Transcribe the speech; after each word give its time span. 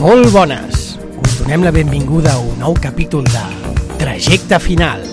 Molt 0.00 0.30
bones! 0.32 0.94
Us 1.20 1.32
donem 1.42 1.60
la 1.60 1.70
benvinguda 1.76 2.30
a 2.32 2.40
un 2.40 2.54
nou 2.56 2.72
capítol 2.80 3.26
de 3.28 3.42
Trajecte 4.00 4.56
Final. 4.64 5.04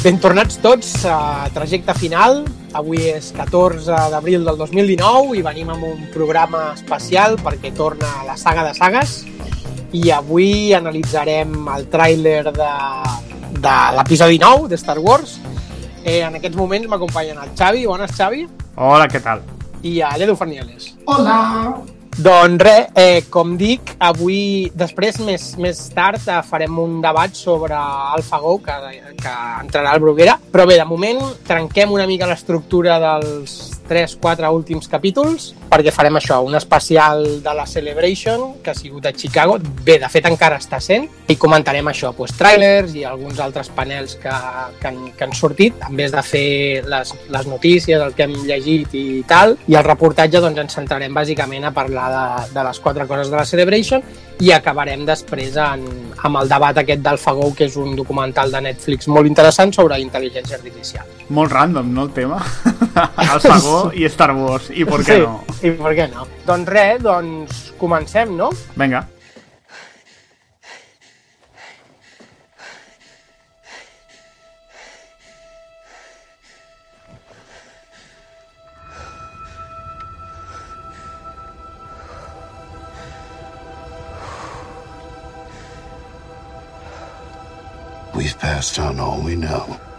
Ben 0.00 0.16
tornats 0.24 0.56
tots 0.64 0.96
a 1.04 1.20
Trajecte 1.52 2.00
Final. 2.00 2.46
Avui 2.72 3.02
és 3.12 3.32
14 3.36 3.96
d'abril 4.12 4.46
del 4.48 4.56
2019 4.56 5.36
i 5.36 5.42
venim 5.44 5.70
amb 5.74 5.84
un 5.90 6.06
programa 6.14 6.70
especial 6.72 7.36
perquè 7.42 7.72
torna 7.76 8.08
a 8.20 8.26
la 8.30 8.36
saga 8.40 8.64
de 8.64 8.72
sagues 8.78 9.18
i 9.92 10.08
avui 10.10 10.72
analitzarem 10.72 11.52
el 11.76 11.86
tràiler 11.92 12.40
de, 12.48 12.72
de 13.60 13.78
l'episodi 13.98 14.40
9 14.40 14.70
de 14.72 14.80
Star 14.80 14.98
Wars. 14.98 15.38
Eh, 16.02 16.22
en 16.24 16.40
aquests 16.40 16.56
moments 16.56 16.88
m'acompanyen 16.88 17.42
el 17.44 17.52
Xavi. 17.58 17.84
Bones, 17.86 18.16
Xavi. 18.16 18.46
Hola, 18.76 19.06
què 19.06 19.20
tal? 19.22 19.44
I 19.84 20.00
a 20.00 20.16
l'Edu 20.16 20.38
Fernieles. 20.38 20.94
Hola! 21.04 22.01
Doncs 22.22 22.62
res, 22.62 22.90
eh, 22.94 23.24
com 23.32 23.56
dic, 23.58 23.96
avui, 23.98 24.70
després, 24.78 25.16
més, 25.26 25.46
més 25.58 25.78
tard, 25.90 26.20
eh, 26.30 26.36
farem 26.46 26.76
un 26.78 27.00
debat 27.02 27.34
sobre 27.34 27.74
AlphaGo, 27.74 28.52
que, 28.62 28.76
que 29.18 29.32
entrarà 29.64 29.96
al 29.96 30.02
Bruguera. 30.04 30.36
Però 30.52 30.66
bé, 30.68 30.76
de 30.78 30.86
moment, 30.86 31.18
trenquem 31.48 31.90
una 31.90 32.06
mica 32.06 32.28
l'estructura 32.30 33.00
dels 33.02 33.56
3-4 33.90 34.52
últims 34.54 34.86
capítols, 34.92 35.48
perquè 35.72 35.92
farem 35.94 36.18
això, 36.20 36.40
un 36.44 36.56
especial 36.58 37.24
de 37.42 37.54
la 37.56 37.64
Celebration, 37.66 38.58
que 38.62 38.72
ha 38.72 38.76
sigut 38.76 39.06
a 39.08 39.12
Chicago. 39.16 39.58
Bé, 39.84 39.96
de 40.02 40.08
fet, 40.12 40.26
encara 40.28 40.58
està 40.60 40.80
sent. 40.84 41.08
I 41.32 41.38
comentarem 41.40 41.88
això, 41.88 42.12
doncs, 42.16 42.36
trailers 42.36 42.92
i 42.98 43.06
alguns 43.08 43.40
altres 43.40 43.70
panels 43.72 44.18
que, 44.20 44.34
que, 44.80 44.90
han, 44.90 45.00
que 45.16 45.24
han 45.24 45.32
sortit, 45.36 45.80
en 45.88 45.96
vez 45.96 46.12
de 46.12 46.24
fer 46.26 46.82
les, 46.88 47.14
les 47.32 47.48
notícies, 47.48 48.00
el 48.00 48.12
que 48.18 48.26
hem 48.26 48.36
llegit 48.44 48.92
i 48.98 49.06
tal. 49.28 49.56
I 49.68 49.78
el 49.80 49.88
reportatge, 49.88 50.42
doncs, 50.44 50.60
ens 50.66 50.76
centrarem 50.76 51.16
bàsicament 51.16 51.64
a 51.64 51.72
parlar 51.74 52.10
de, 52.12 52.26
de 52.52 52.68
les 52.68 52.82
quatre 52.84 53.08
coses 53.08 53.32
de 53.32 53.40
la 53.40 53.48
Celebration 53.48 54.04
i 54.42 54.50
acabarem 54.50 55.04
després 55.06 55.56
en, 55.60 55.84
amb 56.26 56.40
el 56.40 56.48
debat 56.50 56.78
aquest 56.82 57.02
d'AlphaGo, 57.04 57.52
que 57.54 57.68
és 57.68 57.76
un 57.78 57.94
documental 57.98 58.50
de 58.50 58.62
Netflix 58.66 59.06
molt 59.12 59.30
interessant 59.30 59.70
sobre 59.74 60.00
intel·ligència 60.02 60.58
artificial. 60.58 61.06
Molt 61.32 61.52
random, 61.52 61.92
no, 61.94 62.08
el 62.08 62.14
tema? 62.16 62.40
AlphaGo 63.32 63.92
i 63.94 64.08
Star 64.10 64.32
Wars, 64.36 64.72
i 64.74 64.86
per 64.88 65.00
què 65.04 65.20
sí, 65.20 65.22
no? 65.22 65.38
I 65.62 65.70
per 65.78 65.94
què 65.94 66.08
no? 66.10 66.26
Doncs 66.46 66.70
res, 66.74 67.02
doncs 67.02 67.64
comencem, 67.78 68.36
no? 68.38 68.50
Vinga. 68.78 69.06
We've 88.14 88.38
passed 88.38 88.78
on 88.78 89.00
all 89.00 89.22
we 89.22 89.36
know. 89.36 89.91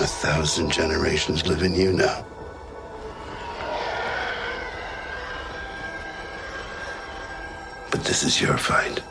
A 0.00 0.06
thousand 0.06 0.70
generations 0.70 1.44
live 1.46 1.62
in 1.62 1.74
you 1.74 1.92
now. 1.92 2.24
But 7.90 8.04
this 8.04 8.22
is 8.22 8.40
your 8.40 8.56
fight. 8.56 9.02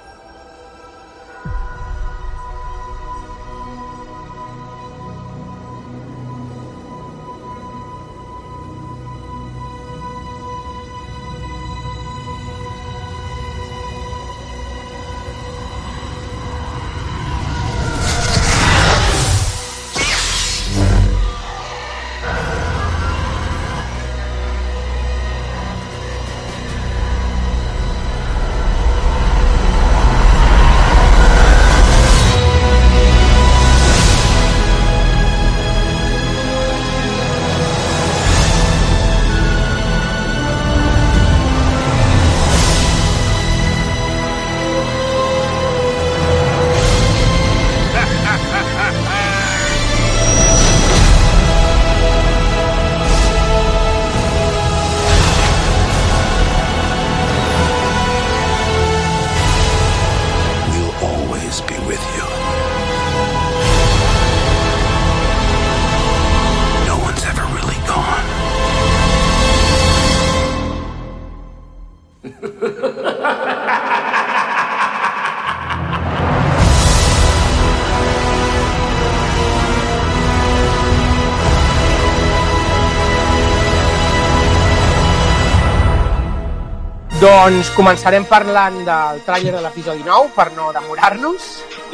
Doncs 87.18 87.72
començarem 87.74 88.28
parlant 88.30 88.76
del 88.86 89.22
tràiler 89.26 89.56
de 89.56 89.62
l'episodi 89.64 90.04
9 90.06 90.36
per 90.36 90.52
no 90.54 90.68
demorar-nos 90.76 91.48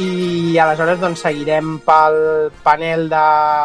i 0.03 0.57
aleshores 0.59 0.97
doncs 0.99 1.21
seguirem 1.23 1.77
pel 1.85 2.17
panel 2.65 3.05
de... 3.07 3.21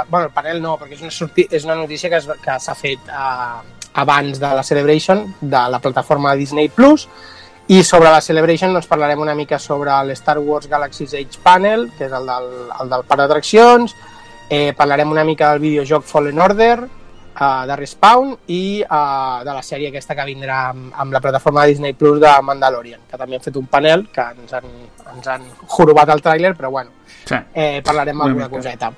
bueno, 0.06 0.28
el 0.28 0.34
panel 0.36 0.60
no, 0.62 0.76
perquè 0.78 0.94
és 0.94 1.02
una, 1.02 1.10
sorti... 1.10 1.48
és 1.50 1.66
una 1.66 1.74
notícia 1.80 2.12
que, 2.12 2.20
es... 2.20 2.28
que 2.44 2.58
s'ha 2.62 2.76
fet 2.78 3.10
eh, 3.10 3.88
abans 4.04 4.38
de 4.38 4.52
la 4.54 4.62
Celebration 4.62 5.24
de 5.40 5.64
la 5.72 5.80
plataforma 5.82 6.36
Disney 6.38 6.70
Plus 6.70 7.08
i 7.66 7.82
sobre 7.82 8.14
la 8.14 8.22
Celebration 8.22 8.70
doncs 8.76 8.86
parlarem 8.86 9.26
una 9.26 9.34
mica 9.34 9.58
sobre 9.58 9.90
el 9.90 10.14
Star 10.14 10.38
Wars 10.38 10.70
Galaxy's 10.70 11.16
Edge 11.18 11.42
Panel, 11.42 11.88
que 11.98 12.06
és 12.06 12.14
el 12.14 12.30
del, 12.30 12.48
el 12.70 12.94
del 12.94 13.02
parc 13.02 13.24
d'atraccions, 13.24 13.96
eh, 14.46 14.70
parlarem 14.78 15.10
una 15.10 15.26
mica 15.26 15.50
del 15.50 15.66
videojoc 15.66 16.06
Fallen 16.06 16.38
Order, 16.38 16.86
uh, 17.40 17.64
de 17.66 17.76
Respawn 17.76 18.34
i 18.48 18.82
uh, 18.82 19.42
de 19.44 19.52
la 19.54 19.62
sèrie 19.62 19.88
aquesta 19.88 20.14
que 20.18 20.24
vindrà 20.28 20.68
amb, 20.70 20.92
amb 20.94 21.12
la 21.12 21.20
plataforma 21.20 21.62
de 21.64 21.74
Disney 21.74 21.92
Plus 21.94 22.20
de 22.20 22.32
Mandalorian, 22.42 23.00
que 23.10 23.16
també 23.18 23.36
han 23.38 23.42
fet 23.44 23.56
un 23.56 23.66
panel 23.66 24.08
que 24.12 24.24
ens 24.36 24.52
han, 24.58 24.64
ens 25.14 25.26
han 25.28 25.44
jorobat 25.76 26.08
el 26.14 26.22
tràiler, 26.22 26.54
però 26.56 26.70
bueno, 26.70 26.90
Sí. 27.28 27.36
eh, 27.54 27.82
parlarem 27.84 28.16
Una 28.16 28.24
alguna 28.24 28.46
mica. 28.48 28.56
coseta. 28.56 28.92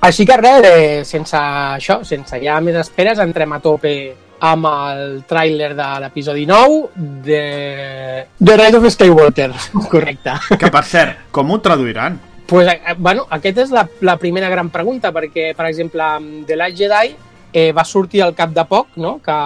Així 0.00 0.24
que 0.26 0.36
res, 0.36 0.64
eh, 0.64 1.04
sense 1.04 1.36
això, 1.36 2.02
sense 2.04 2.38
ja 2.42 2.60
més 2.60 2.76
esperes, 2.76 3.18
entrem 3.18 3.52
a 3.52 3.58
tope 3.60 3.92
amb 4.40 4.66
el 4.70 5.24
tràiler 5.26 5.72
de 5.74 5.86
l'episodi 6.04 6.44
9 6.46 6.90
de 6.94 8.26
The 8.38 8.56
Rise 8.56 8.76
of 8.76 8.86
Skywalker, 8.92 9.50
correcte. 9.90 10.36
Que, 10.58 10.70
per 10.70 10.84
cert, 10.84 11.24
com 11.34 11.50
ho 11.50 11.58
traduiran? 11.60 12.20
Pues, 12.46 12.68
eh, 12.68 12.94
bueno, 12.96 13.26
aquesta 13.34 13.64
és 13.66 13.72
la, 13.74 13.82
la 14.06 14.16
primera 14.16 14.48
gran 14.48 14.70
pregunta, 14.70 15.10
perquè, 15.12 15.50
per 15.56 15.66
exemple, 15.66 16.04
The 16.46 16.56
Last 16.56 16.76
Jedi 16.78 17.16
eh, 17.52 17.72
va 17.72 17.84
sortir 17.84 18.22
al 18.22 18.34
cap 18.34 18.52
de 18.54 18.64
poc, 18.68 18.96
no? 18.96 19.18
que 19.24 19.36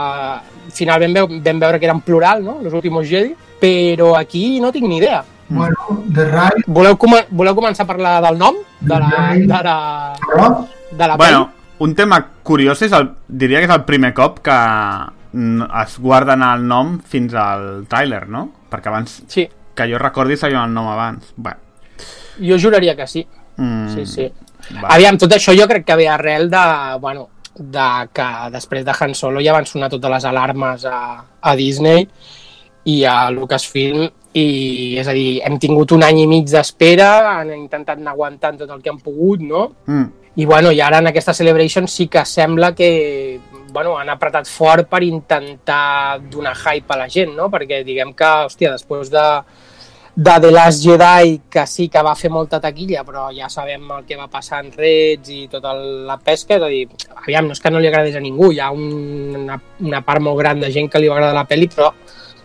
finalment 0.74 1.14
veu, 1.14 1.28
vam 1.44 1.62
veure 1.62 1.78
que 1.78 1.86
era 1.86 1.94
en 1.94 2.02
plural, 2.02 2.44
no? 2.44 2.58
Los 2.62 2.72
últimos 2.72 3.08
Jedi, 3.08 3.34
però 3.60 4.16
aquí 4.16 4.60
no 4.60 4.72
tinc 4.72 4.88
ni 4.88 4.98
idea. 4.98 5.22
Bueno, 5.48 6.04
The 6.14 6.24
Rise 6.30 6.64
Voleu, 6.66 6.96
com 6.96 7.12
voleu 7.30 7.54
començar 7.54 7.84
a 7.84 7.90
parlar 7.90 8.14
del 8.24 8.38
nom? 8.40 8.56
De 8.80 8.98
la, 8.98 9.10
de 9.36 9.62
la, 9.66 9.76
de 10.90 11.08
la 11.08 11.16
Bueno, 11.20 11.50
un 11.84 11.94
tema 11.94 12.22
curiós 12.42 12.80
és 12.86 12.94
el, 12.96 13.10
diria 13.28 13.60
que 13.60 13.68
és 13.68 13.74
el 13.74 13.84
primer 13.84 14.14
cop 14.16 14.40
que 14.46 14.54
mm, 15.32 15.68
es 15.82 15.98
guarden 16.00 16.44
el 16.46 16.64
nom 16.68 16.94
fins 17.04 17.34
al 17.36 17.84
tràiler, 17.90 18.24
no? 18.32 18.46
Perquè 18.72 18.88
abans? 18.88 19.18
Sí, 19.28 19.44
que 19.76 19.88
jo 19.90 20.00
recordi, 20.00 20.38
sabia 20.40 20.64
el 20.64 20.72
nom 20.72 20.88
abans. 20.88 21.34
Bé, 21.36 21.52
jo 22.40 22.58
juraria 22.58 22.96
que 22.96 23.06
sí. 23.06 23.26
mm, 23.56 23.94
Sí, 23.94 24.06
sí. 24.06 24.32
Va. 24.78 24.94
Aviam, 24.94 25.18
tot 25.18 25.32
això 25.34 25.52
jo 25.58 25.66
crec 25.68 25.84
que 25.84 25.96
ve 25.98 26.08
arrel 26.08 26.48
de... 26.48 26.64
Bueno, 27.02 27.28
de 27.56 27.88
que 28.14 28.28
després 28.54 28.84
de 28.84 28.94
Han 28.98 29.14
Solo 29.14 29.42
ja 29.44 29.52
van 29.52 29.68
sonar 29.68 29.90
totes 29.92 30.10
les 30.10 30.24
alarmes 30.24 30.86
a, 30.88 30.98
a 31.40 31.54
Disney 31.56 32.06
i 32.88 33.02
a 33.04 33.30
Lucasfilm 33.30 34.08
i 34.32 34.96
és 34.98 35.08
a 35.08 35.12
dir, 35.12 35.42
hem 35.44 35.58
tingut 35.60 35.92
un 35.92 36.02
any 36.06 36.22
i 36.22 36.26
mig 36.26 36.48
d'espera, 36.48 37.10
han 37.36 37.52
intentat 37.52 38.00
anar 38.00 38.14
aguantant 38.14 38.62
tot 38.62 38.70
el 38.72 38.80
que 38.80 38.90
han 38.90 39.00
pogut, 39.04 39.44
no? 39.44 39.66
Mm. 39.86 40.06
I, 40.40 40.46
bueno, 40.48 40.70
i 40.72 40.80
ara 40.80 41.02
en 41.02 41.10
aquesta 41.10 41.34
Celebration 41.36 41.84
sí 41.84 42.06
que 42.08 42.24
sembla 42.24 42.72
que 42.74 43.38
bueno, 43.72 43.98
han 43.98 44.08
apretat 44.12 44.48
fort 44.48 44.88
per 44.88 45.02
intentar 45.04 46.20
donar 46.30 46.54
hype 46.56 46.92
a 46.94 46.98
la 47.02 47.08
gent, 47.12 47.34
no? 47.36 47.50
Perquè 47.52 47.82
diguem 47.84 48.12
que, 48.16 48.30
hòstia, 48.46 48.72
després 48.72 49.12
de, 49.12 49.24
de 50.14 50.40
The 50.40 50.50
Last 50.50 50.84
Jedi, 50.84 51.40
que 51.48 51.66
sí 51.66 51.88
que 51.88 52.02
va 52.04 52.14
fer 52.14 52.30
molta 52.30 52.60
taquilla, 52.60 53.00
però 53.04 53.30
ja 53.32 53.48
sabem 53.48 53.86
el 53.96 54.04
que 54.04 54.18
va 54.18 54.28
passar 54.28 54.60
en 54.64 54.72
Reds 54.76 55.32
i 55.32 55.46
tota 55.48 55.72
la 55.72 56.18
pesca, 56.20 56.58
és 56.58 56.62
a 56.62 56.68
dir, 56.68 56.82
aviam, 57.22 57.48
no 57.48 57.56
és 57.56 57.62
que 57.62 57.72
no 57.72 57.80
li 57.80 57.88
agradés 57.88 58.18
a 58.18 58.20
ningú, 58.20 58.50
hi 58.52 58.60
ha 58.60 58.70
un, 58.70 59.38
una, 59.44 59.56
una 59.80 60.02
part 60.04 60.20
molt 60.20 60.38
gran 60.38 60.60
de 60.60 60.70
gent 60.72 60.90
que 60.92 61.00
li 61.00 61.08
va 61.08 61.16
agradar 61.16 61.40
la 61.40 61.48
pel·li, 61.48 61.70
però 61.72 61.94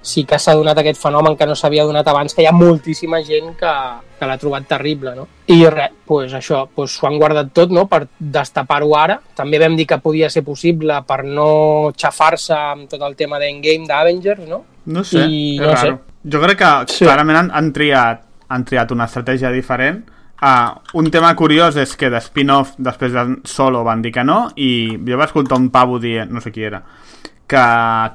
sí 0.08 0.24
que 0.24 0.40
s'ha 0.40 0.56
donat 0.56 0.80
aquest 0.80 1.02
fenomen 1.02 1.36
que 1.36 1.46
no 1.46 1.56
s'havia 1.60 1.84
donat 1.84 2.08
abans, 2.08 2.34
que 2.34 2.46
hi 2.46 2.48
ha 2.48 2.56
moltíssima 2.56 3.20
gent 3.28 3.52
que, 3.60 3.74
que 4.20 4.30
l'ha 4.30 4.38
trobat 4.40 4.68
terrible, 4.70 5.14
no? 5.18 5.28
I 5.52 5.68
res, 5.68 5.92
pues 6.08 6.32
això, 6.38 6.64
pues 6.74 6.96
s'ho 6.96 7.10
han 7.10 7.20
guardat 7.20 7.52
tot, 7.52 7.74
no?, 7.76 7.84
per 7.92 8.06
destapar-ho 8.18 8.96
ara. 8.96 9.20
També 9.36 9.60
vam 9.60 9.76
dir 9.76 9.88
que 9.90 10.00
podia 10.00 10.32
ser 10.32 10.46
possible 10.48 11.02
per 11.08 11.26
no 11.28 11.92
xafar-se 11.92 12.56
amb 12.56 12.88
tot 12.92 13.04
el 13.04 13.20
tema 13.20 13.42
d'Endgame 13.44 13.90
d'Avengers, 13.90 14.48
no? 14.48 14.64
No 14.88 15.04
sé, 15.04 15.26
I 15.28 15.58
és 15.58 15.66
no 15.66 15.74
raro. 15.74 15.98
Jo 16.30 16.42
crec 16.42 16.58
que 16.60 16.72
Sí. 16.94 17.06
clarament 17.06 17.38
han, 17.38 17.52
han, 17.54 17.72
triat, 17.74 18.22
han 18.50 18.66
triat 18.66 18.92
una 18.92 19.06
estratègia 19.06 19.52
diferent. 19.52 20.04
Uh, 20.38 20.76
un 21.00 21.10
tema 21.10 21.32
curiós 21.36 21.76
és 21.82 21.96
que 21.98 22.12
de 22.14 22.20
spin-off 22.22 22.76
després 22.78 23.12
de 23.12 23.24
Solo 23.44 23.84
van 23.84 24.04
dir 24.04 24.12
que 24.14 24.24
no 24.24 24.52
i 24.56 24.98
jo 25.08 25.18
vaig 25.18 25.32
escoltar 25.32 25.58
un 25.58 25.72
pavo 25.74 25.98
dient, 26.00 26.30
no 26.30 26.42
sé 26.42 26.52
qui 26.52 26.62
era 26.64 26.84
que 27.48 27.56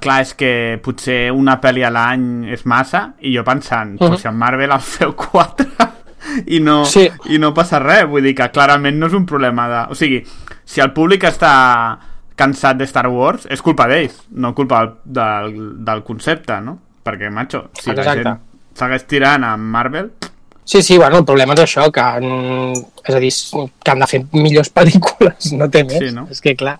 clar, 0.04 0.20
és 0.20 0.34
que 0.36 0.78
potser 0.84 1.32
una 1.32 1.56
pel·li 1.60 1.82
a 1.82 1.90
l'any 1.90 2.44
és 2.52 2.66
massa 2.68 3.14
i 3.24 3.32
jo 3.34 3.42
pensant, 3.42 3.94
uh 3.94 4.04
-huh. 4.04 4.08
Pues 4.10 4.20
si 4.20 4.28
en 4.28 4.36
Marvel 4.36 4.70
en 4.70 4.80
feu 4.80 5.14
quatre 5.16 5.66
i 6.46 6.60
no, 6.60 6.84
Sí. 6.84 7.10
i 7.30 7.38
no 7.38 7.52
passa 7.54 7.78
res, 7.78 8.06
vull 8.06 8.22
dir 8.22 8.34
que 8.34 8.50
clarament 8.50 8.98
no 8.98 9.06
és 9.06 9.14
un 9.14 9.26
problema 9.26 9.68
de... 9.68 9.92
O 9.92 9.94
sigui, 9.94 10.22
si 10.64 10.80
el 10.80 10.92
públic 10.92 11.24
està 11.24 11.98
cansat 12.36 12.76
de 12.76 12.84
Star 12.84 13.08
Wars, 13.08 13.46
és 13.50 13.62
culpa 13.62 13.88
d'ells, 13.88 14.28
no 14.30 14.54
culpa 14.54 14.80
del, 14.84 14.94
del, 15.04 15.84
del 15.84 16.02
concepte, 16.04 16.60
no? 16.60 16.78
Perquè, 17.04 17.30
macho, 17.30 17.64
si 17.80 17.90
la 17.90 18.02
Exacte. 18.02 18.22
gent 18.22 18.38
segueix 18.78 19.06
tirant 19.10 19.44
amb 19.44 19.62
Marvel... 19.74 20.12
Sí, 20.64 20.80
sí, 20.80 20.96
bueno, 20.96 21.18
el 21.18 21.24
problema 21.26 21.54
és 21.56 21.60
això, 21.64 21.88
que, 21.90 22.00
han, 22.00 22.72
és 23.04 23.14
a 23.16 23.18
dir, 23.18 23.30
que 23.82 23.90
han 23.90 23.98
de 23.98 24.06
fer 24.06 24.20
millors 24.30 24.68
pel·lícules, 24.72 25.48
no 25.58 25.66
té 25.68 25.82
més, 25.82 25.98
Sí, 25.98 26.12
no? 26.14 26.28
és 26.30 26.38
que 26.40 26.52
clar. 26.54 26.76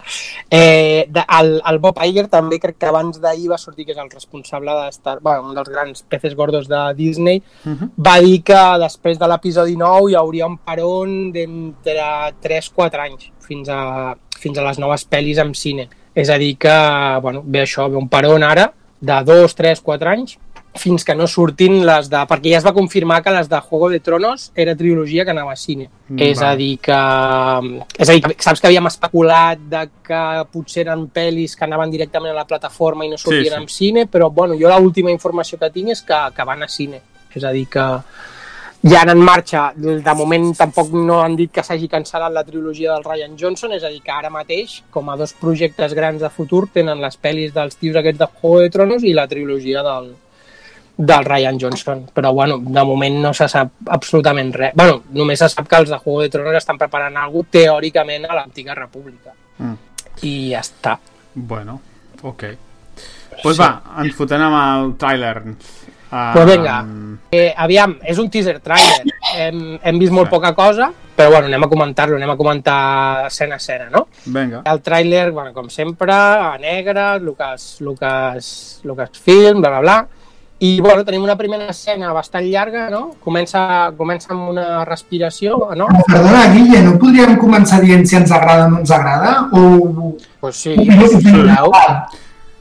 Eh, 0.48 1.06
de, 1.10 1.24
el, 1.40 1.50
el 1.66 1.78
Bob 1.82 1.98
Iger 2.06 2.28
també 2.30 2.60
crec 2.62 2.76
que 2.78 2.86
abans 2.86 3.18
d'ahir 3.20 3.48
va 3.50 3.58
sortir, 3.58 3.84
que 3.88 3.90
és 3.92 3.98
el 3.98 4.08
responsable 4.08 4.70
de 4.70 4.86
Star, 4.94 5.18
bueno, 5.20 5.48
un 5.48 5.56
dels 5.58 5.68
grans 5.68 6.04
peces 6.08 6.36
gordos 6.38 6.68
de 6.70 6.94
Disney, 6.94 7.42
Uh 7.66 7.72
-huh. 7.72 7.90
va 7.98 8.20
dir 8.20 8.42
que 8.44 8.60
després 8.78 9.18
de 9.18 9.26
l'episodi 9.28 9.76
9 9.76 10.10
hi 10.12 10.14
hauria 10.14 10.46
un 10.46 10.58
peron 10.58 11.32
d'entre 11.32 12.34
3-4 12.40 13.00
anys 13.00 13.32
fins 13.40 13.68
a, 13.68 14.14
fins 14.38 14.58
a 14.58 14.62
les 14.62 14.78
noves 14.78 15.08
pel·lis 15.10 15.38
en 15.38 15.54
cine. 15.54 15.88
És 16.14 16.30
a 16.30 16.38
dir 16.38 16.56
que, 16.56 17.18
bueno, 17.20 17.42
ve 17.44 17.62
això, 17.62 17.90
ve 17.90 17.96
un 17.96 18.08
peron 18.08 18.42
ara 18.44 18.72
de 19.02 19.18
2, 19.26 19.54
3, 19.58 19.82
4 19.82 20.14
anys 20.14 20.38
fins 20.74 21.04
que 21.04 21.14
no 21.14 21.26
surtin 21.28 21.82
les 21.84 22.08
de... 22.08 22.20
Perquè 22.28 22.54
ja 22.54 22.60
es 22.62 22.64
va 22.64 22.72
confirmar 22.72 23.18
que 23.24 23.32
les 23.34 23.48
de 23.50 23.60
Juego 23.60 23.90
de 23.92 24.00
Tronos 24.00 24.50
era 24.56 24.76
trilogia 24.76 25.24
que 25.24 25.34
anava 25.34 25.52
a 25.52 25.58
cine. 25.60 25.90
Mm, 26.08 26.20
és 26.30 26.40
a 26.40 26.54
dir 26.56 26.78
que... 26.80 27.00
És 27.98 28.08
a 28.08 28.16
dir, 28.16 28.22
que 28.24 28.46
saps 28.46 28.62
que 28.62 28.70
havíem 28.70 28.88
especulat 28.88 29.60
de 29.72 29.84
que 30.06 30.22
potser 30.52 30.86
eren 30.86 31.04
pel·lis 31.12 31.56
que 31.58 31.66
anaven 31.68 31.92
directament 31.92 32.32
a 32.32 32.40
la 32.40 32.48
plataforma 32.48 33.04
i 33.04 33.12
no 33.12 33.20
sortien 33.20 33.50
sí, 33.50 33.52
sí. 33.52 33.60
en 33.60 33.68
cine, 33.68 34.06
però 34.08 34.30
bueno, 34.32 34.56
jo 34.56 34.72
l'última 34.72 35.12
informació 35.12 35.60
que 35.60 35.72
tinc 35.74 35.92
és 35.92 36.04
que, 36.08 36.22
que 36.32 36.48
van 36.48 36.64
a 36.64 36.70
cine. 36.72 37.02
És 37.32 37.44
a 37.44 37.52
dir, 37.52 37.66
que 37.72 37.84
ja 38.82 39.02
en 39.06 39.18
marxa, 39.22 39.72
de 39.76 40.14
moment 40.18 40.50
tampoc 40.58 40.90
no 40.92 41.20
han 41.22 41.36
dit 41.38 41.52
que 41.54 41.62
s'hagi 41.62 41.88
cancel·lat 41.88 42.32
la 42.34 42.42
trilogia 42.44 42.92
del 42.94 43.04
Ryan 43.04 43.36
Johnson, 43.38 43.72
és 43.76 43.84
a 43.84 43.90
dir, 43.92 44.00
que 44.02 44.10
ara 44.10 44.30
mateix, 44.30 44.80
com 44.90 45.10
a 45.10 45.16
dos 45.16 45.32
projectes 45.38 45.94
grans 45.94 46.20
de 46.20 46.30
futur, 46.30 46.66
tenen 46.74 47.00
les 47.00 47.18
pel·lis 47.20 47.54
dels 47.54 47.76
tios 47.78 47.96
aquests 47.96 48.18
de 48.18 48.28
Juego 48.40 48.60
de 48.64 48.70
Tronos 48.74 49.06
i 49.06 49.12
la 49.14 49.28
trilogia 49.30 49.84
del, 49.86 50.10
del 50.96 51.24
Ryan 51.24 51.60
Johnson. 51.60 52.08
Però, 52.14 52.32
bueno, 52.32 52.58
de 52.58 52.84
moment 52.84 53.20
no 53.22 53.32
se 53.34 53.48
sap 53.48 53.70
absolutament 53.86 54.52
res. 54.54 54.74
Bueno, 54.74 55.02
només 55.14 55.38
se 55.38 55.48
sap 55.48 55.68
que 55.70 55.78
els 55.84 55.90
de 55.90 55.98
Juego 56.02 56.20
de 56.22 56.28
Tronos 56.34 56.58
estan 56.58 56.78
preparant 56.78 57.16
alguna 57.16 57.46
cosa 57.46 57.58
teòricament 57.60 58.26
a 58.26 58.34
l'antiga 58.34 58.74
república. 58.74 59.32
Mm. 59.58 59.78
I 60.22 60.34
ja 60.50 60.60
està. 60.60 60.98
Bueno, 61.34 61.80
ok. 62.22 62.44
Pues 63.42 63.56
Sí. 63.56 63.62
va, 63.62 63.82
ens 64.02 64.14
fotem 64.14 64.42
amb 64.42 64.58
el 64.58 64.92
tràiler. 64.98 65.54
Uh, 66.12 66.32
Pues 66.34 66.46
vinga. 66.46 66.84
Eh, 67.32 67.54
aviam, 67.56 67.94
és 68.04 68.18
un 68.20 68.28
teaser 68.28 68.58
trailer. 68.60 69.06
Hem, 69.34 69.78
hem 69.82 69.98
vist 69.98 70.12
molt 70.12 70.28
Sí. 70.28 70.34
poca 70.34 70.52
cosa, 70.54 70.90
però 71.16 71.30
bueno, 71.30 71.46
anem 71.46 71.62
a 71.64 71.68
comentar-lo, 71.68 72.16
anem 72.16 72.30
a 72.30 72.36
comentar 72.36 73.26
escena 73.26 73.54
a 73.54 73.56
escena, 73.56 73.88
no? 73.90 74.08
Vinga. 74.26 74.60
El 74.66 74.82
tràiler, 74.82 75.30
bueno, 75.32 75.54
com 75.54 75.70
sempre, 75.70 76.12
a 76.12 76.58
negre, 76.60 77.18
Lucas, 77.20 77.78
Lucas, 77.80 78.80
Lucasfilm, 78.84 79.60
bla, 79.62 79.70
bla, 79.70 79.80
bla. 79.80 80.08
I, 80.58 80.80
bueno, 80.80 81.02
tenim 81.04 81.22
una 81.24 81.34
primera 81.36 81.66
escena 81.72 82.12
bastant 82.12 82.44
llarga, 82.44 82.88
no? 82.90 83.16
Comença, 83.24 83.90
comença 83.96 84.28
amb 84.34 84.50
una 84.50 84.84
respiració, 84.84 85.70
no? 85.74 85.86
Perdona, 86.06 86.44
Guille, 86.52 86.82
no 86.82 86.98
podríem 87.00 87.36
començar 87.40 87.80
dient 87.80 88.04
si 88.06 88.14
ens 88.16 88.30
agrada 88.30 88.66
o 88.66 88.70
no 88.70 88.78
ens 88.80 88.90
agrada? 88.90 89.48
O... 89.50 90.14
Pues 90.38 90.56
sí, 90.56 90.76
si 90.76 91.30
voleu. 91.32 91.72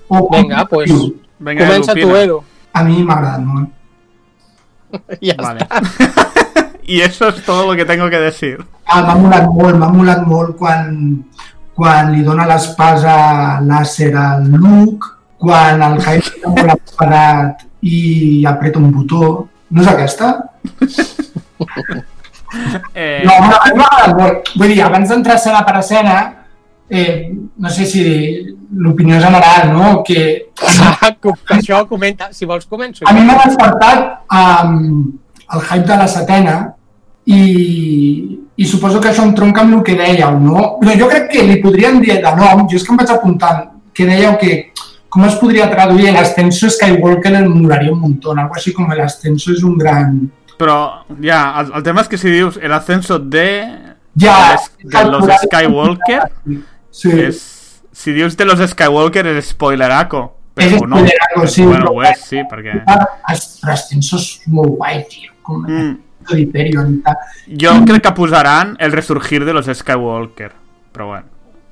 o- 0.07 0.29
Vinga, 0.31 0.65
pues, 0.65 0.89
Vinga, 1.37 1.67
comença 1.67 1.93
tu. 1.93 2.15
Edu. 2.15 2.43
A 2.73 2.83
mi 2.83 3.03
m'ha 3.03 3.15
agradat 3.19 3.45
molt. 3.45 3.69
Ja 5.21 5.35
Vale. 5.39 5.59
està. 5.61 5.81
y 6.83 6.99
eso 7.01 7.27
es 7.29 7.43
todo 7.45 7.65
lo 7.71 7.75
que 7.75 7.85
tengo 7.85 8.09
que 8.09 8.19
decir. 8.19 8.57
Ah, 8.85 9.01
m'ha 9.03 9.15
molat 9.15 9.47
molt, 9.47 9.75
m'ha 9.79 9.87
molat 9.89 10.25
molt 10.27 10.57
quan, 10.59 11.23
quan 11.75 12.11
li 12.11 12.23
dona 12.23 12.45
l'espasa 12.49 13.59
làser 13.63 14.11
al 14.19 14.49
Luke, 14.51 15.07
quan 15.39 15.81
el 15.81 15.99
Jaime 16.03 16.25
està 16.25 16.49
molt 16.51 16.73
espadat 16.89 17.63
i 17.81 18.43
apreta 18.45 18.79
un 18.79 18.91
botó. 18.91 19.47
No 19.71 19.81
és 19.81 19.87
aquesta? 19.87 20.33
Eh, 22.93 23.23
No, 23.23 23.31
m'ha 23.47 23.55
agradat 23.63 24.17
molt. 24.17 24.49
Vull 24.59 24.73
dir, 24.73 24.81
abans 24.83 25.07
d'entrar 25.07 25.37
escena 25.39 25.61
per 25.63 25.77
escena, 25.79 26.15
eh, 26.93 27.33
no 27.57 27.69
sé 27.69 27.85
si 27.85 28.03
l'opinió 28.75 29.19
general, 29.19 29.71
no? 29.71 30.03
Que 30.03 30.51
Ah, 31.01 31.15
que 31.15 31.31
això 31.55 31.85
comenta, 31.87 32.29
si 32.35 32.45
vols 32.45 32.67
començo. 32.67 33.05
a 33.07 33.13
mi 33.15 33.23
m'ha 33.23 33.37
despertat 33.45 34.27
um, 34.27 35.07
el 35.55 35.61
hype 35.61 35.87
de 35.87 35.97
la 35.97 36.07
setena 36.07 36.55
i, 37.25 38.39
i 38.55 38.65
suposo 38.67 38.99
que 38.99 39.09
això 39.09 39.23
entronca 39.23 39.63
amb 39.63 39.77
el 39.79 39.83
que 39.87 39.95
dèieu, 39.95 40.35
no? 40.39 40.65
Però 40.81 40.97
jo 40.99 41.07
crec 41.07 41.29
que 41.31 41.45
li 41.47 41.61
podrien 41.63 42.01
dir 42.03 42.19
de 42.19 42.33
nom, 42.35 42.67
jo 42.67 42.75
és 42.75 42.83
que 42.83 42.91
em 42.91 42.99
vaig 42.99 43.13
apuntant, 43.15 43.63
que 43.95 44.07
dèieu 44.09 44.35
que 44.41 44.57
com 45.11 45.23
es 45.27 45.37
podria 45.39 45.69
traduir 45.71 46.09
el 46.11 46.19
ascenso 46.19 46.69
Skywalker 46.71 47.33
em 47.39 47.47
molaria 47.51 47.91
un 47.95 48.03
muntó, 48.03 48.35
algo 48.35 48.59
així 48.59 48.75
com 48.75 48.91
el 48.91 48.99
ascenso 49.03 49.55
és 49.55 49.63
un 49.63 49.79
gran... 49.79 50.19
Però, 50.59 50.77
ja, 51.23 51.39
el, 51.61 51.71
el 51.79 51.87
tema 51.87 52.03
és 52.03 52.11
que 52.11 52.19
si 52.19 52.29
dius 52.29 52.59
el 52.61 52.75
ascenso 52.75 53.17
de, 53.19 53.47
Ja, 54.19 54.59
de 54.83 55.03
los 55.05 55.25
Skywalker, 55.43 56.31
Sí. 56.91 57.09
és, 57.11 57.81
si 57.91 58.11
dius 58.13 58.35
de 58.37 58.45
los 58.45 58.59
Skywalker 58.59 59.25
és 59.27 59.49
spoileraco. 59.53 60.37
És 60.55 60.73
Però 60.73 60.85
no. 60.87 60.97
spoileraco, 60.97 61.47
sí, 61.47 61.63
Bueno, 61.65 61.85
però- 61.85 61.95
ho 61.95 62.03
és, 62.03 62.19
sí, 62.27 62.41
perquè... 62.49 62.83
Però 62.85 63.05
ascenso 63.71 64.17
és 64.17 64.41
molt 64.47 64.75
guai, 64.77 65.05
tio. 65.09 65.31
Com 65.41 65.63
Mm. 65.65 65.97
mm. 66.29 66.37
i 66.37 66.45
tal. 67.03 67.15
Jo 67.47 67.71
crec 67.85 68.03
que 68.03 68.11
posaran 68.11 68.75
el 68.79 68.91
resurgir 68.91 69.43
de 69.45 69.53
los 69.53 69.65
Skywalker. 69.65 70.51
Però 70.93 71.07
bueno. 71.07 71.25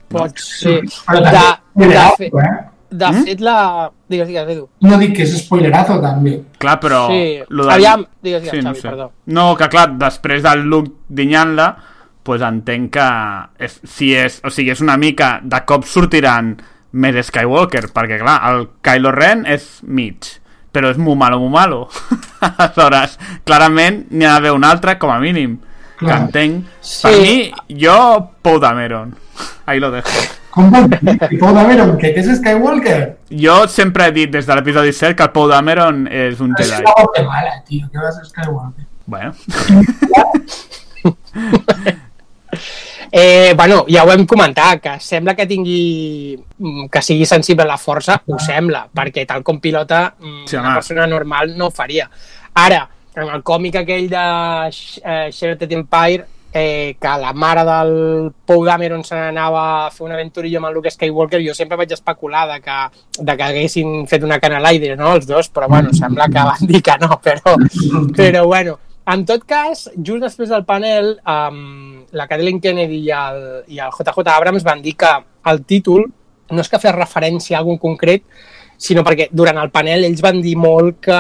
Pot 0.10 0.38
ser. 0.40 0.82
Però 1.06 1.20
De, 1.20 1.30
també 1.30 1.36
de, 1.36 1.94
spoilerazo, 1.94 2.16
fe, 2.18 2.26
eh? 2.28 2.70
de 2.90 3.12
Mm? 3.12 3.24
fet, 3.26 3.42
la... 3.42 3.92
Digues, 4.10 4.28
digues, 4.28 4.50
Edu. 4.50 4.70
No 4.82 4.98
dic 4.98 5.16
que 5.16 5.22
és 5.24 5.36
spoilerazo, 5.44 6.00
també. 6.02 6.42
Clar, 6.58 6.80
però... 6.80 7.08
Sí. 7.12 7.40
lo 7.50 7.64
del- 7.66 7.74
Aviam, 7.76 8.06
digues, 8.24 8.42
digues, 8.42 8.58
Sí, 8.60 8.66
no, 8.66 8.74
sé. 8.74 8.82
perdó. 8.90 9.12
no, 9.28 9.56
que 9.56 9.70
clar, 9.70 9.92
després 10.00 10.42
del 10.42 10.64
look 10.64 10.96
dinyant-la, 11.10 11.68
pues 12.30 12.44
entenc 12.46 12.92
que 12.94 13.06
és, 13.66 13.80
si 13.90 14.12
és, 14.14 14.36
o 14.46 14.52
sigui, 14.54 14.70
és 14.76 14.84
una 14.86 15.00
mica 15.02 15.40
de 15.42 15.64
cop 15.66 15.88
sortiran 15.90 16.52
més 16.94 17.18
Skywalker, 17.26 17.88
perquè 17.94 18.20
clar, 18.22 18.36
el 18.52 18.68
Kylo 18.86 19.10
Ren 19.16 19.48
és 19.50 19.66
mig, 19.82 20.28
però 20.70 20.92
és 20.94 21.00
molt 21.02 21.18
malo, 21.18 21.40
molt 21.42 21.56
malo. 21.56 21.80
Aleshores, 22.46 23.16
clarament 23.50 24.04
n'hi 24.12 24.28
ha 24.28 24.36
d'haver 24.36 24.54
un 24.54 24.68
altre, 24.70 25.00
com 25.02 25.10
a 25.10 25.18
mínim, 25.24 25.58
que 25.98 26.06
Clar. 26.06 26.20
entenc. 26.28 26.68
Sí. 26.86 27.02
Per 27.08 27.16
mi, 27.24 27.34
jo, 27.82 27.96
Pou 28.46 28.62
Dameron. 28.62 29.16
Ahí 29.66 29.82
lo 29.82 29.90
dejo. 29.92 30.22
Com 30.54 30.70
vol 30.74 30.86
dir? 30.92 31.18
Que 31.24 31.38
Pou 31.42 31.54
Dameron, 31.58 31.96
que 31.98 32.14
és 32.14 32.30
Skywalker? 32.38 33.00
Jo 33.42 33.64
sempre 33.70 34.06
he 34.10 34.14
dit 34.14 34.30
des 34.34 34.46
de 34.46 34.58
l'episodi 34.58 34.94
7 34.94 35.16
que 35.18 35.26
el 35.26 35.34
Pou 35.34 35.50
Dameron 35.50 36.06
és 36.06 36.38
un 36.46 36.54
És 36.60 36.70
Jedi. 36.76 36.86
cosa 36.94 37.26
mala, 37.26 37.58
tio, 37.66 37.90
que 37.90 37.98
va 38.06 38.14
ser 38.14 38.30
Skywalker. 38.30 38.86
Bueno, 39.10 39.34
Eh, 43.12 43.54
bueno, 43.56 43.86
ja 43.90 44.04
ho 44.06 44.12
hem 44.14 44.26
comentat, 44.30 44.82
que 44.84 44.96
sembla 45.02 45.34
que 45.36 45.48
tingui 45.50 46.38
mm, 46.38 46.88
que 46.94 47.02
sigui 47.02 47.26
sensible 47.26 47.66
a 47.66 47.72
la 47.72 47.78
força, 47.82 48.20
ho 48.26 48.40
sembla, 48.40 48.84
perquè 48.94 49.26
tal 49.28 49.44
com 49.44 49.60
pilota 49.60 50.14
mm, 50.20 50.46
Sí, 50.46 50.56
home. 50.56 50.66
una 50.66 50.76
persona 50.76 51.08
normal 51.08 51.56
no 51.58 51.68
ho 51.68 51.72
faria. 51.72 52.10
Ara, 52.54 52.84
en 53.16 53.30
el 53.30 53.42
còmic 53.44 53.80
aquell 53.82 54.10
de 54.10 54.26
eh, 54.70 55.30
Shattered 55.32 55.72
Empire, 55.74 56.26
eh, 56.54 56.96
que 57.00 57.08
la 57.22 57.32
mare 57.34 57.64
del 57.66 58.32
Paul 58.46 58.66
Dameron 58.66 59.04
se 59.04 59.16
n'anava 59.16 59.86
a 59.86 59.92
fer 59.94 60.06
una 60.06 60.16
aventurillo 60.18 60.58
amb 60.58 60.70
el 60.70 60.74
Luke 60.74 60.92
Skywalker, 60.92 61.42
jo 61.46 61.54
sempre 61.54 61.78
vaig 61.78 61.92
especular 61.94 62.48
de 62.50 62.60
que, 62.62 62.78
de 63.20 63.38
que 63.38 63.44
haguessin 63.44 64.06
fet 64.10 64.24
una 64.26 64.40
canalaide, 64.40 64.96
no?, 64.98 65.14
els 65.16 65.28
dos, 65.30 65.50
però 65.54 65.68
bueno, 65.70 65.94
sembla 65.94 66.28
que 66.30 66.46
van 66.52 66.70
dir 66.70 66.82
que 66.82 66.98
no, 67.02 67.20
però, 67.22 67.56
però 68.18 68.46
bueno, 68.46 68.80
en 69.08 69.26
tot 69.26 69.44
cas, 69.48 69.88
just 69.96 70.22
després 70.22 70.50
del 70.50 70.66
panel, 70.66 71.16
um, 71.26 72.06
la 72.12 72.28
Kathleen 72.28 72.60
Kennedy 72.62 73.00
i 73.08 73.12
el, 73.16 73.40
i 73.68 73.80
el 73.82 73.92
JJ 73.96 74.28
Abrams 74.36 74.64
van 74.64 74.82
dir 74.82 74.96
que 74.98 75.10
el 75.50 75.64
títol 75.66 76.06
no 76.52 76.62
és 76.62 76.70
que 76.70 76.80
fes 76.82 76.96
referència 76.96 77.58
a 77.58 77.62
algun 77.62 77.78
concret, 77.78 78.24
sinó 78.80 79.04
perquè 79.04 79.28
durant 79.32 79.58
el 79.60 79.70
panel 79.72 80.06
ells 80.08 80.22
van 80.24 80.42
dir 80.42 80.56
molt 80.58 81.00
que, 81.04 81.18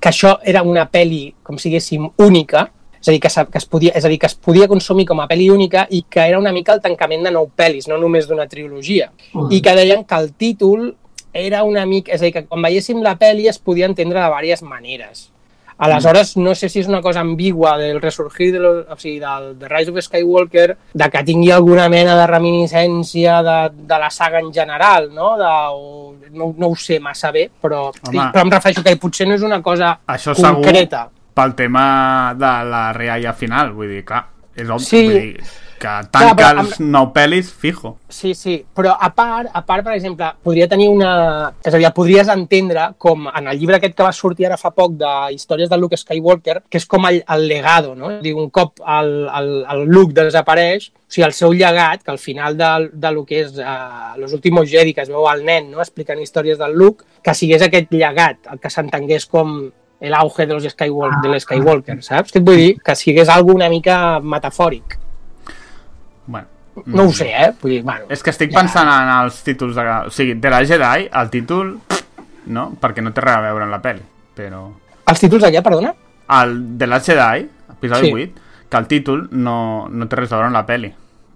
que 0.00 0.08
això 0.10 0.36
era 0.44 0.62
una 0.62 0.84
pel·li, 0.90 1.34
com 1.42 1.56
si 1.58 1.70
diguéssim, 1.70 2.08
única, 2.22 2.66
és 3.00 3.08
a 3.08 3.12
dir, 3.12 3.20
que, 3.20 3.30
se- 3.30 3.46
que 3.50 3.58
es 3.58 3.66
podia, 3.66 3.92
és 3.96 4.04
a 4.04 4.08
dir, 4.08 4.18
que 4.18 4.26
es 4.30 4.34
podia 4.34 4.68
consumir 4.68 5.04
com 5.06 5.20
a 5.20 5.26
pel·li 5.28 5.50
única 5.52 5.86
i 5.90 6.02
que 6.08 6.22
era 6.28 6.38
una 6.38 6.52
mica 6.52 6.72
el 6.74 6.80
tancament 6.84 7.24
de 7.26 7.32
nou 7.34 7.50
pel·lis, 7.56 7.88
no 7.90 7.98
només 8.00 8.26
d'una 8.28 8.46
trilogia. 8.48 9.10
I 9.52 9.60
que 9.60 9.74
deien 9.76 10.04
que 10.04 10.14
el 10.22 10.32
títol 10.34 10.94
era 11.32 11.64
una 11.64 11.84
mica... 11.86 12.12
És 12.14 12.22
a 12.22 12.24
dir, 12.28 12.32
que 12.32 12.44
quan 12.46 12.62
veiéssim 12.64 13.02
la 13.02 13.16
pel·li 13.20 13.48
es 13.50 13.58
podia 13.58 13.86
entendre 13.90 14.20
de 14.22 14.26
diverses 14.30 14.62
maneres. 14.62 15.30
Aleshores, 15.78 16.36
no 16.36 16.54
sé 16.54 16.68
si 16.70 16.80
és 16.80 16.86
una 16.88 17.00
cosa 17.02 17.20
ambigua 17.20 17.76
del 17.76 18.00
resurgir 18.00 18.52
de, 18.52 18.60
lo, 18.62 18.70
o 18.88 18.96
sigui, 18.96 19.18
del 19.18 19.56
The 19.58 19.68
Rise 19.68 19.90
of 19.90 19.98
Skywalker, 20.06 20.76
de 20.94 21.08
que 21.10 21.22
tingui 21.26 21.50
alguna 21.50 21.88
mena 21.88 22.14
de 22.16 22.26
reminiscència 22.30 23.40
de, 23.42 23.56
de 23.86 23.98
la 23.98 24.10
saga 24.10 24.38
en 24.40 24.52
general, 24.54 25.10
no? 25.12 25.36
De, 25.36 25.50
o, 25.74 26.14
no, 26.30 26.54
no 26.56 26.68
ho 26.68 26.76
sé 26.76 27.00
massa 27.00 27.30
bé, 27.34 27.48
però, 27.60 27.88
Home. 27.90 28.30
però 28.32 28.42
em 28.46 28.50
refereixo 28.54 28.84
que 28.86 28.96
potser 29.02 29.26
no 29.28 29.34
és 29.34 29.42
una 29.42 29.60
cosa 29.62 29.98
Això 30.06 30.34
segur 30.34 30.62
concreta. 30.62 31.08
pel 31.34 31.54
tema 31.58 32.34
de 32.38 32.52
la 32.70 32.92
realla 32.94 33.32
final, 33.34 33.72
vull 33.74 33.88
dir, 33.90 34.04
clar, 34.06 34.24
és 34.54 34.68
obvi, 34.70 34.84
Sí. 34.84 35.02
vull 35.08 35.20
dir, 35.20 35.44
que 35.84 35.92
tanca 36.14 36.34
però 36.38 36.62
els 36.62 36.78
nou 36.80 37.10
pel·lis, 37.14 37.50
fijo. 37.60 37.94
Sí, 38.08 38.32
sí, 38.38 38.56
però 38.76 38.94
a 38.96 39.10
part, 39.14 39.50
a 39.52 39.62
part, 39.66 39.84
per 39.84 39.94
exemple, 39.98 40.30
podria 40.44 40.68
tenir 40.70 40.88
una... 40.88 41.52
És 41.60 41.74
a 41.74 41.80
dir, 41.80 41.90
podries 41.96 42.30
entendre 42.32 42.88
com 43.00 43.28
en 43.28 43.50
el 43.52 43.60
llibre 43.60 43.78
aquest 43.78 43.96
que 43.98 44.06
va 44.06 44.14
sortir 44.16 44.48
ara 44.48 44.58
fa 44.60 44.72
poc 44.74 44.96
de 45.00 45.12
històries 45.34 45.70
de 45.70 45.78
Luke 45.80 45.98
Skywalker, 46.00 46.62
que 46.70 46.80
és 46.80 46.88
com 46.88 47.04
el, 47.10 47.20
el 47.36 47.46
legado, 47.50 47.94
no? 47.98 48.14
Dir, 48.24 48.34
un 48.38 48.48
cop 48.54 48.80
el, 48.80 49.12
el, 49.28 49.52
el 49.74 49.84
Luke 49.90 50.16
desapareix, 50.16 50.88
o 50.94 51.14
sigui, 51.14 51.26
el 51.28 51.36
seu 51.36 51.52
llegat, 51.52 52.02
que 52.02 52.14
al 52.14 52.22
final 52.22 52.56
de, 52.58 52.72
de 52.92 53.12
lo 53.12 53.26
que 53.28 53.44
és 53.44 53.60
uh, 53.60 54.16
Los 54.18 54.32
Últimos 54.32 54.70
Jedi, 54.70 54.96
que 54.96 55.04
es 55.04 55.12
veu 55.12 55.28
al 55.28 55.44
nen, 55.44 55.70
no?, 55.74 55.84
explicant 55.84 56.22
històries 56.22 56.58
del 56.60 56.76
Luke, 56.80 57.04
que 57.22 57.36
sigués 57.36 57.62
aquest 57.62 57.92
llegat, 57.92 58.40
el 58.50 58.62
que 58.62 58.72
s'entengués 58.72 59.28
com 59.30 59.58
el 60.04 60.14
auge 60.16 60.46
de 60.46 60.56
los 60.56 60.66
Skywalker, 60.68 61.22
de 61.22 61.30
l'Skywalker, 61.32 62.00
saps? 62.04 62.32
Què 62.32 62.40
et 62.40 62.48
vull 62.48 62.60
dir? 62.60 62.74
Que 62.84 62.96
sigués 62.98 63.30
algo 63.32 63.54
una 63.54 63.70
mica 63.72 64.18
metafòric. 64.20 65.03
Bueno, 66.26 66.46
No 66.86 67.04
ho 67.04 67.12
sé, 67.12 67.28
eh? 67.30 67.52
Vull 67.62 67.70
dir, 67.70 67.82
bueno... 67.86 68.06
És 68.10 68.22
que 68.22 68.32
estic 68.34 68.50
pensant 68.54 68.88
en 68.90 69.10
els 69.20 69.36
títols 69.46 69.76
de... 69.78 69.82
O 70.08 70.10
sigui, 70.10 70.34
de 70.42 70.50
la 70.50 70.58
Jedi, 70.66 71.04
el 71.20 71.28
títol, 71.30 71.68
no? 72.50 72.64
Perquè 72.82 73.02
no 73.04 73.12
té 73.14 73.22
res 73.22 73.36
a 73.36 73.44
veure 73.44 73.68
amb 73.68 73.76
la 73.76 73.78
pel·li, 73.84 74.02
però... 74.34 74.64
Els 75.06 75.20
títols 75.22 75.44
de 75.46 75.52
què, 75.54 75.62
perdona? 75.62 75.92
El 76.40 76.56
de 76.80 76.88
la 76.90 76.98
Jedi, 77.04 77.44
episodi 77.76 78.08
Sí. 78.10 78.12
8, 78.24 78.42
que 78.72 78.76
el 78.80 78.86
títol 78.90 79.22
no, 79.30 79.56
no 79.88 80.08
té 80.10 80.16
res 80.18 80.32
a 80.32 80.40
veure 80.40 80.48
amb 80.50 80.58
la 80.58 80.64
pel·li, 80.66 80.90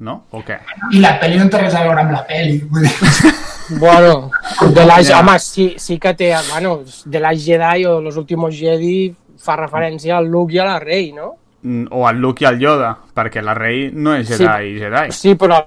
no? 0.09 0.17
O 0.35 0.43
què? 0.43 0.59
I 0.91 1.05
la 1.05 1.15
pel·li 1.21 1.39
no 1.39 1.47
té 1.53 1.61
res 1.63 1.75
a 1.79 1.85
veure 1.87 2.03
amb 2.03 2.17
la 2.17 2.25
pel·li. 2.27 2.59
Vull 2.73 2.89
dir, 2.89 3.35
Bueno, 3.79 4.31
de 4.75 4.85
la, 4.89 4.99
Ja. 5.05 5.21
home, 5.21 5.39
sí, 5.39 5.75
sí 5.79 5.99
que 6.01 6.15
té, 6.19 6.33
bueno, 6.51 6.81
de 7.05 7.21
la 7.21 7.35
Jedi 7.37 7.85
o 7.85 8.01
los 8.01 8.17
últimos 8.17 8.57
Jedi 8.59 9.13
fa 9.39 9.55
referència 9.61 10.17
al 10.17 10.27
Luke 10.27 10.55
i 10.57 10.59
a 10.59 10.65
la 10.65 10.79
Rey, 10.81 11.13
no? 11.13 11.37
Mm, 11.63 11.87
O 11.91 12.09
el 12.09 12.19
Luke 12.23 12.45
i 12.45 12.47
el 12.47 12.61
Yoda, 12.61 12.93
perquè 13.15 13.43
la 13.43 13.55
Rei 13.55 13.91
no 13.93 14.15
és 14.15 14.29
Sí. 14.29 14.37
Jedi, 14.39 14.79
Jedi. 14.79 15.11
Sí, 15.13 15.35
però 15.35 15.67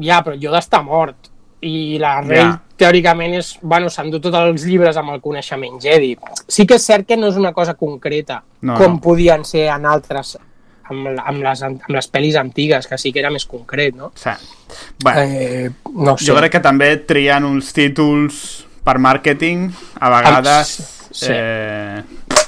ja, 0.00 0.22
però 0.24 0.34
Yoda 0.40 0.58
està 0.62 0.82
mort 0.82 1.28
i 1.60 1.98
la 1.98 2.20
Rey 2.22 2.38
Ja. 2.40 2.62
teòricament 2.76 3.34
és, 3.34 3.58
bueno, 3.62 3.88
dut 4.10 4.22
tots 4.22 4.36
els 4.36 4.64
llibres 4.64 4.96
amb 4.96 5.10
el 5.10 5.20
coneixement 5.20 5.78
Jedi. 5.80 6.16
Sí 6.48 6.66
que 6.66 6.74
és 6.76 6.82
cert 6.86 7.06
que 7.06 7.16
no 7.18 7.28
és 7.28 7.36
una 7.36 7.52
cosa 7.52 7.74
concreta, 7.74 8.42
No, 8.62 8.76
com 8.76 8.92
no. 8.94 9.00
podien 9.00 9.44
ser 9.44 9.68
en 9.68 9.84
altres, 9.86 10.38
amb, 10.88 11.06
amb, 11.18 11.42
les, 11.42 11.62
amb 11.62 11.80
les 11.88 12.12
pel·lis 12.12 12.36
antigues, 12.36 12.86
que 12.86 12.96
sí 12.96 13.12
que 13.12 13.18
era 13.20 13.30
més 13.30 13.44
concret, 13.46 13.94
no? 13.94 14.12
Sí. 14.14 14.30
Bueno, 15.02 15.20
Eh, 15.20 15.70
no 15.94 16.16
sé. 16.16 16.26
jo 16.26 16.36
crec 16.36 16.52
que 16.52 16.60
també 16.60 16.96
trien 16.98 17.44
uns 17.44 17.72
títols 17.72 18.66
per 18.84 18.98
màrqueting, 18.98 19.70
a 20.00 20.08
vegades, 20.10 20.68
sí. 21.10 21.26
eh, 21.30 22.02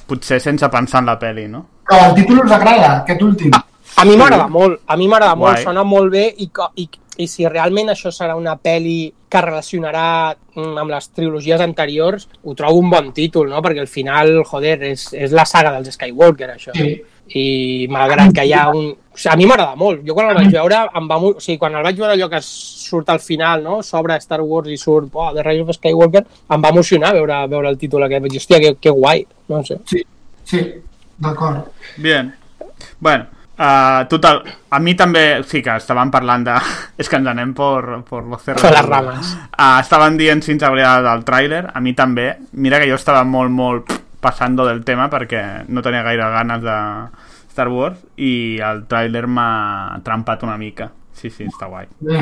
potser 0.07 0.41
sense 0.41 0.69
pensar 0.69 1.01
en 1.01 1.07
la 1.07 1.19
pel·li, 1.19 1.49
no? 1.49 1.67
Però 1.89 2.11
el 2.11 2.17
títol 2.19 2.45
us 2.45 2.53
agrada, 2.53 2.95
aquest 3.03 3.23
últim. 3.25 3.55
A 3.99 4.05
mi 4.07 4.17
m'agrada 4.17 4.47
molt, 4.53 4.83
a 4.87 4.97
mi 4.97 5.09
m'agrada 5.09 5.35
molt, 5.35 5.63
sona 5.65 5.83
molt 5.83 6.13
bé 6.13 6.29
i, 6.45 6.51
i, 6.79 6.89
i 7.19 7.27
si 7.27 7.49
realment 7.49 7.91
això 7.91 8.13
serà 8.15 8.37
una 8.39 8.55
pel·li 8.63 9.09
que 9.29 9.41
relacionarà 9.43 10.09
mm, 10.33 10.77
amb 10.83 10.93
les 10.93 11.09
trilogies 11.17 11.61
anteriors, 11.65 12.29
ho 12.45 12.55
trobo 12.57 12.79
un 12.79 12.91
bon 12.93 13.13
títol, 13.17 13.49
no? 13.51 13.63
Perquè 13.65 13.83
al 13.83 13.91
final, 13.91 14.33
joder, 14.49 14.77
és, 14.93 15.09
és 15.17 15.35
la 15.35 15.45
saga 15.49 15.75
dels 15.75 15.97
Skywalker, 15.97 16.53
això. 16.55 16.75
Sí. 16.77 16.95
I 17.39 17.45
malgrat 17.93 18.33
que 18.37 18.47
hi 18.49 18.55
ha 18.57 18.69
un... 18.73 18.89
O 18.89 19.19
sigui, 19.19 19.33
a 19.35 19.37
mi 19.37 19.49
m'agrada 19.51 19.77
molt. 19.77 20.01
Jo 20.07 20.15
quan 20.17 20.31
el 20.31 20.39
vaig 20.39 20.55
veure, 20.55 20.81
em 20.97 21.09
va... 21.11 21.19
O 21.19 21.35
sigui, 21.43 21.59
quan 21.61 21.77
el 21.77 21.85
vaig 21.85 21.99
veure 21.99 22.15
allò 22.15 22.31
que 22.33 22.41
surt 22.45 23.11
al 23.13 23.21
final, 23.21 23.65
no? 23.67 23.83
S'obre 23.85 24.17
Star 24.23 24.41
Wars 24.41 24.71
i 24.73 24.79
surt 24.81 25.13
oh, 25.13 25.33
The 25.35 25.45
Rise 25.45 25.67
of 25.67 25.77
Skywalker, 25.77 26.25
em 26.55 26.65
va 26.65 26.73
emocionar 26.73 27.13
veure, 27.19 27.43
veure 27.51 27.75
el 27.75 27.81
títol 27.83 28.07
aquest. 28.07 28.25
Vaig 28.25 28.37
dir, 28.37 28.45
hòstia, 28.45 28.63
que, 28.65 28.77
que 28.81 28.95
guai. 28.95 29.27
No 29.53 29.61
sé. 29.67 29.83
Sí, 29.91 30.07
sí, 30.49 30.63
d'acord. 31.19 31.69
Bien. 31.97 32.33
Bueno, 32.99 33.27
uh, 33.59 34.07
total, 34.09 34.43
a 34.71 34.79
mi 34.79 34.95
també, 34.95 35.43
sí 35.47 35.63
que 35.63 35.77
estaven 35.77 36.11
parlant 36.15 36.47
de... 36.47 36.57
És 37.01 37.11
que 37.11 37.19
ens 37.21 37.31
anem 37.31 37.55
por, 37.55 38.05
por 38.09 38.25
los 38.25 38.43
cerros. 38.43 38.63
Per 38.63 38.75
les 38.75 38.87
rames. 38.87 39.33
Uh, 39.53 39.79
estaven 39.81 40.19
dient 40.21 40.43
sin 40.47 40.61
saber 40.61 40.87
del 41.05 41.25
tràiler, 41.27 41.65
a 41.75 41.83
mi 41.85 41.95
també. 41.99 42.33
Mira 42.53 42.81
que 42.81 42.91
jo 42.91 42.99
estava 42.99 43.25
molt, 43.25 43.51
molt 43.55 43.97
passando 44.21 44.67
del 44.67 44.83
tema 44.85 45.07
perquè 45.11 45.65
no 45.71 45.83
tenia 45.83 46.03
gaire 46.03 46.27
ganes 46.35 46.63
de 46.65 46.79
Star 47.53 47.69
Wars 47.71 47.99
i 48.19 48.59
el 48.63 48.85
tràiler 48.91 49.27
m'ha 49.27 50.01
trampat 50.07 50.43
una 50.47 50.59
mica. 50.59 50.91
Sí, 51.19 51.31
sí, 51.31 51.49
està 51.51 51.67
guai. 51.67 51.89
Bé, 51.99 52.21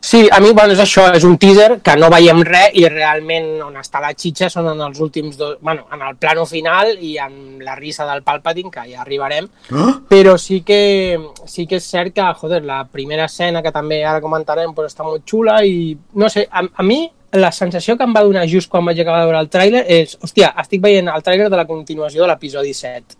Sí, 0.00 0.28
a 0.30 0.38
mi, 0.40 0.52
bueno, 0.52 0.72
és 0.72 0.80
això, 0.80 1.08
és 1.16 1.24
un 1.26 1.36
teaser 1.42 1.80
que 1.84 1.96
no 1.98 2.08
veiem 2.12 2.40
res 2.46 2.76
i 2.78 2.84
realment 2.88 3.48
on 3.66 3.76
està 3.80 4.00
la 4.00 4.12
xitxa 4.14 4.48
són 4.52 4.70
en 4.70 4.80
els 4.86 5.00
últims 5.02 5.36
dos... 5.36 5.56
Bueno, 5.60 5.88
en 5.92 6.02
el 6.06 6.16
plano 6.16 6.46
final 6.46 6.94
i 7.02 7.16
en 7.18 7.58
la 7.64 7.74
risa 7.74 8.06
del 8.06 8.22
Palpatine, 8.22 8.70
que 8.70 8.86
ja 8.92 9.02
arribarem, 9.02 9.48
Oh? 9.74 9.90
però 10.08 10.36
sí 10.38 10.62
que, 10.62 11.18
sí 11.46 11.66
que 11.66 11.76
és 11.76 11.90
cert 11.90 12.14
que, 12.14 12.24
joder, 12.40 12.62
la 12.64 12.84
primera 12.86 13.26
escena, 13.26 13.62
que 13.62 13.72
també 13.74 14.00
ara 14.04 14.22
comentarem, 14.24 14.72
pues, 14.74 14.92
està 14.94 15.04
molt 15.04 15.26
xula 15.28 15.58
i, 15.66 15.92
no 16.14 16.30
sé, 16.32 16.46
a, 16.50 16.62
a 16.62 16.86
mi 16.86 17.02
la 17.32 17.50
sensació 17.52 17.98
que 17.98 18.06
em 18.08 18.14
va 18.16 18.22
donar 18.24 18.46
just 18.48 18.70
quan 18.72 18.86
vaig 18.88 19.02
acabar 19.02 19.20
de 19.20 19.28
veure 19.28 19.42
el 19.44 19.50
tràiler 19.52 19.82
és, 19.98 20.16
hòstia, 20.24 20.54
estic 20.62 20.80
veient 20.80 21.10
el 21.12 21.24
tràiler 21.26 21.50
de 21.52 21.58
la 21.60 21.66
continuació 21.68 22.22
de 22.22 22.28
l'episodi 22.30 22.72
7. 22.72 23.18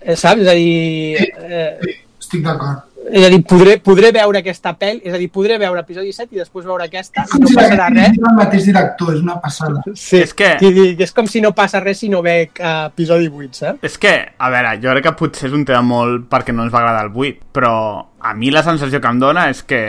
Eh, 0.00 0.16
saps? 0.16 0.40
És 0.40 0.48
a 0.48 0.54
dir... 0.56 1.26
Eh, 1.44 1.96
estic 2.22 2.46
d'acord. 2.46 2.86
És 3.12 3.24
a 3.26 3.28
dir, 3.30 3.42
podré, 3.46 3.76
podré 3.82 4.10
veure 4.12 4.38
aquesta 4.40 4.72
pel·li, 4.78 5.00
és 5.04 5.14
a 5.14 5.18
dir, 5.20 5.28
podré 5.30 5.56
veure 5.58 5.80
episodi 5.80 6.12
7 6.12 6.34
i 6.34 6.40
després 6.40 6.64
veure 6.66 6.84
aquesta 6.88 7.22
És 7.24 7.34
i 7.36 7.40
no 7.42 7.48
passarà 7.54 7.88
res. 7.92 8.10
dit 8.16 8.24
el 8.30 8.34
mateix 8.38 8.64
director, 8.66 9.12
és 9.14 9.20
una 9.22 9.36
passada. 9.40 9.82
Sí, 9.94 10.16
És 10.24 10.34
que- 10.34 10.56
sí, 10.58 10.96
és 10.98 11.12
com 11.12 11.26
si 11.26 11.40
no 11.40 11.52
passa 11.54 11.80
res 11.80 11.98
si 11.98 12.08
no 12.08 12.22
veig 12.22 12.50
uh, 12.60 12.86
episodi 12.86 13.28
8, 13.28 13.54
saps? 13.54 13.78
És 13.82 13.98
que, 13.98 14.14
a 14.38 14.50
veure, 14.50 14.74
jo 14.82 14.90
crec 14.90 15.04
que 15.04 15.12
potser 15.12 15.48
és 15.50 15.54
un 15.54 15.64
tema 15.64 15.82
molt 15.82 16.28
perquè 16.30 16.52
no 16.54 16.64
ens 16.66 16.72
va 16.74 16.78
agradar 16.82 17.04
el 17.06 17.12
8, 17.14 17.46
però 17.52 17.74
a 18.20 18.34
mi 18.34 18.50
la 18.50 18.62
sensació 18.66 19.00
que 19.00 19.08
em 19.08 19.18
dona 19.22 19.48
és 19.50 19.62
que 19.62 19.82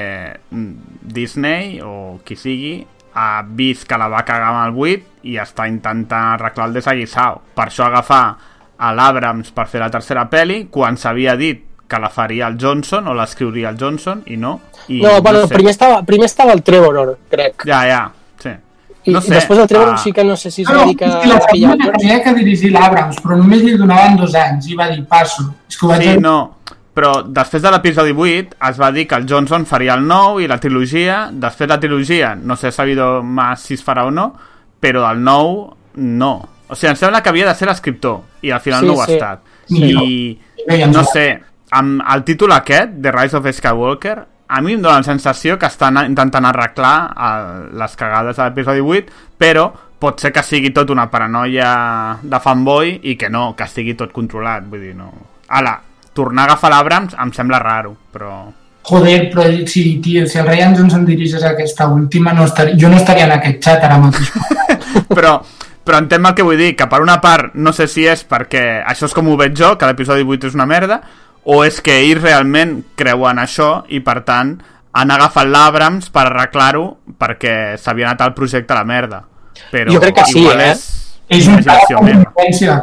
mm, 0.52 0.72
Disney, 1.02 1.80
o 1.82 2.20
qui 2.24 2.36
sigui, 2.36 2.86
ha 3.18 3.42
vist 3.48 3.88
que 3.90 3.98
la 3.98 4.08
va 4.14 4.22
cagar 4.28 4.52
amb 4.54 4.68
el 4.68 4.78
8 5.00 5.04
i 5.32 5.40
està 5.42 5.66
intentant 5.68 6.36
arreglar 6.36 6.68
el 6.70 6.74
desaguisau. 6.78 7.42
Per 7.56 7.66
això 7.66 7.88
agafar 7.88 8.38
a 8.78 8.92
l'Abrams 8.94 9.50
per 9.58 9.66
fer 9.66 9.80
la 9.82 9.90
tercera 9.90 10.28
peli 10.30 10.68
quan 10.70 11.00
s'havia 11.02 11.34
dit 11.36 11.64
que 11.88 12.00
la 12.00 12.10
faria 12.10 12.48
el 12.48 12.58
Johnson 12.60 13.08
o 13.08 13.13
l'escriuria 13.15 13.70
el 13.70 13.77
Johnson 13.79 14.24
i 14.27 14.38
no. 14.38 14.60
I 14.88 15.01
No, 15.01 15.22
bueno, 15.22 15.46
sé. 15.48 15.53
primer, 15.56 15.72
estava, 15.72 16.01
primer 16.03 16.25
estava 16.25 16.53
el 16.53 16.63
Trevor, 16.63 17.17
crec. 17.29 17.63
Ja, 17.65 17.82
ja, 17.88 18.01
sí. 18.44 18.50
I, 19.06 19.12
no 19.13 19.22
i 19.24 19.29
després 19.32 19.60
el 19.60 19.67
Trevor 19.67 19.98
sí 20.00 20.12
que 20.12 20.24
no 20.24 20.36
sé 20.36 20.51
si 20.51 20.63
es 20.63 20.70
No, 20.70 20.79
va 20.79 20.82
no, 20.86 20.88
dir 20.91 20.98
que... 20.98 21.08
la 21.08 21.39
segona 21.51 21.91
tenia 21.98 22.22
que 22.24 22.34
dirigir 22.34 22.72
l'Abrams, 22.74 23.22
però 23.24 23.38
només 23.39 23.63
li 23.63 23.77
donaven 23.77 24.17
dos 24.20 24.36
anys 24.36 24.67
i 24.67 24.75
va 24.75 24.89
dir, 24.91 25.06
passo. 25.08 25.48
És 25.70 25.77
que 25.77 25.86
ho 25.86 25.89
vaig 25.94 26.03
Sí, 26.03 26.17
no, 26.20 26.36
però 26.98 27.22
després 27.24 27.62
de 27.63 27.72
l'episodi 27.72 28.12
8 28.12 28.58
es 28.70 28.79
va 28.82 28.91
dir 28.91 29.08
que 29.08 29.15
el 29.15 29.25
Johnson 29.29 29.65
faria 29.70 29.94
el 29.96 30.06
9 30.08 30.44
i 30.44 30.48
la 30.51 30.60
trilogia, 30.60 31.29
després 31.32 31.70
la 31.70 31.79
trilogia 31.79 32.36
no 32.36 32.56
sé 32.58 32.72
sabido 32.72 33.22
más 33.24 33.62
si 33.62 33.75
es 33.75 33.86
farà 33.86 34.06
o 34.08 34.12
no, 34.12 34.34
però 34.82 35.06
el 35.12 35.24
9 35.24 35.75
no. 35.96 36.34
O 36.67 36.75
sigui, 36.75 36.89
em 36.91 36.98
sembla 37.00 37.22
que 37.24 37.29
havia 37.29 37.48
de 37.48 37.56
ser 37.56 37.67
l'escriptor 37.70 38.22
i 38.41 38.51
al 38.51 38.60
final 38.60 38.82
Sí, 38.82 38.88
no 38.88 38.94
ho 38.98 39.01
ha 39.01 39.06
sí. 39.06 39.13
estat. 39.13 39.39
Sí. 39.67 40.39
I 40.67 40.86
no 40.91 41.00
va. 41.00 41.03
sé, 41.06 41.27
amb 41.72 42.02
el 42.14 42.24
títol 42.28 42.54
aquest, 42.56 42.98
The 43.02 43.12
Rise 43.12 43.38
of 43.38 43.48
Skywalker, 43.52 44.18
a 44.48 44.62
mi 44.62 44.78
em 44.78 44.82
dóna 44.82 45.02
la 45.02 45.08
sensació 45.08 45.58
que 45.60 45.68
estan 45.68 46.00
intentant 46.06 46.46
arreglar 46.48 46.96
el, 47.12 47.50
les 47.80 47.98
cagades 48.00 48.38
de 48.38 48.46
l'episodi 48.46 48.84
8, 48.84 49.18
però 49.38 49.68
pot 50.00 50.22
ser 50.22 50.32
que 50.32 50.44
sigui 50.46 50.72
tot 50.76 50.92
una 50.94 51.08
paranoia 51.12 52.20
de 52.22 52.40
fanboy 52.40 53.00
i 53.12 53.18
que 53.18 53.32
no, 53.34 53.50
que 53.58 53.66
estigui 53.66 53.98
tot 53.98 54.14
controlat, 54.16 54.68
vull 54.70 54.86
dir, 54.86 54.94
no... 54.96 55.12
Ala, 55.58 55.78
tornar 56.16 56.46
a 56.46 56.52
agafar 56.52 56.72
l'Abrams 56.74 57.18
em 57.20 57.34
sembla 57.36 57.60
raro, 57.64 57.96
però... 58.14 58.48
Joder, 58.88 59.28
però 59.34 59.44
si, 59.68 59.98
tio, 60.00 60.24
si 60.32 60.40
el 60.40 60.48
Ryan 60.48 60.76
Johnson 60.78 61.04
dirigeix 61.06 61.44
aquesta 61.44 61.90
última, 61.92 62.32
no 62.32 62.46
estaria, 62.48 62.78
jo 62.80 62.88
no 62.88 63.02
estaria 63.02 63.26
en 63.28 63.34
aquest 63.36 63.60
xat 63.66 63.84
ara 63.84 63.98
mateix. 64.00 64.30
però, 65.18 65.34
però 65.84 66.00
entenc 66.00 66.30
el 66.30 66.38
que 66.38 66.46
vull 66.48 66.62
dir, 66.62 66.72
que 66.80 66.88
per 66.88 67.02
una 67.04 67.18
part 67.20 67.58
no 67.60 67.74
sé 67.76 67.90
si 67.92 68.08
és 68.08 68.24
perquè 68.24 68.64
això 68.88 69.10
és 69.10 69.18
com 69.18 69.28
ho 69.28 69.36
veig 69.40 69.58
jo, 69.60 69.74
que 69.76 69.90
l'episodi 69.90 70.24
8 70.24 70.54
és 70.54 70.56
una 70.56 70.70
merda, 70.70 71.02
o 71.48 71.62
és 71.63 71.80
que 71.84 71.96
ells 72.04 72.22
realment 72.22 72.82
creuen 73.00 73.39
això 73.39 73.86
i 73.96 74.01
per 74.04 74.20
tant 74.27 74.58
han 74.98 75.12
agafat 75.13 75.48
l'Abrams 75.48 76.10
per 76.12 76.25
arreglar-ho 76.27 76.86
perquè 77.20 77.77
s'havia 77.80 78.10
anat 78.10 78.25
el 78.25 78.34
projecte 78.38 78.74
a 78.74 78.82
la 78.82 78.88
merda. 78.88 79.22
Però 79.72 79.94
Jo 79.94 80.01
crec 80.04 80.18
que 80.20 80.25
sí, 80.27 80.42
igual 80.42 80.63
eh? 80.66 80.72
és, 80.74 80.84
és 81.38 81.48
un 81.48 81.62
pla 81.63 81.77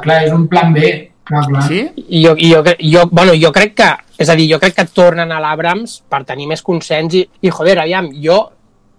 clar, 0.03 0.23
és 0.25 0.33
un 0.33 0.47
plan 0.49 0.73
B. 0.73 0.95
Clar, 1.25 1.45
clar. 1.49 1.63
Sí? 1.69 1.81
I 2.05 2.25
jo, 2.27 2.35
i 2.37 2.51
jo, 2.53 2.63
jo, 2.81 3.05
bueno, 3.11 3.33
jo 3.41 3.51
crec 3.53 3.77
que, 3.79 3.91
és 4.21 4.29
a 4.29 4.37
dir, 4.37 4.49
jo 4.51 4.59
crec 4.61 4.77
que 4.77 4.89
tornen 4.93 5.33
a 5.33 5.41
l'Abrams 5.41 6.03
per 6.09 6.23
tenir 6.29 6.49
més 6.51 6.63
consens 6.65 7.17
i, 7.17 7.25
i 7.25 7.53
joder, 7.53 7.79
aviam, 7.81 8.11
jo 8.21 8.43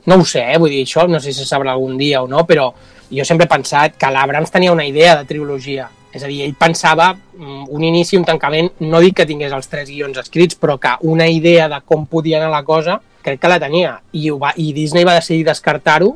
no 0.05 0.17
ho 0.22 0.25
sé, 0.25 0.41
eh, 0.53 0.57
vull 0.62 0.74
dir, 0.74 0.84
això 0.86 1.05
no 1.10 1.22
sé 1.22 1.34
si 1.34 1.41
se 1.41 1.50
sabrà 1.50 1.74
algun 1.74 1.98
dia 1.98 2.22
o 2.22 2.29
no, 2.29 2.43
però 2.45 2.72
jo 3.10 3.25
sempre 3.25 3.45
he 3.45 3.53
pensat 3.53 3.98
que 4.01 4.10
l'Abrams 4.13 4.53
tenia 4.53 4.74
una 4.74 4.86
idea 4.86 5.15
de 5.17 5.25
trilogia. 5.29 5.88
És 6.15 6.24
a 6.24 6.29
dir, 6.31 6.41
ell 6.45 6.55
pensava 6.55 7.10
mm, 7.12 7.65
un 7.75 7.84
inici, 7.84 8.15
un 8.15 8.24
tancament, 8.27 8.72
no 8.88 9.01
dic 9.03 9.17
que 9.19 9.27
tingués 9.27 9.53
els 9.55 9.67
tres 9.67 9.89
guions 9.91 10.17
escrits, 10.22 10.55
però 10.60 10.77
que 10.79 10.93
una 11.12 11.27
idea 11.27 11.67
de 11.72 11.81
com 11.84 12.05
podia 12.07 12.39
anar 12.39 12.53
la 12.53 12.63
cosa, 12.63 13.01
crec 13.25 13.41
que 13.41 13.51
la 13.51 13.60
tenia. 13.60 13.98
I, 14.13 14.29
ho 14.31 14.39
va, 14.39 14.53
i 14.55 14.72
Disney 14.74 15.03
va 15.07 15.17
decidir 15.19 15.43
descartar-ho 15.50 16.13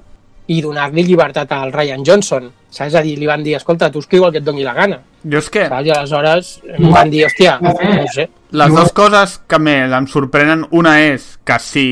i 0.49 0.61
donar-li 0.65 1.03
llibertat 1.05 1.51
al 1.53 1.73
Ryan 1.73 2.05
Johnson. 2.05 2.47
Saps? 2.69 2.93
És 2.93 2.97
a 2.97 3.03
dir, 3.05 3.17
li 3.19 3.27
van 3.29 3.43
dir, 3.45 3.55
escolta, 3.57 3.91
tu 3.93 4.01
escriu 4.01 4.25
el 4.25 4.33
que 4.33 4.41
et 4.41 4.45
doni 4.45 4.65
la 4.65 4.73
gana. 4.77 5.01
Jo 5.25 5.41
és 5.43 5.51
que 5.51 5.67
Saps? 5.67 5.85
I 5.85 5.93
aleshores 5.93 6.51
em 6.77 6.89
van 6.93 7.11
dir, 7.11 7.25
hòstia, 7.27 7.57
no 7.61 8.07
sé. 8.15 8.29
les 8.55 8.73
dues 8.73 8.95
coses 8.97 9.35
que 9.49 9.59
més 9.61 9.93
em 9.93 10.09
sorprenen, 10.09 10.65
una 10.71 10.95
és 11.03 11.35
que 11.45 11.59
si 11.61 11.85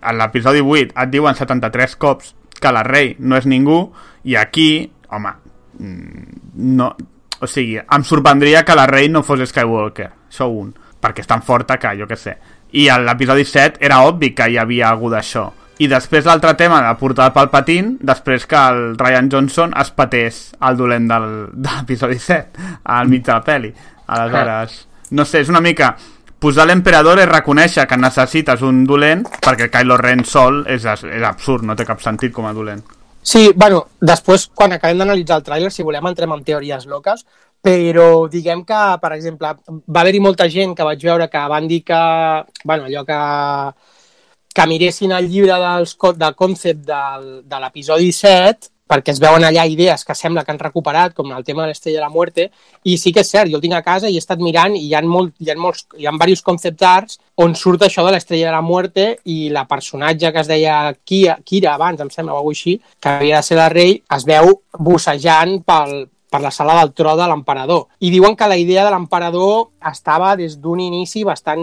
a 0.00 0.14
l'episodi 0.16 0.64
8 0.64 0.94
et 0.94 1.12
diuen 1.12 1.36
73 1.36 1.98
cops 2.00 2.34
que 2.58 2.72
la 2.74 2.86
rei 2.86 3.14
no 3.18 3.36
és 3.38 3.46
ningú, 3.46 3.82
i 4.24 4.38
aquí, 4.40 4.70
home, 5.10 5.36
mm, 5.78 6.42
no... 6.78 6.92
O 7.40 7.46
sigui, 7.46 7.78
em 7.78 8.04
sorprendria 8.04 8.64
que 8.66 8.74
la 8.74 8.86
rei 8.90 9.08
no 9.08 9.22
fos 9.22 9.44
Skywalker, 9.46 10.08
això 10.30 10.48
un, 10.50 10.72
perquè 11.00 11.22
és 11.22 11.30
tan 11.30 11.44
forta 11.46 11.78
que, 11.78 11.94
jo 12.00 12.08
que 12.10 12.18
sé. 12.18 12.34
I 12.74 12.88
a 12.90 12.98
l'episodi 13.00 13.46
7 13.46 13.78
era 13.84 14.02
obvi 14.04 14.34
que 14.36 14.48
hi 14.50 14.58
havia 14.58 14.90
algú 14.90 15.10
d'això. 15.12 15.46
I 15.78 15.86
després 15.86 16.26
l'altre 16.26 16.56
tema 16.58 16.80
de 16.82 16.90
portar 16.98 17.30
Palpatine, 17.32 17.96
després 18.02 18.48
que 18.50 18.58
el 18.58 18.98
Ryan 18.98 19.30
Johnson 19.30 19.74
es 19.78 19.92
patés 19.94 20.40
el 20.66 20.76
dolent 20.76 21.06
del, 21.06 21.30
de 21.64 21.76
l'episodi 21.76 22.18
7, 22.18 22.68
al 22.84 23.08
mig 23.08 23.24
de 23.24 23.32
la 23.32 23.42
peli. 23.46 23.72
Aleshores, 24.08 24.78
no 25.10 25.24
sé, 25.24 25.44
és 25.46 25.50
una 25.52 25.64
mica... 25.64 25.96
Posar 26.38 26.68
l'emperador 26.68 27.18
és 27.18 27.26
reconèixer 27.26 27.82
que 27.90 27.96
necessites 27.98 28.60
un 28.62 28.84
dolent 28.86 29.24
perquè 29.42 29.66
Kylo 29.74 29.96
Ren 29.98 30.20
sol 30.22 30.60
és, 30.70 30.84
és 30.86 31.24
absurd, 31.26 31.64
no 31.66 31.74
té 31.74 31.82
cap 31.82 31.98
sentit 31.98 32.30
com 32.30 32.46
a 32.46 32.52
dolent. 32.54 32.84
Sí, 33.28 33.50
bueno, 33.54 33.82
després, 34.00 34.46
quan 34.56 34.72
acabem 34.72 35.02
d'analitzar 35.02 35.36
el 35.40 35.44
tràiler, 35.44 35.70
si 35.74 35.84
volem, 35.84 36.06
entrem 36.08 36.32
en 36.32 36.44
teories 36.46 36.86
loques, 36.88 37.26
però 37.66 38.06
diguem 38.32 38.62
que, 38.64 38.78
per 39.02 39.10
exemple, 39.16 39.50
va 39.68 40.00
haver-hi 40.02 40.22
molta 40.24 40.46
gent 40.54 40.72
que 40.78 40.86
vaig 40.88 41.04
veure 41.04 41.26
que 41.28 41.42
van 41.52 41.68
dir 41.68 41.82
que, 41.90 41.98
bueno, 42.64 42.86
allò 42.88 43.02
que, 43.10 43.18
que 44.54 44.66
miressin 44.70 45.12
el 45.18 45.28
llibre 45.28 45.58
dels, 45.64 45.92
del 46.22 46.38
concept 46.38 46.86
del, 46.88 47.28
de 47.50 47.60
l'episodi 47.64 48.14
7, 48.16 48.72
perquè 48.88 49.12
es 49.12 49.20
veuen 49.20 49.44
allà 49.44 49.66
idees 49.68 50.04
que 50.04 50.16
sembla 50.16 50.44
que 50.44 50.54
han 50.54 50.60
recuperat, 50.60 51.14
com 51.14 51.32
el 51.36 51.44
tema 51.44 51.62
de 51.62 51.72
l'Estrella 51.72 52.00
de 52.00 52.06
la 52.06 52.12
Muerte, 52.12 52.48
i 52.84 52.96
sí 52.98 53.12
que 53.12 53.22
és 53.24 53.30
cert, 53.30 53.50
jo 53.50 53.60
el 53.60 53.64
tinc 53.64 53.76
a 53.76 53.84
casa 53.84 54.08
i 54.08 54.16
he 54.16 54.22
estat 54.22 54.40
mirant 54.42 54.76
i 54.76 54.86
hi 54.86 54.94
ha, 54.96 55.02
molt, 55.04 55.34
hi 55.38 55.52
ha, 55.52 55.56
molts, 55.60 55.86
hi 55.98 56.08
ha 56.08 56.14
diversos 56.16 56.44
concept 56.46 56.84
arts 56.88 57.18
on 57.44 57.54
surt 57.54 57.84
això 57.86 58.04
de 58.06 58.14
l'Estrella 58.14 58.48
de 58.48 58.56
la 58.56 58.64
Muerte 58.64 59.08
i 59.28 59.48
la 59.54 59.66
personatge 59.70 60.32
que 60.32 60.44
es 60.44 60.50
deia 60.50 60.78
Kira, 61.04 61.38
Kira 61.44 61.74
abans, 61.74 62.00
em 62.00 62.10
sembla, 62.10 62.34
o 62.34 62.42
alguna 62.42 62.56
així, 62.58 62.78
que 63.00 63.10
havia 63.18 63.42
de 63.42 63.46
ser 63.46 63.58
la 63.58 63.68
rei, 63.72 63.98
es 64.16 64.24
veu 64.26 64.54
bussejant 64.78 65.60
pel, 65.68 66.08
per 66.30 66.40
la 66.40 66.50
sala 66.50 66.78
del 66.80 66.92
tro 66.92 67.14
de 67.16 67.26
l'emperador. 67.28 67.86
I 68.00 68.10
diuen 68.12 68.36
que 68.36 68.48
la 68.48 68.56
idea 68.56 68.84
de 68.84 68.92
l'emperador 68.92 69.70
estava 69.90 70.34
des 70.36 70.58
d'un 70.60 70.80
inici 70.80 71.24
bastant 71.24 71.62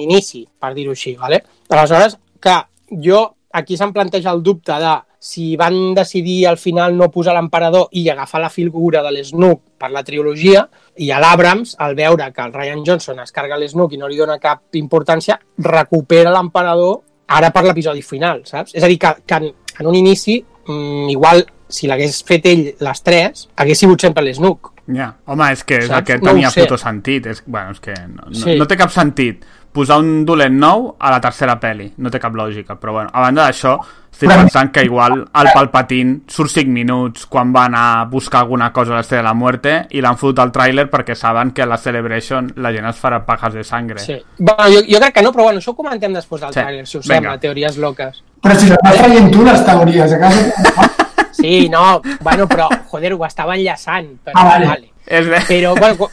inici, 0.00 0.46
per 0.58 0.72
dir-ho 0.74 0.94
així, 0.96 1.14
¿vale? 1.16 1.42
Aleshores, 1.68 2.18
que 2.40 2.56
jo 3.04 3.24
aquí 3.52 3.76
se'm 3.76 3.92
planteja 3.92 4.32
el 4.32 4.42
dubte 4.42 4.76
de 4.80 4.94
si 5.18 5.56
van 5.56 5.94
decidir 5.94 6.46
al 6.46 6.58
final 6.58 6.96
no 6.96 7.10
posar 7.10 7.34
l'emperador 7.34 7.88
i 7.92 8.08
agafar 8.08 8.40
la 8.40 8.50
figura 8.50 9.02
de 9.02 9.10
l'Snook 9.10 9.60
per 9.78 9.90
la 9.90 10.04
trilogia, 10.06 10.68
i 10.96 11.10
a 11.10 11.18
l'Abrams, 11.18 11.74
al 11.78 11.94
veure 11.98 12.30
que 12.32 12.42
el 12.42 12.52
Ryan 12.52 12.84
Johnson 12.86 13.18
es 13.20 13.32
carga 13.32 13.58
l'Snook 13.58 13.92
i 13.94 13.98
no 13.98 14.06
li 14.08 14.16
dona 14.16 14.38
cap 14.38 14.62
importància, 14.78 15.38
recupera 15.58 16.30
l'emperador 16.30 17.00
ara 17.28 17.50
per 17.52 17.64
l'episodi 17.66 18.00
final, 18.02 18.42
saps? 18.48 18.74
És 18.74 18.82
a 18.84 18.88
dir, 18.88 18.98
que, 18.98 19.10
que 19.26 19.34
en, 19.42 19.50
en 19.80 19.86
un 19.90 19.94
inici, 19.98 20.38
mm, 20.66 21.08
igual, 21.12 21.44
si 21.68 21.86
l'hagués 21.90 22.22
fet 22.24 22.46
ell 22.48 22.62
les 22.80 23.02
tres, 23.04 23.48
hagués 23.60 23.78
sigut 23.82 24.00
sempre 24.00 24.24
l'Snook. 24.24 24.72
Ja, 24.88 25.10
home, 25.28 25.50
és 25.52 25.62
que 25.68 25.82
és 25.82 25.90
Saps? 25.90 25.98
el 25.98 26.04
que 26.06 26.16
No 26.22 26.30
tenia 26.30 26.48
sé. 26.50 26.62
puto 26.62 26.78
sentit. 26.80 27.26
És, 27.28 27.42
bueno, 27.44 27.74
és 27.74 27.80
que 27.84 27.92
no, 28.06 28.22
no, 28.30 28.34
Sí. 28.34 28.54
no 28.56 28.64
té 28.66 28.78
cap 28.80 28.88
sentit 28.94 29.44
posar 29.72 29.98
un 30.00 30.24
dolent 30.24 30.54
nou 30.58 30.96
a 30.98 31.10
la 31.10 31.20
tercera 31.20 31.58
peli. 31.60 31.92
No 31.98 32.10
té 32.10 32.18
cap 32.20 32.34
lògica, 32.34 32.76
però 32.80 32.92
bueno, 32.92 33.10
a 33.12 33.20
banda 33.20 33.44
d'això, 33.46 33.76
estic 34.10 34.30
pensant 34.32 34.70
que 34.74 34.82
igual 34.82 35.20
el 35.22 35.48
Palpatine 35.54 36.20
surt 36.26 36.50
5 36.50 36.70
minuts 36.72 37.26
quan 37.30 37.52
va 37.54 37.66
anar 37.66 37.82
a 38.00 38.04
buscar 38.10 38.40
alguna 38.40 38.72
cosa 38.72 38.94
a 38.94 38.96
l'Estrella 38.96 39.22
de 39.22 39.28
la 39.28 39.34
Muerte 39.34 39.74
i 39.90 40.00
l'han 40.00 40.16
fotut 40.18 40.40
al 40.42 40.50
tràiler 40.50 40.88
perquè 40.90 41.14
saben 41.14 41.52
que 41.52 41.62
a 41.62 41.66
la 41.66 41.76
Celebration 41.78 42.50
la 42.56 42.72
gent 42.74 42.86
es 42.90 42.96
farà 42.98 43.20
pajas 43.24 43.54
de 43.54 43.62
sangre. 43.62 43.98
Sí. 44.00 44.16
Bueno, 44.38 44.66
jo, 44.72 44.80
jo 44.88 44.98
crec 44.98 45.14
que 45.14 45.22
no, 45.22 45.30
però 45.32 45.44
bueno, 45.44 45.60
això 45.60 45.70
ho 45.70 45.76
comentem 45.76 46.12
després 46.12 46.40
del 46.40 46.52
Sí. 46.52 46.60
tràiler, 46.60 46.86
si 46.86 46.98
us 46.98 47.04
Vinga. 47.06 47.14
sembla, 47.14 47.38
teories 47.38 47.76
loques. 47.78 48.22
Però 48.42 48.54
si 48.56 48.66
les 48.68 48.78
vas 48.82 48.96
traient 48.96 49.30
tu, 49.30 49.44
les 49.44 49.64
teories, 49.64 50.12
a 50.12 50.18
casa... 50.18 50.94
Sí, 51.38 51.68
no, 51.68 52.02
bueno, 52.20 52.48
però, 52.48 52.66
joder, 52.90 53.12
ho 53.14 53.24
estava 53.24 53.54
enllaçant. 53.54 54.08
Però, 54.24 54.34
Ah, 54.34 54.44
vale. 54.44 54.66
vale. 54.66 54.90
És 55.06 55.28
bé. 55.28 55.38
Però, 55.46 55.74
bueno, 55.78 56.08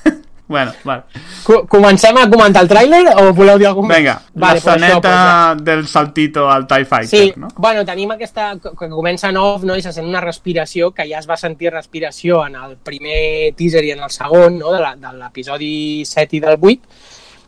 Bueno, 0.47 0.73
vale. 0.83 1.03
co 1.43 1.65
comencem 1.65 2.17
a 2.17 2.29
comentar 2.29 2.61
el 2.61 2.69
tràiler 2.69 3.15
o 3.17 3.33
voleu 3.33 3.57
dir 3.57 3.65
alguna 3.65 3.95
Vinga, 3.95 4.21
Vale, 4.33 4.61
pues 4.61 4.75
l'esceneta 4.75 5.55
del 5.57 5.87
saltito 5.87 6.49
al 6.49 6.67
TIE 6.67 6.85
Fighter, 6.85 7.07
Sí, 7.09 7.33
no? 7.35 7.47
bueno, 7.57 7.83
tenim 7.85 8.11
aquesta, 8.11 8.53
que 8.61 8.89
comença 8.89 9.29
en 9.29 9.37
off, 9.37 9.63
no? 9.63 9.75
i 9.75 9.81
se 9.81 9.91
sent 9.93 10.05
una 10.05 10.21
respiració, 10.21 10.91
que 10.93 11.07
ja 11.09 11.17
es 11.17 11.27
va 11.29 11.37
sentir 11.37 11.71
respiració 11.73 12.45
en 12.45 12.55
el 12.61 12.77
primer 12.77 13.55
teaser 13.57 13.83
i 13.85 13.91
en 13.95 14.03
el 14.05 14.13
segon, 14.13 14.59
no? 14.59 14.71
de 14.71 15.13
l'episodi 15.17 16.05
7 16.05 16.37
i 16.37 16.43
del 16.45 16.59
8, 16.61 16.77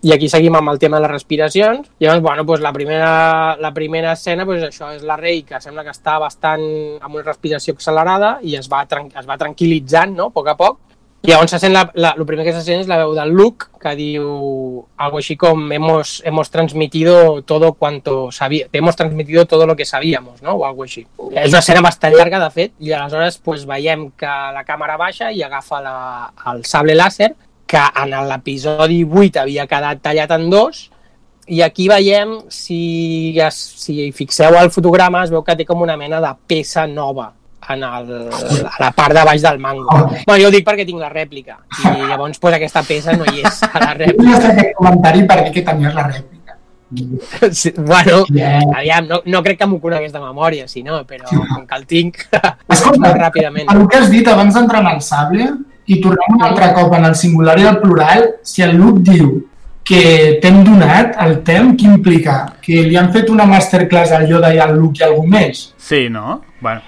i 0.08 0.14
aquí 0.14 0.30
seguim 0.30 0.56
amb 0.56 0.70
el 0.70 0.78
tema 0.80 0.98
de 0.98 1.04
les 1.06 1.12
respiracions. 1.12 1.88
Llavors, 2.00 2.22
bueno, 2.22 2.44
doncs 2.46 2.62
la 2.62 2.74
primera, 2.74 3.56
la 3.58 3.74
primera 3.74 4.12
escena, 4.14 4.46
doncs 4.46 4.68
això, 4.70 4.92
és 4.96 5.06
la 5.06 5.18
Rei, 5.18 5.44
que 5.44 5.62
sembla 5.62 5.84
que 5.84 5.94
està 5.94 6.18
bastant 6.22 6.62
amb 7.02 7.16
una 7.16 7.24
respiració 7.26 7.74
accelerada 7.74 8.40
i 8.42 8.56
es 8.58 8.70
va, 8.70 8.84
es 8.90 9.30
va 9.30 9.38
tranquil·litzant, 9.38 10.14
no?, 10.18 10.30
a 10.30 10.36
poc 10.36 10.48
a 10.54 10.58
poc. 10.58 10.80
Llavors 11.24 11.52
se 11.52 11.60
sent 11.60 11.74
la, 11.74 11.90
la, 11.94 12.14
el 12.16 12.26
primer 12.26 12.46
que 12.46 12.54
se 12.54 12.62
sent 12.62 12.84
és 12.84 12.88
la 12.88 13.00
veu 13.02 13.12
del 13.18 13.34
Luke, 13.36 13.68
que 13.82 13.92
diu 13.98 14.28
algo 15.02 15.18
així 15.20 15.36
com 15.36 15.66
hemos, 15.74 16.22
hemos 16.24 16.52
transmitido 16.54 17.42
todo 17.42 17.74
cuanto 17.74 18.32
sabía, 18.32 18.68
hemos 18.72 18.96
transmitido 18.96 19.46
todo 19.46 19.66
lo 19.66 19.76
que 19.76 19.84
sabíamos, 19.84 20.42
no? 20.42 20.54
o 20.54 20.66
algo 20.66 20.86
així. 20.86 21.08
És 21.34 21.50
una 21.50 21.60
escena 21.60 21.82
bastant 21.82 22.16
llarga, 22.16 22.40
de 22.44 22.52
fet, 22.54 22.76
i 22.80 22.94
aleshores 22.94 23.42
pues, 23.44 23.66
veiem 23.68 24.12
que 24.16 24.30
la 24.56 24.64
càmera 24.68 24.96
baixa 24.96 25.32
i 25.34 25.42
agafa 25.44 25.82
la, 25.84 25.98
el 26.54 26.64
sable 26.70 26.96
làser, 26.96 27.34
que 27.68 27.82
en 27.82 28.14
l'episodi 28.30 29.02
8 29.04 29.42
havia 29.42 29.68
quedat 29.68 30.00
tallat 30.06 30.32
en 30.38 30.48
dos, 30.54 30.86
i 31.48 31.64
aquí 31.66 31.90
veiem, 31.90 32.38
si, 32.54 33.36
es, 33.42 33.58
si 33.82 34.14
fixeu 34.16 34.56
el 34.62 34.72
fotograma, 34.72 35.26
es 35.26 35.34
veu 35.34 35.44
que 35.44 35.58
té 35.58 35.68
com 35.68 35.82
una 35.84 35.98
mena 36.00 36.22
de 36.24 36.32
peça 36.48 36.86
nova 36.88 37.34
en 37.74 37.84
el, 37.84 38.12
a 38.66 38.72
la 38.80 38.92
part 38.96 39.14
de 39.16 39.24
baix 39.26 39.42
del 39.42 39.60
mango. 39.60 39.90
Bueno, 40.26 40.40
jo 40.42 40.48
ho 40.48 40.52
dic 40.52 40.66
perquè 40.68 40.86
tinc 40.86 41.00
la 41.02 41.10
rèplica, 41.10 41.58
i 41.84 42.08
llavors 42.08 42.40
pues, 42.40 42.56
aquesta 42.56 42.84
peça 42.88 43.16
no 43.18 43.26
hi 43.28 43.42
és 43.44 43.62
a 43.64 43.80
la 43.80 43.92
Jo 43.94 43.98
rèplica. 44.04 44.18
volia 44.24 44.42
fer 44.42 44.52
aquest 44.56 44.76
comentari 44.78 45.24
per 45.28 45.44
dir 45.44 45.52
que 45.58 45.62
tenies 45.72 45.94
la 45.96 46.08
rèplica. 46.08 46.34
Sí, 47.52 47.74
bueno, 47.76 48.24
Yeah. 48.32 48.62
aviam, 48.78 49.08
no, 49.08 49.22
no 49.26 49.42
crec 49.44 49.58
que 49.60 49.66
m'ho 49.68 49.80
conegués 49.82 50.14
de 50.14 50.20
memòria, 50.24 50.68
si 50.72 50.84
no, 50.84 51.02
però 51.06 51.26
com 51.28 51.66
que 51.68 51.76
el 51.76 51.86
tinc, 51.86 52.18
Escolta, 52.70 53.00
molt 53.10 53.18
ràpidament. 53.20 53.68
el 53.74 53.88
que 53.92 53.98
has 53.98 54.10
dit 54.10 54.28
abans 54.28 54.54
d'entrar 54.56 54.82
en 54.86 54.88
el 54.96 55.02
sable, 55.02 55.50
i 55.88 56.00
tornem 56.04 56.38
un 56.38 56.44
altre 56.44 56.72
cop 56.76 56.94
en 56.96 57.06
el 57.06 57.16
singular 57.16 57.58
i 57.60 57.68
el 57.68 57.80
plural, 57.84 58.26
si 58.44 58.62
el 58.64 58.76
Luke 58.78 59.04
diu 59.04 59.34
que 59.88 60.40
t'hem 60.44 60.64
donat 60.68 61.14
el 61.24 61.38
temps, 61.48 61.76
què 61.80 61.88
implica? 61.88 62.34
Que 62.62 62.82
li 62.88 62.98
han 63.00 63.12
fet 63.14 63.30
una 63.32 63.46
masterclass 63.48 64.12
al 64.12 64.26
Yoda 64.28 64.54
i 64.56 64.60
al 64.60 64.74
Luke 64.76 65.00
i 65.00 65.06
algú 65.06 65.24
més? 65.28 65.74
Sí, 65.78 66.10
no? 66.12 66.42
Bueno, 66.60 66.82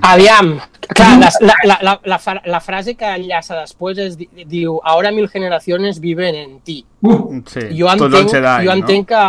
Aviam, 0.00 0.54
Clar, 0.92 1.18
la, 1.18 1.28
la, 1.40 1.54
la, 1.64 1.78
la, 1.82 2.00
la, 2.04 2.18
fra- 2.18 2.42
la 2.44 2.60
frase 2.60 2.94
que 2.98 3.08
enllaça 3.16 3.56
després 3.60 3.98
és, 3.98 4.16
di- 4.18 4.28
diu 4.44 4.78
ahora 4.84 5.12
mil 5.12 5.28
generaciones 5.28 6.00
viven 6.00 6.34
en 6.34 6.60
ti. 6.60 6.84
Uh, 7.02 7.40
Sí, 7.48 7.68
jo 7.78 7.88
entenc, 7.92 8.30
Jedi, 8.30 8.66
jo 8.66 8.70
no? 8.70 8.78
entenc 8.80 9.08
que... 9.08 9.24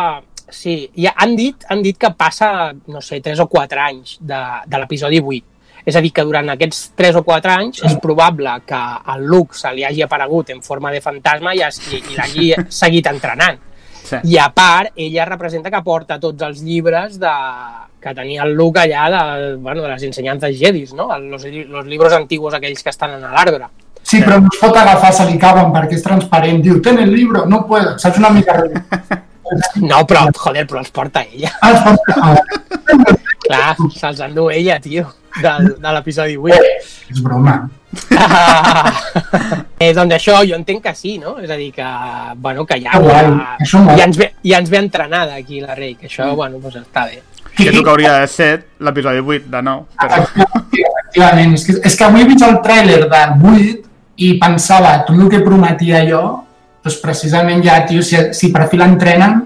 Sí, 0.53 0.91
ja 0.93 1.13
han 1.17 1.35
dit, 1.35 1.63
han 1.71 1.81
dit 1.81 1.97
que 1.97 2.11
passa, 2.13 2.73
no 2.87 2.99
sé, 3.01 3.21
3 3.25 3.39
o 3.41 3.47
4 3.49 3.79
anys 3.81 4.17
de, 4.21 4.37
de 4.69 4.77
l'episodi 4.81 5.19
8. 5.23 5.45
És 5.85 5.95
a 5.97 6.01
dir, 6.03 6.11
que 6.15 6.23
durant 6.23 6.47
aquests 6.53 6.91
3 6.99 7.15
o 7.19 7.23
4 7.25 7.51
anys 7.51 7.81
és 7.87 7.95
probable 8.03 8.51
que 8.67 8.81
el 9.15 9.23
Luke 9.27 9.55
se 9.57 9.71
li 9.73 9.83
hagi 9.83 10.03
aparegut 10.05 10.51
en 10.53 10.61
forma 10.61 10.91
de 10.91 11.01
fantasma 11.01 11.55
i, 11.55 11.63
i, 11.63 11.97
i 12.11 12.15
l'hagi 12.19 12.51
seguit 12.81 13.07
entrenant. 13.09 13.57
Sí. 14.03 14.19
I 14.35 14.37
a 14.37 14.49
part, 14.53 14.91
ella 14.99 15.25
representa 15.25 15.71
que 15.71 15.81
porta 15.81 16.19
tots 16.19 16.43
els 16.43 16.61
llibres 16.61 17.17
de, 17.19 17.33
que 18.03 18.13
tenia 18.17 18.43
el 18.43 18.53
Luke 18.57 18.81
allà 18.81 19.07
de, 19.13 19.55
bueno, 19.55 19.81
de 19.81 19.93
les 19.93 20.03
ensenyances 20.09 20.59
jedis, 20.59 20.93
no? 20.93 21.07
Los, 21.19 21.45
los 21.45 21.85
libros 21.85 22.13
antiguos 22.13 22.53
aquells 22.53 22.83
que 22.83 22.91
estan 22.91 23.15
en 23.15 23.21
l'arbre. 23.31 23.71
sí, 24.03 24.19
però 24.21 24.39
no 24.39 24.49
es 24.51 24.59
pot 24.61 24.75
agafar, 24.77 25.13
se 25.15 25.25
li 25.29 25.37
caben 25.41 25.71
perquè 25.73 25.97
és 25.97 26.03
transparent. 26.05 26.61
Diu, 26.61 26.81
ten 26.83 26.99
el 27.01 27.13
libro, 27.15 27.45
no 27.49 27.63
puedo. 27.67 27.97
Saps 27.97 28.19
una 28.21 28.33
mica... 28.35 28.59
No, 29.81 29.99
però, 30.09 30.27
joder, 30.37 30.65
però 30.67 30.81
els 30.81 30.91
porta 30.93 31.23
ella. 31.23 31.51
Ah, 31.61 31.71
es 31.71 31.81
pot... 31.85 31.99
Ah, 32.17 33.19
Clar, 33.43 33.75
se'ls 33.91 34.21
endú 34.23 34.47
ella, 34.53 34.77
tio, 34.79 35.09
del, 35.41 35.73
de 35.83 35.91
l'episodi 35.95 36.37
8. 36.39 36.59
és 37.11 37.19
broma. 37.23 37.57
eh, 39.83 39.91
doncs 39.93 40.15
això, 40.15 40.39
jo 40.47 40.55
entenc 40.55 40.85
que 40.87 40.93
sí, 40.95 41.17
no? 41.21 41.35
És 41.43 41.51
a 41.51 41.57
dir, 41.59 41.71
que, 41.75 41.89
bueno, 42.39 42.63
que 42.69 42.79
ja, 42.81 42.95
guai, 43.03 43.27
ja, 43.67 43.83
ja, 43.97 44.05
ens 44.05 44.19
ve, 44.21 44.31
ja 44.47 44.63
ens 44.63 44.71
ve 44.71 44.79
entrenada 44.79 45.35
aquí 45.41 45.59
la 45.61 45.75
Rei, 45.75 45.97
que 45.99 46.07
això, 46.07 46.31
bueno, 46.39 46.61
doncs 46.63 46.79
està 46.85 47.05
bé. 47.11 47.19
Que 47.57 47.67
és 47.69 47.75
el 47.75 47.83
que 47.85 47.89
hauria 47.91 48.15
de 48.21 48.27
ser 48.27 48.51
l'episodi 48.81 49.19
8 49.21 49.49
de 49.53 49.61
nou. 49.61 49.83
Però... 49.99 50.21
Efectivament, 50.23 51.53
és 51.57 51.65
que, 51.67 51.75
és 51.85 51.95
que 51.99 52.05
avui 52.07 52.23
he 52.23 52.27
vist 52.29 52.45
el 52.47 52.55
tràiler 52.65 53.01
del 53.05 53.33
8 53.37 53.83
i 54.25 54.31
pensava, 54.41 54.95
tot 55.07 55.17
el 55.19 55.29
que 55.29 55.41
prometia 55.45 56.03
jo, 56.09 56.21
doncs 56.83 56.97
precisament 57.01 57.61
ja, 57.65 57.79
tio, 57.89 58.01
si, 58.05 58.17
si 58.33 58.49
per 58.53 58.67
fi 58.71 58.79
l'entrenen, 58.81 59.43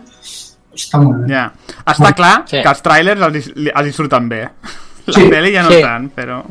està 0.78 1.02
molt 1.02 1.24
bé. 1.26 1.34
Ja. 1.34 1.48
Està 1.88 2.14
clar 2.16 2.36
Sí. 2.48 2.62
que 2.62 2.70
els 2.72 2.82
trailers 2.86 3.22
els, 3.28 3.52
els 3.74 3.88
hi 3.90 3.94
surten 3.96 4.30
bé. 4.32 4.44
La 5.08 5.14
Sí, 5.16 5.28
pel·li 5.32 5.54
ja 5.56 5.64
no 5.64 5.72
sí. 5.72 5.82
tant, 5.84 6.10
però... 6.16 6.42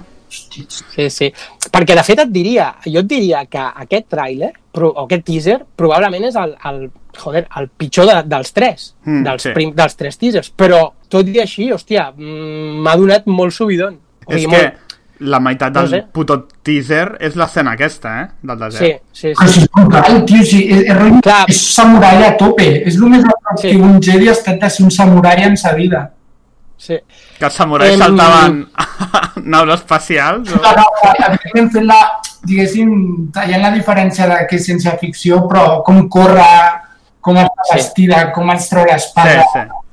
Sí, 0.50 1.08
sí. 1.10 1.32
Perquè, 1.72 1.94
de 1.98 2.02
fet, 2.06 2.18
et 2.24 2.30
diria, 2.32 2.70
jo 2.86 3.00
et 3.02 3.08
diria 3.10 3.44
que 3.50 3.58
aquest 3.84 4.08
tràiler, 4.12 4.52
o 4.76 4.92
aquest 5.06 5.24
teaser, 5.26 5.58
probablement 5.76 6.24
és 6.28 6.36
el, 6.36 6.54
el, 6.70 6.80
joder, 7.16 7.46
el 7.60 7.68
pitjor 7.68 8.06
de, 8.10 8.16
dels 8.28 8.52
tres, 8.52 8.94
Mm, 9.04 9.22
dels, 9.24 9.42
sí. 9.42 9.52
prim, 9.56 9.70
dels 9.76 9.96
tres 9.96 10.18
teasers. 10.18 10.50
Però, 10.56 10.80
tot 11.08 11.28
i 11.28 11.38
així, 11.40 11.70
hòstia, 11.72 12.10
mm, 12.16 12.82
m'ha 12.84 12.96
donat 12.96 13.26
molt 13.26 13.52
subidon. 13.56 13.94
O 14.26 14.32
És 14.32 14.40
sigui, 14.42 14.50
que 14.52 14.62
molt... 14.62 14.82
la 15.20 15.38
meitat 15.40 15.72
del 15.72 15.84
No 15.86 15.88
sé. 15.90 16.02
puto 16.12 16.36
teaser 16.62 17.16
és 17.20 17.36
l'escena 17.36 17.72
aquesta, 17.72 18.10
eh? 18.22 18.26
Del 18.42 18.58
Sí, 18.58 18.64
desert. 18.78 19.02
sí, 19.12 19.28
Però 19.32 19.46
sí. 19.46 19.52
si 19.52 19.60
és 19.60 19.68
brutal, 19.72 20.24
tio, 20.26 20.42
si 20.44 20.58
és, 20.68 20.82
és, 20.90 21.20
Clar. 21.22 21.44
és 21.48 21.60
samurai 21.74 22.24
a 22.26 22.36
tope. 22.36 22.66
És 22.86 22.96
el 22.96 23.08
més 23.08 23.24
a 23.24 23.28
prop 23.30 23.58
Sí. 23.62 23.70
que 23.70 23.76
un 23.76 24.00
Jedi 24.02 24.28
ha 24.28 24.32
estat 24.32 24.60
de 24.60 24.68
ser 24.70 24.84
un 24.84 24.90
samurai 24.90 25.42
en 25.44 25.56
sa 25.56 25.72
vida. 25.74 26.10
Sí. 26.76 26.98
Que 27.38 27.44
els 27.48 27.54
samurais 27.54 27.92
Em- 27.94 27.98
saltaven 28.00 28.58
a 28.76 29.32
naus 29.54 29.74
espacials. 29.80 30.52
O... 30.54 30.58
Clar, 30.60 30.76
Evidentment 31.28 31.70
fent 31.72 31.86
la, 31.86 32.00
diguéssim, 32.46 32.90
tallant 33.34 33.62
la 33.62 33.72
diferència 33.74 34.26
de 34.30 34.42
que 34.50 34.56
és 34.60 34.66
ciència-ficció, 34.68 35.42
però 35.48 35.82
com 35.86 36.08
corre, 36.08 36.44
com 37.20 37.36
està 37.42 37.64
Sí. 37.70 37.74
vestida, 37.74 38.30
com 38.32 38.50
es 38.54 38.68
treu 38.70 38.84
l'espada. 38.86 39.42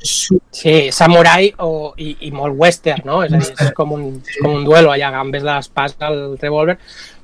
Sí, 0.04 0.36
Sí, 0.52 0.92
samurai 0.92 1.48
o, 1.64 1.94
i, 1.98 2.12
i 2.28 2.32
molt 2.36 2.54
western, 2.60 3.02
no? 3.08 3.22
És 3.24 3.32
a 3.34 3.38
dir, 3.40 3.54
és 3.64 3.72
com 3.74 3.94
un, 3.96 4.04
és 4.28 4.36
com 4.42 4.52
un 4.60 4.66
duelo 4.68 4.92
allà, 4.92 5.10
en 5.22 5.32
vez 5.32 5.42
de 5.42 5.48
l'espasa, 5.50 6.10
el 6.12 6.38
revòlver. 6.38 6.76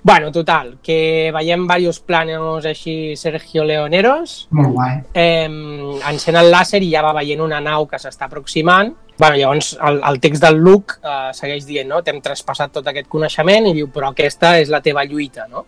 Bueno, 0.01 0.31
total, 0.31 0.77
que 0.81 1.29
veiem 1.35 1.65
diversos 1.67 1.99
planos 1.99 2.65
així 2.65 3.17
Sergio 3.19 3.65
Leoneros, 3.67 4.47
Molt 4.55 4.71
guai. 4.73 4.95
eh, 5.13 5.49
encén 6.09 6.37
el 6.39 6.49
làser 6.53 6.81
i 6.81 6.89
ja 6.93 7.03
va 7.03 7.11
veient 7.19 7.41
una 7.43 7.59
nau 7.59 7.85
que 7.85 7.99
s'està 7.99 8.25
aproximant. 8.31 8.95
Bueno, 9.19 9.35
llavors 9.35 9.77
el, 9.85 10.01
el 10.07 10.19
text 10.23 10.41
del 10.43 10.55
Luke 10.63 10.95
eh, 11.03 11.31
segueix 11.35 11.65
dient, 11.67 11.89
no? 11.91 11.99
T'hem 12.01 12.21
traspassat 12.23 12.71
tot 12.77 12.87
aquest 12.87 13.09
coneixement 13.11 13.67
i 13.67 13.75
diu, 13.75 13.89
però 13.91 14.13
aquesta 14.13 14.53
és 14.61 14.71
la 14.71 14.79
teva 14.81 15.03
lluita, 15.03 15.45
no? 15.51 15.65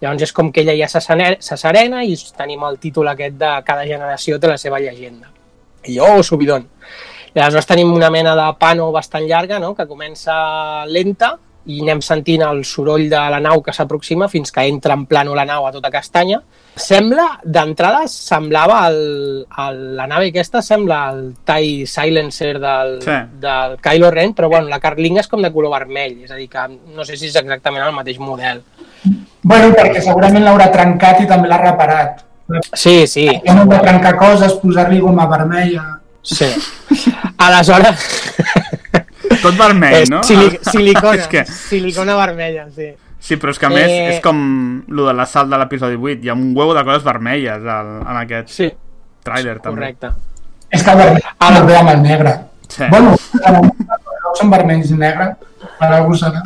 Llavors 0.00 0.24
és 0.24 0.32
com 0.32 0.50
que 0.52 0.64
ella 0.64 0.74
ja 0.78 0.88
s'assene- 0.88 1.36
s'asserena 1.44 2.02
i 2.04 2.16
tenim 2.36 2.64
el 2.64 2.78
títol 2.80 3.12
aquest 3.12 3.36
de 3.40 3.50
cada 3.66 3.84
generació 3.84 4.40
té 4.40 4.48
la 4.48 4.56
seva 4.58 4.80
llegenda. 4.80 5.28
I 5.84 5.98
jo, 5.98 6.08
oh, 6.16 6.22
subidon. 6.24 6.64
Aleshores 7.34 7.66
tenim 7.66 7.92
una 7.92 8.08
mena 8.14 8.32
de 8.38 8.46
pano 8.58 8.90
bastant 8.94 9.26
llarga, 9.28 9.58
no?, 9.60 9.74
que 9.74 9.88
comença 9.90 10.86
lenta 10.86 11.34
i 11.66 11.80
anem 11.80 12.00
sentint 12.04 12.42
el 12.44 12.64
soroll 12.68 13.06
de 13.08 13.20
la 13.32 13.38
nau 13.40 13.62
que 13.64 13.72
s'aproxima 13.72 14.28
fins 14.28 14.52
que 14.52 14.64
entra 14.68 14.94
en 14.94 15.06
plano 15.06 15.34
la 15.34 15.46
nau 15.48 15.66
a 15.66 15.72
tota 15.72 15.90
castanya. 15.90 16.42
Sembla, 16.76 17.38
d'entrada, 17.44 18.02
semblava 18.10 18.80
el, 18.90 19.46
el, 19.64 19.78
la 19.96 20.06
nave 20.10 20.28
aquesta 20.32 20.60
sembla 20.62 20.98
el 21.12 21.22
TIE 21.46 21.86
Silencer 21.86 22.58
del, 22.58 22.98
Sí. 23.02 23.16
del 23.40 23.76
Kylo 23.80 24.10
Ren, 24.10 24.34
però 24.34 24.48
bueno, 24.48 24.68
la 24.68 24.80
carlinga 24.82 25.22
és 25.22 25.28
com 25.30 25.40
de 25.42 25.52
color 25.54 25.70
vermell, 25.72 26.18
és 26.24 26.30
a 26.30 26.36
dir, 26.36 26.48
que 26.50 26.66
no 26.68 27.04
sé 27.04 27.16
si 27.16 27.28
és 27.30 27.36
exactament 27.36 27.86
el 27.86 27.94
mateix 27.94 28.18
model. 28.18 28.62
Bueno, 29.42 29.72
perquè 29.76 30.02
segurament 30.02 30.44
l'haurà 30.44 30.70
trencat 30.72 31.20
i 31.22 31.26
també 31.30 31.48
l'ha 31.48 31.62
reparat. 31.62 32.24
Sí, 32.74 33.06
sí, 33.06 33.28
Ja 33.46 33.54
no 33.56 33.64
de 33.70 33.78
trencar 33.80 34.16
coses, 34.18 34.52
posar-li 34.60 34.98
goma 35.00 35.26
vermella... 35.30 36.00
sí. 36.22 36.50
Aleshores... 37.38 38.10
Tot 39.42 39.56
vermell, 39.58 40.04
no? 40.10 40.22
sili 40.26 40.58
silicona, 40.62 41.14
és 41.22 41.28
que, 41.28 41.44
silicona 41.70 42.16
vermella, 42.16 42.66
sí. 42.74 42.90
sí, 43.18 43.36
però 43.40 43.50
és 43.54 43.58
que 43.58 43.66
a 43.66 43.72
més 43.72 43.90
Eh, 43.90 44.14
és 44.14 44.20
com 44.24 44.38
lo 44.88 45.06
de 45.08 45.14
l'assalt 45.16 45.50
de 45.50 45.58
l'episodi 45.60 45.96
8. 46.00 46.24
Hi 46.24 46.28
ha 46.32 46.34
un 46.38 46.52
huevo 46.56 46.74
de 46.76 46.84
coses 46.84 47.04
vermelles 47.04 47.64
al, 47.64 47.92
en 48.04 48.16
aquest 48.24 48.48
Sí, 48.52 48.70
tràiler, 49.24 49.58
també. 49.60 49.80
Ah, 49.80 49.94
correcte. 49.94 50.12
És 50.74 50.82
que 50.82 50.90
el 50.90 50.98
vermell 50.98 51.22
Ara- 51.38 51.58
el 51.62 51.66
ve 51.70 51.76
amb 51.78 51.90
el 51.94 52.02
negre. 52.02 52.34
Sí. 52.68 52.84
Bueno, 52.90 53.14
són 54.38 54.50
vermells 54.50 54.90
i 54.90 54.96
negre, 54.98 55.34
per 55.78 55.90
algú 55.92 56.16
serà. 56.18 56.40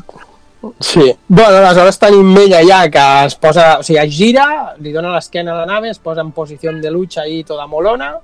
Sí. 0.83 1.05
Bueno, 1.29 1.61
aleshores 1.63 1.99
tenim 2.03 2.33
ella 2.37 2.61
ja 2.67 2.81
que 2.91 3.05
es 3.27 3.37
posa, 3.39 3.79
o 3.79 3.85
sigui, 3.87 4.01
es 4.03 4.11
gira, 4.17 4.75
li 4.83 4.93
dona 4.93 5.13
l'esquena 5.15 5.53
a 5.55 5.61
la 5.61 5.67
nave, 5.71 5.91
es 5.95 6.01
posa 6.03 6.21
en 6.21 6.33
posició 6.35 6.73
de 6.75 6.91
lucha 6.91 7.23
ahí 7.23 7.45
toda 7.45 7.67
molona, 7.71 8.17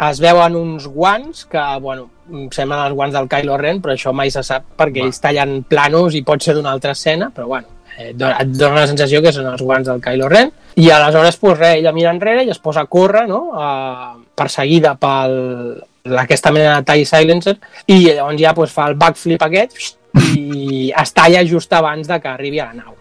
es 0.00 0.20
veuen 0.20 0.56
uns 0.56 0.88
guants 0.88 1.44
que, 1.50 1.62
bueno, 1.80 2.08
semblen 2.50 2.80
els 2.80 2.96
guants 2.96 3.14
del 3.14 3.28
Kylo 3.28 3.56
Ren, 3.60 3.80
però 3.82 3.94
això 3.94 4.12
mai 4.16 4.32
se 4.32 4.42
sap 4.42 4.74
perquè 4.78 5.02
Va. 5.02 5.08
ells 5.08 5.20
tallen 5.22 5.62
planos 5.68 6.14
i 6.14 6.24
pot 6.26 6.42
ser 6.42 6.56
d'una 6.56 6.72
altra 6.72 6.92
escena, 6.96 7.30
però 7.34 7.46
bueno, 7.46 7.68
eh, 7.98 8.10
et 8.10 8.52
dona 8.56 8.80
la 8.80 8.90
sensació 8.90 9.22
que 9.22 9.32
són 9.32 9.50
els 9.52 9.62
guants 9.62 9.88
del 9.88 10.02
Kylo 10.02 10.28
Ren. 10.28 10.52
I 10.76 10.90
aleshores, 10.90 11.36
pues, 11.38 11.58
res, 11.58 11.76
ella 11.78 11.92
mira 11.92 12.10
enrere 12.10 12.44
i 12.44 12.50
es 12.50 12.58
posa 12.58 12.86
a 12.86 12.90
córrer, 12.90 13.28
no?, 13.28 13.50
a, 13.54 14.14
perseguida 14.34 14.96
pel 14.98 15.82
aquesta 16.18 16.50
mena 16.52 16.80
de 16.80 16.92
TIE 16.92 17.04
Silencer 17.08 17.54
i 17.86 18.00
llavors 18.10 18.40
ja 18.40 18.52
pues, 18.54 18.72
fa 18.74 18.88
el 18.90 18.96
backflip 19.00 19.42
aquest 19.46 19.94
i 20.36 20.90
es 20.90 21.12
talla 21.16 21.44
just 21.48 21.72
abans 21.72 22.08
de 22.08 22.18
que 22.20 22.28
arribi 22.28 22.60
a 22.60 22.66
la 22.66 22.82
nau. 22.82 22.96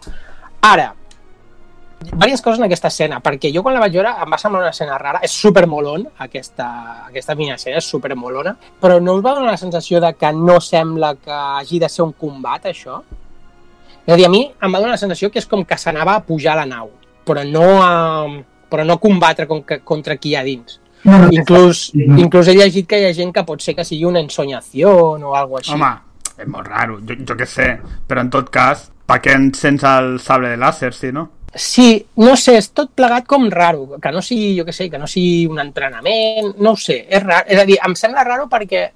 Ara, 0.64 0.94
diverses 2.04 2.42
coses 2.42 2.60
en 2.60 2.66
aquesta 2.66 2.88
escena, 2.92 3.20
perquè 3.24 3.52
jo 3.54 3.64
quan 3.64 3.74
la 3.76 3.80
vaig 3.84 3.94
veure 3.94 4.14
em 4.24 4.32
va 4.32 4.38
semblar 4.38 4.62
una 4.62 4.70
escena 4.72 4.98
rara, 4.98 5.20
és 5.24 5.32
super 5.32 5.66
molon 5.68 6.06
aquesta, 6.26 6.68
aquesta 7.08 7.36
mini 7.36 7.52
escena, 7.56 7.78
és 7.78 7.86
super 7.90 8.16
molona, 8.16 8.56
però 8.82 9.00
no 9.02 9.16
us 9.18 9.24
va 9.26 9.34
donar 9.36 9.52
la 9.52 9.58
sensació 9.58 10.00
de 10.04 10.14
que 10.14 10.32
no 10.34 10.60
sembla 10.62 11.16
que 11.16 11.32
hagi 11.32 11.80
de 11.80 11.90
ser 11.90 12.04
un 12.04 12.14
combat, 12.14 12.66
això? 12.66 13.02
És 14.06 14.14
a 14.14 14.18
dir, 14.18 14.26
a 14.26 14.30
mi 14.30 14.44
em 14.62 14.74
va 14.74 14.80
donar 14.80 14.92
la 14.98 15.02
sensació 15.02 15.30
que 15.32 15.40
és 15.40 15.48
com 15.48 15.64
que 15.66 15.78
s'anava 15.78 16.16
a 16.16 16.24
pujar 16.24 16.54
a 16.58 16.62
la 16.64 16.66
nau, 16.66 16.90
però 17.26 17.44
no 17.48 17.68
a, 17.82 17.92
però 18.70 18.84
no 18.86 18.94
a 18.98 19.00
combatre 19.00 19.48
con, 19.48 19.62
contra 19.64 20.18
qui 20.18 20.34
hi 20.34 20.36
ha 20.36 20.44
dins. 20.44 20.80
No, 21.04 21.18
no, 21.20 21.30
Inclús, 21.32 21.92
Mhm. 21.94 22.18
inclús 22.20 22.48
he 22.48 22.54
llegit 22.56 22.88
que 22.88 23.00
hi 23.00 23.06
ha 23.06 23.14
gent 23.14 23.34
que 23.34 23.44
pot 23.44 23.60
ser 23.62 23.76
que 23.76 23.84
sigui 23.84 24.06
una 24.06 24.20
ensoñació 24.22 24.90
o 25.20 25.36
alguna 25.36 25.60
així. 25.60 25.74
Home, 25.74 25.94
és 26.38 26.48
molt 26.48 26.68
raro, 26.68 27.00
jo, 27.02 27.16
jo 27.28 27.36
què 27.36 27.46
sé. 27.46 27.80
Però 28.08 28.22
en 28.22 28.30
tot 28.30 28.50
cas, 28.50 28.90
per 29.06 29.22
què 29.22 29.36
sense 29.56 29.86
el 29.86 30.20
sable 30.20 30.50
de 30.50 30.58
làser, 30.58 30.94
sí, 30.94 31.12
no? 31.12 31.30
Sí, 31.56 32.06
no 32.18 32.36
sé, 32.36 32.58
és 32.58 32.72
tot 32.74 32.90
plegat 32.96 33.28
com 33.30 33.46
raro, 33.52 34.00
que 34.02 34.12
no 34.12 34.22
sigui, 34.26 34.56
jo 34.58 34.66
què 34.66 34.74
sé, 34.74 34.90
que 34.90 34.98
no 34.98 35.06
sigui 35.10 35.46
un 35.46 35.60
entrenament, 35.62 36.56
no 36.58 36.74
ho 36.74 36.80
sé, 36.80 37.04
és 37.10 37.22
raro, 37.22 37.46
és 37.48 37.62
a 37.62 37.66
dir, 37.70 37.78
em 37.86 37.94
sembla 37.96 38.24
raro 38.26 38.48
perquè, 38.50 38.88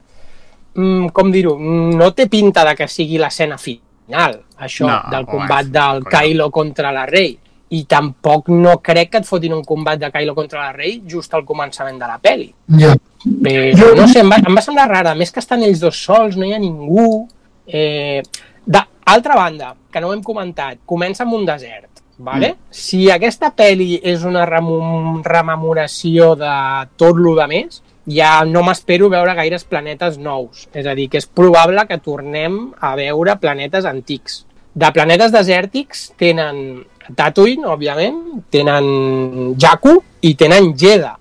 mm, 0.73 1.11
com 1.13 1.29
dir-ho, 1.31 1.57
no 1.59 2.11
té 2.17 2.25
pinta 2.27 2.65
de 2.65 2.73
que 2.75 2.87
sigui 2.87 3.19
l'escena 3.21 3.59
final, 3.61 4.39
això, 4.57 4.87
No, 4.87 5.01
del 5.11 5.27
home, 5.27 5.31
combat 5.31 5.65
del 5.65 6.03
collons. 6.03 6.15
Kylo 6.15 6.49
contra 6.51 6.91
la 6.91 7.05
Rey, 7.05 7.37
i 7.69 7.83
tampoc 7.83 8.47
no 8.49 8.77
crec 8.81 9.11
que 9.11 9.17
et 9.17 9.27
fotin 9.27 9.53
un 9.53 9.63
combat 9.63 9.99
de 9.99 10.09
Kylo 10.11 10.33
contra 10.33 10.61
la 10.61 10.73
Rey 10.73 11.01
just 11.05 11.33
al 11.33 11.43
començament 11.45 11.99
de 11.99 12.07
la 12.07 12.17
peli. 12.17 12.53
ja. 12.79 12.95
Però, 13.27 13.89
no 13.97 14.07
sé, 14.07 14.21
em 14.21 14.29
va, 14.31 14.37
em 14.37 14.55
va 14.55 14.61
semblar 14.61 14.87
rara. 14.87 15.11
A 15.11 15.15
més 15.15 15.33
que 15.33 15.41
estan 15.41 15.61
ells 15.65 15.81
dos 15.81 15.97
sols, 15.99 16.37
no 16.37 16.45
hi 16.45 16.53
ha 16.53 16.59
ningú. 16.59 17.27
Eh, 17.67 18.21
D'altra 18.65 19.35
banda, 19.35 19.73
que 19.91 19.99
no 19.99 20.09
ho 20.09 20.13
hem 20.13 20.21
comentat, 20.23 20.77
comença 20.85 21.23
en 21.23 21.33
un 21.35 21.45
desert. 21.45 21.96
Vale? 22.17 22.53
Mm. 22.53 22.57
Si 22.73 23.11
aquesta 23.13 23.51
pel·li 23.53 23.99
és 24.01 24.23
una 24.25 24.45
rememoració 24.47 26.35
de 26.39 26.53
tot 26.97 27.15
lo 27.21 27.35
de 27.37 27.47
més, 27.51 27.81
ja 28.07 28.45
no 28.47 28.63
m'espero 28.65 29.09
veure 29.11 29.35
gaires 29.37 29.65
planetes 29.67 30.17
nous. 30.17 30.67
És 30.73 30.87
a 30.87 30.95
dir, 30.97 31.09
que 31.11 31.19
és 31.21 31.27
probable 31.27 31.85
que 31.87 31.99
tornem 32.01 32.73
a 32.79 32.95
veure 32.97 33.37
planetes 33.41 33.85
antics 33.85 34.43
De 34.77 34.91
planetes 34.93 35.31
desèrtics 35.33 36.11
tenen 36.21 36.85
Tatooine, 37.17 37.65
òbviament, 37.65 38.43
tenen 38.53 39.55
Jakku 39.57 39.95
i 40.21 40.35
tenen 40.37 40.75
Jedha. 40.77 41.15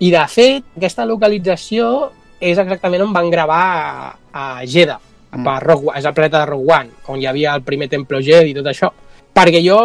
I, 0.00 0.08
de 0.10 0.22
fet, 0.32 0.64
aquesta 0.78 1.04
localització 1.04 2.10
és 2.40 2.56
exactament 2.56 3.04
on 3.04 3.12
van 3.12 3.28
gravar 3.28 3.60
a, 3.60 4.14
a 4.32 4.64
Jedha, 4.64 4.96
Mm. 5.34 5.42
per 5.42 5.98
és 5.98 6.04
el 6.04 6.14
planeta 6.14 6.40
de 6.40 6.46
Rogue 6.46 6.72
One, 6.72 6.90
on 7.10 7.20
hi 7.20 7.26
havia 7.26 7.54
el 7.54 7.62
primer 7.66 7.88
temple 7.90 8.22
Jedi 8.22 8.52
i 8.52 8.54
tot 8.54 8.68
això. 8.70 8.90
Perquè 9.34 9.60
jo, 9.64 9.78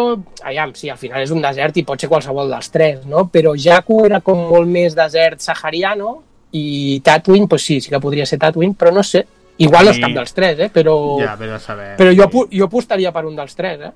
aviam, 0.46 0.76
sí, 0.78 0.92
al 0.94 1.00
final 1.02 1.24
és 1.26 1.32
un 1.34 1.42
desert 1.42 1.78
i 1.82 1.84
pot 1.88 2.00
ser 2.00 2.10
qualsevol 2.12 2.52
dels 2.54 2.70
tres, 2.70 3.00
no? 3.10 3.26
Però 3.34 3.56
Jakku 3.58 4.04
era 4.06 4.20
com 4.22 4.44
molt 4.52 4.70
més 4.70 4.94
desert 4.98 5.42
sahariano 5.42 6.20
i 6.54 7.00
Tatooine, 7.06 7.48
pues 7.50 7.66
sí, 7.66 7.80
sí 7.82 7.90
que 7.90 8.00
podria 8.02 8.28
ser 8.30 8.38
Tatooine, 8.40 8.76
però 8.78 8.94
no 8.94 9.02
sé. 9.04 9.26
Igual 9.60 9.90
no 9.90 9.92
és 9.92 9.98
cap 10.00 10.14
dels 10.16 10.36
tres, 10.38 10.60
eh? 10.60 10.70
Però, 10.72 10.94
Ja, 11.20 11.34
a 11.34 11.60
saber. 11.60 11.96
però 11.98 12.14
jo, 12.16 12.46
jo 12.52 12.66
apostaria 12.70 13.12
per 13.12 13.26
un 13.26 13.36
dels 13.36 13.56
tres, 13.56 13.82
eh? 13.82 13.92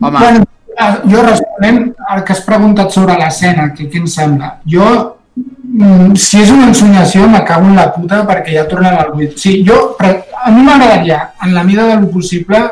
Home, 0.00 0.18
Bueno, 0.18 0.44
ah, 0.78 1.02
jo 1.04 1.22
responent 1.22 1.94
al 2.08 2.22
que 2.24 2.32
has 2.32 2.40
preguntat 2.46 2.90
sobre 2.94 3.18
l'escena, 3.18 3.72
que 3.74 3.90
què 3.90 3.98
em 3.98 4.06
sembla? 4.06 4.54
Jo, 4.64 5.16
mm, 5.36 6.14
si 6.14 6.40
és 6.40 6.50
una 6.50 6.68
ensoñació, 6.68 7.28
me 7.28 7.42
cago 7.44 7.66
en 7.66 7.76
la 7.76 7.92
puta 7.92 8.22
perquè 8.26 8.54
ja 8.54 8.68
tornen 8.68 8.94
al 8.94 9.12
buit. 9.12 9.36
Sí, 9.36 9.64
jo, 9.66 9.96
però 9.98 10.14
a 10.44 10.50
mi 10.50 10.62
m'agradaria, 10.62 11.32
en 11.42 11.54
la 11.54 11.64
mida 11.64 11.86
del 11.88 12.08
possible, 12.08 12.62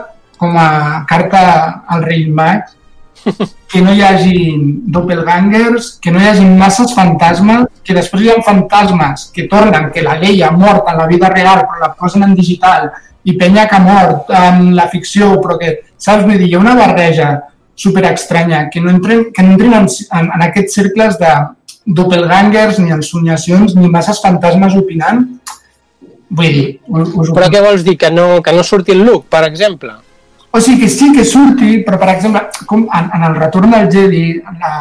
com 0.44 0.56
a 0.60 1.04
carta 1.08 1.44
al 1.88 2.04
rei 2.04 2.26
mag, 2.28 2.68
que 3.72 3.80
no 3.80 3.94
hi 3.94 4.02
hagi 4.04 4.36
doppelgangers, 4.92 5.94
que 6.02 6.12
no 6.12 6.20
hi 6.20 6.28
hagi 6.28 6.44
masses 6.44 6.92
fantasmes, 6.96 7.66
que 7.84 7.96
després 7.96 8.22
hi 8.24 8.30
ha 8.32 8.36
fantasmes 8.44 9.30
que 9.34 9.48
tornen, 9.48 9.88
que 9.94 10.04
la 10.04 10.18
llei 10.20 10.42
ha 10.44 10.52
mort 10.52 10.90
en 10.92 11.00
la 11.00 11.08
vida 11.08 11.32
real 11.32 11.64
però 11.64 11.80
la 11.80 11.94
posen 11.96 12.26
en 12.28 12.36
digital 12.36 12.90
i 13.24 13.38
penya 13.40 13.66
que 13.68 13.78
ha 13.78 13.82
mort 13.82 14.30
en 14.36 14.74
la 14.76 14.86
ficció, 14.92 15.32
però 15.40 15.56
que, 15.60 15.78
saps, 15.96 16.26
vull 16.26 16.36
dir, 16.36 16.50
hi 16.50 16.56
ha 16.58 16.60
una 16.60 16.76
barreja 16.76 17.30
super 17.74 18.04
estranya, 18.12 18.68
que 18.70 18.80
no 18.84 18.92
entren, 18.92 19.30
que 19.32 19.42
no 19.42 19.56
entrin 19.56 19.74
en, 19.80 19.88
en, 19.88 20.28
en 20.36 20.44
aquests 20.44 20.76
cercles 20.76 21.16
de 21.18 21.32
doppelgangers, 21.84 22.78
ni 22.84 22.92
ensoñacions, 22.92 23.74
ni 23.80 23.88
masses 23.88 24.20
fantasmes 24.22 24.76
opinant. 24.76 25.24
Vull 26.34 26.52
dir, 26.52 26.68
us, 26.88 27.12
us 27.16 27.32
Però 27.32 27.48
què 27.52 27.64
vols 27.64 27.84
dir? 27.86 27.96
Que 28.00 28.12
no, 28.12 28.42
que 28.44 28.52
no 28.52 28.64
surti 28.66 28.92
el 28.92 29.04
Luke, 29.06 29.28
per 29.32 29.46
exemple? 29.48 29.96
O 30.54 30.60
sigui 30.62 30.84
que 30.84 30.88
sí 30.88 31.10
que 31.12 31.24
surti, 31.26 31.80
però 31.82 31.98
per 31.98 32.12
exemple, 32.14 32.44
com 32.70 32.84
en, 32.86 33.08
en 33.16 33.24
el 33.26 33.34
retorn 33.40 33.72
del 33.74 33.88
Jedi, 33.90 34.26
la, 34.60 34.74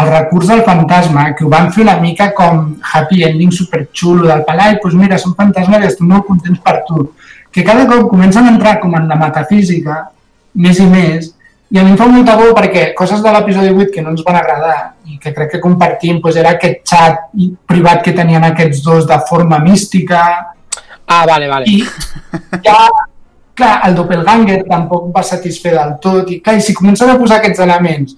el 0.00 0.10
recurs 0.14 0.48
del 0.48 0.62
fantasma, 0.64 1.26
que 1.36 1.44
ho 1.44 1.50
van 1.52 1.68
fer 1.74 1.82
una 1.84 1.98
mica 2.00 2.30
com 2.32 2.70
happy 2.92 3.24
ending 3.26 3.52
superxulo 3.52 4.24
del 4.30 4.44
palai, 4.48 4.78
doncs 4.80 4.96
mira, 4.96 5.18
són 5.20 5.34
fantasmes 5.36 5.84
i 5.84 5.90
estem 5.90 6.08
molt 6.08 6.24
contents 6.30 6.62
per 6.64 6.78
tu. 6.88 7.10
Que 7.52 7.64
cada 7.66 7.84
cop 7.90 8.08
comencen 8.14 8.48
a 8.48 8.54
entrar 8.54 8.78
com 8.80 8.96
en 8.96 9.08
la 9.10 9.18
metafísica, 9.20 10.06
més 10.54 10.80
i 10.80 10.86
més, 10.88 11.34
i 11.68 11.76
a 11.76 11.84
mi 11.84 11.92
em 11.92 11.98
fa 12.00 12.06
molta 12.08 12.38
por 12.40 12.54
perquè 12.56 12.94
coses 12.96 13.20
de 13.20 13.32
l'episodi 13.34 13.74
8 13.74 13.90
que 13.92 14.00
no 14.04 14.14
ens 14.14 14.24
van 14.24 14.38
agradar 14.40 14.76
i 15.04 15.18
que 15.20 15.34
crec 15.36 15.50
que 15.52 15.60
compartim 15.60 16.22
doncs 16.24 16.38
era 16.40 16.54
aquest 16.56 16.80
xat 16.88 17.26
privat 17.68 18.00
que 18.06 18.14
tenien 18.16 18.46
aquests 18.46 18.80
dos 18.86 19.04
de 19.08 19.18
forma 19.28 19.60
mística, 19.60 20.22
Ah, 21.08 21.24
vale, 21.26 21.48
vale. 21.48 21.64
i 21.66 21.82
ja, 22.64 22.88
clar, 23.58 23.74
el 23.88 23.98
doppelganger 23.98 24.62
tampoc 24.70 25.10
va 25.14 25.26
satisfer 25.26 25.74
del 25.74 25.98
tot, 26.02 26.30
i 26.32 26.40
clar, 26.40 26.56
i 26.58 26.64
si 26.64 26.76
comencen 26.78 27.10
a 27.12 27.18
posar 27.20 27.42
aquests 27.42 27.60
elements, 27.66 28.16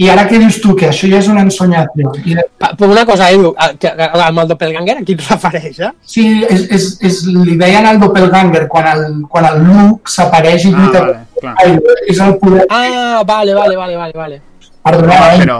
i 0.00 0.08
ara 0.08 0.24
què 0.24 0.38
dius 0.40 0.56
tu, 0.62 0.72
que 0.78 0.86
això 0.88 1.08
ja 1.10 1.18
és 1.20 1.28
una 1.28 1.42
ensoñació, 1.44 2.12
i 2.24 2.36
Però 2.62 2.88
una 2.88 3.04
cosa, 3.08 3.28
Edu, 3.34 3.50
que, 3.80 3.90
amb 3.92 4.40
el 4.40 4.48
doppelganger 4.52 4.96
a 5.00 5.02
qui 5.04 5.16
et 5.18 5.24
refereix, 5.26 5.80
eh? 5.84 5.90
sí, 6.14 6.24
és, 6.48 6.64
és, 6.72 6.86
és, 7.08 7.18
li 7.28 7.58
deien 7.60 7.88
el 7.90 8.00
doppelganger 8.00 8.64
quan 8.72 8.88
el, 8.92 9.04
quan 9.32 9.50
el 9.50 9.60
Luke 9.66 10.12
s'apareix 10.12 10.64
i 10.64 10.72
Ah, 10.72 10.78
lluita 10.78 11.02
vale, 11.04 11.18
clar. 11.40 11.54
Ai, 11.60 11.76
és 12.08 12.22
el 12.24 12.38
poder 12.40 12.64
Ah, 12.70 13.20
vale, 13.26 13.54
vale, 13.54 13.76
vale, 13.76 13.96
vale, 14.00 14.16
vale. 14.16 14.40
perdonar, 14.82 15.20
Home, 15.26 15.34
eh? 15.34 15.44
però, 15.44 15.58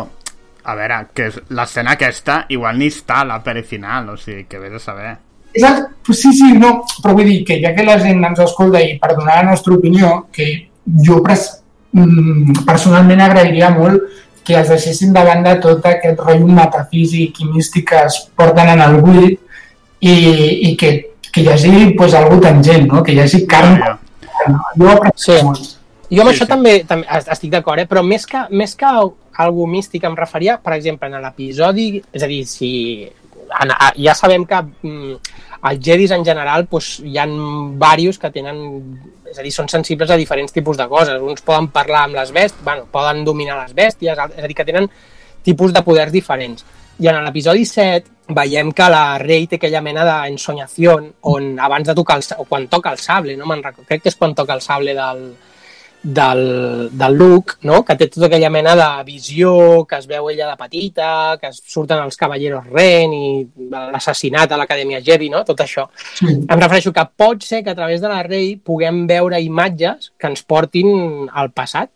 a 0.64 0.78
veure, 0.78 0.98
que 1.12 1.28
l'escena 1.58 1.98
aquesta 1.98 2.44
igual 2.48 2.80
ni 2.80 2.88
està 2.88 3.20
a 3.20 3.28
la 3.34 3.42
peli 3.44 3.62
final, 3.68 4.08
o 4.14 4.16
sigui, 4.16 4.46
que 4.48 4.62
vés 4.62 4.80
a 4.80 4.82
saber. 4.82 5.12
Exacte, 5.54 5.94
pues 6.06 6.20
sí, 6.20 6.32
sí, 6.32 6.52
no, 6.58 6.84
però 7.02 7.14
vull 7.14 7.26
dir 7.28 7.44
que 7.44 7.60
ja 7.62 7.74
que 7.74 7.84
la 7.84 7.98
gent 8.00 8.24
ens 8.24 8.38
escolta 8.40 8.80
i 8.82 8.98
per 8.98 9.14
donar 9.16 9.36
la 9.44 9.50
nostra 9.50 9.74
opinió, 9.74 10.26
que 10.32 10.68
jo 11.06 11.20
pres, 11.22 11.62
mm, 11.92 12.64
personalment 12.66 13.20
agrairia 13.20 13.70
molt 13.70 14.02
que 14.44 14.56
es 14.58 14.68
deixessin 14.68 15.12
de 15.14 15.22
banda 15.22 15.60
tot 15.60 15.84
aquest 15.86 16.18
rotllo 16.18 16.48
metafísic 16.48 17.40
i 17.40 17.44
místic 17.52 17.88
que 17.90 18.00
es 18.08 18.16
porten 18.34 18.68
en 18.72 18.80
el 18.80 18.96
buit 19.00 19.38
i, 20.00 20.14
i 20.70 20.76
que, 20.76 20.90
que 21.30 21.42
hi 21.44 21.48
hagi 21.52 21.92
pues, 21.96 22.14
algú 22.14 22.40
tangent, 22.40 22.88
no? 22.90 23.02
que 23.02 23.12
hi 23.12 23.20
hagi 23.20 23.44
carn. 23.46 23.76
Ja, 23.78 23.98
Jo 24.76 24.88
ho 24.88 24.90
aprecio 24.96 25.36
Sí. 25.38 25.44
molt. 25.44 25.68
Jo 26.12 26.20
amb 26.22 26.30
Sí, 26.30 26.34
això 26.36 26.44
sí. 26.44 26.48
també, 26.50 26.84
també 26.84 27.06
es- 27.16 27.28
estic 27.28 27.50
d'acord, 27.52 27.78
eh? 27.78 27.86
però 27.88 28.02
més 28.04 28.26
que, 28.26 28.40
més 28.50 28.74
que 28.74 28.86
algú 29.38 29.66
místic 29.66 30.02
em 30.04 30.16
referia, 30.16 30.58
per 30.60 30.72
exemple, 30.74 31.08
en 31.08 31.22
l'episodi, 31.22 32.02
és 32.12 32.22
a 32.22 32.26
dir, 32.26 32.44
si 32.46 33.08
en, 33.60 33.72
a, 33.72 33.92
ja 33.96 34.14
sabem 34.18 34.44
que 34.48 34.60
mm, 34.62 35.16
els 35.70 35.82
Jedis 35.84 36.12
en 36.16 36.24
general 36.26 36.66
doncs, 36.70 36.94
hi 37.06 37.18
ha 37.20 37.26
diversos 37.28 38.18
que 38.22 38.30
tenen, 38.34 38.62
és 39.30 39.38
a 39.38 39.44
dir, 39.44 39.52
són 39.54 39.70
sensibles 39.70 40.10
a 40.10 40.18
diferents 40.20 40.54
tipus 40.54 40.80
de 40.80 40.88
coses. 40.90 41.20
Uns 41.22 41.44
poden 41.46 41.68
parlar 41.74 42.06
amb 42.08 42.18
les 42.18 42.32
bèsties, 42.34 42.64
bueno, 42.64 42.88
poden 42.90 43.24
dominar 43.24 43.60
les 43.62 43.74
bèsties, 43.76 44.18
és 44.18 44.44
a 44.44 44.48
dir, 44.48 44.56
que 44.56 44.68
tenen 44.68 44.88
tipus 45.42 45.72
de 45.74 45.84
poders 45.86 46.12
diferents. 46.14 46.64
I 47.02 47.08
en 47.08 47.22
l'episodi 47.24 47.64
7 47.66 48.34
veiem 48.36 48.70
que 48.76 48.88
la 48.90 49.18
Rei 49.18 49.46
té 49.50 49.58
aquella 49.58 49.80
mena 49.82 50.04
d'ensoñació 50.06 50.98
on 51.30 51.56
abans 51.58 51.88
de 51.88 51.94
tocar 51.98 52.18
el, 52.20 52.26
o 52.38 52.44
quan 52.48 52.68
toca 52.70 52.92
el 52.92 53.00
sable, 53.02 53.36
no 53.36 53.48
crec 53.86 54.02
que 54.02 54.12
és 54.12 54.16
quan 54.16 54.34
toca 54.34 54.54
el 54.54 54.62
sable 54.62 54.94
del, 54.94 55.24
del, 56.02 56.88
del 56.92 57.14
Luke, 57.14 57.54
no? 57.62 57.84
que 57.86 57.94
té 57.96 58.08
tota 58.10 58.26
aquella 58.26 58.50
mena 58.50 58.74
de 58.76 58.88
visió, 59.06 59.84
que 59.86 60.00
es 60.00 60.06
veu 60.10 60.28
ella 60.32 60.48
de 60.50 60.56
petita, 60.58 61.08
que 61.40 61.52
surten 61.54 62.02
els 62.02 62.18
cavalleros 62.18 62.66
Ren 62.70 63.14
i 63.14 63.32
l'assassinat 63.70 64.52
a 64.52 64.58
l'Acadèmia 64.60 65.00
Jedi, 65.04 65.30
no? 65.30 65.44
tot 65.46 65.62
això. 65.62 65.86
Sí. 66.18 66.26
Em 66.42 66.58
refereixo 66.58 66.92
que 66.92 67.06
pot 67.16 67.42
ser 67.46 67.62
que 67.62 67.70
a 67.70 67.78
través 67.78 68.02
de 68.02 68.10
la 68.10 68.22
Rei 68.26 68.56
puguem 68.56 69.04
veure 69.06 69.40
imatges 69.40 70.12
que 70.18 70.30
ens 70.32 70.42
portin 70.42 71.28
al 71.32 71.52
passat 71.54 71.90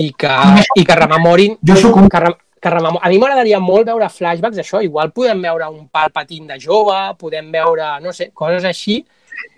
i 0.00 0.12
que, 0.16 0.34
i 0.80 0.84
que 0.86 0.94
rememorin 0.96 1.58
jo 1.60 1.76
sóc 1.76 1.98
un... 2.00 2.08
que, 2.08 2.22
rem- 2.24 2.38
que 2.62 2.70
rememo... 2.72 3.02
A 3.02 3.10
mi 3.10 3.18
m'agradaria 3.20 3.58
molt 3.60 3.86
veure 3.86 4.08
flashbacks 4.10 4.56
d'això. 4.56 4.80
Igual 4.82 5.12
podem 5.14 5.42
veure 5.44 5.68
un 5.70 5.88
Palpatine 5.92 6.54
de 6.54 6.60
jove, 6.62 6.96
podem 7.18 7.50
veure, 7.52 7.96
no 8.02 8.14
sé, 8.16 8.30
coses 8.34 8.64
així, 8.64 9.02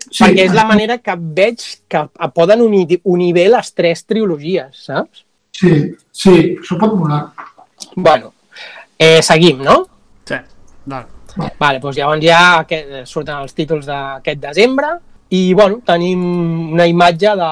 sí. 0.07 0.23
perquè 0.23 0.47
és 0.47 0.55
la 0.55 0.65
manera 0.69 0.99
que 1.03 1.15
veig 1.39 1.63
que 1.91 2.03
poden 2.35 2.63
unir, 2.65 3.01
unir 3.03 3.31
bé 3.37 3.47
les 3.51 3.73
tres 3.73 4.05
trilogies, 4.05 4.85
saps? 4.89 5.25
Sí, 5.57 5.73
sí, 6.11 6.35
això 6.57 6.77
pot 6.81 6.93
volar. 6.97 7.23
Bueno, 7.95 8.33
eh, 8.97 9.21
seguim, 9.25 9.63
no? 9.65 9.81
Sí, 10.27 10.39
dale. 10.85 11.21
Vale, 11.59 11.79
doncs 11.79 11.95
llavors 11.95 12.23
ja 12.23 12.41
aquest, 12.59 12.93
surten 13.07 13.37
els 13.39 13.55
títols 13.55 13.87
d'aquest 13.87 14.39
desembre 14.41 14.91
i, 15.31 15.53
bueno, 15.55 15.79
tenim 15.87 16.23
una 16.75 16.87
imatge 16.89 17.35
de... 17.39 17.51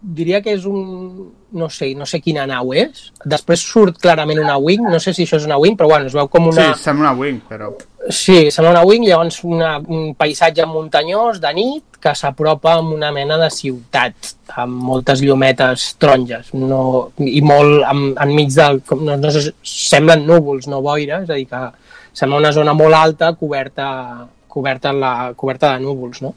Diria 0.00 0.40
que 0.40 0.54
és 0.56 0.64
un... 0.64 1.30
No 1.50 1.66
sé, 1.68 1.90
no 1.98 2.06
sé 2.06 2.20
quina 2.22 2.46
nau 2.46 2.70
és. 2.78 3.08
Després 3.26 3.64
surt 3.66 3.98
clarament 4.00 4.38
una 4.38 4.54
wing, 4.62 4.86
no 4.86 5.00
sé 5.02 5.12
si 5.16 5.26
això 5.26 5.40
és 5.40 5.48
una 5.48 5.58
wing, 5.58 5.74
però 5.76 5.90
bueno, 5.90 6.06
es 6.06 6.14
veu 6.14 6.30
com 6.30 6.46
una... 6.52 6.70
Sí, 6.70 6.84
sembla 6.86 7.10
una 7.10 7.16
wing, 7.18 7.40
però... 7.48 7.72
Sí, 8.08 8.48
sembla 8.50 8.70
una 8.72 8.82
wing, 8.88 9.04
llavors 9.04 9.42
una, 9.44 9.74
un 9.92 10.14
paisatge 10.16 10.64
muntanyós 10.64 11.40
de 11.42 11.50
nit 11.52 11.98
que 12.00 12.14
s'apropa 12.16 12.78
amb 12.78 12.94
una 12.94 13.10
mena 13.12 13.36
de 13.36 13.50
ciutat 13.52 14.30
amb 14.62 14.80
moltes 14.88 15.20
llumetes 15.20 15.84
taronges 16.00 16.48
no, 16.56 17.10
i 17.20 17.42
molt 17.44 17.84
en, 17.84 18.06
enmig 18.24 18.54
del... 18.56 18.80
No, 19.04 19.18
no 19.20 19.34
semblen 19.36 20.24
núvols, 20.24 20.70
no 20.72 20.80
boira, 20.80 21.20
és 21.26 21.28
a 21.28 21.36
dir 21.36 21.46
que 21.50 21.62
sembla 22.16 22.40
una 22.40 22.54
zona 22.56 22.72
molt 22.72 22.96
alta 22.96 23.34
coberta, 23.36 23.90
coberta, 24.48 24.96
la, 24.96 25.12
coberta 25.36 25.74
de 25.74 25.84
núvols, 25.84 26.24
no? 26.24 26.34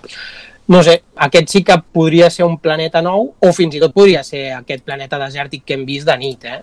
No 0.68 0.84
sé, 0.84 1.00
aquest 1.16 1.52
sí 1.52 1.64
que 1.64 1.80
podria 1.96 2.30
ser 2.32 2.44
un 2.44 2.60
planeta 2.64 3.02
nou 3.04 3.30
o 3.40 3.56
fins 3.56 3.76
i 3.76 3.82
tot 3.84 3.96
podria 3.96 4.22
ser 4.28 4.50
aquest 4.60 4.84
planeta 4.84 5.20
desèrtic 5.20 5.64
que 5.64 5.80
hem 5.80 5.88
vist 5.88 6.08
de 6.12 6.20
nit, 6.20 6.44
eh? 6.44 6.62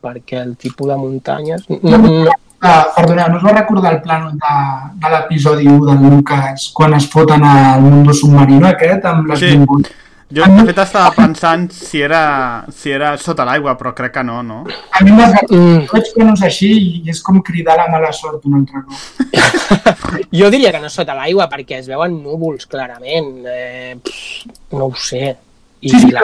Perquè 0.00 0.40
el 0.40 0.56
tipus 0.60 0.88
de 0.88 0.96
muntanyes... 0.96 1.68
No, 1.84 2.00
no, 2.00 2.36
Ah, 2.62 2.86
perdona, 2.94 3.26
no 3.28 3.38
us 3.38 3.44
va 3.46 3.54
recordar 3.56 3.94
el 3.94 4.02
plànol 4.04 4.34
de, 4.36 4.54
de 5.00 5.10
l'episodi 5.14 5.66
1 5.68 5.86
del 5.86 6.10
Lucas 6.12 6.66
quan 6.76 6.92
es 6.98 7.06
foten 7.08 7.42
al 7.48 7.80
mundo 7.80 8.12
submarino 8.12 8.68
aquest 8.68 9.04
amb 9.08 9.30
les 9.32 9.38
Sí. 9.40 9.50
sí. 9.56 9.96
Jo, 10.30 10.44
de 10.46 10.62
fet, 10.68 10.76
estava 10.78 11.10
pensant 11.10 11.64
si 11.74 11.98
era, 12.06 12.62
si 12.70 12.92
era 12.94 13.16
sota 13.18 13.42
l'aigua, 13.48 13.72
però 13.76 13.90
crec 13.98 14.12
que 14.14 14.22
no, 14.22 14.42
no? 14.46 14.60
A 14.92 15.00
mi 15.02 15.10
m'ha 15.10 15.26
Mm. 15.50 15.88
veig 15.90 16.12
que 16.14 16.22
no 16.24 16.34
és 16.36 16.42
així 16.46 16.68
i 17.02 17.10
és 17.10 17.18
com 17.20 17.40
cridar 17.42 17.74
la 17.80 17.88
mala 17.90 18.12
sort 18.12 18.44
un 18.46 18.60
altre 18.60 18.84
cop. 18.86 20.20
Jo 20.30 20.50
diria 20.54 20.70
que 20.70 20.78
no 20.84 20.88
sota 20.88 21.16
l'aigua 21.18 21.48
perquè 21.50 21.80
es 21.80 21.88
veuen 21.90 22.20
núvols 22.22 22.66
clarament. 22.70 23.32
Eh, 23.50 23.96
pff, 23.98 24.44
no 24.76 24.84
ho 24.86 24.94
sé. 24.94 25.36
I, 25.80 25.88
Sí, 25.88 25.98
sí, 25.98 26.10
la, 26.12 26.22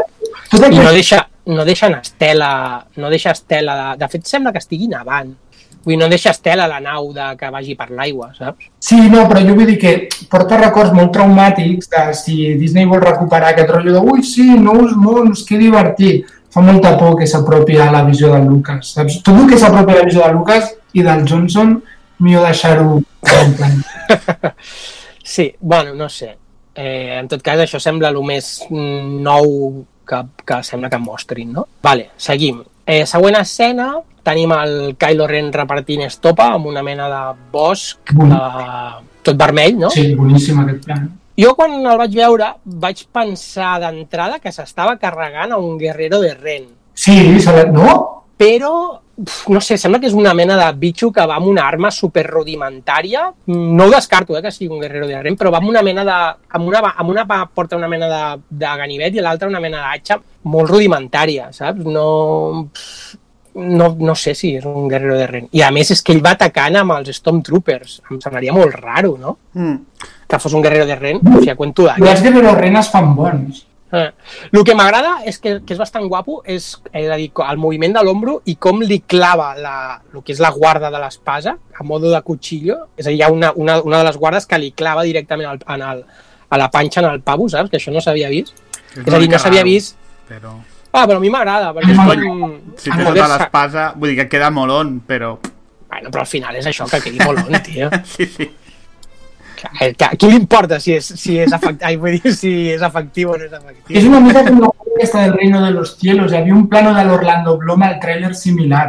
i 0.71 0.79
no, 0.79 0.93
deixa, 0.93 1.27
no 1.47 1.65
deixen 1.65 1.95
estela, 1.99 2.85
no 2.97 3.09
deixa 3.11 3.31
estela 3.33 3.75
de, 3.81 3.99
de 4.05 4.09
fet 4.13 4.27
sembla 4.29 4.53
que 4.53 4.59
estigui 4.63 4.87
nevant 4.87 5.33
Vull 5.87 5.95
dir, 5.95 6.01
no 6.01 6.09
deixes 6.11 6.41
tela 6.43 6.65
a 6.67 6.71
la 6.71 6.81
nau 6.83 7.13
de 7.15 7.29
que 7.39 7.49
vagi 7.55 7.77
per 7.79 7.93
l'aigua, 7.95 8.33
saps? 8.35 8.73
Sí, 8.83 8.97
no, 9.07 9.21
però 9.31 9.39
jo 9.47 9.55
vull 9.55 9.69
dir 9.71 9.77
que 9.79 9.93
porta 10.33 10.59
records 10.59 10.91
molt 10.97 11.13
traumàtics 11.15 11.93
de 11.93 12.03
si 12.19 12.39
Disney 12.59 12.89
vol 12.91 13.05
recuperar 13.05 13.53
aquest 13.53 13.71
rotllo 13.71 13.95
de 13.95 14.03
ui, 14.03 14.25
sí, 14.27 14.49
nous 14.59 14.97
mons, 14.99 15.45
que 15.47 15.61
divertit. 15.61 16.27
Fa 16.51 16.65
molta 16.65 16.97
por 16.99 17.15
que 17.21 17.29
s'apropi 17.29 17.79
a 17.79 17.91
la 17.93 18.03
visió 18.03 18.33
de 18.33 18.41
Lucas, 18.43 18.97
saps? 18.97 19.21
Tot 19.23 19.39
el 19.39 19.47
que 19.51 19.61
s'apropi 19.61 19.95
a 19.95 20.01
la 20.01 20.09
visió 20.09 20.25
de 20.25 20.33
Lucas 20.35 20.75
i 20.97 21.07
del 21.07 21.23
Johnson, 21.29 21.77
millor 22.19 22.47
deixar-ho 22.49 23.01
en 23.37 23.57
plan. 23.61 23.81
Sí, 25.27 25.53
bueno, 25.59 25.93
no 25.93 26.09
sé. 26.09 26.37
Eh, 26.73 27.19
en 27.19 27.27
tot 27.27 27.43
cas, 27.43 27.59
això 27.59 27.81
sembla 27.83 28.13
el 28.13 28.19
més 28.23 28.61
mm, 28.71 29.17
nou 29.27 29.49
que, 30.07 30.21
que 30.47 30.61
sembla 30.63 30.91
que 30.93 31.01
mostrin, 31.03 31.51
no? 31.57 31.65
Vale, 31.83 32.13
seguim. 32.17 32.61
Eh, 32.87 33.03
següent 33.11 33.35
escena, 33.41 33.89
tenim 34.27 34.53
el 34.57 34.75
Kylo 34.99 35.29
Ren 35.31 35.53
repartint 35.55 36.03
estopa 36.09 36.51
amb 36.57 36.67
una 36.73 36.83
mena 36.87 37.07
de 37.13 37.23
bosc 37.53 38.13
eh, 38.13 38.91
tot 39.23 39.39
vermell, 39.39 39.79
no? 39.87 39.93
Sí, 39.95 40.11
boníssim 40.19 40.61
aquest 40.65 40.85
plan. 40.87 41.07
Jo 41.37 41.53
quan 41.55 41.75
el 41.79 41.99
vaig 42.01 42.15
veure 42.17 42.53
vaig 42.65 43.07
pensar 43.13 43.77
d'entrada 43.83 44.41
que 44.41 44.53
s'estava 44.53 44.97
carregant 44.99 45.53
a 45.53 45.61
un 45.61 45.77
guerrero 45.79 46.21
de 46.23 46.35
Ren, 46.35 46.71
Sí, 46.97 47.37
no? 47.73 48.25
però 48.37 48.73
no 49.49 49.61
sé, 49.65 49.79
sembla 49.81 49.99
que 50.01 50.09
és 50.11 50.17
una 50.17 50.35
mena 50.37 50.57
de 50.61 50.67
bitxo 50.77 51.09
que 51.13 51.25
va 51.29 51.39
amb 51.39 51.49
una 51.49 51.65
arma 51.65 51.91
super 51.91 52.27
rudimentària. 52.27 53.23
No 53.49 53.87
ho 53.87 53.93
descarto, 53.93 54.37
eh, 54.37 54.43
que 54.45 54.53
sigui 54.53 54.75
un 54.75 54.83
guerrero 54.83 55.07
de 55.09 55.21
Ren, 55.23 55.39
però 55.41 55.53
va 55.55 55.61
amb 55.63 55.71
una 55.71 55.83
mena 55.83 56.05
de... 56.05 56.17
Amb 56.59 56.69
una, 56.69 56.83
amb 56.93 57.13
una 57.15 57.25
porta 57.49 57.79
una 57.81 57.89
mena 57.89 58.11
de, 58.13 58.43
de 58.51 58.75
ganivet 58.83 59.17
i 59.17 59.25
l'altra 59.25 59.49
una 59.49 59.63
mena 59.65 59.87
d'atxa 59.87 60.19
molt 60.53 60.69
rudimentària, 60.73 61.49
saps? 61.57 61.89
No... 61.89 62.69
No, 63.57 63.95
no 63.99 64.15
sé 64.19 64.35
si 64.37 64.53
és 64.59 64.65
un 64.69 64.89
guerrero 64.89 65.17
de 65.17 65.27
Ren. 65.31 65.47
I 65.57 65.63
a 65.65 65.71
més 65.73 65.91
és 65.95 66.03
que 66.05 66.13
ell 66.13 66.25
va 66.25 66.35
atacant 66.37 66.77
amb 66.83 66.97
els 66.99 67.15
Stormtroopers. 67.17 68.01
Em 68.11 68.21
semblaria 68.21 68.53
molt 68.53 68.77
raro, 68.77 69.15
no? 69.21 69.39
Mm. 69.57 70.11
Que 70.29 70.41
fos 70.43 70.53
un 70.57 70.65
guerrero 70.65 70.85
de 70.89 70.99
Ren. 70.99 71.23
O 71.23 71.39
sigui, 71.39 71.55
cuento 71.57 71.87
d'any. 71.89 72.05
els 72.05 72.23
guerreros 72.27 72.59
renes 72.59 72.93
fan 72.93 73.15
bons. 73.17 73.65
Eh. 73.93 74.11
El 74.51 74.65
que 74.67 74.75
m'agrada 74.75 75.21
és 75.31 75.39
que, 75.39 75.61
que 75.63 75.77
és 75.77 75.79
bastant 75.79 76.09
guapo 76.11 76.41
és, 76.43 76.73
és 76.91 77.07
a 77.07 77.17
dir, 77.17 77.29
el 77.47 77.61
moviment 77.63 77.95
de 77.95 78.03
l'ombro 78.03 78.41
i 78.51 78.57
com 78.59 78.83
li 78.83 78.99
clava 79.07 79.53
la, 79.55 79.77
el 80.13 80.25
que 80.27 80.35
és 80.35 80.43
la 80.43 80.51
guarda 80.51 80.91
de 80.91 81.01
l'espasa 81.01 81.55
a 81.55 81.87
modo 81.87 82.11
de 82.11 82.21
cuchillo. 82.27 82.81
És 82.99 83.07
a 83.07 83.11
dir, 83.11 83.21
hi 83.21 83.27
ha 83.27 83.33
una, 83.33 83.53
una, 83.55 83.81
una 83.87 84.03
de 84.03 84.11
les 84.11 84.19
guardes 84.19 84.47
que 84.51 84.59
li 84.59 84.73
clava 84.77 85.07
directament 85.07 85.53
al, 85.55 85.63
en 85.77 85.89
el, 85.93 86.07
a 86.51 86.59
la 86.59 86.71
panxa 86.71 87.01
en 87.05 87.13
el 87.13 87.23
pavo, 87.23 87.49
saps? 87.49 87.71
Que 87.71 87.81
això 87.81 87.95
no 87.95 88.03
s'havia 88.03 88.33
vist. 88.33 88.57
És, 88.97 89.05
una 89.07 89.21
a 89.21 89.23
dir, 89.23 89.31
no 89.33 89.43
s'havia 89.43 89.67
vist... 89.67 90.01
Però... 90.27 90.59
Ah, 90.93 91.05
però 91.07 91.19
a 91.19 91.21
mi 91.21 91.29
m'agrada, 91.33 91.73
perquè 91.77 91.91
és 91.93 91.99
com... 92.23 92.53
Si 92.81 92.91
Ah, 92.93 92.97
té 92.97 93.05
tota 93.05 93.27
sa- 93.27 93.33
l'espasa, 93.37 93.87
vull 93.97 94.11
dir 94.15 94.17
que 94.23 94.29
queda 94.29 94.51
molon, 94.51 95.01
però... 95.07 95.35
Bueno, 95.91 96.11
però 96.11 96.23
al 96.25 96.31
final 96.31 96.57
és 96.57 96.67
això, 96.67 96.87
que 96.91 97.01
quedi 97.05 97.19
molt 97.25 97.43
on, 97.47 97.59
tio. 97.67 97.91
Sí, 98.05 98.27
sí. 98.27 98.49
Que, 99.57 99.93
que, 99.97 100.05
a 100.05 100.11
qui 100.21 100.29
li 100.29 100.37
importa 100.37 100.79
si 100.81 100.93
és, 100.97 101.07
si 101.17 101.39
és, 101.41 101.53
efect... 101.57 101.83
Ai, 101.87 101.97
vull 102.01 102.19
dir, 102.21 102.33
si 102.37 102.51
és 102.75 102.83
efectiu 102.85 103.31
o 103.33 103.37
no 103.39 103.47
és 103.47 103.53
efectiu? 103.57 103.97
És 103.97 104.05
una 104.09 104.21
mica 104.21 104.43
com 104.47 104.59
la 104.61 104.69
aquesta 104.97 105.23
del 105.25 105.33
Reino 105.37 105.63
de 105.65 105.71
los 105.73 105.95
Cielos. 106.01 106.33
Hi 106.33 106.37
havia 106.43 106.55
un 106.55 106.67
plano 106.69 106.93
de 106.97 107.05
l'Orlando 107.09 107.57
Bloom 107.61 107.83
al 107.87 107.97
tràiler 108.03 108.33
similar. 108.37 108.87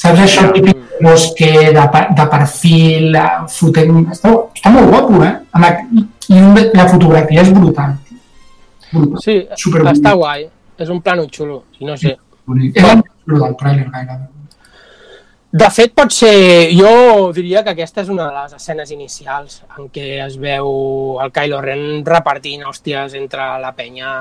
Saps 0.00 0.20
això 0.24 0.46
típic 0.52 0.76
de 0.76 1.00
bosque, 1.04 1.48
de, 1.76 1.82
de 2.20 2.26
perfil, 2.36 3.16
eh, 3.16 3.26
fotent... 3.52 3.98
Està, 4.14 4.32
està 4.56 4.72
molt 4.72 4.88
guapo, 4.92 5.20
eh? 5.24 5.34
Amb, 5.56 5.66
aqu- 5.68 6.06
I 6.30 6.70
la 6.78 6.86
fotografia 6.88 7.42
és 7.44 7.50
brutal. 7.52 7.96
Brutal. 8.92 9.20
Sí, 9.24 9.34
Superbonic. 9.56 9.98
està 10.00 10.12
guai. 10.16 10.46
És 10.80 10.88
un 10.88 11.00
plano 11.04 11.26
xulo, 11.28 11.64
si 11.76 11.84
no 11.84 11.96
sé. 12.00 12.16
Bonic. 12.48 12.76
És 12.76 12.84
el 12.88 13.02
més 13.02 13.16
xulo 13.24 13.40
del 13.44 13.56
tràiler, 13.60 13.88
gairebé. 13.92 14.28
De 15.50 15.66
fet, 15.74 15.90
pot 15.98 16.12
ser... 16.14 16.70
Jo 16.78 17.32
diria 17.34 17.64
que 17.66 17.72
aquesta 17.74 18.04
és 18.04 18.10
una 18.12 18.28
de 18.28 18.36
les 18.36 18.52
escenes 18.54 18.92
inicials 18.94 19.64
en 19.76 19.88
què 19.90 20.20
es 20.24 20.36
veu 20.38 21.18
el 21.22 21.32
Kylo 21.34 21.58
Ren 21.64 22.04
repartint 22.06 22.62
hòsties 22.70 23.16
entre 23.18 23.48
la 23.58 23.72
penya 23.74 24.12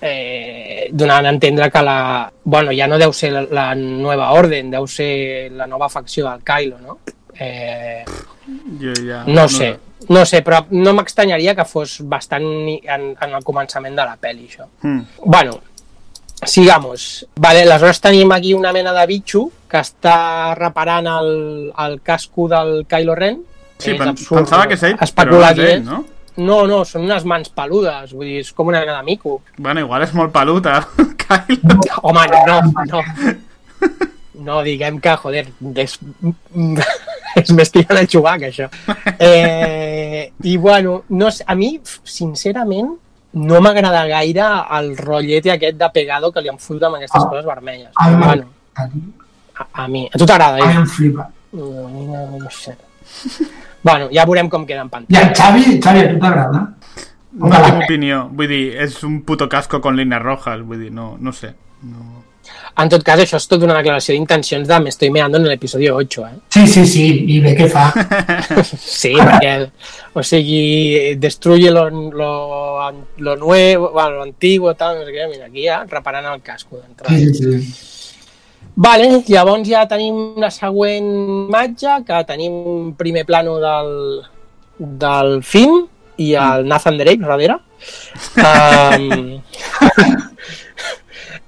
eh, 0.00 0.88
donant 0.90 1.28
a 1.28 1.34
entendre 1.36 1.68
que 1.70 1.82
la... 1.84 1.98
Bueno, 2.44 2.72
ja 2.72 2.88
no 2.88 2.98
deu 3.00 3.12
ser 3.12 3.34
la, 3.36 3.44
la 3.44 3.66
nova 3.76 4.30
orden, 4.38 4.72
deu 4.72 4.88
ser 4.88 5.52
la 5.52 5.68
nova 5.68 5.90
facció 5.92 6.30
del 6.30 6.40
Kylo, 6.48 6.80
no? 6.80 6.98
Eh, 7.36 8.04
Jo 8.80 8.92
ja... 9.04 9.22
no 9.26 9.46
sé, 9.48 9.70
no 10.08 10.24
sé, 10.28 10.40
però 10.44 10.62
no 10.70 10.92
m'extanyaria 10.96 11.54
que 11.56 11.64
fos 11.68 11.98
bastant 12.08 12.44
en, 12.44 13.06
en 13.12 13.30
el 13.30 13.44
començament 13.44 13.96
de 13.96 14.04
la 14.04 14.16
pel·li, 14.20 14.48
això. 14.48 14.68
Mm. 14.82 15.24
Bueno, 15.24 15.60
sigamos. 16.50 17.26
Vale, 17.36 17.62
aleshores 17.62 18.00
tenim 18.00 18.32
aquí 18.32 18.54
una 18.54 18.72
mena 18.72 18.92
de 18.92 19.06
bitxo 19.10 19.46
que 19.70 19.80
està 19.82 20.54
reparant 20.58 21.08
el, 21.10 21.30
el 21.86 22.00
casco 22.02 22.48
del 22.48 22.84
Kylo 22.90 23.14
Ren. 23.18 23.40
Sí, 23.78 23.92
És 23.92 23.98
pen 23.98 24.12
absurd 24.12 24.42
pensava 24.42 24.68
que 24.70 24.78
és 24.78 24.84
ell, 24.86 24.98
però 25.16 25.38
no 25.38 25.46
és 25.48 25.62
ell, 25.64 25.84
no? 25.86 26.04
No, 26.34 26.58
no, 26.66 26.80
són 26.86 27.04
unes 27.06 27.24
mans 27.30 27.50
peludes, 27.54 28.10
vull 28.14 28.26
dir, 28.26 28.40
és 28.42 28.50
com 28.54 28.70
una 28.70 28.80
mena 28.82 28.96
de 28.98 29.06
mico. 29.06 29.40
Bueno, 29.56 29.84
igual 29.84 30.02
és 30.06 30.14
molt 30.18 30.34
pelut, 30.34 30.66
eh? 30.66 30.80
Kylo. 31.24 31.78
Home, 32.02 32.26
no, 32.48 32.60
no. 32.90 33.02
No, 34.44 34.58
diguem 34.66 34.98
que, 35.00 35.14
joder, 35.22 35.44
és, 35.78 35.94
és 37.38 37.52
més 37.54 37.70
tirant 37.70 38.00
a 38.00 38.06
jugar 38.10 38.38
que 38.42 38.50
això. 38.50 38.70
Eh, 39.24 40.32
I, 40.42 40.56
bueno, 40.58 41.04
no 41.08 41.28
a 41.30 41.54
mi, 41.54 41.76
sincerament, 42.04 42.90
no 43.34 43.60
m'agrada 43.60 44.06
gaire 44.06 44.44
el 44.78 44.96
rotllete 44.96 45.50
aquest 45.52 45.76
de 45.78 45.88
pegado 45.92 46.30
que 46.32 46.40
li 46.40 46.48
han 46.48 46.58
fotut 46.58 46.82
amb 46.88 46.96
aquestes 46.96 47.22
Ah. 47.22 47.28
coses 47.28 47.44
vermelles. 47.46 47.90
A 47.96 48.08
mi 48.10 48.24
Bueno, 48.24 48.44
a, 48.76 49.66
a 49.84 49.88
mi. 49.88 50.06
A 50.12 50.18
tu 50.18 50.26
t'agrada, 50.26 50.58
A 50.62 50.66
mi 50.66 50.72
eh? 50.72 50.76
em 50.76 50.86
flipa. 50.86 51.28
No, 51.52 52.50
sé. 52.50 52.76
Bueno, 53.82 54.08
ja 54.10 54.24
veurem 54.24 54.48
com 54.48 54.64
queda 54.66 54.80
en 54.82 54.86
I 54.86 54.90
pantalla. 54.90 55.28
el 55.28 55.34
Xavi, 55.34 55.80
Xavi, 55.82 56.00
a 56.00 56.08
tu 56.12 56.18
t'agrada? 56.18 56.62
No 57.34 57.50
tinc 57.50 57.82
opinió. 57.84 58.28
Vull 58.32 58.48
dir, 58.48 58.76
és 58.80 59.02
un 59.04 59.22
puto 59.22 59.48
casco 59.48 59.80
con 59.80 59.96
líneas 59.96 60.22
rojas. 60.22 60.60
Vull 60.62 60.78
dir, 60.80 60.92
no, 60.92 61.16
no 61.18 61.32
sé. 61.32 61.54
No... 61.82 62.13
En 62.82 62.90
tot 62.90 63.04
cas, 63.06 63.20
això 63.22 63.38
és 63.38 63.46
tota 63.50 63.68
una 63.68 63.76
declaració 63.78 64.16
d'intencions 64.16 64.66
de 64.68 64.78
me 64.82 64.90
estoy 64.90 65.10
meando 65.14 65.38
en 65.38 65.46
l'episodi 65.46 65.88
8, 65.90 66.26
eh? 66.26 66.34
Sí, 66.56 66.66
sí, 66.66 66.84
sí, 66.90 67.06
i 67.36 67.38
bé 67.44 67.54
què 67.58 67.68
fa. 67.70 67.86
Sí, 68.64 69.12
perquè, 69.14 69.54
o 70.14 70.22
sigui, 70.26 71.14
destruye 71.22 71.70
lo, 71.70 71.86
lo, 71.90 72.30
lo 73.18 73.36
nuevo, 73.36 73.90
bueno, 73.92 74.16
lo 74.16 74.22
antiguo, 74.22 74.74
tal, 74.74 75.00
no 75.00 75.06
sé 75.06 75.14
què, 75.14 75.28
mira, 75.30 75.46
aquí 75.50 75.68
ja 75.68 75.84
reparant 75.88 76.26
el 76.32 76.42
casco 76.42 76.80
d'entrada. 76.80 77.16
Sí, 77.16 77.34
sí, 77.34 77.58
sí. 77.62 77.90
Vale, 78.74 79.22
llavors 79.30 79.68
ja 79.68 79.84
tenim 79.86 80.34
la 80.42 80.50
següent 80.50 81.10
imatge, 81.46 82.00
que 82.08 82.22
tenim 82.26 82.54
un 82.66 82.94
primer 82.98 83.22
plano 83.28 83.60
del, 83.62 83.92
del 85.04 85.36
Finn 85.46 85.84
i 86.18 86.32
el 86.34 86.66
Nathan 86.66 86.98
Drake 86.98 87.22
darrere. 87.22 87.60
Um, 88.34 89.42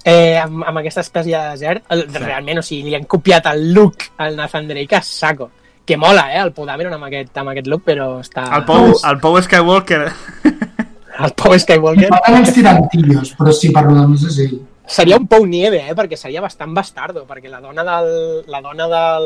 eh, 0.07 0.37
amb, 0.39 0.63
amb 0.63 0.79
aquesta 0.79 1.03
espècie 1.03 1.35
de 1.35 1.53
desert, 1.57 1.83
el, 1.91 2.05
realment, 2.15 2.61
o 2.61 2.65
sigui, 2.65 2.87
li 2.89 2.95
han 2.95 3.07
copiat 3.09 3.49
el 3.51 3.73
look 3.75 4.07
al 4.23 4.37
Nathan 4.39 4.69
Drake 4.69 4.95
a 4.95 5.03
saco. 5.03 5.51
Que 5.87 5.95
mola, 5.99 6.29
eh, 6.33 6.39
el 6.43 6.53
Podameron 6.55 6.95
amb 6.95 7.07
aquest, 7.07 7.35
amb 7.39 7.51
aquest 7.53 7.67
look, 7.71 7.83
però 7.87 8.17
està... 8.23 8.47
El 8.55 8.65
Pou, 8.67 8.93
el 8.95 9.19
Pou 9.23 9.39
Skywalker... 9.43 10.05
el 11.25 11.33
Pau 11.33 11.55
Skywalker. 11.57 12.09
M'agraden 12.13 12.43
els 12.43 12.55
tirantillos, 12.55 13.31
però 13.37 13.53
sí, 13.55 13.71
per 13.73 13.85
més 13.89 14.25
és 14.29 14.41
ell. 14.45 14.57
Seria 14.87 15.17
un 15.19 15.25
Pou 15.27 15.43
Nieve, 15.49 15.81
eh? 15.83 15.95
perquè 15.97 16.15
seria 16.19 16.43
bastant 16.43 16.71
bastardo, 16.75 17.25
perquè 17.27 17.49
la 17.51 17.59
dona 17.59 17.83
del, 17.83 18.11
la 18.47 18.61
dona 18.63 18.87
del, 18.91 19.25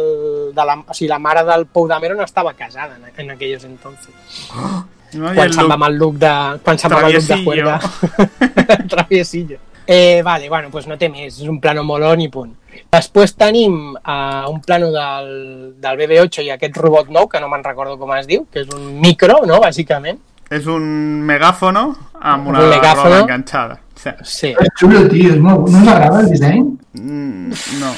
de 0.55 0.65
la, 0.65 0.77
o 0.81 0.95
sigui, 0.97 1.09
la 1.11 1.19
mare 1.21 1.43
del 1.45 1.67
Pou 1.69 1.85
Dameron 1.89 2.23
estava 2.25 2.55
casada 2.57 2.97
en, 2.97 3.11
en 3.15 3.35
aquellos 3.37 3.67
entonces. 3.69 4.13
No? 5.11 5.27
I 5.27 5.35
Quan 5.35 5.49
el 5.49 5.51
se'n 5.51 5.67
va 5.67 5.75
look- 5.75 5.75
amb 5.75 5.83
el 5.83 5.97
look 5.99 6.13
de, 6.21 6.29
quan 6.63 6.77
se'n 6.79 6.93
va 6.93 6.99
amb 7.01 7.07
el 7.09 7.15
look 7.17 7.25
de 7.27 7.37
juerga. 7.43 7.73
Traviesillo. 8.93 9.57
Eh, 9.93 10.21
vale, 10.23 10.47
bueno, 10.47 10.69
pues 10.71 10.85
no 10.87 10.95
té 10.97 11.09
més, 11.11 11.35
és 11.41 11.47
un 11.51 11.57
plano 11.59 11.83
molón 11.83 12.21
i 12.23 12.29
punt. 12.31 12.53
Després 12.93 13.33
tenim 13.35 13.73
uh, 13.97 14.47
un 14.47 14.61
plano 14.63 14.87
del, 14.93 15.31
del 15.83 15.97
BB-8 15.99 16.45
i 16.45 16.51
aquest 16.53 16.77
robot 16.79 17.09
nou, 17.11 17.27
que 17.27 17.41
no 17.43 17.49
me'n 17.51 17.63
recordo 17.65 17.97
com 17.99 18.13
es 18.15 18.27
diu, 18.29 18.45
que 18.53 18.63
és 18.63 18.69
un 18.71 18.85
micro, 19.03 19.41
no?, 19.49 19.59
bàsicament. 19.59 20.21
És 20.51 20.65
un 20.67 20.85
megàfono 21.27 21.83
amb 22.21 22.47
una 22.53 22.61
Un 22.63 22.69
megàfono. 22.71 23.03
roda 23.09 23.19
enganxada. 23.25 23.77
Sí. 23.95 24.09
Sí. 24.23 24.53
És 24.59 24.71
xulo, 24.79 25.03
tio, 25.11 25.33
és 25.35 25.39
molt... 25.43 25.67
No 25.71 25.81
us 25.83 25.91
agrada 25.91 26.23
el 26.23 26.31
disseny? 26.31 26.63
Mm, 26.95 27.51
no. 27.83 27.91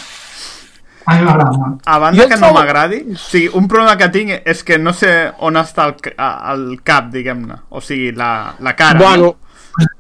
A 1.06 1.16
mi 1.20 1.26
m'agrada. 1.28 1.70
A 1.86 1.98
banda 2.00 2.28
que 2.30 2.38
no 2.38 2.48
trobo- 2.48 2.58
m'agradi, 2.60 3.00
o 3.14 3.18
sigui, 3.20 3.50
un 3.60 3.68
problema 3.68 3.98
que 4.00 4.10
tinc 4.14 4.34
és 4.48 4.62
que 4.64 4.78
no 4.80 4.94
sé 4.96 5.14
on 5.44 5.58
està 5.60 5.90
el, 5.92 5.96
el 6.18 6.66
cap, 6.84 7.10
diguem-ne. 7.14 7.58
O 7.70 7.82
sigui, 7.84 8.12
la, 8.18 8.54
la 8.64 8.74
cara. 8.80 9.00
Bueno, 9.00 9.24
l'obert 9.34 9.40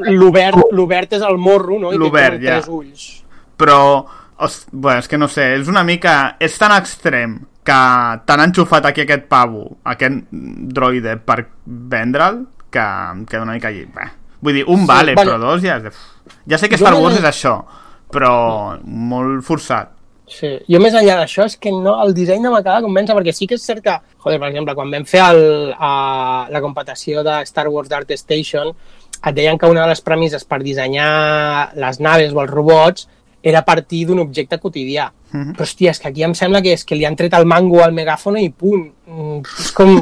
l'obert 0.09 1.15
és 1.17 1.23
el 1.23 1.37
morro, 1.37 1.79
no? 1.79 1.93
I 1.93 1.99
L'obert, 2.01 2.41
ja. 2.41 2.59
tres 2.59 2.69
ulls. 2.69 3.07
Però, 3.57 3.79
os, 4.37 4.59
bueno, 4.71 4.99
és 5.03 5.09
que 5.09 5.19
no 5.19 5.29
sé, 5.31 5.53
és 5.59 5.71
una 5.71 5.83
mica... 5.87 6.35
És 6.41 6.57
tan 6.61 6.75
extrem 6.75 7.39
que 7.63 7.79
t'han 8.27 8.43
enxufat 8.49 8.89
aquí 8.89 9.05
aquest 9.05 9.29
pavo, 9.31 9.65
aquest 9.87 10.27
droide 10.31 11.15
per 11.23 11.39
vendre'l, 11.65 12.43
que 12.73 12.83
em 12.83 13.23
queda 13.29 13.45
una 13.45 13.55
mica 13.55 13.71
allí. 13.71 13.85
Bé. 13.87 14.09
Vull 14.43 14.59
dir, 14.59 14.65
un 14.67 14.83
Sí, 14.83 14.89
vale, 14.89 15.15
bueno, 15.15 15.31
però 15.31 15.39
dos 15.39 15.63
ja. 15.63 15.79
Ja 16.49 16.59
sé 16.59 16.67
que 16.69 16.79
Star 16.79 16.93
no 16.95 17.03
Wars 17.03 17.21
és 17.21 17.27
això, 17.27 17.57
però 18.11 18.33
molt 18.83 19.45
forçat. 19.47 19.93
Sí. 20.33 20.49
Jo 20.71 20.79
més 20.79 20.95
enllà 20.95 21.17
d'això 21.19 21.45
és 21.49 21.57
que 21.61 21.71
no, 21.71 21.93
el 22.03 22.13
disseny 22.15 22.41
no 22.41 22.53
m'acaba 22.53 22.79
de 22.79 22.87
convèncer 22.87 23.15
perquè 23.15 23.33
sí 23.35 23.47
que 23.47 23.57
és 23.59 23.65
cert 23.67 23.83
que, 23.85 23.95
joder, 24.23 24.39
per 24.39 24.49
exemple, 24.49 24.75
quan 24.75 24.91
vam 24.91 25.05
fer 25.07 25.21
el, 25.25 25.43
a, 25.75 25.91
la 26.51 26.61
competició 26.63 27.23
de 27.27 27.41
Star 27.47 27.67
Wars 27.69 27.91
Dark 27.91 28.11
Station 28.15 28.71
et 29.25 29.35
deien 29.35 29.57
que 29.57 29.65
una 29.69 29.81
de 29.83 29.87
les 29.93 30.01
premisses 30.01 30.43
per 30.45 30.61
dissenyar 30.63 31.71
les 31.75 31.99
naves 31.99 32.33
o 32.33 32.41
els 32.41 32.51
robots 32.51 33.07
era 33.43 33.59
a 33.59 33.65
partir 33.65 34.05
d'un 34.07 34.19
objecte 34.19 34.57
quotidià. 34.59 35.11
Mm 35.31 35.41
-hmm. 35.43 35.55
Però, 35.55 35.63
hòstia, 35.63 35.91
és 35.91 35.99
que 35.99 36.07
aquí 36.07 36.23
em 36.23 36.33
sembla 36.33 36.61
que 36.61 36.73
és 36.73 36.83
que 36.85 36.95
li 36.95 37.05
han 37.05 37.15
tret 37.15 37.33
el 37.33 37.45
mango 37.45 37.83
al 37.83 37.91
megàfono 37.93 38.37
i 38.39 38.49
punt. 38.49 38.91
Mm, 39.07 39.41
És 39.59 39.71
com... 39.71 40.01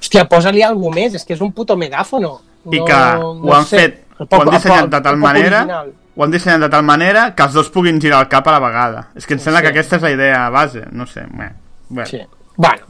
Hòstia, 0.00 0.28
posa-li 0.28 0.62
alguna 0.62 0.94
més, 0.94 1.14
és 1.14 1.24
que 1.24 1.32
és 1.34 1.40
un 1.40 1.52
puto 1.52 1.76
megàfono. 1.76 2.40
I 2.70 2.78
que 2.84 2.92
ho 2.92 3.54
han 3.54 3.64
fet, 3.66 4.04
El 4.18 4.26
ho 4.30 4.34
han 4.40 4.46
poc- 4.46 4.50
dissenyat 4.54 4.84
el 4.84 4.90
de 4.90 5.00
tal 5.00 5.14
poc 5.14 5.22
manera 5.22 5.56
original. 5.58 5.92
ho 6.16 6.22
han 6.24 6.30
dissenyat 6.30 6.60
de 6.60 6.68
tal 6.68 6.82
manera 6.82 7.34
que 7.34 7.42
els 7.42 7.52
dos 7.52 7.70
puguin 7.70 8.00
girar 8.00 8.20
el 8.20 8.28
cap 8.28 8.46
a 8.46 8.52
la 8.52 8.58
vegada. 8.60 9.08
És 9.16 9.26
que 9.26 9.34
em 9.34 9.40
sembla 9.40 9.60
Sí. 9.60 9.62
que 9.64 9.70
aquesta 9.70 9.96
és 9.96 10.02
la 10.02 10.10
idea 10.10 10.50
base, 10.50 10.82
no 10.92 11.06
sé. 11.06 11.22
Bé, 11.30 11.50
bé. 11.88 12.06
Sí. 12.06 12.20
Bueno, 12.56 12.82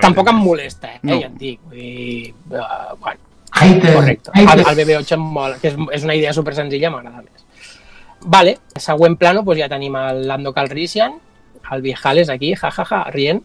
tampoc 0.00 0.28
em 0.28 0.36
molesta, 0.36 0.88
eh? 0.88 0.98
No. 1.02 1.20
Ja 1.20 1.26
et 1.26 1.34
dic. 1.38 1.60
Vull 1.62 1.76
dir, 1.78 2.34
uh, 2.50 2.96
bueno, 3.00 3.20
Hater. 3.54 3.94
correcte. 3.94 4.30
hater. 4.34 4.58
El, 4.58 4.66
el 4.66 4.78
BB8 4.80 5.16
em 5.16 5.28
mola, 5.36 5.58
que 5.62 5.70
és, 5.72 5.78
és 5.98 6.06
una 6.06 6.16
idea 6.18 6.32
super 6.36 6.54
senzilla, 6.56 6.90
m'agrada 6.92 7.22
més. 7.22 7.44
Vale, 8.24 8.56
següent 8.80 9.18
plano, 9.20 9.44
doncs 9.44 9.60
ja 9.60 9.70
tenim 9.70 9.96
el 10.00 10.24
Lando 10.28 10.54
Calrissian, 10.56 11.18
el 11.72 11.84
Viejales 11.84 12.30
aquí, 12.32 12.54
jajaja, 12.54 12.84
ja, 12.88 13.04
ja, 13.04 13.14
rient, 13.14 13.42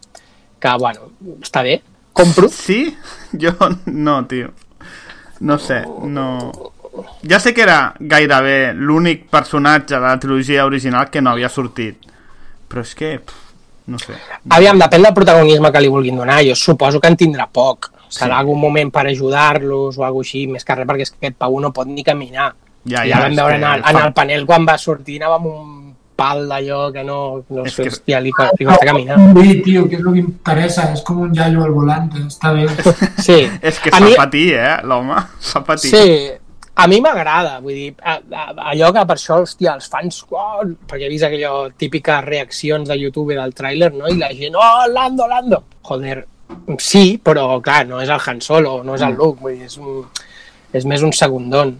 que, 0.60 0.74
bueno, 0.80 1.12
està 1.40 1.62
bé, 1.64 1.80
compro. 2.12 2.48
Sí? 2.48 2.96
Jo 3.32 3.54
no, 3.86 4.26
tio. 4.26 4.52
No 5.40 5.58
sé, 5.58 5.84
no... 6.04 6.52
Ja 7.24 7.38
sé 7.40 7.54
que 7.54 7.62
era 7.62 7.94
gairebé 8.00 8.74
l'únic 8.74 9.28
personatge 9.30 9.94
de 9.94 10.02
la 10.02 10.18
trilogia 10.20 10.66
original 10.66 11.08
que 11.08 11.22
no 11.22 11.30
havia 11.32 11.48
sortit. 11.48 12.02
Però 12.68 12.82
és 12.84 12.92
que... 12.98 13.12
Pff, 13.22 13.46
no 13.90 14.00
sé. 14.02 14.16
Aviam, 14.52 14.78
depèn 14.82 15.06
del 15.06 15.14
protagonisme 15.16 15.70
que 15.72 15.80
li 15.80 15.92
vulguin 15.92 16.18
donar. 16.20 16.40
Jo 16.44 16.56
suposo 16.58 17.00
que 17.00 17.08
en 17.08 17.16
tindrà 17.22 17.46
poc. 17.46 17.88
Serà 18.10 18.34
Sí. 18.34 18.40
algun 18.40 18.58
moment 18.60 18.90
per 18.92 19.06
ajudar-los 19.06 19.96
o 19.98 20.04
alguna 20.04 20.24
així, 20.26 20.46
més 20.50 20.64
que 20.64 20.74
res, 20.74 20.86
perquè 20.86 21.02
és 21.06 21.10
que 21.12 21.16
aquest 21.26 21.38
Pau 21.38 21.60
no 21.60 21.72
pot 21.72 21.86
ni 21.86 22.02
caminar. 22.04 22.52
Ja, 22.84 23.04
Ja, 23.04 23.04
ja, 23.04 23.08
ja 23.14 23.20
vam 23.22 23.32
és 23.32 23.36
veure 23.38 23.54
en 23.56 23.64
el, 23.64 23.82
fa- 23.82 23.90
en 23.90 23.96
el 24.06 24.12
panel 24.12 24.46
quan 24.46 24.66
va 24.66 24.76
sortir, 24.78 25.20
anava 25.22 25.36
amb 25.36 25.46
un 25.46 25.94
pal 26.16 26.46
d'allò 26.48 26.92
que 26.92 27.02
no, 27.04 27.44
no 27.48 27.64
És 27.64 27.72
sé, 27.74 27.82
que- 27.84 27.88
hòstia, 27.90 28.20
li, 28.20 28.30
li 28.58 28.64
costa 28.66 28.84
caminar. 28.86 29.16
Sí, 29.40 29.62
tío, 29.62 29.88
que 29.88 29.94
es 29.96 30.00
lo 30.02 30.12
que 30.12 30.18
interesa. 30.18 30.92
Es 30.92 31.00
como 31.02 31.22
un 31.22 31.32
yayo 31.32 31.62
al 31.64 31.70
volante. 31.70 32.18
Está 32.26 32.52
bien. 32.52 32.68
Sí, 33.18 33.48
És 33.62 33.78
que 33.80 33.90
s'ha 33.90 34.00
mi, 34.00 34.14
patit, 34.14 34.52
eh, 34.52 34.76
l'home? 34.84 35.14
S'ha 35.40 35.62
patit. 35.64 35.90
sí, 35.94 36.30
a 36.74 36.86
mi 36.88 37.00
m'agrada, 37.00 37.58
vull 37.60 37.74
dir, 37.74 37.94
a, 38.02 38.14
a, 38.32 38.44
allò 38.72 38.92
que 38.92 39.04
per 39.06 39.16
això, 39.16 39.40
hòstia, 39.42 39.74
els 39.74 39.88
fans, 39.88 40.24
oh, 40.30 40.62
perquè 40.88 41.04
he 41.06 41.08
vist 41.10 41.24
aquello 41.24 41.70
típiques 41.76 42.24
reaccions 42.24 42.88
de 42.88 42.96
YouTube 42.98 43.34
del 43.34 43.52
tràiler, 43.54 43.92
no? 43.92 44.08
I 44.08 44.16
la 44.16 44.28
gent, 44.32 44.54
oh, 44.56 44.86
Lando, 44.88 45.26
Lando! 45.28 45.64
Joder, 45.82 46.26
sí, 46.78 47.20
però 47.22 47.60
clar, 47.62 47.86
no 47.88 48.00
és 48.00 48.08
el 48.08 48.20
Han 48.26 48.40
Solo, 48.40 48.82
no 48.84 48.94
és 48.94 49.02
el 49.02 49.14
Luke, 49.14 49.40
vull 49.42 49.54
dir, 49.58 49.66
és, 49.66 49.76
un, 49.78 50.04
és 50.72 50.84
més 50.86 51.02
un 51.02 51.12
segundon. 51.12 51.74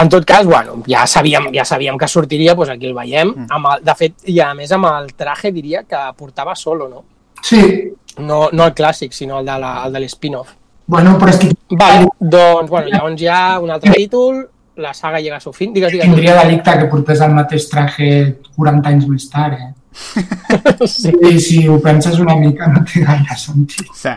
En 0.00 0.08
tot 0.08 0.24
cas, 0.24 0.44
bueno, 0.46 0.82
ja 0.86 1.06
sabíem, 1.06 1.48
ja 1.54 1.64
sabíem 1.64 1.96
que 1.98 2.06
sortiria, 2.08 2.54
doncs 2.54 2.70
aquí 2.70 2.86
el 2.86 2.94
veiem. 2.94 3.32
Amb 3.50 3.66
el, 3.72 3.82
de 3.84 3.94
fet, 3.98 4.14
i 4.30 4.38
a 4.40 4.52
més 4.54 4.70
amb 4.72 4.86
el 4.86 5.12
traje 5.18 5.50
diria 5.52 5.82
que 5.88 5.98
portava 6.16 6.54
solo, 6.54 6.88
no? 6.88 7.04
Sí. 7.42 7.90
No, 8.18 8.48
no 8.52 8.66
el 8.66 8.74
clàssic, 8.74 9.12
sinó 9.12 9.40
el 9.40 9.46
de 9.46 9.58
la- 9.58 9.82
el 9.86 9.92
de 9.92 10.00
l'spin-off. 10.00 10.52
Bueno, 10.86 11.16
pero 11.18 11.30
es 11.30 11.38
que 11.38 11.50
Vale, 11.70 12.08
doncs, 12.18 12.68
bueno, 12.70 12.88
llavors 12.88 13.20
hi 13.22 13.26
ha 13.28 13.58
un 13.60 13.70
altre 13.70 13.92
títol, 13.92 14.48
la 14.76 14.92
saga 14.94 15.20
llega 15.20 15.36
a 15.36 15.40
su 15.40 15.52
fin. 15.52 15.72
Digues, 15.72 15.92
digues. 15.92 16.06
tindria 16.06 16.34
delicte 16.42 16.78
que 16.78 16.84
portés 16.86 17.20
el 17.20 17.30
mateix 17.32 17.68
traje 17.70 18.38
40 18.56 18.88
anys 18.88 19.06
més 19.08 19.28
tard, 19.30 19.52
eh? 19.54 19.72
Sí. 20.86 21.12
I 21.22 21.40
si 21.40 21.68
ho 21.68 21.80
penses 21.82 22.18
una 22.18 22.36
mica 22.36 22.66
no 22.70 22.84
té 22.86 23.02
gaire 23.04 23.36
sentit. 23.36 23.88
Sí. 23.94 24.12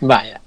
Vaya. 0.00 0.40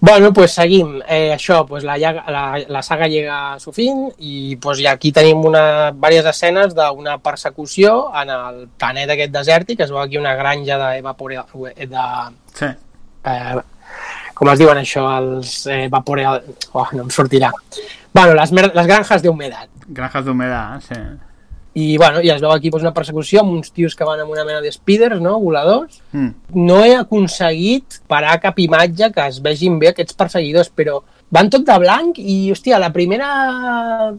Bueno, 0.00 0.32
pues 0.32 0.52
seguim. 0.52 1.00
Eh, 1.08 1.32
això, 1.34 1.62
pues 1.66 1.84
la, 1.84 1.96
la, 1.98 2.42
la 2.68 2.82
saga 2.82 3.08
llega 3.08 3.54
a 3.54 3.60
su 3.60 3.72
fin 3.72 4.10
i 4.18 4.56
pues, 4.56 4.78
ja 4.82 4.92
aquí 4.92 5.10
tenim 5.12 5.40
una, 5.48 5.90
diverses 5.92 6.34
escenes 6.34 6.74
d'una 6.76 7.16
persecució 7.18 8.12
en 8.14 8.30
el 8.30 8.66
planeta 8.76 9.16
aquest 9.16 9.32
desèrtic, 9.32 9.80
es 9.80 9.90
veu 9.90 10.02
aquí 10.02 10.18
una 10.20 10.34
granja 10.36 10.78
d'evaporeal... 10.78 11.46
De, 11.76 12.04
Sí. 12.56 12.66
eh, 13.24 13.56
com 14.36 14.48
es 14.52 14.58
diuen 14.60 14.78
això, 14.78 15.06
els 15.16 15.66
eh. 15.66 15.88
Oh, 15.90 16.86
no 16.92 17.02
em 17.02 17.10
sortirà. 17.10 17.50
Bueno, 18.12 18.34
les, 18.34 18.52
les 18.52 18.86
granjas 18.86 19.22
d'humedat. 19.22 19.68
Granjas 19.88 20.24
d'humedad, 20.24 20.80
sí. 20.84 21.00
I, 21.76 21.98
bueno, 22.00 22.22
i 22.24 22.30
es 22.32 22.40
veu 22.40 22.54
aquí 22.54 22.70
pues, 22.72 22.80
una 22.86 22.94
persecució 22.96 23.42
amb 23.42 23.52
uns 23.52 23.68
tios 23.76 23.92
que 23.96 24.06
van 24.08 24.22
amb 24.22 24.32
una 24.32 24.46
mena 24.48 24.62
de 24.64 24.70
speeders, 24.72 25.20
no?, 25.20 25.34
voladors. 25.42 26.00
Mm. 26.16 26.30
No 26.56 26.78
he 26.86 26.94
aconseguit 26.96 27.98
parar 28.08 28.38
cap 28.40 28.56
imatge 28.64 29.10
que 29.12 29.26
es 29.28 29.42
vegin 29.44 29.76
bé 29.82 29.90
aquests 29.92 30.16
perseguidors, 30.16 30.72
però 30.72 31.02
van 31.36 31.50
tot 31.52 31.66
de 31.68 31.76
blanc 31.82 32.16
i, 32.22 32.36
hòstia, 32.54 32.78
la 32.80 32.92
primera 32.94 33.28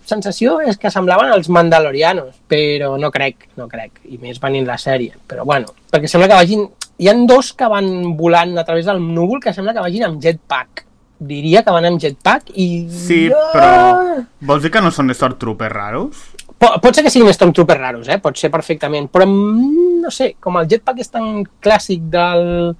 sensació 0.06 0.60
és 0.62 0.78
que 0.78 0.92
semblaven 0.94 1.34
els 1.34 1.50
mandalorianos, 1.50 2.36
però 2.52 2.94
no 3.02 3.10
crec, 3.16 3.48
no 3.58 3.66
crec, 3.72 4.04
i 4.06 4.22
més 4.22 4.38
venint 4.44 4.68
la 4.68 4.78
sèrie. 4.78 5.16
Però, 5.26 5.48
bueno, 5.48 5.74
perquè 5.92 6.12
sembla 6.12 6.30
que 6.30 6.42
vagin... 6.44 6.68
Hi 6.98 7.12
han 7.12 7.28
dos 7.30 7.52
que 7.54 7.68
van 7.70 8.16
volant 8.18 8.56
a 8.58 8.64
través 8.66 8.88
del 8.90 8.98
núvol 9.02 9.38
que 9.42 9.52
sembla 9.54 9.74
que 9.74 9.84
vagin 9.86 10.08
amb 10.08 10.22
jetpack. 10.22 10.82
Diria 11.18 11.62
que 11.66 11.74
van 11.74 11.86
amb 11.90 12.02
jetpack 12.02 12.50
i... 12.54 12.66
Sí, 12.90 13.20
però... 13.54 14.24
Vols 14.50 14.66
dir 14.66 14.74
que 14.74 14.82
no 14.82 14.90
són 14.94 15.14
Stormtroopers 15.14 15.74
raros? 15.74 16.24
Po- 16.58 16.74
Pot 16.82 16.96
ser 16.98 17.04
que 17.06 17.12
siguin 17.14 17.30
Stormtroopers 17.34 17.80
raros, 17.80 18.08
eh? 18.10 18.18
pot 18.24 18.38
ser 18.40 18.50
perfectament, 18.54 19.10
però 19.14 19.28
mm, 19.28 20.02
no 20.02 20.10
sé, 20.12 20.32
com 20.42 20.58
el 20.58 20.68
jetpack 20.72 21.00
és 21.04 21.12
tan 21.14 21.44
clàssic 21.62 22.08
del, 22.10 22.74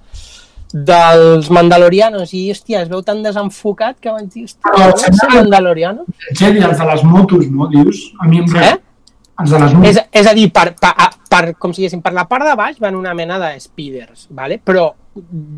dels 0.72 1.48
Mandalorianos 1.54 2.32
i, 2.36 2.48
hòstia, 2.52 2.82
es 2.84 2.90
veu 2.90 3.00
tan 3.06 3.22
desenfocat 3.24 3.96
que 4.02 4.12
vaig 4.12 4.26
dir, 4.34 4.44
hòstia, 4.48 4.74
no 4.74 4.96
sembla- 5.00 5.22
són 5.22 5.34
Mandalorianos? 5.38 6.10
El 6.30 6.36
Jedi, 6.42 6.64
els 6.64 6.78
de 6.82 6.88
les 6.90 7.04
motos, 7.08 7.46
no, 7.50 7.68
dius? 7.72 8.02
A 8.20 8.28
mi 8.28 8.42
em 8.42 8.56
Eh? 8.56 8.74
Els 9.38 9.50
de 9.54 9.58
les 9.62 9.72
motos. 9.74 9.88
És, 9.96 10.00
és 10.12 10.26
a 10.26 10.34
dir, 10.34 10.48
per, 10.52 10.72
per, 10.74 10.92
per, 11.30 11.42
com 11.56 11.72
si 11.72 11.82
diguéssim, 11.84 12.02
per 12.02 12.12
la 12.12 12.26
part 12.28 12.44
de 12.44 12.56
baix 12.58 12.80
van 12.82 12.96
una 12.98 13.14
mena 13.14 13.38
de 13.38 13.52
speeders, 13.62 14.26
vale? 14.30 14.58
però 14.58 14.90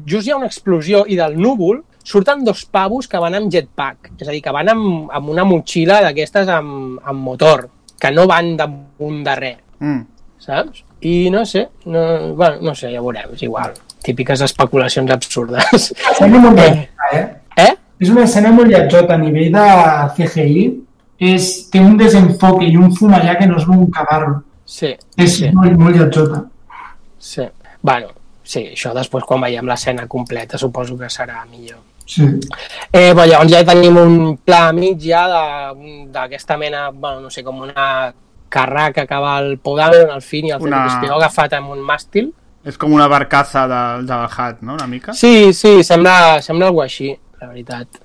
just 0.07 0.27
hi 0.29 0.31
ha 0.33 0.37
una 0.37 0.47
explosió 0.47 1.05
i 1.09 1.16
del 1.16 1.35
núvol 1.41 1.83
surten 2.05 2.45
dos 2.45 2.62
pavos 2.64 3.09
que 3.09 3.18
van 3.21 3.35
amb 3.37 3.51
jetpack, 3.53 4.12
és 4.21 4.29
a 4.29 4.33
dir, 4.33 4.41
que 4.45 4.53
van 4.53 4.68
amb, 4.68 5.11
amb 5.12 5.29
una 5.29 5.45
motxilla 5.45 5.99
d'aquestes 6.05 6.49
amb, 6.49 7.01
amb 7.05 7.21
motor, 7.25 7.66
que 8.01 8.11
no 8.14 8.26
van 8.30 8.55
damunt 8.59 9.20
de 9.26 9.34
res. 9.36 9.59
Mm. 9.80 10.01
saps? 10.40 10.82
I 11.05 11.30
no 11.32 11.44
sé, 11.48 11.66
no, 11.86 12.34
bueno, 12.34 12.59
no 12.61 12.74
sé, 12.74 12.90
ja 12.92 13.01
veurem, 13.01 13.32
és 13.36 13.42
igual. 13.46 13.72
Típiques 14.05 14.40
especulacions 14.44 15.11
absurdes. 15.12 15.90
Escena 16.12 16.40
molt 16.40 16.59
lletjota, 16.59 17.11
eh? 17.12 17.24
Eh? 17.57 17.74
És 18.01 18.11
una 18.12 18.24
escena 18.24 18.53
molt 18.53 18.68
lletjota 18.72 19.14
a 19.16 19.20
nivell 19.20 19.53
de 19.53 19.64
CGI. 20.16 20.64
És, 21.20 21.51
té 21.68 21.80
un 21.84 21.98
desenfoque 22.01 22.64
i 22.64 22.76
un 22.80 22.94
fum 22.96 23.12
allà 23.12 23.34
que 23.36 23.46
no 23.48 23.59
es 23.61 23.66
veu 23.68 23.82
un 23.84 23.90
cagarro. 23.92 24.38
Sí, 24.64 24.94
És 25.20 25.34
sí, 25.36 25.51
molt, 25.53 25.76
molt 25.76 25.96
lletjota. 25.96 26.44
sí. 27.18 27.44
Bueno, 27.82 28.09
sí, 28.44 28.66
això 28.74 28.92
després 28.96 29.24
quan 29.24 29.40
veiem 29.40 29.68
l'escena 29.68 30.07
completa 30.09 30.59
suposo 30.61 30.96
que 30.98 31.09
serà 31.12 31.42
millor. 31.51 31.78
Sí. 32.11 32.26
Eh, 32.92 33.12
però 33.14 33.26
llavors 33.28 33.52
ja 33.52 33.61
tenim 33.64 33.96
un 34.00 34.36
pla 34.42 34.72
mig 34.74 34.98
ja 34.98 35.22
de- 35.30 36.06
d'aquesta 36.11 36.56
mena, 36.58 36.88
bueno, 36.90 37.20
no 37.20 37.30
sé, 37.30 37.44
com 37.46 37.61
una 37.62 38.12
carraca 38.48 39.06
que 39.06 39.14
va 39.22 39.36
al 39.36 39.58
Podameron 39.62 40.11
al 40.11 40.22
fin 40.22 40.46
i 40.46 40.50
al 40.50 40.61
Una- 40.62 40.84
una... 40.98 41.14
agafat 41.14 41.52
amb 41.61 41.70
un 41.70 41.78
màstil. 41.86 42.32
És 42.66 42.76
com 42.76 42.92
una 42.92 43.06
barcaza 43.08 43.62
del 43.70 44.06
Jabba 44.08 44.26
el 44.26 44.34
Hutt, 44.36 44.62
no? 44.62 44.74
Una 44.74 44.86
mica? 44.86 45.14
Sí, 45.14 45.52
sí, 45.54 45.84
sembla, 45.84 46.42
sembla 46.42 46.66
alguna 46.66 46.84
així, 46.90 47.12
la 47.40 47.46
veritat. 47.46 48.00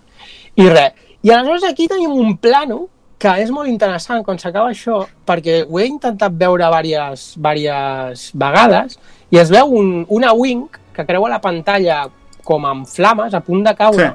I 0.55 0.69
res. 0.69 0.93
I 1.25 1.31
aleshores 1.31 1.63
aquí 1.67 1.87
tenim 1.89 2.11
un 2.13 2.37
plano 2.37 2.85
que 3.17 3.31
és 3.41 3.49
molt 3.49 3.67
interessant 3.67 4.21
quan 4.23 4.37
s'acaba 4.37 4.69
això, 4.69 5.01
perquè 5.25 5.63
ho 5.67 5.79
he 5.79 5.87
intentat 5.87 6.31
veure 6.37 6.67
diverses, 6.69 7.33
diverses 7.41 8.29
vegades, 8.35 8.99
i 9.31 9.39
es 9.41 9.49
veu 9.49 9.65
un, 9.73 10.05
una 10.09 10.31
wing 10.33 10.67
que 10.93 11.05
creua 11.07 11.27
la 11.29 11.41
pantalla 11.41 12.03
com 12.45 12.65
amb 12.69 12.87
flames, 12.89 13.33
a 13.33 13.43
punt 13.43 13.65
de 13.65 13.75
caure, 13.77 14.13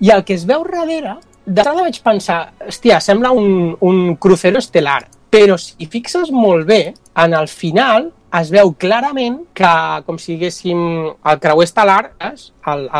i 0.00 0.12
el 0.14 0.24
que 0.24 0.36
es 0.38 0.46
veu 0.48 0.64
darrere, 0.66 1.16
d'entrada 1.44 1.86
vaig 1.86 2.02
pensar, 2.04 2.40
hòstia, 2.66 3.00
sembla 3.00 3.32
un, 3.36 3.74
un 3.80 4.14
crucero 4.20 4.60
estel·lar, 4.60 5.02
però 5.32 5.56
si 5.60 5.88
fixes 5.90 6.32
molt 6.32 6.66
bé, 6.68 6.82
en 7.18 7.34
el 7.36 7.48
final 7.48 8.10
es 8.38 8.50
veu 8.52 8.74
clarament 8.76 9.38
que, 9.56 9.70
com 10.04 10.18
si 10.20 10.34
diguéssim, 10.34 10.80
el 11.30 11.40
creuer 11.40 11.64
estel·lar, 11.64 12.10
el, 12.28 12.42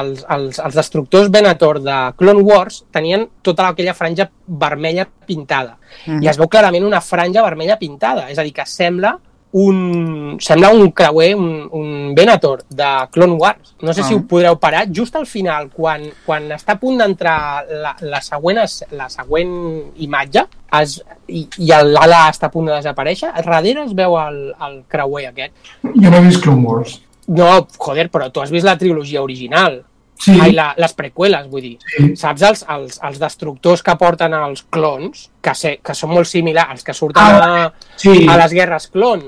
els, 0.00 0.22
els, 0.24 0.60
els 0.64 0.78
destructors 0.78 1.28
Venator 1.32 1.82
de 1.84 1.96
Clone 2.20 2.44
Wars 2.46 2.82
tenien 2.94 3.26
tota 3.44 3.68
aquella 3.68 3.96
franja 3.96 4.30
vermella 4.46 5.04
pintada. 5.04 5.76
Mhm. 6.06 6.22
I 6.24 6.32
es 6.32 6.40
veu 6.40 6.48
clarament 6.48 6.86
una 6.88 7.02
franja 7.04 7.44
vermella 7.44 7.78
pintada, 7.78 8.30
és 8.32 8.38
a 8.38 8.46
dir, 8.46 8.54
que 8.56 8.66
sembla 8.66 9.18
un... 9.53 10.36
Sembla 10.40 10.70
un 10.70 10.90
creuer, 10.92 11.34
un, 11.36 11.68
un 11.72 12.14
Venator 12.14 12.64
de 12.68 12.88
Clone 13.11 13.32
Wars. 13.34 13.74
No 13.82 13.92
sé 13.94 14.03
Ah. 14.03 14.05
si 14.05 14.14
ho 14.14 14.22
podreu 14.26 14.59
parar. 14.59 14.86
Just 14.94 15.16
al 15.16 15.26
final, 15.26 15.70
quan, 15.70 16.05
quan 16.26 16.51
està 16.53 16.76
a 16.76 16.80
punt 16.80 16.99
d'entrar 16.99 17.64
la, 17.68 17.96
la, 18.01 18.20
següent, 18.22 18.61
la 18.92 19.09
següent 19.09 19.92
imatge 19.96 20.46
es, 20.80 20.99
i, 21.28 21.46
i 21.59 21.68
l'ala 21.72 22.28
està 22.30 22.46
a 22.49 22.55
punt 22.55 22.66
de 22.68 22.76
desaparèixer, 22.76 23.32
darrere 23.34 23.84
es 23.86 23.94
veu 23.96 24.16
el, 24.20 24.40
el 24.68 24.80
creuer 24.88 25.28
aquest. 25.32 25.53
Jo 25.84 26.11
no 26.11 26.16
he 26.18 26.26
vist 26.28 26.42
Clone 26.44 26.64
Wars. 26.66 27.01
No, 27.28 27.66
joder, 27.76 28.09
però 28.11 28.30
tu 28.32 28.40
has 28.40 28.51
vist 28.51 28.64
la 28.64 28.78
trilogia 28.78 29.22
original. 29.22 29.82
Sí, 30.18 30.32
Ai, 30.42 30.51
la, 30.51 30.72
les 30.76 30.92
preqüeles, 30.99 31.44
vull 31.46 31.62
dir. 31.62 31.76
sí. 31.94 32.16
Saps 32.18 32.42
els, 32.42 32.64
els, 32.74 32.96
els 33.07 33.18
destructors 33.22 33.84
que 33.86 33.94
porten 34.01 34.32
els 34.34 34.64
clons, 34.68 35.28
que, 35.40 35.53
sé, 35.55 35.76
que 35.78 35.94
són 35.94 36.11
molt 36.11 36.26
similars, 36.26 36.72
els 36.74 36.82
que 36.82 36.92
surten 36.92 37.22
Ah, 37.22 37.66
a, 37.68 37.92
sí. 37.96 38.26
a 38.26 38.34
les 38.40 38.53
guerres 38.57 38.88
clon, 38.90 39.22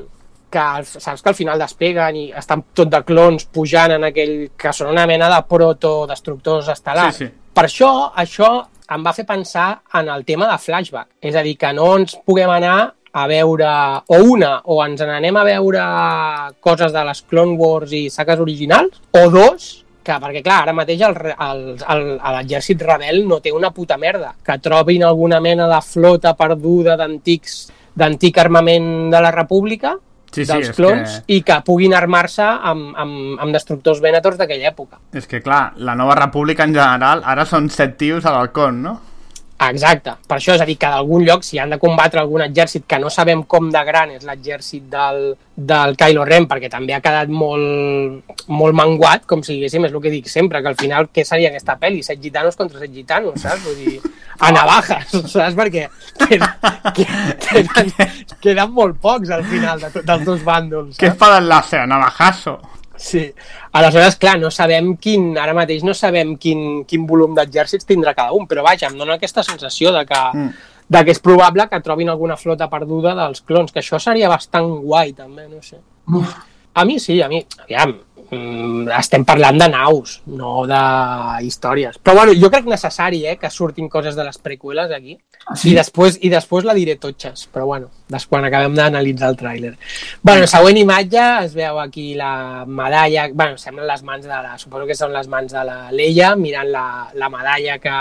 que 0.50 0.58
els- 0.80 0.96
saps 1.02 1.22
que 1.22 1.28
al 1.30 1.38
final 1.38 1.58
despeguen 1.62 2.16
i 2.16 2.24
estan 2.36 2.64
tot 2.74 2.90
de 2.90 3.02
clons 3.06 3.44
pujant 3.54 3.92
en 3.96 4.04
aquell... 4.10 4.50
que 4.58 4.72
són 4.74 4.90
una 4.90 5.06
mena 5.06 5.28
de 5.30 5.40
protodestructors 5.48 6.68
estel·lars. 6.74 7.16
Sí, 7.16 7.26
sí. 7.26 7.32
Per 7.54 7.64
això, 7.66 7.90
això 8.18 8.50
em 8.90 9.04
va 9.06 9.12
fer 9.14 9.24
pensar 9.26 9.68
en 9.94 10.08
el 10.10 10.24
tema 10.26 10.48
de 10.50 10.58
flashback. 10.58 11.08
És 11.22 11.36
a 11.38 11.42
dir, 11.46 11.56
que 11.58 11.70
no 11.72 11.92
ens 11.98 12.16
puguem 12.26 12.50
anar 12.50 12.78
a 13.12 13.26
veure, 13.26 13.68
o 14.06 14.18
una, 14.34 14.56
o 14.70 14.78
ens 14.84 15.00
n'anem 15.02 15.36
a 15.36 15.44
veure 15.46 15.84
coses 16.62 16.92
de 16.94 17.04
les 17.08 17.22
Clone 17.30 17.56
Wars 17.58 17.92
i 17.94 18.04
saques 18.10 18.38
originals, 18.42 19.00
o 19.18 19.24
dos, 19.30 19.70
que 20.06 20.14
perquè 20.22 20.42
clar, 20.42 20.60
ara 20.64 20.72
mateix 20.74 21.02
l'exèrcit 21.08 22.82
rebel 22.86 23.24
no 23.28 23.40
té 23.42 23.52
una 23.52 23.70
puta 23.74 23.98
merda. 23.98 24.32
Que 24.44 24.58
trobin 24.62 25.04
alguna 25.04 25.40
mena 25.40 25.66
de 25.70 25.80
flota 25.84 26.34
perduda 26.38 26.96
d'antics 26.96 27.60
d'antic 28.00 28.38
armament 28.38 29.10
de 29.12 29.20
la 29.20 29.32
república, 29.34 29.96
Sí, 30.30 30.44
sí, 30.44 30.52
dels 30.52 30.68
és 30.70 30.76
clons, 30.76 31.18
que- 31.26 31.34
i 31.34 31.42
que 31.42 31.60
puguin 31.66 31.94
armar-se 31.94 32.42
amb, 32.42 32.94
amb, 32.96 33.40
amb 33.40 33.52
destructors 33.52 34.00
Venators 34.00 34.38
d'aquella 34.38 34.68
època. 34.70 34.98
És 35.12 35.26
que, 35.26 35.40
clar, 35.42 35.72
la 35.76 35.94
nova 35.94 36.14
república 36.14 36.62
en 36.64 36.74
general, 36.74 37.22
ara 37.24 37.44
són 37.44 37.68
set 37.70 37.96
tios 37.98 38.24
a 38.26 38.32
l'Alcon, 38.32 38.82
no? 38.82 39.00
Exacte, 39.60 40.14
per 40.24 40.38
això 40.38 40.54
és 40.56 40.62
a 40.62 40.64
dir, 40.64 40.78
que 40.80 40.88
d'algun 40.88 41.20
lloc, 41.26 41.42
si 41.44 41.58
han 41.60 41.68
de 41.74 41.76
combatre 41.78 42.22
algun 42.22 42.40
exèrcit 42.46 42.86
que 42.88 42.98
no 42.98 43.10
sabem 43.12 43.42
com 43.44 43.66
de 43.70 43.82
gran 43.84 44.14
és 44.14 44.22
l'exèrcit 44.24 44.86
del, 44.88 45.34
del 45.54 45.96
Kylo 46.00 46.24
Ren, 46.24 46.46
perquè 46.48 46.70
també 46.72 46.94
ha 46.96 47.02
quedat 47.04 47.28
molt, 47.28 48.24
molt 48.48 48.78
manguat, 48.78 49.26
com 49.28 49.42
si 49.44 49.58
diguéssim, 49.58 49.84
és 49.84 49.92
el 49.92 50.00
que 50.00 50.14
dic 50.14 50.32
sempre, 50.32 50.62
que 50.64 50.72
al 50.72 50.78
final 50.80 51.10
què 51.12 51.26
seria 51.28 51.52
aquesta 51.52 51.76
pel·li? 51.82 52.00
Set 52.06 52.22
gitanos 52.24 52.56
contra 52.56 52.80
set 52.80 52.94
gitanos, 52.94 53.36
saps? 53.44 53.60
Vull 53.66 53.76
dir, 53.84 54.00
a 54.40 54.48
navajas, 54.56 55.12
saps? 55.34 55.52
Perquè 55.60 55.86
queden, 56.24 56.48
queden, 56.96 57.94
queden 58.42 58.72
molt 58.72 58.96
pocs 59.04 59.28
al 59.36 59.44
final 59.44 59.84
de, 59.84 59.92
dels 60.00 60.24
dos 60.24 60.40
bàndols, 60.46 60.96
Què 60.96 61.10
saps? 61.12 61.18
espada 61.18 61.42
enlace? 61.44 61.84
Navajazo. 61.86 62.56
Sí. 63.00 63.22
Aleshores, 63.72 64.16
clar, 64.20 64.34
no 64.38 64.50
sabem 64.52 64.90
quin, 65.00 65.30
ara 65.40 65.54
mateix 65.56 65.82
no 65.86 65.94
sabem 65.96 66.34
quin, 66.36 66.84
quin 66.84 67.06
volum 67.08 67.32
d'exèrcits 67.38 67.86
tindrà 67.88 68.12
cada 68.14 68.34
un, 68.36 68.44
però 68.50 68.60
vaja, 68.66 68.90
em 68.90 68.98
dona 69.00 69.14
aquesta 69.16 69.42
sensació 69.46 69.92
de 69.96 70.04
que, 70.04 70.20
Mm. 70.34 70.50
de 70.90 71.04
que 71.06 71.10
és 71.14 71.20
probable 71.22 71.68
que 71.70 71.80
trobin 71.80 72.10
alguna 72.12 72.36
flota 72.36 72.68
perduda 72.68 73.14
dels 73.14 73.40
clons, 73.46 73.72
que 73.72 73.80
això 73.80 73.98
seria 73.98 74.28
bastant 74.28 74.68
guai 74.84 75.12
també, 75.14 75.48
no 75.48 75.62
sé. 75.62 75.78
Uf, 76.12 76.34
A 76.72 76.84
mi 76.84 77.00
sí, 77.00 77.20
a 77.20 77.26
mi, 77.28 77.40
aviam, 77.64 77.96
mm, 78.30 78.88
estem 78.98 79.24
parlant 79.28 79.58
de 79.60 79.68
naus, 79.70 80.20
no 80.26 80.64
de 80.68 80.80
històries. 81.46 81.98
Però 82.02 82.16
bueno, 82.18 82.34
jo 82.38 82.50
crec 82.52 82.68
necessari 82.70 83.24
eh, 83.26 83.36
que 83.40 83.50
surtin 83.50 83.88
coses 83.92 84.16
de 84.16 84.24
les 84.26 84.38
preqüeles 84.38 84.92
aquí, 84.96 85.16
sí. 85.54 85.70
i 85.72 85.74
després, 85.76 86.18
i 86.22 86.30
després 86.32 86.66
la 86.66 86.76
diré 86.76 86.96
totxes, 87.00 87.46
però 87.52 87.66
bueno, 87.70 87.90
des 88.10 88.26
quan 88.26 88.46
acabem 88.46 88.76
d'analitzar 88.76 89.32
el 89.32 89.38
tràiler. 89.40 89.72
Bueno, 90.22 90.48
següent 90.50 90.80
imatge, 90.80 91.26
es 91.46 91.56
veu 91.56 91.80
aquí 91.82 92.14
la 92.18 92.64
medalla, 92.66 93.28
bueno, 93.32 93.58
semblen 93.58 93.88
les 93.90 94.04
mans 94.06 94.26
de 94.26 94.32
la, 94.34 94.56
suposo 94.58 94.86
que 94.88 94.98
són 94.98 95.14
les 95.14 95.28
mans 95.30 95.52
de 95.52 95.64
la 95.66 95.80
Leia, 95.90 96.34
mirant 96.36 96.70
la, 96.70 96.86
la 97.14 97.30
medalla 97.32 97.78
que, 97.82 97.96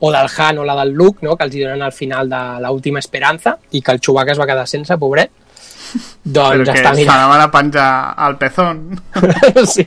o 0.00 0.12
del 0.12 0.28
Han 0.36 0.58
o 0.58 0.64
la 0.64 0.76
del 0.82 0.92
Luke, 0.92 1.24
no? 1.24 1.36
que 1.36 1.46
els 1.48 1.54
hi 1.54 1.64
donen 1.64 1.82
al 1.82 1.92
final 1.92 2.28
de 2.28 2.42
l'última 2.64 3.00
esperança, 3.00 3.56
i 3.72 3.80
que 3.80 3.94
el 3.94 4.00
Chewbacca 4.00 4.34
es 4.34 4.40
va 4.40 4.48
quedar 4.50 4.66
sense, 4.68 4.98
pobret. 5.00 5.43
Doncs 6.24 6.56
Però 6.58 6.64
que 6.72 6.78
està 6.80 6.92
se 6.94 7.00
mirant. 7.02 7.20
la 7.20 7.26
van 7.30 7.40
a 7.44 7.50
penjar 7.52 7.88
al 8.16 8.36
pezón. 8.38 8.80
sí. 9.74 9.86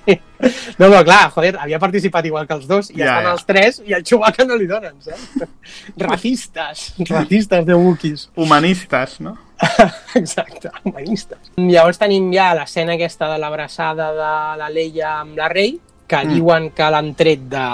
No, 0.77 0.85
però 0.91 1.01
clar, 1.03 1.31
joder, 1.33 1.55
havia 1.59 1.79
participat 1.81 2.25
igual 2.29 2.45
que 2.47 2.53
els 2.53 2.67
dos, 2.69 2.91
i 2.91 2.99
Ja, 2.99 3.05
estan 3.07 3.23
ja. 3.25 3.31
els 3.33 3.45
tres, 3.45 3.81
i 3.85 3.93
al 3.97 4.03
Chewbacca 4.05 4.45
no 4.45 4.55
li 4.55 4.67
donen, 4.69 4.93
saps? 5.01 5.47
Racistes, 5.97 6.93
racistes 7.09 7.65
de 7.65 7.73
Wookiees. 7.73 8.29
Humanistes, 8.35 9.19
no? 9.21 9.35
Exacte, 10.15 10.69
humanistes. 10.85 11.39
Llavors 11.57 11.97
tenim 11.97 12.29
ja 12.33 12.51
l'escena 12.53 12.93
aquesta 12.93 13.31
de 13.33 13.39
l'abraçada 13.41 14.11
de 14.13 14.31
la 14.61 14.69
Leia 14.69 15.15
amb 15.23 15.37
la 15.37 15.49
Rei, 15.49 15.79
que 16.07 16.17
Mm. 16.17 16.27
mm. 16.29 16.33
diuen 16.37 16.69
que 16.71 16.91
l'han 16.93 17.13
tret 17.15 17.47
de 17.51 17.65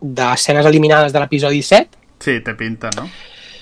d'escenes 0.00 0.64
eliminades 0.66 1.12
de 1.12 1.18
l'episodi 1.18 1.60
7. 1.60 1.98
Sí, 2.22 2.36
té 2.46 2.54
pinta, 2.54 2.88
no? 2.96 3.08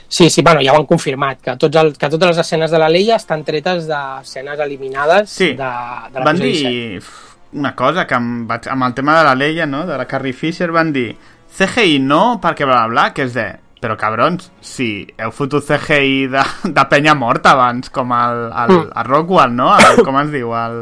Sí, 0.09 0.31
sí, 0.31 0.43
bueno, 0.43 0.61
ja 0.63 0.73
ho 0.73 0.79
han 0.79 0.87
confirmat, 0.87 1.41
que, 1.43 1.57
tots 1.57 1.77
el, 1.77 1.93
que 1.99 2.09
totes 2.09 2.29
les 2.29 2.39
escenes 2.39 2.71
de 2.71 2.79
la 2.79 2.89
Leia 2.89 3.17
estan 3.17 3.43
tretes 3.45 3.89
d'escenes 3.89 4.61
eliminades 4.61 5.31
Sí, 5.31 5.49
de, 5.59 5.71
de 6.13 6.23
van 6.25 6.37
l'episodi 6.39 6.55
7. 6.55 6.71
dir 6.71 7.03
una 7.53 7.75
cosa 7.75 8.07
que 8.07 8.19
vaig, 8.47 8.69
amb 8.69 8.85
el 8.87 8.95
tema 8.95 9.19
de 9.19 9.25
la 9.25 9.35
Leia, 9.35 9.67
no? 9.67 9.85
de 9.87 9.97
la 9.99 10.07
Carrie 10.07 10.33
Fisher, 10.33 10.71
van 10.71 10.93
dir 10.93 11.17
CGI 11.57 11.99
no, 12.01 12.39
perquè 12.43 12.67
bla 12.67 12.85
bla 12.87 12.89
bla, 12.93 13.13
que 13.15 13.25
és 13.27 13.35
de... 13.35 13.47
Però 13.77 13.93
cabrons, 14.01 14.47
si 14.65 15.05
heu 15.21 15.31
fotut 15.37 15.63
CGI 15.67 16.27
de, 16.33 16.41
de 16.65 16.85
penya 16.89 17.13
morta 17.15 17.53
abans, 17.53 17.91
com 17.93 18.11
el, 18.17 18.47
el, 18.49 18.73
Mm. 18.73 18.87
el 18.99 19.05
Rockwell, 19.05 19.53
no? 19.55 19.67
El, 19.79 20.01
com 20.03 20.17
es 20.23 20.31
diu? 20.33 20.55
El, 20.57 20.79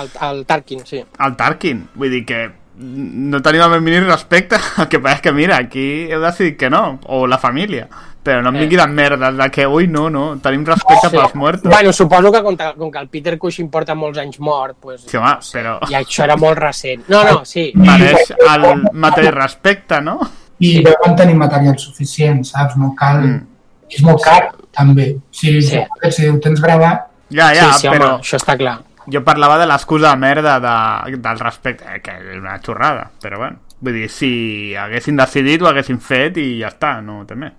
El, 0.00 0.08
el 0.30 0.40
Tarkin, 0.48 0.80
sí. 0.88 1.02
el 1.20 1.36
Tarkin. 1.36 1.82
Vull 1.94 2.10
dir 2.10 2.22
que 2.26 2.38
no 2.82 3.42
tenim 3.44 3.60
el 3.66 3.70
més 3.76 3.82
mínim 3.84 4.08
respecte, 4.08 4.56
el 4.80 4.88
que 4.88 4.98
passa 4.98 5.18
és 5.20 5.22
que 5.28 5.32
mira, 5.36 5.58
aquí 5.60 5.84
heu 6.10 6.22
decidit 6.24 6.56
que 6.58 6.70
no, 6.72 6.98
o 7.04 7.26
la 7.28 7.36
família. 7.38 7.86
Però 8.22 8.40
no 8.40 8.50
em 8.50 8.56
Eh. 8.56 8.60
vingui 8.60 8.76
de 8.76 8.86
merdes 8.86 9.36
de 9.36 9.50
que, 9.50 9.66
ui, 9.66 9.88
no, 9.88 10.08
no, 10.08 10.36
tenim 10.38 10.64
respecte 10.64 11.08
Sí. 11.10 11.16
pels 11.16 11.34
muertos. 11.34 11.68
Bueno, 11.70 11.92
suposo 11.92 12.30
que 12.30 12.42
com, 12.42 12.56
com 12.78 12.90
que 12.92 12.98
el 12.98 13.08
Peter 13.08 13.36
Cushing 13.38 13.68
porta 13.68 13.94
molts 13.96 14.18
anys 14.18 14.38
mort, 14.38 14.76
pues, 14.80 15.02
Sí, 15.02 15.16
home, 15.16 15.26
no 15.26 15.42
sé, 15.42 15.58
però- 15.58 15.90
i 15.90 15.94
això 15.94 16.22
era 16.24 16.36
molt 16.36 16.56
recent. 16.58 17.02
No, 17.08 17.24
no, 17.24 17.44
sí. 17.44 17.72
Mereix 17.74 18.30
el 18.30 18.84
mateix 18.92 19.30
respecte, 19.34 20.00
no? 20.00 20.20
I 20.60 20.76
Sí. 20.76 20.84
deuen 20.84 21.16
tenir 21.16 21.34
material 21.34 21.76
suficient, 21.78 22.44
saps? 22.44 22.76
No 22.76 22.94
cal... 22.94 23.22
Mm. 23.22 23.46
És 23.90 24.02
molt 24.02 24.22
car, 24.22 24.52
també. 24.70 25.16
Si, 25.30 25.60
Sí. 25.60 25.78
si 26.10 26.26
ho 26.28 26.38
tens 26.40 26.60
gravat, 26.62 27.08
Ja, 27.28 27.52
ja, 27.54 27.72
sí, 27.74 27.80
sí, 27.80 27.88
però 27.88 28.14
home, 28.14 28.22
això 28.22 28.38
està 28.38 28.56
clar. 28.56 28.78
jo 29.06 29.24
parlava 29.24 29.58
de 29.58 29.66
l'excusa 29.66 30.10
de 30.10 30.16
merda 30.16 30.60
de, 30.60 31.16
del 31.18 31.38
respecte, 31.40 31.84
eh, 31.96 32.00
que 32.00 32.10
és 32.12 32.38
una 32.38 32.58
xorrada, 32.60 33.10
però 33.20 33.36
bueno. 33.38 33.56
Vull 33.80 33.94
dir, 33.94 34.08
si 34.08 34.74
haguessin 34.76 35.16
decidit 35.16 35.60
ho 35.60 35.66
haguessin 35.66 35.98
fet 36.00 36.36
i 36.38 36.60
ja 36.60 36.68
està, 36.68 37.02
no 37.02 37.24
té 37.26 37.34
més. 37.34 37.52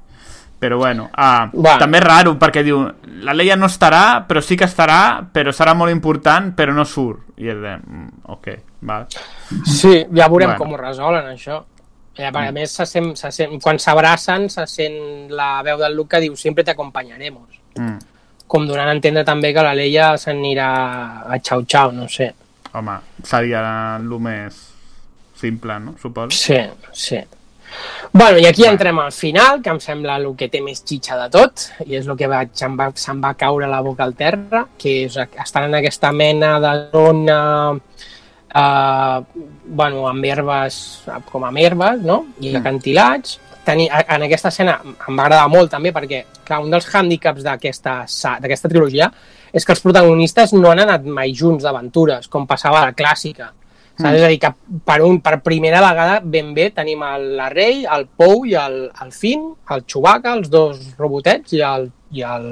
Però 0.64 0.78
bueno, 0.80 1.10
uh, 1.12 1.50
Va. 1.60 1.74
també 1.76 2.00
és 2.00 2.06
raro 2.06 2.38
perquè 2.40 2.62
diu, 2.64 2.80
la 3.26 3.34
Leia 3.36 3.58
no 3.60 3.68
estarà, 3.68 4.24
però 4.24 4.40
sí 4.40 4.56
que 4.56 4.64
estarà, 4.64 5.26
però 5.36 5.52
serà 5.52 5.74
molt 5.76 5.92
important, 5.92 6.54
però 6.56 6.72
no 6.72 6.86
surt. 6.88 7.34
I 7.44 7.50
és 7.52 7.60
de, 7.60 7.74
mm, 7.82 8.24
ok, 8.32 8.48
val. 8.88 9.10
Sí, 9.68 10.06
ja 10.16 10.30
veurem 10.32 10.54
Bueno. 10.54 10.58
com 10.62 10.72
ho 10.72 10.80
resolen, 10.80 11.28
això. 11.34 11.60
Ja, 12.16 12.30
perquè, 12.30 12.48
a 12.48 12.56
més, 12.56 12.72
se 12.72 12.86
sent, 12.86 13.12
se 13.18 13.32
sent, 13.34 13.60
quan 13.60 13.80
s'abracen, 13.82 14.48
se 14.50 14.66
sent 14.70 14.96
la 15.34 15.62
veu 15.66 15.78
del 15.82 15.96
Luke 15.98 16.16
que 16.16 16.22
diu 16.22 16.36
sempre 16.40 16.64
t'acompanyaremos. 16.64 17.60
Mm. 17.76 17.98
Com 18.48 18.68
donant 18.70 18.88
a 18.88 18.96
entendre 18.96 19.26
també 19.26 19.52
que 19.54 19.64
la 19.66 19.74
Leia 19.76 20.14
s'anirà 20.16 20.70
a 21.28 21.40
xau-xau, 21.44 21.92
no 21.92 22.08
sé. 22.08 22.32
Home, 22.72 23.00
seria 23.24 23.64
el 23.98 24.20
més 24.20 24.70
simple, 25.36 25.80
no? 25.80 25.98
Suposo. 26.00 26.32
Sí, 26.32 26.62
sí. 26.94 27.20
Bueno, 28.12 28.38
i 28.38 28.46
aquí 28.46 28.66
entrem 28.66 29.00
al 29.00 29.12
final, 29.12 29.62
que 29.62 29.72
em 29.74 29.80
sembla 29.82 30.18
el 30.22 30.28
que 30.38 30.48
té 30.50 30.62
més 30.62 30.84
xitxa 30.86 31.18
de 31.18 31.30
tot, 31.34 31.64
i 31.88 31.96
és 31.98 32.06
el 32.08 32.18
que 32.20 32.28
vaig, 32.30 32.52
em 32.62 32.76
va, 32.78 32.92
se'm 32.94 33.22
va 33.24 33.34
caure 33.34 33.68
la 33.68 33.82
boca 33.82 34.04
al 34.06 34.14
terra, 34.14 34.68
que 34.78 35.06
és 35.08 35.18
estar 35.18 35.64
en 35.66 35.74
aquesta 35.80 36.12
mena 36.14 36.60
de 36.62 36.74
zona 36.92 37.40
eh, 38.54 39.22
bueno, 39.66 40.08
amb 40.08 40.26
herbes, 40.26 40.78
com 41.32 41.44
amb 41.48 41.58
herbes, 41.58 42.02
no? 42.06 42.20
I 42.40 42.52
Mm. 42.52 42.56
acantilats. 42.62 43.40
Tenir, 43.66 43.90
en 43.90 44.24
aquesta 44.24 44.50
escena 44.50 44.80
em 44.84 45.18
va 45.18 45.24
agradar 45.24 45.48
molt 45.50 45.72
també 45.72 45.94
perquè, 45.94 46.26
clar, 46.44 46.60
un 46.62 46.70
dels 46.70 46.86
hàndicaps 46.94 47.42
d'aquesta 47.44 48.70
trilogia 48.70 49.10
és 49.54 49.64
que 49.66 49.72
els 49.72 49.80
protagonistes 49.82 50.52
no 50.54 50.70
han 50.70 50.80
anat 50.84 51.06
mai 51.06 51.32
junts 51.34 51.64
d'aventures, 51.64 52.28
com 52.28 52.46
passava 52.46 52.82
a 52.82 52.86
la 52.88 52.94
clàssica. 52.94 53.54
Saps? 53.94 54.08
Mm. 54.10 54.16
És 54.18 54.24
a 54.26 54.32
dir, 54.32 54.40
que 54.42 54.80
per, 54.86 55.00
un, 55.06 55.20
per 55.22 55.36
primera 55.46 55.82
vegada 55.84 56.18
ben 56.24 56.54
bé 56.56 56.72
tenim 56.74 57.04
el, 57.06 57.28
la 57.38 57.50
Rei, 57.54 57.84
el 57.86 58.08
Pou 58.10 58.42
i 58.50 58.56
el, 58.58 58.80
el 59.04 59.14
Finn, 59.14 59.52
el 59.76 59.86
Chewbacca, 59.86 60.34
els 60.40 60.50
dos 60.54 60.80
robotets 60.98 61.54
i 61.54 61.62
el, 61.68 61.88
i 62.18 62.26
el, 62.26 62.50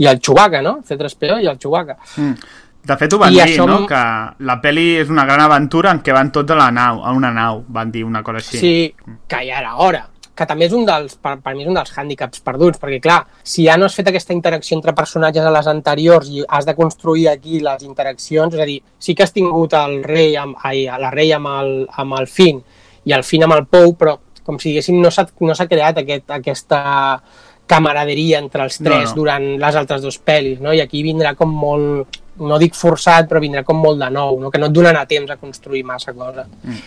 i 0.00 0.08
el 0.08 0.20
Chewbacca, 0.24 0.62
no? 0.64 0.78
C3PO 0.88 1.42
i 1.44 1.50
el 1.50 1.60
Chewbacca. 1.60 1.98
Mm. 2.16 2.50
De 2.80 2.96
fet, 2.96 3.12
ho 3.12 3.18
van 3.20 3.34
I 3.34 3.36
dir, 3.36 3.42
això 3.44 3.66
no? 3.68 3.82
Que 3.88 4.00
la 4.48 4.56
peli 4.62 4.86
és 5.02 5.10
una 5.12 5.26
gran 5.28 5.42
aventura 5.44 5.92
en 5.92 6.00
què 6.04 6.14
van 6.16 6.30
tots 6.32 6.54
a 6.54 6.56
la 6.56 6.70
nau, 6.72 7.02
a 7.04 7.12
una 7.12 7.28
nau, 7.36 7.60
van 7.68 7.92
dir 7.92 8.06
una 8.08 8.24
cosa 8.24 8.40
així. 8.40 8.60
Sí, 8.62 9.16
que 9.28 9.42
ja 9.44 9.60
era 9.60 9.76
hora. 9.84 10.06
Que 10.36 10.46
també 10.48 10.66
és 10.70 10.74
un 10.76 10.86
dels, 10.88 11.16
per, 11.20 11.34
per 11.44 11.52
mi 11.56 11.64
és 11.64 11.68
un 11.68 11.76
dels 11.76 11.92
hàndicaps 11.92 12.40
perduts, 12.46 12.80
perquè 12.80 13.00
clar, 13.04 13.18
si 13.44 13.66
ja 13.66 13.76
no 13.76 13.86
has 13.86 13.96
fet 13.98 14.08
aquesta 14.08 14.32
interacció 14.32 14.78
entre 14.78 14.94
personatges 14.96 15.44
a 15.44 15.52
les 15.52 15.68
anteriors 15.68 16.30
i 16.32 16.44
has 16.48 16.68
de 16.68 16.74
construir 16.78 17.28
aquí 17.28 17.60
les 17.64 17.84
interaccions, 17.84 18.54
és 18.54 18.62
a 18.62 18.68
dir, 18.68 18.80
sí 18.98 19.14
que 19.14 19.26
has 19.26 19.36
tingut 19.36 19.76
el 19.76 20.00
rei 20.06 20.36
amb, 20.40 20.56
ai, 20.64 20.86
la 20.86 21.12
rei 21.12 21.34
amb 21.36 21.50
el, 21.52 21.74
amb 22.00 22.16
el 22.20 22.30
Finn 22.30 22.62
i 23.04 23.16
el 23.16 23.24
Finn 23.26 23.44
amb 23.44 23.58
el 23.58 23.66
Pou, 23.68 23.94
però 23.98 24.16
com 24.46 24.58
si 24.58 24.70
diguéssim 24.70 24.98
no 25.00 25.12
s'ha 25.12 25.26
no 25.44 25.56
creat 25.68 26.00
aquest, 26.00 26.30
aquesta 26.32 26.80
camaraderia 27.70 28.40
entre 28.42 28.64
els 28.66 28.80
tres 28.80 29.10
No, 29.10 29.12
no. 29.12 29.16
durant 29.20 29.46
les 29.62 29.78
altres 29.78 30.02
dues 30.02 30.18
pel·lis, 30.26 30.58
no? 30.62 30.72
I 30.74 30.82
aquí 30.82 31.04
vindrà 31.06 31.36
com 31.38 31.52
molt, 31.54 32.18
no 32.42 32.58
dic 32.58 32.74
forçat, 32.74 33.28
però 33.30 33.42
vindrà 33.42 33.62
com 33.66 33.78
molt 33.78 34.00
de 34.02 34.08
nou, 34.10 34.40
no? 34.42 34.50
Que 34.50 34.58
no 34.58 34.70
et 34.70 34.74
donarà 34.74 35.04
temps 35.10 35.30
a 35.30 35.38
construir 35.38 35.84
massa 35.86 36.14
cosa. 36.16 36.48
Mm. 36.64 36.80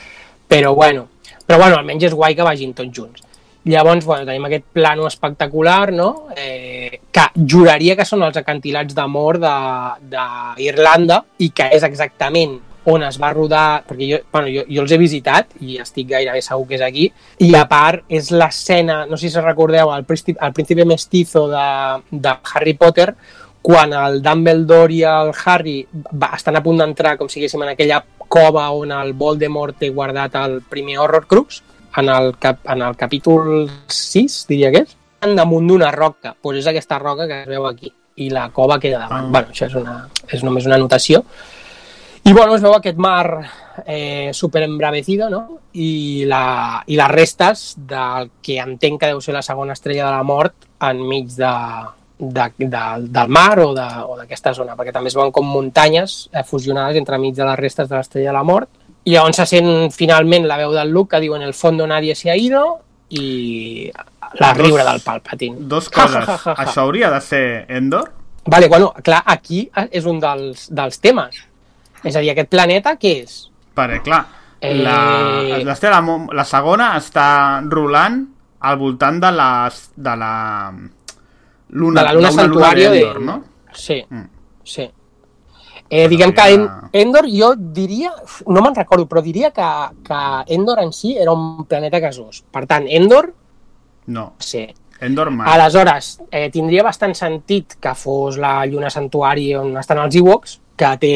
Però 0.50 0.74
bueno, 0.76 1.08
però 1.48 1.62
bueno, 1.62 1.78
almenys 1.80 2.10
és 2.10 2.18
guai 2.18 2.36
que 2.36 2.44
vagin 2.46 2.76
tots 2.76 2.92
junts. 2.92 3.24
Llavors, 3.66 4.04
bueno, 4.06 4.26
tenim 4.28 4.44
aquest 4.50 4.66
plano 4.76 5.08
espectacular, 5.08 5.94
no? 5.96 6.28
Eh, 6.36 7.00
que 7.16 7.26
juraria 7.48 7.96
que 7.96 8.06
són 8.06 8.26
els 8.28 8.36
acantilats 8.40 8.96
d'amor 8.98 9.40
d'Irlanda 9.40 11.22
i 11.40 11.50
que 11.56 11.70
és 11.78 11.86
exactament 11.88 12.60
on 12.92 13.04
es 13.08 13.16
va 13.22 13.32
rodar, 13.32 13.84
perquè 13.88 14.10
jo, 14.10 14.20
bueno, 14.32 14.50
jo, 14.52 14.66
jo 14.68 14.84
els 14.84 14.92
he 14.92 15.00
visitat 15.00 15.54
i 15.64 15.78
estic 15.80 16.10
gairebé 16.10 16.42
segur 16.44 16.68
que 16.68 16.76
és 16.76 16.84
aquí, 16.84 17.08
i 17.40 17.54
a 17.56 17.64
part 17.70 18.04
és 18.12 18.28
l'escena, 18.36 19.06
no 19.08 19.16
sé 19.20 19.32
si 19.32 19.40
recordeu, 19.40 19.94
el 19.96 20.04
príncipe, 20.04 20.40
el 20.44 20.52
príncipe 20.52 20.86
mestizo 20.86 21.48
de, 21.48 21.68
de 22.12 22.36
Harry 22.52 22.76
Potter, 22.76 23.14
quan 23.64 23.96
el 23.96 24.20
Dumbledore 24.22 24.92
i 24.92 25.04
el 25.08 25.32
Harry 25.46 25.78
va, 25.94 26.34
estan 26.36 26.60
a 26.60 26.64
punt 26.66 26.84
d'entrar, 26.84 27.16
com 27.18 27.30
si 27.32 27.48
en 27.48 27.70
aquella 27.72 28.04
cova 28.28 28.68
on 28.76 28.92
el 28.92 29.14
Voldemort 29.14 29.78
té 29.80 29.90
guardat 29.90 30.36
el 30.36 30.60
primer 30.68 31.00
Horrorcrux, 31.00 31.62
en 31.98 32.10
el, 32.10 32.38
cap, 32.38 32.60
en 32.70 32.82
el 32.82 32.96
capítol 32.96 33.70
6, 33.88 34.46
diria 34.50 34.72
que 34.74 34.84
és, 34.86 34.96
damunt 35.32 35.68
d'una 35.70 35.92
roca. 35.96 36.36
Pues 36.36 36.60
és 36.60 36.68
aquesta 36.68 37.00
roca 37.00 37.28
que 37.30 37.44
es 37.44 37.50
veu 37.50 37.68
aquí. 37.70 37.94
I 38.22 38.30
la 38.30 38.50
cova 38.54 38.80
queda 38.80 39.06
davant. 39.06 39.30
Ah. 39.30 39.34
Bueno, 39.38 39.54
això 39.54 39.70
és, 39.70 39.76
una, 39.80 39.98
és 40.28 40.44
només 40.46 40.68
una 40.70 40.76
anotació. 40.76 41.24
I 42.24 42.32
bueno, 42.32 42.56
es 42.56 42.62
veu 42.64 42.76
aquest 42.76 43.00
mar 43.02 43.26
eh, 43.86 44.30
super 44.34 44.64
embravecido, 44.64 45.30
no? 45.30 45.60
I, 45.74 46.24
la, 46.30 46.84
I 46.88 47.00
les 47.00 47.12
restes 47.12 47.64
del 47.78 48.30
que 48.42 48.60
entenc 48.62 49.02
que 49.02 49.10
deu 49.12 49.20
ser 49.22 49.34
la 49.36 49.42
segona 49.44 49.74
estrella 49.74 50.06
de 50.06 50.14
la 50.14 50.24
mort 50.24 50.70
enmig 50.84 51.34
de, 51.36 51.52
de, 52.20 52.46
de, 52.60 52.84
del 53.10 53.34
mar 53.34 53.58
o 53.64 53.74
d'aquesta 53.74 54.54
zona, 54.56 54.78
perquè 54.78 54.94
també 54.96 55.12
es 55.12 55.18
veuen 55.18 55.34
com 55.36 55.50
muntanyes 55.50 56.30
eh, 56.32 56.46
fusionades 56.48 57.00
entre 57.02 57.20
mig 57.20 57.36
de 57.36 57.48
les 57.48 57.60
restes 57.60 57.90
de 57.90 57.98
l'estrella 57.98 58.32
de 58.32 58.38
la 58.38 58.48
mort. 58.48 58.70
I 59.06 59.12
llavors 59.12 59.36
se 59.36 59.46
sent 59.46 59.92
finalment 59.92 60.46
la 60.48 60.58
veu 60.58 60.72
del 60.72 60.90
Luke 60.90 61.16
que 61.16 61.22
diu 61.22 61.36
en 61.36 61.42
el 61.44 61.54
fondo 61.54 61.86
nadie 61.88 62.16
se 62.16 62.30
ha 62.32 62.38
ido 62.38 62.80
i 63.10 63.92
la 64.40 64.54
Dos- 64.54 64.58
riure 64.58 64.84
del 64.84 65.02
Palpatine. 65.02 65.58
Dos 65.60 65.90
coses. 65.90 66.14
ja, 66.14 66.26
ja, 66.26 66.38
ja, 66.38 66.54
ja. 66.56 66.64
Això 66.64 66.82
hauria 66.86 67.10
de 67.12 67.20
ser 67.22 67.66
Endor? 67.70 68.12
Vale, 68.46 68.68
bueno, 68.68 68.94
clar, 69.04 69.22
aquí 69.26 69.70
és 69.92 70.06
un 70.06 70.20
dels, 70.20 70.70
dels 70.74 71.00
temes. 71.00 71.36
És 72.04 72.16
a 72.16 72.20
dir, 72.20 72.32
aquest 72.32 72.50
planeta 72.50 72.96
què 73.00 73.14
és? 73.24 73.50
Perquè, 73.76 74.02
clar, 74.04 74.26
Eh, 74.64 74.74
la, 74.80 75.42
la, 75.44 75.58
la, 75.76 76.10
la 76.40 76.44
segona 76.48 76.94
està 76.96 77.60
rolant 77.68 78.22
al 78.64 78.78
voltant 78.80 79.18
de 79.20 79.32
la, 79.36 79.70
de 79.96 80.14
la 80.16 80.72
luna, 81.70 82.00
de 82.00 82.06
la 82.08 82.14
luna 82.14 82.30
d'una 82.30 82.32
santuario 82.32 82.92
de... 82.92 83.00
d'Endor, 83.00 83.22
no? 83.22 83.44
Sí, 83.74 83.98
Mm. 84.10 84.24
sí. 84.64 84.90
Eh, 85.94 86.08
diguem 86.10 86.34
que 86.34 86.48
en, 86.56 86.66
Endor 87.04 87.28
jo 87.30 87.54
diria, 87.56 88.10
no 88.50 88.66
me'n 88.66 88.76
recordo, 88.76 89.06
però 89.10 89.22
diria 89.22 89.52
que, 89.54 89.70
que 90.02 90.20
Endor 90.58 90.82
en 90.82 90.92
si 90.96 91.14
era 91.18 91.32
un 91.32 91.68
planeta 91.70 92.02
gasós. 92.02 92.42
Per 92.50 92.66
tant, 92.66 92.90
Endor, 92.90 93.30
No, 94.06 94.34
sí. 94.40 94.68
Endor 95.00 95.32
mai. 95.32 95.48
Aleshores, 95.52 96.22
eh, 96.32 96.50
tindria 96.52 96.84
bastant 96.84 97.14
sentit 97.16 97.76
que 97.82 97.94
fos 97.96 98.38
la 98.40 98.66
lluna 98.66 98.92
santuari 98.94 99.50
on 99.60 99.76
estan 99.80 100.00
els 100.04 100.16
Ewoks, 100.16 100.60
que 100.80 100.92
té... 101.02 101.16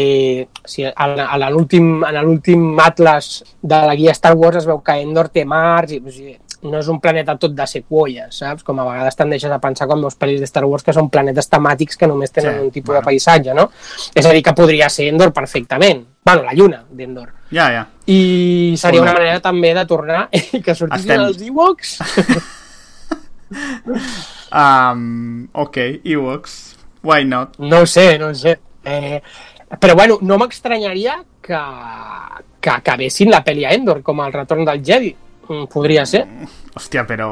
Si, 0.68 0.84
en 0.84 1.46
l'últim 1.54 2.82
atlas 2.84 3.44
de 3.62 3.80
la 3.88 3.96
guia 3.96 4.16
Star 4.18 4.36
Wars 4.36 4.60
es 4.60 4.68
veu 4.68 4.82
que 4.84 4.98
Endor 5.02 5.32
té 5.32 5.46
mars 5.48 5.96
i 5.96 6.02
o 6.02 6.12
sigui, 6.12 6.36
no 6.64 6.80
és 6.80 6.88
un 6.90 7.00
planeta 7.00 7.36
tot 7.38 7.54
de 7.54 7.66
sequoies, 7.68 8.38
saps? 8.40 8.64
Com 8.66 8.80
a 8.80 8.86
vegades 8.88 9.16
tendeixes 9.16 9.52
a 9.52 9.60
pensar 9.62 9.86
quan 9.88 10.02
veus 10.02 10.16
pel·lis 10.18 10.40
de 10.42 10.48
Star 10.50 10.66
Wars 10.66 10.84
que 10.84 10.94
són 10.96 11.10
planetes 11.10 11.50
temàtics 11.52 11.98
que 11.98 12.08
només 12.10 12.32
tenen 12.34 12.56
Sí, 12.56 12.64
un 12.66 12.72
tipus 12.72 12.88
bueno. 12.94 13.02
de 13.02 13.06
paisatge, 13.06 13.54
no? 13.54 13.70
És 14.16 14.26
a 14.26 14.32
dir, 14.34 14.42
que 14.44 14.54
podria 14.58 14.90
ser 14.90 15.08
Endor 15.10 15.32
perfectament. 15.34 16.06
bueno, 16.26 16.44
la 16.44 16.54
lluna 16.54 16.84
d'Endor. 16.92 17.30
Ja, 17.52 17.70
ja. 17.72 17.88
I 18.08 18.74
seria 18.78 19.02
Una- 19.02 19.14
manera 19.14 19.40
també 19.40 19.74
de 19.74 19.86
tornar 19.86 20.28
i 20.32 20.62
que 20.62 20.76
sortissin 20.76 21.12
Estem- 21.12 21.26
els 21.28 21.42
Ewoks. 21.42 22.00
Um, 24.52 25.48
ok, 25.54 25.78
Ewoks. 26.04 26.76
Why 27.04 27.24
not? 27.26 27.58
No 27.60 27.86
sé, 27.86 28.18
no 28.20 28.34
sé. 28.36 28.60
Eh, 28.84 29.22
però 29.80 29.96
bueno, 29.96 30.18
no 30.22 30.38
m'estranyaria 30.38 31.18
que, 31.42 31.60
que 32.60 32.70
acabessin 32.70 33.32
la 33.32 33.44
pel·li 33.44 33.66
a 33.68 33.74
Endor, 33.76 34.02
com 34.04 34.20
el 34.24 34.34
retorn 34.34 34.66
del 34.68 34.84
Jedi. 34.84 35.14
Mm, 35.48 35.68
Podria 35.72 36.06
ser. 36.06 36.26
Hòstia, 36.78 37.06
però 37.08 37.28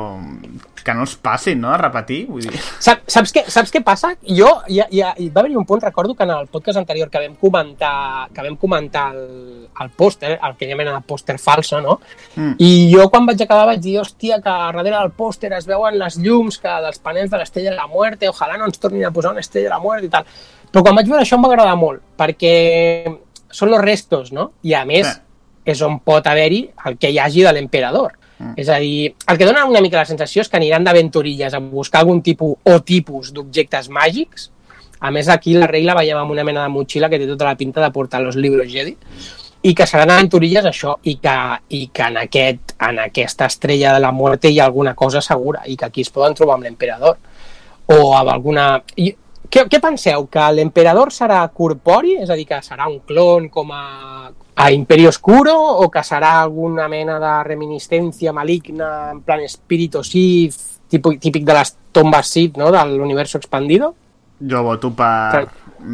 que 0.86 0.94
no 0.94 1.04
es 1.04 1.16
passin, 1.18 1.60
no?, 1.62 1.72
a 1.74 1.78
repetir, 1.82 2.20
vull 2.30 2.46
dir... 2.46 2.60
Saps, 2.80 3.08
saps, 3.10 3.32
què, 3.34 3.42
saps 3.50 3.72
què 3.74 3.82
passa? 3.84 4.12
Jo, 4.22 4.52
ja, 4.70 4.86
ja, 4.94 5.16
va 5.34 5.42
haver 5.42 5.58
un 5.58 5.66
punt, 5.66 5.82
recordo 5.82 6.14
que 6.14 6.24
en 6.24 6.34
el 6.36 6.46
podcast 6.54 6.78
anterior 6.78 7.10
que 7.10 7.24
vam 7.24 7.34
comentar, 7.42 8.28
que 8.34 8.46
vam 8.46 8.56
comentar 8.62 9.08
el, 9.16 9.66
el 9.82 9.90
pòster, 9.98 10.36
el 10.38 10.56
que 10.60 10.70
llamen 10.70 10.92
el 10.94 11.02
pòster 11.02 11.40
falso, 11.42 11.82
no? 11.82 11.98
Mm. 12.36 12.54
I 12.62 12.72
jo 12.94 13.08
quan 13.10 13.26
vaig 13.26 13.42
acabar 13.42 13.66
vaig 13.72 13.82
dir, 13.82 13.98
hòstia, 14.04 14.38
que 14.46 14.58
darrere 14.62 14.94
del 14.94 15.12
pòster 15.18 15.52
es 15.58 15.66
veuen 15.66 15.98
les 15.98 16.20
llums 16.22 16.62
que 16.62 16.78
dels 16.86 17.02
panels 17.02 17.34
de 17.34 17.42
l'Estrella 17.42 17.74
de 17.74 17.82
la 17.82 17.90
Muerte, 17.90 18.30
ojalà 18.30 18.62
no 18.62 18.70
ens 18.70 18.82
tornin 18.82 19.10
a 19.10 19.14
posar 19.16 19.34
una 19.34 19.42
Estrella 19.46 19.72
de 19.72 19.76
la 19.76 19.82
Muerte 19.82 20.06
i 20.06 20.14
tal. 20.14 20.30
Però 20.70 20.86
quan 20.86 21.02
vaig 21.02 21.10
veure 21.10 21.26
això 21.26 21.40
em 21.40 21.46
va 21.48 21.54
agradar 21.54 21.76
molt, 21.82 22.06
perquè 22.20 22.56
són 23.50 23.74
los 23.74 23.82
restos, 23.82 24.32
no? 24.36 24.52
I 24.62 24.78
a 24.78 24.86
més, 24.86 25.08
Sí. 25.08 25.22
És 25.66 25.82
on 25.86 26.00
pot 26.06 26.28
haver-hi 26.28 26.62
el 26.86 26.98
que 27.02 27.12
hi 27.12 27.20
hagi 27.20 27.46
de 27.46 27.54
l'emperador. 27.56 28.16
Mm. 28.38 28.54
És 28.60 28.70
a 28.70 28.80
dir, 28.84 29.14
el 29.32 29.38
que 29.40 29.48
dona 29.48 29.66
una 29.66 29.82
mica 29.82 30.02
la 30.02 30.10
sensació 30.10 30.44
és 30.44 30.52
que 30.52 30.60
aniran 30.60 30.84
d'aventurilles 30.86 31.54
a 31.54 31.62
buscar 31.64 32.04
algun 32.04 32.22
tipus 32.22 32.60
o 32.64 32.82
tipus 32.84 33.32
d'objectes 33.34 33.90
màgics. 33.90 34.52
A 35.00 35.12
més, 35.12 35.30
aquí 35.30 35.56
la 35.56 35.68
regla 35.68 35.96
veiem 35.96 36.20
amb 36.20 36.32
una 36.32 36.44
mena 36.48 36.64
de 36.64 36.74
motxilla 36.74 37.10
que 37.10 37.20
té 37.20 37.28
tota 37.28 37.48
la 37.50 37.58
pinta 37.58 37.82
de 37.84 37.92
portar 37.96 38.22
los 38.24 38.36
libros 38.36 38.72
Jedi 38.72 38.96
i 39.66 39.74
que 39.74 39.88
seran 39.90 40.12
aventurilles 40.14 40.66
això 40.70 40.94
i 41.10 41.16
que, 41.18 41.36
i 41.74 41.88
que 41.94 42.06
en, 42.06 42.20
aquest, 42.22 42.76
en 42.86 43.00
aquesta 43.08 43.48
estrella 43.50 43.96
de 43.96 44.02
la 44.04 44.12
muerte 44.14 44.52
hi 44.52 44.60
ha 44.60 44.68
alguna 44.70 44.94
cosa 44.94 45.22
segura 45.26 45.64
i 45.66 45.76
que 45.76 45.88
aquí 45.88 46.06
es 46.06 46.12
poden 46.14 46.36
trobar 46.38 46.60
amb 46.60 46.68
l'emperador 46.68 47.18
o 47.88 48.14
amb 48.18 48.30
alguna... 48.30 48.68
I, 49.02 49.10
què, 49.50 49.66
què 49.70 49.80
penseu? 49.82 50.28
Que 50.30 50.46
l'emperador 50.54 51.12
serà 51.14 51.40
corpori? 51.54 52.16
És 52.22 52.30
a 52.30 52.38
dir, 52.38 52.46
que 52.50 52.62
serà 52.66 52.90
un 52.92 53.00
clon 53.08 53.48
com 53.54 53.72
a, 53.74 53.84
a 54.56 54.72
Imperi 54.72 55.08
Oscuro 55.08 55.54
o 55.56 55.90
que 55.92 56.04
serà 56.04 56.40
alguna 56.42 56.88
mena 56.88 57.20
de 57.20 57.34
reminiscència 57.44 58.32
maligna 58.34 59.12
en 59.12 59.22
plan 59.22 59.42
espíritu 59.44 60.04
Sith 60.04 60.56
típic, 60.90 61.20
típic 61.20 61.44
de 61.44 61.54
les 61.58 61.76
tombes 61.92 62.28
Sith 62.32 62.58
no? 62.58 62.72
de 62.72 62.84
l'universo 62.94 63.38
expandido? 63.38 63.94
Jo 64.40 64.64
voto 64.64 64.92
per 64.96 65.48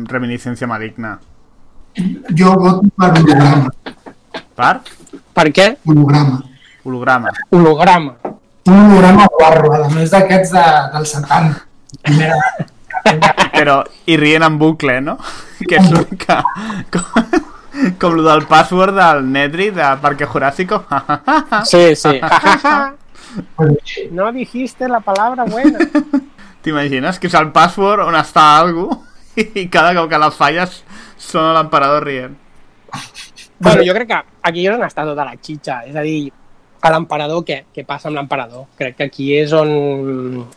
reminiscència 0.10 0.68
maligna. 0.70 1.18
Jo 2.38 2.54
voto 2.56 2.88
per 2.98 3.12
holograma. 3.18 3.72
Per 4.56 4.76
Per 5.34 5.48
què? 5.52 5.68
holograma. 5.88 6.42
holograma. 6.84 7.32
Holograma. 7.52 8.16
Un 8.68 8.78
holograma 8.92 9.26
guarro, 9.38 9.72
a 9.74 9.90
més 9.90 10.12
d'aquests 10.14 10.52
de, 10.54 10.66
del 10.94 11.06
70. 11.10 11.62
Primera, 12.02 12.38
Però, 13.56 13.82
i 14.06 14.18
rient 14.18 14.46
en 14.46 14.58
bucle, 14.62 15.00
no? 15.02 15.18
Que 15.68 15.78
és 15.78 15.90
l'únic 15.92 16.26
que... 16.26 17.02
Com, 18.00 18.16
lo 18.16 18.24
del 18.24 18.46
password 18.48 18.96
del 18.96 19.32
Nedry 19.32 19.70
de 19.72 19.98
Parque 20.02 20.26
Jurásico. 20.26 20.86
Sí, 21.66 21.96
sí. 21.96 22.22
no 24.12 24.32
dijiste 24.32 24.88
la 24.88 25.00
palabra 25.00 25.46
buena. 25.46 25.80
T'imagines 26.62 27.18
que 27.18 27.30
és 27.32 27.36
el 27.40 27.50
password 27.56 28.04
on 28.06 28.18
està 28.20 28.44
algú 28.60 28.90
i 29.40 29.70
cada 29.72 29.96
cop 29.96 30.10
que 30.12 30.20
la 30.20 30.30
falles 30.36 30.82
sona 31.18 31.56
l'emperador 31.56 32.04
rient. 32.06 32.36
bueno, 33.60 33.86
jo 33.88 33.96
crec 33.96 34.10
que 34.10 34.20
aquí 34.44 34.68
és 34.68 34.76
on 34.76 34.84
està 34.86 35.06
tota 35.08 35.26
la 35.26 35.38
xitxa. 35.40 35.82
És 35.88 35.96
a 35.96 36.04
dir, 36.06 36.32
a 36.82 36.92
l'emperador, 36.94 37.44
què? 37.46 37.58
Què 37.76 37.84
passa 37.86 38.10
amb 38.10 38.18
l'emperador? 38.18 38.66
Crec 38.80 38.96
que 38.98 39.06
aquí 39.10 39.28
és 39.38 39.52
on... 39.54 39.70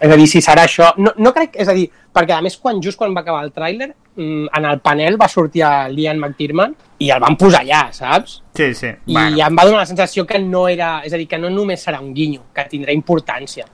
És 0.01 0.11
a 0.11 0.16
dir, 0.16 0.27
si 0.31 0.41
serà 0.45 0.64
això... 0.68 0.91
No, 0.97 1.12
no 1.20 1.33
crec... 1.37 1.57
És 1.61 1.68
a 1.68 1.75
dir, 1.77 1.87
perquè 2.14 2.37
a 2.37 2.41
més, 2.45 2.57
quan 2.61 2.81
just 2.85 2.99
quan 3.01 3.14
va 3.16 3.20
acabar 3.25 3.43
el 3.45 3.53
tràiler, 3.53 3.91
mm, 4.16 4.47
en 4.57 4.68
el 4.70 4.81
panel 4.85 5.18
va 5.20 5.29
sortir 5.29 5.62
a 5.66 5.89
Liam 5.93 6.18
McTiernan 6.22 6.75
i 7.05 7.11
el 7.12 7.20
van 7.20 7.37
posar 7.41 7.61
allà, 7.64 7.83
saps? 7.93 8.39
Sí, 8.57 8.70
sí. 8.75 8.93
I 9.07 9.12
Bueno, 9.18 9.43
em 9.47 9.59
va 9.59 9.66
donar 9.68 9.83
la 9.83 9.91
sensació 9.91 10.25
que 10.27 10.39
no 10.41 10.66
era... 10.68 11.01
És 11.05 11.12
a 11.12 11.20
dir, 11.20 11.29
que 11.29 11.39
no 11.39 11.51
només 11.53 11.85
serà 11.85 12.01
un 12.01 12.14
guinyo, 12.14 12.47
que 12.55 12.64
tindrà 12.70 12.95
importància. 12.97 13.66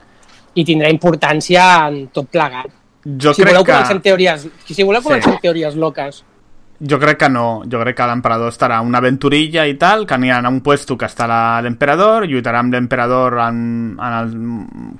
I 0.55 0.65
tindrà 0.67 0.89
importància 0.91 1.87
en 1.87 2.07
tot 2.11 2.27
plegat. 2.31 2.67
jo 3.05 3.33
si 3.33 3.41
crec 3.41 3.55
voleu 3.55 3.63
que... 3.65 3.99
teories, 4.03 4.47
si 4.67 4.83
voleu 4.83 5.01
Sí. 5.01 5.07
començar 5.07 5.31
amb 5.31 5.41
teories 5.41 5.75
loques, 5.75 6.23
jo 6.81 6.97
crec 6.99 7.17
que 7.19 7.29
no. 7.29 7.61
Jo 7.69 7.79
crec 7.83 7.95
que 7.97 8.05
l'emperador 8.09 8.49
estarà 8.51 8.79
una 8.81 8.97
aventurilla 8.97 9.65
i 9.69 9.75
tal, 9.77 10.05
que 10.07 10.15
aniran 10.15 10.45
a 10.45 10.49
un 10.49 10.61
puesto 10.65 10.97
que 10.97 11.05
estarà 11.05 11.61
l'emperador, 11.61 12.25
lluitarà 12.27 12.59
amb 12.63 12.73
l'emperador 12.73 13.37
en, 13.45 13.59
en 13.99 14.15
el 14.17 14.31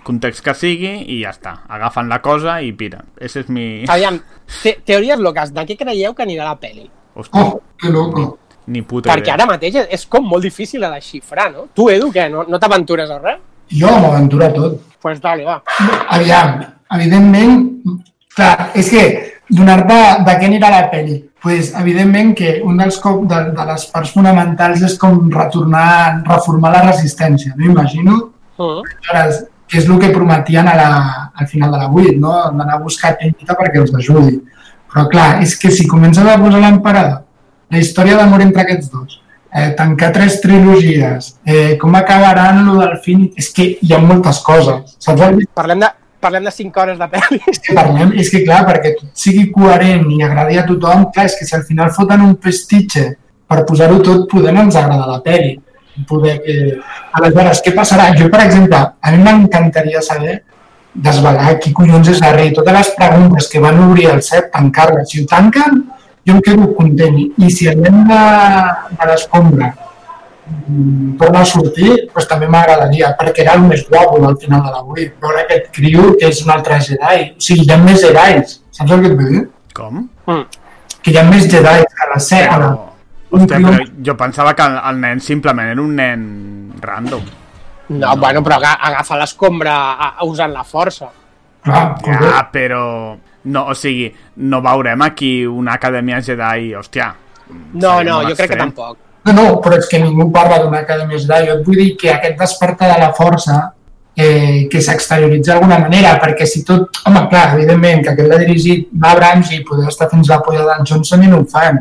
context 0.03 0.43
que 0.45 0.53
sigui 0.53 0.91
i 1.15 1.21
ja 1.23 1.31
està. 1.33 1.55
Agafen 1.67 2.09
la 2.11 2.21
cosa 2.21 2.59
i 2.61 2.71
pira. 2.77 3.01
Ese 3.19 3.41
és 3.45 3.49
mi... 3.49 3.65
Aviam, 3.89 4.19
te 4.61 4.77
teories 4.85 5.19
locas, 5.19 5.53
de 5.53 5.65
què 5.65 5.77
creieu 5.79 6.13
que 6.13 6.23
anirà 6.27 6.45
la 6.51 6.57
pel·li? 6.61 6.85
Hòstia, 7.15 7.41
Oh, 7.43 7.61
que 7.81 7.89
loco. 7.89 8.37
ni 8.67 8.81
puta 8.83 9.09
Perquè 9.11 9.31
idea. 9.33 9.33
ara 9.39 9.45
mateix 9.49 9.75
és 9.89 10.05
com 10.07 10.23
molt 10.29 10.43
difícil 10.45 10.79
de 10.85 10.89
desxifrar, 10.93 11.49
no? 11.51 11.65
Tu, 11.75 11.89
Edu, 11.89 12.11
què? 12.13 12.29
No, 12.31 12.45
no 12.47 12.59
t'aventures 12.61 13.09
a 13.09 13.17
res? 13.19 13.39
Jo 13.73 13.89
m'aventura 13.99 14.47
a 14.47 14.53
tot. 14.53 14.77
Doncs 14.77 14.97
pues 15.01 15.19
dale, 15.19 15.43
va. 15.43 15.57
Aviam, 16.13 16.59
evidentment, 16.93 17.65
clar, 18.35 18.69
és 18.77 18.89
que 18.93 19.03
donar-te 19.49 19.97
de 20.27 20.35
què 20.37 20.45
anirà 20.47 20.69
la 20.69 20.83
pel·li? 20.91 21.17
Pues, 21.41 21.73
evidentment 21.79 22.35
que 22.37 22.59
un 22.63 22.77
dels 22.77 22.99
cop 23.01 23.23
de, 23.29 23.39
de 23.55 23.65
les 23.71 23.85
parts 23.93 24.11
fonamentals 24.13 24.83
és 24.85 24.97
com 25.01 25.23
retornar, 25.31 26.21
reformar 26.27 26.75
la 26.75 26.85
resistència, 26.91 27.55
no? 27.57 27.65
Imagino, 27.65 28.19
Mm. 28.61 28.83
aleshores, 28.85 29.45
que 29.67 29.79
és 29.79 29.87
el 29.87 29.99
que 29.99 30.11
prometien 30.13 30.67
a 30.67 30.75
la, 30.75 30.89
al 31.33 31.47
final 31.47 31.71
de 31.71 31.77
la 31.77 31.87
8, 31.89 32.17
no? 32.19 32.33
d'anar 32.57 32.75
a 32.75 32.83
buscar 32.83 33.15
Tenita 33.17 33.55
perquè 33.57 33.79
els 33.81 33.93
ajudi. 33.95 34.41
Però 34.91 35.07
clar, 35.09 35.41
és 35.41 35.55
que 35.57 35.71
si 35.71 35.87
comencen 35.87 36.27
a 36.27 36.37
posar 36.37 36.59
l'emperador, 36.59 37.21
la 37.71 37.79
història 37.79 38.17
d'amor 38.19 38.43
entre 38.43 38.65
aquests 38.65 38.91
dos, 38.91 39.21
eh, 39.53 39.71
tancar 39.77 40.11
tres 40.11 40.41
trilogies, 40.43 41.37
eh, 41.45 41.77
com 41.79 41.95
acabaran 41.95 42.65
lo 42.65 42.75
del 42.81 42.97
fin... 43.05 43.29
És 43.39 43.49
que 43.55 43.77
hi 43.79 43.93
ha 43.93 44.01
moltes 44.03 44.41
coses, 44.43 44.97
saps? 44.99 45.47
Parlem 45.55 45.79
de, 45.79 45.93
parlem 46.21 46.45
de 46.47 46.53
5 46.53 46.81
hores 46.81 46.99
de 46.99 47.07
pel·li. 47.11 47.39
és 47.51 47.59
parlem, 47.75 48.13
és 48.21 48.29
que 48.33 48.43
clar, 48.45 48.61
perquè 48.67 48.93
sigui 49.23 49.49
coherent 49.53 50.07
i 50.13 50.21
agradi 50.25 50.59
a 50.61 50.67
tothom, 50.67 51.09
clar, 51.15 51.27
és 51.29 51.35
que 51.39 51.47
si 51.47 51.55
al 51.57 51.65
final 51.67 51.91
foten 51.95 52.23
un 52.25 52.37
prestitge 52.41 53.07
per 53.51 53.65
posar-ho 53.67 53.99
tot, 54.05 54.27
poder 54.31 54.53
no 54.55 54.65
ens 54.67 54.77
agrada 54.79 55.09
la 55.09 55.19
pel·li. 55.25 55.57
Poder 56.07 56.37
que... 56.45 56.57
Aleshores, 57.19 57.59
què 57.65 57.75
passarà? 57.75 58.07
Jo, 58.17 58.29
per 58.31 58.45
exemple, 58.45 58.79
a 58.79 59.11
mi 59.11 59.19
m'encantaria 59.25 60.01
saber 60.05 60.39
desvelar 60.93 61.57
qui 61.63 61.71
collons 61.75 62.09
és 62.11 62.21
rei, 62.35 62.51
totes 62.55 62.75
les 62.75 62.89
preguntes 62.97 63.47
que 63.51 63.61
van 63.63 63.79
obrir 63.83 64.09
el 64.11 64.23
cep, 64.23 64.49
tancar-les. 64.55 65.07
Si 65.11 65.21
ho 65.21 65.27
tanquen, 65.27 65.83
jo 66.27 66.37
em 66.37 66.41
quedo 66.45 66.71
content. 66.77 67.19
I 67.19 67.51
si 67.51 67.67
nen 67.75 68.03
de, 68.07 68.25
de 68.95 69.09
l'escombra 69.11 69.71
torna 71.19 71.41
a 71.41 71.45
sortir, 71.45 71.89
doncs 72.13 72.27
també 72.29 72.47
m'agradaria, 72.51 73.13
perquè 73.19 73.43
era 73.45 73.53
el 73.57 73.65
més 73.67 73.83
guapo 73.89 74.19
al 74.27 74.37
final 74.41 74.61
de 74.65 74.71
la 74.75 74.81
8. 74.83 75.11
Veure 75.21 75.41
aquest 75.45 75.71
criu 75.75 76.15
que 76.19 76.29
és 76.29 76.41
un 76.45 76.51
altre 76.55 76.79
Jedi. 76.81 77.27
O 77.37 77.41
sigui, 77.47 77.65
hi 77.67 77.71
ha 77.73 77.77
més 77.81 78.01
Jedi. 78.03 78.43
Saps 78.71 78.91
el 78.95 79.01
que 79.03 79.11
et 79.11 79.17
vull 79.19 79.29
dir? 79.35 79.43
Com? 79.77 80.03
Mm. 80.27 80.45
Que 81.01 81.11
hi 81.13 81.17
ha 81.17 81.23
més 81.29 81.47
Jedi 81.51 81.85
que 81.91 82.09
la 82.13 82.19
sèrie. 82.21 82.49
Però, 82.55 82.71
hòstia, 83.31 83.59
però 83.63 83.85
jo 84.09 84.15
pensava 84.19 84.53
que 84.57 84.65
el, 84.67 84.77
el 84.91 84.99
nen 85.05 85.19
simplement 85.23 85.71
era 85.73 85.81
un 85.81 85.95
nen 85.95 86.25
random. 86.81 87.21
No, 87.91 87.97
no. 88.07 88.15
bueno, 88.21 88.41
però 88.43 88.55
aga- 88.61 88.77
agafa 88.87 89.17
l'escombra 89.19 89.73
a- 89.91 90.09
a- 90.19 90.25
usant 90.25 90.53
la 90.55 90.63
força. 90.63 91.09
Clar, 91.63 91.95
correcte. 92.01 92.29
Ja, 92.31 92.47
però... 92.51 92.83
No, 93.43 93.63
o 93.71 93.73
sigui, 93.73 94.05
no 94.45 94.59
veurem 94.61 95.01
aquí 95.01 95.45
una 95.49 95.73
acadèmia 95.73 96.19
Jedi, 96.21 96.75
hòstia. 96.77 97.07
No, 97.73 98.03
no, 98.05 98.19
jo 98.27 98.35
crec 98.37 98.51
que 98.51 98.57
tampoc. 98.59 98.97
No, 99.25 99.33
no, 99.37 99.43
però 99.61 99.77
és 99.77 99.85
que 99.89 99.99
ningú 100.01 100.31
parla 100.33 100.57
d'una 100.63 100.79
acadèmia 100.81 101.19
Jedi. 101.21 101.47
Jo 101.47 101.59
et 101.59 101.65
vull 101.65 101.77
dir 101.77 101.91
que 101.97 102.09
aquest 102.13 102.39
despertar 102.39 102.87
de 102.93 102.99
la 103.03 103.11
força 103.13 103.57
eh, 104.17 104.67
que 104.71 104.81
s'exterioritza 104.81 105.53
d'alguna 105.53 105.77
manera, 105.79 106.15
perquè 106.19 106.47
si 106.49 106.63
tot... 106.65 106.89
Home, 107.05 107.27
clar, 107.29 107.53
evidentment, 107.55 108.01
que 108.03 108.09
aquest 108.15 108.29
l'ha 108.31 108.39
dirigit 108.41 108.89
l'Abrams 109.01 109.51
i 109.53 109.61
poder 109.67 109.87
estar 109.91 110.09
fins 110.11 110.27
la 110.31 110.39
polla 110.41 110.65
d'en 110.67 110.85
Johnson 110.89 111.23
i 111.23 111.29
no 111.29 111.43
ho 111.43 111.45
fan. 111.45 111.77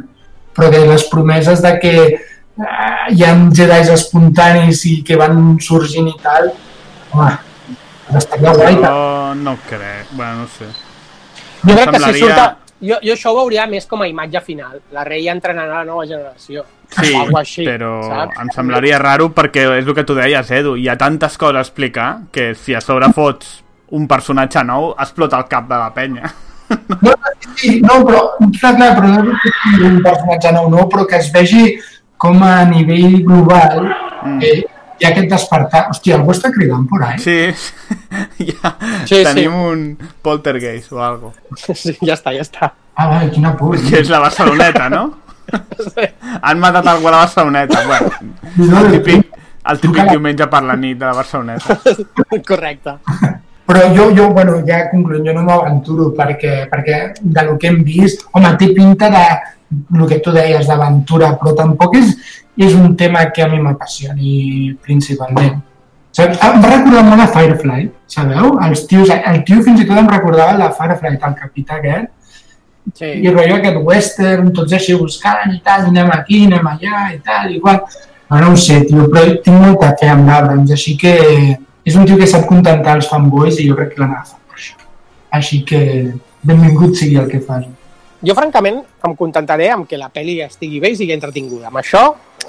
Però 0.56 0.68
que 0.70 0.84
les 0.86 1.06
promeses 1.08 1.62
de 1.64 1.72
que 1.80 1.94
eh, 2.06 3.14
hi 3.16 3.24
ha 3.24 3.32
Jedi 3.56 3.90
espontanis 3.96 4.84
i 4.90 4.98
que 5.06 5.16
van 5.16 5.56
sorgint 5.64 6.08
i 6.12 6.16
tal, 6.22 6.52
home, 7.14 7.32
estaria 8.20 8.52
guai. 8.52 8.74
que- 8.76 8.84
Jo 8.84 9.34
no 9.40 9.56
crec, 9.68 10.12
bueno, 10.12 10.44
no 10.44 10.48
sé. 10.58 10.68
Jo 11.64 11.74
crec 11.76 11.90
que 11.90 11.98
si 11.98 12.04
semblaria- 12.04 12.36
surt... 12.36 12.69
Jo, 12.80 12.96
jo 13.04 13.12
això 13.12 13.32
ho 13.32 13.36
veuria 13.42 13.66
més 13.68 13.86
com 13.86 14.00
a 14.02 14.08
imatge 14.08 14.40
final. 14.40 14.78
La 14.92 15.04
rei 15.04 15.28
entrenarà 15.28 15.82
la 15.82 15.84
nova 15.88 16.06
generació. 16.08 16.64
Sí, 16.90 17.12
així, 17.38 17.64
però 17.68 18.00
saps? 18.08 18.38
em 18.40 18.48
semblaria 18.54 18.98
raro 18.98 19.28
perquè 19.36 19.66
és 19.78 19.86
el 19.86 19.94
que 19.94 20.02
tu 20.04 20.14
deies, 20.16 20.50
Edu. 20.50 20.76
Hi 20.80 20.88
ha 20.88 20.96
tantes 20.98 21.36
coses 21.38 21.56
a 21.60 21.60
explicar 21.66 22.08
que 22.32 22.54
si 22.54 22.74
a 22.74 22.80
sobre 22.80 23.12
fots 23.14 23.60
un 23.94 24.06
personatge 24.08 24.62
nou, 24.64 24.94
explota 24.98 25.38
el 25.38 25.46
cap 25.50 25.68
de 25.68 25.76
la 25.78 25.90
penya. 25.94 26.30
No, 26.70 27.10
no, 27.10 27.30
sí, 27.58 27.80
no, 27.82 27.96
però, 28.06 28.20
clar, 28.60 28.76
clar, 28.76 28.90
però 28.94 29.08
no 29.10 29.88
un 29.88 29.96
personatge 30.04 30.52
nou, 30.54 30.68
no, 30.70 30.84
però 30.86 31.02
que 31.10 31.16
es 31.18 31.32
vegi 31.34 31.64
com 32.16 32.42
a 32.46 32.64
nivell 32.70 33.24
global 33.26 33.88
Mm. 34.20 34.38
eh, 34.44 34.66
hi 35.00 35.06
ha 35.06 35.10
aquest 35.14 35.30
despertar. 35.32 35.86
Hòstia, 35.90 36.16
algú 36.18 36.34
està 36.34 36.50
cridant 36.52 36.84
por 36.90 37.02
ahí? 37.04 37.18
Sí, 37.18 37.38
ja 38.52 38.74
Sí, 39.06 39.22
tenim 39.24 39.50
sí. 39.50 39.64
un 39.72 39.82
poltergeist 40.22 40.92
o 40.92 41.02
algo. 41.02 41.32
Sí, 41.74 41.96
ja 42.04 42.14
està, 42.18 42.34
ja 42.36 42.44
està. 42.46 42.72
Ah, 43.00 43.06
vale, 43.08 43.30
quina 43.32 43.54
por. 43.56 43.78
Que 43.80 44.00
és 44.04 44.10
la 44.12 44.20
Barceloneta, 44.20 44.88
no? 44.92 45.06
Han 46.46 46.60
matat 46.62 46.86
algú 46.86 47.08
a 47.08 47.14
la 47.16 47.22
Barceloneta. 47.24 47.80
Bueno, 47.86 48.10
No, 48.56 48.84
el 48.84 48.92
típic, 48.98 49.26
el 49.64 49.80
típic 49.80 49.96
Truca- 50.02 50.10
diumenge 50.10 50.46
per 50.52 50.62
la 50.68 50.76
nit 50.76 50.98
de 50.98 51.06
la 51.08 51.14
Barceloneta. 51.16 51.78
Correcte. 52.46 52.98
Però 53.70 53.84
jo, 53.94 54.08
jo 54.16 54.28
bueno, 54.34 54.56
ja 54.66 54.82
concluint, 54.90 55.24
jo 55.28 55.32
no 55.36 55.44
m'aventuro 55.46 56.08
perquè, 56.16 56.64
perquè 56.70 56.96
de 57.22 57.42
lo 57.46 57.56
que 57.58 57.68
hem 57.70 57.84
vist, 57.86 58.24
home, 58.34 58.50
té 58.58 58.72
pinta 58.74 59.08
de 59.14 59.24
el 59.94 60.06
que 60.10 60.18
tu 60.18 60.32
deies 60.34 60.66
d'aventura, 60.66 61.36
però 61.38 61.52
tampoc 61.54 61.94
és, 62.00 62.08
és 62.60 62.74
un 62.76 62.94
tema 62.96 63.24
que 63.32 63.42
a 63.42 63.48
mi 63.48 63.58
m'apassioni 63.64 64.76
principalment. 64.84 65.60
Saps? 66.12 66.40
Em 66.42 66.60
va 66.60 66.72
recordar 66.74 67.04
molt 67.06 67.22
a 67.22 67.28
Firefly, 67.32 67.84
sabeu? 68.10 68.56
Els 68.66 68.82
tios, 68.90 69.10
el 69.14 69.42
tio 69.46 69.62
fins 69.64 69.80
i 69.80 69.86
tot 69.88 70.00
em 70.00 70.10
recordava 70.10 70.58
de 70.58 70.68
Firefly, 70.76 71.16
el 71.28 71.36
capità 71.38 71.78
aquest, 71.80 72.10
Sí. 72.96 73.06
i 73.06 73.30
rotllo 73.30 73.56
aquest 73.56 73.76
western, 73.86 74.52
tots 74.56 74.72
així 74.72 74.96
buscant 74.98 75.52
i 75.54 75.60
tal, 75.64 75.84
i 75.84 75.90
anem 75.92 76.10
aquí, 76.10 76.44
anem 76.46 76.66
allà 76.66 77.02
i 77.14 77.18
tal, 77.24 77.50
igual. 77.54 77.82
No, 78.30 78.38
no 78.40 78.52
ho 78.52 78.56
sé, 78.56 78.80
tio, 78.88 79.06
però 79.12 79.36
tinc 79.44 79.60
molta 79.60 79.94
fe 80.00 80.08
amb 80.10 80.28
l'Abrams, 80.28 80.70
així 80.72 80.96
que 80.98 81.14
és 81.84 81.96
un 81.96 82.06
tio 82.06 82.16
que 82.18 82.26
sap 82.26 82.46
contentar 82.48 82.96
els 82.98 83.08
fanboys 83.08 83.60
i 83.60 83.68
jo 83.68 83.76
crec 83.78 83.94
que 83.94 84.00
l'han 84.02 84.16
agafat 84.16 84.40
per 84.48 84.58
això. 84.58 84.74
Així 85.38 85.62
que 85.64 85.80
benvingut 86.42 86.96
sigui 86.96 87.16
el 87.16 87.28
que 87.30 87.40
fas. 87.40 87.64
Jo, 88.20 88.34
francament, 88.36 88.82
em 89.06 89.14
contentaré 89.16 89.70
amb 89.72 89.88
que 89.88 89.96
la 89.98 90.10
pel·li 90.12 90.40
estigui 90.44 90.80
bé 90.82 90.90
i 90.92 90.96
sigui 90.98 91.14
entretinguda. 91.16 91.70
Amb 91.70 91.80
això, 91.80 92.02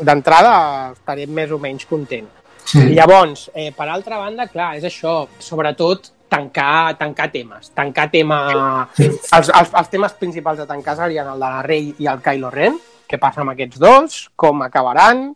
d'entrada, 0.04 0.54
estaré 0.92 1.28
més 1.28 1.52
o 1.52 1.60
menys 1.64 1.86
content. 1.88 2.28
Sí, 2.66 2.82
I 2.92 2.96
llavors, 2.98 3.50
eh, 3.56 3.72
per 3.76 3.88
altra 3.90 4.20
banda, 4.20 4.48
clar, 4.52 4.76
és 4.78 4.84
això, 4.86 5.26
sobretot 5.40 6.12
tancar, 6.30 6.98
tancar 7.00 7.30
temes. 7.32 7.72
Tancar 7.76 8.10
tema... 8.12 8.42
Sí. 8.96 9.08
Els, 9.08 9.50
els, 9.50 9.72
els 9.74 9.90
temes 9.92 10.14
principals 10.20 10.60
de 10.62 10.68
tancar 10.70 10.96
serien 11.00 11.28
el 11.32 11.40
de 11.40 11.48
la 11.48 11.62
Rei 11.66 11.94
i 12.00 12.08
el 12.08 12.22
Kylo 12.24 12.52
Ren, 12.52 12.78
què 13.10 13.20
passa 13.20 13.42
amb 13.44 13.52
aquests 13.56 13.80
dos, 13.82 14.20
com 14.40 14.62
acabaran, 14.64 15.30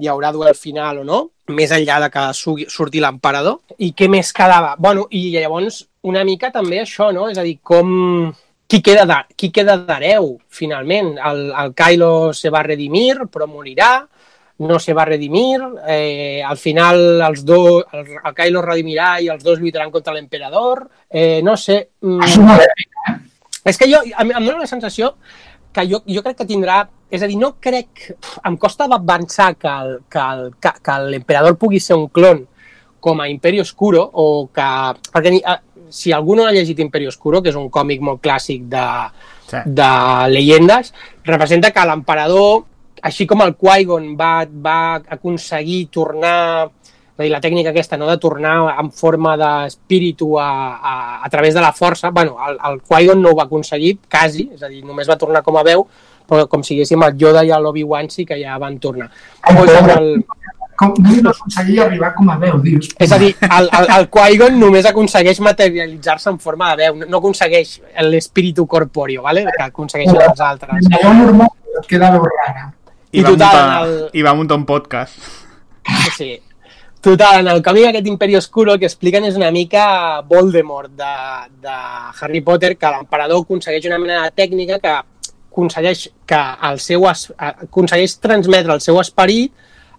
hi 0.00 0.08
haurà 0.08 0.32
duel 0.32 0.56
final 0.58 1.02
o 1.02 1.04
no, 1.04 1.20
més 1.52 1.72
enllà 1.72 1.98
de 2.04 2.08
que 2.12 2.24
sugui- 2.36 2.68
surti 2.72 3.00
l'emperador. 3.00 3.60
I 3.78 3.92
què 3.96 4.08
més 4.08 4.32
quedava? 4.36 4.74
Bueno, 4.78 5.06
i 5.10 5.30
llavors 5.36 5.82
una 6.08 6.24
mica 6.24 6.50
també 6.50 6.80
això, 6.82 7.12
no? 7.12 7.28
És 7.30 7.38
a 7.38 7.44
dir, 7.46 7.58
com... 7.62 8.32
Qui 8.72 8.80
queda, 8.80 9.04
de, 9.04 9.16
qui 9.36 9.50
queda 9.52 9.74
d'hereu, 9.84 10.30
finalment? 10.48 11.10
El, 11.20 11.42
el 11.60 11.74
Kylo 11.76 12.32
se 12.32 12.48
va 12.48 12.62
redimir, 12.64 13.26
però 13.28 13.44
morirà. 13.50 13.90
No 14.64 14.78
se 14.78 14.94
va 14.94 15.04
redimir, 15.04 15.58
eh, 15.90 16.40
al 16.46 16.56
final 16.60 17.20
els 17.26 17.40
dos, 17.44 17.82
el, 17.92 18.06
el 18.20 18.34
Kylo 18.36 18.60
redimirà 18.62 19.16
i 19.20 19.26
els 19.32 19.42
dos 19.42 19.58
lluitaran 19.58 19.90
contra 19.90 20.12
l'emperador, 20.14 20.84
eh, 21.10 21.40
no 21.42 21.56
sé... 21.58 21.78
és 22.00 22.36
Mm, 22.38 23.18
és 23.64 23.78
que 23.78 23.88
jo, 23.90 23.98
a 24.16 24.24
mi 24.24 24.34
em 24.36 24.46
dóna 24.46 24.60
la 24.64 24.66
sensació 24.70 25.12
que 25.72 25.84
jo, 25.90 26.02
jo 26.06 26.22
crec 26.22 26.36
que 26.40 26.46
tindrà... 26.48 26.82
És 27.10 27.22
a 27.22 27.28
dir, 27.30 27.36
no 27.40 27.56
crec... 27.60 28.12
Em 28.46 28.56
costa 28.56 28.86
pensar 28.88 29.56
que 29.56 29.68
el- 29.68 29.98
que 30.08 30.18
el- 30.20 30.54
que- 30.60 30.78
que 30.82 30.96
l'emperador 31.10 31.58
pugui 31.58 31.80
ser 31.80 31.96
un 31.96 32.08
clon 32.08 32.46
com 33.00 33.20
a 33.20 33.28
Imperio 33.28 33.62
Oscuro 33.66 34.02
o 34.14 34.46
que... 34.54 34.68
Perquè 35.12 35.34
eh, 35.42 35.58
si 35.92 36.12
algú 36.12 36.34
no 36.36 36.46
ha 36.46 36.52
llegit 36.52 36.80
Imperio 36.80 37.12
Oscuro, 37.12 37.42
que 37.42 37.52
és 37.52 37.58
un 37.60 37.68
còmic 37.70 38.00
molt 38.00 38.22
clàssic 38.24 38.64
de, 38.72 38.86
Sí. 39.52 39.58
de 39.66 39.88
llegendes, 40.32 40.94
representa 41.24 41.70
que 41.70 41.82
l'emperador, 41.84 42.62
així 43.04 43.26
com 43.28 43.42
el 43.44 43.52
Qui-Gon 43.60 44.14
va, 44.16 44.46
va 44.48 44.76
aconseguir 45.16 45.88
tornar 45.92 46.70
és 47.12 47.20
a 47.20 47.22
dir, 47.26 47.30
la 47.34 47.42
tècnica 47.44 47.70
aquesta, 47.70 47.98
no? 48.00 48.06
de 48.08 48.16
tornar 48.16 48.54
en 48.80 48.88
forma 48.90 49.34
d'espíritu 49.36 50.38
a, 50.40 50.46
a, 50.80 50.94
a 51.20 51.28
través 51.28 51.52
de 51.52 51.60
la 51.60 51.74
força, 51.76 52.08
bueno, 52.10 52.38
el, 52.48 52.56
el 52.56 52.80
Qui-Gon 52.80 53.20
no 53.20 53.34
ho 53.34 53.36
va 53.36 53.44
aconseguir, 53.44 53.98
quasi, 54.08 54.48
és 54.54 54.62
a 54.64 54.70
dir, 54.72 54.80
només 54.88 55.10
va 55.10 55.18
tornar 55.20 55.44
com 55.44 55.60
a 55.60 55.66
veu, 55.66 55.84
però 56.26 56.46
com 56.48 56.64
si 56.64 56.72
diguéssim 56.72 57.04
el 57.04 57.18
Yoda 57.20 57.44
i 57.44 57.52
l'Obi-Wan 57.52 58.08
sí 58.10 58.24
que 58.24 58.40
ja 58.40 58.56
van 58.58 58.78
tornar. 58.80 59.10
Pues 59.44 59.74
amb 59.76 59.92
el, 59.98 60.08
Com, 60.82 60.94
no 61.06 61.22
va 61.24 61.30
aconseguir 61.30 61.80
arribar 61.84 62.12
com 62.16 62.30
a 62.30 62.36
veu, 62.42 62.58
dius. 62.64 62.88
és 62.98 63.12
a 63.14 63.18
dir, 63.22 63.32
el, 63.46 63.68
el, 63.78 63.88
el 63.96 64.06
Qui-Gon 64.10 64.58
només 64.60 64.86
aconsegueix 64.90 65.40
materialitzar-se 65.46 66.30
en 66.30 66.38
forma 66.42 66.70
de 66.74 66.82
veu, 66.84 66.96
no, 67.00 67.06
no 67.14 67.18
aconsegueix 67.22 67.76
l'espíritu 68.10 68.66
corpòreo, 68.66 69.22
¿vale? 69.22 69.44
que 69.56 69.62
aconsegueixen 69.62 70.20
els 70.28 70.40
altres. 70.40 70.88
La 70.90 70.98
veu 71.04 71.14
normal 71.24 71.48
et 71.80 71.86
queda 71.90 72.10
veu 72.14 72.24
rara. 72.28 72.70
I, 73.12 73.20
I 73.20 73.22
va 73.22 73.30
total, 73.30 73.56
muntar, 73.58 73.86
el- 73.86 74.10
I 74.12 74.22
va 74.26 74.34
muntar 74.34 74.56
un 74.58 74.66
podcast. 74.66 75.18
Sí. 76.16 76.32
Total, 77.02 77.40
en 77.42 77.48
el 77.50 77.62
còmic 77.66 77.88
aquest 77.88 78.06
Imperi 78.06 78.36
Oscuro 78.38 78.74
el 78.76 78.78
que 78.78 78.86
expliquen 78.86 79.24
és 79.26 79.34
una 79.34 79.50
mica 79.50 80.20
Voldemort 80.22 80.92
de, 80.94 81.14
de 81.64 81.72
Harry 82.20 82.40
Potter, 82.46 82.76
que 82.78 82.92
l'emperador 82.94 83.42
aconsegueix 83.42 83.88
una 83.90 83.98
mena 83.98 84.20
de 84.22 84.30
tècnica 84.38 84.78
que 84.78 84.92
aconsegueix, 85.50 86.04
que 86.26 86.38
el 86.70 86.78
seu, 86.80 87.08
es- 87.10 87.32
aconsegueix 87.36 88.14
transmetre 88.22 88.72
el 88.76 88.80
seu 88.80 89.00
esperit 89.02 89.50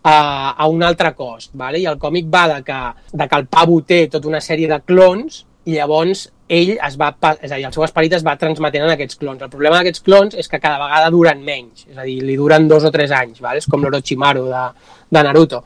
a, 0.03 0.55
a 0.57 0.67
un 0.67 0.83
altre 0.83 1.13
cos. 1.15 1.49
Vale? 1.53 1.79
I 1.81 1.87
el 1.89 1.97
còmic 1.99 2.29
va 2.31 2.45
de 2.55 2.61
que, 2.67 2.79
de 3.11 3.27
que 3.27 3.41
el 3.41 3.47
pavo 3.47 3.81
té 3.87 4.05
tota 4.11 4.29
una 4.29 4.43
sèrie 4.43 4.69
de 4.69 4.79
clons 4.85 5.43
i 5.65 5.77
llavors 5.77 6.27
ell 6.53 6.73
es 6.75 6.95
va, 6.99 7.09
és 7.39 7.51
a 7.51 7.57
dir, 7.57 7.65
el 7.65 7.73
seu 7.73 7.85
esperit 7.85 8.13
es 8.17 8.25
va 8.25 8.35
transmetent 8.39 8.85
en 8.85 8.93
aquests 8.93 9.17
clons. 9.19 9.41
El 9.41 9.51
problema 9.51 9.79
d'aquests 9.79 10.03
clons 10.05 10.37
és 10.37 10.49
que 10.51 10.59
cada 10.61 10.81
vegada 10.81 11.11
duren 11.13 11.41
menys, 11.43 11.87
és 11.89 11.97
a 11.97 12.05
dir, 12.05 12.19
li 12.21 12.37
duren 12.37 12.67
dos 12.69 12.85
o 12.85 12.91
tres 12.93 13.13
anys, 13.15 13.41
vale? 13.41 13.63
és 13.63 13.69
com 13.69 13.81
l'Orochimaru 13.81 14.45
de, 14.51 14.63
de 15.09 15.23
Naruto. 15.23 15.63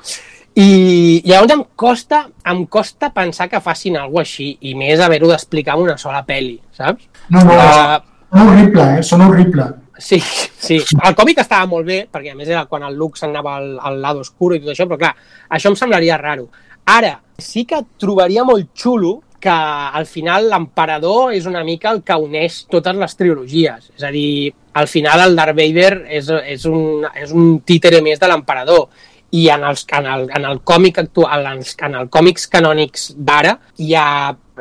I 0.57 1.21
llavors 1.27 1.53
em 1.53 1.63
costa, 1.77 2.23
em 2.49 2.63
costa 2.65 3.11
pensar 3.13 3.49
que 3.49 3.61
facin 3.61 3.97
alguna 3.97 4.23
així, 4.25 4.53
i 4.65 4.73
més 4.77 5.01
haver-ho 5.03 5.29
d'explicar 5.29 5.75
en 5.77 5.83
una 5.89 5.97
sola 6.01 6.23
pel·li, 6.25 6.55
saps? 6.77 7.09
No, 7.29 7.43
no, 7.43 7.57
Uh, 7.57 8.37
són 8.37 8.49
horrible, 8.51 8.85
eh? 8.97 9.03
Són 9.07 9.21
horrible. 9.23 9.65
Sí, 9.97 10.19
sí. 10.21 10.77
El 11.03 11.15
còmic 11.17 11.41
estava 11.41 11.67
molt 11.69 11.87
bé, 11.87 12.03
perquè 12.11 12.33
a 12.33 12.37
més 12.37 12.49
era 12.49 12.65
quan 12.69 12.85
el 12.85 12.97
Luke 12.97 13.19
s'anava 13.19 13.55
al, 13.57 13.71
al 13.79 14.01
lado 14.01 14.21
oscuro 14.25 14.55
i 14.55 14.61
tot 14.61 14.73
això, 14.73 14.85
però 14.89 14.99
clar, 15.01 15.13
això 15.57 15.71
em 15.71 15.77
semblaria 15.79 16.19
raro. 16.21 16.49
Ara, 16.87 17.17
sí 17.37 17.65
que 17.67 17.81
trobaria 17.99 18.45
molt 18.47 18.69
xulo 18.77 19.17
que 19.39 19.53
al 19.53 20.07
final 20.09 20.47
l'emperador 20.49 21.33
és 21.35 21.45
una 21.45 21.63
mica 21.63 21.91
el 21.93 22.01
que 22.05 22.15
uneix 22.17 22.63
totes 22.71 22.95
les 22.97 23.17
trilogies. 23.19 23.91
És 23.95 24.05
a 24.05 24.11
dir, 24.13 24.53
al 24.77 24.87
final 24.89 25.21
el 25.27 25.35
Darth 25.37 25.57
Vader 25.57 25.91
és, 26.19 26.29
és, 26.29 26.65
un, 26.69 27.05
és 27.15 27.33
un 27.33 27.59
títere 27.65 28.01
més 28.05 28.21
de 28.21 28.29
l'emperador 28.29 28.87
i 29.31 29.47
en, 29.51 29.63
els, 29.67 29.85
en, 29.91 30.05
el, 30.07 30.27
en 30.35 30.45
el 30.47 30.61
còmic 30.63 30.99
actual, 31.03 31.45
en 31.45 31.59
els, 31.59 31.73
en 31.83 31.95
els 32.01 32.11
còmics 32.13 32.47
canònics 32.51 33.09
d'ara 33.17 33.57
hi 33.83 33.93
ha 33.95 34.07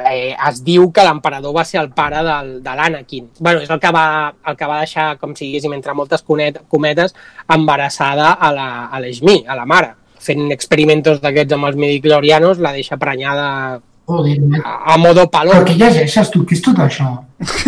eh, 0.04 0.34
es 0.48 0.62
diu 0.66 0.90
que 0.92 1.04
l'emperador 1.06 1.54
va 1.56 1.64
ser 1.64 1.80
el 1.82 1.90
pare 1.94 2.22
del, 2.26 2.50
de 2.62 2.74
l'Anakin. 2.78 3.30
bueno, 3.38 3.60
és 3.62 3.70
el 3.70 3.80
que, 3.80 3.92
va, 3.94 4.34
el 4.46 4.56
que 4.56 4.66
va 4.66 4.80
deixar, 4.82 5.16
com 5.18 5.34
si 5.34 5.46
diguéssim, 5.46 5.74
entre 5.76 5.94
moltes 5.94 6.22
conet, 6.22 6.62
cometes, 6.68 7.14
embarassada 7.48 8.32
a 8.32 8.52
la, 8.52 8.68
a 8.86 9.00
l'Esmi, 9.00 9.44
a 9.46 9.56
la 9.56 9.66
mare. 9.66 9.94
Fent 10.26 10.50
experimentos 10.50 11.20
d'aquests 11.22 11.54
amb 11.54 11.68
els 11.68 11.78
midichlorianos, 11.78 12.58
la 12.58 12.74
deixa 12.74 12.98
prenyada 12.98 13.80
Joder, 14.06 14.36
a, 14.64 14.94
a 14.94 14.96
modo 15.02 15.24
Però 15.26 15.30
paló. 15.30 15.64
què 15.66 15.74
llegeixes 15.76 16.30
tu? 16.30 16.44
Què 16.46 16.54
és 16.54 16.62
tot 16.62 16.78
això? 16.78 17.08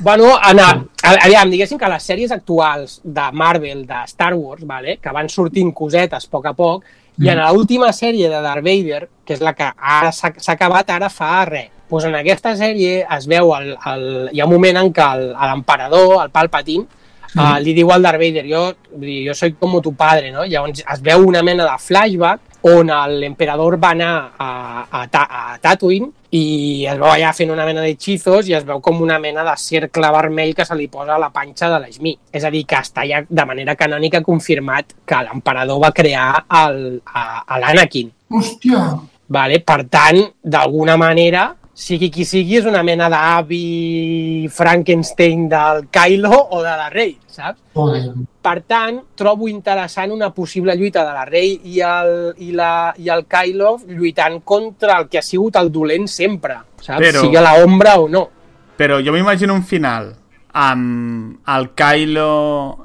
Bueno, 0.00 0.36
en 0.50 0.58
el, 0.60 0.82
a- 1.02 1.16
aviam, 1.26 1.50
diguéssim 1.50 1.78
que 1.80 1.88
les 1.90 2.04
sèries 2.06 2.30
actuals 2.30 3.00
de 3.02 3.24
Marvel, 3.32 3.84
de 3.88 4.02
Star 4.06 4.34
Wars, 4.34 4.62
vale, 4.66 4.98
que 5.02 5.10
van 5.14 5.28
sortint 5.32 5.72
cosetes 5.74 6.26
a 6.28 6.30
poc 6.30 6.46
a 6.46 6.52
poc, 6.54 6.84
i 7.18 7.30
en 7.32 7.40
l'última 7.40 7.88
sèrie 7.96 8.28
de 8.30 8.40
Darth 8.44 8.62
Vader, 8.62 9.08
que 9.24 9.34
és 9.34 9.40
la 9.42 9.54
que 9.56 9.66
ara 9.74 10.12
s'ha 10.12 10.30
acabat 10.52 10.90
ara 10.94 11.08
fa 11.10 11.44
res, 11.48 11.70
doncs 11.90 12.04
en 12.06 12.14
aquesta 12.18 12.52
sèrie 12.58 13.00
es 13.16 13.26
veu, 13.30 13.50
el, 13.56 13.72
el, 13.92 14.06
hi 14.34 14.40
ha 14.42 14.46
un 14.46 14.52
moment 14.52 14.78
en 14.84 14.92
què 14.94 15.08
el- 15.16 15.32
l'emperador, 15.34 16.20
el 16.22 16.30
Palpatine, 16.30 16.86
uh, 17.36 17.56
li 17.62 17.74
diu 17.76 17.92
al 17.92 18.02
Darth 18.04 18.20
Vader, 18.20 18.44
jo, 18.48 18.64
vull 18.96 19.06
dir, 19.06 19.20
jo 19.28 19.36
soy 19.38 19.54
como 19.60 19.80
tu 19.84 19.94
padre, 19.94 20.32
no? 20.34 20.44
Llavors 20.48 20.82
es 20.82 21.02
veu 21.04 21.26
una 21.28 21.42
mena 21.46 21.68
de 21.68 21.78
flashback 21.82 22.56
on 22.66 22.90
l'emperador 23.20 23.76
va 23.78 23.92
anar 23.94 24.12
a, 24.42 24.48
a, 24.90 25.02
a 25.06 25.58
Tatooine 25.62 26.08
i 26.34 26.84
es 26.90 26.98
veu 26.98 27.06
allà 27.06 27.30
fent 27.36 27.52
una 27.54 27.64
mena 27.68 27.84
d'hechizos 27.84 28.48
i 28.50 28.56
es 28.58 28.64
veu 28.66 28.80
com 28.82 28.98
una 29.04 29.20
mena 29.22 29.44
de 29.46 29.54
cercle 29.62 30.10
vermell 30.16 30.54
que 30.56 30.66
se 30.66 30.74
li 30.74 30.88
posa 30.90 31.14
a 31.14 31.20
la 31.22 31.30
panxa 31.30 31.70
de 31.70 31.78
l'Esmi. 31.84 32.16
És 32.32 32.44
a 32.44 32.50
dir, 32.50 32.64
que 32.66 32.80
està 32.82 33.06
ja 33.06 33.22
de 33.28 33.46
manera 33.46 33.76
canònica 33.78 34.24
confirmat 34.26 34.96
que 35.06 35.20
l'emperador 35.28 35.80
va 35.84 35.92
crear 35.94 36.30
l'Anakin. 36.50 38.10
Hòstia, 38.34 38.82
Vale? 39.26 39.58
Per 39.60 39.80
tant, 39.90 40.20
d'alguna 40.42 40.96
manera, 40.96 41.48
sigui 41.76 42.08
qui 42.10 42.24
sigui, 42.24 42.56
és 42.56 42.64
una 42.64 42.80
mena 42.82 43.10
d'avi 43.12 44.48
Frankenstein 44.48 45.42
del 45.50 45.86
Kylo 45.92 46.32
o 46.56 46.62
de 46.64 46.72
la 46.72 46.88
Rey, 46.90 47.16
saps? 47.28 47.60
joder. 47.76 48.14
Per 48.40 48.60
tant, 48.64 49.00
trobo 49.18 49.48
interessant 49.50 50.12
una 50.14 50.30
possible 50.32 50.74
lluita 50.78 51.02
de 51.04 51.12
la 51.12 51.24
Rey 51.28 51.58
i 51.68 51.80
el, 51.84 52.12
i 52.38 52.52
la, 52.56 52.94
i 52.96 53.10
el 53.12 53.26
Kylo 53.28 53.74
lluitant 53.90 54.40
contra 54.44 54.96
el 55.00 55.08
que 55.12 55.18
ha 55.18 55.22
sigut 55.26 55.56
el 55.60 55.68
dolent 55.74 56.06
sempre, 56.08 56.56
saps? 56.80 57.00
Però- 57.02 57.26
Sigui 57.26 57.36
a 57.36 57.42
la 57.44 57.56
ombra 57.62 57.98
o 58.00 58.08
no. 58.08 58.28
Però 58.76 59.00
jo 59.04 59.12
m'imagino 59.12 59.52
un 59.54 59.64
final 59.64 60.14
amb 60.56 61.36
el 61.52 61.68
Kylo 61.76 62.30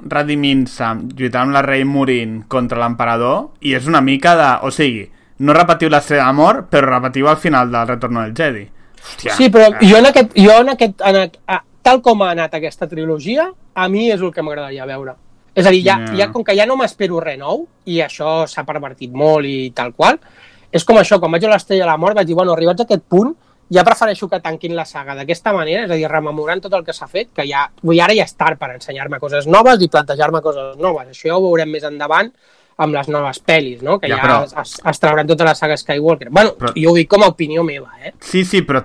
redimint-se, 0.04 0.92
lluitant 1.16 1.46
amb 1.48 1.56
la 1.56 1.62
rei 1.64 1.84
morint 1.88 2.42
contra 2.48 2.80
l'emperador, 2.82 3.52
i 3.64 3.72
és 3.78 3.88
una 3.88 4.02
mica 4.04 4.36
de... 4.36 4.50
O 4.68 4.70
sigui, 4.74 5.06
no 5.40 5.56
repetiu 5.56 5.88
la 5.88 6.02
seva 6.04 6.26
de 6.28 6.36
mort, 6.36 6.68
però 6.68 6.90
repetiu 6.92 7.28
al 7.32 7.38
final 7.40 7.70
del 7.72 7.88
Retorno 7.88 8.20
del 8.26 8.34
Jedi. 8.36 8.66
Hòstia. 9.02 9.34
Sí, 9.36 9.50
però 9.50 9.68
jo 9.82 9.98
en 9.98 10.06
aquest, 10.06 10.32
jo 10.38 10.54
en 10.60 10.72
aquest, 10.74 11.00
en, 11.04 11.18
a, 11.48 11.58
tal 11.82 12.00
com 12.02 12.22
ha 12.22 12.30
anat 12.36 12.54
aquesta 12.54 12.88
trilogia, 12.88 13.48
a 13.74 13.88
mi 13.88 14.08
és 14.10 14.20
el 14.20 14.32
que 14.32 14.42
m'agradaria 14.42 14.86
veure. 14.86 15.14
És 15.54 15.66
a 15.66 15.70
dir, 15.70 15.82
ja, 15.84 15.98
Ja. 16.00 16.14
ja, 16.16 16.32
com 16.32 16.44
que 16.44 16.54
ja 16.56 16.64
no 16.66 16.76
m'espero 16.76 17.20
res 17.20 17.38
nou, 17.38 17.66
i 17.84 17.98
això 18.00 18.46
s'ha 18.48 18.64
pervertit 18.64 19.12
molt 19.12 19.44
i 19.44 19.70
tal 19.74 19.92
qual, 19.92 20.18
és 20.72 20.84
com 20.84 20.96
això, 20.96 21.18
quan 21.20 21.32
vaig 21.32 21.44
a 21.44 21.50
l'Estrella 21.50 21.84
de 21.84 21.90
la 21.90 21.96
Mort 21.98 22.16
vaig 22.16 22.26
dir, 22.26 22.34
bueno, 22.34 22.52
arribats 22.52 22.80
a 22.80 22.84
aquest 22.84 23.02
punt, 23.08 23.34
ja 23.72 23.84
prefereixo 23.84 24.28
que 24.28 24.40
tanquin 24.40 24.74
la 24.76 24.84
saga 24.84 25.14
d'aquesta 25.14 25.52
manera, 25.52 25.84
és 25.84 25.90
a 25.90 25.94
dir, 25.94 26.08
rememorant 26.08 26.60
tot 26.62 26.72
el 26.72 26.84
que 26.84 26.92
s'ha 26.92 27.06
fet, 27.08 27.28
que 27.34 27.44
ja, 27.48 27.66
vull 27.82 28.00
ara 28.00 28.14
ja 28.14 28.24
és 28.24 28.34
tard 28.34 28.58
per 28.58 28.70
ensenyar-me 28.74 29.18
coses 29.20 29.46
noves 29.46 29.80
i 29.82 29.88
plantejar-me 29.88 30.40
coses 30.40 30.76
noves. 30.78 31.08
Això 31.08 31.28
ja 31.28 31.36
ho 31.36 31.42
veurem 31.44 31.70
més 31.70 31.84
endavant 31.84 32.32
amb 32.78 32.94
les 32.94 33.08
noves 33.08 33.42
pel·lis, 33.44 33.82
no? 33.82 33.98
que 34.00 34.08
Ja, 34.08 34.16
ja, 34.16 34.22
però- 34.22 34.44
es, 34.44 34.52
es, 34.56 34.80
es 34.84 35.00
trauran 35.00 35.26
tota 35.26 35.44
la 35.44 35.54
saga 35.54 35.76
Skywalker. 35.76 36.30
Bueno, 36.30 36.54
Però- 36.58 36.72
jo 36.76 36.90
ho 36.90 36.94
dic 36.96 37.08
com 37.08 37.22
a 37.22 37.28
opinió 37.28 37.62
meva, 37.64 37.92
eh? 38.04 38.12
Sí, 38.20 38.44
sí, 38.44 38.62
però 38.62 38.82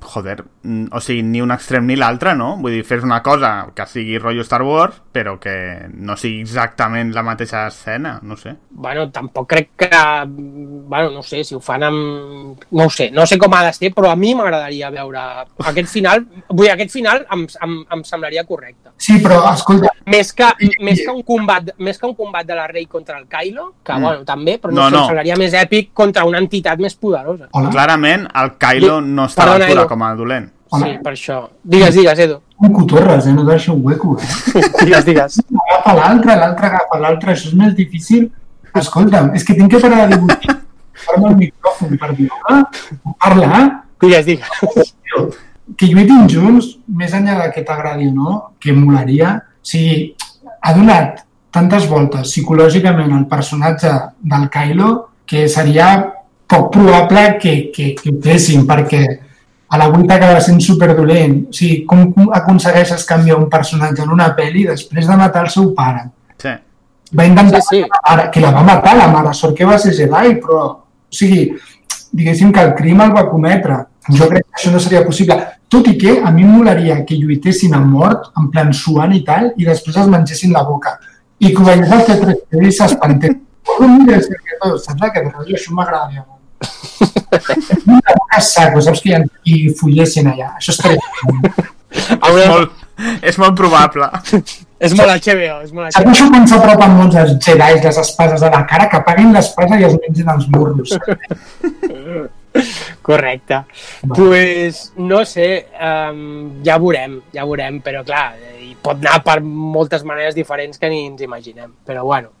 joder, 0.00 0.44
mm, 0.62 0.86
o 0.92 1.00
sigui, 1.00 1.22
ni 1.22 1.40
un 1.42 1.50
extrem 1.50 1.86
ni 1.86 1.96
l'altre, 1.96 2.34
no? 2.38 2.56
Vull 2.62 2.72
dir, 2.76 2.84
fes 2.86 3.02
una 3.02 3.20
cosa 3.22 3.66
que 3.74 3.86
sigui 3.86 4.18
rotllo 4.18 4.44
Star 4.46 4.62
Wars, 4.62 5.00
però 5.12 5.38
que 5.40 5.88
no 5.94 6.16
sigui 6.16 6.40
exactament 6.44 7.12
la 7.14 7.22
mateixa 7.26 7.66
escena, 7.66 8.18
no 8.22 8.36
sé. 8.36 8.54
bueno, 8.70 9.10
tampoc 9.10 9.48
crec 9.48 9.70
que... 9.76 9.88
Bueno, 10.26 11.10
no 11.10 11.22
sé, 11.22 11.42
si 11.44 11.54
ho 11.54 11.60
fan 11.60 11.82
amb... 11.82 12.60
No 12.70 12.84
ho 12.84 12.90
sé, 12.90 13.10
no 13.10 13.24
sé 13.26 13.38
com 13.38 13.52
ha 13.54 13.64
de 13.64 13.72
ser, 13.72 13.90
però 13.94 14.10
a 14.12 14.16
mi 14.16 14.34
m'agradaria 14.34 14.90
veure 14.90 15.18
aquest 15.64 15.88
final... 15.88 16.26
Vull 16.48 16.66
dir, 16.66 16.72
aquest 16.74 16.92
final 16.92 17.24
em, 17.32 17.46
em, 17.64 17.76
em 17.96 18.04
semblaria 18.04 18.44
correcte. 18.44 18.90
Sí, 18.98 19.18
però 19.22 19.40
escolta, 19.52 19.90
Més 20.06 20.30
que, 20.32 20.46
més 20.86 21.00
que, 21.02 21.10
un, 21.10 21.22
combat, 21.26 21.72
més 21.82 21.98
que 21.98 22.06
un 22.06 22.14
combat 22.14 22.46
de 22.46 22.54
la 22.54 22.68
Rey 22.70 22.84
contra 22.86 23.18
el 23.18 23.26
Kylo, 23.26 23.72
que, 23.82 23.92
Mm. 23.96 24.02
bueno, 24.02 24.24
també, 24.24 24.58
però 24.60 24.70
no, 24.72 24.82
No, 24.82 24.88
sé, 24.88 24.92
no. 24.92 25.00
em 25.00 25.06
semblaria 25.08 25.36
més 25.40 25.54
èpic 25.54 25.90
contra 25.94 26.24
una 26.28 26.38
entitat 26.38 26.78
més 26.78 26.94
poderosa. 26.94 27.48
hola, 27.52 27.70
Clarament, 27.70 28.28
el 28.34 28.52
Kylo 28.58 29.00
no 29.00 29.24
està 29.24 29.42
a 29.42 29.55
Perdona, 29.58 29.80
Edu. 29.82 29.88
com 29.88 30.02
a 30.02 30.14
dolent. 30.18 30.50
Hola. 30.70 30.86
Sí, 30.86 30.98
per 31.04 31.12
això. 31.12 31.38
Digues, 31.62 31.94
digues, 31.94 32.18
Edu. 32.26 32.40
un 32.58 32.72
cotorres, 32.72 33.26
eh? 33.26 33.32
No 33.32 33.44
deixa 33.44 33.72
un 33.72 33.82
hueco, 33.84 34.16
eh? 34.18 34.62
Digues, 34.84 35.04
digues. 35.04 35.40
Agafa 35.68 35.94
l'altre, 35.94 36.36
l'altre 36.36 36.66
agafa 36.66 36.98
l'altre, 36.98 37.32
això 37.32 37.50
és 37.50 37.54
més 37.54 37.74
difícil. 37.76 38.30
Escolta'm, 38.76 39.34
és 39.36 39.44
que 39.44 39.54
tinc 39.56 39.70
que 39.72 39.80
parar 39.80 40.06
de 40.06 40.16
dibuixar. 40.16 40.56
Parla 41.06 41.30
el 41.30 41.36
micròfon 41.36 41.98
per 42.00 42.14
dir, 42.16 42.28
ah, 42.50 42.62
parla? 43.22 43.60
Digues, 44.00 44.26
digues. 44.26 44.94
que 45.76 45.88
lluitin 45.90 46.28
junts, 46.30 46.76
més 46.88 47.12
enllà 47.16 47.36
de 47.42 47.52
que 47.54 47.64
t'agradi 47.66 48.08
o 48.08 48.14
no, 48.14 48.34
que 48.60 48.72
molaria, 48.72 49.36
o 49.36 49.66
sigui, 49.66 50.14
ha 50.62 50.74
donat 50.76 51.22
tantes 51.54 51.86
voltes 51.88 52.28
psicològicament 52.30 53.12
al 53.16 53.26
personatge 53.30 53.92
del 54.20 54.48
Kylo 54.52 54.90
que 55.26 55.46
seria 55.48 55.88
poc 56.46 56.68
probable 56.74 57.38
que, 57.42 57.54
que, 57.74 57.94
que 57.98 58.12
ho 58.12 58.20
fessin, 58.22 58.66
perquè 58.68 59.02
a 59.68 59.78
la 59.78 59.88
vuita 59.88 60.14
acaba 60.14 60.40
sent 60.40 60.60
superdolent. 60.62 61.38
O 61.50 61.56
sigui, 61.56 61.82
com 61.88 62.30
aconsegueixes 62.34 63.04
canviar 63.08 63.38
un 63.40 63.48
personatge 63.50 64.04
en 64.04 64.12
una 64.14 64.30
pel·li 64.36 64.66
després 64.68 65.08
de 65.08 65.16
matar 65.18 65.46
el 65.46 65.50
seu 65.54 65.72
pare? 65.74 66.06
Sí. 66.42 66.52
Va 67.18 67.26
intentar 67.26 67.62
Sí, 67.62 67.82
sí. 67.82 67.82
Ara, 68.02 68.30
que 68.30 68.40
la 68.40 68.52
va 68.54 68.62
matar 68.66 68.96
la 68.96 69.08
mare, 69.08 69.34
sort 69.34 69.56
que 69.56 69.66
va 69.66 69.78
ser 69.78 69.94
Jedi, 69.94 70.38
però, 70.42 70.62
o 70.66 71.14
sigui, 71.14 71.48
diguéssim 72.12 72.52
que 72.52 72.62
el 72.62 72.74
crim 72.78 73.00
el 73.02 73.14
va 73.14 73.28
cometre. 73.30 73.84
Jo 74.14 74.28
crec 74.30 74.44
que 74.46 74.60
això 74.60 74.72
no 74.72 74.80
seria 74.80 75.04
possible. 75.04 75.36
Tot 75.68 75.88
i 75.90 75.96
que 75.98 76.20
a 76.22 76.30
mi 76.30 76.44
em 76.46 76.52
molaria 76.54 77.00
que 77.06 77.18
lluitessin 77.18 77.74
a 77.74 77.80
mort, 77.82 78.30
en 78.38 78.50
plan 78.52 78.72
suant 78.72 79.14
i 79.14 79.24
tal, 79.26 79.50
i 79.58 79.66
després 79.66 79.98
es 79.98 80.12
mengessin 80.12 80.54
la 80.54 80.62
boca. 80.62 80.94
I 81.42 81.50
que 81.52 81.62
ho 81.62 81.66
veiés 81.66 81.90
el 81.90 82.06
C3 82.06 82.68
i 82.68 82.72
s'espantés. 82.72 83.34
Com 83.66 83.98
mira, 83.98 84.20
és 84.20 84.30
que 84.30 84.60
tot, 84.62 84.78
saps 84.84 85.02
aquest 85.08 85.26
rotllo? 85.32 85.58
Això 85.58 85.74
m'agradaria 85.74 86.22
molt. 86.22 86.35
Una 87.86 88.14
boca 88.16 88.38
a 88.38 88.40
saco, 88.40 88.80
saps 88.84 89.02
que 89.04 89.10
hi 89.10 89.14
ha 89.16 89.22
i 89.44 89.56
follessin 89.80 90.30
allà. 90.32 90.52
Això 90.60 90.74
estaria... 90.74 91.00
Una... 91.30 92.46
Molt, 92.50 92.72
és 93.24 93.36
molt 93.40 93.56
probable. 93.56 94.08
És 94.80 94.92
molt 94.96 95.08
HBO, 95.24 95.60
és 95.64 95.72
molt 95.72 95.92
Saps 95.94 96.02
HBO. 96.04 96.12
això 96.12 96.26
quan 96.32 96.48
s'apropen 96.50 96.96
molts 96.98 97.16
els 97.22 97.36
Jedi, 97.44 97.78
les 97.84 97.98
espases 98.02 98.42
a 98.44 98.50
la 98.52 98.62
cara, 98.68 98.88
que 98.92 98.98
apaguin 99.00 99.32
l'espasa 99.36 99.78
i 99.80 99.86
es 99.88 99.94
mengin 100.02 100.28
els 100.34 100.48
morros. 100.52 100.92
Correcte. 103.02 103.64
pues, 104.14 104.92
no 104.96 105.24
sé, 105.28 105.66
um, 105.76 106.62
ja 106.64 106.78
veurem, 106.80 107.18
ja 107.34 107.44
veurem, 107.44 107.80
però 107.84 108.00
clar, 108.04 108.30
eh, 108.40 108.70
pot 108.82 108.96
anar 109.02 109.18
per 109.24 109.40
moltes 109.44 110.04
maneres 110.08 110.34
diferents 110.34 110.80
que 110.80 110.88
ni 110.90 111.04
ens 111.10 111.20
imaginem. 111.22 111.74
Però 111.86 112.04
bueno, 112.04 112.32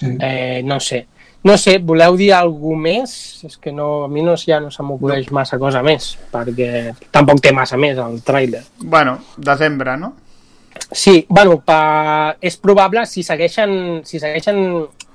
Sí. 0.00 0.16
eh, 0.20 0.62
no 0.64 0.78
sé. 0.80 1.06
No 1.42 1.56
sé, 1.56 1.78
voleu 1.78 2.18
dir 2.20 2.32
alguna 2.36 2.82
més? 2.84 3.12
És 3.48 3.56
que 3.56 3.72
no, 3.72 4.04
a 4.04 4.08
mi 4.12 4.20
no, 4.24 4.34
ja 4.36 4.58
no 4.60 4.68
se 4.70 4.84
m'ocorreix 4.84 5.30
massa 5.32 5.56
cosa 5.58 5.80
més, 5.82 6.12
perquè 6.32 6.90
tampoc 7.10 7.40
té 7.40 7.52
massa 7.56 7.78
més 7.80 7.98
el 7.98 8.18
tràiler. 8.26 8.60
Bueno, 8.82 9.16
desembre, 9.38 9.96
no? 9.96 10.12
Sí, 10.92 11.24
bueno, 11.28 11.60
pa... 11.64 12.36
és 12.40 12.58
probable, 12.60 13.06
si 13.06 13.24
segueixen, 13.24 14.02
si 14.04 14.20
segueixen 14.20 14.60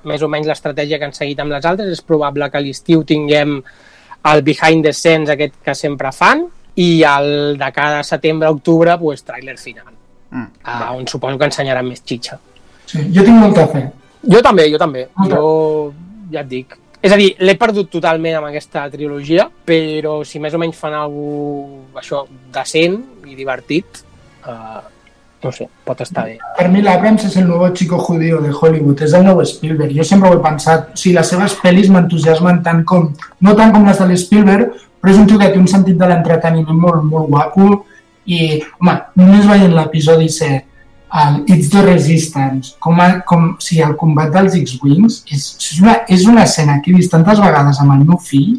més 0.05 0.23
o 0.26 0.30
menys 0.30 0.49
l'estratègia 0.49 0.97
que 0.97 1.09
han 1.09 1.13
seguit 1.17 1.39
amb 1.41 1.53
les 1.53 1.65
altres, 1.65 1.91
és 1.93 2.01
probable 2.05 2.49
que 2.49 2.57
a 2.57 2.63
l'estiu 2.63 3.03
tinguem 3.05 3.59
el 4.26 4.41
behind 4.45 4.86
the 4.86 4.93
scenes 4.93 5.30
aquest 5.30 5.61
que 5.61 5.78
sempre 5.78 6.09
fan 6.15 6.47
i 6.82 7.03
el 7.07 7.59
de 7.59 7.69
cada 7.76 8.01
setembre-octubre, 8.03 8.97
pues, 9.01 9.21
tràiler 9.26 9.57
final, 9.61 9.93
Mm, 10.36 10.47
ah, 10.63 10.91
on 10.91 11.07
suposo 11.07 11.38
que 11.38 11.47
ensenyaran 11.47 11.86
més 11.88 12.01
xitxa. 12.03 12.36
Sí, 12.86 12.99
jo 13.13 13.23
tinc 13.23 13.38
molta 13.39 13.67
fe. 13.71 13.86
Jo 14.26 14.41
també, 14.43 14.65
jo 14.71 14.80
també. 14.82 15.05
Jo 15.30 15.93
ja 16.32 16.41
et 16.43 16.49
dic. 16.51 16.76
És 17.05 17.13
a 17.13 17.19
dir, 17.19 17.36
l'he 17.38 17.53
perdut 17.59 17.91
totalment 17.93 18.39
amb 18.39 18.49
aquesta 18.49 18.88
trilogia, 18.89 19.45
però 19.67 20.17
si 20.26 20.41
més 20.41 20.55
o 20.57 20.61
menys 20.61 20.80
fan 20.80 20.95
alguna 20.97 22.01
això, 22.01 22.23
decent 22.53 22.97
i 23.30 23.38
divertit, 23.38 24.01
uh, 24.47 24.82
no 25.45 25.51
sé, 25.53 25.67
pot 25.86 26.01
estar 26.01 26.26
bé. 26.26 26.39
Per 26.57 26.65
mi 26.73 26.82
l'Abrams 26.82 27.28
és 27.28 27.36
el 27.38 27.45
nou 27.49 27.67
chico 27.78 27.99
judío 28.01 28.41
de 28.41 28.49
Hollywood, 28.49 29.03
és 29.05 29.13
el 29.13 29.26
nou 29.28 29.43
Spielberg. 29.45 29.93
Jo 29.93 30.05
sempre 30.07 30.32
ho 30.32 30.39
he 30.39 30.41
pensat. 30.41 30.95
O 30.95 30.97
sigui, 30.97 31.13
les 31.19 31.30
seves 31.30 31.57
pel·lis 31.61 31.91
m'entusiasmen 31.93 32.63
tant 32.65 32.82
com... 32.89 33.11
No 33.45 33.53
tant 33.59 33.76
com 33.76 33.86
les 33.86 34.01
de 34.01 34.09
l'Spielberg, 34.09 34.73
però 35.01 35.13
és 35.13 35.21
un 35.21 35.30
tio 35.30 35.38
que 35.38 35.51
té 35.53 35.61
un 35.61 35.69
sentit 35.69 35.99
de 35.99 36.09
l'entreteniment 36.09 36.80
molt, 36.82 37.05
molt 37.05 37.30
guapo 37.30 37.67
i, 38.26 38.63
home, 38.80 38.95
només 39.21 39.45
veient 39.45 39.76
l'episodi 39.78 40.32
7, 40.34 40.63
el 41.16 41.43
It's 41.47 41.70
the 41.72 41.82
Resistance, 41.82 42.76
com, 42.80 42.99
a, 42.99 43.22
com 43.28 43.49
o 43.53 43.63
sigui, 43.63 43.84
el 43.86 43.95
combat 43.99 44.34
dels 44.34 44.57
X-Wings, 44.59 45.22
és, 45.32 45.45
és, 45.61 45.82
una, 45.82 45.99
és 46.11 46.26
una 46.28 46.43
escena 46.43 46.82
que 46.84 46.91
he 46.91 46.97
vist 46.97 47.13
tantes 47.13 47.39
vegades 47.39 47.80
amb 47.84 47.95
el 47.95 48.03
meu 48.07 48.20
fill 48.20 48.57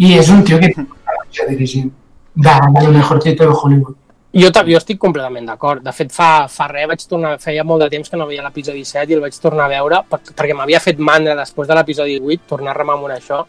i 0.00 0.14
és 0.16 0.30
un 0.32 0.44
tio 0.46 0.60
que 0.62 0.72
una 0.76 1.48
dirigint 1.48 1.90
de, 2.34 2.50
de 2.50 2.86
lo 2.86 2.92
mejorcito 2.92 3.44
de 3.44 3.50
Hollywood. 3.54 3.96
Jo, 4.32 4.48
jo 4.54 4.78
estic 4.78 4.98
completament 5.02 5.48
d'acord. 5.50 5.82
De 5.82 5.92
fet, 5.92 6.12
fa, 6.14 6.46
fa 6.48 6.68
res, 6.70 6.86
vaig 6.86 7.02
tornar, 7.10 7.34
feia 7.42 7.64
molt 7.66 7.82
de 7.82 7.90
temps 7.90 8.08
que 8.08 8.18
no 8.18 8.28
veia 8.30 8.44
l'episodi 8.44 8.84
7 8.86 9.10
i 9.10 9.16
el 9.18 9.24
vaig 9.24 9.36
tornar 9.42 9.66
a 9.66 9.72
veure 9.72 10.02
per, 10.08 10.20
perquè 10.30 10.54
m'havia 10.54 10.80
fet 10.82 11.02
mandra 11.02 11.34
després 11.38 11.68
de 11.68 11.76
l'episodi 11.76 12.18
8, 12.20 12.46
tornar 12.54 12.72
a 12.72 12.78
rememorar 12.78 13.18
això. 13.18 13.42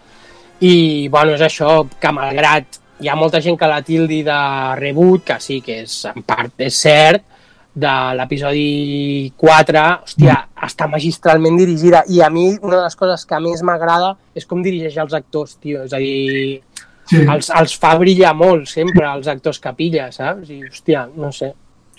I, 0.62 1.08
bueno, 1.14 1.38
és 1.38 1.43
això, 1.45 1.84
que 2.02 2.14
malgrat 2.14 2.82
hi 3.02 3.10
ha 3.10 3.18
molta 3.18 3.41
gent 3.41 3.58
que 3.58 3.70
la 3.70 3.82
tildi 3.86 4.22
de 4.26 4.39
reboot, 4.78 5.24
que 5.30 5.38
sí 5.41 5.60
que 5.66 5.84
és, 5.86 5.99
en 6.10 6.26
part 6.26 6.66
és 6.66 6.82
cert, 6.82 7.24
de 7.74 7.91
l'episodi 8.17 9.32
4, 9.39 9.84
hòstia, 10.03 10.38
està 10.67 10.89
magistralment 10.91 11.55
dirigida 11.59 12.03
i 12.11 12.19
a 12.22 12.28
mi 12.30 12.49
una 12.59 12.78
de 12.78 12.84
les 12.84 12.97
coses 12.99 13.24
que 13.26 13.39
més 13.39 13.63
m'agrada 13.63 14.15
és 14.36 14.45
com 14.45 14.63
dirigeix 14.63 14.97
els 14.99 15.15
actors, 15.15 15.55
tio, 15.63 15.86
és 15.88 15.95
a 15.95 16.01
dir, 16.03 16.59
Sí, 17.11 17.19
els, 17.28 17.49
els 17.59 17.74
fa 17.82 17.95
brillar 17.99 18.32
molt 18.38 18.69
sempre 18.72 19.07
els 19.09 19.28
actors 19.28 19.59
que 19.59 19.74
pilla, 19.76 20.07
saps? 20.15 20.51
I, 20.53 20.61
hòstia, 20.69 21.07
no 21.19 21.32
sé, 21.36 21.49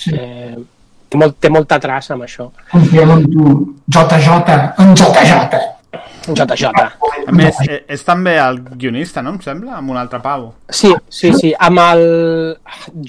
sí. 0.00 0.14
eh, 0.16 0.54
té, 1.10 1.20
molt, 1.20 1.36
té 1.42 1.50
molta 1.52 1.76
traça 1.82 2.14
amb 2.14 2.24
això. 2.24 2.48
confiem 2.70 3.12
en 3.18 3.26
tu. 3.28 3.50
JJ, 3.92 4.38
en 4.80 4.94
JJ. 4.96 5.60
JJ. 6.26 6.70
A 7.26 7.32
més, 7.34 7.57
eh, 7.66 7.82
és 7.90 8.05
també 8.07 8.36
el 8.40 8.61
guionista, 8.62 9.22
no? 9.22 9.34
Em 9.34 9.40
sembla? 9.45 9.76
Amb 9.78 9.93
un 9.93 9.99
altre 10.01 10.20
pavo. 10.22 10.53
Sí, 10.70 10.93
sí, 11.11 11.32
sí, 11.38 11.53
amb 11.59 11.82
el... 11.82 12.05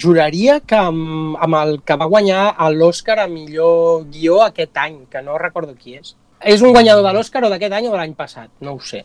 Juraria 0.00 0.58
que 0.66 0.78
amb, 0.78 1.38
amb 1.42 1.58
el 1.60 1.78
que 1.86 1.96
va 2.00 2.10
guanyar 2.10 2.42
l'Oscar 2.74 3.18
a 3.24 3.28
millor 3.30 4.04
guió 4.12 4.42
aquest 4.44 4.76
any, 4.82 5.04
que 5.10 5.22
no 5.24 5.38
recordo 5.40 5.74
qui 5.78 5.98
és. 5.98 6.14
És 6.44 6.62
un 6.62 6.74
guanyador 6.76 7.06
de 7.06 7.14
l'Oscar 7.16 7.44
o 7.46 7.52
d'aquest 7.52 7.72
any 7.72 7.88
o 7.88 7.92
de 7.94 8.00
l'any 8.00 8.14
passat? 8.18 8.50
No 8.60 8.76
ho 8.76 8.80
sé. 8.84 9.04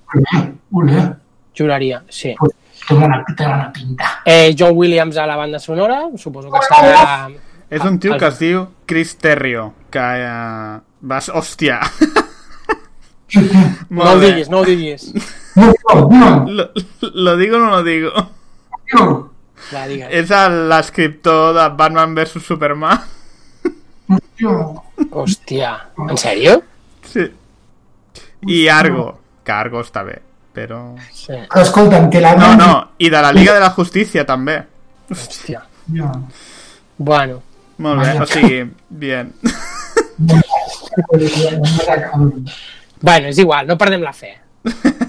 Olé, 0.75 1.03
Juraria, 1.55 2.01
sí. 2.09 2.33
té 2.87 2.97
bona, 2.97 3.21
té 3.31 3.45
bona 3.45 3.69
pinta. 3.75 4.15
Eh, 4.25 4.55
John 4.57 4.75
Williams 4.75 5.17
a 5.17 5.27
la 5.29 5.37
banda 5.39 5.59
sonora, 5.59 6.03
suposo 6.17 6.51
que 6.51 6.65
serà... 6.67 7.29
És 7.69 7.83
un 7.85 7.99
tio 8.01 8.15
que 8.17 8.25
es 8.25 8.39
diu 8.41 8.63
Chris 8.89 9.13
Terrio, 9.21 9.69
que 9.93 10.07
eh, 10.25 10.79
vas... 11.05 11.29
Hòstia! 11.29 11.79
No 13.89 14.03
ho 14.11 14.19
diguis, 14.19 14.49
no 14.49 14.59
ho 14.59 14.65
diguis. 14.65 15.11
No, 15.55 16.45
Lo, 16.47 16.69
lo 17.13 17.37
digo 17.37 17.57
o 17.57 17.59
no 17.59 17.69
lo 17.71 17.83
digo? 17.83 18.11
no. 18.93 19.31
Digues. 19.87 20.07
És 20.09 20.31
el- 20.31 20.67
l'escriptor 20.69 21.53
de 21.53 21.67
Batman 21.77 22.15
vs 22.15 22.41
Superman. 22.41 22.99
Hòstia, 25.11 25.73
en 26.09 26.17
sèrio? 26.17 26.61
Sí. 27.05 27.27
I 28.47 28.67
Argo, 28.71 29.19
que 29.43 29.51
Argo 29.51 29.81
està 29.83 30.01
bé, 30.07 30.15
però... 30.55 30.95
Sí. 31.13 31.35
Escolta'm, 31.61 32.09
que 32.09 32.21
la 32.23 32.33
No, 32.39 32.55
no, 32.57 32.71
i 32.97 33.09
de 33.11 33.21
la 33.21 33.33
Liga 33.35 33.53
de 33.53 33.59
la 33.59 33.69
Justícia 33.75 34.25
també. 34.25 34.57
Hòstia. 35.11 35.61
Ja. 35.93 36.11
Bueno, 36.97 37.41
Molt 37.79 38.01
bé, 38.01 38.15
o 38.21 38.25
sigui, 38.25 38.63
bien. 38.89 39.33
Bueno, 43.01 43.27
és 43.27 43.37
igual, 43.39 43.67
no 43.67 43.77
perdem 43.77 44.01
la 44.05 44.13
fe. 44.13 44.37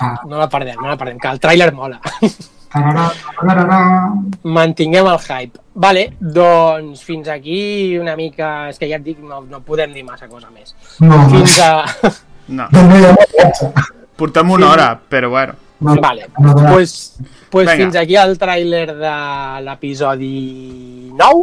Ah, 0.00 0.20
No 0.30 0.38
la 0.38 0.46
perdem, 0.48 0.76
no 0.78 0.86
la 0.86 0.94
perdem, 0.96 1.16
que 1.18 1.26
el 1.26 1.40
tràiler 1.42 1.72
mola. 1.74 1.98
Mantinguem 4.44 5.06
el 5.10 5.18
hype. 5.18 5.58
Vale, 5.74 6.12
doncs 6.20 7.02
fins 7.02 7.26
aquí 7.28 7.98
una 7.98 8.14
mica... 8.16 8.68
És 8.70 8.78
que 8.78 8.86
ja 8.90 8.96
et 9.00 9.04
dic, 9.04 9.18
no, 9.22 9.40
no 9.50 9.58
podem 9.66 9.92
dir 9.96 10.04
massa 10.06 10.28
cosa 10.30 10.50
més. 10.54 10.74
No, 11.00 11.18
Fins 11.32 11.58
a... 11.64 11.72
No, 12.48 12.64
viatge. 12.72 13.66
portem 14.16 14.50
una 14.54 14.70
hora, 14.70 14.86
però 15.10 15.28
bueno. 15.28 15.52
No, 15.80 15.96
Vale, 16.00 16.28
no, 16.38 16.54
no. 16.54 16.70
pues, 16.72 17.18
pues 17.50 17.68
fins 17.76 17.94
aquí 18.00 18.16
el 18.16 18.38
tràiler 18.40 18.86
de 18.96 19.10
l'episodi 19.66 21.10
9 21.12 21.42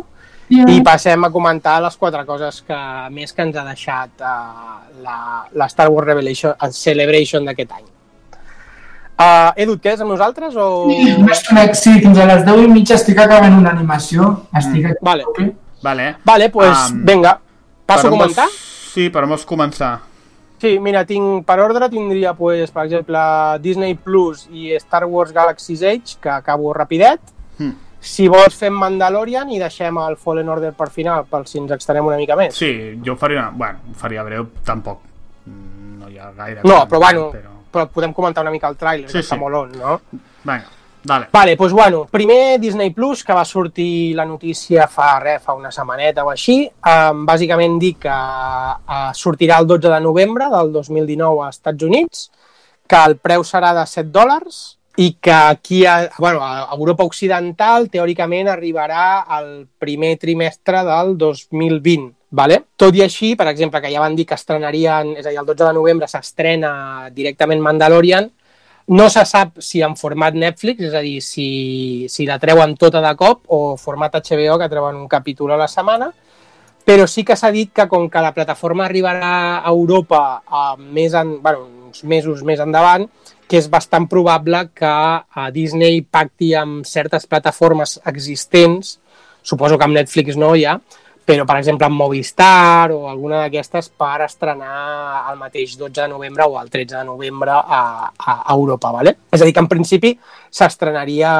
Ja. 0.49 0.65
i 0.69 0.81
passem 0.85 1.23
a 1.25 1.31
comentar 1.33 1.79
les 1.81 1.95
quatre 1.97 2.21
coses 2.25 2.59
que 2.67 2.77
més 3.09 3.31
que 3.33 3.41
ens 3.41 3.55
ha 3.57 3.63
deixat 3.65 4.21
uh, 4.21 4.75
la, 5.01 5.15
la 5.57 5.65
Star 5.71 5.89
Wars 5.89 6.05
Revelation, 6.05 6.53
el 6.61 6.73
Celebration 6.73 7.45
d'aquest 7.45 7.71
any. 7.71 7.85
Uh, 9.15 9.53
Edu, 9.55 9.73
et 9.77 9.81
quedes 9.81 10.01
amb 10.03 10.11
nosaltres 10.11 10.55
o... 10.59 10.65
Sí, 10.91 11.13
estona- 11.31 11.63
Sí, 11.73 11.93
fins 12.03 12.17
a 12.19 12.25
les 12.27 12.43
10 12.45 12.65
i 12.65 12.67
mitja 12.67 12.97
estic 12.99 13.17
acabant 13.23 13.55
una 13.57 13.71
animació. 13.71 14.33
Estic 14.53 14.89
aquí. 14.91 14.99
Vale. 15.01 15.23
Vale. 15.81 16.09
Vale, 16.25 16.49
pues 16.51 16.89
Um, 16.91 17.05
vinga, 17.05 17.39
passo 17.85 18.07
a 18.07 18.11
comentar? 18.11 18.45
vols- 18.45 18.91
Sí, 18.95 19.09
per 19.09 19.23
on 19.23 19.29
vols 19.29 19.45
començar? 19.47 19.93
Sí, 20.61 20.77
mira, 20.79 21.05
tinc 21.05 21.45
per 21.45 21.59
ordre 21.59 21.89
tindria, 21.89 22.33
pues, 22.33 22.71
per 22.71 22.85
exemple, 22.85 23.19
Disney 23.61 23.95
Plus 23.95 24.47
i 24.51 24.73
Star 24.79 25.05
Wars 25.05 25.31
Galaxy's 25.33 25.81
Edge, 25.81 26.15
que 26.21 26.29
acabo 26.29 26.73
rapidet. 26.73 27.19
Hmm. 27.57 27.73
Si 28.05 28.27
vols 28.29 28.53
fem 28.53 28.75
Mandalorian 28.77 29.49
i 29.49 29.57
deixem 29.59 29.97
el 29.97 30.15
Fallen 30.21 30.49
Order 30.53 30.71
per 30.77 30.89
final, 30.93 31.25
per 31.25 31.41
si 31.49 31.57
ens 31.57 31.71
extenem 31.73 32.05
una 32.05 32.19
mica 32.21 32.35
més. 32.37 32.53
Sí, 32.55 32.69
jo 33.03 33.15
ho 33.15 33.17
faria... 33.17 33.47
Bueno, 33.53 33.95
faria 33.97 34.23
breu, 34.27 34.45
tampoc. 34.65 35.01
Mm, 35.49 35.99
No 36.03 36.09
hi 36.11 36.19
ha 36.21 36.29
gaire... 36.37 36.61
No, 36.63 36.83
però 36.87 37.01
bueno, 37.01 37.27
Però... 37.33 37.51
però 37.75 37.87
podem 37.91 38.13
comentar 38.13 38.43
una 38.45 38.53
mica 38.53 38.69
el 38.69 38.77
tràiler, 38.77 39.09
Sí, 39.09 39.17
que 39.17 39.25
està 39.25 39.35
sí. 39.35 39.41
molt 39.41 39.57
on, 39.57 39.73
no? 39.81 39.95
Vinga, 40.45 40.69
dale. 41.03 41.27
Vale, 41.33 41.55
doncs 41.57 41.73
bueno, 41.75 42.03
primer 42.11 42.59
Disney 42.61 42.93
Plus, 42.93 43.23
que 43.25 43.33
va 43.33 43.43
sortir 43.45 44.13
la 44.15 44.23
notícia 44.29 44.85
fa 44.87 45.15
res, 45.19 45.41
fa 45.43 45.57
una 45.57 45.73
setmaneta 45.73 46.23
o 46.23 46.29
així, 46.31 46.61
um, 46.69 47.25
bàsicament 47.27 47.75
dic 47.81 47.99
que 48.05 48.15
uh, 48.15 49.09
sortirà 49.17 49.57
el 49.59 49.67
12 49.67 49.89
de 49.91 49.99
novembre 50.05 50.47
del 50.53 50.71
2019 50.77 51.43
als 51.49 51.57
Estats 51.57 51.83
Units, 51.89 52.29
que 52.87 53.03
el 53.09 53.17
preu 53.17 53.43
serà 53.43 53.73
de 53.73 53.83
7 53.89 54.13
dòlars 54.13 54.63
i 54.97 55.13
que 55.19 55.31
aquí 55.31 55.85
a, 55.85 56.09
bueno, 56.17 56.39
a 56.41 56.69
Europa 56.71 57.03
Occidental 57.03 57.89
teòricament 57.91 58.47
arribarà 58.51 59.25
al 59.27 59.67
primer 59.79 60.15
trimestre 60.17 60.83
del 60.87 61.17
2020. 61.17 62.13
Vale? 62.35 62.57
Tot 62.75 62.95
i 62.97 63.03
així, 63.03 63.35
per 63.39 63.47
exemple, 63.47 63.79
que 63.79 63.91
ja 63.93 64.01
van 64.03 64.15
dir 64.15 64.25
que 64.27 64.35
estrenarien, 64.35 65.13
és 65.15 65.25
a 65.25 65.31
dir, 65.31 65.39
el 65.39 65.47
12 65.47 65.69
de 65.69 65.75
novembre 65.77 66.07
s'estrena 66.11 66.71
directament 67.15 67.61
Mandalorian, 67.63 68.27
no 68.87 69.07
se 69.09 69.23
sap 69.25 69.61
si 69.63 69.81
en 69.81 69.95
format 69.95 70.35
Netflix, 70.35 70.83
és 70.89 70.93
a 70.93 71.01
dir, 71.05 71.21
si, 71.23 72.05
si 72.11 72.27
la 72.27 72.37
treuen 72.41 72.75
tota 72.77 73.01
de 73.01 73.13
cop, 73.17 73.45
o 73.47 73.77
format 73.79 74.19
HBO, 74.19 74.59
que 74.59 74.69
treuen 74.69 74.99
un 74.99 75.07
capítol 75.07 75.55
a 75.55 75.61
la 75.63 75.69
setmana, 75.71 76.11
però 76.85 77.07
sí 77.09 77.23
que 77.25 77.37
s'ha 77.39 77.49
dit 77.55 77.71
que 77.73 77.87
com 77.89 78.09
que 78.11 78.21
la 78.21 78.33
plataforma 78.35 78.85
arribarà 78.85 79.31
a 79.57 79.71
Europa 79.71 80.43
a 80.45 80.75
més 80.77 81.15
en, 81.17 81.39
bueno, 81.41 81.65
uns 81.95 82.03
mesos 82.03 82.43
més 82.43 82.59
endavant, 82.59 83.07
que 83.47 83.59
és 83.59 83.69
bastant 83.69 84.07
probable 84.09 84.65
que 84.75 84.91
a 84.91 85.47
Disney 85.53 86.01
pacti 86.01 86.53
amb 86.57 86.85
certes 86.85 87.27
plataformes 87.29 87.99
existents, 88.05 88.97
suposo 89.45 89.77
que 89.77 89.85
amb 89.85 89.95
Netflix 89.95 90.35
no 90.35 90.55
ja, 90.57 90.79
però 91.25 91.45
per 91.45 91.57
exemple 91.57 91.87
amb 91.87 91.97
Movistar 91.97 92.91
o 92.93 93.07
alguna 93.09 93.39
d'aquestes 93.43 93.89
per 93.97 94.25
estrenar 94.25 95.25
el 95.31 95.39
mateix 95.39 95.77
12 95.77 96.03
de 96.03 96.09
novembre 96.09 96.45
o 96.45 96.59
el 96.61 96.69
13 96.69 96.99
de 96.99 97.05
novembre 97.05 97.53
a, 97.53 98.11
a 98.13 98.35
Europa, 98.53 98.91
¿vale? 98.91 99.15
És 99.31 99.41
a 99.41 99.45
dir, 99.45 99.53
que 99.53 99.63
en 99.63 99.69
principi 99.71 100.13
s'estrenaria 100.53 101.31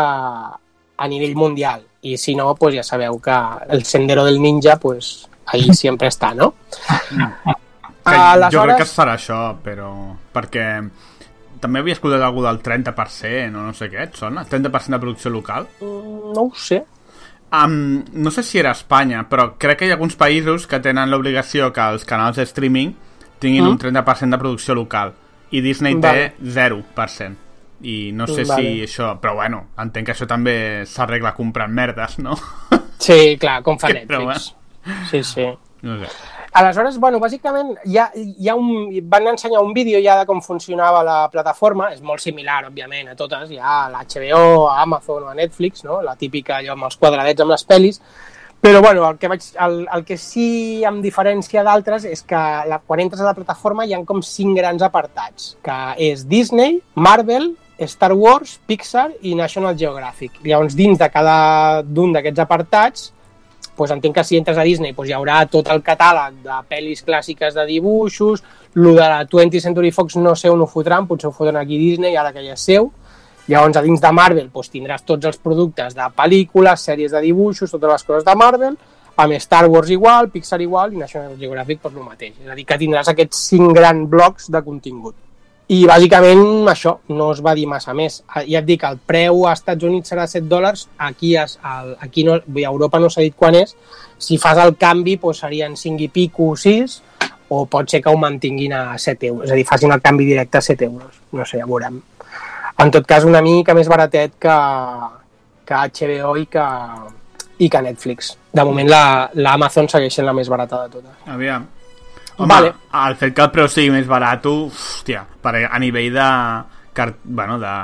a 0.95 1.08
nivell 1.12 1.36
mundial 1.38 1.84
i 2.06 2.18
si 2.18 2.34
no, 2.38 2.53
pues 2.56 2.78
ja 2.78 2.86
sabeu 2.86 3.20
que 3.22 3.36
el 3.70 3.86
Sendero 3.86 4.26
del 4.26 4.41
Ninja, 4.41 4.78
pues 4.78 5.28
ahí 5.45 5.74
sempre 5.74 6.10
està, 6.10 6.34
no? 6.34 6.53
Que 8.06 8.16
Aleshores... 8.16 8.53
Jo 8.53 8.64
crec 8.68 8.82
que 8.82 8.88
es 8.88 8.95
farà 8.95 9.16
això, 9.18 9.39
però... 9.66 9.91
Perquè 10.36 10.66
també 11.62 11.82
havia 11.82 11.95
escoltat 11.97 12.22
alguna 12.22 12.51
del 12.51 12.62
30% 12.62 13.58
o 13.58 13.64
no 13.66 13.74
sé 13.74 13.89
què, 13.89 14.10
et 14.10 14.20
sona? 14.20 14.43
30% 14.45 14.93
de 14.93 15.01
producció 15.01 15.32
local? 15.34 15.66
Mm, 15.80 16.34
no 16.36 16.45
ho 16.49 16.51
sé. 16.60 16.84
Um, 17.56 18.03
no 18.12 18.32
sé 18.34 18.43
si 18.43 18.60
era 18.60 18.74
Espanya, 18.76 19.24
però 19.30 19.53
crec 19.62 19.80
que 19.80 19.88
hi 19.88 19.93
ha 19.93 19.97
alguns 19.97 20.18
països 20.20 20.66
que 20.68 20.82
tenen 20.84 21.10
l'obligació 21.10 21.72
que 21.74 21.86
els 21.93 22.06
canals 22.06 22.38
de 22.41 22.45
streaming 22.49 22.93
tinguin 23.39 23.64
mm. 23.64 23.72
un 23.72 23.80
30% 23.80 24.36
de 24.36 24.41
producció 24.41 24.76
local 24.76 25.14
i 25.56 25.62
Disney 25.64 25.95
vale. 25.95 26.30
té 26.36 26.53
0%. 26.60 27.41
I 27.86 28.12
no 28.16 28.26
sé 28.28 28.45
vale. 28.47 28.62
si 28.62 28.86
això... 28.86 29.12
Però 29.22 29.36
bueno, 29.38 29.66
entenc 29.82 30.10
que 30.10 30.16
això 30.16 30.28
també 30.28 30.58
s'arregla 30.89 31.36
comprant 31.38 31.74
merdes, 31.76 32.18
no? 32.24 32.38
Sí, 32.99 33.36
clar, 33.39 33.62
com 33.64 33.78
fa 33.80 33.91
Netflix. 33.95 34.49
Però. 34.51 35.06
Sí, 35.12 35.22
sí. 35.24 35.45
No 35.86 35.99
sé. 36.01 36.10
Aleshores, 36.56 36.95
bueno, 37.03 37.20
bàsicament 37.20 37.74
hi 37.84 37.97
ha, 37.99 38.06
hi 38.16 38.47
ha 38.47 38.53
un, 38.56 38.86
van 39.12 39.26
ensenyar 39.28 39.60
un 39.60 39.74
vídeo 39.76 39.99
ja 39.99 40.14
de 40.22 40.28
com 40.30 40.38
funcionava 40.39 41.01
la 41.03 41.18
plataforma, 41.28 41.89
és 41.91 41.99
molt 41.99 42.24
similar, 42.24 42.62
òbviament, 42.70 43.10
a 43.12 43.16
totes, 43.20 43.49
hi 43.51 43.60
ha 43.60 43.89
l'HBO, 43.91 44.70
a 44.72 44.78
Amazon 44.86 45.26
o 45.26 45.34
a 45.34 45.36
Netflix, 45.36 45.84
no? 45.84 45.99
la 46.06 46.14
típica 46.16 46.62
allò 46.62 46.78
amb 46.78 46.88
els 46.88 46.95
quadradets 47.01 47.43
amb 47.43 47.51
les 47.51 47.66
pel·lis, 47.68 47.99
però 48.64 48.80
bueno, 48.86 49.03
el 49.10 49.20
que, 49.20 49.28
vaig, 49.34 49.49
el, 49.66 49.76
el 49.97 50.06
que 50.08 50.16
sí 50.16 50.47
amb 50.88 51.03
diferència 51.03 51.66
d'altres 51.68 52.08
és 52.08 52.24
que 52.24 52.39
la, 52.72 52.80
quan 52.88 53.03
entres 53.03 53.20
a 53.20 53.28
la 53.28 53.36
plataforma 53.36 53.84
hi 53.84 53.91
ha 53.91 53.99
com 54.08 54.24
cinc 54.24 54.56
grans 54.56 54.86
apartats, 54.88 55.58
que 55.66 55.76
és 56.08 56.24
Disney, 56.24 56.80
Marvel, 56.95 57.51
Star 57.84 58.14
Wars, 58.16 58.62
Pixar 58.64 59.10
i 59.28 59.36
National 59.36 59.76
Geographic. 59.76 60.39
Llavors, 60.47 60.80
dins 60.80 61.03
de 61.03 61.12
cada 61.12 61.84
d'un 61.84 62.16
d'aquests 62.16 62.45
apartats 62.47 63.10
pues 63.76 63.91
entenc 63.91 64.15
que 64.15 64.23
si 64.23 64.38
entres 64.38 64.57
a 64.57 64.63
Disney 64.63 64.93
pues 64.93 65.09
hi 65.09 65.15
haurà 65.17 65.43
tot 65.51 65.67
el 65.73 65.82
catàleg 65.84 66.41
de 66.45 66.59
pel·lis 66.69 67.03
clàssiques 67.05 67.53
de 67.53 67.65
dibuixos, 67.69 68.43
lo 68.76 68.93
de 68.95 69.01
la 69.01 69.26
20th 69.26 69.61
Century 69.61 69.91
Fox 69.91 70.17
no 70.17 70.36
sé 70.36 70.49
on 70.49 70.63
ho 70.63 70.67
fotran, 70.67 71.07
potser 71.07 71.30
ho 71.30 71.34
fotran 71.36 71.61
aquí 71.61 71.78
Disney, 71.78 72.15
ara 72.15 72.34
que 72.34 72.43
ja 72.45 72.55
és 72.55 72.65
seu. 72.71 72.91
Llavors, 73.47 73.78
a 73.78 73.84
dins 73.86 74.01
de 74.01 74.11
Marvel 74.11 74.49
pues, 74.49 74.71
tindràs 74.73 75.05
tots 75.05 75.28
els 75.30 75.38
productes 75.38 75.93
de 75.93 76.07
pel·lícules, 76.17 76.82
sèries 76.82 77.13
de 77.13 77.21
dibuixos, 77.28 77.71
totes 77.71 77.91
les 77.91 78.07
coses 78.07 78.26
de 78.26 78.36
Marvel, 78.36 78.80
amb 79.15 79.38
Star 79.38 79.67
Wars 79.69 79.91
igual, 79.93 80.32
Pixar 80.34 80.61
igual 80.61 80.93
i 80.93 81.03
National 81.03 81.38
Geographic 81.38 81.84
pues, 81.84 81.93
el 81.93 82.07
mateix. 82.07 82.34
És 82.41 82.49
a 82.49 82.57
dir, 82.57 82.65
que 82.65 82.80
tindràs 82.82 83.11
aquests 83.13 83.45
cinc 83.51 83.76
grans 83.78 84.09
blocs 84.09 84.49
de 84.51 84.63
contingut. 84.65 85.24
I 85.74 85.80
bàsicament 85.89 86.68
això, 86.70 86.99
no 87.09 87.32
es 87.34 87.39
va 87.41 87.55
dir 87.57 87.66
massa 87.66 87.93
més. 87.97 88.20
Ah, 88.28 88.43
ja 88.45 88.59
et 88.61 88.68
dic, 88.68 88.84
el 88.86 88.99
preu 89.01 89.47
als 89.49 89.63
Estats 89.63 89.88
Units 89.88 90.11
serà 90.13 90.28
7 90.30 90.45
dòlars, 90.49 90.86
aquí, 91.01 91.34
es, 91.41 91.57
el, 91.66 91.95
aquí 92.05 92.24
no, 92.28 92.36
a 92.38 92.66
Europa 92.70 93.01
no 93.01 93.09
s'ha 93.09 93.26
dit 93.26 93.34
quan 93.36 93.57
és, 93.57 93.74
si 94.22 94.38
fas 94.38 94.61
el 94.61 94.76
canvi 94.78 95.18
doncs 95.22 95.41
serien 95.41 95.74
5 95.76 96.05
i 96.05 96.09
pico, 96.13 96.51
6, 96.55 96.99
o 97.49 97.66
pot 97.66 97.89
ser 97.89 98.01
que 98.01 98.13
ho 98.13 98.18
mantinguin 98.18 98.74
a 98.78 98.84
7 98.97 99.32
euros, 99.32 99.47
és 99.47 99.55
a 99.55 99.57
dir, 99.57 99.66
facin 99.66 99.93
el 99.95 100.03
canvi 100.05 100.30
directe 100.30 100.61
a 100.61 100.66
7 100.66 100.86
euros, 100.86 101.18
no 101.34 101.45
sé, 101.45 101.57
ja 101.57 101.66
veurem. 101.70 101.97
En 102.78 102.91
tot 102.91 103.05
cas, 103.07 103.26
una 103.26 103.41
mica 103.41 103.74
més 103.74 103.89
baratet 103.89 104.36
que, 104.38 104.55
que 105.66 105.82
HBO 105.89 106.36
i 106.38 106.45
que, 106.51 106.66
i 107.57 107.70
que 107.72 107.82
Netflix. 107.82 108.36
De 108.53 108.66
moment 108.68 108.89
l'Amazon 109.34 109.89
segueix 109.89 110.13
sent 110.13 110.28
la 110.28 110.36
més 110.36 110.51
barata 110.51 110.84
de 110.84 110.97
totes. 110.97 111.16
Aviam, 111.32 111.66
Home, 112.38 112.51
vale. 112.51 112.73
el 113.07 113.15
fet 113.15 113.36
que 113.36 113.43
el 113.45 113.51
preu 113.53 113.67
sigui 113.71 113.91
més 113.93 114.07
barat, 114.09 114.43
hòstia, 114.49 115.21
per, 115.41 115.53
a 115.69 115.79
nivell 115.79 116.11
de, 116.15 116.29
bueno, 117.23 117.55
de 117.61 117.75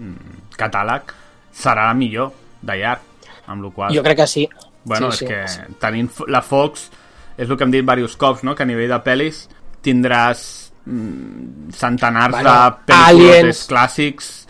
mm, 0.00 0.38
catàleg, 0.56 1.12
serà 1.56 1.90
la 1.90 1.96
millor 1.98 2.32
de 2.64 2.78
llarg, 2.80 3.28
amb 3.46 3.66
la 3.66 3.72
qual 3.74 3.92
Jo 3.94 4.04
crec 4.06 4.22
que 4.22 4.28
sí. 4.30 4.46
Bueno, 4.86 5.10
sí, 5.10 5.16
és 5.16 5.18
sí, 5.18 5.26
que 5.28 5.42
sí. 5.50 5.76
tenint 5.82 6.08
la 6.32 6.40
Fox, 6.46 6.88
és 7.36 7.50
el 7.50 7.56
que 7.56 7.66
hem 7.66 7.74
dit 7.74 7.82
diversos 7.82 8.16
cops, 8.16 8.46
no? 8.46 8.54
que 8.56 8.64
a 8.64 8.70
nivell 8.70 8.92
de 8.94 9.00
pel·lis 9.04 9.44
tindràs 9.84 10.46
mm, 10.86 11.74
centenars 11.76 12.38
bueno, 12.38 12.54
de 12.54 12.92
pel·lícules 12.92 13.64
clàssics 13.68 14.45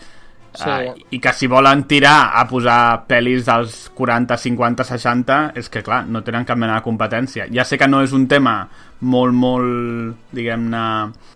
Sí. 0.57 0.69
Uh, 0.69 1.05
I 1.13 1.19
que 1.21 1.33
si 1.37 1.45
volen 1.45 1.83
tirar 1.85 2.31
a 2.39 2.43
posar 2.49 3.05
pel·lis 3.05 3.45
dels 3.45 3.75
40, 3.93 4.37
50, 4.41 4.85
60, 4.87 5.37
és 5.61 5.69
que, 5.69 5.83
clar, 5.85 6.01
no 6.09 6.23
tenen 6.25 6.47
cap 6.49 6.57
mena 6.57 6.79
de 6.79 6.85
competència. 6.85 7.45
Ja 7.53 7.65
sé 7.67 7.77
que 7.77 7.89
no 7.89 8.01
és 8.01 8.15
un 8.17 8.25
tema 8.29 8.55
molt, 9.05 9.35
molt, 9.37 10.31
diguem-ne, 10.33 10.83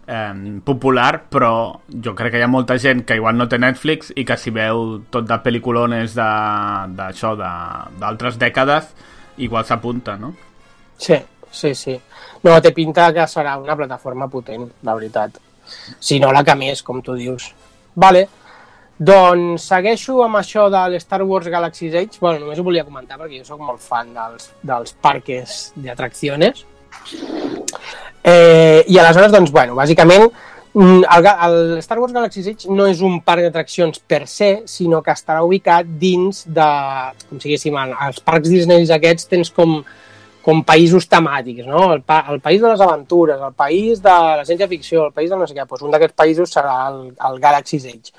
eh, 0.08 0.34
popular, 0.66 1.12
però 1.30 1.52
jo 1.86 2.16
crec 2.18 2.34
que 2.34 2.42
hi 2.42 2.48
ha 2.48 2.50
molta 2.50 2.80
gent 2.82 3.06
que 3.06 3.20
igual 3.20 3.38
no 3.38 3.48
té 3.52 3.62
Netflix 3.62 4.10
i 4.16 4.26
que 4.26 4.38
si 4.42 4.54
veu 4.56 5.04
tot 5.14 5.30
de 5.30 5.38
pel·liculones 5.46 6.18
d'això, 6.18 7.36
d'altres 7.38 8.42
dècades, 8.42 8.90
igual 9.38 9.70
s'apunta, 9.70 10.18
no? 10.18 10.34
Sí, 10.98 11.22
sí, 11.52 11.76
sí. 11.76 12.00
No, 12.42 12.58
té 12.62 12.74
pinta 12.74 13.12
que 13.14 13.30
serà 13.30 13.58
una 13.62 13.78
plataforma 13.78 14.28
potent, 14.28 14.66
la 14.82 14.98
veritat. 14.98 15.38
Si 16.00 16.18
no 16.20 16.34
la 16.34 16.44
que 16.44 16.58
més, 16.58 16.82
com 16.82 17.02
tu 17.06 17.14
dius. 17.14 17.52
Vale, 17.94 18.28
doncs 19.02 19.64
segueixo 19.72 20.20
amb 20.22 20.38
això 20.38 20.68
de 20.70 20.82
l'Star 20.94 21.24
Wars 21.26 21.50
Galaxy's 21.50 21.96
Edge. 21.98 22.20
Bueno, 22.22 22.44
només 22.44 22.60
ho 22.60 22.66
volia 22.68 22.86
comentar 22.86 23.18
perquè 23.18 23.40
jo 23.40 23.48
sóc 23.48 23.64
molt 23.66 23.82
fan 23.82 24.12
dels, 24.14 24.52
dels 24.62 24.94
parques 25.02 25.72
d'atraccions. 25.74 26.66
Eh, 28.22 28.84
I 28.86 29.00
aleshores, 29.02 29.32
doncs, 29.34 29.50
bueno, 29.50 29.74
bàsicament, 29.80 30.28
mm, 30.76 31.02
el, 31.18 31.30
el 31.48 31.58
Star 31.82 31.98
Wars 31.98 32.14
Galaxy's 32.14 32.52
Edge 32.52 32.70
no 32.70 32.86
és 32.92 33.02
un 33.02 33.18
parc 33.26 33.48
d'atraccions 33.48 34.04
per 34.06 34.28
se, 34.30 34.52
sinó 34.70 35.02
que 35.02 35.16
estarà 35.18 35.42
ubicat 35.48 35.90
dins 36.04 36.44
de, 36.46 36.70
com 37.26 37.42
si 37.42 37.50
diguéssim, 37.50 37.82
els 37.82 38.22
parcs 38.22 38.54
Disney 38.54 38.86
aquests 38.86 39.26
tens 39.34 39.50
com, 39.56 39.80
com 40.46 40.62
països 40.68 41.10
temàtics, 41.10 41.66
no? 41.66 41.88
El, 41.96 42.06
pa, 42.06 42.22
el 42.30 42.38
país 42.46 42.62
de 42.62 42.70
les 42.70 42.86
aventures, 42.86 43.42
el 43.50 43.58
país 43.58 44.06
de 44.06 44.14
la 44.14 44.46
ciència-ficció, 44.46 45.08
el 45.10 45.18
país 45.18 45.34
de 45.34 45.42
no 45.42 45.50
sé 45.50 45.58
què, 45.58 45.66
doncs 45.66 45.90
un 45.90 45.98
d'aquests 45.98 46.20
països 46.22 46.54
serà 46.54 46.78
el, 46.92 47.04
el 47.18 47.42
Galaxy's 47.42 47.90
Edge 47.96 48.14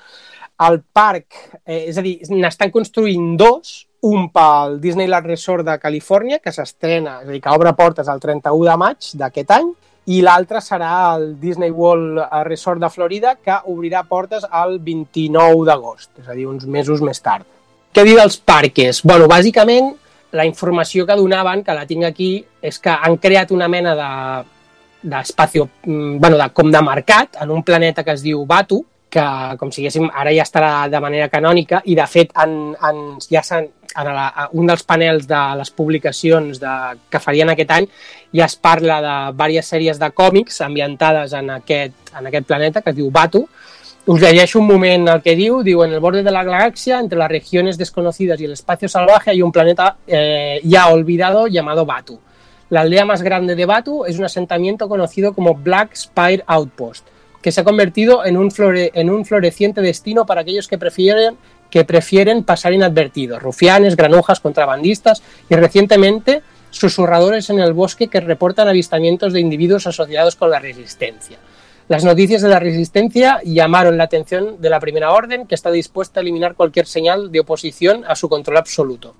el 0.67 0.81
parc, 0.93 1.59
eh, 1.65 1.85
és 1.89 1.97
a 1.97 2.03
dir, 2.05 2.19
n'estan 2.29 2.71
construint 2.71 3.33
dos, 3.37 3.87
un 4.03 4.27
pel 4.35 4.79
Disneyland 4.83 5.25
Resort 5.25 5.65
de 5.65 5.77
Califòrnia, 5.79 6.39
que 6.43 6.51
s'estrena, 6.51 7.21
és 7.23 7.29
a 7.29 7.31
dir, 7.31 7.41
que 7.41 7.55
obre 7.55 7.73
portes 7.73 8.09
el 8.11 8.19
31 8.19 8.69
de 8.69 8.77
maig 8.77 9.09
d'aquest 9.19 9.53
any, 9.55 9.73
i 10.11 10.19
l'altre 10.21 10.59
serà 10.59 11.15
el 11.15 11.39
Disney 11.39 11.71
World 11.71 12.19
Resort 12.43 12.81
de 12.83 12.89
Florida, 12.91 13.37
que 13.39 13.55
obrirà 13.71 14.03
portes 14.03 14.43
el 14.63 14.79
29 14.83 15.63
d'agost, 15.69 16.11
és 16.19 16.27
a 16.27 16.35
dir, 16.35 16.47
uns 16.47 16.65
mesos 16.67 17.01
més 17.01 17.21
tard. 17.23 17.47
Què 17.93 18.03
dir 18.03 18.17
dels 18.17 18.37
parques? 18.37 19.03
bueno, 19.03 19.29
bàsicament, 19.31 19.93
la 20.33 20.45
informació 20.45 21.05
que 21.05 21.15
donaven, 21.15 21.63
que 21.63 21.75
la 21.77 21.85
tinc 21.85 22.03
aquí, 22.03 22.43
és 22.61 22.79
que 22.79 22.89
han 22.89 23.17
creat 23.17 23.51
una 23.51 23.69
mena 23.69 23.95
de 23.95 24.09
d'espacio, 25.03 25.67
mm, 25.83 26.17
bueno, 26.17 26.37
de, 26.37 26.49
com 26.55 26.71
de 26.71 26.81
mercat 26.81 27.35
en 27.41 27.51
un 27.51 27.61
planeta 27.63 28.05
que 28.05 28.13
es 28.15 28.21
diu 28.23 28.45
Batu, 28.45 28.85
que, 29.13 29.23
com 29.59 29.71
si 29.71 29.83
diguéssim, 29.83 30.09
ara 30.09 30.33
ja 30.33 30.45
estarà 30.47 30.87
de 30.89 31.01
manera 31.03 31.29
canònica 31.31 31.83
i, 31.85 31.95
de 31.97 32.05
fet, 32.09 32.33
en, 32.41 32.73
en, 32.73 33.03
ja 33.29 33.43
en, 33.59 33.69
la, 34.09 34.47
un 34.57 34.69
dels 34.69 34.83
panels 34.89 35.27
de 35.29 35.41
les 35.59 35.69
publicacions 35.77 36.59
de, 36.61 36.73
que 37.13 37.21
farien 37.21 37.53
aquest 37.53 37.75
any 37.75 37.87
ja 38.33 38.47
es 38.49 38.57
parla 38.57 38.97
de 39.05 39.15
diverses 39.37 39.69
sèries 39.75 40.01
de 40.01 40.09
còmics 40.17 40.61
ambientades 40.65 41.37
en 41.37 41.53
aquest, 41.59 42.13
en 42.17 42.31
aquest 42.31 42.49
planeta 42.49 42.81
que 42.81 42.93
es 42.93 42.97
diu 42.97 43.11
Batu. 43.13 43.45
Us 44.05 44.19
llegeixo 44.19 44.59
un 44.59 44.67
moment 44.67 45.07
el 45.07 45.21
que 45.23 45.37
diu. 45.39 45.61
Diu, 45.63 45.85
en 45.85 45.93
el 45.93 46.01
borde 46.03 46.25
de 46.25 46.31
la 46.33 46.43
galaxia, 46.43 46.99
entre 46.99 47.17
las 47.17 47.29
regiones 47.31 47.77
desconocidas 47.77 48.41
y 48.41 48.45
el 48.45 48.51
espacio 48.51 48.89
salvaje, 48.89 49.31
hay 49.31 49.41
un 49.41 49.53
planeta 49.53 49.95
eh, 50.07 50.59
ya 50.63 50.89
olvidado 50.89 51.47
llamado 51.47 51.85
Batu. 51.85 52.19
La 52.69 52.81
aldea 52.81 53.05
más 53.05 53.21
grande 53.21 53.55
de 53.55 53.65
Batu 53.65 54.03
es 54.03 54.19
un 54.19 54.25
asentamiento 54.25 54.89
conocido 54.89 55.33
como 55.33 55.55
Black 55.55 55.95
Spire 55.95 56.43
Outpost 56.47 57.07
que 57.43 57.51
se 57.51 57.61
ha 57.61 57.63
convertido 57.63 58.25
en 58.25 58.37
un, 58.37 58.49
flore, 58.49 58.89
en 58.95 59.09
un 59.09 59.25
floreciente 59.25 59.81
destino 59.81 60.25
para 60.25 60.41
aquellos 60.41 60.67
que 60.67 60.77
prefieren, 60.77 61.35
que 61.69 61.83
prefieren 61.83 62.43
pasar 62.43 62.73
inadvertidos, 62.73 63.43
rufianes, 63.43 63.97
granujas, 63.97 64.39
contrabandistas 64.39 65.21
y 65.49 65.55
recientemente 65.55 66.41
susurradores 66.71 67.49
en 67.49 67.59
el 67.59 67.73
bosque 67.73 68.07
que 68.07 68.21
reportan 68.21 68.69
avistamientos 68.69 69.33
de 69.33 69.41
individuos 69.41 69.85
asociados 69.85 70.37
con 70.37 70.49
la 70.49 70.59
resistencia. 70.59 71.37
Las 71.89 72.05
noticias 72.05 72.41
de 72.41 72.47
la 72.47 72.59
resistencia 72.59 73.41
llamaron 73.43 73.97
la 73.97 74.05
atención 74.05 74.61
de 74.61 74.69
la 74.69 74.79
Primera 74.79 75.11
Orden, 75.11 75.45
que 75.45 75.53
está 75.53 75.69
dispuesta 75.69 76.19
a 76.19 76.23
eliminar 76.23 76.55
cualquier 76.55 76.87
señal 76.87 77.29
de 77.29 77.41
oposición 77.41 78.05
a 78.07 78.15
su 78.15 78.29
control 78.29 78.57
absoluto. 78.57 79.15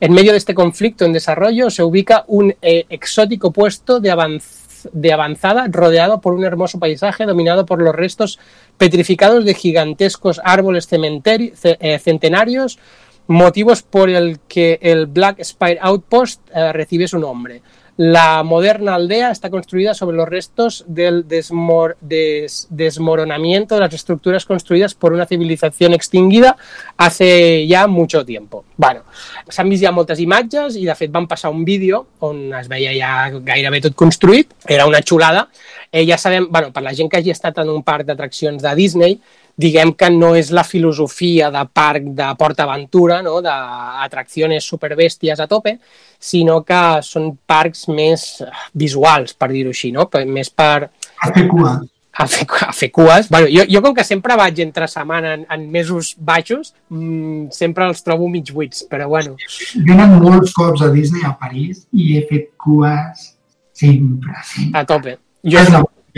En 0.00 0.14
medio 0.14 0.32
de 0.32 0.38
este 0.38 0.54
conflicto 0.54 1.04
en 1.04 1.12
desarrollo 1.12 1.68
se 1.68 1.82
ubica 1.82 2.24
un 2.28 2.54
eh, 2.62 2.86
exótico 2.88 3.52
puesto 3.52 4.00
de 4.00 4.10
avanzada 4.10 4.67
de 4.92 5.12
avanzada, 5.12 5.66
rodeado 5.70 6.20
por 6.20 6.34
un 6.34 6.44
hermoso 6.44 6.78
paisaje 6.78 7.24
dominado 7.24 7.66
por 7.66 7.82
los 7.82 7.94
restos 7.94 8.38
petrificados 8.76 9.44
de 9.44 9.54
gigantescos 9.54 10.40
árboles 10.44 10.88
eh, 10.92 11.98
centenarios 11.98 12.78
motivos 13.26 13.82
por 13.82 14.08
el 14.10 14.38
que 14.48 14.78
el 14.82 15.06
Black 15.06 15.42
Spire 15.42 15.78
Outpost 15.80 16.40
eh, 16.54 16.72
recibe 16.72 17.06
su 17.08 17.18
nombre. 17.18 17.62
La 18.00 18.44
moderna 18.44 18.94
aldea 18.94 19.32
está 19.32 19.50
construida 19.50 19.92
sobre 19.92 20.16
los 20.16 20.28
restos 20.28 20.84
del 20.86 21.26
desmor- 21.26 21.96
des- 22.00 22.68
desmoronamiento 22.70 23.74
de 23.74 23.80
las 23.80 23.92
estructuras 23.92 24.44
construidas 24.46 24.94
por 24.94 25.12
una 25.12 25.26
civilización 25.26 25.92
extinguida 25.94 26.56
hace 26.96 27.66
ya 27.66 27.88
mucho 27.88 28.24
tiempo. 28.24 28.64
Bueno, 28.76 29.02
s'han 29.48 29.68
vist 29.68 29.82
ja 29.82 29.90
moltes 29.90 30.22
imatges 30.22 30.76
i 30.78 30.84
de 30.86 30.94
fet 30.94 31.10
van 31.10 31.26
passar 31.26 31.50
un 31.50 31.64
vídeo 31.66 32.04
on 32.22 32.54
es 32.54 32.70
veia 32.70 32.94
ja 32.94 33.40
gairebé 33.42 33.80
tot 33.88 33.98
construït, 33.98 34.54
era 34.68 34.86
una 34.86 35.02
xulada. 35.02 35.48
Eh, 35.90 36.06
ja 36.06 36.16
sabem, 36.22 36.46
bueno, 36.48 36.70
per 36.70 36.84
la 36.86 36.94
gent 36.94 37.10
que 37.10 37.18
hagi 37.18 37.34
estat 37.34 37.58
en 37.58 37.74
un 37.74 37.82
parc 37.82 38.06
d'atraccions 38.06 38.62
de 38.62 38.76
Disney, 38.78 39.18
diguem 39.58 39.90
que 39.98 40.08
no 40.14 40.32
és 40.38 40.52
la 40.54 40.62
filosofia 40.64 41.48
de 41.50 41.64
parc 41.74 42.04
de 42.14 42.28
PortAventura, 42.38 43.20
no? 43.26 43.40
d'atraccions 43.42 44.64
superbèsties 44.64 45.40
a 45.42 45.48
tope, 45.50 45.76
sinó 46.18 46.60
que 46.66 46.80
són 47.02 47.32
parcs 47.46 47.88
més 47.90 48.26
visuals, 48.74 49.34
per 49.34 49.50
dir-ho 49.50 49.74
així, 49.74 49.90
no? 49.94 50.08
Més 50.26 50.50
per 50.50 50.88
A 51.18 51.32
fer 51.34 51.48
cua. 51.50 51.72
a 52.18 52.26
fer, 52.26 52.46
a 52.66 52.72
fer 52.74 52.90
cues. 52.94 53.28
Bueno, 53.30 53.46
jo, 53.50 53.64
jo 53.70 53.82
com 53.82 53.94
que 53.94 54.04
sempre 54.06 54.36
vaig 54.38 54.58
entre 54.62 54.86
setmana 54.90 55.34
en, 55.34 55.44
en 55.50 55.66
mesos 55.70 56.14
baixos, 56.18 56.72
mmm, 56.90 57.50
sempre 57.54 57.86
els 57.90 58.02
trobo 58.06 58.28
mig 58.30 58.50
buits, 58.54 58.84
però 58.90 59.06
bueno, 59.10 59.34
Jo 59.74 59.84
he 59.86 59.94
anat 59.98 60.16
molts 60.22 60.54
cops 60.54 60.82
a 60.86 60.90
Disney 60.94 61.22
a 61.26 61.34
París 61.38 61.84
i 61.92 62.16
he 62.18 62.24
fet 62.30 62.52
cues 62.58 63.32
sempre, 63.72 64.34
sempre. 64.44 64.80
a 64.80 64.84
tope. 64.86 65.18
Jo, 65.46 65.62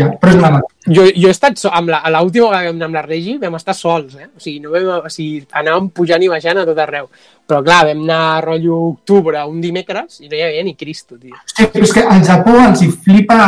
És 0.01 0.09
maravilla, 0.09 0.19
però 0.21 0.31
és 0.33 0.39
una 0.39 0.51
maravilla. 0.51 0.95
jo, 0.97 1.05
jo 1.23 1.29
he 1.29 1.35
estat, 1.35 1.59
so, 1.61 1.71
amb 1.73 1.89
la, 1.93 1.99
a 2.05 2.11
l'última 2.11 2.49
vegada 2.49 2.63
que 2.65 2.71
vam 2.73 2.77
anar 2.81 2.87
amb 2.91 2.95
la 2.99 3.03
Regi 3.03 3.37
vam 3.39 3.55
estar 3.61 3.75
sols, 3.75 4.17
eh? 4.17 4.27
O 4.37 4.41
sigui, 4.41 4.61
no 4.65 4.71
vam, 4.73 5.05
o 5.07 5.13
sigui, 5.13 5.45
anàvem 5.53 5.91
pujant 5.91 6.23
i 6.23 6.29
baixant 6.33 6.59
a 6.59 6.65
tot 6.65 6.79
arreu. 6.79 7.09
Però 7.47 7.63
clar, 7.67 7.85
vam 7.91 8.03
anar 8.05 8.21
a 8.37 8.41
rotllo 8.41 8.77
octubre, 8.91 9.45
un 9.47 9.61
dimecres, 9.61 10.21
i 10.21 10.29
no 10.29 10.37
hi 10.37 10.43
havia 10.43 10.65
ni 10.65 10.75
Cristo, 10.75 11.17
tio. 11.19 11.35
Hòstia, 11.37 11.69
però 11.73 11.85
és 11.85 11.93
que 11.93 12.05
al 12.07 12.25
Japó 12.25 12.59
els 12.67 12.83
hi 12.83 12.91
flipa... 12.91 13.41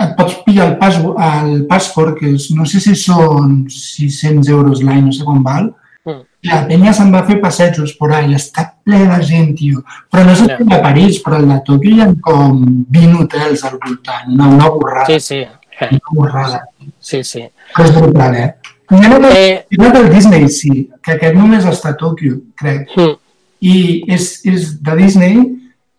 Et 0.00 0.14
pots 0.16 0.32
pillar 0.46 0.64
el, 0.70 0.78
pas, 0.80 0.94
el 0.96 1.66
password, 1.68 2.14
que 2.16 2.30
és, 2.32 2.46
no 2.56 2.64
sé 2.64 2.78
si 2.80 2.94
són 2.96 3.66
600 3.68 4.48
euros 4.48 4.80
l'any, 4.80 5.02
no 5.04 5.12
sé 5.12 5.26
quan 5.28 5.42
val, 5.44 5.74
Mm. 6.00 6.22
la 6.48 6.62
penya 6.64 6.92
se'n 6.96 7.10
va 7.12 7.20
fer 7.28 7.34
passejos 7.42 7.92
por 7.98 8.14
ahí, 8.16 8.32
està 8.32 8.62
ple 8.82 8.96
de 9.04 9.18
gent, 9.28 9.50
tio. 9.58 9.82
Però 10.10 10.22
no 10.24 10.32
sé 10.34 10.46
Ja. 10.48 10.56
si 10.56 10.72
a 10.72 10.78
París, 10.80 11.18
però 11.22 11.36
al 11.36 11.44
de 11.46 11.58
Tòquio 11.66 11.90
hi 11.92 12.00
ha 12.00 12.06
com 12.24 12.62
20 12.88 13.18
hotels 13.20 13.64
al 13.68 13.76
voltant, 13.84 14.32
una, 14.32 14.46
una 14.48 14.68
borrada, 14.70 15.04
Sí, 15.04 15.20
sí, 15.20 15.42
eh, 15.80 15.98
borrada. 16.12 16.64
sí, 17.00 17.22
sí. 17.24 17.42
És 17.78 17.94
brutal, 17.94 18.34
eh? 18.36 18.54
Hi 18.90 19.04
ha 19.06 19.16
una 19.16 19.28
Eh, 19.30 19.64
del 19.70 20.10
Disney, 20.10 20.48
sí, 20.48 20.90
que 21.02 21.12
aquest 21.12 21.34
només 21.36 21.64
està 21.64 21.90
a 21.92 21.96
Tòquio, 21.96 22.40
crec. 22.58 22.88
mm, 22.96 23.16
I 23.60 24.04
és, 24.08 24.40
és 24.44 24.82
de 24.82 24.96
Disney, 24.96 25.36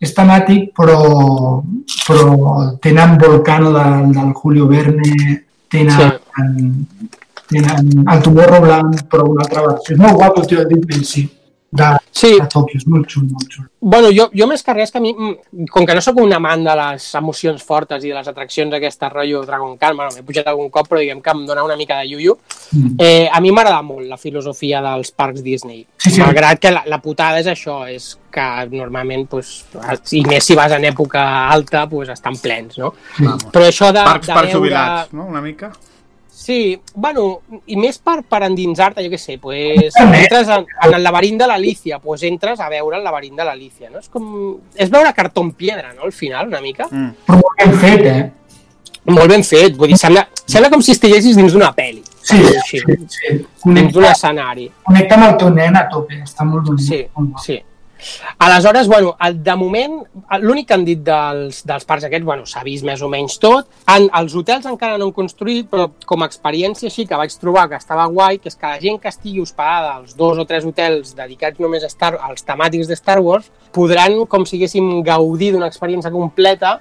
és 0.02 0.12
temàtic, 0.14 0.72
però, 0.76 1.62
però 2.06 2.78
tenen 2.82 3.16
Volcano 3.18 3.72
del, 3.72 4.12
del 4.12 4.32
Julio 4.34 4.66
Verne, 4.66 5.44
tenen, 5.70 6.86
tenen 7.48 8.04
el 8.10 8.22
Tomorrowland, 8.22 9.06
però 9.08 9.24
una 9.30 9.44
altra 9.46 9.62
versió. 9.68 9.94
És 9.94 10.00
molt 10.02 10.14
guapo, 10.18 10.42
tio, 10.42 10.60
el 10.60 10.68
Disney, 10.68 11.04
sí, 11.04 11.30
de, 11.72 11.86
sí, 12.12 12.34
de 12.36 12.46
Tòquio, 12.52 12.76
és 12.76 12.84
molt 12.86 13.08
xulo, 13.08 13.30
molt 13.32 13.48
xulo. 13.48 13.68
Bueno, 13.80 14.10
jo, 14.14 14.28
jo 14.36 14.46
més 14.46 14.60
que 14.62 14.74
res 14.76 14.92
que 14.92 14.98
a 14.98 15.02
mi, 15.02 15.14
mm, 15.16 15.64
com 15.72 15.86
que 15.88 15.94
no 15.96 16.02
sóc 16.04 16.18
un 16.20 16.32
amant 16.36 16.62
de 16.66 16.74
les 16.76 17.06
emocions 17.18 17.62
fortes 17.64 18.04
i 18.04 18.10
de 18.12 18.14
les 18.14 18.28
atraccions 18.28 18.74
aquesta 18.76 19.08
rotllo 19.08 19.40
Dragon 19.48 19.76
Khan, 19.80 19.96
bueno, 19.96 20.12
m'he 20.14 20.22
pujat 20.22 20.46
algun 20.52 20.68
cop, 20.70 20.86
però 20.90 21.00
diguem 21.00 21.22
que 21.24 21.32
em 21.32 21.46
dona 21.48 21.64
una 21.64 21.76
mica 21.80 21.98
de 21.98 22.10
yuyu, 22.10 22.36
Mm. 22.72 22.94
eh, 22.98 23.28
a 23.30 23.40
mi 23.40 23.50
m'agrada 23.52 23.82
molt 23.82 24.06
la 24.08 24.16
filosofia 24.16 24.80
dels 24.80 25.10
parcs 25.12 25.42
Disney. 25.42 25.86
Sí, 25.98 26.10
sí. 26.10 26.20
Malgrat 26.20 26.58
que 26.58 26.70
la, 26.70 26.82
la 26.86 26.98
putada 27.02 27.40
és 27.40 27.46
això, 27.46 27.82
és 27.88 28.18
que 28.32 28.46
normalment, 28.70 29.26
pues, 29.28 29.64
i 30.12 30.22
més 30.24 30.44
si 30.44 30.54
vas 30.54 30.72
en 30.72 30.84
època 30.84 31.48
alta, 31.52 31.86
pues, 31.88 32.08
estan 32.08 32.36
plens, 32.36 32.78
no? 32.78 32.94
Vamos. 33.18 33.44
Però 33.52 33.66
això 33.68 33.92
de, 33.92 34.04
Parcs 34.04 34.26
de 34.26 34.32
per 34.32 34.44
veure... 34.46 34.58
jubilats, 34.58 35.12
no? 35.12 35.26
Una 35.26 35.42
mica. 35.42 35.72
Sí, 36.42 36.80
bueno, 36.94 37.40
i 37.70 37.76
més 37.78 38.00
per, 38.02 38.16
per 38.26 38.40
endinsar-te, 38.48 39.04
jo 39.04 39.12
què 39.12 39.18
sé, 39.20 39.36
pues, 39.38 39.94
entres 40.02 40.48
en, 40.50 40.64
en 40.66 40.94
el 40.96 41.04
laberint 41.06 41.38
de 41.38 41.46
l'Alicia, 41.46 42.00
pues 42.02 42.24
entres 42.26 42.58
a 42.58 42.66
veure 42.72 42.98
el 42.98 43.06
laberint 43.06 43.38
de 43.38 43.46
l'Alicia, 43.46 43.90
no? 43.92 44.02
És 44.02 44.10
com... 44.10 44.24
És 44.74 44.90
veure 44.90 45.12
cartó 45.14 45.44
en 45.46 45.52
piedra, 45.54 45.92
no?, 45.92 46.02
al 46.08 46.14
final, 46.16 46.50
una 46.50 46.62
mica. 46.64 46.88
Mm. 46.90 47.12
Però 47.28 47.38
molt 47.38 47.62
ben 47.62 47.76
fet, 47.84 48.08
eh? 48.10 48.24
Molt 49.14 49.30
ben 49.30 49.46
fet, 49.46 49.76
vull 49.78 49.94
dir, 49.94 50.00
sembla, 50.02 50.24
sembla 50.42 50.70
com 50.72 50.82
si 50.82 50.96
estiguessis 50.96 51.38
dins 51.38 51.54
d'una 51.54 51.70
pel·li. 51.78 52.02
Sí, 52.26 52.42
sí, 52.66 52.82
sí. 53.10 53.38
Dins 53.62 53.94
d'un 53.94 54.08
escenari. 54.10 54.68
connecta 54.86 55.18
amb 55.18 55.28
el 55.28 55.38
teu 55.38 55.54
nen 55.54 55.78
a 55.78 55.86
tope, 55.90 56.18
està 56.26 56.46
molt 56.46 56.66
bonic. 56.72 56.88
Sí, 56.88 57.04
sí. 57.46 57.62
Aleshores, 58.38 58.88
bueno, 58.88 59.16
el- 59.20 59.42
de 59.42 59.54
moment, 59.56 60.02
l'únic 60.40 60.66
que 60.68 60.74
han 60.74 60.84
dit 60.84 60.98
dels, 61.04 61.62
dels 61.64 61.84
parcs 61.84 62.04
aquests, 62.04 62.24
bueno, 62.24 62.46
s'ha 62.46 62.62
vist 62.64 62.84
més 62.84 63.02
o 63.02 63.08
menys 63.08 63.38
tot. 63.38 63.66
En, 63.86 64.08
els 64.18 64.34
hotels 64.34 64.66
encara 64.66 64.98
no 64.98 65.06
han 65.06 65.12
construït, 65.12 65.68
però 65.70 65.90
com 66.06 66.22
a 66.22 66.26
experiència 66.26 66.88
així 66.88 67.06
que 67.06 67.16
vaig 67.16 67.34
trobar 67.38 67.68
que 67.68 67.76
estava 67.76 68.06
guai, 68.06 68.38
que 68.38 68.48
és 68.48 68.56
que 68.56 68.66
la 68.66 68.80
gent 68.80 68.98
que 69.00 69.08
estigui 69.08 69.40
hospedada 69.40 69.94
als 69.96 70.16
dos 70.16 70.38
o 70.38 70.44
tres 70.44 70.64
hotels 70.64 71.14
dedicats 71.14 71.60
només 71.60 71.84
a 71.84 71.88
Star, 71.92 72.18
als 72.20 72.44
temàtics 72.44 72.88
de 72.88 72.96
Star 72.96 73.20
Wars 73.20 73.50
podran, 73.72 74.26
com 74.26 74.44
si 74.46 74.56
haguéssim 74.56 75.02
gaudir 75.02 75.52
d'una 75.52 75.68
experiència 75.70 76.10
completa, 76.10 76.80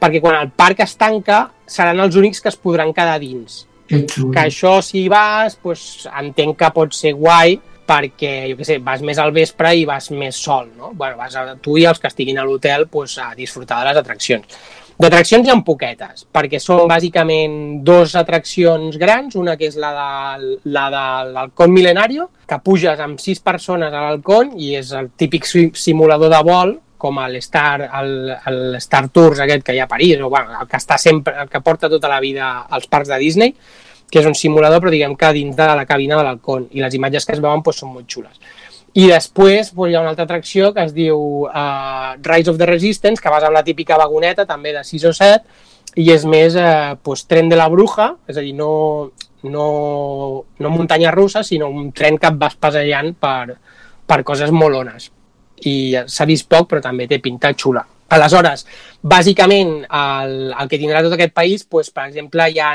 perquè 0.00 0.20
quan 0.20 0.36
el 0.40 0.50
parc 0.50 0.80
es 0.80 0.94
tanca 0.96 1.50
seran 1.66 2.00
els 2.00 2.16
únics 2.16 2.40
que 2.40 2.48
es 2.48 2.56
podran 2.56 2.92
quedar 2.92 3.18
dins 3.20 3.66
Que 3.90 4.06
que 4.06 4.38
això 4.46 4.80
si 4.82 5.08
vas, 5.08 5.56
pues, 5.56 6.06
entenc 6.16 6.56
que 6.56 6.70
pot 6.70 6.92
ser 6.94 7.12
guai 7.14 7.58
perquè, 7.90 8.34
jo 8.52 8.58
què 8.60 8.66
sé, 8.68 8.78
vas 8.86 9.02
més 9.02 9.18
al 9.18 9.32
vespre 9.34 9.74
i 9.74 9.86
vas 9.88 10.12
més 10.14 10.38
sol, 10.38 10.68
no? 10.78 10.92
Bueno, 10.94 11.18
vas 11.18 11.34
a, 11.36 11.56
tu 11.58 11.74
i 11.80 11.88
els 11.90 11.98
que 11.98 12.06
estiguin 12.10 12.38
a 12.38 12.44
l'hotel 12.46 12.86
pues, 12.86 13.18
a 13.18 13.32
disfrutar 13.34 13.80
de 13.82 13.90
les 13.90 13.98
atraccions. 14.04 14.60
D'atraccions 15.00 15.46
hi 15.48 15.50
ha 15.50 15.56
poquetes, 15.64 16.26
perquè 16.28 16.58
són 16.60 16.82
bàsicament 16.90 17.54
dos 17.88 18.12
atraccions 18.20 18.98
grans, 19.00 19.32
una 19.40 19.54
que 19.56 19.70
és 19.70 19.78
la 19.80 19.94
de 19.96 20.50
la 20.76 20.84
de 20.92 21.04
l'Halcón 21.32 21.72
Milenario, 21.72 22.28
que 22.46 22.58
puges 22.60 23.00
amb 23.00 23.18
sis 23.18 23.40
persones 23.40 23.88
a 23.94 24.02
l'Halcón 24.04 24.52
i 24.60 24.74
és 24.76 24.92
el 24.92 25.08
típic 25.16 25.48
si- 25.48 25.70
simulador 25.72 26.28
de 26.34 26.42
vol, 26.44 26.76
com 27.00 27.16
l'Star 27.32 27.86
el, 27.96 28.10
el 28.50 28.74
Star 28.76 29.06
Tours 29.08 29.40
aquest 29.40 29.64
que 29.64 29.72
hi 29.72 29.80
ha 29.80 29.86
a 29.88 29.88
París, 29.88 30.20
o 30.20 30.28
bueno, 30.28 30.52
el 30.60 30.68
que 30.68 30.76
està 30.76 30.98
sempre, 31.00 31.32
el 31.46 31.48
que 31.48 31.62
porta 31.64 31.88
tota 31.88 32.10
la 32.12 32.20
vida 32.20 32.50
als 32.68 32.84
parcs 32.92 33.08
de 33.08 33.16
Disney, 33.22 33.54
que 34.10 34.20
és 34.20 34.26
un 34.26 34.34
simulador, 34.34 34.82
però 34.82 34.92
diguem 34.92 35.14
que 35.16 35.32
dins 35.36 35.56
de 35.56 35.68
la 35.78 35.86
cabina 35.86 36.18
de 36.18 36.26
l'Halcón, 36.26 36.66
i 36.74 36.82
les 36.82 36.96
imatges 36.98 37.26
que 37.26 37.36
es 37.36 37.42
veuen 37.42 37.62
doncs, 37.62 37.80
són 37.82 37.94
molt 37.94 38.10
xules. 38.10 38.36
I 38.98 39.06
després 39.06 39.70
doncs, 39.70 39.90
hi 39.90 39.96
ha 39.96 40.02
una 40.02 40.10
altra 40.12 40.26
atracció 40.26 40.72
que 40.74 40.82
es 40.88 40.94
diu 40.94 41.46
uh, 41.46 42.16
Rise 42.26 42.50
of 42.50 42.58
the 42.58 42.66
Resistance, 42.66 43.22
que 43.22 43.30
vas 43.30 43.46
amb 43.46 43.54
la 43.54 43.64
típica 43.66 43.98
vagoneta, 44.00 44.46
també 44.46 44.74
de 44.74 44.82
6 44.86 45.06
o 45.06 45.14
7, 45.14 45.68
i 45.98 46.10
és 46.14 46.24
més 46.26 46.54
eh, 46.54 46.96
doncs, 47.02 47.24
tren 47.30 47.48
de 47.50 47.58
la 47.58 47.68
bruja, 47.70 48.12
és 48.30 48.36
a 48.38 48.44
dir, 48.44 48.52
no, 48.54 49.10
no, 49.42 50.44
no 50.58 50.70
muntanya 50.70 51.10
russa, 51.14 51.42
sinó 51.46 51.70
un 51.70 51.90
tren 51.92 52.18
que 52.18 52.30
et 52.30 52.38
vas 52.38 52.54
passejant 52.54 53.14
per, 53.18 53.56
per 54.06 54.20
coses 54.26 54.52
molones. 54.54 55.10
I 55.66 55.96
s'ha 56.06 56.26
vist 56.28 56.48
poc, 56.50 56.68
però 56.70 56.82
també 56.84 57.08
té 57.10 57.18
pinta 57.22 57.52
xula. 57.54 57.82
Aleshores, 58.10 58.64
bàsicament, 59.06 59.68
el, 59.86 60.32
el 60.50 60.70
que 60.70 60.78
tindrà 60.82 61.02
tot 61.04 61.12
aquest 61.14 61.34
país, 61.36 61.62
doncs, 61.62 61.92
per 61.94 62.08
exemple, 62.08 62.48
hi 62.50 62.58
ha, 62.58 62.70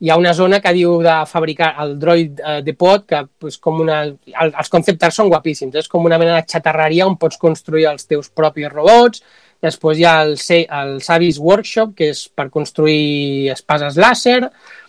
hi 0.00 0.08
ha 0.08 0.16
una 0.16 0.32
zona 0.32 0.62
que 0.64 0.72
diu 0.72 0.94
de 1.04 1.16
fabricar 1.28 1.74
el 1.84 1.92
droid 2.00 2.40
eh, 2.40 2.54
de 2.64 2.72
pot, 2.72 3.04
que 3.10 3.20
és 3.50 3.60
com 3.60 3.82
una... 3.84 4.00
El, 4.06 4.48
els 4.48 4.72
conceptes 4.72 5.20
són 5.20 5.28
guapíssims, 5.28 5.76
és 5.76 5.92
com 5.92 6.08
una 6.08 6.16
mena 6.20 6.38
de 6.38 6.48
xatarreria 6.48 7.06
on 7.10 7.18
pots 7.20 7.36
construir 7.36 7.84
els 7.92 8.08
teus 8.08 8.32
propis 8.32 8.72
robots, 8.72 9.20
després 9.60 10.00
hi 10.00 10.08
ha 10.08 10.16
el, 10.24 10.36
el 10.80 10.98
Savis 11.04 11.42
Workshop, 11.42 11.92
que 11.98 12.12
és 12.14 12.24
per 12.32 12.48
construir 12.54 13.52
espases 13.52 14.00
làser, 14.00 14.40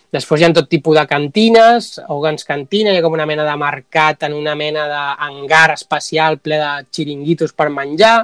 Després 0.10 0.42
hi 0.42 0.46
ha 0.48 0.54
tot 0.58 0.66
tipus 0.66 0.96
de 0.98 1.04
cantines, 1.06 1.88
Hogan's 2.10 2.48
Cantina, 2.48 2.90
hi 2.90 2.98
ha 2.98 3.04
com 3.06 3.14
una 3.14 3.28
mena 3.30 3.44
de 3.46 3.54
mercat 3.62 4.26
en 4.26 4.34
una 4.34 4.56
mena 4.58 4.88
d'hangar 4.90 5.76
espacial 5.76 6.40
ple 6.42 6.58
de 6.58 6.72
xiringuitos 6.90 7.54
per 7.54 7.68
menjar, 7.70 8.16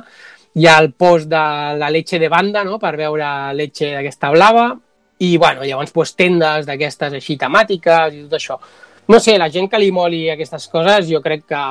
hi 0.56 0.68
ha 0.68 0.78
el 0.80 0.94
post 0.96 1.28
de 1.28 1.44
la 1.80 1.90
leche 1.92 2.20
de 2.20 2.30
banda, 2.32 2.64
no?, 2.64 2.80
per 2.80 2.96
veure 2.96 3.28
leche 3.54 3.92
d'aquesta 3.92 4.32
blava, 4.32 4.70
i, 5.20 5.36
bueno, 5.38 5.64
llavors, 5.64 5.92
pues, 5.96 6.16
tendes 6.16 6.66
d'aquestes 6.68 7.14
així 7.16 7.38
temàtiques 7.40 8.16
i 8.16 8.24
tot 8.26 8.36
això. 8.40 8.58
No 9.08 9.20
sé, 9.22 9.36
la 9.38 9.52
gent 9.54 9.68
que 9.70 9.78
li 9.80 9.92
moli 9.94 10.24
aquestes 10.34 10.68
coses, 10.72 11.10
jo 11.12 11.22
crec 11.22 11.46
que... 11.52 11.62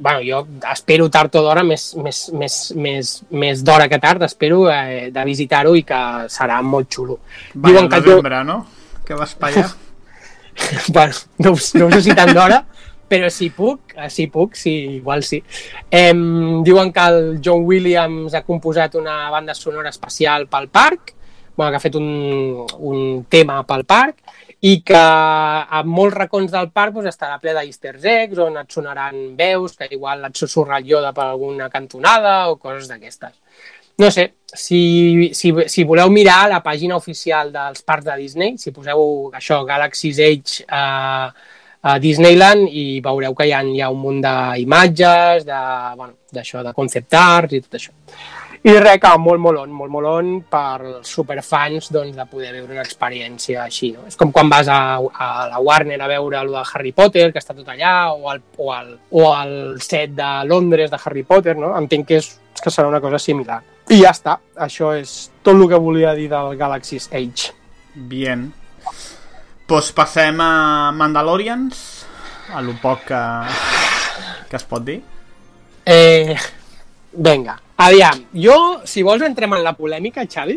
Bueno, 0.00 0.22
jo 0.24 0.38
espero 0.70 1.10
tard 1.12 1.34
o 1.36 1.42
d'hora, 1.44 1.64
més, 1.66 1.90
més, 2.00 2.20
més, 2.32 2.54
més, 2.78 3.08
més 3.30 3.62
d'hora 3.66 3.88
que 3.90 3.98
tard, 4.00 4.22
espero 4.24 4.62
eh, 4.72 5.10
de 5.12 5.24
visitar-ho 5.28 5.74
i 5.76 5.82
que 5.84 5.98
serà 6.32 6.62
molt 6.64 6.88
xulo. 6.94 7.18
Va, 7.52 7.68
Diuen 7.68 7.90
que 7.90 7.98
tu- 8.00 8.14
desembre, 8.14 8.38
no? 8.48 8.62
Que 9.04 9.18
vas 9.18 9.34
pa 9.36 9.50
allà. 9.50 9.66
bueno, 10.94 11.12
no, 11.44 11.52
no 11.52 11.86
ho 11.86 11.90
sé 11.92 12.00
si 12.06 12.16
tant 12.16 12.32
d'hora, 12.32 12.62
però 13.10 13.28
si 13.28 13.50
puc, 13.50 13.96
eh, 13.96 14.08
si 14.08 14.28
puc, 14.30 14.54
sí, 14.54 14.72
igual 15.00 15.24
sí. 15.26 15.40
Em, 15.90 16.62
diuen 16.62 16.92
que 16.94 17.06
el 17.10 17.40
John 17.42 17.64
Williams 17.66 18.36
ha 18.38 18.44
composat 18.46 18.94
una 18.94 19.24
banda 19.34 19.56
sonora 19.58 19.90
especial 19.90 20.46
pel 20.46 20.68
parc, 20.70 21.16
bueno, 21.56 21.72
que 21.72 21.80
ha 21.80 21.82
fet 21.82 21.98
un, 21.98 22.06
un 22.78 23.24
tema 23.28 23.58
pel 23.66 23.82
parc 23.84 24.22
i 24.62 24.76
que 24.86 25.00
a 25.00 25.82
molts 25.88 26.14
racons 26.14 26.52
del 26.52 26.70
parc 26.70 26.94
doncs, 26.94 27.10
estarà 27.10 27.40
ple 27.42 27.56
d'easter 27.56 27.96
eggs 27.98 28.38
on 28.44 28.60
et 28.60 28.70
sonaran 28.70 29.18
veus 29.36 29.74
que 29.76 29.88
igual 29.90 30.22
et 30.28 30.36
susurra 30.36 30.78
el 30.78 30.86
Yoda 30.86 31.14
per 31.16 31.26
alguna 31.26 31.70
cantonada 31.72 32.34
o 32.52 32.58
coses 32.62 32.88
d'aquestes. 32.88 33.34
No 34.00 34.10
sé, 34.14 34.30
si, 34.46 35.30
si, 35.34 35.50
si 35.66 35.84
voleu 35.84 36.08
mirar 36.12 36.44
la 36.48 36.62
pàgina 36.64 36.96
oficial 36.96 37.50
dels 37.52 37.82
parcs 37.82 38.06
de 38.06 38.14
Disney, 38.22 38.54
si 38.56 38.70
poseu 38.72 39.32
això, 39.36 39.64
Galaxy's 39.68 40.20
Edge 40.24 40.64
a, 40.68 41.32
a 41.82 41.96
Disneyland 41.98 42.68
i 42.68 43.00
veureu 43.04 43.34
que 43.36 43.46
hi 43.48 43.54
ha, 43.56 43.62
hi 43.64 43.80
ha 43.80 43.88
un 43.92 44.02
munt 44.02 44.20
d'imatges, 44.24 45.46
de, 45.48 45.62
bueno, 45.96 46.14
de 46.30 46.74
concept 46.76 47.16
art 47.16 47.56
i 47.56 47.62
tot 47.64 47.78
això. 47.78 47.96
I 48.60 48.74
res, 48.76 48.98
que 49.00 49.10
molt 49.16 49.40
molon, 49.40 49.70
molt 49.72 49.88
molon 49.88 50.32
per 50.52 51.00
superfans 51.08 51.86
doncs, 51.94 52.12
de 52.12 52.26
poder 52.28 52.50
veure 52.52 52.74
una 52.74 52.82
experiència 52.84 53.62
així. 53.62 53.88
No? 53.96 54.04
És 54.10 54.20
com 54.20 54.34
quan 54.36 54.50
vas 54.52 54.68
a, 54.68 54.98
a 55.00 55.28
la 55.48 55.62
Warner 55.64 55.96
a 55.96 56.10
veure 56.10 56.42
el 56.44 56.52
de 56.52 56.64
Harry 56.74 56.92
Potter, 56.92 57.30
que 57.32 57.40
està 57.40 57.56
tot 57.56 57.70
allà, 57.72 57.94
o 58.12 58.28
al, 58.28 58.42
o 58.60 58.68
al, 58.74 58.92
o 59.16 59.30
al 59.32 59.54
set 59.80 60.12
de 60.18 60.28
Londres 60.50 60.92
de 60.92 61.00
Harry 61.00 61.24
Potter, 61.24 61.56
no? 61.56 61.72
Entenc 61.78 62.10
que, 62.10 62.20
és, 62.20 62.34
que 62.60 62.68
serà 62.74 62.92
una 62.92 63.00
cosa 63.00 63.22
similar. 63.22 63.62
I 63.88 64.02
ja 64.02 64.12
està, 64.12 64.36
això 64.68 64.92
és 64.98 65.30
tot 65.40 65.56
el 65.56 65.64
que 65.70 65.80
volia 65.80 66.12
dir 66.18 66.28
del 66.28 66.52
Galaxy's 66.60 67.08
Age. 67.16 67.54
Bien. 68.12 68.50
Pues 69.70 69.92
passem 69.94 70.34
a 70.42 70.90
Mandalorians, 70.90 72.04
a 72.52 72.60
lo 72.60 72.72
poc 72.82 73.04
que, 73.06 73.18
que 74.50 74.56
es 74.58 74.64
pot 74.66 74.82
dir. 74.82 74.96
Eh, 75.86 76.34
vinga, 77.12 77.54
aviam, 77.78 78.24
jo, 78.34 78.56
si 78.82 79.04
vols 79.06 79.22
entrem 79.22 79.54
en 79.54 79.62
la 79.62 79.76
polèmica, 79.78 80.24
Xavi, 80.26 80.56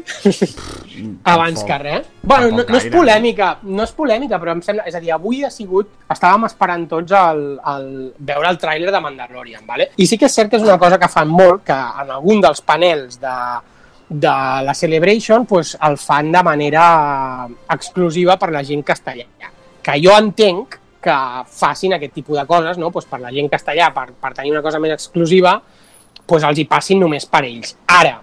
abans 1.29 1.61
Tampoc. 1.61 1.67
que 1.67 1.77
res. 1.83 2.07
Bueno, 2.23 2.49
no, 2.57 2.65
no 2.65 2.79
és 2.79 2.87
polèmica, 2.89 3.51
no 3.69 3.85
és 3.85 3.93
polèmica, 3.93 4.39
però 4.41 4.55
em 4.57 4.63
sembla... 4.65 4.87
És 4.89 4.97
a 4.97 5.03
dir, 5.03 5.13
avui 5.13 5.43
ha 5.45 5.53
sigut... 5.53 5.93
Estàvem 6.09 6.47
esperant 6.49 6.87
tots 6.95 7.13
el, 7.19 7.43
el, 7.75 7.87
veure 8.17 8.49
el 8.49 8.57
tràiler 8.65 8.89
de 8.97 9.03
Mandalorian, 9.05 9.61
¿vale? 9.69 9.91
I 9.93 10.09
sí 10.09 10.17
que 10.17 10.25
és 10.25 10.39
cert 10.41 10.49
que 10.49 10.57
és 10.57 10.65
una 10.65 10.79
cosa 10.81 10.97
que 10.97 11.11
fan 11.19 11.29
molt, 11.29 11.61
que 11.69 11.77
en 11.77 12.17
algun 12.17 12.41
dels 12.41 12.65
panels 12.65 13.21
de, 13.21 13.37
de 14.13 14.63
la 14.63 14.73
Celebration 14.75 15.45
pues, 15.45 15.75
el 15.81 15.97
fan 15.97 16.31
de 16.31 16.43
manera 16.43 17.47
exclusiva 17.69 18.37
per 18.37 18.51
la 18.51 18.63
gent 18.63 18.83
castellana. 18.85 19.49
Que 19.81 19.97
jo 20.03 20.13
entenc 20.13 20.77
que 21.03 21.15
facin 21.49 21.95
aquest 21.97 22.13
tipus 22.13 22.37
de 22.37 22.45
coses, 22.47 22.77
no? 22.77 22.91
pues 22.91 23.07
per 23.09 23.19
la 23.19 23.31
gent 23.33 23.49
castellà, 23.51 23.89
per, 23.93 24.11
per 24.13 24.31
tenir 24.37 24.53
una 24.53 24.61
cosa 24.61 24.79
més 24.79 24.93
exclusiva, 24.93 25.57
pues 26.29 26.45
els 26.45 26.61
hi 26.61 26.67
passin 26.69 27.01
només 27.01 27.25
per 27.25 27.41
ells. 27.47 27.73
Ara, 27.89 28.19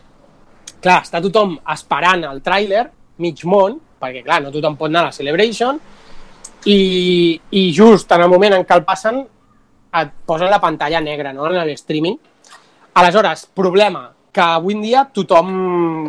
clar, 0.81 1.01
està 1.03 1.21
tothom 1.21 1.59
esperant 1.75 2.23
el 2.31 2.41
tràiler, 2.47 2.87
mig 3.21 3.43
món, 3.45 3.77
perquè 4.01 4.23
clar, 4.25 4.39
no 4.45 4.55
tothom 4.55 4.79
pot 4.79 4.89
anar 4.89 5.03
a 5.03 5.11
la 5.11 5.19
Celebration, 5.19 5.83
i, 6.71 6.79
i 7.51 7.67
just 7.75 8.15
en 8.15 8.23
el 8.23 8.31
moment 8.31 8.61
en 8.61 8.65
què 8.69 8.79
el 8.79 8.87
passen 8.87 9.21
et 10.01 10.15
posen 10.25 10.53
la 10.53 10.63
pantalla 10.63 11.03
negra 11.03 11.35
no? 11.35 11.51
en 11.51 11.67
l'streaming. 11.67 12.17
Aleshores, 12.95 13.49
problema, 13.55 14.07
que 14.33 14.41
avui 14.41 14.75
en 14.75 14.83
dia 14.83 15.05
tothom 15.05 15.53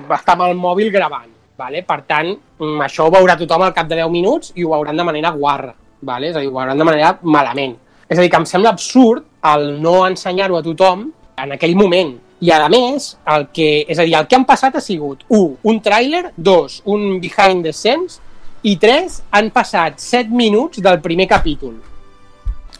està 0.10 0.36
amb 0.36 0.48
el 0.48 0.58
mòbil 0.60 0.92
gravant. 0.94 1.30
Vale? 1.62 1.84
Per 1.86 2.00
tant, 2.08 2.32
mm, 2.32 2.82
això 2.82 3.06
ho 3.06 3.14
veurà 3.14 3.36
tothom 3.38 3.62
al 3.62 3.74
cap 3.74 3.88
de 3.88 4.00
10 4.00 4.10
minuts 4.10 4.54
i 4.56 4.64
ho 4.64 4.72
veuran 4.74 4.98
de 4.98 5.04
manera 5.04 5.32
guarra. 5.32 5.74
Vale? 6.02 6.30
És 6.30 6.36
a 6.36 6.40
dir, 6.40 6.48
ho 6.50 6.58
veuran 6.58 6.78
de 6.78 6.84
manera 6.84 7.18
malament. 7.22 7.76
És 8.10 8.18
a 8.18 8.22
dir, 8.22 8.30
que 8.30 8.38
em 8.38 8.46
sembla 8.46 8.70
absurd 8.70 9.24
el 9.54 9.82
no 9.82 10.08
ensenyar-ho 10.08 10.58
a 10.58 10.64
tothom 10.64 11.12
en 11.38 11.52
aquell 11.52 11.76
moment. 11.76 12.18
I 12.42 12.50
a 12.50 12.68
més, 12.70 13.18
el 13.28 13.48
que, 13.54 13.86
és 13.88 14.00
a 14.00 14.04
dir, 14.04 14.16
el 14.18 14.26
que 14.28 14.36
han 14.36 14.46
passat 14.46 14.76
ha 14.76 14.82
sigut 14.82 15.24
1. 15.30 15.58
Un 15.64 15.80
tràiler, 15.80 16.32
2. 16.36 16.82
Un 16.86 17.20
behind 17.22 17.64
the 17.64 17.74
scenes 17.74 18.20
i 18.64 18.78
3. 18.82 19.22
Han 19.32 19.52
passat 19.52 20.00
7 20.02 20.34
minuts 20.34 20.82
del 20.82 21.00
primer 21.02 21.28
capítol. 21.30 21.76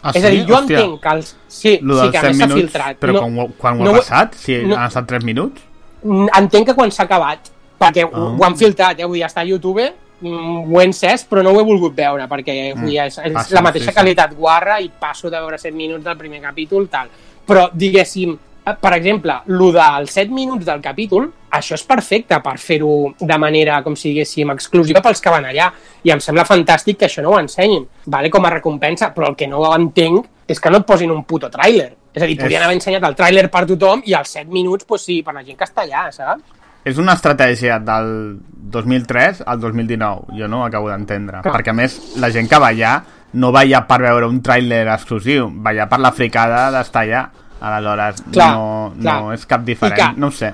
Ah, 0.02 0.10
és 0.14 0.24
a 0.24 0.28
dir, 0.30 0.44
jo 0.48 0.54
Hòstia, 0.56 0.78
entenc 0.80 1.00
que 1.02 1.08
els... 1.14 1.36
Sí, 1.48 1.78
Lo 1.80 2.00
sí 2.02 2.10
que 2.10 2.18
a 2.18 2.22
7 2.22 2.32
més 2.34 2.38
s'ha 2.48 2.56
filtrat. 2.56 2.96
però 2.98 3.12
no, 3.12 3.20
quan, 3.22 3.52
quan 3.58 3.80
ho 3.80 3.84
no 3.84 3.90
ha 3.90 3.92
ho- 3.94 3.96
passat? 4.02 4.34
Si 4.34 4.56
no- 4.64 4.76
han 4.76 4.88
estat 4.88 5.06
3 5.06 5.24
minuts? 5.24 5.62
entenc 6.02 6.66
que 6.66 6.74
quan 6.74 6.90
s'ha 6.90 7.04
acabat, 7.04 7.50
perquè 7.78 8.02
Ah. 8.04 8.10
ho, 8.18 8.36
ho 8.36 8.44
han 8.44 8.56
filtrat, 8.56 8.98
eh? 8.98 9.04
vull 9.06 9.14
dir, 9.20 9.24
està 9.24 9.40
a 9.42 9.44
YouTube, 9.46 9.84
mm, 10.20 10.72
ho 10.74 10.80
he 10.80 10.84
encès, 10.84 11.24
però 11.30 11.42
no 11.44 11.50
ho 11.50 11.60
he 11.60 11.64
volgut 11.64 11.94
veure, 11.94 12.26
perquè 12.28 12.74
vull 12.74 12.90
dir, 12.90 12.98
és, 13.06 13.18
és 13.18 13.32
Passa, 13.32 13.54
la 13.54 13.62
mateixa 13.62 13.86
sí, 13.86 13.90
sí. 13.92 13.96
qualitat 14.00 14.34
guarra 14.34 14.80
i 14.80 14.88
passo 14.90 15.30
de 15.30 15.38
veure 15.38 15.58
7 15.58 15.74
minuts 15.76 16.02
del 16.04 16.16
primer 16.16 16.40
capítol, 16.40 16.88
tal. 16.88 17.08
Però, 17.46 17.68
diguéssim, 17.72 18.36
per 18.62 18.92
exemple, 18.94 19.40
lo 19.46 19.72
dels 19.74 20.10
7 20.14 20.30
minuts 20.32 20.64
del 20.64 20.80
capítol, 20.80 21.26
això 21.50 21.74
és 21.74 21.82
perfecte 21.84 22.38
per 22.40 22.54
fer-ho 22.58 23.12
de 23.18 23.38
manera, 23.38 23.80
com 23.82 23.96
si 23.98 24.12
diguéssim, 24.12 24.50
exclusiva 24.54 25.02
pels 25.02 25.20
que 25.20 25.30
van 25.34 25.44
allà. 25.50 25.70
I 26.04 26.10
em 26.14 26.20
sembla 26.22 26.44
fantàstic 26.46 26.96
que 27.00 27.06
això 27.08 27.22
no 27.22 27.30
ho 27.34 27.40
ensenyin, 27.40 27.86
vale? 28.06 28.30
com 28.30 28.44
a 28.46 28.50
recompensa, 28.50 29.12
però 29.14 29.28
el 29.30 29.36
que 29.36 29.48
no 29.48 29.64
entenc 29.74 30.26
és 30.46 30.60
que 30.60 30.70
no 30.70 30.78
et 30.78 30.86
posin 30.86 31.10
un 31.10 31.24
puto 31.24 31.50
tràiler. 31.50 31.90
És 32.12 32.22
a 32.22 32.26
dir, 32.26 32.36
podrien 32.38 32.60
És- 32.60 32.66
haver 32.66 32.76
ensenyat 32.76 33.04
el 33.08 33.16
tràiler 33.16 33.48
per 33.50 33.64
tothom 33.66 34.02
i 34.04 34.12
els 34.14 34.28
7 34.28 34.50
minuts, 34.50 34.84
pues 34.84 35.02
sí, 35.02 35.22
per 35.22 35.34
la 35.34 35.42
gent 35.42 35.56
castellà, 35.58 36.10
saps? 36.12 36.42
És 36.84 36.98
una 36.98 37.14
estratègia 37.14 37.78
del 37.78 38.38
2003 38.72 39.42
al 39.46 39.60
2019, 39.60 40.36
jo 40.38 40.48
no 40.48 40.60
ho 40.62 40.64
acabo 40.66 40.88
d'entendre. 40.90 41.42
Perquè, 41.42 41.70
a 41.70 41.72
més, 41.72 42.16
la 42.16 42.30
gent 42.30 42.48
que 42.50 42.58
va 42.58 42.68
allà 42.72 43.02
no 43.34 43.52
va 43.52 43.60
allà 43.62 43.86
per 43.86 44.00
veure 44.02 44.26
un 44.26 44.42
tràiler 44.42 44.86
exclusiu, 44.92 45.48
va 45.62 45.70
allà 45.70 45.86
per 45.88 46.00
la 46.00 46.10
fricada 46.12 46.70
d'estar 46.74 47.02
allà. 47.06 47.22
Aleshores, 47.62 48.22
Clar, 48.32 48.50
no, 48.56 48.92
clar. 49.00 49.16
no 49.22 49.32
és 49.32 49.46
cap 49.46 49.62
diferent. 49.64 49.96
Que- 49.96 50.20
No 50.20 50.26
ho 50.28 50.34
sé. 50.34 50.52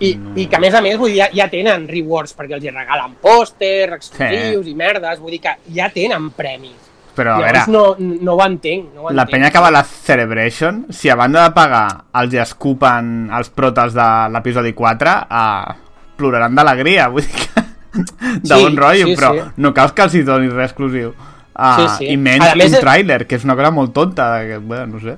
I, 0.00 0.10
i 0.36 0.44
que 0.46 0.56
a 0.56 0.60
més 0.60 0.74
a 0.76 0.80
més 0.84 0.98
vull 1.00 1.10
dir, 1.12 1.18
ja, 1.22 1.28
ja 1.32 1.46
tenen 1.48 1.86
rewards 1.88 2.34
perquè 2.36 2.52
els 2.58 2.64
hi 2.64 2.70
regalen 2.72 3.14
pòsters, 3.22 3.94
exclusius 3.96 4.64
Sí. 4.66 4.70
i 4.72 4.74
merdes, 4.76 5.18
vull 5.20 5.30
dir 5.32 5.40
que 5.40 5.54
ja 5.72 5.88
tenen 5.92 6.30
premis. 6.36 6.74
Però, 7.16 7.36
a 7.38 7.38
veure, 7.40 7.62
no, 7.72 7.94
no 7.98 8.34
ho 8.34 8.42
entenc. 8.44 8.90
No 8.94 9.02
ho 9.06 9.10
la 9.10 9.22
entenc. 9.22 9.30
penya 9.30 9.50
que 9.50 9.58
va 9.64 9.68
a 9.68 9.76
la 9.78 9.84
Celebration, 9.84 10.82
si 10.90 11.08
a 11.08 11.14
banda 11.16 11.44
de 11.46 11.54
pagar 11.56 11.86
els 12.20 12.34
hi 12.34 12.38
escupen 12.42 13.30
els 13.32 13.48
protes 13.48 13.94
de 13.96 14.08
l'episodi 14.34 14.74
4, 14.76 15.14
uh, 15.30 15.72
ploraran 16.16 16.54
d'alegria, 16.54 17.08
vull 17.12 17.22
dir 17.24 17.32
que... 17.32 17.64
de 17.96 18.54
Sí, 18.54 18.62
bon 18.62 18.76
rotllo, 18.76 19.06
sí, 19.06 19.14
però 19.16 19.32
sí. 19.32 19.46
no 19.56 19.72
cal 19.72 19.94
que 19.96 20.02
els 20.04 20.14
hi 20.14 20.22
donis 20.28 20.52
res 20.52 20.70
exclusiu. 20.74 21.14
Uh, 21.56 21.72
Sí, 21.78 21.88
sí. 21.96 22.10
I 22.12 22.16
menys 22.20 22.44
A 22.50 22.54
més, 22.54 22.68
un 22.68 22.76
és- 22.76 22.84
tràiler, 22.84 23.22
que 23.26 23.36
és 23.40 23.44
una 23.48 23.56
cosa 23.56 23.70
molt 23.72 23.94
tonta, 23.96 24.42
que, 24.44 24.58
bueno, 24.58 24.98
no 24.98 25.00
sé. 25.00 25.16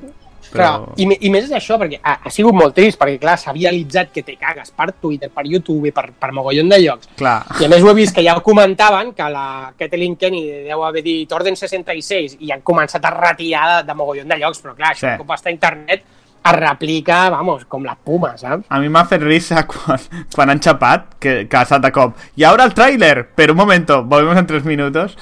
Clar, 0.53 0.69
Però... 0.81 0.93
i, 0.97 1.07
me- 1.07 1.19
I 1.21 1.31
més 1.31 1.45
és 1.45 1.53
això, 1.59 1.77
perquè 1.81 1.99
ha, 2.03 2.15
ha 2.25 2.31
sigut 2.33 2.55
molt 2.57 2.75
trist, 2.77 2.99
perquè 3.01 3.19
clar, 3.21 3.37
s'ha 3.39 3.53
viralitzat 3.53 4.11
que 4.15 4.23
te 4.25 4.37
cagues 4.41 4.71
per 4.77 4.91
Twitter, 5.01 5.29
per 5.35 5.45
YouTube, 5.47 5.93
per, 5.93 6.07
per 6.19 6.31
mogollon 6.33 6.69
de 6.73 6.79
llocs. 6.83 7.09
Clar, 7.19 7.39
I 7.61 7.67
a 7.67 7.69
més 7.73 7.83
ho 7.85 7.91
he 7.91 7.97
vist 7.99 8.15
que 8.17 8.25
ja 8.25 8.37
ho 8.39 8.43
comentaven, 8.43 9.13
que 9.17 9.29
la 9.33 9.73
Kathleen 9.79 10.17
Kennedy 10.17 10.65
deu 10.71 10.85
haver 10.87 11.03
dit 11.05 11.33
Orden 11.37 11.57
66 11.57 12.39
i 12.41 12.53
han 12.55 12.63
començat 12.65 13.05
a 13.05 13.13
retirar 13.17 13.67
de, 13.75 13.83
de 13.91 13.95
mogollon 13.99 14.29
de 14.29 14.39
llocs, 14.41 14.63
però 14.65 14.75
clar, 14.79 14.95
això 14.95 15.09
Sí. 15.13 15.19
com 15.21 15.35
està 15.37 15.49
a 15.53 15.57
internet 15.57 16.03
es 16.49 16.55
replica, 16.55 17.29
vamos, 17.31 17.65
com 17.69 17.83
la 17.85 17.97
puma, 17.97 18.31
saps? 18.39 18.65
a 18.71 18.79
mi 18.81 18.89
m'ha 18.89 19.03
fet 19.11 19.21
risa 19.27 19.67
quan, 19.71 19.99
quan 20.35 20.51
han 20.55 20.61
xapat, 20.65 21.17
que, 21.21 21.33
que 21.51 21.57
ha 21.59 21.65
estat 21.67 21.83
de 21.83 21.91
cop. 21.93 22.15
I 22.41 22.45
ara 22.49 22.65
el 22.65 22.73
tràiler, 22.79 23.27
però 23.37 23.53
un 23.53 23.59
momento, 23.59 24.03
volvemos 24.05 24.39
en 24.39 24.47
tres 24.47 24.65
minutos. 24.65 25.19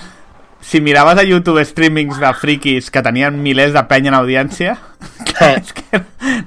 Si 0.67 0.81
miraves 0.83 1.19
a 1.19 1.23
YouTube 1.23 1.63
streamings 1.65 2.19
de 2.19 2.33
frikis 2.35 2.91
que 2.91 3.03
tenien 3.07 3.37
milers 3.43 3.73
de 3.77 3.83
penya 3.87 4.11
en 4.11 4.17
audiència, 4.19 4.73
és 5.53 5.69
que 5.77 6.01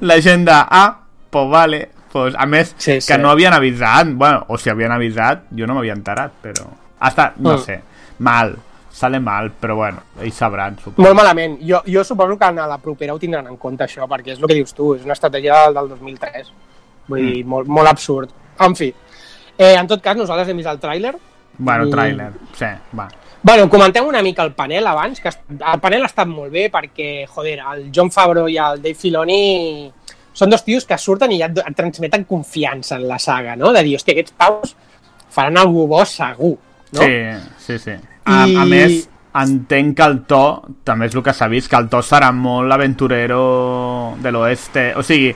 la 0.03 0.17
gent 0.21 0.43
de, 0.49 0.55
ah, 0.55 1.05
pues 1.31 1.47
vale, 1.49 1.79
pues, 2.11 2.35
a 2.35 2.45
més, 2.49 2.73
Sí, 2.77 2.97
que 2.99 3.01
sí. 3.01 3.17
no 3.21 3.29
havien 3.31 3.53
avisat, 3.55 4.07
bueno, 4.11 4.43
o 4.49 4.57
si 4.57 4.69
havien 4.69 4.91
avisat, 4.91 5.45
jo 5.55 5.67
no 5.69 5.77
m'havia 5.77 5.95
enterat, 5.95 6.33
però... 6.43 6.65
Hasta, 6.99 7.29
no 7.37 7.53
Mm. 7.55 7.61
sé, 7.63 7.77
mal, 8.19 8.57
sale 8.91 9.21
mal, 9.23 9.53
però 9.55 9.75
bueno, 9.77 10.01
ells 10.19 10.35
sabran, 10.35 10.75
suposo. 10.83 11.01
Molt 11.01 11.15
malament. 11.15 11.59
Jo, 11.63 11.79
jo 11.87 12.03
suposo 12.03 12.35
que 12.37 12.43
a 12.49 12.51
la 12.67 12.77
propera 12.77 13.13
ho 13.13 13.19
tindran 13.19 13.47
en 13.47 13.55
compte, 13.55 13.85
això, 13.85 14.03
perquè 14.09 14.33
és 14.33 14.39
el 14.41 14.47
que 14.51 14.57
dius 14.57 14.73
tu, 14.75 14.95
és 14.97 15.05
una 15.07 15.13
estratègia 15.15 15.61
del, 15.67 15.75
del 15.79 15.87
2003. 15.95 16.51
Vull 17.07 17.23
dir, 17.23 17.45
molt, 17.45 17.67
molt 17.71 17.87
absurd. 17.87 18.33
En 18.59 18.75
fi, 18.75 18.91
eh, 19.57 19.75
en 19.79 19.87
tot 19.87 20.01
cas, 20.03 20.17
nosaltres 20.19 20.49
hem 20.51 20.57
vist 20.59 20.67
el 20.67 20.81
tràiler. 20.83 21.15
Bueno, 21.57 21.87
i- 21.87 21.91
tràiler, 21.93 22.33
sí, 22.59 22.65
va. 22.99 23.07
Bueno, 23.41 23.69
comentem 23.69 24.05
una 24.05 24.21
mica 24.21 24.43
el 24.43 24.51
panel 24.53 24.85
abans, 24.87 25.21
que 25.21 25.29
el 25.29 25.79
panel 25.79 26.03
ha 26.03 26.09
estat 26.09 26.27
molt 26.27 26.51
bé 26.51 26.65
perquè, 26.71 27.25
joder, 27.27 27.59
el 27.73 27.85
John 27.95 28.11
Favreau 28.11 28.49
i 28.51 28.57
el 28.59 28.81
Dave 28.83 28.97
Filoni 28.99 29.91
són 30.35 30.51
dos 30.51 30.63
tios 30.67 30.85
que 30.87 30.97
surten 30.99 31.31
i 31.31 31.39
ja 31.39 31.47
et, 31.47 31.61
et 31.63 31.75
transmeten 31.77 32.25
confiança 32.27 32.97
en 32.99 33.07
la 33.07 33.17
saga, 33.19 33.55
no? 33.55 33.71
De 33.75 33.83
dir, 33.87 33.95
hòstia, 33.97 34.13
aquests 34.17 34.35
paus 34.37 34.75
faran 35.31 35.57
alguna 35.57 35.87
bo 35.93 36.03
segur, 36.05 36.57
no? 36.91 36.99
Sí, 37.01 37.15
sí, 37.65 37.79
sí. 37.79 37.95
A, 38.25 38.43
I- 38.47 38.55
a 38.59 38.65
més, 38.67 39.07
entenc 39.39 39.95
que 39.97 40.03
el 40.11 40.19
to, 40.27 40.43
també 40.83 41.07
és 41.07 41.15
el 41.15 41.23
que 41.23 41.33
s'ha 41.33 41.47
vist, 41.51 41.69
que 41.71 41.79
el 41.79 41.87
to 41.89 42.03
serà 42.03 42.33
molt 42.35 42.71
aventurero 42.75 44.15
de 44.19 44.31
l'oeste. 44.35 44.89
O 44.99 45.03
sigui, 45.05 45.31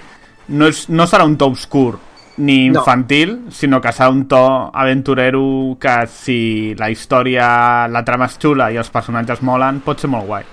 no, 0.49 0.67
és, 0.67 0.89
no 0.91 1.07
serà 1.07 1.23
un 1.29 1.37
to 1.39 1.47
obscur 1.53 1.93
ni 2.37 2.69
No. 2.69 2.79
infantil, 2.79 3.45
sinó 3.51 3.79
que 3.81 3.89
serà 3.89 4.09
un 4.09 4.27
to 4.27 4.71
aventurero 4.73 5.77
que 5.79 6.07
si 6.07 6.73
la 6.75 6.89
història, 6.89 7.87
la 7.87 8.03
trama 8.03 8.25
és 8.25 8.37
xula 8.39 8.71
i 8.71 8.77
els 8.77 8.89
personatges 8.89 9.41
molen, 9.41 9.81
pot 9.81 9.99
ser 9.99 10.09
molt 10.09 10.25
guai. 10.25 10.43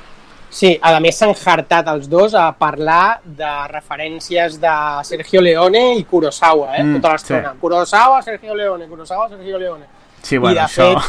Sí, 0.51 0.79
a 0.83 0.99
més 1.01 1.17
s'han 1.17 1.31
hartat 1.47 1.87
els 1.89 2.09
dos 2.11 2.35
a 2.35 2.51
parlar 2.59 3.21
de 3.25 3.51
referències 3.71 4.59
de 4.61 4.73
Sergio 5.05 5.41
Leone 5.41 5.95
i 5.97 6.03
Kurosawa, 6.05 6.77
eh? 6.77 6.83
Mm, 6.83 6.95
Tota 7.01 7.13
l'estona. 7.13 7.53
sí. 7.53 7.59
Kurosawa, 7.61 8.21
Sergio 8.23 8.55
Leone, 8.55 8.87
Kurosawa, 8.89 9.29
Sergio 9.29 9.59
Leone. 9.59 9.85
Sí, 10.23 10.37
bueno, 10.39 10.57
de 10.57 10.61
això, 10.61 11.01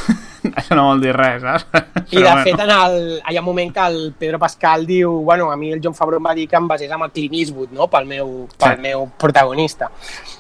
això 0.60 0.76
no 0.76 0.88
vol 0.90 1.02
dir 1.04 1.14
res, 1.16 1.42
saps? 1.44 1.66
I 2.12 2.22
de 2.24 2.34
fet, 2.44 2.60
en 2.60 2.72
el, 2.74 2.96
hi 3.30 3.38
ha 3.38 3.42
un 3.44 3.46
moment 3.46 3.72
que 3.74 3.86
el 3.88 4.00
Pedro 4.18 4.40
Pascal 4.40 4.86
diu 4.90 5.12
bueno, 5.24 5.52
a 5.52 5.56
mi 5.58 5.72
el 5.72 5.82
John 5.84 5.94
Favreau 5.96 6.20
em 6.20 6.26
va 6.32 6.34
dir 6.38 6.48
que 6.50 6.58
em 6.58 6.68
basés 6.68 6.92
amb 6.92 7.06
el 7.08 7.12
Clint 7.12 7.34
Eastwood, 7.40 7.72
no?, 7.78 7.88
pel 7.92 8.06
meu, 8.10 8.34
pel 8.58 8.76
Sí. 8.76 8.82
meu 8.82 9.08
protagonista. 9.18 9.92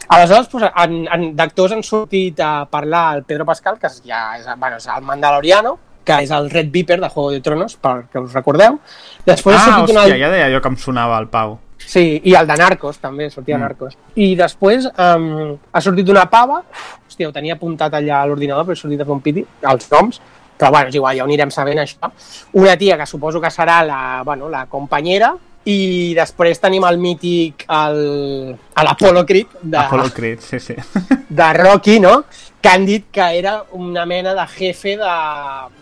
Aleshores, 0.10 0.50
doncs, 0.52 0.68
en, 0.84 0.98
en, 1.08 1.30
d'actors 1.36 1.72
han 1.78 1.84
sortit 1.84 2.40
a 2.44 2.66
parlar 2.66 3.18
el 3.18 3.24
Pedro 3.24 3.46
Pascal, 3.46 3.78
que 3.80 3.90
ja 4.04 4.38
és, 4.38 4.46
bueno, 4.58 4.78
és 4.78 4.88
el 4.88 5.02
Mandaloriano, 5.08 5.78
que 6.04 6.18
és 6.26 6.32
el 6.34 6.50
Red 6.50 6.72
Viper 6.74 7.00
de 7.00 7.10
Juego 7.10 7.32
de 7.32 7.42
Tronos, 7.46 7.78
perquè 7.80 8.20
us 8.24 8.34
recordeu. 8.34 8.80
Després 9.26 9.56
Ah, 9.60 9.84
hòstia, 9.84 10.16
un 10.16 10.20
ja 10.20 10.32
deia 10.34 10.50
jo 10.52 10.60
que 10.62 10.68
em 10.74 10.78
sonava 10.78 11.20
el 11.22 11.28
Pau. 11.30 11.60
Sí, 11.88 12.22
i 12.24 12.34
el 12.38 12.48
de 12.48 12.58
Narcos, 12.58 13.00
també, 13.02 13.30
sortia 13.30 13.58
Mm. 13.58 13.62
Narcos. 13.62 13.98
I 14.16 14.36
després 14.36 14.88
um, 14.88 15.58
ha 15.72 15.82
sortit 15.82 16.10
una 16.10 16.26
pava, 16.30 16.64
hòstia, 17.08 17.28
ho 17.28 17.32
tenia 17.32 17.56
apuntat 17.56 17.94
allà 17.94 18.22
a 18.22 18.26
l'ordinador, 18.26 18.66
però 18.66 18.74
he 18.74 18.82
sortit 18.82 19.02
a 19.02 19.06
fer 19.06 19.14
un 19.14 19.22
piti, 19.22 19.46
els 19.62 19.92
noms, 19.92 20.22
però 20.58 20.72
bueno, 20.72 20.90
és 20.90 20.96
igual, 20.96 21.16
ja 21.18 21.24
ho 21.24 21.28
anirem 21.28 21.52
sabent 21.52 21.80
això. 21.80 22.12
Una 22.54 22.78
tia 22.78 22.98
que 22.98 23.06
suposo 23.06 23.42
que 23.42 23.50
serà 23.50 23.82
la, 23.84 24.22
bueno, 24.24 24.50
la 24.50 24.66
companyera, 24.68 25.34
i 25.66 26.14
després 26.18 26.60
tenim 26.60 26.86
el 26.88 26.98
mític, 26.98 27.66
el, 27.70 28.56
a 28.74 28.84
l'Apollo 28.84 29.26
Creed, 29.26 29.60
de, 29.62 29.78
Apollo 29.78 30.10
Creed, 30.14 30.40
sí, 30.42 30.60
sí. 30.60 30.74
de 31.30 31.54
Rocky, 31.54 32.00
no? 32.00 32.24
que 32.62 32.70
han 32.70 32.86
dit 32.86 33.08
que 33.12 33.26
era 33.40 33.64
una 33.72 34.06
mena 34.06 34.36
de 34.36 34.48
jefe 34.48 34.96
de, 34.98 35.14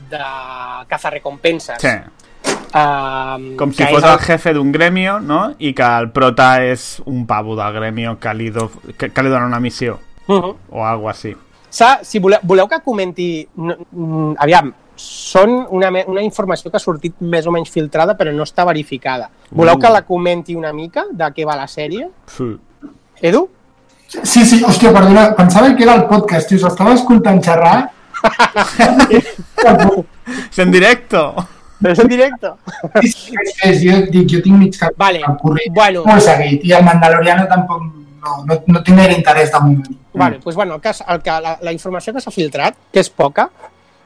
de 0.09 0.23
cazarrecompenses. 0.87 1.81
sí. 1.81 1.97
Um, 2.69 3.55
Com 3.57 3.71
si 3.73 3.81
fos 3.81 4.03
és 4.03 4.09
el 4.11 4.19
jefe 4.21 4.53
d'un 4.53 4.71
gremio, 4.71 5.17
no? 5.19 5.55
I 5.57 5.71
que 5.73 5.85
el 6.01 6.11
prota 6.13 6.51
és 6.61 6.99
un 7.09 7.25
pavo 7.29 7.55
del 7.57 7.73
gremio 7.73 8.17
que 8.21 8.33
li, 8.37 8.49
do... 8.53 8.67
que, 8.95 9.09
que 9.09 9.23
li 9.25 9.31
dona 9.31 9.47
una 9.49 9.59
missió. 9.59 9.99
Uh 10.27 10.35
-huh. 10.35 10.55
O 10.69 10.85
algo 10.85 11.09
així. 11.09 11.35
Sa, 11.69 11.99
si 12.03 12.19
voleu, 12.19 12.39
voleu 12.43 12.67
que 12.67 12.79
comenti... 12.81 13.47
No, 13.55 13.75
mm, 13.91 14.35
aviam, 14.37 14.73
són 14.95 15.65
una, 15.69 15.89
una 16.07 16.21
informació 16.21 16.69
que 16.69 16.77
ha 16.77 16.79
sortit 16.79 17.15
més 17.19 17.47
o 17.47 17.51
menys 17.51 17.69
filtrada, 17.69 18.15
però 18.17 18.31
no 18.33 18.43
està 18.43 18.65
verificada. 18.65 19.29
Voleu 19.51 19.75
Uh. 19.75 19.79
que 19.79 19.89
la 19.89 20.01
comenti 20.01 20.55
una 20.55 20.73
mica 20.73 21.05
de 21.11 21.25
què 21.33 21.45
va 21.45 21.55
la 21.55 21.67
sèrie? 21.67 22.09
Sí. 22.27 22.57
Edu? 23.21 23.49
Sí, 24.07 24.45
sí, 24.45 24.63
hòstia, 24.63 24.91
perdona, 24.91 25.35
pensava 25.35 25.75
que 25.75 25.83
era 25.83 25.95
el 25.95 26.05
podcast, 26.05 26.49
tio, 26.49 26.57
s'estava 26.57 26.93
escoltant 26.93 27.41
xerrar. 27.41 27.91
És 30.51 30.59
en 30.59 30.71
directo! 30.71 31.58
Però 31.79 31.95
és 31.95 32.01
en 32.03 32.11
directe. 32.11 32.51
Sí, 33.01 33.11
sí, 33.11 33.33
sí, 33.55 33.71
jo 33.85 33.97
dic, 34.11 34.27
jo 34.27 34.43
tinc 34.43 34.59
mig 34.59 34.75
cap 34.75 34.95
Vale, 34.99 35.23
cap 35.23 35.39
corrent 35.39 35.73
bueno. 35.75 36.03
molt 36.07 36.25
seguit, 36.25 36.65
i 36.67 36.75
el 36.75 36.83
Mandaloriano 36.83 37.47
tampoc 37.47 37.85
no, 38.19 38.35
no, 38.45 38.57
no 38.67 38.83
tinc 38.83 38.99
gaire 38.99 39.15
interès 39.15 39.51
de 39.53 39.61
moment. 39.63 39.97
Vale, 40.13 40.39
doncs, 40.43 40.55
bueno, 40.55 40.75
el 40.75 40.81
que, 40.81 40.91
el 40.91 41.21
que, 41.23 41.41
la, 41.45 41.57
la 41.61 41.73
informació 41.75 42.13
que 42.13 42.23
s'ha 42.23 42.33
filtrat, 42.35 42.77
que 42.91 42.99
és 42.99 43.09
poca, 43.09 43.47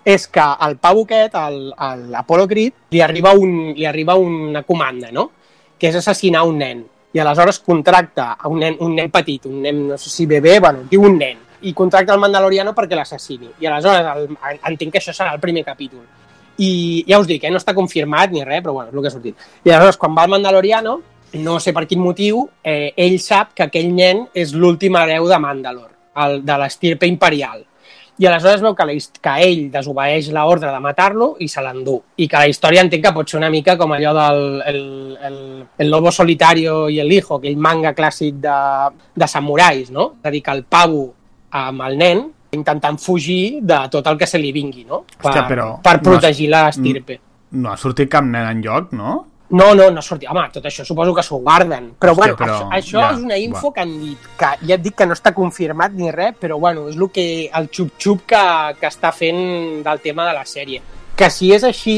és 0.06 0.28
que 0.28 0.44
al 0.44 0.78
pavo 0.78 1.06
aquest, 1.08 1.36
al, 1.40 1.60
a 1.78 1.94
l'Apollo 1.96 2.48
Creed, 2.48 2.74
li 2.94 3.02
arriba, 3.02 3.34
un, 3.34 3.72
li 3.74 3.88
arriba 3.90 4.16
una 4.20 4.64
comanda, 4.68 5.12
no? 5.16 5.30
Que 5.80 5.90
és 5.90 5.98
assassinar 5.98 6.44
un 6.48 6.60
nen. 6.60 6.84
I 7.14 7.22
aleshores 7.22 7.60
contracta 7.62 8.34
a 8.34 8.50
un 8.50 8.60
nen, 8.60 8.78
un 8.82 8.96
nen 8.98 9.12
petit, 9.14 9.46
un 9.50 9.62
nen, 9.64 9.88
no 9.94 9.98
sé 10.02 10.10
si 10.10 10.26
bebè, 10.30 10.60
bueno, 10.60 10.86
diu 10.90 11.06
un 11.06 11.18
nen, 11.18 11.40
i 11.64 11.74
contracta 11.74 12.14
el 12.14 12.20
Mandaloriano 12.20 12.74
perquè 12.76 12.98
l'assassini. 13.00 13.50
I 13.64 13.70
aleshores 13.70 14.10
el, 14.14 14.60
entenc 14.74 14.94
que 14.94 15.02
això 15.02 15.16
serà 15.16 15.34
el 15.34 15.42
primer 15.42 15.64
capítol. 15.66 16.04
I 16.62 17.06
ja 17.08 17.20
us 17.20 17.28
dic, 17.28 17.44
eh, 17.44 17.52
no 17.52 17.62
està 17.62 17.74
confirmat 17.74 18.32
ni 18.32 18.44
res, 18.44 18.62
però 18.62 18.76
bueno, 18.78 18.92
és 18.92 18.96
el 18.96 19.02
que 19.02 19.10
ha 19.10 19.16
sortit. 19.16 19.50
I 19.64 19.72
aleshores, 19.72 19.98
quan 19.98 20.16
va 20.18 20.26
el 20.28 20.34
Mandaloriano, 20.36 21.00
no 21.34 21.60
sé 21.60 21.74
per 21.74 21.88
quin 21.90 22.02
motiu, 22.02 22.46
eh, 22.64 22.94
ell 22.98 23.20
sap 23.20 23.56
que 23.58 23.66
aquell 23.66 23.94
nen 23.94 24.28
és 24.38 24.54
l'últim 24.54 24.96
hereu 25.00 25.28
de 25.30 25.40
Mandalor, 25.42 25.90
el, 26.26 26.44
de 26.46 26.58
l'estirpe 26.62 27.10
imperial. 27.10 27.64
I 28.22 28.28
aleshores 28.30 28.62
veu 28.62 28.76
que, 28.78 28.86
la, 28.86 28.94
que 29.26 29.32
ell 29.42 29.64
desobeeix 29.74 30.28
l'ordre 30.36 30.70
de 30.70 30.82
matar-lo 30.84 31.32
i 31.42 31.48
se 31.50 31.64
l'endú. 31.66 31.96
I 32.22 32.28
que 32.30 32.44
la 32.44 32.52
història 32.52 32.84
entenc 32.86 33.08
que 33.08 33.14
pot 33.16 33.32
ser 33.32 33.40
una 33.40 33.50
mica 33.50 33.74
com 33.80 33.96
allò 33.96 34.14
del 34.14 34.44
el, 34.70 34.84
el, 35.18 35.40
el 35.82 35.90
lobo 35.90 36.12
solitario 36.14 36.86
i 36.94 37.00
el 37.02 37.12
hijo, 37.12 37.40
aquell 37.40 37.58
manga 37.58 37.96
clàssic 37.98 38.38
de, 38.44 38.60
de 39.18 39.28
samurais, 39.28 39.90
no? 39.90 40.12
És 40.22 40.30
a 40.30 40.36
dir, 40.36 40.44
que 40.46 40.54
el 40.54 40.64
pavo 40.70 41.08
amb 41.64 41.82
el 41.88 41.98
nen 41.98 42.24
intentant 42.54 42.98
fugir 43.02 43.60
de 43.62 43.84
tot 43.92 44.08
el 44.08 44.18
que 44.18 44.30
se 44.30 44.40
li 44.42 44.54
vingui, 44.56 44.86
no? 44.88 45.04
Per, 45.18 45.30
Hòstia, 45.30 45.46
però 45.50 45.68
per 45.84 45.98
no 46.00 46.08
protegir 46.10 46.50
l'estirpe. 46.54 47.20
No 47.60 47.72
ha 47.74 47.78
sortit 47.78 48.10
cap 48.12 48.26
nen 48.26 48.50
en 48.50 48.64
lloc, 48.66 48.92
no? 48.98 49.20
No, 49.54 49.76
no, 49.78 49.92
no 49.94 50.02
sortia. 50.02 50.32
Home, 50.32 50.48
tot 50.54 50.66
això 50.66 50.82
suposo 50.88 51.14
que 51.14 51.22
s'ho 51.22 51.38
guarden. 51.44 51.92
Però, 52.02 52.16
Hòstia, 52.16 52.34
bueno, 52.34 52.38
però 52.40 52.56
això, 52.56 52.70
això 52.80 53.02
ja, 53.04 53.12
és 53.12 53.22
una 53.22 53.38
info 53.38 53.68
va. 53.68 53.74
que 53.76 53.84
han 53.84 53.94
dit, 54.02 54.28
que 54.40 54.52
ja 54.64 54.78
et 54.80 54.84
dic 54.86 54.96
que 54.98 55.06
no 55.06 55.14
està 55.14 55.34
confirmat 55.36 55.94
ni 55.94 56.10
res, 56.12 56.34
però 56.42 56.58
bueno, 56.60 56.88
és 56.90 56.98
el, 56.98 57.10
que, 57.14 57.26
el 57.54 57.70
xup-xup 57.70 58.26
que, 58.34 58.44
que 58.80 58.90
està 58.90 59.14
fent 59.14 59.84
del 59.86 60.02
tema 60.02 60.26
de 60.30 60.38
la 60.40 60.46
sèrie. 60.50 60.82
Que 61.18 61.30
si 61.30 61.52
és 61.54 61.66
així, 61.70 61.98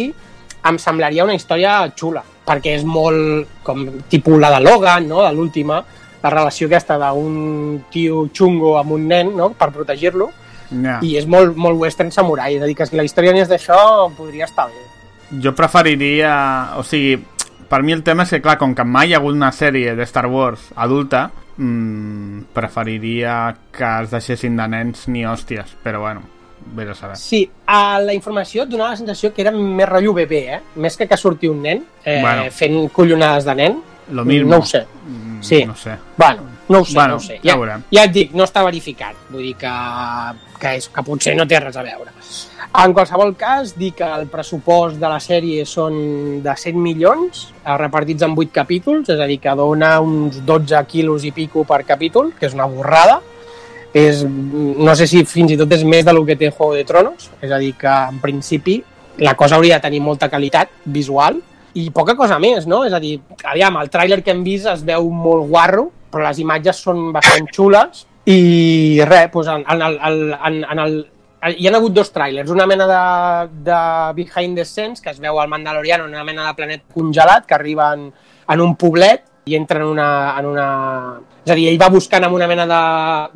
em 0.68 0.80
semblaria 0.82 1.23
una 1.23 1.38
història 1.38 1.77
xula, 1.95 2.26
perquè 2.45 2.76
és 2.76 2.84
molt 2.84 3.61
com 3.64 3.86
tipus 4.11 4.41
la 4.41 4.52
de 4.57 4.64
Logan, 4.65 5.07
no?, 5.07 5.22
de 5.23 5.32
l'última, 5.32 5.80
la 6.26 6.32
relació 6.34 6.68
aquesta 6.68 6.98
d'un 6.99 7.86
tio 7.94 8.26
xungo 8.34 8.76
amb 8.80 8.98
un 8.98 9.07
nen, 9.07 9.32
no?, 9.38 9.52
per 9.56 9.72
protegir-lo, 9.72 10.32
Ja. 10.71 10.99
i 11.01 11.15
és 11.17 11.25
molt, 11.27 11.55
molt 11.55 11.77
western 11.79 12.11
samurai, 12.11 12.55
és 12.57 12.61
a 12.63 12.65
dir, 12.65 12.75
que 12.75 12.85
si 12.85 12.95
la 12.97 13.03
història 13.03 13.31
anés 13.31 13.49
d'això, 13.49 14.09
podria 14.17 14.45
estar 14.45 14.67
bé. 14.67 14.83
Jo 15.41 15.53
preferiria... 15.55 16.75
O 16.77 16.83
sigui, 16.83 17.17
per 17.69 17.81
mi 17.83 17.91
el 17.95 18.03
tema 18.03 18.23
és 18.23 18.29
que, 18.29 18.41
clar, 18.41 18.57
com 18.61 18.75
que 18.75 18.83
mai 18.85 19.09
hi 19.09 19.13
ha 19.15 19.17
hagut 19.17 19.33
una 19.35 19.51
sèrie 19.51 19.95
de 19.95 20.03
Star 20.05 20.27
Wars 20.27 20.69
adulta, 20.75 21.29
mmm, 21.57 22.43
preferiria 22.53 23.55
que 23.71 23.89
es 24.03 24.11
deixessin 24.13 24.55
de 24.57 24.67
nens 24.71 25.07
ni 25.07 25.25
hòsties, 25.25 25.75
però 25.83 26.01
bueno, 26.05 26.21
vés 26.75 26.89
a 26.89 26.95
saber. 26.95 27.17
Sí, 27.17 27.43
a 27.67 27.99
la 28.01 28.13
informació 28.13 28.63
et 28.63 28.69
donava 28.69 28.91
la 28.93 28.97
sensació 29.01 29.33
que 29.33 29.41
era 29.45 29.51
més 29.51 29.89
rotllo 29.89 30.13
bebè, 30.17 30.41
eh? 30.57 30.61
Més 30.81 30.97
que 30.97 31.07
que 31.07 31.17
surti 31.17 31.47
un 31.49 31.61
nen 31.61 31.83
eh, 32.03 32.19
Bueno. 32.21 32.47
fent 32.51 32.79
collonades 32.93 33.45
de 33.45 33.55
nen. 33.55 33.81
Lo 34.11 34.23
mismo. 34.25 34.51
No 34.51 34.57
ho 34.59 34.65
sé. 34.65 34.85
Mm, 35.07 35.41
Sí. 35.41 35.63
No 35.65 35.75
sé. 35.75 35.95
Bueno, 36.17 36.41
no 36.69 36.79
ho 36.79 36.85
sé, 36.85 36.95
Bueno, 36.95 37.09
no 37.09 37.15
ho 37.17 37.19
sé. 37.19 37.39
ja 37.43 37.55
Ja, 37.55 37.79
ja 37.91 38.03
et 38.03 38.11
dic, 38.11 38.33
no 38.33 38.43
està 38.43 38.63
verificat. 38.63 39.15
Vull 39.29 39.43
dir 39.43 39.55
que, 39.55 39.71
que, 40.59 40.75
és, 40.75 40.87
que 40.89 41.03
potser 41.03 41.35
no 41.35 41.45
té 41.47 41.59
res 41.59 41.77
a 41.77 41.83
veure. 41.83 42.11
En 42.83 42.93
qualsevol 42.93 43.35
cas, 43.39 43.75
dir 43.77 43.93
que 43.95 44.03
el 44.03 44.27
pressupost 44.27 44.97
de 44.99 45.07
la 45.07 45.19
sèrie 45.23 45.65
són 45.65 46.41
de 46.43 46.55
100 46.57 46.81
milions, 46.81 47.53
eh, 47.63 47.77
repartits 47.77 48.25
en 48.25 48.33
8 48.35 48.51
capítols, 48.51 49.09
és 49.09 49.19
a 49.19 49.27
dir, 49.29 49.39
que 49.39 49.53
dona 49.55 49.99
uns 50.01 50.41
12 50.45 50.81
quilos 50.89 51.23
i 51.23 51.31
pico 51.31 51.63
per 51.63 51.85
capítol, 51.85 52.33
que 52.37 52.47
és 52.47 52.53
una 52.53 52.65
borrada. 52.65 53.21
És, 53.95 54.25
no 54.25 54.93
sé 54.95 55.07
si 55.07 55.23
fins 55.23 55.53
i 55.53 55.57
tot 55.57 55.71
és 55.71 55.85
més 55.87 56.03
del 56.03 56.19
que 56.25 56.35
té 56.35 56.49
Juego 56.51 56.73
de 56.75 56.83
Tronos, 56.83 57.29
és 57.41 57.51
a 57.51 57.57
dir, 57.61 57.75
que 57.79 57.87
en 57.87 58.19
principi 58.19 58.81
la 59.23 59.35
cosa 59.39 59.55
hauria 59.55 59.77
de 59.77 59.85
tenir 59.87 60.01
molta 60.03 60.27
qualitat 60.27 60.69
visual 60.83 61.39
i 61.75 61.89
poca 61.91 62.15
cosa 62.15 62.37
més, 62.39 62.67
no? 62.67 62.83
És 62.83 62.91
a 62.91 62.99
dir, 62.99 63.21
aviam, 63.43 63.77
el 63.79 63.89
tràiler 63.91 64.21
que 64.23 64.31
hem 64.31 64.43
vist 64.43 64.67
es 64.67 64.83
veu 64.83 65.07
molt 65.11 65.47
guarro, 65.47 65.91
però 66.15 66.29
les 66.29 66.39
imatges 66.39 66.79
són 66.87 67.09
bastant 67.15 67.51
xules. 67.51 68.05
I 68.31 69.03
res, 69.05 69.27
doncs 69.33 69.51
en, 69.51 69.67
en, 69.75 69.83
el, 69.85 70.31
en, 70.33 70.61
en 70.63 70.81
el, 70.81 70.95
hi 71.59 71.67
ha 71.67 71.75
hagut 71.77 71.93
dos 71.93 72.09
tràilers, 72.15 72.49
una 72.49 72.65
mena 72.65 72.87
de, 72.89 73.01
de 73.67 73.79
behind 74.17 74.57
the 74.57 74.65
scenes, 74.65 75.03
que 75.03 75.11
es 75.11 75.19
veu 75.21 75.37
al 75.41 75.51
Mandaloriano 75.51 76.07
en 76.07 76.15
una 76.15 76.23
mena 76.25 76.47
de 76.47 76.55
planet 76.57 76.87
congelat, 76.95 77.45
que 77.45 77.53
arriba 77.59 77.91
en, 77.93 78.07
en 78.49 78.63
un 78.63 78.73
poblet 78.79 79.27
i 79.45 79.55
entra 79.55 79.80
en 79.80 79.85
una, 79.85 80.35
en 80.39 80.45
una... 80.45 80.67
És 81.45 81.51
a 81.53 81.55
dir, 81.55 81.67
ell 81.69 81.77
va 81.77 81.91
buscant 81.93 82.23
amb 82.26 82.34
una 82.34 82.47
mena 82.49 82.65
de, 82.65 82.80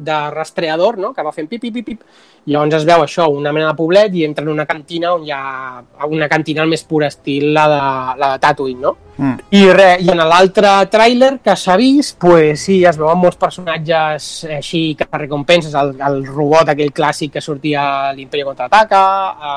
de 0.02 0.16
rastreador, 0.34 0.98
no?, 0.98 1.12
que 1.14 1.22
va 1.22 1.34
fent 1.36 1.46
pip, 1.46 1.62
pip, 1.62 1.76
pip, 1.76 1.86
pip, 1.86 2.24
i 2.50 2.56
llavors 2.56 2.80
es 2.80 2.88
veu 2.88 3.04
això, 3.04 3.28
una 3.30 3.52
mena 3.54 3.68
de 3.68 3.78
poblet, 3.78 4.16
i 4.18 4.24
entra 4.26 4.42
en 4.42 4.50
una 4.50 4.66
cantina 4.66 5.12
on 5.14 5.28
hi 5.28 5.30
ha 5.36 5.84
una 6.10 6.26
cantina 6.32 6.64
al 6.66 6.72
més 6.72 6.82
pur 6.90 7.04
estil, 7.06 7.52
la 7.54 7.68
de, 7.70 7.84
la 8.18 8.32
de 8.34 8.42
Tatooine, 8.42 8.82
no? 8.82 8.96
Mm. 9.20 9.36
I, 9.54 9.64
re, 9.76 9.88
i 10.02 10.10
en 10.10 10.24
l'altre 10.32 10.74
tràiler 10.90 11.36
que 11.46 11.54
s'ha 11.54 11.78
vist, 11.78 12.18
pues, 12.18 12.66
sí, 12.66 12.80
es 12.90 12.98
veuen 12.98 13.22
molts 13.22 13.38
personatges 13.38 14.32
així 14.58 14.84
que 14.98 15.06
recompenses, 15.14 15.78
el, 15.78 15.94
el 16.10 16.24
robot 16.26 16.74
aquell 16.74 16.96
clàssic 16.96 17.38
que 17.38 17.46
sortia 17.46 17.86
a 18.10 18.14
l'Imperio 18.18 18.50
Contraataca, 18.50 19.04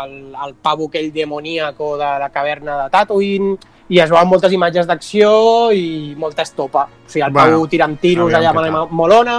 el, 0.03 0.17
el 0.35 0.57
pavo 0.61 0.93
aquell 0.93 1.09
demoníaco 1.15 1.95
de 1.97 2.17
la 2.21 2.29
caverna 2.35 2.83
de 2.83 2.91
Tatooine, 2.93 3.57
i 3.93 3.99
es 4.01 4.09
veuen 4.11 4.29
moltes 4.31 4.53
imatges 4.57 4.87
d'acció 4.89 5.31
i 5.77 6.15
molta 6.17 6.43
estopa. 6.47 6.87
O 6.89 7.09
sigui, 7.11 7.27
el 7.27 7.33
Bueno, 7.35 7.59
pavo 7.59 7.69
tirant 7.69 7.99
tiros 8.01 8.33
aviam 8.33 8.57
allà 8.57 8.71
amb 8.73 8.79
tal. 8.81 8.97
molona, 8.97 9.37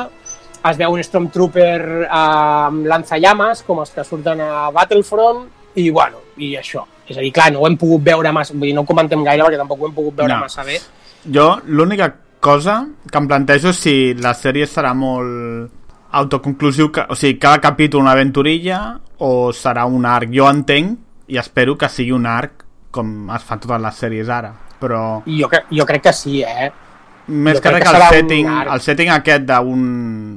es 0.69 0.77
veu 0.77 0.93
un 0.93 1.01
Stormtrooper 1.03 1.79
eh, 2.03 2.07
amb 2.09 2.85
lanzallames, 2.85 3.63
com 3.65 3.79
els 3.81 3.89
que 3.91 4.03
surten 4.05 4.41
a 4.45 4.69
Battlefront, 4.71 5.47
i 5.75 5.89
bueno, 5.89 6.21
i 6.37 6.53
això. 6.59 6.85
És 7.07 7.17
a 7.17 7.21
dir, 7.21 7.31
clar, 7.35 7.49
no 7.51 7.59
ho 7.63 7.67
hem 7.67 7.75
pogut 7.77 8.03
veure 8.05 8.31
massa, 8.31 8.53
vull 8.53 8.69
dir, 8.69 8.75
no 8.77 8.81
ho 8.85 8.87
comentem 8.87 9.23
gaire 9.25 9.43
perquè 9.43 9.57
tampoc 9.59 9.81
ho 9.81 9.87
hem 9.89 9.95
pogut 9.97 10.15
veure 10.21 10.33
No. 10.35 10.39
massa 10.45 10.63
bé. 10.63 10.79
Jo, 11.25 11.59
l'única 11.65 12.13
cosa 12.39 12.85
que 13.09 13.17
em 13.17 13.27
plantejo 13.27 13.69
és 13.73 13.79
si 13.79 14.13
la 14.13 14.33
sèrie 14.35 14.67
serà 14.67 14.93
molt 14.93 15.71
autoconclusiu, 16.11 16.91
que, 16.91 17.05
o 17.09 17.15
sigui, 17.15 17.39
cada 17.39 17.59
capítol 17.59 18.01
una 18.01 18.11
aventurilla 18.11 18.99
o 19.17 19.51
serà 19.51 19.85
un 19.85 20.05
arc. 20.05 20.29
Jo 20.31 20.47
entenc 20.49 20.99
i 21.27 21.37
espero 21.41 21.75
que 21.77 21.89
sigui 21.89 22.11
un 22.11 22.25
arc 22.27 22.62
com 22.93 23.29
es 23.33 23.43
fan 23.47 23.61
totes 23.63 23.81
les 23.81 23.99
sèries 24.05 24.29
ara. 24.29 24.53
però 24.83 25.23
Jo, 25.25 25.47
cre 25.49 25.63
jo 25.71 25.85
crec 25.87 26.03
que 26.03 26.13
sí, 26.13 26.41
eh? 26.43 26.71
més 27.27 27.55
Jo 27.55 27.61
que 27.63 27.71
res 27.71 27.83
que 27.83 27.89
que 27.89 27.97
el 27.97 28.09
setting, 28.11 28.47
el 28.75 28.81
setting 28.83 29.11
aquest 29.13 29.45
d'un 29.47 29.83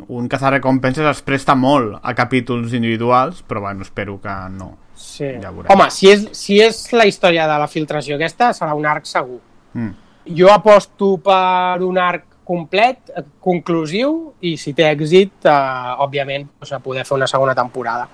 un 0.08 0.28
cazarrecompenses 0.30 1.06
es 1.10 1.22
presta 1.26 1.56
molt 1.58 1.98
a 2.02 2.14
capítols 2.14 2.72
individuals, 2.78 3.42
però 3.42 3.60
bueno, 3.60 3.82
espero 3.82 4.20
que 4.22 4.34
no. 4.50 4.76
Sí. 4.94 5.32
Ja 5.42 5.50
veurem. 5.50 5.70
Home, 5.72 5.90
si 5.90 6.10
és, 6.12 6.28
si 6.32 6.60
és 6.62 6.78
la 6.94 7.06
història 7.06 7.48
de 7.50 7.58
la 7.58 7.66
filtració 7.68 8.16
aquesta, 8.16 8.52
serà 8.54 8.74
un 8.78 8.86
arc 8.86 9.06
segur. 9.10 9.40
Mm. 9.74 9.90
Jo 10.38 10.52
aposto 10.52 11.16
per 11.22 11.82
un 11.82 11.98
arc 11.98 12.24
complet, 12.46 13.10
conclusiu, 13.42 14.12
i 14.46 14.54
si 14.56 14.72
té 14.72 14.86
èxit, 14.92 15.48
eh, 15.50 16.04
òbviament, 16.06 16.46
doncs, 16.60 16.72
a 16.72 16.78
poder 16.78 17.04
fer 17.04 17.16
una 17.16 17.26
segona 17.26 17.54
temporada. 17.58 18.06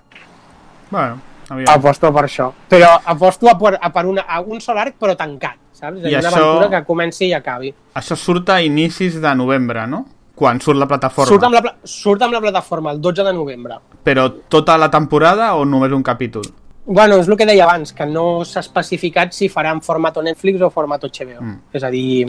Bueno, 0.90 1.20
aviam. 1.52 1.68
Aposto 1.72 2.10
per 2.12 2.24
això. 2.28 2.50
Però 2.68 2.88
aposto 3.04 3.48
a 3.48 3.56
per, 3.58 3.76
a 3.80 3.90
per 3.92 4.06
una, 4.06 4.22
a 4.28 4.40
un 4.40 4.60
sol 4.60 4.78
arc, 4.78 4.96
però 5.00 5.14
tancat, 5.16 5.56
saps? 5.72 5.98
És 6.02 6.10
I 6.10 6.14
una 6.16 6.28
això- 6.28 6.40
aventura 6.40 6.70
que 6.70 6.84
comenci 6.86 7.26
i 7.28 7.32
acabi. 7.34 7.72
Això 7.94 8.16
surt 8.16 8.48
a 8.50 8.60
inicis 8.62 9.20
de 9.20 9.34
novembre, 9.34 9.86
no? 9.86 10.04
Quan 10.34 10.60
surt 10.60 10.78
la 10.80 10.88
plataforma. 10.88 11.28
Surt 11.28 11.44
amb, 11.44 11.54
la, 11.54 11.60
pla- 11.62 11.76
surt 11.84 12.22
amb 12.22 12.32
la 12.32 12.40
plataforma 12.40 12.90
el 12.90 13.00
12 13.00 13.22
de 13.22 13.32
novembre. 13.32 13.76
Però 14.02 14.28
tota 14.48 14.78
la 14.78 14.90
temporada 14.90 15.54
o 15.54 15.64
només 15.64 15.92
un 15.92 16.02
capítol? 16.02 16.42
Bueno, 16.84 17.16
és 17.20 17.28
el 17.28 17.36
que 17.36 17.46
deia 17.46 17.62
abans, 17.62 17.92
que 17.94 18.06
no 18.06 18.42
s'ha 18.44 18.58
especificat 18.64 19.30
si 19.32 19.48
farà 19.48 19.70
en 19.70 19.80
format 19.80 20.16
Netflix 20.24 20.60
o 20.62 20.70
format 20.70 21.04
HBO. 21.04 21.38
Mm. 21.40 21.58
És 21.72 21.84
a 21.84 21.90
dir, 21.90 22.26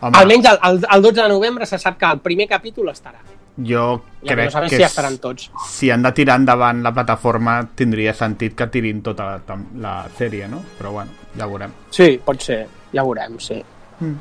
Home, 0.00 0.16
almenys 0.16 0.46
el, 0.48 0.58
el, 0.70 0.78
el 0.94 1.02
12 1.02 1.20
de 1.22 1.28
novembre 1.28 1.66
se 1.66 1.78
sap 1.78 1.98
que 1.98 2.06
el 2.06 2.20
primer 2.20 2.48
capítol 2.48 2.88
estarà. 2.88 3.18
Jo 3.56 4.02
Ja 4.24 4.34
crec 4.34 4.54
no 4.54 4.60
que 4.68 4.76
si 4.76 4.82
estaran 4.82 5.18
tots. 5.18 5.50
si 5.68 5.90
han 5.90 6.02
de 6.02 6.12
tirar 6.12 6.36
endavant 6.40 6.82
la 6.82 6.92
plataforma 6.92 7.60
tindria 7.74 8.12
sentit 8.14 8.54
que 8.54 8.66
tirin 8.66 9.02
tota 9.02 9.24
la, 9.46 9.58
la 9.76 9.94
sèrie, 10.16 10.48
no? 10.48 10.62
Però 10.78 10.92
bueno, 10.92 11.10
ja 11.36 11.46
veurem. 11.46 11.70
Sí, 11.90 12.20
pot 12.24 12.40
ser, 12.40 12.66
ja 12.92 13.02
veurem, 13.02 13.38
sí. 13.40 13.62
Mm. 14.00 14.14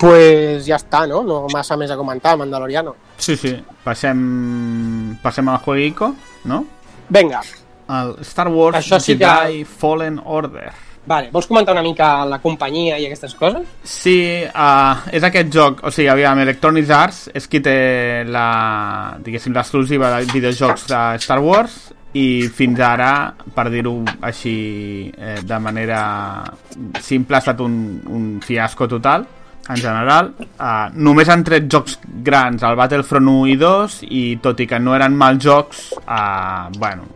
pues 0.00 0.64
ja 0.66 0.76
està, 0.76 1.06
no? 1.06 1.22
No 1.22 1.46
massa 1.52 1.76
més 1.76 1.90
a 1.90 1.96
comentar, 1.96 2.36
Mandaloriano. 2.40 2.94
Sí, 3.18 3.36
sí. 3.36 3.52
Passem, 3.84 5.16
passem 5.22 5.48
al 5.52 5.58
jueguico, 5.58 6.14
no? 6.44 6.64
Vinga, 7.10 7.42
El 7.90 8.14
Star 8.24 8.48
Wars 8.48 8.76
Això 8.78 8.98
sí 9.00 9.18
que- 9.18 9.26
Jedi 9.26 9.64
Fallen 9.64 10.20
Order. 10.24 10.72
Vale, 11.10 11.30
vols 11.34 11.48
comentar 11.50 11.74
una 11.74 11.82
mica 11.82 12.24
la 12.28 12.38
companyia 12.42 12.98
i 13.00 13.08
aquestes 13.08 13.34
coses? 13.38 13.66
Sí, 13.82 14.18
uh, 14.46 15.06
és 15.10 15.26
aquest 15.26 15.50
joc, 15.54 15.82
o 15.82 15.90
sigui, 15.94 16.10
aviam, 16.12 16.38
Electronic 16.44 16.92
Arts 16.94 17.24
és 17.34 17.48
qui 17.50 17.62
té 17.64 17.78
la, 18.28 19.16
diguéssim, 19.24 19.54
l'exclusiva 19.56 20.12
de 20.14 20.30
videojocs 20.30 20.86
de 20.90 21.02
Star 21.24 21.40
Wars 21.42 21.80
i 22.18 22.46
fins 22.54 22.80
ara, 22.82 23.10
per 23.54 23.68
dir-ho 23.70 24.00
així 24.26 24.54
eh, 25.14 25.36
de 25.46 25.58
manera 25.62 26.00
simple, 26.98 27.36
ha 27.36 27.42
estat 27.42 27.60
un, 27.62 27.76
un 28.10 28.24
fiasco 28.42 28.88
total 28.90 29.26
en 29.70 29.78
general. 29.78 30.32
Uh, 30.58 30.88
només 30.98 31.30
han 31.30 31.44
tret 31.46 31.68
jocs 31.70 32.00
grans 32.26 32.64
al 32.66 32.78
Battlefront 32.78 33.30
1 33.30 33.52
i 33.52 33.56
2 33.60 33.98
i 34.10 34.24
tot 34.42 34.58
i 34.58 34.66
que 34.66 34.80
no 34.82 34.96
eren 34.96 35.14
mals 35.18 35.44
jocs, 35.44 35.84
uh, 36.02 36.66
bueno, 36.78 37.06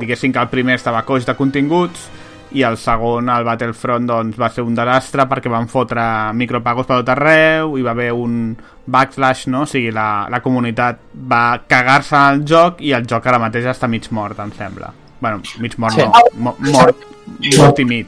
diguéssim 0.00 0.34
que 0.34 0.42
el 0.42 0.50
primer 0.50 0.80
estava 0.80 1.04
coix 1.06 1.26
de 1.28 1.36
continguts 1.38 2.08
i 2.52 2.62
el 2.66 2.76
segon, 2.80 3.28
el 3.30 3.44
Battlefront, 3.46 4.06
doncs, 4.08 4.38
va 4.40 4.48
ser 4.50 4.64
un 4.66 4.74
desastre 4.74 5.26
perquè 5.30 5.50
van 5.52 5.68
fotre 5.70 6.02
micropagos 6.34 6.86
per 6.88 7.00
tot 7.00 7.12
arreu, 7.14 7.76
hi 7.78 7.82
va 7.86 7.92
haver 7.94 8.10
un 8.12 8.56
backslash, 8.90 9.46
no? 9.52 9.62
O 9.62 9.70
sigui, 9.70 9.92
la, 9.94 10.26
la 10.30 10.40
comunitat 10.42 10.98
va 11.30 11.60
cagar-se 11.70 12.16
al 12.16 12.42
joc 12.48 12.80
i 12.82 12.92
el 12.96 13.06
joc 13.06 13.26
ara 13.30 13.38
mateix 13.38 13.68
està 13.70 13.88
mig 13.88 14.08
mort, 14.10 14.38
em 14.42 14.50
sembla. 14.58 14.92
bueno, 15.20 15.42
mig 15.60 15.74
mort 15.78 15.92
Sí. 15.94 16.00
no, 16.02 16.22
mo 16.40 16.56
mort, 16.72 16.96
mort 17.58 17.78
i 17.78 17.84
mig. 17.84 18.06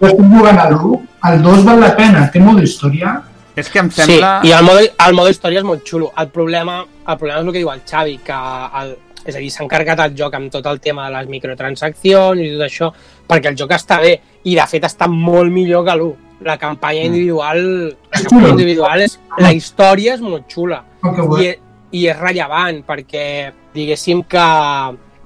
Jo 0.00 0.08
estic 0.08 0.24
jugant 0.32 0.58
al 0.58 0.72
1, 0.74 0.96
el 1.30 1.42
2 1.42 1.64
val 1.64 1.80
la 1.80 1.90
pena, 1.96 2.24
té 2.32 2.40
modo 2.40 2.62
història. 2.62 3.20
És 3.54 3.68
que 3.70 3.78
em 3.78 3.90
sembla... 3.90 4.40
Sí, 4.42 4.48
i 4.48 4.52
el 4.52 4.64
modo, 4.66 4.80
el 5.06 5.14
modo 5.14 5.30
història 5.30 5.62
és 5.62 5.66
molt 5.66 5.86
xulo. 5.86 6.10
El 6.18 6.28
problema, 6.34 6.80
el 7.06 7.16
problema 7.18 7.40
és 7.40 7.46
el 7.46 7.52
que 7.52 7.62
diu 7.62 7.70
el 7.70 7.80
Xavi, 7.86 8.18
que 8.26 8.40
el, 8.82 8.92
és 9.28 9.36
a 9.36 9.42
dir, 9.42 9.50
s'ha 9.52 9.64
encarregat 9.64 10.00
el 10.06 10.16
joc 10.16 10.34
amb 10.38 10.52
tot 10.52 10.66
el 10.70 10.80
tema 10.80 11.06
de 11.06 11.16
les 11.18 11.28
microtransaccions 11.32 12.40
i 12.40 12.50
tot 12.54 12.64
això, 12.66 12.90
perquè 13.28 13.52
el 13.52 13.58
joc 13.60 13.74
està 13.76 14.00
bé, 14.02 14.14
i 14.48 14.56
de 14.56 14.66
fet 14.70 14.88
està 14.88 15.08
molt 15.12 15.52
millor 15.52 15.84
que 15.86 15.96
l'1. 15.98 16.24
La 16.46 16.54
campanya 16.56 17.02
individual, 17.08 17.60
la 18.12 18.20
campanya 18.22 18.52
individual 18.54 19.02
és, 19.02 19.18
la 19.42 19.50
història 19.56 20.14
és 20.14 20.22
molt 20.22 20.46
xula. 20.50 20.84
Que 21.02 21.26
i, 21.42 21.48
i 21.98 22.06
és 22.12 22.18
rellevant 22.18 22.84
perquè 22.86 23.24
diguéssim 23.74 24.22
que 24.30 24.44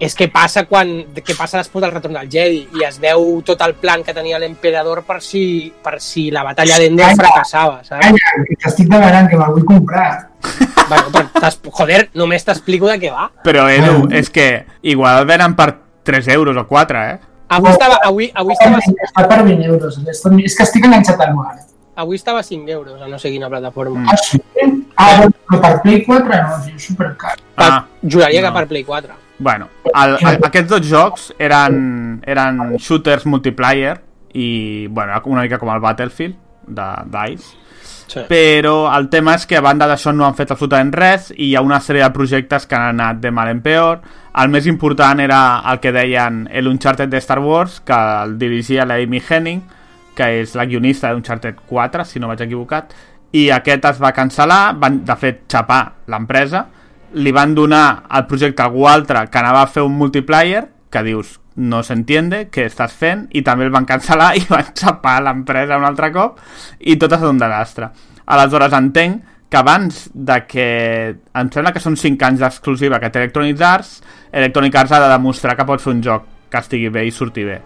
és 0.03 0.17
que 0.19 0.27
passa 0.33 0.65
quan 0.67 0.89
que 1.15 1.35
passa 1.39 1.61
després 1.61 1.85
del 1.85 1.93
retorn 1.93 2.17
del 2.19 2.31
Jedi 2.31 2.65
i 2.81 2.83
es 2.89 2.97
veu 3.03 3.39
tot 3.47 3.61
el 3.63 3.77
plan 3.79 4.03
que 4.03 4.15
tenia 4.17 4.41
l'emperador 4.43 5.05
per 5.07 5.21
si, 5.23 5.71
per 5.85 6.01
si 6.03 6.27
la 6.35 6.43
batalla 6.43 6.81
d'Ender 6.83 7.13
fracassava, 7.21 7.79
saps? 7.87 8.03
Calla, 8.03 8.33
que 8.49 8.57
t'estic 8.65 8.91
demanant, 8.91 9.31
que 9.31 9.39
me'l 9.39 9.55
vull 9.55 9.69
comprar. 9.69 10.11
Bueno, 10.93 11.09
però 11.15 11.49
joder, 11.79 12.01
només 12.19 12.43
t'explico 12.45 12.89
de 12.91 12.99
què 13.01 13.13
va. 13.15 13.29
Però, 13.47 13.63
Edu, 13.71 14.09
és 14.13 14.29
que 14.29 14.67
igual 14.83 15.23
el 15.23 15.29
venen 15.31 15.55
per 15.57 15.69
3 16.05 16.27
euros 16.35 16.59
o 16.59 16.67
4, 16.69 17.05
eh? 17.15 17.15
Avui 17.55 17.71
estava, 17.71 18.01
avui, 18.05 18.27
avui 18.35 18.53
estava, 18.59 18.81
Està 19.07 19.25
per 19.31 19.39
20 19.47 19.71
euros. 19.71 20.01
És 20.03 20.57
que 20.59 20.67
estic 20.67 20.85
enganxat 20.91 21.23
al 21.23 21.33
mar. 21.39 21.55
avui 21.95 22.17
estava 22.17 22.41
a 22.41 22.43
5 22.43 22.69
euros 22.69 23.01
a 23.01 23.09
no 23.09 23.19
sé 23.23 23.31
quina 23.31 23.49
plataforma. 23.49 24.01
Mm. 24.01 24.09
Ah, 24.11 24.17
sí? 24.17 24.41
Ah, 24.97 25.27
però 25.49 25.61
per 25.63 25.73
Play 25.87 26.05
4 26.05 26.29
no, 26.29 26.61
és 26.75 26.87
supercar. 26.91 27.37
Ah, 27.57 27.87
Juraria 28.03 28.43
no. 28.43 28.49
que 28.49 28.55
per 28.59 28.69
Play 28.69 28.85
4. 28.85 29.15
Bueno, 29.43 29.69
el, 29.95 30.15
el, 30.21 30.39
aquests 30.47 30.69
dos 30.71 30.87
jocs 30.87 31.25
eren, 31.43 32.21
eren 32.27 32.77
shooters 32.79 33.27
multiplayer 33.27 33.97
i, 34.39 34.87
bueno, 34.87 35.19
una 35.25 35.43
mica 35.43 35.59
com 35.59 35.73
el 35.75 35.81
Battlefield 35.83 36.37
de 36.69 36.87
DICE, 37.11 37.59
Sí. 38.13 38.21
però 38.29 38.91
el 38.95 39.07
tema 39.09 39.33
és 39.39 39.47
que 39.49 39.57
a 39.57 39.63
banda 39.65 39.87
d'això 39.89 40.13
no 40.13 40.27
han 40.27 40.35
fet 40.37 40.51
absolutament 40.53 40.91
res 40.93 41.31
i 41.33 41.47
hi 41.47 41.55
ha 41.57 41.63
una 41.65 41.79
sèrie 41.81 42.03
de 42.05 42.11
projectes 42.13 42.67
que 42.69 42.77
han 42.77 42.91
anat 42.91 43.23
de 43.23 43.31
mal 43.33 43.49
en 43.49 43.63
peor. 43.65 44.03
El 44.37 44.51
més 44.53 44.67
important 44.69 45.21
era 45.25 45.39
el 45.73 45.81
que 45.81 45.93
deien 45.97 46.43
el 46.53 46.69
Uncharted 46.69 47.09
de 47.09 47.17
Star 47.25 47.39
Wars, 47.41 47.81
que 47.81 47.97
el 47.97 48.37
dirigia 48.39 48.85
la 48.85 48.99
Amy 49.01 49.23
Henning, 49.29 49.63
que 50.15 50.29
és 50.43 50.55
la 50.55 50.67
guionista 50.69 51.09
d'Uncharted 51.11 51.63
4, 51.71 52.05
si 52.05 52.21
no 52.21 52.29
vaig 52.29 52.45
equivocat, 52.45 52.93
i 53.33 53.49
aquest 53.51 53.89
es 53.95 54.03
va 54.03 54.13
cancel·lar, 54.13 54.75
van 54.77 55.01
de 55.09 55.17
fet 55.17 55.43
xapar 55.49 55.81
l'empresa, 56.13 56.67
li 57.15 57.33
van 57.33 57.55
donar 57.55 58.05
el 58.11 58.27
projecte 58.31 58.63
a 58.63 58.69
algú 58.71 58.87
altre 58.89 59.27
que 59.31 59.41
anava 59.41 59.63
a 59.63 59.71
fer 59.71 59.85
un 59.85 59.97
multiplayer, 59.99 60.67
que 60.93 61.03
dius, 61.07 61.39
no 61.57 61.83
s'entiende, 61.85 62.47
què 62.53 62.65
estàs 62.69 62.95
fent, 62.97 63.27
i 63.37 63.43
també 63.45 63.67
el 63.67 63.75
van 63.75 63.89
cancel·lar 63.89 64.33
i 64.41 64.47
van 64.49 64.73
xapar 64.77 65.19
l'empresa 65.25 65.79
un 65.81 65.89
altre 65.89 66.13
cop, 66.15 66.41
i 66.81 66.97
tot 66.97 67.13
estat 67.13 67.29
un 67.29 67.41
desastre. 67.43 67.91
Aleshores 68.33 68.75
entenc 68.79 69.31
que 69.53 69.59
abans 69.61 70.07
de 70.15 70.39
que... 70.49 70.67
Em 71.37 71.49
sembla 71.53 71.75
que 71.75 71.83
són 71.85 71.99
5 72.01 72.25
anys 72.25 72.41
d'exclusiva 72.41 73.01
que 73.03 73.11
té 73.13 73.21
Electronic 73.21 73.61
Arts, 73.61 73.99
Electronic 74.33 74.79
Arts 74.81 74.95
ha 74.97 75.01
de 75.03 75.11
demostrar 75.13 75.59
que 75.59 75.67
pot 75.69 75.83
fer 75.83 75.93
un 75.93 76.01
joc 76.05 76.25
que 76.49 76.61
estigui 76.63 76.89
bé 76.93 77.05
i 77.05 77.13
surti 77.13 77.45
bé. 77.45 77.59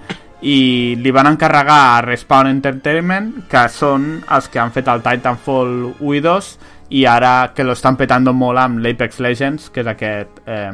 I 0.42 0.96
li 0.98 1.12
van 1.14 1.30
encarregar 1.30 1.78
a 1.92 2.00
Respawn 2.02 2.50
Entertainment, 2.50 3.30
que 3.50 3.62
són 3.70 4.16
els 4.34 4.50
que 4.50 4.60
han 4.60 4.74
fet 4.74 4.90
el 4.90 5.04
Titanfall 5.06 5.76
1 5.94 6.16
i 6.18 6.24
2, 6.26 6.50
i 6.90 7.04
ara 7.06 7.52
que 7.54 7.64
lo 7.64 7.72
estan 7.74 7.96
petando 7.96 8.32
molt 8.32 8.58
amb 8.62 8.78
l'Apex 8.82 9.18
Legends, 9.20 9.70
que 9.70 9.82
és 9.82 9.90
aquest 9.90 10.40
eh, 10.46 10.70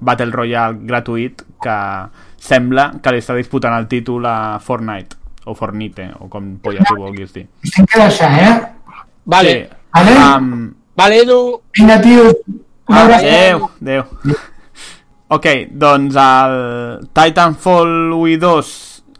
Battle 0.00 0.32
Royale 0.34 0.80
gratuït 0.88 1.44
que 1.62 1.76
sembla 2.42 2.88
que 3.02 3.12
li 3.14 3.22
està 3.22 3.36
disputant 3.38 3.76
el 3.78 3.86
títol 3.90 4.26
a 4.26 4.58
Fortnite, 4.58 5.16
o 5.46 5.54
Fornite, 5.54 6.08
o 6.18 6.28
com 6.30 6.56
polles 6.62 6.88
ho 6.90 6.98
vulguis 6.98 7.32
dir. 7.34 7.46
Tinc 7.68 7.90
que 7.90 8.02
deixar, 8.02 8.32
eh? 8.38 8.52
Vale, 9.24 9.52
Sí. 9.52 9.78
Vale? 9.92 10.12
Um, 10.16 10.74
vale, 10.96 11.18
Edu, 11.20 11.60
Vinga, 11.76 12.00
tio. 12.00 12.30
Ah, 12.88 13.04
adéu, 13.04 13.68
adéu. 13.80 14.04
Ok, 15.28 15.46
doncs 15.70 16.16
el 16.16 16.56
Titanfall 17.12 18.12
1 18.12 18.26
i 18.32 18.38
2 18.40 18.72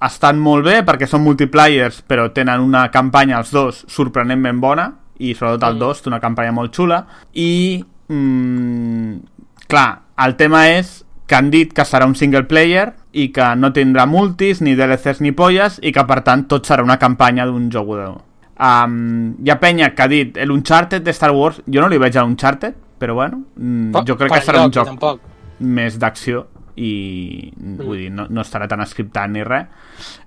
estan 0.02 0.40
molt 0.42 0.66
bé 0.66 0.80
perquè 0.84 1.06
són 1.06 1.22
multiplayers 1.24 2.00
però 2.08 2.26
tenen 2.34 2.60
una 2.60 2.88
campanya 2.90 3.38
els 3.38 3.52
dos 3.54 3.84
sorprenentment 3.88 4.58
bona 4.60 4.88
i 5.22 5.34
sobretot 5.38 5.68
el 5.68 5.78
2 5.80 6.02
té 6.02 6.10
una 6.10 6.20
campanya 6.22 6.54
molt 6.56 6.74
xula. 6.74 7.02
I 7.38 7.82
mm, 8.08 9.62
clar, 9.70 9.88
el 10.26 10.36
tema 10.40 10.66
és 10.72 11.00
que 11.26 11.38
han 11.38 11.52
dit 11.52 11.70
que 11.72 11.86
serà 11.88 12.08
un 12.08 12.18
single 12.18 12.44
player 12.50 12.90
i 13.12 13.30
que 13.32 13.52
no 13.56 13.70
tindrà 13.72 14.04
multis, 14.08 14.60
ni 14.60 14.74
DLCs 14.76 15.22
ni 15.24 15.32
polles 15.36 15.78
i 15.82 15.94
que 15.94 16.04
per 16.08 16.20
tant 16.26 16.44
tot 16.50 16.68
serà 16.68 16.84
una 16.84 16.98
campanya 17.00 17.46
d'un 17.48 17.70
jugador 17.72 18.20
um, 18.62 19.34
hi 19.42 19.50
ha 19.50 19.58
penya 19.60 19.92
que 19.94 20.04
ha 20.04 20.08
dit 20.10 20.38
l'Uncharted 20.46 21.04
de 21.04 21.12
Star 21.16 21.32
Wars 21.34 21.60
jo 21.66 21.82
no 21.82 21.90
li 21.90 22.00
veig 22.00 22.16
a 22.16 22.24
l'Uncharted 22.24 22.76
però 23.02 23.14
bueno, 23.18 23.42
mm, 23.56 24.04
jo 24.06 24.16
crec 24.16 24.30
per 24.30 24.38
que 24.38 24.46
serà 24.46 24.62
un 24.62 24.74
joc 24.74 24.86
Tampoc. 24.86 25.22
més 25.58 25.96
d'acció 25.98 26.46
i 26.78 27.52
vull 27.58 27.98
dir, 27.98 28.10
no, 28.14 28.28
no 28.30 28.44
estarà 28.44 28.68
tan 28.70 28.80
escriptat 28.80 29.28
ni 29.28 29.42
res. 29.44 29.66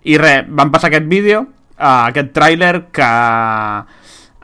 I 0.05 0.17
res, 0.19 0.43
van 0.51 0.73
passar 0.73 0.91
aquest 0.91 1.07
vídeo 1.09 1.39
uh, 1.45 2.03
aquest 2.09 2.33
tràiler 2.35 2.73
que 2.93 3.07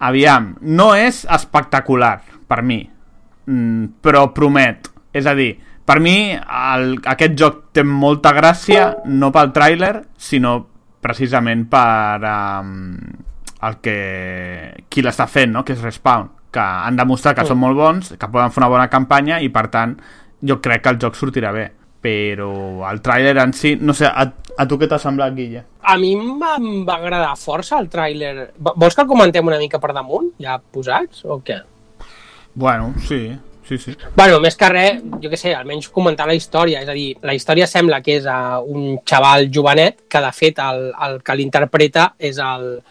aviam, 0.01 0.55
no 0.61 0.91
és 0.97 1.23
espectacular 1.29 2.17
per 2.49 2.61
mi 2.65 2.81
mm, 2.83 4.01
però 4.03 4.27
promet 4.35 4.89
és 5.13 5.27
a 5.27 5.35
dir, 5.37 5.53
per 5.85 5.99
mi 5.99 6.33
el, 6.33 6.95
aquest 7.13 7.35
joc 7.37 7.63
té 7.75 7.83
molta 7.83 8.33
gràcia 8.35 8.91
no 9.05 9.31
pel 9.35 9.51
tràiler 9.55 9.95
sinó 10.17 10.57
precisament 11.01 11.65
per 11.69 12.21
um, 12.29 12.95
el 13.61 13.77
que... 13.81 13.97
qui 14.89 15.01
l'està 15.01 15.27
fent, 15.29 15.51
no? 15.53 15.63
que 15.65 15.73
és 15.73 15.81
Respawn, 15.81 16.29
que 16.53 16.61
han 16.61 16.97
demostrat 16.97 17.35
que 17.35 17.43
Mm. 17.43 17.53
són 17.53 17.61
molt 17.61 17.77
bons, 17.77 18.13
que 18.17 18.31
poden 18.31 18.51
fer 18.53 18.61
una 18.61 18.69
bona 18.69 18.89
campanya 18.89 19.39
i 19.41 19.49
per 19.49 19.67
tant 19.73 19.95
jo 20.41 20.61
crec 20.61 20.83
que 20.83 20.93
el 20.95 20.99
joc 21.01 21.17
sortirà 21.17 21.51
bé 21.53 21.69
però 22.01 22.89
el 22.89 23.01
tràiler 23.05 23.35
en 23.43 23.53
si, 23.53 23.75
no 23.77 23.93
sé, 23.93 24.07
a, 24.09 24.25
a 24.57 24.65
tu 24.67 24.77
què 24.77 24.87
t'ha 24.89 24.99
semblat, 24.99 25.33
Guille? 25.35 25.63
A 25.81 25.97
mi 25.97 26.13
em 26.15 26.39
va, 26.41 26.55
agradar 26.97 27.35
força 27.39 27.79
el 27.79 27.89
tràiler. 27.89 28.49
Vo- 28.57 28.73
Vols 28.77 28.95
que 28.95 29.01
el 29.05 29.07
comentem 29.09 29.47
una 29.47 29.57
mica 29.61 29.79
per 29.79 29.93
damunt, 29.93 30.31
ja 30.41 30.59
posats, 30.59 31.23
o 31.25 31.39
què? 31.45 31.61
Bueno, 32.53 32.93
sí, 33.07 33.31
sí, 33.67 33.77
sí. 33.77 33.95
Bueno, 34.15 34.39
més 34.43 34.57
que 34.59 34.69
res, 34.69 35.01
jo 35.23 35.29
què 35.31 35.37
sé, 35.39 35.53
almenys 35.55 35.87
comentar 35.89 36.27
la 36.27 36.35
història. 36.35 36.81
És 36.83 36.89
a 36.91 36.95
dir, 36.97 37.13
la 37.23 37.33
història 37.37 37.67
sembla 37.67 38.01
que 38.03 38.17
és 38.19 38.25
uh, 38.27 38.59
un 38.67 38.97
xaval 39.07 39.47
jovenet 39.53 40.01
que, 40.09 40.19
de 40.21 40.31
fet, 40.35 40.59
el, 40.59 40.89
el 41.07 41.21
que 41.23 41.35
l'interpreta 41.39 42.09
és 42.19 42.37
el, 42.43 42.81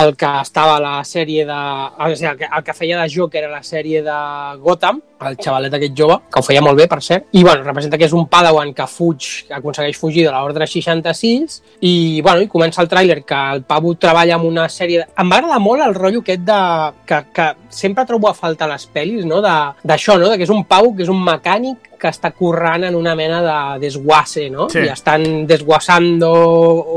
el 0.00 0.16
que 0.16 0.30
estava 0.40 0.76
a 0.76 0.82
la 0.82 0.96
sèrie 1.04 1.46
de... 1.48 1.60
O 1.98 2.10
sigui, 2.14 2.30
el 2.32 2.38
que, 2.40 2.48
el 2.48 2.64
que 2.66 2.74
feia 2.76 3.00
de 3.00 3.12
Joker 3.14 3.44
a 3.46 3.52
la 3.52 3.62
sèrie 3.66 4.02
de 4.06 4.18
Gotham, 4.62 5.00
el 5.28 5.36
xavalet 5.36 5.74
aquest 5.76 5.96
jove, 5.96 6.16
que 6.32 6.40
ho 6.40 6.44
feia 6.44 6.62
molt 6.64 6.78
bé, 6.80 6.86
per 6.88 7.00
cert, 7.04 7.26
i 7.36 7.42
bueno, 7.44 7.64
representa 7.66 7.98
que 8.00 8.06
és 8.08 8.14
un 8.16 8.26
padawan 8.30 8.72
que 8.76 8.86
fuig, 8.88 9.28
que 9.48 9.56
aconsegueix 9.58 9.98
fugir 10.00 10.24
de 10.26 10.32
l'ordre 10.32 10.66
66, 10.66 11.58
i 11.86 11.94
bueno, 12.24 12.44
i 12.44 12.48
comença 12.52 12.80
el 12.82 12.88
tràiler 12.88 13.20
que 13.28 13.40
el 13.56 13.62
pavo 13.68 13.94
treballa 14.00 14.38
en 14.38 14.46
una 14.48 14.68
sèrie... 14.72 15.04
De... 15.04 15.20
Em 15.20 15.32
va 15.32 15.40
agradar 15.40 15.60
molt 15.62 15.84
el 15.84 15.96
rotllo 15.96 16.24
aquest 16.24 16.46
de... 16.48 16.60
que, 17.06 17.20
que 17.36 17.48
sempre 17.82 18.06
trobo 18.08 18.30
a 18.30 18.34
falta 18.34 18.66
a 18.66 18.72
les 18.72 18.88
pel·lis, 18.94 19.26
no? 19.28 19.42
D'això, 19.44 20.16
no? 20.20 20.30
De 20.32 20.40
que 20.40 20.48
és 20.48 20.54
un 20.54 20.64
pavo 20.68 20.94
que 20.96 21.04
és 21.04 21.12
un 21.12 21.20
mecànic 21.24 21.90
que 22.00 22.08
està 22.08 22.32
currant 22.32 22.86
en 22.88 22.96
una 22.96 23.14
mena 23.14 23.42
de 23.44 23.58
desguasse, 23.84 24.48
no? 24.52 24.70
Sí. 24.72 24.86
I 24.86 24.94
estan 24.94 25.44
desguassando, 25.50 26.30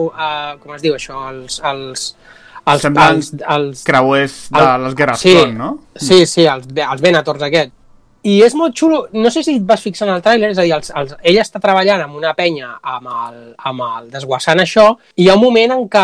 uh, 0.07 0.53
com 0.63 0.77
es 0.77 0.85
diu 0.85 0.95
això, 0.95 1.25
els... 1.33 1.59
els 1.67 2.13
els, 2.65 2.85
els, 2.85 3.31
els, 3.57 3.83
Creuers 3.83 4.35
de 4.51 4.59
El- 4.63 4.83
les 4.87 4.95
guerres 4.95 5.19
sí. 5.19 5.31
Clon, 5.35 5.57
no? 5.57 5.71
Sí, 5.95 6.25
sí, 6.25 6.45
els, 6.45 6.67
els 6.67 7.01
Venators 7.01 7.41
aquest. 7.43 7.71
I 8.23 8.37
és 8.45 8.53
molt 8.55 8.71
xulo, 8.79 9.01
no 9.19 9.27
sé 9.35 9.41
si 9.43 9.57
et 9.57 9.63
vas 9.67 9.81
fixar 9.83 10.05
en 10.07 10.13
el 10.13 10.21
tràiler, 10.23 10.53
és 10.53 10.59
a 10.61 10.63
dir, 10.63 10.71
els, 10.71 10.93
els, 10.95 11.09
ell 11.27 11.39
està 11.41 11.59
treballant 11.59 12.05
amb 12.05 12.15
una 12.15 12.31
penya 12.37 12.69
amb 12.81 13.09
el, 13.11 13.39
amb 13.67 13.83
el 13.83 14.05
desguassant 14.13 14.61
això, 14.63 14.85
i 15.19 15.25
hi 15.25 15.27
ha 15.27 15.35
un 15.35 15.41
moment 15.43 15.73
en 15.75 15.81
què 15.91 16.03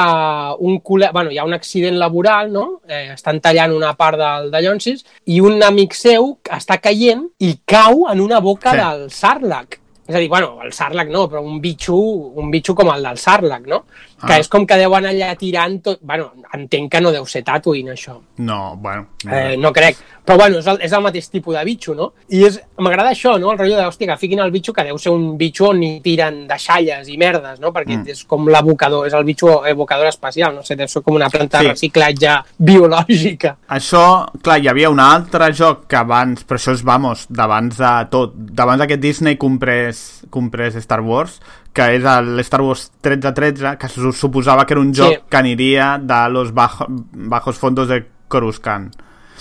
un 0.60 0.82
col·le... 0.84 1.14
bueno, 1.16 1.32
hi 1.32 1.38
ha 1.40 1.46
un 1.48 1.56
accident 1.56 1.96
laboral, 1.96 2.52
no? 2.52 2.66
Eh, 2.90 3.14
estan 3.14 3.40
tallant 3.40 3.72
una 3.72 3.94
part 3.96 4.20
del 4.20 4.52
de 4.52 4.62
Llonsis, 4.66 5.06
i 5.32 5.40
un 5.40 5.64
amic 5.64 5.96
seu 5.96 6.34
està 6.52 6.82
caient 6.84 7.24
i 7.40 7.54
cau 7.64 8.10
en 8.12 8.20
una 8.20 8.42
boca 8.44 8.76
Sí. 8.76 8.82
del 8.84 9.08
Sarlacc. 9.16 9.80
És 10.10 10.16
a 10.16 10.20
dir, 10.20 10.28
bueno, 10.28 10.58
el 10.66 10.74
Sarlacc 10.74 11.08
no, 11.14 11.30
però 11.30 11.40
un 11.46 11.62
bitxo, 11.62 11.96
un 11.96 12.52
bitxo 12.52 12.76
com 12.76 12.92
el 12.98 13.04
del 13.06 13.18
Sarlacc, 13.18 13.68
no? 13.70 13.86
Que 14.20 14.34
Ah. 14.34 14.40
és 14.40 14.48
com 14.50 14.66
que 14.68 14.76
deuen 14.76 15.06
allà 15.06 15.36
tirant 15.38 15.82
tot... 15.82 16.00
Bueno, 16.02 16.34
entenc 16.54 16.92
que 16.92 17.00
no 17.02 17.12
deu 17.12 17.26
ser 17.26 17.44
Tatooine, 17.44 17.92
això. 17.94 18.18
No, 18.38 18.76
bueno. 18.78 19.08
No. 19.26 19.32
Eh, 19.34 19.56
no 19.58 19.72
crec. 19.74 19.98
Però 20.26 20.38
bueno, 20.38 20.60
és 20.60 20.68
el, 20.68 20.78
és 20.82 20.92
el 20.94 21.02
mateix 21.02 21.30
tipus 21.30 21.56
de 21.56 21.64
bitxo, 21.66 21.96
no? 21.96 22.14
I 22.30 22.44
és- 22.46 22.60
m'agrada 22.78 23.10
això, 23.12 23.40
no? 23.40 23.52
El 23.52 23.58
rotllo 23.58 23.78
de, 23.78 23.86
hòstia, 23.88 24.08
que 24.12 24.18
fiquin 24.18 24.40
el 24.40 24.52
bitxo 24.52 24.74
que 24.74 24.84
deu 24.84 24.98
ser 24.98 25.12
un 25.12 25.38
bitxo 25.38 25.70
on 25.70 25.82
hi 25.84 26.00
tiren 26.02 26.46
deixalles 26.48 27.08
i 27.10 27.18
merdes, 27.18 27.60
no? 27.60 27.72
Perquè 27.74 27.98
Mm. 27.98 28.08
és 28.10 28.24
com 28.26 28.48
l'abocador, 28.48 29.08
és 29.08 29.14
el 29.14 29.24
bitxo 29.24 29.66
evocador 29.66 30.08
espacial, 30.08 30.54
no 30.56 30.64
sé, 30.64 30.76
deu 30.76 30.88
ser 30.88 31.02
com 31.02 31.16
una 31.16 31.30
planta 31.30 31.60
Sí. 31.60 31.66
de 31.66 31.72
reciclatge 31.72 32.36
biològica. 32.60 33.56
Això, 33.70 34.04
clar, 34.42 34.60
hi 34.62 34.68
havia 34.72 34.90
un 34.90 35.00
altre 35.00 35.52
joc 35.54 35.88
que 35.88 35.96
abans, 36.00 36.46
però 36.48 36.58
això 36.60 36.74
és, 36.74 36.84
vamos, 36.84 37.26
d'abans 37.30 37.78
de 37.78 37.94
tot, 38.12 38.34
d'abans 38.36 38.86
que 38.88 38.98
Disney 38.98 39.36
comprés, 39.38 40.24
comprés 40.30 40.76
Star 40.76 41.02
Wars, 41.02 41.40
que 41.80 41.86
és 41.96 42.04
el 42.12 42.40
Star 42.44 42.60
Wars 42.66 42.90
1313, 43.00 43.78
que 43.80 43.88
se 43.88 44.12
suposava 44.12 44.66
que 44.68 44.76
era 44.76 44.82
un 44.84 44.92
joc 44.94 45.14
Sí. 45.16 45.22
que 45.30 45.38
aniria 45.38 45.94
de 45.98 46.30
los 46.30 46.52
bajo, 46.54 46.86
bajos 46.90 47.58
fondos 47.58 47.88
de 47.88 48.06
Coruscant. 48.28 48.92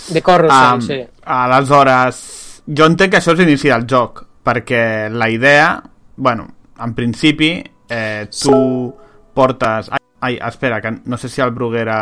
De 0.08 0.22
Coruscant, 0.22 0.78
Am, 0.78 0.80
sí. 0.80 1.00
Aleshores, 1.26 2.62
jo 2.66 2.86
entenc 2.86 3.10
que 3.12 3.18
això 3.18 3.34
és 3.34 3.40
l'inici 3.42 3.68
del 3.72 3.86
joc, 3.90 4.22
perquè 4.44 5.08
la 5.10 5.28
idea, 5.28 5.82
bueno, 6.16 6.46
en 6.78 6.94
principi, 6.94 7.50
eh, 7.88 8.28
tu 8.30 8.94
portes... 9.34 9.90
Ai, 9.90 9.98
ai, 10.20 10.38
espera, 10.48 10.80
que 10.80 10.92
no 11.04 11.16
sé 11.18 11.28
si 11.28 11.40
el 11.40 11.50
Bruguera 11.50 11.98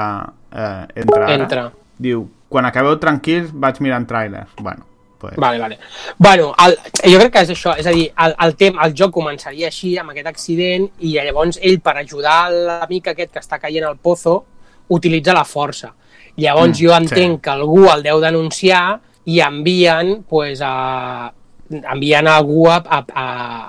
eh, 0.52 0.86
entra 0.94 1.24
ara. 1.24 1.34
Entra. 1.34 1.64
Diu, 1.98 2.26
quan 2.48 2.68
acabeu 2.68 2.98
tranquils 3.00 3.50
vaig 3.54 3.80
mirant 3.80 4.06
trailers. 4.06 4.52
Bueno, 4.60 4.84
pues... 5.18 5.36
Vale, 5.36 5.58
vale. 5.58 5.78
Bueno, 6.18 6.54
el, 6.64 6.76
jo 7.12 7.20
crec 7.20 7.32
que 7.32 7.44
és 7.46 7.52
això, 7.54 7.76
és 7.78 7.86
a 7.86 7.94
dir, 7.94 8.08
el, 8.24 8.34
el, 8.46 8.56
tem, 8.60 8.78
el 8.82 8.94
joc 8.98 9.14
començaria 9.14 9.70
així, 9.70 9.96
amb 9.98 10.12
aquest 10.12 10.28
accident, 10.32 10.88
i 11.00 11.14
llavors 11.16 11.60
ell, 11.62 11.80
per 11.80 11.96
ajudar 12.02 12.38
l'amic 12.52 13.12
aquest 13.12 13.32
que 13.34 13.42
està 13.44 13.60
caient 13.62 13.86
al 13.88 13.96
pozo, 13.96 14.38
utilitza 14.88 15.34
la 15.36 15.44
força. 15.44 15.92
Llavors 16.36 16.74
Mm, 16.76 16.82
jo 16.82 16.92
entenc 16.92 17.38
sí. 17.38 17.42
que 17.42 17.50
algú 17.50 17.86
el 17.88 18.02
deu 18.04 18.20
denunciar 18.20 19.00
i 19.26 19.40
envien, 19.40 20.22
pues, 20.28 20.60
a, 20.62 21.32
envien 21.70 22.28
a 22.28 22.36
algú 22.36 22.68
a, 22.68 22.76
a, 22.76 22.98
a, 23.12 23.24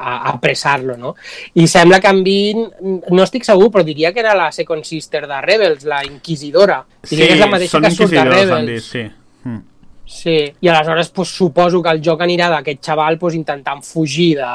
a 0.07 0.29
apressar-lo, 0.33 0.97
no? 0.97 1.15
I 1.55 1.67
sembla 1.67 1.99
que 1.99 2.11
envien, 2.11 2.67
no 3.09 3.23
estic 3.23 3.47
segur, 3.47 3.71
però 3.73 3.85
diria 3.87 4.11
que 4.13 4.21
era 4.21 4.35
la 4.37 4.51
second 4.51 4.85
sister 4.85 5.25
de 5.27 5.41
Rebels, 5.41 5.85
la 5.85 6.03
inquisidora. 6.05 6.83
Diria 7.09 7.31
que 7.31 7.39
és 7.39 7.39
la 7.39 7.49
mateixa 7.49 7.81
que 7.81 7.91
surt 7.95 8.13
a 8.13 8.21
han 8.21 8.29
dit, 8.29 8.37
Rebels. 8.37 8.91
sí. 8.91 9.07
Mm. 9.43 9.63
Sí, 10.07 10.37
i 10.61 10.69
aleshores 10.71 11.09
pues, 11.11 11.33
suposo 11.35 11.81
que 11.83 11.91
el 11.91 11.99
joc 12.03 12.21
anirà 12.23 12.47
d'aquest 12.53 12.79
xaval 12.87 13.19
pues, 13.19 13.35
intentant 13.35 13.83
fugir 13.83 14.29
de, 14.39 14.51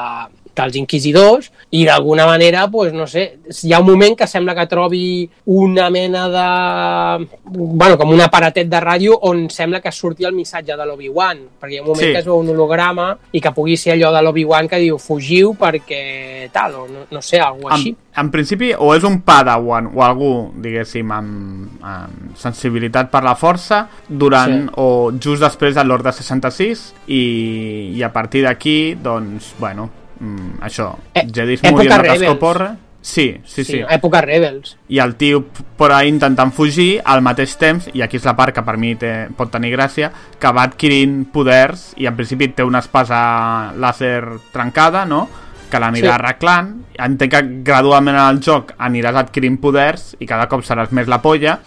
dels 0.56 0.76
inquisidors 0.76 1.50
i 1.70 1.84
d'alguna 1.86 2.26
manera, 2.26 2.66
pues, 2.70 2.92
no 2.92 3.06
sé, 3.06 3.38
hi 3.62 3.72
ha 3.72 3.78
un 3.80 3.86
moment 3.86 4.16
que 4.18 4.26
sembla 4.26 4.54
que 4.54 4.66
trobi 4.68 5.28
una 5.46 5.88
mena 5.90 6.26
de... 6.28 7.26
bueno, 7.44 7.96
com 7.98 8.10
un 8.12 8.20
aparatet 8.20 8.68
de 8.68 8.80
ràdio 8.80 9.16
on 9.28 9.46
sembla 9.50 9.80
que 9.80 9.92
surti 9.92 10.24
el 10.28 10.34
missatge 10.36 10.76
de 10.76 10.84
l'Obi-Wan, 10.86 11.40
perquè 11.60 11.72
hi 11.76 11.78
ha 11.78 11.82
un 11.82 11.88
moment 11.88 12.02
Sí. 12.02 12.12
que 12.12 12.18
es 12.20 12.26
veu 12.26 12.36
un 12.40 12.48
holograma 12.50 13.16
i 13.32 13.40
que 13.40 13.52
pugui 13.54 13.76
ser 13.76 13.94
allò 13.94 14.10
de 14.12 14.22
l'Obi-Wan 14.22 14.68
que 14.68 14.78
diu 14.82 14.98
fugiu 14.98 15.54
perquè 15.58 16.50
tal, 16.52 16.74
o 16.74 16.86
no, 16.88 17.06
no 17.10 17.22
sé, 17.22 17.40
alguna 17.40 17.76
així. 17.76 17.94
En, 18.12 18.26
en 18.26 18.30
principi, 18.30 18.72
o 18.76 18.90
és 18.94 19.04
un 19.08 19.20
padawan 19.24 19.88
o 19.94 20.02
algú, 20.04 20.32
diguéssim, 20.60 21.10
amb, 21.16 21.80
amb 21.80 22.36
sensibilitat 22.36 23.08
per 23.10 23.22
la 23.24 23.34
força, 23.36 23.86
durant 24.08 24.52
Sí. 24.52 24.68
o 24.76 25.12
just 25.16 25.40
després 25.40 25.74
de 25.74 25.84
l'Ordre 25.84 26.12
66, 26.12 26.92
i, 27.08 27.22
i 27.96 28.02
a 28.02 28.12
partir 28.12 28.42
d'aquí, 28.44 28.94
doncs, 29.00 29.54
bueno, 29.58 29.88
mm, 30.22 30.62
això, 30.62 30.94
Eh, 31.14 31.26
Jedis 31.34 31.62
morint 31.66 31.90
de 31.90 31.98
Rebels. 31.98 32.22
cascoporra. 32.22 32.76
Sí, 33.04 33.40
sí, 33.44 33.64
sí. 33.64 33.72
sí. 33.72 33.78
Època 33.82 34.20
Rebels. 34.22 34.76
I 34.88 35.00
el 35.02 35.16
tio 35.16 35.40
p- 35.48 35.64
por 35.76 35.90
ahí 35.90 36.06
intentant 36.08 36.52
fugir 36.54 37.00
al 37.04 37.20
mateix 37.20 37.56
temps, 37.58 37.88
i 37.92 38.00
aquí 38.00 38.16
és 38.16 38.24
la 38.24 38.36
part 38.38 38.54
que 38.54 38.62
per 38.62 38.76
mi 38.78 38.94
té, 38.94 39.26
pot 39.36 39.50
tenir 39.50 39.72
gràcia, 39.74 40.12
que 40.38 40.52
va 40.54 40.62
adquirint 40.68 41.24
poders 41.32 41.94
i 41.96 42.06
en 42.06 42.14
principi 42.14 42.46
té 42.54 42.62
una 42.62 42.78
espasa 42.78 43.72
làser 43.74 44.22
trencada, 44.52 45.04
no?, 45.04 45.28
que 45.68 45.80
l'anirà 45.80 46.12
Sí. 46.12 46.14
arreglant. 46.14 46.72
Entenc 46.98 47.30
que 47.32 47.42
gradualment 47.64 48.14
en 48.14 48.28
el 48.36 48.40
joc 48.44 48.74
aniràs 48.78 49.16
adquirint 49.16 49.58
poders 49.58 50.14
i 50.20 50.26
cada 50.26 50.46
cop 50.46 50.62
seràs 50.62 50.92
més 50.92 51.08
la 51.08 51.22
polla 51.22 51.58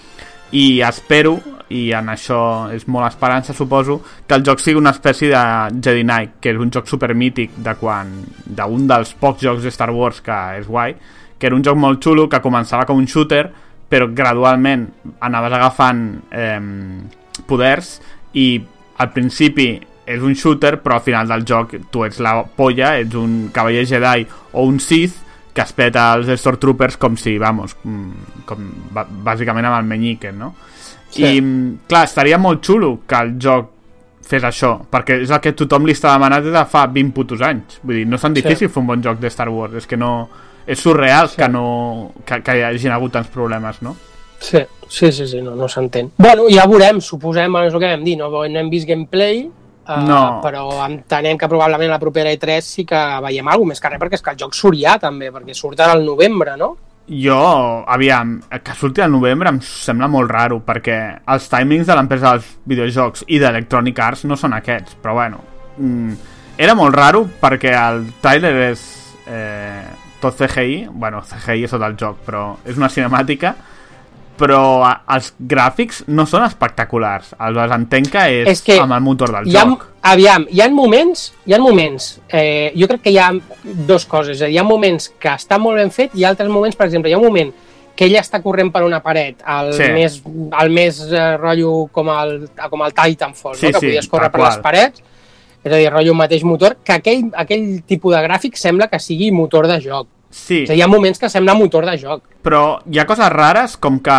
i 0.52 0.82
espero, 0.86 1.40
i 1.74 1.90
en 1.98 2.12
això 2.14 2.70
és 2.74 2.86
molt 2.92 3.08
esperança, 3.08 3.56
suposo, 3.58 4.00
que 4.28 4.38
el 4.38 4.46
joc 4.46 4.62
sigui 4.62 4.80
una 4.80 4.94
espècie 4.94 5.32
de 5.32 5.44
Jedi 5.82 6.06
Knight, 6.06 6.38
que 6.42 6.54
és 6.54 6.62
un 6.62 6.72
joc 6.74 6.88
supermític 6.90 7.58
de 7.66 7.74
quan 7.80 8.12
d'un 8.46 8.86
dels 8.88 9.16
pocs 9.20 9.42
jocs 9.42 9.66
de 9.66 9.74
Star 9.74 9.90
Wars 9.92 10.22
que 10.26 10.38
és 10.60 10.68
guai, 10.70 10.96
que 11.40 11.50
era 11.50 11.56
un 11.56 11.66
joc 11.66 11.78
molt 11.78 12.04
xulo 12.04 12.30
que 12.30 12.42
començava 12.44 12.86
com 12.86 13.02
un 13.02 13.10
shooter 13.10 13.48
però 13.90 14.08
gradualment 14.14 14.88
anaves 15.26 15.58
agafant 15.58 16.06
eh, 16.34 16.62
poders 17.48 18.00
i 18.34 18.48
al 18.98 19.12
principi 19.14 19.68
és 20.06 20.22
un 20.22 20.34
shooter 20.38 20.78
però 20.82 20.98
al 20.98 21.06
final 21.06 21.30
del 21.30 21.46
joc 21.46 21.76
tu 21.92 22.06
ets 22.06 22.22
la 22.22 22.40
polla, 22.46 22.96
ets 23.02 23.18
un 23.18 23.50
cavaller 23.54 23.86
Jedi 23.90 24.26
o 24.54 24.66
un 24.70 24.80
Sith 24.80 25.25
que 25.56 25.64
es 25.64 25.72
peta 25.74 26.10
els 26.18 26.28
Stormtroopers 26.42 26.98
com 27.00 27.16
si, 27.18 27.38
vamos, 27.40 27.78
mm, 27.84 28.44
com 28.46 28.66
bà- 28.92 29.08
bàsicament 29.08 29.66
amb 29.70 29.78
el 29.80 29.86
menyique, 29.88 30.34
no? 30.36 30.54
Sí. 31.10 31.24
I, 31.24 31.40
mm, 31.42 31.88
clar, 31.88 32.04
estaria 32.10 32.38
molt 32.38 32.60
xulo 32.68 33.00
que 33.08 33.16
el 33.24 33.38
joc 33.40 33.72
fes 34.26 34.44
això, 34.44 34.74
perquè 34.92 35.22
és 35.24 35.30
el 35.32 35.40
que 35.40 35.54
tothom 35.54 35.86
li 35.86 35.94
està 35.94 36.12
demanant 36.12 36.44
des 36.44 36.52
de 36.52 36.66
fa 36.66 36.88
20 36.92 37.14
putos 37.14 37.42
anys. 37.46 37.80
Vull 37.84 38.02
dir, 38.02 38.08
no 38.08 38.18
és 38.18 38.22
tan 38.22 38.36
Sí. 38.36 38.42
difícil 38.42 38.70
fer 38.70 38.82
un 38.82 38.88
bon 38.88 39.02
joc 39.04 39.20
de 39.20 39.28
Star 39.30 39.48
Wars, 39.50 39.74
és 39.76 39.88
que 39.88 39.96
no... 39.98 40.30
És 40.68 40.80
surreal 40.80 41.30
Sí. 41.30 41.36
que, 41.38 41.48
no, 41.48 42.12
que, 42.26 42.42
que 42.42 42.58
hi 42.58 42.62
hagin 42.64 42.92
hagut 42.92 43.12
tants 43.14 43.28
problemes, 43.30 43.82
no? 43.84 43.96
Sí, 44.40 44.58
sí, 44.90 45.12
sí, 45.12 45.28
sí 45.28 45.42
no, 45.42 45.54
no 45.56 45.68
s'entén. 45.70 46.12
Bueno, 46.18 46.48
ja 46.50 46.66
veurem, 46.68 47.00
suposem, 47.02 47.56
és 47.64 47.74
el 47.74 47.80
que 47.80 47.92
vam 47.96 48.04
dir, 48.04 48.18
no, 48.18 48.30
no 48.30 48.44
hem 48.44 48.70
vist 48.70 48.88
gameplay, 48.90 49.50
uh, 49.88 50.02
No. 50.08 50.42
però 50.44 50.68
entenem 50.86 51.38
que 51.38 51.48
probablement 51.52 51.92
la 51.92 52.00
propera 52.00 52.34
E3 52.34 52.62
sí 52.62 52.86
que 52.86 53.04
veiem 53.24 53.48
alguna 53.48 53.74
més 53.74 53.82
que 53.82 53.90
res, 53.90 54.02
perquè 54.02 54.20
és 54.20 54.26
que 54.26 54.32
el 54.36 54.42
joc 54.46 54.54
surt 54.58 54.80
ja 54.80 54.98
també, 55.00 55.32
perquè 55.32 55.56
surt 55.56 55.80
al 55.80 56.04
novembre, 56.06 56.58
no? 56.58 56.76
Jo, 57.08 57.84
aviam, 57.86 58.40
que 58.50 58.74
surti 58.74 59.02
al 59.02 59.12
novembre 59.14 59.52
em 59.52 59.60
sembla 59.62 60.08
molt 60.10 60.32
raro, 60.32 60.58
perquè 60.66 60.96
els 61.30 61.50
timings 61.52 61.86
de 61.86 61.98
l'empresa 61.98 62.32
dels 62.32 62.48
videojocs 62.66 63.28
i 63.28 63.38
d'Electronic 63.38 64.00
Arts 64.02 64.24
no 64.26 64.34
són 64.36 64.56
aquests, 64.58 64.98
però 65.04 65.14
bueno, 65.14 65.44
mm, 65.78 66.14
era 66.58 66.74
molt 66.74 66.96
raro 66.96 67.28
perquè 67.42 67.76
el 67.78 68.08
trailer 68.24 68.56
és 68.72 68.82
eh, 69.28 69.86
tot 70.22 70.34
CGI, 70.40 70.88
bueno, 70.90 71.22
CGI 71.22 71.68
és 71.68 71.76
tot 71.76 71.86
el 71.86 71.94
joc, 72.00 72.24
però 72.26 72.56
és 72.66 72.78
una 72.82 72.90
cinemàtica 72.90 73.54
però 74.38 74.60
els 75.16 75.34
gràfics 75.40 76.04
no 76.08 76.26
són 76.30 76.44
espectaculars. 76.44 77.34
Aleshores, 77.38 77.72
entenc 77.78 78.10
que 78.12 78.24
és, 78.42 78.48
És 78.56 78.62
que 78.66 78.80
amb 78.82 78.94
el 78.98 79.02
motor 79.02 79.32
del 79.32 79.48
hi 79.48 79.56
ha, 79.58 79.66
joc. 79.66 79.86
aviam, 80.02 80.46
hi 80.52 80.62
ha 80.62 80.70
moments, 80.70 81.34
hi 81.46 81.54
ha 81.54 81.60
moments, 81.60 82.20
eh, 82.30 82.72
jo 82.76 82.88
crec 82.88 83.02
que 83.02 83.12
hi 83.12 83.18
ha 83.18 83.32
dos 83.64 84.06
coses, 84.06 84.40
dir, 84.40 84.52
hi 84.52 84.58
ha 84.58 84.64
moments 84.64 85.10
que 85.20 85.30
està 85.30 85.58
molt 85.60 85.78
ben 85.78 85.92
fet 85.92 86.12
i 86.16 86.24
altres 86.26 86.50
moments, 86.50 86.76
per 86.76 86.88
exemple, 86.88 87.10
hi 87.10 87.14
ha 87.14 87.18
un 87.22 87.26
moment 87.26 87.54
que 87.96 88.06
ella 88.10 88.20
està 88.20 88.42
corrent 88.44 88.72
per 88.74 88.84
una 88.84 89.00
paret, 89.02 89.38
el 89.48 89.74
Sí. 89.74 89.84
més, 89.94 90.22
el 90.62 90.70
més 90.70 91.00
eh, 91.12 91.38
rotllo 91.38 91.88
com 91.94 92.10
el, 92.12 92.50
com 92.70 92.82
el 92.84 92.94
Titanfall, 92.94 93.56
Sí, 93.56 93.68
no? 93.68 93.72
que 93.72 93.80
sí, 93.80 93.86
podies 93.88 94.08
córrer 94.10 94.32
per 94.32 94.42
les 94.42 94.50
qual. 94.58 94.62
parets, 94.62 95.02
és 95.64 95.72
a 95.72 95.78
dir, 95.78 95.90
rotllo 95.94 96.14
mateix 96.14 96.44
motor, 96.44 96.76
que 96.84 96.92
aquell, 96.92 97.32
aquell 97.34 97.82
tipus 97.88 98.14
de 98.14 98.20
gràfic 98.28 98.56
sembla 98.60 98.88
que 98.92 99.00
sigui 99.00 99.32
motor 99.32 99.66
de 99.68 99.80
joc. 99.82 100.08
Sí, 100.36 100.64
a 100.66 100.74
dir, 100.74 100.78
hi 100.78 100.82
ha 100.84 100.88
moments 100.92 101.20
que 101.22 101.30
sembla 101.32 101.54
motor 101.56 101.86
de 101.88 101.98
joc. 102.02 102.24
però 102.44 102.80
hi 102.92 103.00
ha 103.00 103.06
coses 103.08 103.30
rares 103.32 103.78
com 103.82 104.00
que 104.04 104.18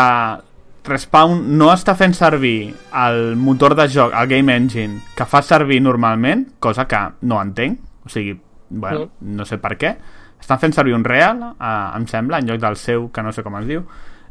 Respawn 0.87 1.41
no 1.59 1.73
està 1.75 1.97
fent 1.99 2.15
servir 2.15 2.73
el 2.95 3.35
motor 3.37 3.75
de 3.75 3.89
joc, 3.91 4.13
el 4.15 4.29
Game 4.31 4.55
Engine, 4.55 5.01
que 5.19 5.27
fa 5.27 5.41
servir 5.43 5.81
normalment, 5.83 6.45
cosa 6.63 6.87
que 6.87 7.01
no 7.27 7.41
entenc, 7.43 7.81
o 8.07 8.09
sigui, 8.09 8.37
bueno, 8.71 9.09
no 9.21 9.45
sé 9.45 9.59
per 9.59 9.75
què. 9.81 9.97
Estan 10.41 10.61
fent 10.63 10.73
servir 10.77 10.95
un 10.95 11.03
Real, 11.05 11.41
eh, 11.59 11.73
em 11.97 12.07
sembla, 12.07 12.39
en 12.39 12.47
lloc 12.47 12.61
del 12.63 12.77
seu, 12.79 13.09
que 13.11 13.23
no 13.23 13.33
sé 13.35 13.43
com 13.43 13.57
es 13.59 13.67
diu. 13.67 13.83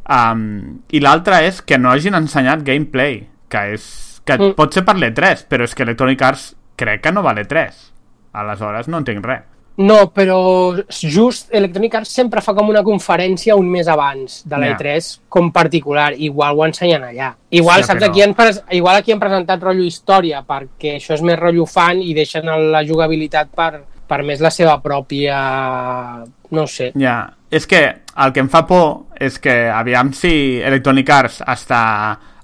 Um, 0.08 0.80
I 0.96 1.02
l'altre 1.02 1.42
és 1.48 1.62
que 1.62 1.78
no 1.78 1.92
hagin 1.92 2.16
ensenyat 2.16 2.64
gameplay, 2.64 3.28
que 3.50 3.74
és 3.74 4.22
que 4.24 4.38
Mm. 4.38 4.54
pot 4.56 4.74
ser 4.74 4.86
per 4.86 4.96
l'E3, 4.96 5.46
però 5.50 5.64
és 5.64 5.76
que 5.76 5.84
Electronic 5.84 6.22
Arts 6.22 6.56
crec 6.78 7.02
que 7.02 7.12
no 7.12 7.22
va 7.22 7.32
a 7.32 7.36
l'E3. 7.36 7.92
Aleshores 8.34 8.88
no 8.88 8.98
entenc 8.98 9.26
res. 9.26 9.44
No, 9.78 10.10
però 10.16 10.76
just 10.88 11.52
Electronic 11.52 11.98
Arts 12.00 12.14
sempre 12.16 12.42
fa 12.42 12.54
com 12.56 12.70
una 12.72 12.84
conferència 12.84 13.58
un 13.60 13.68
mes 13.72 13.90
abans 13.92 14.42
de 14.48 14.58
la 14.58 14.70
Ja. 14.72 14.78
E3 14.78 15.10
com 15.28 15.52
particular, 15.52 16.14
igual 16.16 16.56
ho 16.56 16.66
ensenyen 16.66 17.04
allà. 17.04 17.34
Igual, 17.50 17.84
Sí, 17.84 17.88
saps, 17.88 18.04
aquí 18.04 18.22
han, 18.22 18.36
igual 18.72 18.96
aquí 18.96 19.12
han 19.12 19.20
presentat 19.20 19.62
rotllo 19.62 19.84
història, 19.84 20.44
perquè 20.48 20.96
això 20.96 21.14
és 21.14 21.22
més 21.22 21.40
rotllo 21.40 21.66
fan 21.66 22.02
i 22.02 22.14
deixen 22.14 22.48
la 22.72 22.86
jugabilitat 22.88 23.52
per, 23.52 23.84
per 24.08 24.24
més 24.24 24.40
la 24.40 24.50
seva 24.50 24.80
pròpia... 24.82 26.24
no 26.52 26.68
sé. 26.68 26.92
Ja, 26.96 27.34
és 27.52 27.68
que 27.68 27.82
el 28.16 28.32
que 28.32 28.40
em 28.40 28.50
fa 28.50 28.64
por 28.66 29.12
és 29.20 29.40
que 29.40 29.68
aviam 29.70 30.14
si 30.14 30.62
Electronic 30.62 31.10
Arts 31.10 31.42
està 31.42 31.82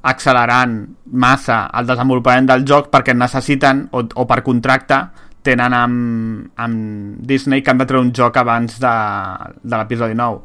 accelerant 0.02 0.82
massa 1.14 1.70
el 1.78 1.86
desenvolupament 1.88 2.48
del 2.50 2.66
joc 2.68 2.90
perquè 2.92 3.14
necessiten, 3.16 3.88
o, 3.92 4.04
o 4.04 4.26
per 4.28 4.42
contracte, 4.44 4.98
tenen 5.44 5.74
amb, 5.74 6.50
amb 6.62 7.18
Disney 7.28 7.62
que 7.64 7.72
han 7.72 7.80
de 7.82 7.86
treure 7.90 8.06
un 8.06 8.14
joc 8.14 8.38
abans 8.38 8.80
de, 8.82 8.96
de 9.64 9.78
l'episodi 9.78 10.18
9. 10.18 10.42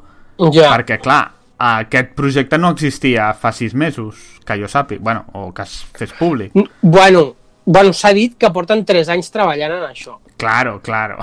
Ja, 0.53 0.71
Perquè, 0.75 0.99
clar, 1.01 1.23
aquest 1.59 2.13
projecte 2.17 2.59
no 2.61 2.71
existia 2.75 3.31
fa 3.37 3.53
sis 3.57 3.75
mesos, 3.75 4.17
que 4.45 4.59
jo 4.61 4.69
sàpiga, 4.69 5.03
bueno, 5.03 5.25
o 5.33 5.51
que 5.57 5.63
es 5.65 5.79
fes 5.97 6.13
públic. 6.19 6.53
bueno, 6.83 7.35
bueno 7.65 7.93
s'ha 7.93 8.13
dit 8.13 8.37
que 8.39 8.51
porten 8.53 8.85
3 8.85 9.09
anys 9.17 9.31
treballant 9.33 9.73
en 9.79 9.85
això. 9.89 10.19
Claro, 10.37 10.81
claro. 10.85 11.17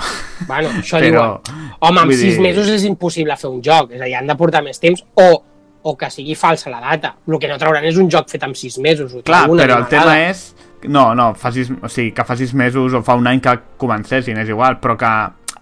Bueno, 0.47 0.69
això 0.81 0.97
Però, 0.99 1.25
diuen. 1.43 1.73
Home, 1.79 2.01
en 2.01 2.13
6 2.17 2.21
dir- 2.23 2.41
mesos 2.41 2.67
és 2.73 2.83
impossible 2.89 3.37
fer 3.37 3.49
un 3.49 3.61
joc, 3.61 3.91
és 3.93 4.01
a 4.01 4.05
dir, 4.05 4.15
han 4.17 4.27
de 4.27 4.35
portar 4.35 4.63
més 4.65 4.79
temps 4.81 5.03
o, 5.21 5.29
o 5.83 5.95
que 5.97 6.09
sigui 6.09 6.33
falsa 6.35 6.71
la 6.73 6.81
data. 6.81 7.15
El 7.27 7.37
que 7.39 7.47
no 7.51 7.57
trauran 7.61 7.85
és 7.85 7.97
un 8.01 8.09
joc 8.09 8.29
fet 8.33 8.43
en 8.43 8.55
6 8.57 8.79
mesos. 8.81 9.13
Ho 9.13 9.21
Clar, 9.21 9.45
però 9.49 9.77
el 9.83 9.89
tema 9.91 10.17
és... 10.25 10.53
No, 10.88 11.14
no, 11.15 11.34
fa 11.35 11.51
sis, 11.51 11.69
o 11.81 11.89
sigui, 11.89 12.11
que 12.11 12.23
fa 12.27 12.35
sis 12.35 12.53
mesos 12.53 12.93
o 12.93 13.01
fa 13.03 13.15
un 13.15 13.27
any 13.27 13.39
que 13.41 13.53
comencessin, 13.77 14.38
és 14.38 14.49
igual, 14.49 14.80
però 14.81 14.97
que 14.97 15.11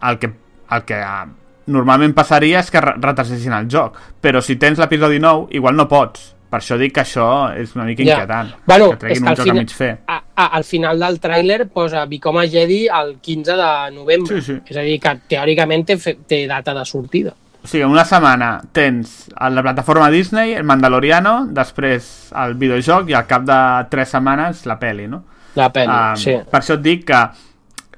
el 0.10 0.18
que, 0.20 0.32
el 0.72 0.84
que 0.88 1.00
eh, 1.00 1.26
normalment 1.68 2.14
passaria 2.18 2.60
és 2.60 2.72
que 2.72 2.82
re- 2.82 2.96
retrasessin 3.00 3.54
el 3.54 3.68
joc. 3.70 3.98
Però 4.22 4.42
si 4.42 4.56
tens 4.58 4.80
l'episodi 4.82 5.20
9, 5.20 5.48
igual 5.58 5.76
no 5.76 5.88
pots. 5.88 6.36
Per 6.52 6.60
això 6.60 6.76
dic 6.76 6.92
que 6.98 7.02
això 7.06 7.54
és 7.56 7.76
una 7.78 7.86
mica 7.88 8.04
Ja. 8.04 8.16
inquietant. 8.18 8.50
Bueno, 8.68 8.90
que 8.92 8.98
treguin 9.06 9.16
és 9.16 9.22
que 9.24 9.30
un 9.30 9.36
joc 9.38 9.44
final- 9.46 9.58
a 9.58 9.62
mig 9.62 9.70
fer. 9.72 9.92
A, 10.08 10.18
a, 10.36 10.46
al 10.58 10.64
final 10.66 11.00
del 11.00 11.20
tràiler 11.22 11.70
posa 11.70 12.06
Become 12.06 12.42
a 12.42 12.48
Jedi 12.50 12.88
el 12.88 13.14
15 13.22 13.52
de 13.56 13.92
novembre. 13.96 14.42
Sí, 14.42 14.54
sí. 14.54 14.60
És 14.66 14.76
a 14.78 14.82
dir, 14.82 15.00
que 15.00 15.14
teòricament 15.30 15.86
té, 15.88 15.96
té 16.28 16.48
data 16.48 16.74
de 16.74 16.84
sortida. 16.86 17.32
O 17.62 17.68
sigui, 17.70 17.84
una 17.86 18.04
setmana 18.10 18.56
tens 18.74 19.30
a 19.36 19.50
la 19.54 19.62
plataforma 19.62 20.10
Disney, 20.10 20.56
el 20.58 20.64
Mandaloriano, 20.66 21.46
després 21.54 22.32
el 22.42 22.56
videojoc 22.58 23.12
i 23.12 23.18
al 23.18 23.28
cap 23.30 23.46
de 23.46 23.60
tres 23.92 24.10
setmanes 24.16 24.66
la 24.66 24.80
peli, 24.82 25.06
no? 25.08 25.24
La 25.56 25.68
pel·li, 25.70 25.92
Um, 25.92 26.18
sí. 26.18 26.38
Per 26.50 26.60
això 26.62 26.78
et 26.80 26.84
dic 26.86 27.06
que 27.12 27.22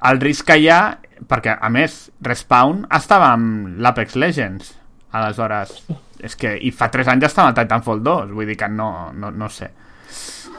el 0.10 0.19
risc 0.19 0.48
que 0.49 0.57
hi 0.60 0.68
ha, 0.73 0.81
perquè 1.30 1.56
a 1.56 1.69
més, 1.72 2.10
Respawn 2.26 2.84
estava 2.91 3.30
amb 3.38 3.80
l'Apex 3.80 4.18
Legends, 4.19 4.73
aleshores, 5.15 5.77
és 6.23 6.35
que, 6.40 6.57
i 6.60 6.72
fa 6.76 6.90
3 6.91 7.14
anys 7.14 7.30
estava 7.30 7.53
a 7.53 7.56
Titanfall 7.56 8.03
2, 8.03 8.34
vull 8.35 8.49
dir 8.49 8.57
que 8.60 8.68
no, 8.68 9.11
no, 9.15 9.31
no 9.31 9.49
sé. 9.49 9.69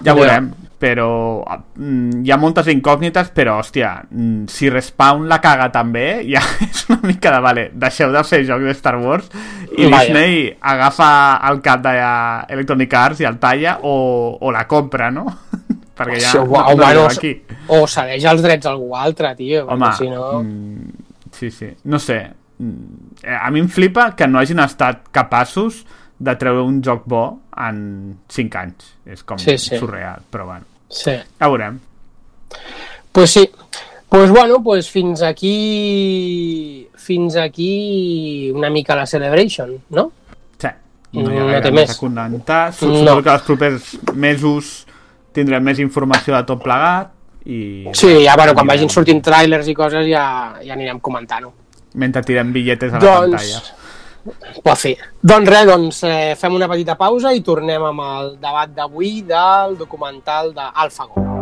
Ja 0.03 0.15
veurem, 0.17 0.51
però 0.85 1.41
mm, 1.79 2.25
hi 2.27 2.33
ha 2.33 2.39
moltes 2.41 2.69
incògnites, 2.73 3.31
però, 3.37 3.59
hòstia, 3.63 3.93
mm, 4.11 4.49
si 4.53 4.69
Respawn 4.73 5.29
la 5.31 5.39
caga 5.41 5.71
també, 5.73 6.25
ja 6.29 6.43
és 6.67 6.85
una 6.91 7.01
mica 7.09 7.33
de, 7.33 7.41
vale, 7.45 7.65
deixeu 7.73 8.13
de 8.13 8.25
fer 8.27 8.43
jocs 8.49 8.67
de 8.67 8.75
Star 8.77 8.97
Wars 9.01 9.31
i 9.77 9.87
Vaja. 9.87 10.03
Disney 10.11 10.51
agafa 10.61 11.09
el 11.51 11.63
cap 11.65 11.85
d'Electronic 11.87 12.99
Arts 13.01 13.25
i 13.25 13.29
el 13.31 13.39
talla 13.41 13.79
o, 13.83 13.95
o 14.41 14.53
la 14.55 14.67
compra, 14.69 15.11
no? 15.15 15.27
perquè 15.97 16.21
ja 16.21 16.41
o, 16.43 16.47
no 16.47 16.77
bueno, 16.77 17.07
aquí. 17.07 17.37
o 17.71 17.85
cedeix 17.87 18.25
els 18.27 18.43
drets 18.43 18.67
a 18.67 18.73
algú 18.75 18.95
altre, 18.99 19.35
tio. 19.39 19.65
Home, 19.71 19.93
si 19.97 20.11
no... 20.11 20.41
mm, 20.43 21.05
sí, 21.33 21.51
sí, 21.55 21.71
no 21.85 22.03
sé. 22.03 22.21
Mm, 22.59 23.15
eh, 23.23 23.39
A 23.41 23.51
mi 23.55 23.63
em 23.63 23.69
flipa 23.71 24.11
que 24.19 24.29
no 24.29 24.43
hagin 24.43 24.63
estat 24.63 25.09
capaços 25.15 25.85
de 26.19 26.35
treure 26.37 26.63
un 26.63 26.81
joc 26.83 27.03
bo 27.07 27.25
en 27.69 28.17
5 28.29 28.59
anys. 28.59 28.93
És 29.07 29.23
com 29.25 29.39
Sí, 29.39 29.57
sí. 29.59 29.77
surreal, 29.79 30.23
però 30.31 30.47
bueno. 30.47 30.65
Sí. 30.89 31.13
Ja 31.39 31.49
veurem. 31.49 31.79
Pues 33.13 33.31
sí. 33.31 33.49
Pues 34.09 34.31
bueno, 34.31 34.63
pues 34.63 34.89
fins 34.91 35.23
aquí 35.23 36.89
fins 36.95 37.37
aquí 37.37 38.51
una 38.55 38.71
mica 38.71 38.95
la 38.95 39.07
Celebration, 39.07 39.77
no? 39.91 40.13
Sí, 40.59 40.69
no 41.13 41.31
hi 41.33 41.37
ha 41.37 41.41
No 41.41 41.47
gaire 41.49 41.71
més 41.73 41.89
més. 41.89 41.97
a 41.97 42.01
comentar. 42.01 42.67
No. 42.71 42.73
Suposo 42.79 43.23
que 43.23 43.31
els 43.35 43.43
propers 43.43 43.91
mesos 44.15 44.87
tindrem 45.35 45.63
més 45.67 45.79
informació 45.83 46.35
de 46.37 46.45
tot 46.47 46.63
plegat 46.63 47.11
i... 47.45 47.89
Sí, 47.93 48.23
ja, 48.25 48.37
bueno, 48.37 48.55
quan 48.55 48.67
vagin 48.71 48.89
sortint 48.89 49.21
trailers 49.23 49.69
i 49.69 49.75
coses 49.75 50.07
ja, 50.09 50.55
ja 50.63 50.73
anirem 50.79 51.01
comentant-ho. 51.01 51.53
Mentre 51.95 52.23
tirem 52.23 52.53
billetes 52.55 52.93
a 52.95 52.99
la 52.99 53.05
Doncs, 53.05 53.35
pantalla. 53.35 53.84
Sí. 54.81 54.95
Doncs 55.21 55.51
res, 55.51 55.67
doncs 55.69 56.03
eh, 56.09 56.35
fem 56.41 56.57
una 56.57 56.69
petita 56.71 56.97
pausa 57.01 57.35
i 57.37 57.45
tornem 57.45 57.91
amb 57.91 58.05
el 58.09 58.35
debat 58.41 58.73
d'avui 58.77 59.23
del 59.29 59.79
documental 59.81 60.55
d'Alphago. 60.57 61.34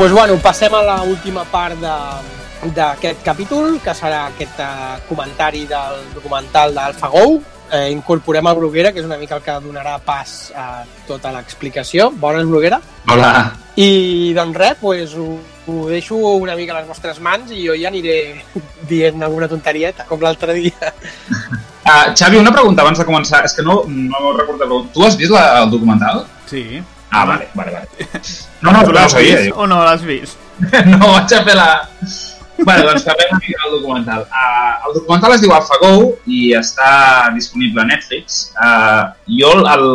Pues 0.00 0.12
bueno, 0.12 0.38
passem 0.40 0.72
a 0.72 0.80
l'última 0.80 1.42
part 1.44 1.76
de 1.76 1.94
d'aquest 2.72 3.20
capítol, 3.20 3.74
que 3.84 3.92
serà 3.92 4.22
aquest 4.30 4.56
eh, 4.64 4.94
comentari 5.04 5.66
del 5.68 5.98
documental 6.14 6.72
d'AlphaGo. 6.72 7.24
Eh, 7.68 7.90
incorporem 7.92 8.48
el 8.48 8.56
Bruguera, 8.56 8.94
que 8.94 9.02
és 9.02 9.04
una 9.04 9.18
mica 9.20 9.36
el 9.36 9.44
que 9.44 9.58
donarà 9.60 9.98
pas 10.00 10.54
a 10.56 10.86
tota 11.04 11.34
l'explicació. 11.34 12.08
Bones, 12.16 12.48
Bruguera. 12.48 12.80
Hola. 13.12 13.52
I 13.76 14.32
doncs 14.32 14.56
res, 14.56 14.80
pues, 14.80 15.12
ho, 15.20 15.36
ho 15.68 15.84
deixo 15.92 16.16
una 16.16 16.56
mica 16.56 16.72
a 16.72 16.80
les 16.80 16.88
vostres 16.88 17.20
mans 17.20 17.52
i 17.52 17.66
jo 17.66 17.76
ja 17.76 17.92
aniré 17.92 18.40
dient 18.88 19.20
alguna 19.20 19.52
tonterieta, 19.52 20.08
com 20.08 20.24
l'altre 20.24 20.56
dia. 20.56 20.94
Uh, 21.84 22.08
Xavi, 22.16 22.40
una 22.40 22.56
pregunta 22.56 22.88
abans 22.88 23.04
de 23.04 23.04
començar. 23.04 23.44
És 23.44 23.52
que 23.52 23.68
no, 23.68 23.82
no 23.84 24.32
recordo. 24.32 24.86
Tu 24.96 25.04
has 25.04 25.20
vist 25.20 25.36
la, 25.36 25.60
el 25.60 25.70
documental? 25.76 26.24
Sí. 26.48 26.80
Ah, 27.10 27.26
vale, 27.26 27.52
vale, 27.52 27.72
vale. 27.76 27.79
No, 28.60 28.72
no, 28.72 28.84
Tu 28.84 28.92
l'has 28.92 29.14
vist 29.16 29.56
o 29.56 29.66
no 29.66 29.80
l'has 29.84 30.04
vist? 30.04 30.38
no 30.92 31.00
vaig 31.00 31.34
a 31.34 31.42
fer 31.46 31.56
la... 31.56 31.70
Bueno, 32.60 32.90
doncs 32.90 33.06
parlem 33.06 33.30
una 33.32 33.40
mica 33.40 33.62
del 33.64 33.76
documental. 33.78 34.24
Uh, 34.28 34.88
el 34.88 34.96
documental 34.98 35.32
es 35.32 35.40
diu 35.40 35.52
AlphaGo 35.56 35.92
i 36.28 36.50
està 36.58 36.90
disponible 37.32 37.80
a 37.80 37.86
Netflix. 37.88 38.50
Uh, 38.52 39.14
jo 39.38 39.54
el, 39.56 39.62
el, 39.72 39.86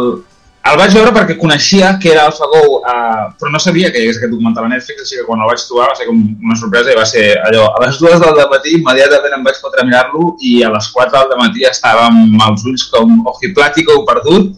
el 0.71 0.79
vaig 0.79 0.95
veure 0.97 1.13
perquè 1.13 1.35
coneixia 1.37 1.91
que 2.01 2.09
era 2.15 2.23
AlphaGo, 2.25 2.63
uh, 2.79 3.27
però 3.37 3.53
no 3.53 3.61
sabia 3.61 3.91
que 3.93 4.01
hi 4.01 4.07
hagués 4.07 4.17
aquest 4.17 4.33
documental 4.33 4.65
a 4.65 4.73
Netflix, 4.73 5.05
així 5.05 5.19
que 5.19 5.27
quan 5.29 5.45
el 5.45 5.51
vaig 5.51 5.61
trobar 5.67 5.91
va 5.91 5.99
ser 5.99 6.09
com 6.09 6.25
una 6.49 6.57
sorpresa 6.57 6.89
i 6.89 6.97
va 6.97 7.05
ser 7.11 7.27
allò, 7.45 7.67
a 7.69 7.85
les 7.85 8.01
dues 8.01 8.17
del 8.25 8.41
matí 8.55 8.73
immediatament 8.79 9.37
em 9.37 9.45
vaig 9.45 9.61
fotre 9.61 9.85
a 9.85 9.89
mirar-lo 9.91 10.33
i 10.41 10.57
a 10.65 10.73
les 10.73 10.89
4 10.97 11.25
del 11.29 11.43
matí 11.43 11.69
estava 11.69 12.09
amb 12.09 12.49
els 12.49 12.65
ulls 12.65 12.89
com 12.89 13.19
ojiplático 13.35 14.01
perdut 14.09 14.55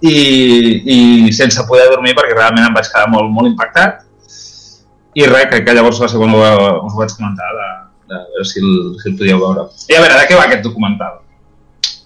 i, 0.00 0.18
i 0.94 0.98
sense 1.34 1.64
poder 1.68 1.88
dormir 1.90 2.14
perquè 2.18 2.36
realment 2.36 2.68
em 2.68 2.76
vaig 2.76 2.90
quedar 2.90 3.08
molt, 3.10 3.30
molt 3.34 3.50
impactat 3.50 4.04
i 5.18 5.26
res, 5.26 5.48
crec 5.50 5.64
que 5.66 5.74
llavors 5.74 5.98
va 6.02 6.10
ser 6.10 6.20
quan 6.20 6.34
us 6.34 6.92
ho 6.92 7.00
vaig 7.00 7.14
comentar 7.16 7.48
de, 7.56 7.70
de, 8.12 8.20
veure 8.34 8.50
si 8.50 8.60
el, 8.62 8.74
si 9.00 9.08
el 9.10 9.16
podíeu 9.18 9.40
veure. 9.42 9.64
I 9.90 9.96
a 9.96 10.04
veure, 10.04 10.18
de 10.20 10.28
què 10.28 10.36
va 10.38 10.44
aquest 10.46 10.62
documental? 10.66 11.18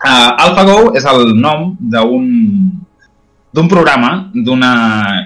Uh, 0.02 0.30
AlphaGo 0.46 0.94
és 0.98 1.04
el 1.06 1.36
nom 1.38 1.74
d'un 1.92 2.30
d'un 3.52 3.68
programa 3.68 4.30
d'una 4.32 4.70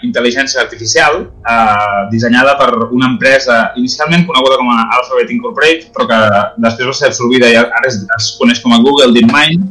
intel·ligència 0.03 0.59
artificial 0.59 1.21
eh, 1.23 2.01
dissenyada 2.11 2.57
per 2.59 2.89
una 2.89 3.07
empresa 3.13 3.59
inicialment 3.79 4.27
coneguda 4.27 4.59
com 4.59 4.71
a 4.75 4.81
Alphabet 4.97 5.31
Incorporated, 5.31 5.93
però 5.95 6.09
que 6.11 6.19
després 6.65 6.91
va 6.91 6.97
ser 6.99 7.11
absorbida 7.13 7.53
i 7.53 7.55
ara 7.61 7.87
es, 7.87 8.01
es 8.03 8.33
coneix 8.41 8.59
com 8.65 8.75
a 8.75 8.81
Google 8.83 9.15
DeepMind. 9.15 9.69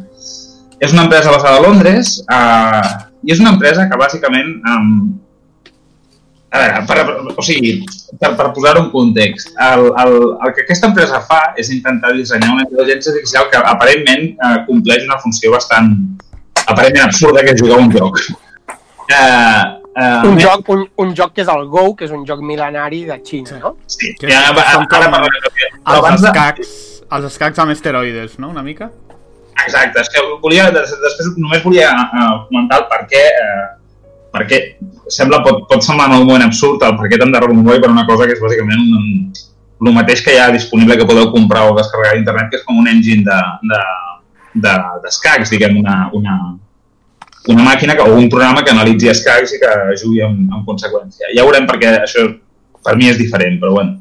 És 0.85 0.93
una 0.93 1.05
empresa 1.07 1.33
basada 1.33 1.57
a 1.57 1.63
Londres 1.65 2.17
eh, 2.29 2.89
i 3.25 3.33
és 3.33 3.39
una 3.41 3.55
empresa 3.55 3.87
que 3.89 3.97
bàsicament 3.97 4.51
eh, 4.61 4.81
a 6.55 6.59
veure, 6.61 6.81
per, 6.87 7.33
o 7.35 7.43
sigui, 7.43 7.71
per, 8.19 8.31
per 8.37 8.51
posar-ho 8.55 8.85
en 8.85 8.89
context, 8.93 9.51
el, 9.59 9.87
el, 10.01 10.13
el 10.45 10.53
que 10.55 10.63
aquesta 10.63 10.87
empresa 10.91 11.19
fa 11.27 11.41
és 11.59 11.71
intentar 11.73 12.13
dissenyar 12.15 12.53
una 12.53 12.63
intel·ligència 12.67 13.11
artificial 13.11 13.49
que 13.51 13.59
aparentment 13.59 14.27
eh, 14.35 14.57
compleix 14.69 15.07
una 15.09 15.17
funció 15.23 15.51
bastant 15.55 15.91
aparentment 16.65 17.09
absurda, 17.09 17.43
que 17.43 17.55
és 17.55 17.61
jugar 17.61 17.81
un 17.83 17.91
joc. 17.93 18.21
Eh, 19.09 19.17
eh, 19.17 20.21
Un 20.29 20.39
joc, 20.41 20.69
un, 20.73 20.85
un 21.01 21.15
joc 21.17 21.35
que 21.35 21.43
és 21.43 21.51
el 21.51 21.67
Go, 21.71 21.89
que 21.97 22.07
és 22.07 22.13
un 22.15 22.23
joc 22.27 22.41
mil·lenari 22.45 23.03
de 23.09 23.19
Xina, 23.25 23.59
no? 23.61 23.75
Sí, 23.91 24.13
Que 24.19 24.31
ja, 24.31 24.47
són 24.53 24.87
ara, 24.87 25.09
ara 25.09 25.51
però 25.51 26.05
Els 26.13 26.23
escacs, 26.29 26.75
els 27.17 27.27
escacs 27.33 27.61
amb 27.63 27.75
esteroides, 27.75 28.39
no? 28.39 28.49
Una 28.53 28.63
mica? 28.65 28.91
Exacte, 29.63 30.01
és 30.03 30.09
que 30.11 30.21
volia, 30.43 30.67
des- 30.75 30.91
després 30.99 31.31
només 31.39 31.63
volia 31.63 31.89
uh, 31.95 32.45
comentar 32.49 32.81
el 32.81 32.87
per 32.91 33.01
què, 33.09 33.23
uh, 33.39 33.67
perquè 34.35 34.59
sembla, 35.07 35.39
pot, 35.45 35.63
pot 35.69 35.85
semblar 35.85 36.09
en 36.11 36.17
un 36.19 36.27
moment 36.27 36.43
absurd 36.43 36.83
el 36.83 36.97
per 36.99 37.07
què 37.07 37.19
t'han 37.21 37.31
de 37.31 37.39
remoure 37.39 37.79
per 37.79 37.89
una 37.93 38.03
cosa 38.09 38.27
que 38.27 38.35
és 38.35 38.41
bàsicament 38.43 38.83
un, 38.83 39.07
el 39.85 39.95
mateix 39.95 40.21
que 40.25 40.33
hi 40.35 40.41
ha 40.41 40.51
disponible 40.51 40.97
que 40.99 41.07
podeu 41.07 41.31
comprar 41.31 41.69
o 41.69 41.75
descarregar 41.77 42.15
a 42.15 42.19
internet, 42.19 42.51
que 42.51 42.59
és 42.59 42.67
com 42.67 42.77
un 42.81 42.87
engine 42.91 43.23
de, 43.23 43.39
de, 43.71 43.81
de, 44.67 44.75
d'escacs, 45.03 45.51
diguem, 45.55 45.79
una, 45.79 45.97
una, 46.19 46.35
una 47.53 47.63
màquina 47.63 47.95
que, 47.95 48.03
o 48.03 48.15
un 48.19 48.29
programa 48.31 48.63
que 48.65 48.73
analitzi 48.75 49.11
escacs 49.11 49.55
i 49.55 49.59
que 49.61 49.73
jugui 50.01 50.23
en, 50.25 50.39
en 50.51 50.63
conseqüència. 50.67 51.31
Ja 51.35 51.45
veurem 51.47 51.67
perquè 51.69 51.91
això 52.01 52.25
per 52.85 52.95
mi 52.99 53.11
és 53.11 53.19
diferent, 53.21 53.59
però 53.61 53.75
bueno. 53.79 53.99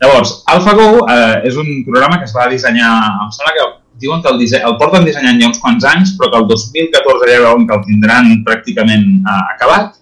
Llavors, 0.00 0.40
AlphaGo 0.48 1.04
eh, 1.12 1.36
és 1.50 1.56
un 1.60 1.68
programa 1.84 2.18
que 2.18 2.24
es 2.28 2.32
va 2.36 2.48
dissenyar, 2.48 2.90
em 3.24 3.32
sembla 3.36 3.52
que 3.56 3.66
diuen 4.00 4.22
que 4.22 4.30
el, 4.32 4.38
dise 4.40 4.60
el 4.64 4.76
porten 4.80 5.04
dissenyant 5.06 5.40
ja 5.40 5.48
uns 5.50 5.60
quants 5.62 5.86
anys, 5.86 6.14
però 6.18 6.30
que 6.32 6.40
el 6.40 6.48
2014 6.50 7.30
ja 7.30 7.40
veuen 7.44 7.66
que 7.68 7.76
el 7.76 7.86
tindran 7.86 8.30
pràcticament 8.46 9.06
eh, 9.20 9.42
acabat. 9.54 9.96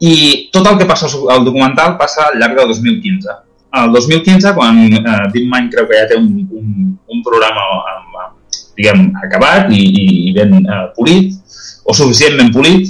I 0.00 0.14
tot 0.54 0.66
el 0.70 0.78
que 0.80 0.88
passa 0.88 1.10
al 1.34 1.44
documental 1.44 1.98
passa 2.00 2.30
al 2.30 2.38
llarg 2.40 2.56
del 2.56 2.70
2015. 2.72 3.36
El 3.80 3.92
2015, 3.94 4.54
quan 4.56 4.78
eh, 4.86 5.02
DeepMind 5.34 5.74
creu 5.74 5.90
que 5.90 5.98
ja 5.98 6.08
té 6.10 6.16
un, 6.18 6.30
un, 6.48 6.94
un 7.10 7.26
programa 7.26 7.66
eh, 7.82 8.30
diguem, 8.80 9.10
acabat 9.26 9.70
i, 9.74 9.84
i 10.30 10.32
ben 10.34 10.56
eh, 10.62 10.86
polit, 10.96 11.36
o 11.84 11.94
suficientment 11.96 12.52
polit, 12.54 12.88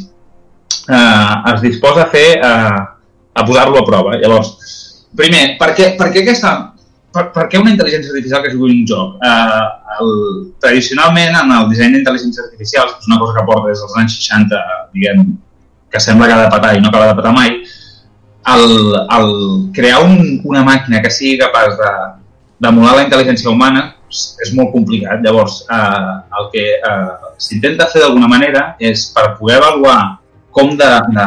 eh, 0.86 1.52
es 1.54 1.60
disposa 1.64 2.06
a 2.06 2.10
fer 2.12 2.28
eh, 2.38 2.80
a 3.32 3.46
posar-lo 3.46 3.80
a 3.80 3.86
prova. 3.86 4.16
Llavors, 4.20 4.54
primer, 5.16 5.56
per 5.58 5.72
què, 5.76 5.94
per 5.98 6.10
què 6.14 6.22
aquesta 6.22 6.69
per, 7.14 7.26
per 7.34 7.46
què 7.50 7.60
una 7.60 7.72
intel·ligència 7.74 8.12
artificial 8.14 8.42
que 8.44 8.52
jugui 8.54 8.78
un 8.78 8.86
joc? 8.88 9.18
Eh, 9.26 9.60
el, 9.98 10.10
tradicionalment, 10.62 11.36
en 11.42 11.52
el 11.56 11.68
disseny 11.72 11.96
d'intel·ligències 11.96 12.46
artificials, 12.46 12.94
que 12.94 13.04
és 13.04 13.10
una 13.10 13.20
cosa 13.22 13.36
que 13.38 13.46
porta 13.48 13.70
des 13.70 13.82
dels 13.82 13.98
anys 14.02 14.16
60, 14.20 14.62
diguem, 14.96 15.24
que 15.90 16.02
sembla 16.02 16.28
que 16.30 16.36
ha 16.36 16.42
de 16.44 16.50
petar 16.54 16.74
i 16.76 16.82
no 16.82 16.90
acaba 16.90 17.10
de 17.10 17.18
petar 17.18 17.34
mai, 17.34 17.56
el, 18.54 18.66
el 19.18 19.30
crear 19.76 20.00
un, 20.06 20.40
una 20.48 20.62
màquina 20.66 21.02
que 21.04 21.12
sigui 21.12 21.38
capaç 21.40 21.76
de 21.80 21.92
d'emular 22.60 22.92
la 22.96 23.04
intel·ligència 23.06 23.48
humana 23.48 23.86
és, 24.10 24.50
molt 24.52 24.72
complicat. 24.74 25.22
Llavors, 25.24 25.62
eh, 25.72 26.16
el 26.38 26.48
que 26.52 26.64
eh, 26.76 27.30
s'intenta 27.40 27.88
fer 27.88 28.02
d'alguna 28.04 28.28
manera 28.28 28.74
és 28.78 29.06
per 29.14 29.30
poder 29.38 29.56
avaluar 29.60 29.96
com 30.52 30.74
de, 30.76 30.90
de 31.14 31.26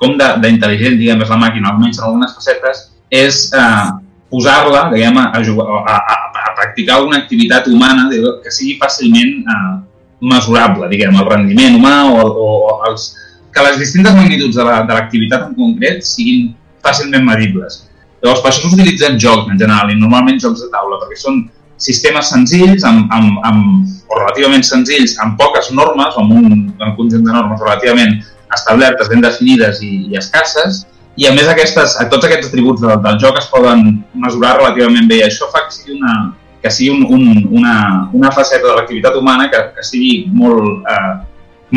com 0.00 0.16
d'intel·ligent, 0.20 0.98
diguem, 1.00 1.22
és 1.24 1.32
la 1.32 1.40
màquina, 1.40 1.72
almenys 1.72 2.00
en 2.00 2.06
algunes 2.08 2.36
facetes, 2.36 2.86
és 3.08 3.40
eh, 3.56 3.88
posar-la, 4.30 4.88
diguem, 4.94 5.16
a, 5.18 5.42
jugar, 5.44 5.66
a, 5.90 5.96
a, 5.96 6.16
a 6.50 6.54
practicar 6.56 6.96
alguna 7.00 7.18
activitat 7.18 7.66
humana 7.68 8.08
que 8.10 8.50
sigui 8.54 8.76
fàcilment 8.78 9.32
eh, 9.42 9.74
mesurable, 10.20 10.88
diguem, 10.92 11.16
el 11.18 11.26
rendiment 11.28 11.76
humà 11.78 11.94
o, 12.12 12.24
o, 12.28 12.48
els, 12.88 13.10
que 13.50 13.62
les 13.66 13.78
distintes 13.80 14.14
magnituds 14.14 14.54
de 14.56 14.64
la- 14.64 14.82
de 14.86 14.94
l'activitat 14.94 15.48
en 15.48 15.54
concret 15.58 16.04
siguin 16.06 16.52
fàcilment 16.84 17.24
medibles. 17.26 17.86
Llavors, 18.22 18.42
per 18.44 18.50
això 18.52 18.68
s'utilitzen 18.68 19.18
jocs 19.18 19.48
en 19.50 19.58
general, 19.58 19.90
i 19.90 19.96
normalment 19.98 20.38
jocs 20.38 20.60
de 20.62 20.68
taula, 20.70 21.00
perquè 21.00 21.16
són 21.18 21.40
sistemes 21.80 22.28
senzills, 22.28 22.84
amb, 22.84 23.08
amb, 23.16 23.38
amb, 23.48 23.86
o 24.12 24.18
relativament 24.20 24.62
senzills, 24.62 25.16
amb 25.24 25.38
poques 25.40 25.70
normes, 25.72 26.14
o 26.14 26.20
amb 26.20 26.34
un, 26.36 26.46
un 26.76 26.94
conjunt 26.98 27.24
de 27.24 27.32
normes 27.32 27.58
relativament 27.64 28.18
establertes, 28.52 29.08
ben 29.08 29.22
definides 29.24 29.80
i, 29.82 29.90
i 30.12 30.18
escasses, 30.20 30.84
i 31.20 31.26
a 31.28 31.32
més 31.36 31.48
aquestes, 31.52 31.96
a 32.00 32.06
tots 32.08 32.24
aquests 32.24 32.48
atributs 32.48 32.80
del, 32.80 32.94
del 33.04 33.18
joc 33.20 33.38
es 33.40 33.48
poden 33.52 33.98
mesurar 34.16 34.54
relativament 34.56 35.08
bé, 35.10 35.20
i 35.20 35.26
això 35.26 35.50
fa 35.52 35.66
que 35.66 35.74
sigui 35.76 35.98
una, 35.98 36.14
que 36.62 36.70
sigui 36.72 36.94
un, 36.94 37.02
un, 37.12 37.42
una, 37.60 37.74
una 38.16 38.30
faceta 38.32 38.66
de 38.68 38.76
l'activitat 38.78 39.18
humana 39.18 39.50
que, 39.52 39.60
que 39.76 39.84
sigui 39.84 40.14
molt, 40.32 40.86
eh, 40.88 41.12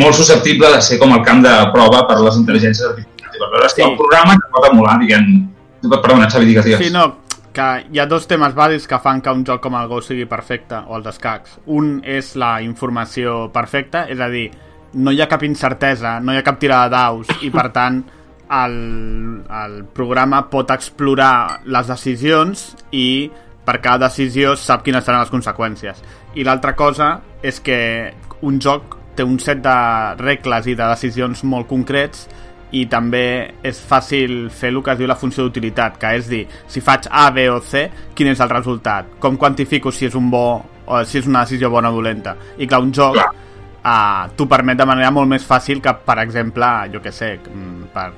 molt 0.00 0.16
susceptible 0.16 0.70
de 0.72 0.80
ser 0.84 0.96
com 1.02 1.12
el 1.16 1.20
camp 1.26 1.44
de 1.44 1.52
prova 1.74 2.06
per 2.08 2.22
les 2.22 2.40
intel·ligències 2.40 2.88
artificials. 2.88 3.12
Si 3.34 3.74
Sí. 3.74 3.82
sí. 3.82 3.82
un 3.82 3.96
programa 3.98 4.38
que 4.38 4.48
pot 4.54 4.70
emular, 4.70 4.96
diguem... 5.02 5.28
Perdona, 5.84 6.30
Xavi, 6.30 6.46
digues, 6.48 6.64
digues. 6.64 6.80
Sí, 6.80 6.90
no, 6.94 7.04
que 7.52 7.68
hi 7.92 8.00
ha 8.00 8.06
dos 8.08 8.24
temes 8.30 8.54
bàsics 8.56 8.86
que 8.88 8.98
fan 9.02 9.20
que 9.20 9.32
un 9.34 9.44
joc 9.44 9.60
com 9.60 9.76
el 9.76 9.88
Go 9.90 10.00
sigui 10.00 10.24
perfecte, 10.30 10.80
o 10.88 10.96
els 10.96 11.08
escacs. 11.12 11.58
Un 11.66 11.98
és 12.00 12.32
la 12.40 12.56
informació 12.64 13.50
perfecta, 13.52 14.06
és 14.08 14.20
a 14.20 14.30
dir, 14.32 14.48
no 14.94 15.12
hi 15.12 15.20
ha 15.20 15.28
cap 15.28 15.44
incertesa, 15.44 16.18
no 16.24 16.32
hi 16.32 16.40
ha 16.40 16.46
cap 16.46 16.56
tirada 16.62 16.88
de 16.88 16.96
daus, 16.96 17.42
i 17.44 17.50
per 17.52 17.68
tant 17.74 18.00
el, 18.50 19.44
el 19.48 19.78
programa 19.96 20.44
pot 20.52 20.70
explorar 20.74 21.62
les 21.64 21.88
decisions 21.88 22.72
i 22.92 23.30
per 23.64 23.78
cada 23.80 24.08
decisió 24.08 24.54
sap 24.60 24.84
quines 24.84 25.04
seran 25.04 25.24
les 25.24 25.32
conseqüències. 25.32 26.02
I 26.36 26.44
l'altra 26.44 26.74
cosa 26.76 27.16
és 27.42 27.60
que 27.64 27.78
un 28.44 28.60
joc 28.60 28.98
té 29.16 29.24
un 29.24 29.38
set 29.40 29.62
de 29.64 29.76
regles 30.20 30.66
i 30.66 30.74
de 30.74 30.88
decisions 30.90 31.44
molt 31.48 31.68
concrets 31.70 32.26
i 32.74 32.84
també 32.90 33.54
és 33.62 33.78
fàcil 33.78 34.48
fer 34.50 34.72
el 34.72 34.82
que 34.82 34.92
es 34.92 34.98
diu 34.98 35.08
la 35.08 35.16
funció 35.16 35.46
d'utilitat, 35.46 35.96
que 36.00 36.10
és 36.18 36.28
dir, 36.28 36.42
si 36.66 36.82
faig 36.82 37.06
A, 37.10 37.28
B 37.30 37.46
o 37.52 37.60
C, 37.62 37.86
quin 38.18 38.32
és 38.32 38.42
el 38.42 38.50
resultat? 38.50 39.14
Com 39.22 39.38
quantifico 39.38 39.92
si 39.94 40.08
és 40.08 40.18
un 40.18 40.28
bo 40.32 40.46
o 40.84 41.04
si 41.06 41.20
és 41.20 41.30
una 41.30 41.44
decisió 41.46 41.70
bona 41.70 41.92
o 41.94 42.00
dolenta? 42.00 42.34
I 42.58 42.66
clar, 42.66 42.82
un 42.82 42.92
joc 42.92 43.20
uh, 43.20 44.26
t'ho 44.34 44.48
permet 44.50 44.80
de 44.80 44.88
manera 44.90 45.12
molt 45.14 45.30
més 45.30 45.46
fàcil 45.46 45.80
que, 45.84 45.94
per 46.04 46.18
exemple, 46.24 46.74
jo 46.92 47.02
que 47.04 47.14
sé, 47.14 47.36
mm, 47.38 47.94
per 47.94 48.10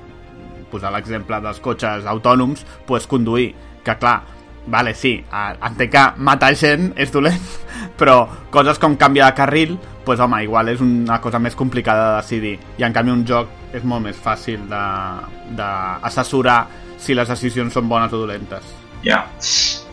posar 0.70 0.92
l'exemple 0.94 1.40
dels 1.44 1.60
cotxes 1.64 2.06
autònoms, 2.06 2.64
pues 2.86 3.06
conduir, 3.06 3.52
que 3.84 3.96
clar, 4.00 4.22
vale, 4.66 4.94
sí, 4.94 5.18
entenc 5.30 5.92
que 5.92 6.06
matar 6.18 6.54
gent 6.58 6.92
és 6.98 7.12
dolent, 7.14 7.42
però 8.00 8.24
coses 8.50 8.80
com 8.82 8.96
canviar 8.98 9.30
de 9.30 9.38
carril 9.42 9.78
pues, 10.06 10.20
home, 10.20 10.38
igual 10.44 10.70
és 10.70 10.80
una 10.80 11.20
cosa 11.20 11.40
més 11.42 11.56
complicada 11.58 12.12
de 12.12 12.16
decidir. 12.22 12.54
I 12.78 12.84
en 12.86 12.94
canvi 12.94 13.10
un 13.10 13.24
joc 13.26 13.74
és 13.74 13.82
molt 13.84 14.06
més 14.06 14.16
fàcil 14.16 14.62
d'assessorar 14.70 16.60
si 17.02 17.14
les 17.18 17.28
decisions 17.28 17.74
són 17.74 17.88
bones 17.90 18.14
o 18.14 18.20
dolentes. 18.22 18.62
Ja. 19.02 19.24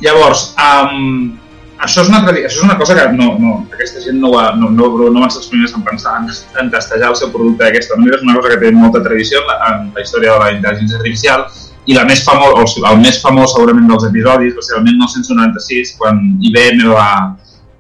Llavors, 0.05 0.53
um, 0.61 1.33
això, 1.79 2.03
és 2.03 2.09
una, 2.09 2.21
això 2.29 2.59
és 2.59 2.63
una 2.63 2.77
cosa 2.77 2.95
que 2.97 3.05
no, 3.15 3.33
no, 3.39 3.53
aquesta 3.73 4.01
gent 4.03 4.19
no, 4.21 4.31
va, 4.33 4.53
no, 4.59 4.69
no, 4.69 4.87
no 5.09 5.19
van 5.19 5.31
ser 5.33 5.41
els 5.41 5.49
primers 5.51 5.73
en 5.75 5.83
pensar 5.85 6.15
en, 6.21 6.29
en 6.61 6.71
testejar 6.73 7.11
el 7.11 7.19
seu 7.19 7.31
producte 7.33 7.65
d'aquesta 7.65 7.97
manera. 7.99 8.19
És 8.19 8.25
una 8.27 8.37
cosa 8.37 8.53
que 8.53 8.61
té 8.63 8.71
molta 8.71 9.03
tradició 9.03 9.41
en 9.41 9.51
la, 9.51 9.59
en 9.69 9.91
la 9.95 10.05
història 10.05 10.37
de 10.37 10.43
la 10.43 10.51
intel·ligència 10.57 11.01
artificial 11.01 11.45
i 11.85 11.97
la 11.97 12.05
més 12.07 12.23
famós, 12.23 12.77
o 12.79 12.85
el 12.87 13.01
més 13.01 13.19
famós 13.23 13.51
segurament 13.55 13.89
dels 13.89 14.07
episodis 14.07 14.55
va 14.55 14.63
ser 14.63 14.77
el 14.79 14.85
1996 14.87 15.97
quan 15.99 16.21
IBM 16.39 16.85
va, 16.93 17.09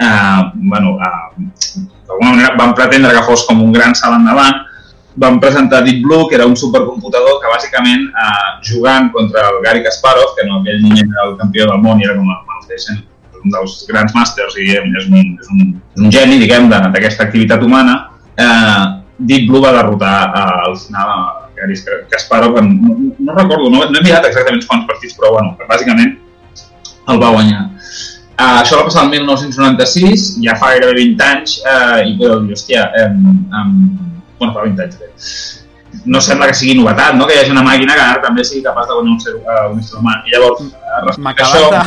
eh, 0.03 0.41
bueno, 0.59 0.97
eh, 0.99 1.85
d'alguna 2.09 2.33
manera 2.33 2.55
van 2.59 2.75
pretendre 2.75 3.13
que 3.15 3.23
fos 3.29 3.45
com 3.47 3.63
un 3.63 3.71
gran 3.71 3.95
salt 3.95 4.19
endavant 4.19 4.59
van 5.15 5.39
presentar 5.39 5.83
Deep 5.85 6.01
Blue, 6.01 6.27
que 6.27 6.35
era 6.35 6.45
un 6.49 6.57
supercomputador 6.57 7.39
que 7.39 7.51
bàsicament 7.51 8.09
eh, 8.09 8.51
jugant 8.65 9.11
contra 9.13 9.45
el 9.51 9.61
Gary 9.63 9.83
Kasparov, 9.85 10.33
que 10.35 10.45
en 10.47 10.55
aquell 10.57 10.81
moment 10.81 11.11
era 11.13 11.27
el 11.29 11.37
campió 11.37 11.69
del 11.69 11.81
món 11.85 12.01
i 12.01 12.07
era 12.07 12.17
com 12.17 12.27
el, 12.33 12.39
el, 12.73 13.03
un 13.43 13.53
dels 13.53 13.77
grans 13.89 14.15
màsters 14.15 14.57
i 14.59 14.71
és, 14.73 15.07
un, 15.09 15.21
és, 15.39 15.51
un, 15.51 15.71
és 15.93 16.03
un 16.03 16.11
geni 16.13 16.39
diguem 16.41 16.69
d'aquesta 16.71 17.27
activitat 17.27 17.63
humana, 17.63 17.99
eh, 18.39 18.83
Deep 19.19 19.47
Blue 19.49 19.61
va 19.63 19.73
derrotar 19.75 20.15
eh, 20.29 20.59
al 20.69 20.77
final 20.79 21.13
a 21.13 21.21
Gary 21.55 21.77
Kasparov, 22.11 22.57
en, 22.57 22.73
no, 22.81 22.97
no 23.19 23.35
recordo, 23.37 23.69
no, 23.69 23.85
no 23.85 23.99
he 23.99 24.03
mirat 24.03 24.25
exactament 24.27 24.65
quants 24.67 24.87
partits, 24.89 25.15
però 25.19 25.35
bueno, 25.37 25.55
bàsicament 25.69 26.17
el 27.11 27.21
va 27.21 27.31
guanyar. 27.35 27.67
Uh, 28.33 28.59
això 28.63 28.79
va 28.79 28.87
passar 28.87 29.03
el 29.05 29.11
1996, 29.13 30.23
ja 30.43 30.55
fa 30.59 30.71
gairebé 30.73 30.95
20 30.97 31.25
anys, 31.27 31.59
uh, 31.69 31.99
i 32.01 32.15
podeu 32.17 32.41
dir, 32.47 32.55
hòstia, 32.55 32.87
um, 33.03 33.27
um, 33.59 33.75
bueno, 34.39 34.55
fa 34.55 34.63
20 34.65 34.81
anys, 34.87 34.97
bé. 34.97 35.11
no 36.09 36.19
sembla 36.23 36.49
que 36.49 36.57
sigui 36.57 36.73
novetat, 36.79 37.13
no? 37.15 37.27
que 37.29 37.37
hi 37.37 37.43
hagi 37.43 37.53
una 37.53 37.63
màquina 37.63 37.93
que 37.93 38.03
ara 38.07 38.23
també 38.23 38.43
sigui 38.47 38.63
capaç 38.65 38.89
de 38.89 38.97
guanyar 38.97 39.13
un 39.13 39.21
ser, 39.21 39.35
uh, 39.37 39.67
un 39.69 39.83
ésser 39.83 40.01
humà. 40.01 40.17
I 40.25 40.33
llavors, 40.33 40.65
uh, 40.65 40.97
respecte 41.05 41.45
a 41.45 41.51
això. 41.51 41.85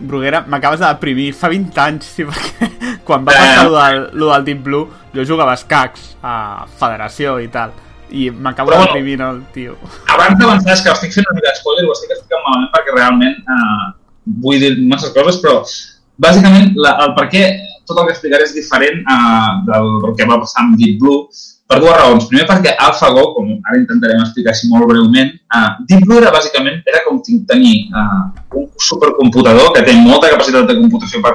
Bruguera, 0.00 0.44
m'acabes 0.46 0.78
de 0.80 0.86
deprimir. 0.86 1.32
Fa 1.34 1.48
20 1.50 1.80
anys, 1.82 2.06
sí, 2.16 2.24
perquè 2.28 2.68
quan 3.04 3.24
va 3.26 3.32
Eh. 3.34 3.38
passar 3.38 3.66
lo 3.66 3.76
del, 3.78 4.00
lo 4.20 4.32
del 4.32 4.44
Deep 4.44 4.62
Blue, 4.62 4.88
jo 5.14 5.24
jugava 5.26 5.52
a 5.52 5.58
escacs 5.58 6.16
a 6.22 6.66
Federació 6.78 7.38
i 7.42 7.48
tal. 7.48 7.72
I 8.10 8.30
m'acabo 8.30 8.70
de 8.72 8.78
deprimir, 8.86 9.18
no, 9.20 9.30
el 9.36 9.42
tio. 9.52 9.74
abans 10.08 10.38
d'avançar, 10.38 10.72
és 10.72 10.82
que 10.82 10.90
estic 10.94 11.12
fent 11.12 11.26
una 11.28 11.36
mica 11.40 11.54
spoiler, 11.58 11.84
ho 11.84 11.92
estic 11.92 12.14
explicant 12.14 12.44
malament 12.46 12.70
perquè 12.72 12.94
realment 12.96 13.34
uh, 13.44 13.90
vull 14.44 14.60
dir 14.62 14.70
masses 14.88 15.12
coses, 15.12 15.36
però 15.42 15.58
bàsicament 16.18 16.72
la, 16.80 16.94
el 17.04 17.12
per 17.18 17.26
què 17.32 17.42
tot 17.88 17.98
el 18.00 18.06
que 18.08 18.14
explicaré 18.16 18.44
és 18.48 18.54
diferent 18.56 19.02
uh, 19.04 19.60
del 19.68 20.14
que 20.16 20.24
va 20.28 20.38
passar 20.40 20.64
amb 20.64 20.78
Deep 20.80 20.96
Blue 21.02 21.26
per 21.68 21.78
dues 21.82 21.96
raons. 21.98 22.26
Primer 22.30 22.46
perquè 22.48 22.72
AlphaGo, 22.80 23.24
com 23.36 23.50
ara 23.58 23.76
intentarem 23.76 24.22
explicar 24.24 24.54
així 24.54 24.70
molt 24.70 24.88
breument, 24.88 25.34
uh, 25.52 25.74
Deep 25.90 26.06
Blue 26.06 26.22
era 26.22 26.32
bàsicament 26.32 26.80
era 26.88 27.02
com 27.04 27.20
tenir 27.20 27.74
uh, 27.92 28.24
un 28.56 28.70
supercomputador 28.80 29.74
que 29.76 29.84
té 29.84 29.96
molta 30.00 30.32
capacitat 30.32 30.70
de 30.70 30.78
computació 30.80 31.20
per 31.24 31.34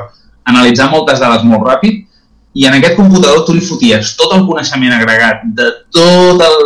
analitzar 0.50 0.90
moltes 0.92 1.22
dades 1.22 1.46
molt 1.46 1.68
ràpid 1.70 2.02
i 2.54 2.66
en 2.70 2.78
aquest 2.78 2.98
computador 2.98 3.46
tu 3.46 3.56
li 3.56 3.64
foties 3.66 4.14
tot 4.18 4.34
el 4.36 4.44
coneixement 4.50 4.94
agregat 4.98 5.46
de 5.58 5.70
tot 5.94 6.42
el, 6.48 6.58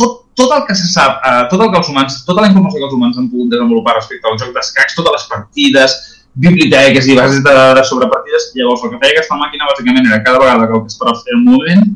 tot, 0.00 0.16
tot 0.36 0.56
el 0.56 0.64
que 0.68 0.76
se 0.76 0.88
sap, 0.90 1.20
eh, 1.24 1.44
tot 1.52 1.60
el 1.60 1.70
que 1.72 1.80
els 1.80 1.88
humans, 1.92 2.18
tota 2.26 2.44
la 2.44 2.50
informació 2.50 2.82
que 2.82 2.88
els 2.90 2.96
humans 2.96 3.20
han 3.20 3.30
pogut 3.32 3.52
desenvolupar 3.54 3.96
respecte 3.96 4.28
al 4.28 4.36
joc 4.40 4.52
d'escacs, 4.56 4.96
totes 4.98 5.16
les 5.16 5.28
partides, 5.30 5.96
biblioteques 6.34 7.08
i 7.08 7.16
bases 7.16 7.40
de 7.44 7.54
dades 7.56 7.88
sobre 7.88 8.10
partides, 8.12 8.50
llavors 8.58 8.84
el 8.84 8.92
que 8.92 9.00
feia 9.00 9.16
aquesta 9.16 9.38
màquina 9.40 9.70
bàsicament 9.70 10.10
era 10.10 10.20
cada 10.26 10.42
vegada 10.42 10.68
que 10.68 10.76
el 10.76 10.84
Kasparov 10.88 11.22
feia 11.22 11.38
un 11.38 11.46
moviment, 11.52 11.86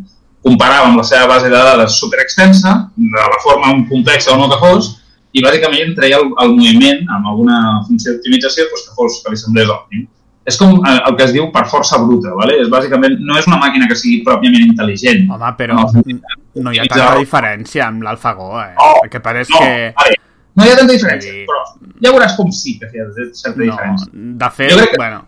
comparava 0.44 0.86
amb 0.88 0.96
la 1.00 1.04
seva 1.04 1.26
base 1.26 1.48
de 1.50 1.56
dades 1.56 1.98
superextensa, 2.00 2.90
de 2.96 3.24
la 3.34 3.40
forma 3.42 3.72
complexa 3.88 4.32
o 4.34 4.38
no 4.38 4.48
que 4.52 4.58
fos, 4.62 4.94
i 5.36 5.42
bàsicament 5.44 5.94
treia 5.96 6.18
el, 6.22 6.30
el 6.42 6.54
moviment 6.56 7.02
amb 7.14 7.26
alguna 7.32 7.58
funció 7.86 8.14
d'optimització 8.14 8.64
doncs, 8.70 8.86
que 8.88 8.94
fos 8.96 9.18
que 9.24 9.34
li 9.34 9.40
semblés 9.40 9.68
òptim. 9.74 10.06
És 10.48 10.56
com 10.56 10.78
eh, 10.80 10.94
el 11.04 11.16
que 11.18 11.26
es 11.26 11.32
diu 11.34 11.50
per 11.52 11.66
força 11.68 11.98
bruta, 12.00 12.30
¿vale? 12.38 12.54
és 12.62 12.70
bàsicament, 12.72 13.18
no 13.20 13.36
és 13.36 13.46
una 13.50 13.58
màquina 13.60 13.84
que 13.90 13.96
sigui 13.98 14.22
pròpiament 14.24 14.64
intel·ligent. 14.70 15.26
Home, 15.34 15.50
però 15.58 15.76
No, 15.76 16.62
no 16.64 16.72
hi 16.72 16.78
ha 16.80 16.86
tanta 16.88 17.18
diferència 17.20 17.84
amb 17.90 18.06
l'AlphaGo, 18.06 18.46
eh? 18.62 18.70
No, 18.78 18.86
Perquè 19.02 19.20
pareix 19.20 19.50
No, 19.52 19.60
que... 19.60 19.92
vale, 19.98 20.16
no 20.56 20.64
hi 20.64 20.70
ha 20.72 20.78
tanta 20.80 20.94
diferència, 20.96 21.34
Sí. 21.34 21.44
però 21.50 21.60
ja 22.06 22.14
veuràs 22.14 22.36
com 22.38 22.48
sí 22.50 22.78
que 22.80 22.88
hi 22.94 23.02
ha 23.04 23.10
certa 23.36 23.58
No, 23.58 23.66
diferència. 23.66 24.08
de 24.14 24.50
fet, 24.56 24.72
Jo 24.72 24.78
crec 24.80 24.90
que- 24.94 25.02
bueno, 25.04 25.20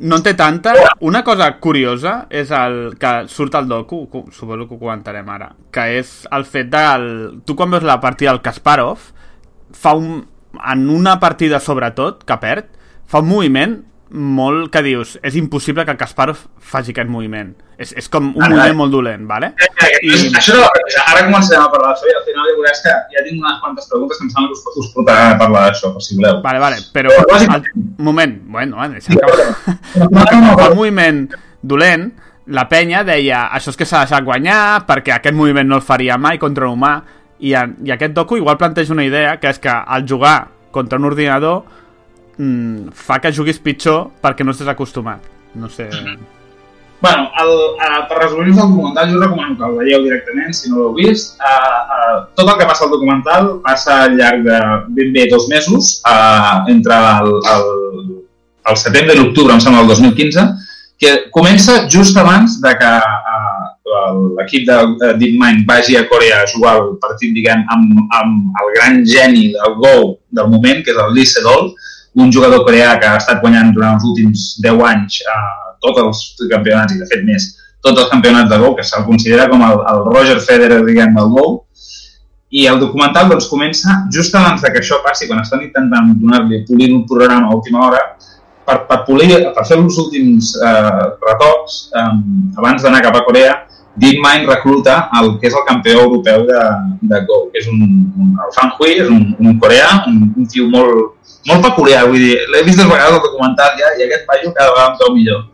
no 0.00 0.16
en 0.16 0.22
té 0.22 0.34
tanta. 0.34 0.72
Una 1.00 1.22
cosa 1.24 1.50
curiosa 1.58 2.26
és 2.30 2.50
el 2.54 2.94
que 3.00 3.12
surt 3.28 3.54
al 3.58 3.68
docu, 3.68 4.04
cu- 4.10 4.26
suposo 4.32 4.68
que 4.68 4.74
ho 4.76 4.78
comentarem 4.80 5.28
ara, 5.28 5.52
que 5.72 5.86
és 5.98 6.26
el 6.32 6.44
fet 6.46 6.70
del... 6.72 7.40
Tu 7.44 7.56
quan 7.58 7.70
veus 7.70 7.82
la 7.86 8.00
partida 8.00 8.30
del 8.32 8.42
Kasparov, 8.42 8.98
fa 9.72 9.94
un... 9.98 10.26
en 10.64 10.88
una 10.90 11.18
partida 11.20 11.60
sobretot, 11.60 12.24
que 12.24 12.36
perd, 12.40 12.70
fa 13.06 13.20
un 13.20 13.28
moviment 13.28 13.76
molt 14.10 14.70
que 14.72 14.80
dius, 14.82 15.16
és 15.22 15.34
impossible 15.36 15.84
que 15.84 15.94
Kasparov 16.00 16.38
faci 16.58 16.94
aquest 16.94 17.10
moviment. 17.12 17.50
És, 17.78 17.92
és 17.96 18.08
com 18.08 18.30
un 18.30 18.34
Vale, 18.34 18.48
moviment 18.54 18.64
vale. 18.64 18.76
molt 18.78 18.92
dolent, 18.94 19.26
vale? 19.28 19.50
I... 20.02 20.12
Això 20.34 20.54
era 20.54 20.62
la 20.64 20.70
premissa. 20.74 21.04
Ara 21.12 21.24
començarem 21.26 21.64
a 21.64 21.68
parlar 21.72 21.90
d'això 21.92 22.08
i 22.08 22.14
al 22.16 22.24
final 22.26 22.48
ja 22.48 22.54
veuràs 22.58 22.80
que 22.84 22.94
ja 23.14 23.24
tinc 23.26 23.42
unes 23.42 23.58
quantes 23.62 23.90
preguntes 23.90 24.18
que 24.18 24.24
em 24.26 24.30
sembla 24.32 24.48
que 24.48 24.56
us, 24.56 24.78
us 24.82 24.88
portaran 24.94 25.34
a 25.34 25.38
parlar 25.42 25.66
d'això, 25.68 25.92
per 25.94 26.02
si 26.06 26.16
voleu. 26.18 26.40
Vale, 26.46 26.62
vale, 26.64 26.80
però... 26.94 27.12
Però, 27.18 27.42
El 27.58 28.04
moment, 28.04 28.34
bueno, 28.48 28.76
bueno, 28.76 28.94
deixa'm 28.94 29.18
No, 29.98 30.08
no, 30.08 30.24
no, 30.24 30.56
el 30.56 30.68
no. 30.70 30.74
moviment 30.74 31.22
dolent, 31.62 32.10
la 32.48 32.64
penya 32.70 33.02
deia 33.04 33.44
això 33.52 33.74
és 33.74 33.76
que 33.76 33.86
s'ha 33.88 34.04
deixat 34.06 34.24
guanyar 34.24 34.86
perquè 34.88 35.12
aquest 35.18 35.36
moviment 35.36 35.68
no 35.68 35.76
el 35.76 35.84
faria 35.84 36.16
mai 36.16 36.38
contra 36.40 36.64
un 36.68 36.78
humà 36.78 36.94
i, 37.38 37.52
en, 37.54 37.74
i 37.84 37.92
aquest 37.92 38.14
docu 38.16 38.38
igual 38.40 38.56
planteja 38.58 38.94
una 38.94 39.04
idea 39.04 39.36
que 39.38 39.50
és 39.52 39.58
que 39.60 39.68
al 39.70 40.06
jugar 40.08 40.48
contra 40.72 40.98
un 40.98 41.04
ordinador 41.10 41.62
mm, 42.38 42.94
fa 42.94 43.20
que 43.22 43.32
juguis 43.34 43.60
pitjor 43.62 44.08
perquè 44.22 44.46
no 44.46 44.54
estàs 44.56 44.70
acostumat. 44.72 45.24
No 45.58 45.70
sé... 45.72 45.90
Bueno, 47.00 47.28
el, 47.38 47.50
uh, 47.78 47.98
per 48.10 48.16
resumir-vos 48.18 48.64
el 48.64 48.70
documental, 48.72 49.12
jo 49.12 49.20
recomano 49.20 49.54
que 49.54 49.66
el 49.68 49.76
veieu 49.78 50.00
directament, 50.02 50.54
si 50.54 50.70
no 50.70 50.80
l'heu 50.80 50.94
vist. 50.96 51.36
Uh, 51.38 51.82
uh, 51.94 52.16
tot 52.34 52.48
el 52.48 52.56
que 52.58 52.66
passa 52.66 52.88
al 52.88 52.90
documental 52.90 53.52
passa 53.62 54.00
al 54.08 54.16
llarg 54.18 54.42
de 54.42 54.56
ben 54.96 55.12
bé 55.14 55.28
dos 55.30 55.46
mesos, 55.52 56.00
uh, 56.10 56.66
entre 56.66 56.96
el, 56.98 57.30
el, 57.52 57.68
el 58.72 58.80
setembre 58.82 59.14
i 59.14 59.20
l'octubre, 59.20 59.54
em 59.54 59.62
sembla, 59.62 59.84
del 59.86 59.94
2015, 59.94 60.48
que 60.98 61.12
comença 61.30 61.84
just 61.86 62.18
abans 62.18 62.58
de 62.64 62.72
que 62.80 62.90
uh, 62.98 64.18
l'equip 64.40 64.66
de 64.66 64.80
uh, 64.82 65.12
DeepMind 65.20 65.62
vagi 65.70 65.94
a 65.94 66.02
Corea 66.10 66.42
a 66.42 66.50
jugar 66.50 66.80
el 66.80 66.96
partit, 66.98 67.30
diguem, 67.36 67.62
amb, 67.76 68.02
amb 68.18 68.58
el 68.64 68.74
gran 68.74 69.04
geni 69.06 69.52
del 69.54 69.78
Go 69.78 69.94
del 70.34 70.50
moment, 70.50 70.82
que 70.82 70.90
és 70.90 70.98
el 70.98 71.14
Lee 71.14 71.30
Sedol, 71.30 71.70
un 72.16 72.32
jugador 72.32 72.64
coreà 72.66 72.96
que 72.98 73.06
ha 73.06 73.18
estat 73.20 73.40
guanyant 73.42 73.72
durant 73.76 73.98
els 73.98 74.06
últims 74.08 74.48
10 74.64 74.84
anys 74.90 75.20
uh, 75.28 75.74
tots 75.84 76.02
els 76.02 76.20
campionats, 76.50 76.94
i 76.94 77.02
de 77.02 77.08
fet 77.10 77.24
més, 77.26 77.50
tots 77.84 78.00
els 78.02 78.10
campionats 78.10 78.50
de 78.50 78.58
Go, 78.58 78.74
que 78.76 78.84
se'l 78.86 79.06
considera 79.06 79.48
com 79.50 79.62
el, 79.62 79.80
el 79.92 80.04
Roger 80.08 80.38
Federer, 80.42 80.80
diguem, 80.86 81.14
del 81.14 81.30
Go, 81.34 81.46
i 82.50 82.64
el 82.66 82.80
documental 82.80 83.28
doncs, 83.28 83.46
comença 83.50 84.02
just 84.14 84.34
abans 84.34 84.64
de 84.64 84.72
que 84.72 84.80
això 84.80 85.02
passi, 85.04 85.28
quan 85.28 85.42
estan 85.42 85.62
intentant 85.66 86.14
donar-li 86.16 86.64
polir 86.68 86.90
un 86.96 87.04
programa 87.06 87.50
a 87.50 87.56
última 87.56 87.84
hora, 87.86 88.00
per, 88.68 88.78
per, 88.88 89.02
polir, 89.06 89.30
per 89.56 89.64
fer 89.68 89.78
els 89.80 89.96
últims 90.00 90.54
eh, 90.56 91.02
retocs, 91.24 91.78
eh, 91.92 92.12
abans 92.60 92.84
d'anar 92.84 93.02
cap 93.04 93.20
a 93.20 93.24
Corea, 93.26 93.54
DeepMind 93.98 94.48
recluta 94.48 95.08
el 95.18 95.34
que 95.40 95.48
és 95.50 95.56
el 95.58 95.64
campió 95.66 96.04
europeu 96.04 96.44
de, 96.46 96.62
de 97.10 97.20
Go, 97.26 97.38
que 97.52 97.62
és 97.62 97.68
un, 97.70 97.82
un 98.14 98.34
el 98.44 98.54
Fan 98.54 98.72
Hui, 98.78 98.94
és 99.02 99.10
un, 99.10 99.24
un 99.38 99.58
coreà, 99.62 100.04
un, 100.10 100.28
un 100.38 100.48
tio 100.50 100.68
molt, 100.70 101.18
molt 101.48 101.66
peculiar, 101.66 102.04
vull 102.06 102.22
dir, 102.22 102.36
l'he 102.52 102.64
vist 102.66 102.78
dues 102.78 102.90
vegades 102.90 103.18
al 103.18 103.24
documental 103.24 103.74
ja, 103.80 103.92
i 103.98 104.06
aquest 104.06 104.26
paio 104.28 104.52
cada 104.54 104.70
vegada 104.74 104.92
em 104.92 105.00
veu 105.02 105.14
millor. 105.16 105.44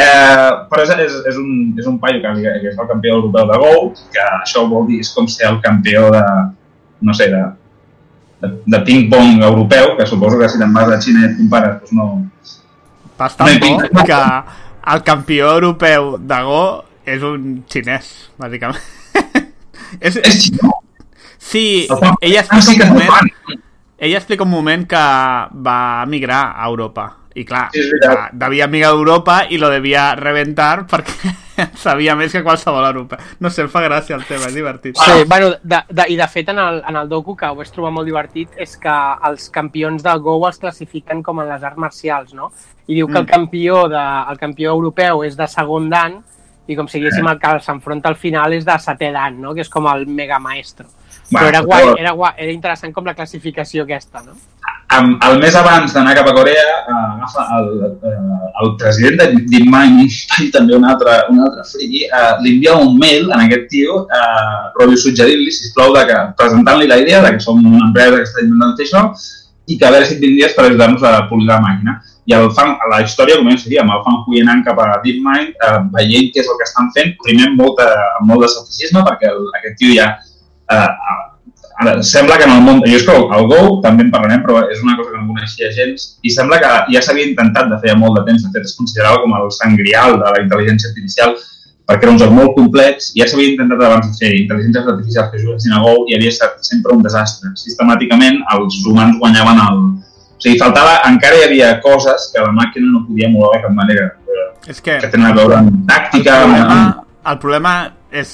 Eh, 0.00 0.50
però 0.70 0.84
és, 0.86 0.92
és, 1.04 1.16
és, 1.28 1.36
un, 1.36 1.50
és 1.76 1.88
un 1.90 1.98
paio 2.00 2.22
que, 2.22 2.34
que 2.40 2.72
és 2.72 2.78
el 2.78 2.88
campió 2.88 3.18
europeu 3.18 3.48
de 3.50 3.60
Go, 3.64 3.72
que 4.14 4.26
això 4.40 4.64
vol 4.68 4.88
dir, 4.88 5.02
és 5.04 5.12
com 5.12 5.28
ser 5.28 5.50
el 5.50 5.60
campió 5.64 6.08
de, 6.14 6.24
no 7.04 7.16
sé, 7.16 7.28
de, 7.32 7.42
de, 8.40 8.54
de 8.64 8.84
ping-pong 8.86 9.44
europeu, 9.44 9.96
que 9.98 10.08
suposo 10.08 10.40
que 10.40 10.48
si 10.48 10.60
te'n 10.60 10.72
vas 10.72 10.88
a 10.88 11.00
Xina 11.02 11.26
i 11.26 11.30
et 11.30 11.40
compares, 11.42 11.80
doncs 11.82 11.96
no... 11.98 12.08
bastant 13.20 13.52
No 13.60 13.90
bo 13.92 14.06
que 14.08 14.22
el 14.94 15.02
campió 15.04 15.50
europeu 15.58 16.14
de 16.16 16.40
Go 16.48 16.64
és 17.06 17.22
un 17.22 17.62
xinès, 17.70 18.10
bàsicament. 18.38 18.80
és, 20.00 20.16
És 20.16 20.42
xinó? 20.46 20.72
sí, 21.38 21.86
ella 22.20 22.40
explica, 22.44 22.90
un 22.90 23.00
és 23.00 23.08
moment, 23.08 23.62
ella 23.98 24.18
explica 24.18 24.44
un 24.44 24.50
moment 24.52 24.86
que 24.88 25.04
va 25.66 26.04
migrar 26.06 26.44
a 26.56 26.66
Europa 26.68 27.08
i 27.34 27.44
clar, 27.46 27.68
Sí, 27.72 27.80
devia 28.32 28.66
migrar 28.66 28.90
a 28.90 28.94
Europa 28.96 29.34
i 29.48 29.58
lo 29.58 29.68
devia 29.70 30.14
reventar 30.18 30.84
perquè 30.90 31.30
sabia 31.78 32.16
més 32.18 32.32
que 32.32 32.42
qualsevol 32.42 32.84
europeu. 32.88 33.18
No 33.38 33.50
sé, 33.52 33.62
em 33.62 33.68
fa 33.70 33.82
gràcia 33.84 34.16
el 34.16 34.24
tema, 34.26 34.48
és 34.48 34.54
divertit. 34.56 34.96
Ah. 34.98 35.04
Sí, 35.06 35.24
bueno, 35.28 35.52
de, 35.62 35.78
de, 35.88 36.06
i 36.10 36.16
de 36.18 36.26
fet 36.28 36.48
en 36.50 36.58
el, 36.58 36.80
en 36.88 36.96
el 36.96 37.08
docu 37.08 37.36
que 37.36 37.46
ho 37.46 37.54
vaig 37.58 37.70
trobar 37.70 37.92
molt 37.94 38.08
divertit 38.08 38.56
és 38.58 38.74
que 38.80 38.94
els 39.28 39.48
campions 39.54 40.02
del 40.02 40.20
Go 40.24 40.38
els 40.48 40.58
classifiquen 40.58 41.22
com 41.22 41.40
en 41.40 41.48
les 41.52 41.62
arts 41.62 41.78
marcials, 41.78 42.34
no? 42.34 42.50
I 42.88 42.96
diu 42.98 43.06
que 43.06 43.18
el 43.20 43.24
Mm. 43.24 43.30
campió, 43.30 43.84
de, 43.88 44.02
el 44.32 44.38
campió 44.38 44.72
europeu 44.74 45.22
és 45.24 45.36
de 45.38 45.46
segon 45.46 45.88
dan 45.90 46.18
i 46.70 46.76
com 46.78 46.86
si 46.88 47.00
diguéssim 47.00 47.26
el 47.26 47.38
que 47.42 47.56
s'enfronta 47.64 48.08
al 48.12 48.16
final 48.20 48.54
és 48.56 48.64
de 48.64 48.78
setè 48.78 49.10
d'any, 49.12 49.40
no? 49.42 49.54
que 49.56 49.64
és 49.66 49.68
com 49.72 49.88
el 49.90 50.06
mega 50.06 50.38
maestro. 50.38 50.86
Va, 51.30 51.40
Però 51.40 51.48
era 51.48 51.60
però- 51.62 51.66
guai, 51.66 52.00
era 52.02 52.12
guai, 52.18 52.32
era 52.38 52.52
interessant 52.52 52.92
com 52.94 53.04
la 53.06 53.14
classificació 53.14 53.84
aquesta, 53.84 54.22
no? 54.26 54.38
Amb, 54.90 55.20
el 55.22 55.36
mes 55.38 55.54
abans 55.54 55.92
d'anar 55.94 56.16
cap 56.16 56.26
a 56.26 56.32
Corea, 56.34 56.62
eh, 56.90 56.94
agafa 57.14 57.44
el, 57.58 57.68
eh, 58.10 58.14
el 58.64 58.72
president 58.80 59.20
de 59.20 59.26
DeepMind, 59.52 60.16
i 60.42 60.48
també 60.56 60.74
un 60.74 60.84
altre, 60.90 61.14
un 61.30 61.38
altre 61.46 61.62
friki, 61.68 62.00
eh, 62.08 62.32
li 62.42 62.56
envia 62.56 62.74
un 62.74 62.98
mail 62.98 63.30
a 63.30 63.38
aquest 63.44 63.68
tio, 63.70 64.00
eh, 64.10 64.56
rotllo 64.80 64.98
suggerint-li, 64.98 65.52
sisplau, 65.54 65.94
de 65.94 66.02
que, 66.10 66.18
presentant-li 66.42 66.90
la 66.90 66.98
idea 66.98 67.22
de 67.22 67.30
que 67.36 67.44
som 67.46 67.62
una 67.62 67.86
empresa 67.86 68.16
que 68.18 68.26
està 68.26 68.42
intentant 68.42 68.74
fer 68.80 68.88
això 68.88 69.04
i 69.70 69.78
que 69.78 69.86
a 69.86 69.92
veure 69.94 70.06
si 70.10 70.16
et 70.18 70.24
vindries 70.26 70.58
per 70.58 70.66
ajudar-nos 70.66 71.06
a 71.06 71.28
polir 71.30 71.46
la 71.46 71.60
màquina. 71.62 72.00
I 72.28 72.34
el 72.36 72.50
fan, 72.56 72.76
la 72.92 73.00
història 73.04 73.38
comença 73.40 73.66
així, 73.66 73.78
amb 73.80 73.94
el 73.94 74.02
fan 74.04 74.20
Hui 74.26 74.42
anant 74.42 74.60
cap 74.66 74.78
a 74.82 75.00
DeepMind, 75.04 75.54
eh, 75.56 75.78
veient 75.96 76.30
què 76.34 76.42
és 76.42 76.50
el 76.52 76.58
que 76.60 76.68
estan 76.68 76.90
fent, 76.96 77.14
primer 77.24 77.48
amb, 77.48 77.62
molta, 77.62 77.88
amb 78.18 78.28
molt 78.30 78.44
de 78.44 78.50
escepticisme, 78.50 79.02
perquè 79.08 79.32
el, 79.32 79.46
aquest 79.58 79.78
tio 79.80 79.94
ja 79.96 80.12
eh, 80.70 80.88
ara, 81.80 82.02
sembla 82.02 82.36
que 82.38 82.44
en 82.44 82.54
el 82.56 82.64
món... 82.66 82.82
Jo 82.86 82.98
és 82.98 83.06
que 83.06 83.14
el, 83.16 83.46
Go 83.50 83.80
també 83.84 84.06
en 84.06 84.10
parlarem, 84.12 84.42
però 84.44 84.60
és 84.68 84.82
una 84.84 84.96
cosa 84.98 85.14
que 85.14 85.22
no 85.22 85.30
coneixia 85.32 85.70
gens, 85.76 86.10
i 86.22 86.32
sembla 86.34 86.60
que 86.62 86.72
ja 86.94 87.02
s'havia 87.04 87.30
intentat 87.30 87.70
de 87.72 87.80
fer 87.82 87.96
molt 87.98 88.20
de 88.20 88.26
temps, 88.28 88.44
de 88.44 88.52
fet 88.54 88.68
es 88.68 88.76
considerava 88.78 89.22
com 89.24 89.34
el 89.38 89.48
sant 89.56 89.78
grial 89.80 90.18
de 90.20 90.34
la 90.34 90.42
intel·ligència 90.44 90.92
artificial, 90.92 91.34
perquè 91.88 92.06
era 92.06 92.12
un 92.14 92.20
joc 92.20 92.34
molt 92.36 92.52
complex, 92.54 93.10
i 93.16 93.24
ja 93.24 93.30
s'havia 93.30 93.54
intentat 93.54 93.80
abans 93.86 94.06
de 94.10 94.20
fer 94.20 94.34
intel·ligències 94.44 94.92
artificials 94.92 95.32
que 95.32 95.42
juguessin 95.42 95.74
a 95.74 95.80
Go 95.86 95.96
i 96.06 96.18
havia 96.18 96.34
estat 96.36 96.60
sempre 96.68 96.94
un 96.94 97.02
desastre. 97.02 97.50
Sistemàticament 97.58 98.44
els 98.54 98.78
humans 98.86 99.18
guanyaven 99.22 99.64
el... 99.64 99.82
O 100.40 100.42
sigui, 100.42 100.56
faltava, 100.56 100.94
encara 101.04 101.36
hi 101.36 101.42
havia 101.44 101.74
coses 101.84 102.30
que 102.32 102.40
la 102.40 102.52
màquina 102.56 102.88
no 102.94 103.02
podia 103.04 103.28
moure 103.28 103.58
de 103.58 103.66
cap 103.66 103.74
manera, 103.76 104.06
És 104.66 104.80
que 104.80 104.94
que 105.02 105.08
tenen 105.12 105.26
a 105.28 105.34
veure 105.36 105.58
amb 105.58 105.82
tàctica, 105.88 106.38
el 106.40 106.46
amb, 106.46 106.54
problema, 106.56 107.04
el 107.32 107.38
problema 107.42 107.72
és 108.10 108.30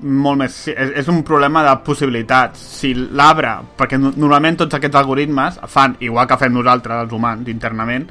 molt 0.00 0.40
més... 0.42 0.56
És, 0.74 0.90
és 1.02 1.08
un 1.08 1.22
problema 1.22 1.62
de 1.62 1.74
possibilitats. 1.86 2.58
Si 2.80 2.90
l'arbre... 2.94 3.52
Perquè 3.78 3.98
no- 3.98 4.10
normalment 4.16 4.58
tots 4.64 4.74
aquests 4.74 4.98
algoritmes 4.98 5.60
fan, 5.70 5.94
igual 6.00 6.26
que 6.26 6.38
fem 6.40 6.52
nosaltres, 6.52 7.04
els 7.06 7.14
humans, 7.14 7.46
internament, 7.48 8.08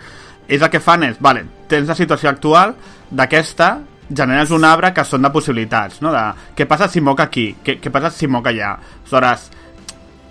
és 0.48 0.62
el 0.62 0.72
que 0.72 0.80
fan 0.80 1.04
és, 1.10 1.20
vale, 1.20 1.44
tens 1.68 1.92
la 1.92 1.96
situació 1.98 2.32
actual, 2.32 2.74
d'aquesta 3.12 3.70
generes 4.16 4.52
un 4.56 4.64
arbre 4.64 4.94
que 4.94 5.04
són 5.04 5.26
de 5.26 5.32
possibilitats, 5.34 6.00
no? 6.06 6.12
De 6.14 6.24
què 6.56 6.68
passa 6.70 6.88
si 6.88 7.02
moc 7.02 7.20
aquí? 7.20 7.50
Què, 7.66 7.80
què 7.82 7.92
passa 7.92 8.12
si 8.14 8.28
moc 8.32 8.48
allà? 8.48 8.76
Aleshores, 9.04 9.50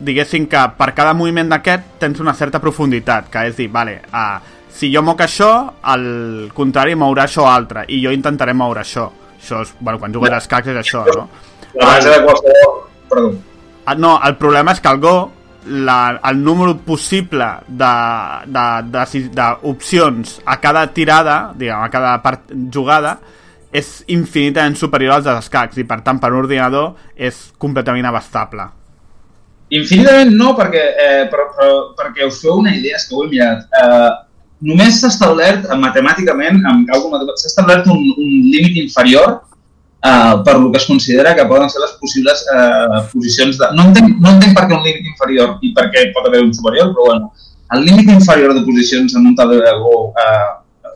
diguéssim 0.00 0.48
que 0.50 0.62
per 0.78 0.90
cada 0.94 1.14
moviment 1.14 1.48
d'aquest 1.52 1.96
tens 2.02 2.20
una 2.20 2.34
certa 2.34 2.60
profunditat, 2.60 3.30
que 3.30 3.46
és 3.48 3.56
dir, 3.56 3.68
vale, 3.72 4.00
uh, 4.10 4.38
si 4.74 4.90
jo 4.94 5.02
moc 5.06 5.20
això, 5.22 5.50
el 5.94 6.50
contrari 6.54 6.96
mourà 6.98 7.28
això 7.28 7.46
altre, 7.46 7.84
i 7.88 8.00
jo 8.02 8.10
intentaré 8.14 8.54
moure 8.54 8.82
això. 8.82 9.10
Això 9.38 9.60
és, 9.62 9.74
bueno, 9.78 10.00
quan 10.00 10.12
jugues 10.14 10.32
a 10.32 10.40
escacs 10.42 10.72
és 10.72 10.80
això, 10.80 11.04
no? 11.14 11.28
la 11.74 11.86
base 11.86 12.10
de 12.10 12.24
qualsevol... 12.24 12.76
Perdó. 13.10 13.32
Ah, 13.84 13.94
No, 13.94 14.18
el 14.24 14.36
problema 14.40 14.72
és 14.72 14.80
que 14.80 14.88
el 14.88 15.00
Go, 15.02 15.30
la, 15.66 16.20
el 16.30 16.42
número 16.44 16.76
possible 16.86 17.46
d'opcions 19.28 20.40
a 20.44 20.60
cada 20.60 20.86
tirada, 20.96 21.52
diguem, 21.56 21.82
a 21.84 21.90
cada 21.92 22.22
part, 22.24 22.40
jugada, 22.72 23.18
és 23.74 24.04
infinitament 24.14 24.76
superior 24.78 25.18
als 25.18 25.26
escacs 25.34 25.78
i 25.82 25.84
per 25.88 26.00
tant 26.06 26.20
per 26.22 26.30
un 26.32 26.38
ordinador 26.44 26.94
és 27.16 27.52
completament 27.58 28.06
abastable. 28.06 28.68
Infinitament 29.72 30.34
no, 30.36 30.52
perquè, 30.58 30.82
eh, 31.00 31.24
però, 31.32 31.48
però, 31.54 31.70
perquè 31.98 32.26
us 32.28 32.42
feu 32.42 32.60
una 32.60 32.74
idea, 32.74 32.98
és 32.98 33.08
que 33.08 33.16
ho 33.16 33.24
he 33.24 33.30
mirat. 33.32 33.64
Eh, 33.80 34.10
només 34.68 35.00
s'ha 35.00 35.10
establert 35.12 35.64
eh, 35.66 35.78
matemàticament, 35.80 36.60
amb 36.68 36.88
càlcul 36.88 37.24
s'ha 37.32 37.50
establert 37.50 37.88
un, 37.90 38.02
un 38.12 38.34
límit 38.52 38.76
inferior 38.84 39.38
eh, 40.04 40.34
per 40.44 40.58
lo 40.58 40.70
que 40.70 40.78
es 40.78 40.86
considera 40.86 41.34
que 41.34 41.46
poden 41.46 41.70
ser 41.70 41.80
les 41.80 41.96
possibles 42.00 42.44
eh, 42.54 43.00
posicions 43.12 43.58
de... 43.58 43.70
No 43.78 43.88
entenc, 43.88 44.18
no 44.20 44.34
entenc 44.36 44.56
per 44.58 44.66
què 44.68 44.76
un 44.76 44.84
límit 44.84 45.08
inferior 45.14 45.56
i 45.62 45.72
per 45.76 45.88
què 45.94 46.10
pot 46.16 46.28
haver 46.28 46.44
un 46.44 46.52
superior, 46.54 46.92
però 46.92 47.08
bueno, 47.08 47.32
el 47.74 47.86
límit 47.88 48.12
inferior 48.12 48.54
de 48.54 48.66
posicions 48.68 49.16
en 49.16 49.32
un 49.32 49.38
taler 49.38 49.62
de 49.64 49.72
Go, 49.80 49.96
eh, 50.20 50.52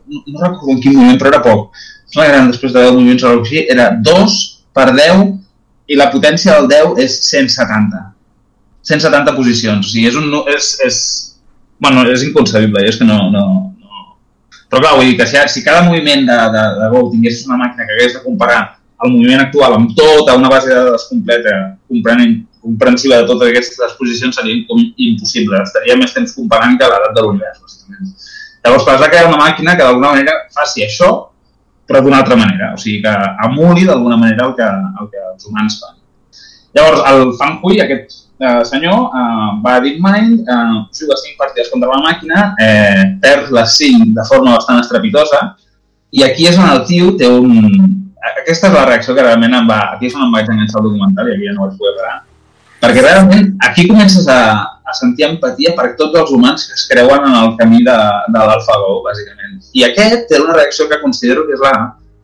no, 0.09 0.23
no 0.27 0.45
recordo 0.45 0.77
en 0.77 0.83
quin 0.85 0.97
moment, 0.97 1.19
però 1.21 1.33
era 1.33 1.43
poc. 1.45 1.73
Sembla 2.09 2.29
que 2.29 2.37
eren 2.37 2.53
després 2.53 2.73
de 2.73 2.85
10 2.85 2.95
moviments 2.97 3.25
o 3.25 3.33
alguna 3.33 3.49
així, 3.49 3.65
era 3.73 3.89
2 4.13 4.39
per 4.77 4.87
10 4.93 5.27
i 5.89 5.97
la 5.97 6.13
potència 6.13 6.57
del 6.57 6.71
10 6.71 7.03
és 7.05 7.19
170. 7.27 8.05
170 8.89 9.37
posicions. 9.37 9.87
O 9.87 9.91
sigui, 9.91 10.09
és 10.09 10.17
un... 10.17 10.33
És, 10.55 10.75
és, 10.87 10.99
bueno, 11.83 12.07
és 12.09 12.25
inconcebible, 12.27 12.87
és 12.89 12.99
que 13.01 13.09
no... 13.09 13.29
no, 13.35 13.45
no. 13.77 14.05
Però 14.69 14.83
clar, 14.83 14.97
vull 14.99 15.09
dir 15.11 15.17
que 15.21 15.29
si, 15.29 15.39
si 15.53 15.65
cada 15.65 15.85
moviment 15.87 16.27
de, 16.29 16.37
de, 16.55 16.65
de 16.81 16.91
Go 16.93 17.07
tinguessis 17.13 17.47
una 17.49 17.61
màquina 17.63 17.87
que 17.87 17.97
hagués 17.97 18.19
de 18.19 18.25
comparar 18.25 18.61
el 19.05 19.15
moviment 19.15 19.45
actual 19.45 19.77
amb 19.77 19.95
tota 19.97 20.35
una 20.37 20.51
base 20.51 20.69
de 20.69 20.77
dades 20.77 21.07
completa, 21.09 21.55
comprenent, 21.89 22.35
comprensiva 22.65 23.21
de 23.21 23.29
totes 23.31 23.53
aquestes 23.53 23.95
posicions, 24.01 24.37
seria 24.37 24.65
com 24.69 24.83
impossible. 24.83 25.63
Estaria 25.63 25.97
més 26.01 26.13
temps 26.17 26.35
comparant 26.37 26.77
que 26.81 26.91
l'edat 26.91 27.15
de 27.17 27.25
l'univers. 27.25 27.79
Llavors, 28.67 28.85
va 28.89 29.09
crear 29.09 29.29
una 29.31 29.41
màquina 29.41 29.77
que 29.79 29.87
d'alguna 29.87 30.13
manera 30.17 30.35
faci 30.53 30.85
això, 30.85 31.13
però 31.89 32.03
d'una 32.05 32.19
altra 32.21 32.37
manera. 32.37 32.73
O 32.75 32.81
sigui, 32.81 33.01
que 33.05 33.15
emuli 33.47 33.87
d'alguna 33.89 34.19
manera 34.21 34.49
el 34.51 34.57
que, 34.59 34.67
el 34.69 35.13
que 35.13 35.23
els 35.31 35.47
humans 35.49 35.79
fan. 35.81 35.95
Llavors, 36.77 37.05
el 37.09 37.31
Fan 37.39 37.61
Hui, 37.63 37.79
aquest 37.81 38.28
eh, 38.41 38.65
senyor, 38.65 39.11
eh, 39.21 39.49
va 39.65 39.75
a 39.77 39.81
DeepMind, 39.85 40.41
eh, 40.41 40.77
juga 41.01 41.17
5 41.17 41.37
partides 41.39 41.71
contra 41.71 41.91
la 41.91 42.03
màquina, 42.03 42.55
eh, 42.59 43.19
perd 43.21 43.51
les 43.51 43.77
5 43.77 44.15
de 44.15 44.25
forma 44.29 44.55
bastant 44.57 44.81
estrepitosa, 44.81 45.57
i 46.11 46.25
aquí 46.25 46.49
és 46.49 46.57
on 46.59 46.71
el 46.71 46.85
tio 46.89 47.13
té 47.19 47.29
un... 47.29 47.53
Aquesta 48.29 48.69
és 48.69 48.75
la 48.75 48.87
reacció 48.87 49.15
que 49.15 49.25
realment 49.25 49.55
em 49.55 49.69
va... 49.69 49.81
Aquí 49.95 50.09
és 50.09 50.17
on 50.17 50.25
em 50.27 50.33
vaig 50.33 50.49
enganxar 50.49 50.81
el 50.81 50.89
documental 50.89 51.29
i 51.29 51.37
aquí 51.37 51.49
ja 51.49 51.55
no 51.55 51.67
vaig 51.67 51.77
poder 51.81 51.95
parar. 51.99 52.17
Perquè 52.79 53.03
realment 53.03 53.47
aquí 53.67 53.87
comences 53.89 54.27
a, 54.31 54.41
a 54.87 54.95
sentir 54.95 55.27
empatia 55.27 55.75
per 55.77 55.93
tots 55.99 56.17
els 56.21 56.31
humans 56.33 56.65
que 56.69 56.77
es 56.79 56.87
creuen 56.89 57.27
en 57.27 57.37
el 57.43 57.55
camí 57.59 57.83
de, 57.85 57.97
de 58.33 58.45
l'AlphaGo, 58.51 59.01
bàsicament. 59.07 59.59
I 59.75 59.85
aquest 59.89 60.29
té 60.31 60.41
una 60.41 60.55
reacció 60.57 60.87
que 60.89 61.01
considero 61.03 61.45
que 61.49 61.57
és 61.59 61.65
la, 61.65 61.75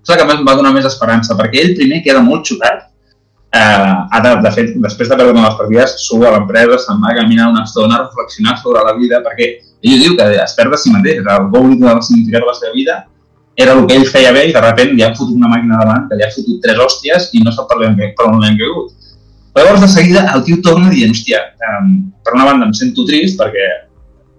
és 0.05 0.13
la 0.13 0.19
que 0.21 0.27
em 0.37 0.47
va 0.47 0.57
donar 0.57 0.73
més 0.77 0.87
esperança, 0.89 1.37
perquè 1.39 1.61
ell 1.61 1.75
primer 1.79 2.01
queda 2.07 2.23
molt 2.23 2.47
xocat, 2.47 2.87
eh, 3.55 3.95
ha 4.11 4.21
de, 4.43 4.51
fet, 4.55 4.75
després 4.83 5.09
de 5.09 5.17
perdre 5.19 5.47
les 5.47 5.59
partides, 5.61 5.97
surt 6.03 6.27
a 6.27 6.35
l'empresa, 6.35 6.79
se'n 6.83 7.01
va 7.03 7.13
a 7.13 7.19
caminar 7.21 7.51
una 7.53 7.65
estona 7.69 8.01
a 8.01 8.05
reflexionar 8.09 8.57
sobre 8.61 8.83
la 8.87 8.95
vida, 8.99 9.23
perquè 9.25 9.51
ell 9.85 10.03
diu 10.03 10.17
que 10.19 10.29
es 10.43 10.55
perd 10.59 10.75
de 10.75 10.81
si 10.81 10.93
mateix, 10.95 11.23
el 11.23 11.51
gol 11.53 11.71
li 11.71 11.79
donava 11.79 12.03
el 12.03 12.07
significat 12.07 12.43
de 12.43 12.51
la 12.51 12.57
seva 12.59 12.75
vida, 12.75 12.99
era 13.57 13.77
el 13.79 13.85
que 13.87 13.95
ell 13.95 14.07
feia 14.11 14.33
bé 14.35 14.49
i 14.49 14.53
de 14.55 14.61
sobte 14.65 14.85
li 14.91 15.05
han 15.07 15.15
fotut 15.15 15.37
una 15.39 15.51
màquina 15.53 15.79
davant, 15.79 16.09
que 16.11 16.19
li 16.19 16.27
ha 16.27 16.33
fotut 16.35 16.61
tres 16.65 16.81
hòsties 16.83 17.31
i 17.39 17.43
no 17.45 17.53
sap 17.55 17.69
per 17.71 17.79
on 17.79 17.95
on 18.27 18.41
l'han 18.43 18.59
caigut. 18.59 18.91
Però 19.55 19.69
llavors 19.69 19.85
de 19.85 19.91
seguida 19.93 20.25
el 20.35 20.43
tio 20.43 20.59
torna 20.63 20.91
dient, 20.91 21.15
hòstia, 21.15 21.45
um, 21.69 21.93
per 22.27 22.35
una 22.35 22.49
banda 22.49 22.67
em 22.67 22.75
sento 22.75 23.07
trist 23.07 23.39
perquè 23.39 23.69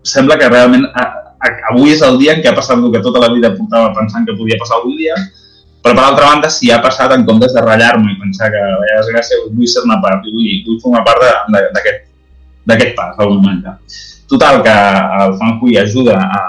sembla 0.04 0.36
que 0.42 0.50
realment 0.52 0.84
a, 0.92 1.06
a, 1.40 1.54
avui 1.72 1.94
és 1.94 2.04
el 2.04 2.20
dia 2.20 2.36
en 2.36 2.44
què 2.44 2.52
ha 2.52 2.58
passat 2.58 2.84
el 2.84 2.92
que 2.92 3.04
tota 3.06 3.24
la 3.24 3.32
vida 3.32 3.54
portava 3.56 3.94
pensant 3.96 4.28
que 4.28 4.36
podia 4.36 4.60
passar 4.60 4.82
algun 4.82 5.00
dia, 5.00 5.16
però 5.86 5.94
per 5.94 6.04
altra 6.08 6.32
banda, 6.32 6.50
si 6.50 6.72
ha 6.74 6.80
passat 6.82 7.14
en 7.14 7.28
comptes 7.28 7.54
de 7.54 7.62
ratllar-me 7.62 8.10
i 8.10 8.18
pensar 8.18 8.50
que 8.50 8.58
veia 8.82 8.98
desgràcia, 9.04 9.44
vull 9.54 9.70
ser 9.70 9.84
una 9.86 10.00
part, 10.02 10.26
vull, 10.26 10.50
vull 10.66 10.82
formar 10.82 11.04
part 11.06 11.22
d'aquest 12.66 12.96
pas, 12.98 13.14
d'alguna 13.20 13.44
manera. 13.46 13.78
Total, 14.26 14.64
que 14.66 14.74
el 15.22 15.36
Fan 15.38 15.60
Hui 15.62 15.78
ajuda 15.78 16.16
a, 16.18 16.40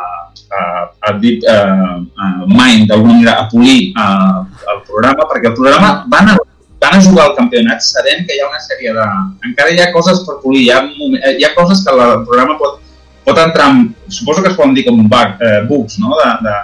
a, 0.57 0.61
a 1.05 1.13
Deep 1.21 1.45
uh, 1.45 2.01
uh, 2.01 2.47
Mind 2.49 2.89
d'alguna 2.89 3.19
manera 3.19 3.35
a 3.43 3.45
polir 3.53 3.93
uh, 3.93 4.41
el 4.73 4.81
programa, 4.89 5.29
perquè 5.29 5.51
el 5.53 5.59
programa 5.59 5.91
van 6.09 6.33
a, 6.33 6.39
van 6.81 6.97
a 6.97 7.03
jugar 7.05 7.27
al 7.27 7.37
campionat 7.37 7.85
sabent 7.85 8.25
que 8.25 8.39
hi 8.39 8.41
ha 8.41 8.49
una 8.49 8.63
sèrie 8.65 8.97
de... 8.97 9.05
Encara 9.51 9.77
hi 9.77 9.83
ha 9.85 9.91
coses 9.93 10.25
per 10.25 10.39
polir, 10.41 10.65
hi 10.65 10.73
ha, 10.73 10.81
momen- 10.89 11.21
eh, 11.21 11.37
hi 11.37 11.45
ha 11.45 11.53
coses 11.59 11.85
que 11.85 11.93
el 11.93 12.25
programa 12.25 12.57
pot, 12.57 12.81
pot 13.29 13.45
entrar 13.45 13.69
en... 13.75 13.85
Suposo 14.09 14.41
que 14.41 14.55
es 14.55 14.57
poden 14.57 14.73
dir 14.73 14.87
com 14.89 15.05
bug, 15.05 15.37
eh, 15.45 15.61
bugs, 15.69 16.01
no? 16.01 16.17
De, 16.17 16.33
de, 16.49 16.57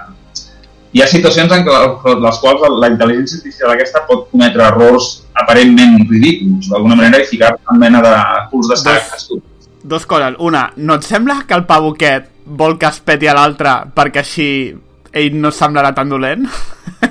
hi 0.93 1.03
ha 1.03 1.07
situacions 1.09 1.53
en 1.57 1.65
què, 1.65 1.77
les 2.23 2.41
quals 2.43 2.65
la 2.81 2.91
intel·ligència 2.93 3.39
artificial 3.39 3.73
aquesta 3.73 4.03
pot 4.09 4.27
cometre 4.33 4.65
errors 4.67 5.23
aparentment 5.43 6.03
ridículs, 6.11 6.69
d'alguna 6.69 6.99
manera, 6.99 7.23
i 7.23 7.29
ficar 7.31 7.55
en 7.73 7.81
mena 7.81 8.03
de 8.05 8.13
curs 8.51 8.69
de 8.69 8.77
sac. 8.77 9.15
Dos 9.83 10.05
coses. 10.07 10.37
Una, 10.39 10.67
no 10.77 10.99
et 11.01 11.07
sembla 11.09 11.41
que 11.49 11.57
el 11.57 11.65
pavo 11.67 11.95
aquest 11.97 12.29
vol 12.45 12.77
que 12.79 12.91
es 12.91 13.01
peti 13.01 13.31
a 13.31 13.35
l'altre 13.39 13.73
perquè 13.95 14.23
així 14.23 14.49
ell 15.13 15.39
no 15.41 15.51
semblarà 15.55 15.93
tan 15.97 16.13
dolent? 16.13 16.45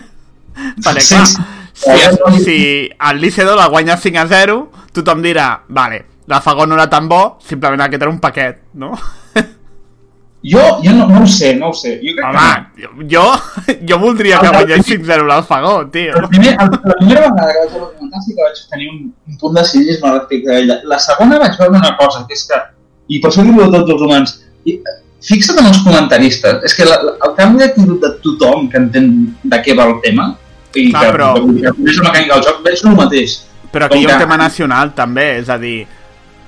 perquè, 0.85 1.01
Sí, 1.01 1.15
clar, 1.15 1.25
sí. 1.27 1.41
si, 1.73 2.43
si 2.45 2.57
el 3.09 3.21
Licedo 3.21 3.55
la 3.55 3.67
guanya 3.67 3.97
5 3.97 4.19
a 4.21 4.27
0, 4.29 4.59
tothom 4.93 5.21
dirà, 5.25 5.63
vale, 5.69 6.05
la 6.27 6.41
Fagó 6.41 6.67
no 6.67 6.77
era 6.77 6.89
tan 6.89 7.09
bo, 7.09 7.39
simplement 7.43 7.81
aquest 7.87 8.03
era 8.03 8.11
un 8.11 8.19
paquet, 8.21 8.61
no? 8.73 8.93
Jo, 10.43 10.61
jo 10.81 10.91
no, 10.97 11.05
no 11.07 11.21
ho 11.21 11.27
sé, 11.29 11.51
no 11.55 11.69
ho 11.69 11.73
sé. 11.73 11.99
Jo 12.01 12.15
crec 12.17 12.25
Home, 12.25 13.05
jo, 13.11 13.25
jo 13.89 13.97
voldria 14.01 14.39
que 14.41 14.49
guanyés 14.55 14.87
5-0 14.87 15.27
l'Alfagó, 15.27 15.73
tio. 15.93 16.15
El 16.17 16.27
primer, 16.31 16.55
el, 16.57 16.71
la 16.83 16.95
primera 16.97 17.21
vegada 17.29 17.51
que 17.53 17.59
vaig 17.59 17.75
veure 17.75 18.09
el 18.15 18.23
sí 18.25 18.33
que 18.35 18.41
vaig 18.47 18.63
tenir 18.71 18.89
un, 18.89 19.03
un 19.29 19.37
punt 19.37 19.53
de 19.59 19.63
cinisme 19.69 20.11
respecte 20.17 20.49
a 20.51 20.57
ella. 20.63 20.79
La 20.89 20.97
segona 20.99 21.37
vaig 21.43 21.59
veure 21.59 21.77
una 21.77 21.93
cosa, 21.99 22.25
que 22.27 22.33
és 22.33 22.43
que, 22.49 22.57
i 23.13 23.19
per 23.21 23.29
això 23.29 23.45
diu 23.45 23.69
tots 23.77 23.93
els 23.93 24.01
humans, 24.07 24.33
i, 24.65 24.79
fixa't 25.21 25.59
en 25.61 25.67
els 25.69 25.83
comentaristes, 25.85 26.63
és 26.65 26.73
que 26.73 26.85
la, 26.89 26.97
la, 27.05 27.13
el 27.27 27.35
canvi 27.37 27.61
d'actitud 27.61 28.01
de 28.01 28.13
tothom 28.25 28.65
que 28.71 28.81
entén 28.81 29.11
de 29.43 29.61
què 29.61 29.75
va 29.77 29.85
el 29.91 29.99
tema 30.01 30.31
i 30.73 30.87
Clar, 30.89 31.03
que, 31.05 31.11
però- 31.13 31.33
que, 31.37 31.61
que 31.61 31.73
coneix 31.77 31.97
la 32.01 32.07
mecànica 32.09 32.33
del 32.39 32.45
joc, 32.49 32.63
veig 32.65 32.81
el 32.89 32.95
mateix. 32.97 33.35
Però 33.71 33.85
aquí 33.85 33.99
hi 34.01 34.05
ha 34.07 34.07
un 34.09 34.13
que- 34.15 34.23
tema 34.25 34.37
nacional 34.41 34.95
també, 34.97 35.27
és 35.37 35.49
a 35.53 35.59
dir, 35.61 35.83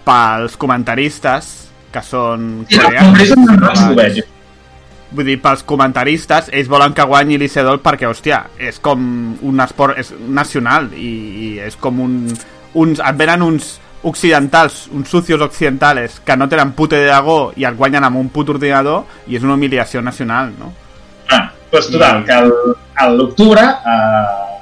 pels 0.04 0.58
comentaristes, 0.58 1.52
que 1.94 2.02
són 2.04 2.66
Sí, 2.70 2.80
coreans, 2.80 3.84
veig. 3.96 4.24
vull 5.14 5.26
dir, 5.30 5.38
pels 5.42 5.62
comentaristes, 5.70 6.50
ells 6.52 6.68
volen 6.72 6.94
que 6.98 7.06
guanyi 7.06 7.38
l'Icedol 7.38 7.78
perquè, 7.86 8.08
hòstia, 8.10 8.44
és 8.58 8.80
com 8.82 9.04
un 9.46 9.60
esport 9.62 9.98
és 10.02 10.10
nacional 10.28 10.90
i, 10.98 11.12
i 11.46 11.48
és 11.62 11.76
com 11.78 12.00
un... 12.02 12.20
Uns, 12.74 12.98
et 13.00 13.16
venen 13.20 13.44
uns 13.46 13.76
occidentals, 14.02 14.88
uns 14.92 15.08
sucios 15.14 15.40
occidentales 15.46 16.20
que 16.26 16.36
no 16.36 16.50
tenen 16.50 16.72
puta 16.74 16.98
idea 16.98 17.20
de 17.22 17.26
go 17.28 17.38
i 17.56 17.64
et 17.70 17.78
guanyen 17.78 18.04
amb 18.04 18.18
un 18.20 18.30
put 18.34 18.50
ordinador 18.50 19.06
i 19.30 19.38
és 19.38 19.44
una 19.46 19.54
humiliació 19.54 20.02
nacional, 20.02 20.50
no? 20.60 20.74
Ah, 21.30 21.52
doncs 21.72 21.92
total, 21.94 22.26
que 22.26 22.34
el- 22.34 22.74
a 22.96 23.08
l'octubre 23.10 23.62
eh, 23.62 24.50
el 24.50 24.53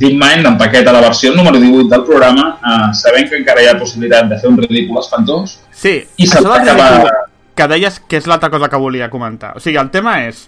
DeepMind 0.00 0.46
empaqueta 0.46 0.92
la 0.92 1.00
versió 1.00 1.32
número 1.34 1.58
18 1.60 1.88
del 1.88 2.04
programa 2.04 2.58
eh, 2.60 2.94
sabent 2.94 3.28
que 3.30 3.36
encara 3.40 3.62
hi 3.62 3.68
ha 3.70 3.78
possibilitat 3.78 4.28
de 4.30 4.38
fer 4.38 4.48
un 4.50 4.58
ridícul 4.58 4.98
espantós 5.02 5.58
Sí, 5.72 5.94
I 6.16 6.26
va 6.44 6.56
acabar- 6.60 7.12
que 7.54 7.66
deies 7.68 8.00
que 8.08 8.16
és 8.16 8.26
l'altra 8.26 8.48
cosa 8.48 8.68
que 8.68 8.76
volia 8.80 9.10
comentar. 9.10 9.54
O 9.56 9.60
sigui, 9.60 9.76
el 9.76 9.90
tema 9.90 10.14
és 10.24 10.46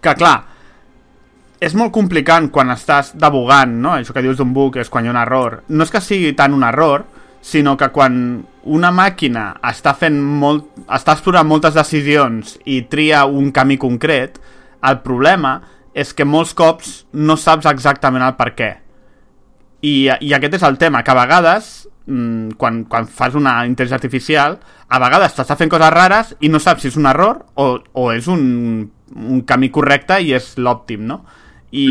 que, 0.00 0.14
clar, 0.14 0.44
és 1.60 1.74
molt 1.76 1.92
complicat 1.92 2.46
quan 2.52 2.70
estàs 2.72 3.10
debugant, 3.20 3.72
no? 3.82 3.92
Això 3.98 4.12
que 4.14 4.22
dius 4.24 4.36
d'un 4.38 4.52
bug 4.54 4.76
és 4.80 4.88
quan 4.88 5.04
hi 5.04 5.08
ha 5.08 5.14
un 5.14 5.20
error. 5.20 5.62
No 5.68 5.84
és 5.84 5.90
que 5.92 6.00
sigui 6.00 6.32
tant 6.36 6.54
un 6.56 6.64
error, 6.64 7.04
sinó 7.44 7.76
que 7.76 7.90
quan 7.92 8.44
una 8.64 8.90
màquina 8.92 9.54
està 9.68 9.92
fent 9.96 10.16
molt... 10.22 10.64
està 10.88 11.12
explorant 11.12 11.46
moltes 11.48 11.74
decisions 11.76 12.58
i 12.64 12.82
tria 12.88 13.24
un 13.26 13.50
camí 13.52 13.76
concret, 13.76 14.38
el 14.84 15.00
problema 15.04 15.58
és 15.94 16.10
que 16.12 16.26
molts 16.26 16.52
cops 16.58 17.04
no 17.14 17.36
saps 17.38 17.68
exactament 17.70 18.24
el 18.26 18.34
per 18.38 18.50
què. 18.58 18.70
I, 19.84 19.94
I 20.10 20.32
aquest 20.34 20.58
és 20.58 20.64
el 20.66 20.78
tema, 20.80 21.04
que 21.04 21.12
a 21.12 21.18
vegades, 21.18 21.70
mm, 22.08 22.56
quan, 22.60 22.82
quan 22.90 23.06
fas 23.06 23.36
una 23.38 23.60
intel·ligència 23.68 24.00
artificial, 24.00 24.58
a 24.88 25.00
vegades 25.02 25.36
t'està 25.36 25.56
fent 25.60 25.70
coses 25.72 25.92
rares 25.94 26.32
i 26.40 26.50
no 26.50 26.60
saps 26.62 26.82
si 26.82 26.90
és 26.90 26.98
un 27.00 27.06
error 27.10 27.44
o, 27.54 27.68
o 27.92 28.08
és 28.12 28.26
un, 28.32 28.44
un 29.14 29.44
camí 29.46 29.70
correcte 29.74 30.18
i 30.20 30.32
és 30.36 30.54
l'òptim, 30.58 31.04
no? 31.06 31.22
I, 31.74 31.86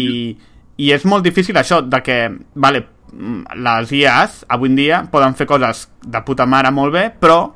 I 0.80 0.92
és 0.96 1.06
molt 1.06 1.26
difícil 1.26 1.58
això 1.60 1.82
de 1.86 2.02
que, 2.04 2.18
vale, 2.56 2.84
mm, 3.14 3.60
les 3.64 3.96
IAs 4.02 4.44
avui 4.52 4.72
en 4.72 4.80
dia 4.80 5.04
poden 5.12 5.38
fer 5.40 5.48
coses 5.48 5.88
de 6.04 6.24
puta 6.26 6.48
mare 6.50 6.74
molt 6.76 6.96
bé, 6.96 7.08
però 7.14 7.54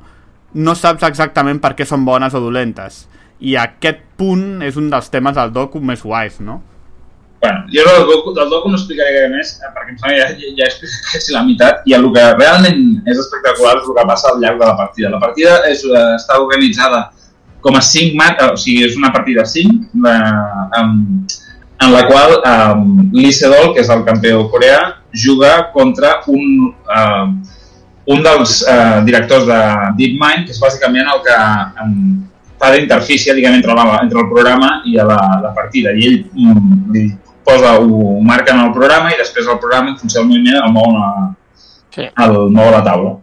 no 0.54 0.74
saps 0.74 1.04
exactament 1.04 1.60
per 1.60 1.74
què 1.76 1.84
són 1.84 2.06
bones 2.08 2.34
o 2.34 2.40
dolentes. 2.40 3.06
I 3.40 3.54
aquest 3.60 4.02
punt 4.18 4.64
és 4.66 4.76
un 4.80 4.88
dels 4.90 5.12
temes 5.12 5.36
del 5.36 5.52
docu 5.54 5.80
més 5.80 6.02
guais, 6.02 6.40
no? 6.40 6.60
Bueno, 7.40 7.66
jo 7.70 7.84
del 7.86 8.06
docu, 8.08 8.32
del 8.34 8.50
docu 8.50 8.68
no 8.68 8.74
explicaré 8.74 9.12
gaire 9.14 9.28
més, 9.30 9.52
eh, 9.62 9.68
perquè 9.70 9.92
em 9.92 9.98
sembla 10.00 10.16
ja, 10.18 10.24
ja, 10.40 10.48
ja 10.58 10.66
explicat 10.66 11.04
quasi 11.12 11.34
la 11.36 11.44
meitat, 11.46 11.84
i 11.86 11.94
el 11.94 12.08
que 12.14 12.24
realment 12.34 12.80
és 13.06 13.20
espectacular 13.22 13.76
és 13.78 13.86
el 13.86 13.94
que 13.94 14.06
passa 14.10 14.32
al 14.32 14.40
llarg 14.42 14.58
de 14.58 14.66
la 14.66 14.74
partida. 14.80 15.12
La 15.12 15.20
partida 15.22 15.60
és, 15.70 15.84
eh, 15.86 16.08
està 16.16 16.40
organitzada 16.42 17.04
com 17.62 17.78
a 17.78 17.82
5 17.82 18.18
mat, 18.18 18.42
o 18.42 18.56
sigui, 18.58 18.82
és 18.88 18.96
una 18.98 19.12
partida 19.14 19.44
5, 19.46 19.86
de, 20.02 20.16
um, 20.80 20.98
en 21.86 21.94
la 21.94 22.02
qual 22.10 22.36
um, 22.42 23.10
Lee 23.14 23.34
Sedol, 23.34 23.72
que 23.74 23.84
és 23.84 23.90
el 23.94 24.02
campió 24.06 24.44
coreà, 24.50 24.80
juga 25.14 25.70
contra 25.74 26.16
un, 26.26 26.72
uh, 26.90 27.28
un 28.14 28.22
dels 28.26 28.60
uh, 28.66 28.98
directors 29.06 29.46
de 29.46 29.60
DeepMind, 29.98 30.46
que 30.46 30.54
és 30.54 30.62
bàsicament 30.62 31.06
el 31.14 31.22
que 31.26 31.38
um, 31.84 31.94
fa 32.58 32.70
d'interfície 32.74 33.34
diguem, 33.34 33.54
entre, 33.60 33.74
la, 33.74 34.00
entre 34.02 34.20
el 34.22 34.28
programa 34.30 34.82
i 34.86 34.96
la, 34.98 35.18
la 35.42 35.52
partida. 35.54 35.92
I 35.94 36.06
ell 36.08 36.18
um, 36.34 36.92
li 36.94 37.08
posa, 37.44 37.76
ho 37.78 38.20
marca 38.20 38.52
en 38.52 38.64
el 38.66 38.72
programa 38.74 39.12
i 39.14 39.18
després 39.18 39.46
el 39.48 39.60
programa, 39.62 39.94
en 39.94 39.98
funció 40.00 40.20
del 40.20 40.28
moviment, 40.28 40.60
el 40.64 40.72
mou, 40.72 40.96
a, 40.96 41.34
Sí. 41.94 42.04
el 42.04 42.36
mou 42.54 42.68
a 42.68 42.74
la 42.76 42.82
taula. 42.84 43.14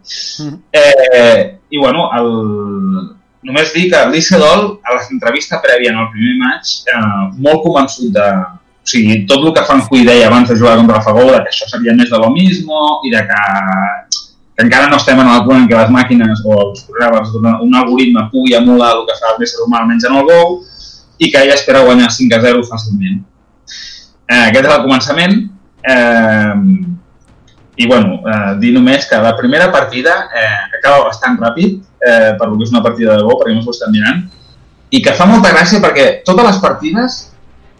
Mhm. 0.42 0.56
Eh, 0.72 1.58
I 1.70 1.78
bueno, 1.78 2.10
el... 2.18 2.28
només 3.46 3.72
dir 3.72 3.86
que 3.90 4.00
l'Isedol, 4.10 4.80
a 4.82 4.94
l'entrevista 4.96 5.60
prèvia 5.62 5.92
en 5.92 5.98
el 6.02 6.08
primer 6.10 6.34
maig, 6.42 6.72
eh, 6.90 7.38
molt 7.38 7.62
convençut 7.62 8.12
de... 8.12 8.28
O 8.86 8.88
sigui, 8.88 9.24
tot 9.26 9.42
el 9.42 9.52
que 9.54 9.64
Fan 9.66 9.80
Hui 9.90 10.04
deia 10.06 10.28
abans 10.28 10.48
de 10.48 10.54
jugar 10.54 10.76
contra 10.78 11.00
Fagó, 11.02 11.24
de 11.26 11.40
que 11.42 11.50
això 11.50 11.66
seria 11.66 11.94
més 11.94 12.10
de 12.10 12.18
lo 12.22 12.28
mismo 12.30 13.00
i 13.02 13.10
de 13.10 13.22
que, 13.26 13.40
que 14.56 14.64
encara 14.64 14.88
no 14.88 14.96
estem 14.96 15.18
en 15.20 15.28
el 15.28 15.42
punt 15.44 15.58
en 15.62 15.68
què 15.68 15.76
les 15.76 15.90
màquines 15.92 16.40
o 16.44 16.54
els 16.62 16.84
programes, 16.88 17.32
d'un- 17.32 17.60
un 17.68 17.74
algoritme 17.74 18.28
pugui 18.32 18.54
emular 18.56 18.94
el 18.96 19.04
que 19.06 19.16
fa 19.20 19.34
l'ésser 19.38 19.60
humà 19.66 19.82
almenys 19.82 20.04
en 20.08 20.16
el 20.16 20.24
Go 20.24 20.62
i 21.18 21.30
que 21.30 21.42
ella 21.42 21.54
espera 21.54 21.82
guanyar 21.84 22.10
5 22.10 22.34
a 22.36 22.40
0 22.40 22.62
fàcilment. 22.64 23.20
Eh, 24.28 24.48
aquest 24.48 24.64
és 24.66 24.72
el 24.74 24.82
començament. 24.82 25.36
Eh, 25.82 26.54
I 27.78 27.86
bueno, 27.86 28.22
eh, 28.24 28.54
dir 28.58 28.72
només 28.72 29.04
que 29.06 29.16
la 29.20 29.34
primera 29.36 29.70
partida 29.70 30.30
eh, 30.34 30.78
acaba 30.78 31.04
bastant 31.04 31.36
ràpid, 31.38 31.82
eh, 32.00 32.32
per 32.38 32.48
lo 32.48 32.56
que 32.56 32.64
és 32.64 32.70
una 32.72 32.82
partida 32.82 33.16
de 33.18 33.22
Go, 33.22 33.36
perquè 33.38 33.54
no 33.54 33.60
s'ho 33.62 33.70
estan 33.74 33.92
mirant, 33.92 34.22
i 34.90 35.02
que 35.02 35.12
fa 35.12 35.26
molta 35.26 35.50
gràcia 35.52 35.80
perquè 35.84 36.22
totes 36.24 36.46
les 36.46 36.58
partides, 36.62 37.18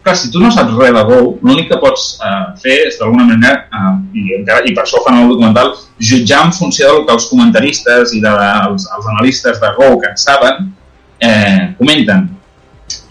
clar, 0.07 0.15
si 0.15 0.31
tu 0.31 0.39
no 0.39 0.49
saps 0.53 0.73
res 0.79 0.93
de 0.95 1.03
Go, 1.09 1.19
l'únic 1.43 1.67
que 1.71 1.79
pots 1.81 2.07
eh, 2.23 2.45
fer 2.63 2.77
és 2.87 2.97
d'alguna 2.99 3.27
manera, 3.27 3.67
eh, 3.67 3.93
i, 4.15 4.23
encara, 4.39 4.63
i 4.63 4.73
per 4.75 4.85
això 4.85 5.03
fan 5.03 5.19
el 5.19 5.33
documental, 5.33 5.73
jutjar 6.09 6.45
en 6.47 6.55
funció 6.55 6.93
del 6.93 7.05
que 7.07 7.15
els 7.17 7.27
comentaristes 7.31 8.15
i 8.15 8.23
de, 8.23 8.33
els, 8.69 8.87
analistes 9.13 9.59
de 9.63 9.73
Go 9.77 9.91
que 10.01 10.11
en 10.13 10.19
saben, 10.21 10.71
eh, 11.19 11.73
comenten. 11.79 12.29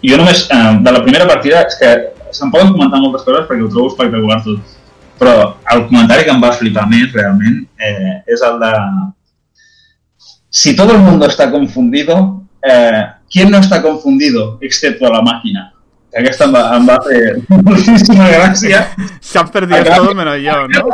Jo 0.06 0.20
només, 0.22 0.46
eh, 0.48 0.72
de 0.86 0.96
la 0.96 1.04
primera 1.04 1.28
partida, 1.28 1.66
és 1.66 1.76
que 1.80 1.92
se'n 2.32 2.50
poden 2.54 2.72
comentar 2.72 3.02
moltes 3.02 3.26
coses 3.26 3.46
perquè 3.48 3.64
ho 3.64 3.70
trobo 3.72 3.92
espectacular 3.92 4.40
tot, 4.44 4.74
però 5.20 5.36
el 5.72 5.86
comentari 5.90 6.24
que 6.24 6.32
em 6.34 6.42
va 6.42 6.52
flipar 6.52 6.84
més 6.90 7.12
realment 7.14 7.62
eh, 7.80 8.18
és 8.28 8.42
el 8.44 8.58
de 8.60 8.72
si 10.50 10.74
todo 10.76 10.92
el 10.92 10.98
mundo 10.98 11.26
está 11.26 11.50
confundido, 11.50 12.42
eh, 12.62 13.04
¿quién 13.30 13.50
no 13.50 13.58
está 13.58 13.82
confundido 13.82 14.58
excepto 14.60 15.08
la 15.10 15.22
máquina? 15.22 15.72
Que 16.16 16.22
aquesta 16.24 16.46
em 16.48 16.52
va, 16.56 16.60
em 16.78 16.86
va 16.88 16.94
fer 17.04 17.20
moltíssima 17.66 18.26
gràcia 18.32 18.78
Se 19.20 19.38
han 19.38 19.48
perdido 19.52 19.80
Acá- 19.82 19.96
todo 20.00 20.14
menos 20.16 20.38
yo, 20.40 20.66
¿no? 20.66 20.86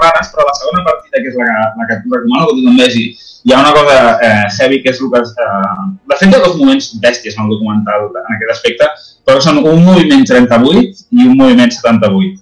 rares, 0.00 0.28
però 0.32 0.44
la 0.48 0.54
segona 0.56 0.82
partida, 0.84 1.20
que 1.22 1.28
és 1.28 1.34
la, 1.36 1.46
la 1.76 1.86
que 1.88 1.94
et 1.98 2.04
recomano 2.08 2.46
que 2.48 2.54
tothom 2.56 2.76
vegi, 2.80 3.02
hi 3.44 3.52
ha 3.52 3.58
una 3.60 3.72
cosa 3.76 3.96
eh, 4.24 4.46
heavy 4.58 4.78
que 4.82 4.92
és 4.94 5.00
el 5.00 5.10
que... 5.12 5.20
Eh, 5.20 5.74
de 6.08 6.16
fet, 6.20 6.30
hi 6.30 6.36
ha 6.38 6.40
dos 6.44 6.54
moments 6.56 6.86
bèsties 7.02 7.36
en 7.36 7.42
el 7.44 7.50
documental 7.52 8.06
en 8.22 8.30
aquest 8.36 8.52
aspecte, 8.54 8.88
però 9.28 9.42
són 9.44 9.60
un 9.60 9.82
moviment 9.84 10.24
38 10.24 11.04
i 11.12 11.26
un 11.28 11.36
moviment 11.36 11.72
78, 11.76 12.40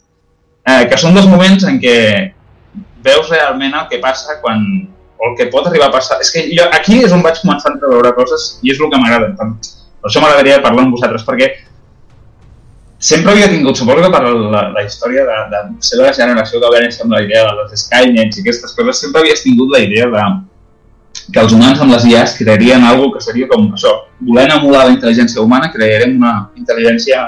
eh, 0.71 0.85
que 0.93 1.01
són 1.03 1.19
dos 1.19 1.27
moments 1.27 1.67
en 1.67 1.81
què 1.83 1.97
veus 3.03 3.31
realment 3.35 3.75
el 3.81 3.89
que 3.91 3.99
passa 4.05 4.39
quan 4.45 4.63
o 5.19 5.33
el 5.33 5.37
que 5.39 5.51
pot 5.51 5.67
arribar 5.67 5.91
a 5.91 5.97
passar. 5.99 6.21
És 6.23 6.31
que 6.35 6.47
jo, 6.55 6.69
aquí 6.79 7.03
és 7.03 7.11
on 7.15 7.27
vaig 7.27 7.43
començar 7.43 7.73
a 7.73 7.75
entreveure 7.75 8.15
coses 8.15 8.61
i 8.63 8.71
és 8.71 8.79
el 8.79 8.91
que 8.91 9.03
m'agrada. 9.03 9.33
Per, 9.39 9.51
per 9.99 10.11
això 10.11 10.23
m'agradaria 10.23 10.63
parlar 10.63 10.87
amb 10.87 10.95
vosaltres, 10.95 11.27
perquè 11.27 11.51
sempre 13.03 13.33
havia 13.33 13.49
tingut, 13.51 13.75
suposo 13.79 14.03
que 14.05 14.11
per 14.15 14.23
la, 14.31 14.63
la 14.77 14.83
història 14.87 15.25
de, 15.27 15.37
de 15.53 15.61
ser 15.83 15.99
de 15.99 16.05
la 16.07 16.13
generació 16.15 16.61
que 16.63 16.71
va 16.71 16.81
néixer 16.85 17.03
amb 17.05 17.17
la 17.17 17.23
idea 17.25 17.43
de 17.49 17.55
les 17.59 17.81
Skynets 17.83 18.39
i 18.39 18.45
aquestes 18.45 18.75
coses, 18.79 19.01
sempre 19.03 19.23
havies 19.25 19.43
tingut 19.43 19.73
la 19.75 19.81
idea 19.83 20.07
de 20.13 20.25
que 21.33 21.41
els 21.43 21.53
humans 21.55 21.81
amb 21.83 21.93
les 21.95 22.05
IAs 22.09 22.37
crearien 22.39 22.83
algo 22.87 23.11
que 23.15 23.21
seria 23.23 23.49
com 23.51 23.67
això, 23.75 23.91
volent 24.27 24.55
emular 24.55 24.87
la 24.87 24.95
intel·ligència 24.95 25.43
humana, 25.43 25.71
crearem 25.75 26.15
una 26.21 26.33
intel·ligència 26.59 27.21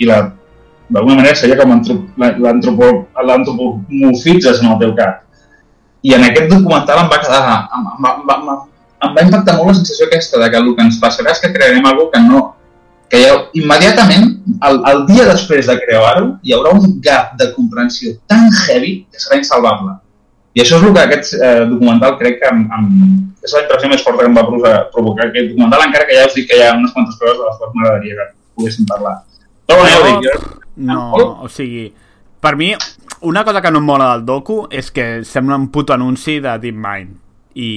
i 0.00 0.08
la 0.08 0.20
d'alguna 0.90 1.20
manera 1.20 1.36
seria 1.38 1.56
com 1.60 1.70
antrop- 1.76 2.08
la- 2.18 2.32
l'antropo- 2.44 3.04
l'antropomorfitzes 3.28 4.60
en 4.62 4.72
el 4.72 4.78
teu 4.80 4.94
cap. 4.96 5.22
I 6.02 6.14
en 6.16 6.24
aquest 6.26 6.48
documental 6.50 7.04
em 7.04 7.10
va 7.12 7.20
quedar, 7.20 7.40
em, 7.76 7.86
em, 7.92 8.08
em, 8.10 8.30
em, 8.34 8.58
em 9.06 9.14
va 9.16 9.22
impactar 9.26 9.56
molt 9.56 9.68
la 9.68 9.74
sensació 9.74 10.06
aquesta 10.08 10.40
de 10.40 10.50
que 10.50 10.56
el 10.56 10.74
que 10.76 10.82
ens 10.88 10.98
passarà 11.00 11.30
és 11.32 11.40
que 11.40 11.52
crearem 11.52 11.86
algo 11.86 12.08
que 12.10 12.20
no, 12.20 12.42
que 13.08 13.20
ja, 13.22 13.36
immediatament, 13.54 14.29
el, 14.68 14.78
el 14.92 15.02
dia 15.08 15.26
després 15.28 15.68
de 15.70 15.76
crear-ho, 15.82 16.36
hi 16.42 16.54
haurà 16.56 16.74
un 16.76 17.00
gap 17.04 17.34
de 17.40 17.50
comprensió 17.54 18.14
tan 18.30 18.48
heavy 18.66 19.00
que 19.10 19.22
serà 19.22 19.40
insalvable. 19.40 19.96
I 20.54 20.64
això 20.64 20.80
és 20.80 20.86
el 20.86 20.94
que 20.94 21.02
aquest 21.04 21.34
eh, 21.38 21.66
documental 21.70 22.16
crec 22.18 22.40
que 22.40 22.48
em, 22.50 22.62
em, 22.76 22.86
és 23.44 23.52
la 23.54 23.64
impressió 23.64 23.90
més 23.92 24.02
forta 24.02 24.24
que 24.24 24.30
em 24.32 24.38
va 24.38 24.46
provocar, 24.90 25.28
aquest 25.28 25.52
documental, 25.52 25.84
encara 25.86 26.08
que 26.08 26.16
ja 26.18 26.26
us 26.26 26.34
dic 26.34 26.48
que 26.50 26.58
hi 26.58 26.64
ha 26.66 26.72
unes 26.78 26.94
quantes 26.96 27.18
coses 27.20 27.38
de 27.38 27.46
les 27.46 27.60
quals 27.60 27.76
m'agradaria 27.76 28.16
que 28.18 28.26
poguéssim 28.58 28.88
parlar. 28.90 29.20
Però 29.70 29.78
bueno, 29.78 29.92
ja 29.92 30.00
ho 30.00 30.08
dic, 30.08 30.26
jo, 30.26 30.56
No, 30.80 31.02
o 31.44 31.48
sigui, 31.52 31.90
per 32.40 32.56
mi, 32.56 32.72
una 33.20 33.44
cosa 33.44 33.60
que 33.60 33.70
no 33.70 33.82
em 33.82 33.86
mola 33.86 34.10
del 34.14 34.24
docu 34.24 34.62
és 34.72 34.90
que 34.90 35.22
sembla 35.28 35.58
un 35.60 35.68
puto 35.70 35.92
anunci 35.92 36.38
de 36.40 36.56
DeepMind. 36.62 37.18
I 37.60 37.70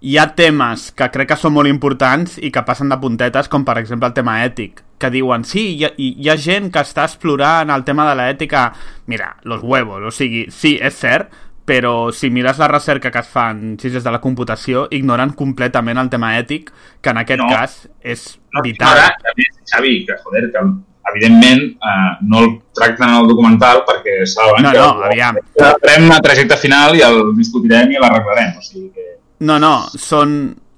hi 0.00 0.16
ha 0.18 0.26
temes 0.38 0.92
que 0.94 1.08
crec 1.10 1.28
que 1.32 1.36
són 1.40 1.52
molt 1.56 1.68
importants 1.70 2.36
i 2.38 2.52
que 2.54 2.62
passen 2.66 2.88
de 2.92 2.98
puntetes, 3.02 3.48
com 3.50 3.64
per 3.66 3.78
exemple 3.80 4.06
el 4.08 4.14
tema 4.14 4.36
ètic, 4.44 4.84
que 4.98 5.10
diuen, 5.10 5.44
sí, 5.44 5.76
hi 5.78 5.84
ha, 5.86 5.90
hi 5.98 6.28
ha 6.30 6.36
gent 6.38 6.70
que 6.74 6.80
està 6.82 7.04
explorant 7.08 7.70
el 7.70 7.84
tema 7.86 8.06
de 8.08 8.14
l'ètica, 8.18 8.72
mira, 9.06 9.36
los 9.44 9.62
huevos, 9.62 10.02
o 10.06 10.10
sigui, 10.14 10.46
sí, 10.54 10.76
és 10.82 10.94
cert, 10.94 11.30
però 11.68 12.10
si 12.16 12.30
mires 12.32 12.56
la 12.58 12.68
recerca 12.70 13.10
que 13.12 13.20
es 13.20 13.28
fa 13.28 13.50
en 13.52 13.76
ciències 13.76 14.02
de 14.06 14.10
la 14.14 14.20
computació, 14.24 14.86
ignoren 14.90 15.34
completament 15.36 15.98
el 16.00 16.08
tema 16.08 16.30
ètic, 16.38 16.70
que 17.02 17.10
en 17.10 17.18
aquest 17.20 17.42
No. 17.42 17.48
cas 17.50 17.74
és 18.00 18.38
no, 18.54 18.62
vital. 18.64 18.96
Ara, 18.96 19.32
més, 19.36 19.58
Xavi, 19.68 20.06
que 20.06 20.16
joder, 20.24 20.46
que 20.50 20.58
el, 20.62 20.72
evidentment, 21.12 21.60
eh, 21.76 22.16
no 22.22 22.40
el 22.44 22.50
tracten 22.74 23.08
en 23.10 23.16
el 23.20 23.28
documental 23.28 23.82
perquè 23.84 24.24
saben 24.26 24.62
No, 24.62 24.72
que 24.72 24.78
no, 24.78 25.04
aviam. 25.10 25.36
farem 25.58 26.10
a 26.12 26.20
trajecte 26.24 26.56
final 26.56 26.96
i 26.96 27.02
el 27.04 27.34
discutirem 27.36 27.90
i 27.92 28.00
l'arreglarem. 28.00 28.56
O 28.56 28.62
sigui 28.62 28.88
que... 28.94 29.06
No, 29.40 29.58
no, 29.62 29.72
són, 29.94 30.32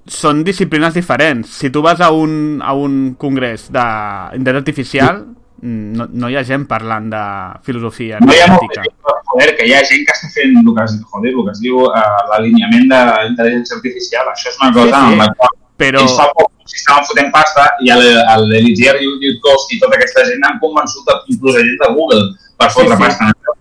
són 0.05 0.43
disciplines 0.45 0.93
diferents. 0.93 1.49
Si 1.61 1.69
tu 1.73 1.81
vas 1.81 2.01
a 2.01 2.11
un, 2.13 2.59
a 2.61 2.73
un 2.77 3.15
congrés 3.17 3.69
d'internet 3.73 4.61
artificial, 4.61 5.23
no, 5.61 6.07
no 6.09 6.29
hi 6.29 6.35
ha 6.37 6.43
gent 6.43 6.63
parlant 6.65 7.05
de 7.11 7.19
filosofia 7.61 8.17
No 8.19 8.33
hi 8.33 8.39
ha 8.41 8.47
de 8.49 8.55
temps, 8.73 8.87
joder, 9.29 9.51
que 9.57 9.67
hi 9.69 9.73
ha 9.77 9.81
gent 9.85 10.01
que 10.07 10.13
està 10.15 10.29
fent 10.33 10.55
el 10.57 10.71
que 10.73 10.85
es, 10.87 10.95
joder, 11.11 11.33
el 11.35 11.43
que 11.45 11.51
es 11.53 11.59
diu 11.61 11.83
uh, 11.83 11.91
l'alineament 12.31 12.87
d'intel·ligència 12.89 13.77
artificial. 13.77 14.31
Això 14.33 14.49
és 14.49 14.57
una 14.61 14.71
cosa 14.73 15.03
Sí, 15.03 15.05
sí, 15.05 15.13
en 15.13 15.21
la 15.21 15.27
qual 15.37 15.53
però- 15.83 16.01
ells 16.05 16.15
fa 16.17 16.25
poc 16.37 16.49
si 16.71 16.77
estaven 16.79 17.05
fotent 17.09 17.29
pasta 17.33 17.67
i 17.83 17.89
l'Eligier 17.91 18.95
i 19.01 19.07
Yudkowsky 19.27 19.75
i 19.75 19.79
tota 19.81 19.97
aquesta 19.97 20.23
gent 20.29 20.43
han 20.49 20.59
convençut 20.61 21.09
a- 21.13 21.21
inclús 21.33 21.55
a 21.57 21.63
gent 21.65 21.79
de 21.81 21.89
Google 21.93 22.25
per 22.57 22.69
fotre 22.71 22.95
sí. 22.95 23.01
pasta. 23.03 23.25
en 23.25 23.33
això. 23.35 23.55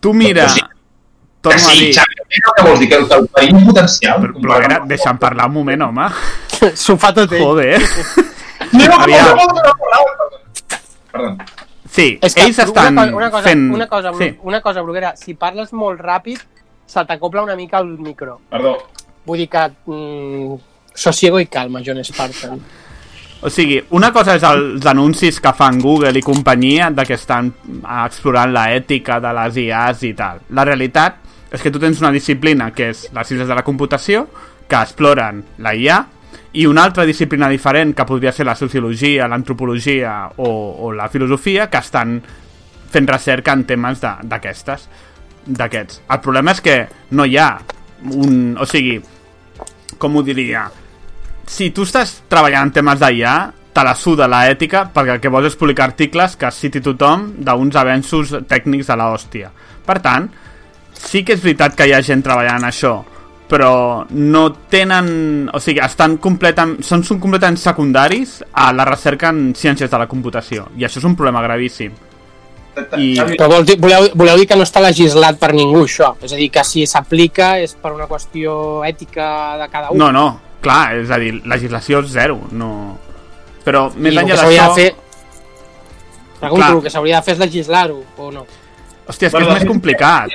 Tu 0.00 0.12
mira, 0.12 0.48
Sí. 0.48 0.60
Que 1.44 1.50
torno 1.50 1.68
a 1.68 1.72
sí, 1.74 1.80
dir... 1.84 1.94
Xavi, 1.98 2.20
què 2.32 2.42
què 2.46 2.62
vols 2.66 2.80
dir? 2.80 2.88
Que 2.88 2.98
el, 3.00 3.08
que 3.10 3.18
el 3.20 3.26
perill 3.36 3.66
potencial... 3.66 4.22
Però, 4.22 4.44
però 4.46 4.60
era, 4.64 4.78
deixa'm 4.88 5.20
parlar 5.20 5.50
un 5.50 5.56
moment, 5.58 5.84
home. 5.90 6.08
S'ho 6.82 6.96
fa 7.00 7.12
tot 7.16 7.32
ell. 7.36 7.44
Joder. 7.44 7.82
No, 8.74 8.86
no, 8.86 8.94
Aviam. 9.04 9.36
no, 9.36 9.44
no, 9.44 9.54
no, 9.54 9.72
no, 9.76 9.98
no, 10.16 10.38
Perdó. 11.12 11.34
Sí, 11.94 12.18
És 12.26 12.34
que 12.34 12.46
ells 12.48 12.58
estan 12.58 12.96
una, 12.96 13.04
co- 13.10 13.16
una 13.18 13.30
cosa, 13.30 13.42
fent... 13.44 13.64
Una 13.74 13.86
cosa, 13.86 14.12
sí. 14.18 14.28
una 14.42 14.60
cosa, 14.64 14.82
Bruguera, 14.82 15.12
si 15.20 15.34
parles 15.38 15.70
molt 15.76 16.00
ràpid, 16.02 16.40
se 16.90 17.04
t'acopla 17.06 17.44
una 17.44 17.54
mica 17.54 17.78
el 17.78 17.92
micro. 18.02 18.40
Perdó. 18.50 18.78
Vull 19.26 19.44
dir 19.44 19.50
que... 19.52 19.66
Mm, 19.86 20.56
sosiego 20.94 21.38
i 21.42 21.46
calma, 21.46 21.82
John 21.86 22.02
Spartan. 22.02 22.62
O 23.44 23.50
sigui, 23.52 23.76
una 23.92 24.08
cosa 24.14 24.38
és 24.38 24.44
els 24.48 24.86
anuncis 24.88 25.38
que 25.42 25.52
fan 25.52 25.78
Google 25.82 26.16
i 26.16 26.22
companyia 26.24 26.88
de 26.94 27.04
que 27.04 27.18
estan 27.18 27.50
ah, 27.82 28.06
explorant 28.06 28.54
la 28.54 28.70
ètica 28.72 29.18
de 29.20 29.34
les 29.36 29.58
IAs 29.66 30.04
i 30.08 30.14
tal. 30.16 30.40
La 30.56 30.64
realitat 30.64 31.18
és 31.54 31.62
que 31.62 31.70
tu 31.70 31.78
tens 31.78 32.00
una 32.02 32.10
disciplina 32.10 32.72
que 32.74 32.90
és 32.90 33.06
les 33.14 33.30
ciències 33.30 33.48
de 33.48 33.54
la 33.54 33.62
computació, 33.62 34.26
que 34.66 34.80
exploren 34.80 35.42
la 35.62 35.74
IA, 35.78 36.00
i 36.54 36.66
una 36.66 36.84
altra 36.86 37.06
disciplina 37.06 37.48
diferent, 37.50 37.94
que 37.94 38.06
podria 38.06 38.32
ser 38.34 38.46
la 38.46 38.56
sociologia, 38.58 39.28
l'antropologia 39.30 40.14
o, 40.36 40.50
o 40.86 40.92
la 40.94 41.08
filosofia, 41.10 41.68
que 41.70 41.82
estan 41.82 42.20
fent 42.90 43.10
recerca 43.10 43.54
en 43.54 43.64
temes 43.66 44.02
d'aquestes 44.02 44.88
d'aquests. 45.44 46.04
El 46.10 46.22
problema 46.24 46.54
és 46.54 46.62
que 46.64 46.78
no 47.14 47.26
hi 47.26 47.36
ha 47.38 47.50
un... 48.14 48.54
O 48.58 48.66
sigui, 48.66 48.98
com 49.98 50.16
ho 50.16 50.22
diria? 50.26 50.68
Si 51.46 51.70
tu 51.74 51.84
estàs 51.86 52.20
treballant 52.30 52.70
en 52.70 52.78
temes 52.78 53.02
d'IA, 53.02 53.34
te 53.74 53.82
la 53.82 53.96
suda 53.98 54.28
la 54.30 54.44
ètica 54.46 54.84
perquè 54.94 55.16
el 55.16 55.20
que 55.20 55.30
vols 55.34 55.50
és 55.50 55.58
publicar 55.58 55.88
articles 55.90 56.36
que 56.38 56.50
citi 56.54 56.82
tothom 56.82 57.32
d'uns 57.42 57.76
avenços 57.76 58.30
tècnics 58.48 58.90
de 58.90 58.96
l'hòstia. 59.00 59.50
Per 59.84 59.98
tant, 60.02 60.30
sí 61.06 61.24
que 61.24 61.34
és 61.36 61.42
veritat 61.42 61.74
que 61.76 61.86
hi 61.88 61.92
ha 61.94 62.02
gent 62.02 62.22
treballant 62.24 62.62
en 62.62 62.68
això, 62.70 62.94
però 63.48 64.06
no 64.10 64.46
tenen... 64.72 65.50
O 65.52 65.60
sigui, 65.60 65.80
estan 65.84 66.16
completam, 66.22 66.78
són, 66.82 67.04
són 67.04 67.20
completament 67.22 67.58
secundaris 67.60 68.38
a 68.52 68.70
la 68.72 68.86
recerca 68.88 69.30
en 69.34 69.52
ciències 69.54 69.90
de 69.92 70.00
la 70.00 70.08
computació. 70.10 70.68
I 70.76 70.86
això 70.88 70.98
és 71.02 71.06
un 71.08 71.14
problema 71.16 71.42
gravíssim. 71.44 71.92
I- 72.98 73.12
Però 73.36 73.46
vol 73.52 73.62
dir, 73.68 73.76
voleu, 73.78 74.08
voleu 74.18 74.40
dir 74.40 74.48
que 74.50 74.56
no 74.58 74.64
està 74.66 74.80
legislat 74.82 75.38
per 75.38 75.52
ningú, 75.54 75.84
això? 75.86 76.14
És 76.24 76.32
a 76.32 76.36
dir, 76.40 76.48
que 76.50 76.64
si 76.66 76.86
s'aplica 76.90 77.52
és 77.62 77.76
per 77.78 77.92
una 77.94 78.08
qüestió 78.10 78.82
ètica 78.84 79.28
de 79.60 79.68
cada 79.70 79.92
un. 79.92 79.98
No, 80.00 80.10
no, 80.10 80.40
clar, 80.64 80.96
és 81.04 81.10
a 81.14 81.20
dir, 81.22 81.36
legislació 81.46 82.02
zero, 82.10 82.40
no... 82.50 82.72
Però 83.64 83.86
més 83.94 84.16
enllà 84.16 84.34
d'això... 84.42 84.50
de 84.74 84.74
fer... 84.80 84.90
Pregunto, 86.40 86.64
Clar. 86.66 86.74
el 86.76 86.82
que 86.82 86.90
s'hauria 86.92 87.20
de 87.20 87.24
fer 87.24 87.34
és 87.36 87.40
legislar-ho, 87.40 88.02
o 88.18 88.30
no? 88.34 88.42
Hòstia, 89.06 89.30
és 89.30 89.32
que 89.36 89.40
és 89.46 89.52
més 89.54 89.64
complicat. 89.68 90.34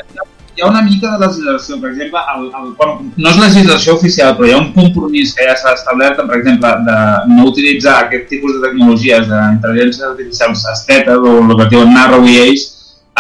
Hi 0.60 0.64
ha 0.65 0.69
una 0.73 0.81
mica 0.84 1.14
de 1.14 1.26
legislació, 1.26 1.77
per 1.80 1.94
exemple, 1.94 2.19
el, 2.34 2.41
el, 2.60 2.72
bueno, 2.76 3.06
no 3.15 3.30
és 3.31 3.38
legislació 3.40 3.94
oficial, 3.95 4.34
però 4.36 4.49
hi 4.49 4.52
ha 4.52 4.57
un 4.60 4.73
compromís 4.73 5.31
que 5.38 5.45
ja 5.48 5.53
s'ha 5.56 5.72
establert, 5.77 6.19
per 6.19 6.36
exemple, 6.36 6.72
de 6.84 6.98
no 7.31 7.45
utilitzar 7.48 7.94
aquest 8.02 8.26
tipus 8.27 8.57
de 8.57 8.65
tecnologies 8.65 9.30
d'intel·ligència 9.30 10.10
artificial 10.10 10.57
esteta 10.73 11.15
o 11.15 11.38
el 11.45 11.56
que 11.61 11.69
diuen 11.72 11.95
narrow 11.95 12.27
EAs 12.27 12.68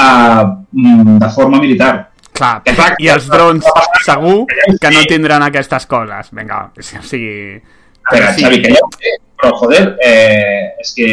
eh, 0.03 0.43
mm, 0.83 1.15
de 1.23 1.31
forma 1.37 1.63
militar. 1.63 1.93
Clar, 2.35 2.53
Que 2.67 2.75
clar, 2.75 2.91
i 2.99 3.07
els 3.15 3.31
drons 3.31 3.71
segur 4.03 4.43
que 4.83 4.91
no 4.91 5.07
tindran 5.07 5.47
aquestes 5.47 5.87
coses. 5.87 6.35
Vinga, 6.35 6.65
o 6.75 6.83
sigui... 6.83 7.55
A 8.03 8.17
veure, 8.17 8.35
Sí. 8.35 8.43
Xavi, 8.43 8.61
que 8.65 8.75
ja 8.75 8.83
ho 8.83 8.91
sé, 8.99 9.15
però 9.39 9.55
joder, 9.63 9.83
eh, 10.03 10.75
és 10.83 10.93
que... 10.95 11.09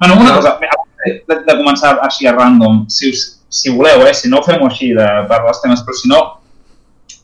Bueno, 0.00 0.18
una 0.26 0.34
cosa, 0.40 0.58
de, 1.06 1.42
de 1.46 1.56
començar 1.62 1.98
així 2.02 2.26
a 2.26 2.34
random, 2.34 2.86
si, 2.90 3.12
us, 3.14 3.37
si 3.48 3.70
voleu, 3.74 4.06
eh, 4.06 4.14
si 4.14 4.28
no 4.28 4.38
ho 4.40 4.44
fem 4.46 4.62
així 4.66 4.92
de, 4.96 5.06
per 5.28 5.42
les 5.46 5.60
temes, 5.62 5.80
però 5.86 5.96
si 5.96 6.08
no, 6.10 6.22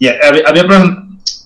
ja, 0.00 0.14
havia, 0.28 0.44
havia 0.50 0.64
plan- 0.68 0.92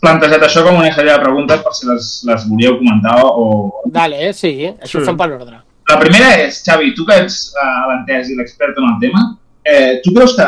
plantejat 0.02 0.44
això 0.46 0.62
com 0.66 0.78
una 0.78 0.92
sèrie 0.94 1.12
de 1.12 1.22
preguntes 1.24 1.62
per 1.64 1.72
si 1.74 1.88
les, 1.88 2.10
les 2.28 2.44
volíeu 2.48 2.76
comentar 2.78 3.16
o... 3.26 3.82
Dale, 3.86 4.28
eh? 4.28 4.32
sí, 4.32 4.52
això 4.70 4.98
Sí. 4.98 5.02
ho 5.02 5.09
fem 5.10 5.16
per 5.18 5.30
ordre. 5.34 5.59
La 5.88 5.96
primera 5.98 6.34
és, 6.44 6.60
Xavi, 6.66 6.92
tu 6.94 7.06
que 7.09 7.16
ets 7.24 7.48
uh, 7.56 7.88
l'entès 7.90 8.28
i 8.30 8.36
l'expert 8.36 8.76
en 8.78 8.84
el 8.92 8.96
tema, 9.00 9.22
eh, 9.64 10.00
tu 10.05 10.12
creus 10.14 10.34
que, 10.36 10.46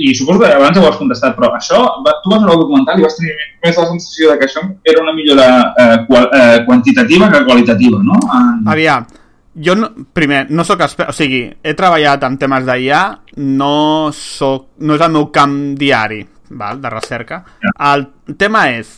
i 0.00 0.14
suposo 0.16 0.40
que 0.40 0.48
abans 0.48 0.78
ho 0.80 0.86
has 0.88 0.96
contestat, 0.96 1.34
però 1.36 1.50
això, 1.58 1.78
va, 2.06 2.14
tu 2.24 2.30
vas 2.32 2.40
veure 2.40 2.54
el 2.56 2.62
documental 2.64 2.98
i 2.98 3.04
vas 3.04 3.16
tenir 3.18 3.34
més 3.62 3.76
la 3.76 3.84
sensació 3.90 4.30
de 4.32 4.38
que 4.40 4.46
això 4.48 4.62
era 4.88 5.02
una 5.02 5.12
millora 5.12 5.48
eh, 5.76 5.98
qual, 6.08 6.30
eh, 6.32 6.62
quantitativa 6.64 7.28
que 7.30 7.44
qualitativa, 7.44 8.00
no? 8.02 8.16
En... 8.38 8.64
Aviam, 8.72 9.04
jo 9.64 9.76
no, 9.76 9.90
primer, 10.12 10.46
no 10.50 10.64
sóc 10.64 10.82
expert, 10.86 11.12
o 11.12 11.16
sigui, 11.16 11.44
he 11.62 11.76
treballat 11.76 12.24
en 12.26 12.38
temes 12.40 12.66
d'IA, 12.68 13.04
no, 13.44 14.10
soc, 14.16 14.70
no 14.80 14.96
és 14.96 15.06
el 15.06 15.14
meu 15.14 15.30
camp 15.34 15.56
diari, 15.78 16.20
val, 16.56 16.80
de 16.82 16.92
recerca. 16.92 17.42
El 17.92 18.06
tema 18.40 18.68
és, 18.72 18.96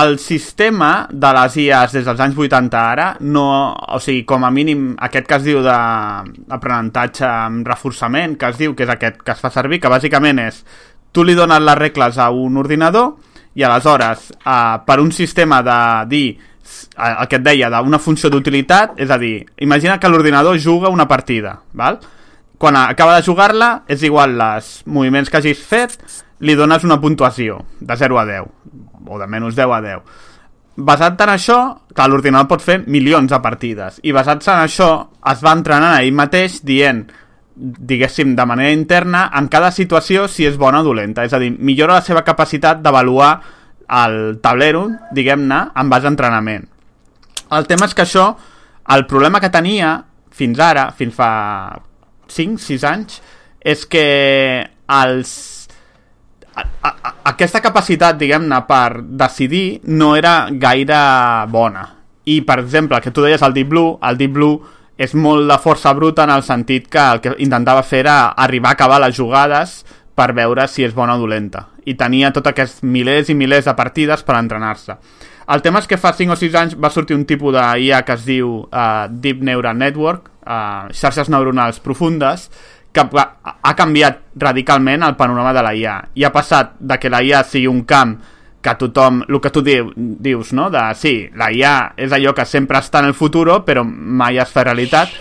el 0.00 0.20
sistema 0.22 1.08
de 1.10 1.32
les 1.34 1.56
IAs 1.64 1.96
des 1.96 2.04
dels 2.06 2.20
anys 2.22 2.36
80 2.38 2.78
ara, 2.78 3.08
no, 3.20 3.46
o 3.74 3.98
sigui, 4.02 4.22
com 4.28 4.46
a 4.46 4.52
mínim 4.54 4.92
aquest 5.02 5.26
que 5.26 5.38
es 5.40 5.48
diu 5.48 5.64
d'aprenentatge 5.66 7.26
amb 7.26 7.66
reforçament, 7.66 8.38
que 8.38 8.52
es 8.52 8.60
diu 8.60 8.76
que 8.78 8.86
és 8.86 8.94
aquest 8.94 9.18
que 9.26 9.34
es 9.34 9.42
fa 9.42 9.50
servir, 9.50 9.80
que 9.82 9.90
bàsicament 9.90 10.38
és 10.46 10.62
tu 11.10 11.24
li 11.26 11.34
dones 11.34 11.58
les 11.62 11.78
regles 11.78 12.18
a 12.18 12.30
un 12.30 12.56
ordinador 12.60 13.16
i 13.58 13.64
aleshores 13.66 14.30
eh, 14.30 14.76
per 14.86 15.00
un 15.02 15.10
sistema 15.12 15.60
de 15.66 15.80
dir 16.10 16.26
el 16.96 17.28
que 17.28 17.38
et 17.40 17.44
deia, 17.44 17.70
d'una 17.72 18.00
funció 18.02 18.30
d'utilitat, 18.30 18.96
és 19.00 19.10
a 19.10 19.18
dir, 19.18 19.44
imagina 19.64 19.98
que 20.00 20.08
l'ordinador 20.08 20.58
juga 20.58 20.92
una 20.92 21.08
partida, 21.08 21.60
val? 21.72 22.00
Quan 22.60 22.76
acaba 22.76 23.16
de 23.16 23.24
jugar-la, 23.24 23.70
és 23.88 24.02
igual 24.04 24.36
els 24.40 24.82
moviments 24.86 25.30
que 25.30 25.40
hagis 25.40 25.62
fet, 25.64 25.96
li 26.40 26.56
dones 26.56 26.84
una 26.84 27.00
puntuació 27.00 27.60
de 27.80 27.96
0 27.96 28.18
a 28.20 28.26
10, 28.28 28.50
o 29.06 29.20
de 29.20 29.28
menys 29.28 29.56
10 29.56 29.72
a 29.76 29.80
10. 29.84 30.18
Basat 30.80 31.20
en 31.24 31.32
això, 31.32 31.58
que 31.96 32.08
l'ordinador 32.08 32.48
pot 32.48 32.62
fer 32.64 32.78
milions 32.86 33.32
de 33.32 33.40
partides, 33.40 34.00
i 34.04 34.12
basat 34.16 34.46
en 34.48 34.64
això 34.66 34.90
es 35.32 35.42
va 35.44 35.56
entrenant 35.56 35.94
a 35.94 36.02
ell 36.04 36.14
mateix 36.16 36.60
dient, 36.64 37.06
diguéssim, 37.60 38.34
de 38.36 38.46
manera 38.46 38.72
interna, 38.72 39.26
en 39.36 39.48
cada 39.52 39.70
situació 39.72 40.28
si 40.28 40.46
és 40.48 40.56
bona 40.56 40.80
o 40.80 40.86
dolenta. 40.86 41.24
És 41.24 41.34
a 41.36 41.40
dir, 41.42 41.50
millora 41.58 41.98
la 41.98 42.04
seva 42.04 42.24
capacitat 42.24 42.80
d'avaluar 42.80 43.32
el 43.90 44.38
tablero, 44.42 44.86
diguem-ne, 45.12 45.60
en 45.74 45.90
base 45.90 46.06
a 46.08 46.12
entrenament. 46.14 46.66
El 47.50 47.66
tema 47.66 47.88
és 47.90 47.94
que 47.96 48.04
això, 48.06 48.30
el 48.94 49.06
problema 49.10 49.40
que 49.42 49.50
tenia 49.50 49.96
fins 50.34 50.60
ara, 50.62 50.90
fins 50.96 51.16
fa 51.16 51.30
5-6 52.30 52.86
anys, 52.86 53.20
és 53.60 53.84
que 53.90 54.04
els 54.90 55.32
a, 56.54 56.62
a, 56.62 56.90
a, 56.90 57.14
aquesta 57.32 57.62
capacitat, 57.62 58.18
diguem-ne, 58.20 58.60
per 58.68 59.02
decidir 59.02 59.80
no 59.90 60.14
era 60.18 60.48
gaire 60.50 61.00
bona. 61.50 61.86
I, 62.30 62.40
per 62.46 62.60
exemple, 62.62 63.00
que 63.02 63.12
tu 63.14 63.24
deies, 63.24 63.42
el 63.42 63.56
Deep 63.56 63.70
Blue, 63.70 63.96
el 64.06 64.18
Deep 64.20 64.36
Blue 64.36 64.60
és 65.00 65.14
molt 65.16 65.48
de 65.48 65.56
força 65.62 65.94
bruta 65.96 66.26
en 66.26 66.34
el 66.34 66.44
sentit 66.44 66.90
que 66.92 67.00
el 67.00 67.22
que 67.24 67.32
intentava 67.40 67.82
fer 67.86 68.02
era 68.04 68.18
arribar 68.36 68.74
a 68.74 68.76
acabar 68.76 69.00
les 69.00 69.16
jugades 69.16 69.78
per 70.14 70.32
veure 70.36 70.66
si 70.68 70.84
és 70.84 70.94
bona 70.94 71.16
o 71.16 71.22
dolenta. 71.22 71.66
I 71.86 71.96
tenia 71.98 72.32
tots 72.34 72.50
aquests 72.50 72.82
milers 72.82 73.30
i 73.30 73.36
milers 73.38 73.68
de 73.68 73.74
partides 73.76 74.24
per 74.26 74.36
entrenar-se. 74.38 74.96
El 75.50 75.62
tema 75.64 75.80
és 75.82 75.88
que 75.90 75.98
fa 75.98 76.12
5 76.14 76.36
o 76.36 76.38
6 76.38 76.58
anys 76.58 76.74
va 76.78 76.92
sortir 76.94 77.16
un 77.16 77.24
tipus 77.26 77.56
d'IA 77.56 78.04
que 78.06 78.14
es 78.14 78.26
diu 78.26 78.60
uh, 78.62 79.06
Deep 79.10 79.40
Neural 79.46 79.78
Network, 79.78 80.28
uh, 80.44 80.90
xarxes 80.94 81.30
neuronals 81.32 81.80
profundes, 81.82 82.50
que 82.92 83.02
ha 83.02 83.72
canviat 83.78 84.20
radicalment 84.38 85.02
el 85.06 85.16
panorama 85.16 85.54
de 85.54 85.62
la 85.62 85.74
IA. 85.74 85.96
I 86.14 86.26
ha 86.26 86.32
passat 86.34 86.76
de 86.78 86.98
que 86.98 87.10
la 87.10 87.22
IA 87.22 87.42
sigui 87.46 87.70
un 87.70 87.82
camp 87.86 88.16
que 88.60 88.74
tothom, 88.76 89.22
el 89.28 89.40
que 89.40 89.50
tu 89.50 89.62
diu, 89.64 89.90
dius, 89.96 90.52
no? 90.52 90.68
De, 90.70 90.82
sí, 90.98 91.14
la 91.38 91.50
IA 91.54 91.74
és 91.96 92.12
allò 92.12 92.34
que 92.36 92.46
sempre 92.46 92.78
està 92.78 93.00
en 93.00 93.10
el 93.10 93.16
futur, 93.16 93.48
però 93.64 93.84
mai 93.86 94.38
es 94.42 94.52
fa 94.52 94.66
realitat, 94.66 95.14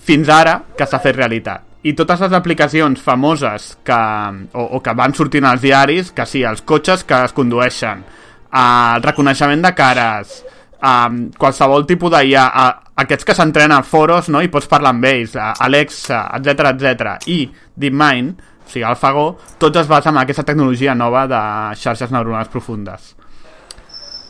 fins 0.00 0.28
ara 0.32 0.58
que 0.76 0.88
s'ha 0.88 1.00
fet 1.00 1.16
realitat. 1.16 1.69
I 1.82 1.94
totes 1.96 2.20
les 2.20 2.34
aplicacions 2.36 3.00
famoses 3.00 3.70
que, 3.84 3.98
o, 4.52 4.64
o 4.76 4.80
que 4.84 4.94
van 4.96 5.14
sortint 5.16 5.46
als 5.48 5.62
diaris, 5.64 6.10
que 6.12 6.26
sí, 6.28 6.42
els 6.44 6.60
cotxes 6.68 7.06
que 7.08 7.22
es 7.24 7.32
condueixen, 7.36 8.02
el 8.52 9.04
reconeixement 9.06 9.64
de 9.64 9.72
cares, 9.78 10.34
um, 10.84 11.22
qualsevol 11.40 11.86
tipus 11.88 12.12
d'IA, 12.12 12.44
uh, 12.44 12.92
aquests 13.00 13.24
que 13.24 13.36
s'entrenen 13.36 13.78
a 13.78 13.82
foros, 13.86 14.28
no?, 14.28 14.42
i 14.44 14.52
pots 14.52 14.68
parlar 14.68 14.92
amb 14.92 15.08
ells, 15.08 15.38
Alexa, 15.40 16.26
etc 16.36 16.72
etc 16.74 17.30
i 17.32 17.40
DeepMind, 17.80 18.48
o 18.60 18.70
sigui, 18.70 18.84
AlphaGo, 18.86 19.26
tots 19.58 19.80
es 19.80 19.88
basen 19.88 20.14
en 20.14 20.22
aquesta 20.24 20.44
tecnologia 20.46 20.94
nova 20.94 21.24
de 21.30 21.40
xarxes 21.80 22.12
neuronals 22.12 22.52
profundes. 22.52 23.14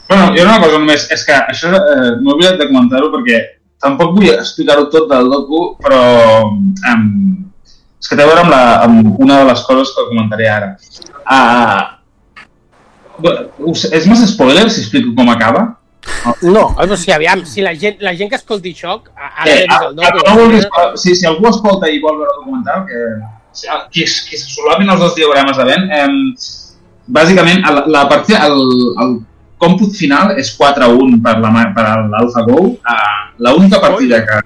Bueno, 0.09 0.31
jo 0.35 0.43
una 0.47 0.61
cosa 0.63 0.79
només, 0.79 1.11
és 1.15 1.27
que 1.27 1.35
això 1.35 1.71
eh, 1.75 2.15
m'he 2.19 2.33
oblidat 2.33 2.63
de 2.63 2.71
comentar-ho 2.71 3.11
perquè 3.13 3.43
tampoc 3.81 4.15
vull 4.17 4.31
explicar-ho 4.33 4.89
tot 4.93 5.09
del 5.11 5.31
docu, 5.33 5.63
però 5.81 6.03
um, 6.45 7.11
és 8.01 8.09
que 8.09 8.17
té 8.17 8.25
a 8.25 8.29
veure 8.29 8.45
amb, 8.45 8.53
la, 8.53 8.63
amb 8.87 9.21
una 9.21 9.41
de 9.43 9.49
les 9.51 9.65
coses 9.67 9.93
que 9.97 10.09
comentaré 10.09 10.49
ara. 10.53 10.71
Uh, 11.25 12.01
és 13.93 14.09
massa 14.09 14.29
spoiler 14.29 14.69
si 14.71 14.83
explico 14.85 15.15
com 15.17 15.29
acaba? 15.33 15.67
No, 16.43 16.65
o 16.77 16.97
sigui, 16.97 17.13
aviam, 17.15 17.45
si 17.49 17.65
la 17.65 17.75
gent, 17.77 18.01
la 18.05 18.15
gent 18.17 18.31
que 18.33 18.39
escolti 18.41 18.73
això, 18.75 18.97
ha 19.17 19.45
Eh, 19.49 19.65
el 19.65 19.95
docu. 19.97 20.23
no 20.27 20.37
vulguis, 20.37 20.67
si, 21.01 21.15
si 21.17 21.27
algú 21.29 21.49
escolta 21.49 21.89
i 21.89 22.01
vol 22.01 22.19
veure 22.19 22.33
el 22.33 22.41
documental, 22.41 22.87
que, 22.89 23.01
qui, 23.93 24.05
qui 24.05 24.37
se 24.41 24.49
solapin 24.49 24.91
els 24.91 25.01
dos 25.01 25.15
diagrames 25.17 25.57
de 25.57 25.65
vent, 25.69 25.85
eh, 25.93 26.09
bàsicament 27.09 27.65
la, 27.65 27.85
la 27.87 28.09
partida, 28.09 28.47
el, 28.47 28.61
el 29.05 29.15
còmput 29.61 29.93
final 29.99 30.35
és 30.41 30.55
4-1 30.59 31.19
per 31.25 31.37
la 31.43 31.51
ma- 31.53 31.69
per 31.77 31.85
l'AlphaGo. 32.11 32.63
Uh, 32.81 33.19
L'única 33.45 33.81
partida 33.81 34.23
que, 34.27 34.41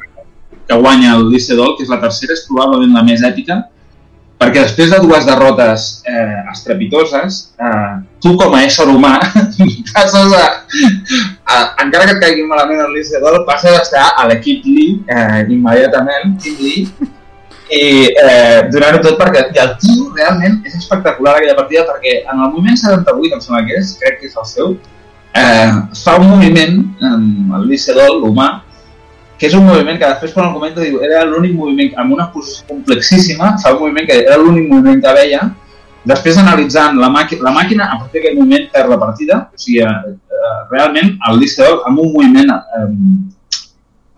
que 0.69 0.81
guanya 0.81 1.15
el 1.17 1.29
Licedol, 1.31 1.77
que 1.77 1.87
és 1.87 1.93
la 1.93 2.01
tercera, 2.03 2.35
és 2.35 2.45
probablement 2.49 2.95
la 2.99 3.03
més 3.07 3.23
èpica, 3.27 3.61
perquè 4.39 4.65
després 4.65 4.91
de 4.91 4.99
dues 5.01 5.25
derrotes 5.25 5.85
eh, 6.11 6.41
estrepitoses, 6.51 7.37
eh, 7.63 7.93
tu 8.21 8.35
com 8.37 8.53
a 8.55 8.63
ésser 8.67 8.85
humà 8.91 9.13
passes 9.95 10.35
a, 10.37 10.43
a, 11.47 11.59
encara 11.85 12.09
que 12.09 12.17
et 12.17 12.23
caigui 12.25 12.47
malament 12.51 12.83
el 12.85 12.97
Licedol, 12.97 13.45
passes 13.47 13.71
a 13.73 13.83
estar 13.83 14.07
a 14.19 14.27
l'equip 14.29 14.67
Lee 14.67 14.99
eh, 15.07 15.45
immediatament, 15.55 16.35
Team 16.43 16.59
Lee, 16.61 16.89
i 17.73 17.85
eh, 18.11 18.67
donar-ho 18.75 19.01
tot 19.07 19.17
perquè 19.21 19.47
i 19.55 19.61
el 19.63 19.71
tio 19.81 20.11
realment 20.19 20.59
és 20.67 20.75
espectacular 20.83 21.39
aquella 21.39 21.57
partida 21.57 21.87
perquè 21.89 22.19
en 22.27 22.35
el 22.35 22.51
moviment 22.51 22.77
78, 22.77 23.39
em 23.39 23.45
sembla 23.47 23.63
que 23.71 23.79
és, 23.81 23.95
crec 24.03 24.21
que 24.21 24.29
és 24.29 24.37
el 24.43 24.51
seu, 24.51 24.75
eh, 25.35 25.73
fa 26.05 26.17
un 26.21 26.31
moviment, 26.31 26.79
amb 27.03 27.59
el 27.59 27.67
Licedol, 27.73 28.21
l'humà, 28.23 28.49
que 29.39 29.49
és 29.49 29.57
un 29.59 29.67
moviment 29.67 29.99
que 29.99 30.07
després 30.07 30.33
quan 30.33 30.49
el 30.49 30.55
comenta 30.55 30.83
diu 30.85 31.01
era 31.03 31.25
l'únic 31.27 31.57
moviment, 31.59 31.93
amb 32.01 32.15
una 32.17 32.29
posició 32.33 32.69
complexíssima, 32.71 33.57
fa 33.63 33.75
un 33.75 33.83
moviment 33.83 34.07
que 34.09 34.21
era 34.23 34.39
l'únic 34.41 34.71
moviment 34.71 35.03
que 35.03 35.15
veia, 35.19 35.43
després 36.07 36.39
analitzant 36.39 37.01
la, 37.01 37.11
màquina, 37.11 37.49
la 37.49 37.55
màquina, 37.57 37.89
a 37.91 37.99
partir 37.99 38.21
d'aquest 38.21 38.39
moment 38.39 38.69
perd 38.73 38.93
la 38.95 39.01
partida, 39.01 39.41
o 39.51 39.61
sigui, 39.61 39.81
eh, 39.83 40.15
eh, 40.15 40.59
realment 40.71 41.17
el 41.31 41.41
Licedol 41.43 41.83
amb 41.89 42.05
un 42.05 42.13
moviment 42.15 42.55
eh, 42.55 42.89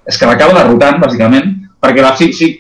és 0.07 0.19
que 0.21 0.29
l'acaba 0.29 0.55
derrotant, 0.61 1.01
bàsicament, 1.03 1.55
perquè 1.83 2.05
la 2.05 2.13
fi, 2.19 2.31
fi, 2.37 2.53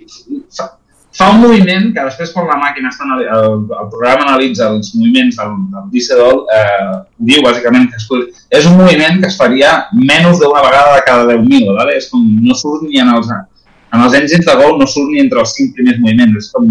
fa, 1.16 1.30
un 1.32 1.40
moviment 1.40 1.88
que 1.94 2.05
després 2.05 2.32
quan 2.34 2.48
la 2.51 2.59
màquina 2.60 2.90
està, 2.93 3.06
el, 3.16 3.56
el 3.64 3.88
programa 3.93 4.26
analitza 4.26 4.68
els 4.72 4.93
moviments 4.97 5.38
del, 5.40 5.56
del 5.72 5.88
Licedol, 5.94 6.43
eh, 6.52 6.93
diu 7.30 7.44
bàsicament 7.47 7.88
que 7.90 8.01
escolta, 8.01 8.44
és 8.59 8.68
un 8.68 8.76
moviment 8.80 9.20
que 9.22 9.30
es 9.30 9.38
faria 9.40 9.72
menys 9.97 10.43
d'una 10.43 10.62
vegada 10.66 10.94
de 10.98 11.02
cada 11.09 11.26
10.000, 11.32 11.72
¿vale? 11.78 11.97
és 11.97 12.10
com 12.12 12.22
no 12.44 12.56
surt 12.59 12.86
ni 12.86 13.01
en 13.02 13.14
els, 13.16 13.32
en 13.32 14.06
els 14.06 14.20
engines 14.20 14.47
de 14.47 14.56
gol, 14.60 14.78
no 14.80 14.88
surt 14.90 15.12
ni 15.12 15.24
entre 15.24 15.43
els 15.43 15.56
cinc 15.56 15.74
primers 15.78 16.01
moviments, 16.05 16.38
és 16.44 16.52
com, 16.55 16.70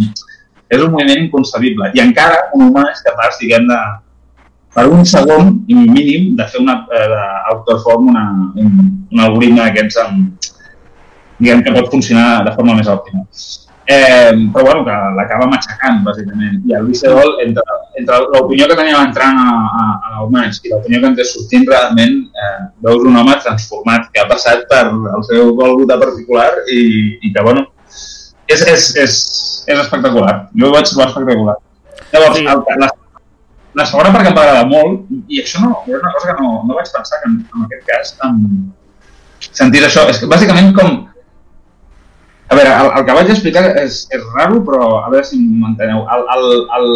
és 0.70 0.82
un 0.82 0.94
moviment 0.94 1.26
inconcebible, 1.26 1.92
i 1.98 2.04
encara 2.06 2.48
un 2.54 2.70
humà 2.70 2.88
és 2.94 3.04
capaç, 3.06 3.42
diguem, 3.42 3.66
de, 3.72 3.82
per 4.76 4.90
un 4.92 5.06
segon 5.08 5.54
mínim 5.72 6.34
de 6.38 6.46
fer 6.52 6.62
una, 6.62 6.82
eh, 6.94 7.06
d'autoform 7.12 8.10
una, 8.12 8.26
un, 8.62 8.74
un 9.10 9.22
algoritme 9.24 9.64
d'aquests 9.64 10.02
diguem 11.40 11.64
que 11.64 11.74
pot 11.76 11.92
funcionar 11.92 12.44
de 12.46 12.54
forma 12.56 12.76
més 12.78 12.90
òptima. 12.92 13.24
Eh, 13.88 14.34
però 14.52 14.64
bueno, 14.66 14.82
que 14.86 14.94
l'acaba 15.14 15.45
matxacant, 15.45 15.99
bàsicament. 16.06 16.57
I 16.66 16.74
el 16.74 16.88
Vicedol, 16.90 17.36
entre, 17.44 17.64
entre 17.99 18.18
l'opinió 18.34 18.66
que 18.72 18.78
teníem 18.80 18.98
entrant 18.98 19.38
a, 19.38 19.52
a, 19.53 19.84
a 20.10 20.24
humans 20.26 20.57
i 20.64 20.72
l'opinió 20.72 21.03
que 21.03 21.12
ens 21.12 21.20
té 21.20 21.28
sortint, 21.30 21.68
realment 21.70 22.16
eh, 22.34 22.57
veus 22.88 23.06
un 23.06 23.20
home 23.22 23.38
transformat 23.45 24.10
que 24.10 24.24
ha 24.24 24.28
passat 24.32 24.66
per 24.72 24.88
el 24.90 25.26
seu 25.30 25.53
Golgota 25.60 25.99
particular 26.02 26.49
i, 26.66 26.82
i 27.22 27.32
que, 27.32 27.45
bueno, 27.45 27.68
és, 28.49 28.66
és, 28.66 28.90
és, 29.06 29.20
és 29.70 29.80
espectacular. 29.86 30.36
Jo 30.57 30.72
ho 30.72 30.74
vaig 30.74 30.90
trobar 30.90 31.12
espectacular. 31.12 31.60
Llavors, 32.12 32.40
Sí. 32.40 32.45
el, 32.49 32.66
la, 32.82 32.90
la 33.76 33.86
segona 33.86 34.12
perquè 34.16 34.32
em 34.32 34.38
va 34.38 34.48
agradar 34.48 34.66
molt, 34.72 35.06
i 35.30 35.44
això 35.44 35.62
no, 35.62 35.84
és 35.86 35.99
una 35.99 36.14
cosa 36.16 36.32
que 36.32 36.41
no, 36.41 36.62
no 36.66 36.78
vaig 36.78 36.90
pensar 36.90 37.22
que 37.22 37.30
en, 37.30 37.41
en 37.53 37.70
aquest 37.70 37.90
cas 37.91 38.16
en, 38.26 38.41
sentir 39.52 39.84
això, 39.86 40.07
és 40.10 40.18
que 40.22 40.30
bàsicament 40.32 40.74
com 40.78 41.03
veure, 42.57 42.76
el, 42.82 42.91
el 42.99 43.06
que 43.07 43.18
vaig 43.18 43.32
explicar 43.34 43.65
és, 43.82 44.03
és 44.14 44.23
raro, 44.36 44.61
però 44.68 44.88
a 45.02 45.10
veure 45.11 45.26
si 45.27 45.40
m'enteneu. 45.40 46.06
El, 46.15 46.23
el, 46.36 46.45
el, 46.77 46.88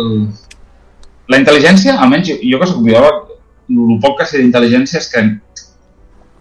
la 1.30 1.40
intel·ligència, 1.42 1.98
almenys 2.00 2.32
jo, 2.32 2.40
jo 2.44 2.62
que 2.62 2.70
soc 2.70 2.82
biòleg, 2.86 3.28
el 3.70 4.00
poc 4.04 4.18
que 4.20 4.28
sé 4.30 4.42
d'intel·ligència 4.42 5.00
és 5.00 5.10
que 5.12 5.26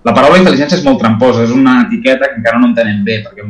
la 0.06 0.14
paraula 0.16 0.38
intel·ligència 0.40 0.78
és 0.78 0.84
molt 0.86 1.00
tramposa, 1.02 1.44
és 1.44 1.52
una 1.52 1.82
etiqueta 1.86 2.30
que 2.30 2.38
encara 2.40 2.60
no 2.62 2.70
entenem 2.70 3.02
bé, 3.04 3.18
perquè 3.26 3.44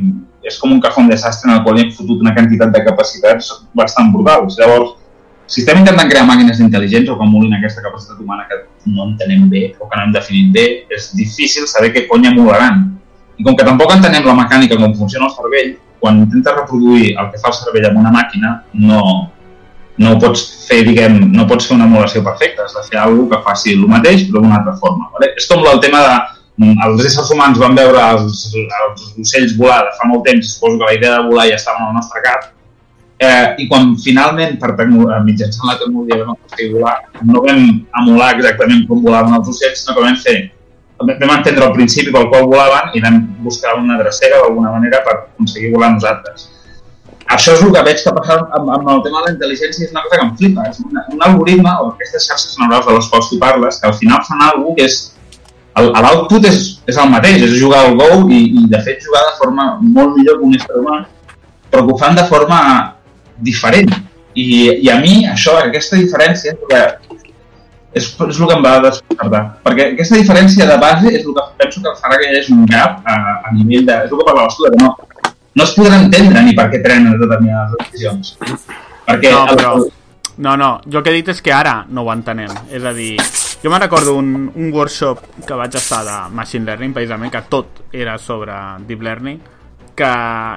és 0.48 0.56
com 0.58 0.72
un 0.72 0.80
cajón 0.80 1.10
desastre 1.10 1.50
en 1.50 1.58
el 1.58 1.62
qual 1.64 1.78
hi 1.78 1.84
hem 1.84 1.92
fotut 1.94 2.24
una 2.24 2.32
quantitat 2.34 2.72
de 2.74 2.82
capacitats 2.86 3.50
bastant 3.76 4.10
brutals. 4.14 4.56
Llavors, 4.58 4.96
si 5.48 5.62
estem 5.62 5.80
intentant 5.80 6.10
crear 6.10 6.26
màquines 6.28 6.60
intel·ligents 6.64 7.08
o 7.12 7.16
que 7.18 7.26
emulin 7.26 7.56
aquesta 7.56 7.84
capacitat 7.84 8.20
humana 8.20 8.46
que 8.48 8.58
no 8.92 9.10
entenem 9.10 9.46
bé 9.48 9.62
o 9.78 9.88
que 9.88 9.96
no 9.96 10.06
hem 10.06 10.14
definit 10.16 10.52
bé, 10.52 10.66
és 10.92 11.10
difícil 11.16 11.68
saber 11.70 11.92
què 11.94 12.06
cony 12.10 12.28
emularan. 12.32 12.97
I 13.38 13.46
com 13.46 13.56
que 13.56 13.66
tampoc 13.66 13.92
entenem 13.94 14.26
la 14.26 14.36
mecànica 14.38 14.78
com 14.78 14.94
funciona 14.98 15.28
el 15.28 15.34
cervell, 15.34 15.74
quan 15.98 16.22
intentes 16.24 16.56
reproduir 16.56 17.12
el 17.18 17.28
que 17.32 17.42
fa 17.42 17.52
el 17.52 17.58
cervell 17.58 17.90
amb 17.90 18.00
una 18.00 18.14
màquina, 18.14 18.54
no, 18.88 19.02
no 19.98 20.16
pots 20.22 20.42
fer, 20.66 20.82
diguem, 20.86 21.20
no 21.34 21.46
pots 21.50 21.68
fer 21.68 21.76
una 21.78 21.86
emulació 21.90 22.22
perfecta, 22.26 22.66
has 22.66 22.74
de 22.74 22.84
fer 22.88 23.00
alguna 23.02 23.36
que 23.36 23.44
faci 23.46 23.76
el 23.76 23.86
mateix 23.90 24.26
però 24.28 24.42
d'una 24.42 24.60
altra 24.60 24.76
forma. 24.82 25.08
Vale? 25.14 25.32
És 25.38 25.48
com 25.50 25.64
el 25.66 25.80
tema 25.82 26.02
de 26.06 26.18
els 26.86 27.04
éssers 27.06 27.30
humans 27.30 27.58
van 27.62 27.76
veure 27.78 28.04
els, 28.12 28.44
els 28.58 29.08
ocells 29.22 29.56
volar 29.58 29.84
de 29.86 29.96
fa 29.98 30.08
molt 30.10 30.24
temps, 30.26 30.54
suposo 30.54 30.78
que 30.78 30.88
la 30.90 30.96
idea 30.98 31.16
de 31.16 31.26
volar 31.30 31.46
ja 31.50 31.58
estava 31.58 31.84
en 31.84 31.90
el 31.92 31.98
nostre 32.00 32.22
cap, 32.24 32.48
eh, 33.22 33.54
i 33.62 33.68
quan 33.70 33.94
finalment, 34.02 34.58
per 34.58 34.74
eh, 34.74 34.88
mitjançant 35.26 35.70
la 35.70 35.78
tecnologia 35.78 36.24
vam 36.24 36.34
aconseguir 36.34 36.72
volar, 36.74 36.96
no 37.22 37.42
vam 37.46 37.64
emular 38.02 38.32
exactament 38.36 38.86
com 38.88 39.02
volaven 39.02 39.38
els 39.38 39.50
ocells, 39.54 39.84
sinó 39.84 39.96
que 39.96 40.06
vam 40.06 40.18
fer 40.26 40.38
vam 40.98 41.34
entendre 41.36 41.66
el 41.66 41.74
principi 41.74 42.12
pel 42.14 42.28
qual 42.30 42.46
volaven 42.50 42.94
i 42.94 43.02
vam 43.02 43.18
buscar 43.44 43.76
una 43.78 43.98
drecera 44.00 44.40
d'alguna 44.42 44.72
manera 44.74 45.02
per 45.06 45.14
aconseguir 45.18 45.72
volar 45.74 45.92
nosaltres. 45.94 46.48
Això 47.28 47.52
és 47.52 47.62
el 47.62 47.72
que 47.74 47.82
veig 47.84 48.00
que 48.02 48.12
passa 48.16 48.38
amb, 48.56 48.70
amb 48.72 48.88
el 48.88 49.02
tema 49.04 49.20
de 49.20 49.26
la 49.26 49.32
intel·ligència, 49.34 49.84
és 49.84 49.92
una 49.92 50.02
cosa 50.06 50.16
que 50.16 50.24
em 50.24 50.34
flipa. 50.40 50.64
És 50.70 50.80
un, 50.80 50.96
un 51.12 51.24
algoritme, 51.26 51.74
o 51.82 51.90
aquestes 51.92 52.26
xarxes 52.30 52.56
neurals 52.58 52.88
de 52.88 52.94
les 52.96 53.08
quals 53.12 53.28
tu 53.30 53.38
parles, 53.42 53.80
que 53.80 53.88
al 53.90 53.96
final 54.00 54.24
fan 54.28 54.44
alguna 54.48 54.74
que 54.78 54.88
és... 54.88 54.98
L'output 55.78 56.46
és, 56.48 56.62
és 56.90 56.96
el 56.98 57.10
mateix, 57.12 57.42
és 57.46 57.52
jugar 57.60 57.84
al 57.84 57.92
Go 58.00 58.24
i, 58.34 58.40
i 58.58 58.64
de 58.72 58.80
fet 58.82 59.04
jugar 59.04 59.20
de 59.28 59.36
forma 59.38 59.66
molt 59.78 60.16
millor 60.16 60.40
que 60.40 60.48
un 60.48 60.56
ésser 60.56 60.80
humà, 60.80 60.96
però 61.70 61.84
que 61.84 61.94
ho 61.94 61.98
fan 62.00 62.16
de 62.18 62.24
forma 62.26 62.58
diferent. 63.46 63.92
I, 64.34 64.48
i 64.82 64.90
a 64.90 64.96
mi 64.98 65.20
això, 65.28 65.54
aquesta 65.60 66.00
diferència, 66.00 66.56
que 66.64 66.80
és, 67.98 68.08
és 68.28 68.40
el 68.40 68.48
que 68.50 68.56
em 68.56 68.64
va 68.64 68.72
despertar. 68.86 69.42
Perquè 69.66 69.90
aquesta 69.92 70.18
diferència 70.20 70.66
de 70.70 70.78
base 70.82 71.12
és 71.12 71.26
el 71.26 71.34
que 71.36 71.44
penso 71.60 71.82
que 71.84 71.94
farà 72.00 72.18
que 72.22 72.30
hi 72.32 72.38
hagi 72.40 72.54
un 72.56 72.64
gap 72.70 73.02
a, 73.04 73.18
a 73.50 73.52
nivell 73.58 73.86
de... 73.88 73.98
És 74.06 74.12
el 74.14 74.18
que 74.22 74.26
parlaves 74.30 74.56
tu, 74.58 74.66
que 74.70 74.82
no, 74.82 74.94
no 75.58 75.66
es 75.66 75.74
podrà 75.76 76.00
entendre 76.04 76.42
ni 76.46 76.54
per 76.58 76.68
què 76.72 76.82
prenen 76.84 77.18
determinades 77.20 77.76
decisions. 77.84 78.34
Perquè 79.08 79.32
No, 79.34 79.44
el- 79.46 79.56
però... 79.56 79.76
No, 80.38 80.52
no, 80.56 80.66
jo 80.86 81.00
el 81.00 81.02
que 81.02 81.10
he 81.10 81.16
dit 81.18 81.28
és 81.32 81.40
que 81.42 81.50
ara 81.50 81.80
no 81.90 82.04
ho 82.06 82.12
entenem. 82.12 82.52
És 82.70 82.84
a 82.86 82.92
dir, 82.94 83.16
jo 83.58 83.70
me'n 83.72 83.80
recordo 83.82 84.12
un, 84.14 84.28
un 84.54 84.68
workshop 84.70 85.24
que 85.48 85.56
vaig 85.58 85.74
estar 85.74 86.04
de 86.06 86.12
Machine 86.30 86.62
Learning, 86.68 86.92
precisament, 86.94 87.32
que 87.34 87.40
tot 87.50 87.80
era 87.90 88.14
sobre 88.22 88.54
Deep 88.86 89.02
Learning, 89.02 89.40
que 89.98 90.12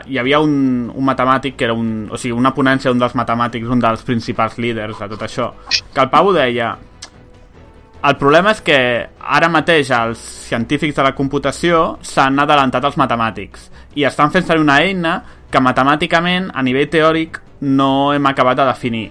hi 0.06 0.20
havia 0.22 0.38
un, 0.46 0.54
un 0.94 1.08
matemàtic 1.08 1.56
que 1.58 1.66
era 1.66 1.74
un... 1.74 2.06
O 2.14 2.20
sigui, 2.22 2.36
una 2.38 2.52
ponència 2.54 2.92
d'un 2.94 3.02
dels 3.02 3.16
matemàtics, 3.18 3.72
un 3.74 3.82
dels 3.82 4.06
principals 4.06 4.60
líders 4.62 5.02
de 5.02 5.08
tot 5.16 5.26
això, 5.26 5.50
que 5.82 6.04
el 6.06 6.12
Pau 6.14 6.30
deia 6.38 6.76
el 8.02 8.18
problema 8.18 8.50
és 8.56 8.62
que 8.66 8.78
ara 9.22 9.50
mateix 9.54 9.92
els 9.94 10.22
científics 10.48 10.96
de 10.98 11.04
la 11.06 11.14
computació 11.14 12.00
s'han 12.02 12.40
adelantat 12.42 12.88
als 12.88 12.98
matemàtics 12.98 13.68
i 14.00 14.08
estan 14.10 14.32
fent 14.34 14.48
servir 14.48 14.64
una 14.66 14.80
eina 14.82 15.20
que 15.52 15.62
matemàticament, 15.62 16.50
a 16.56 16.64
nivell 16.64 16.90
teòric, 16.90 17.38
no 17.62 18.14
hem 18.14 18.26
acabat 18.26 18.58
de 18.58 18.66
definir. 18.66 19.10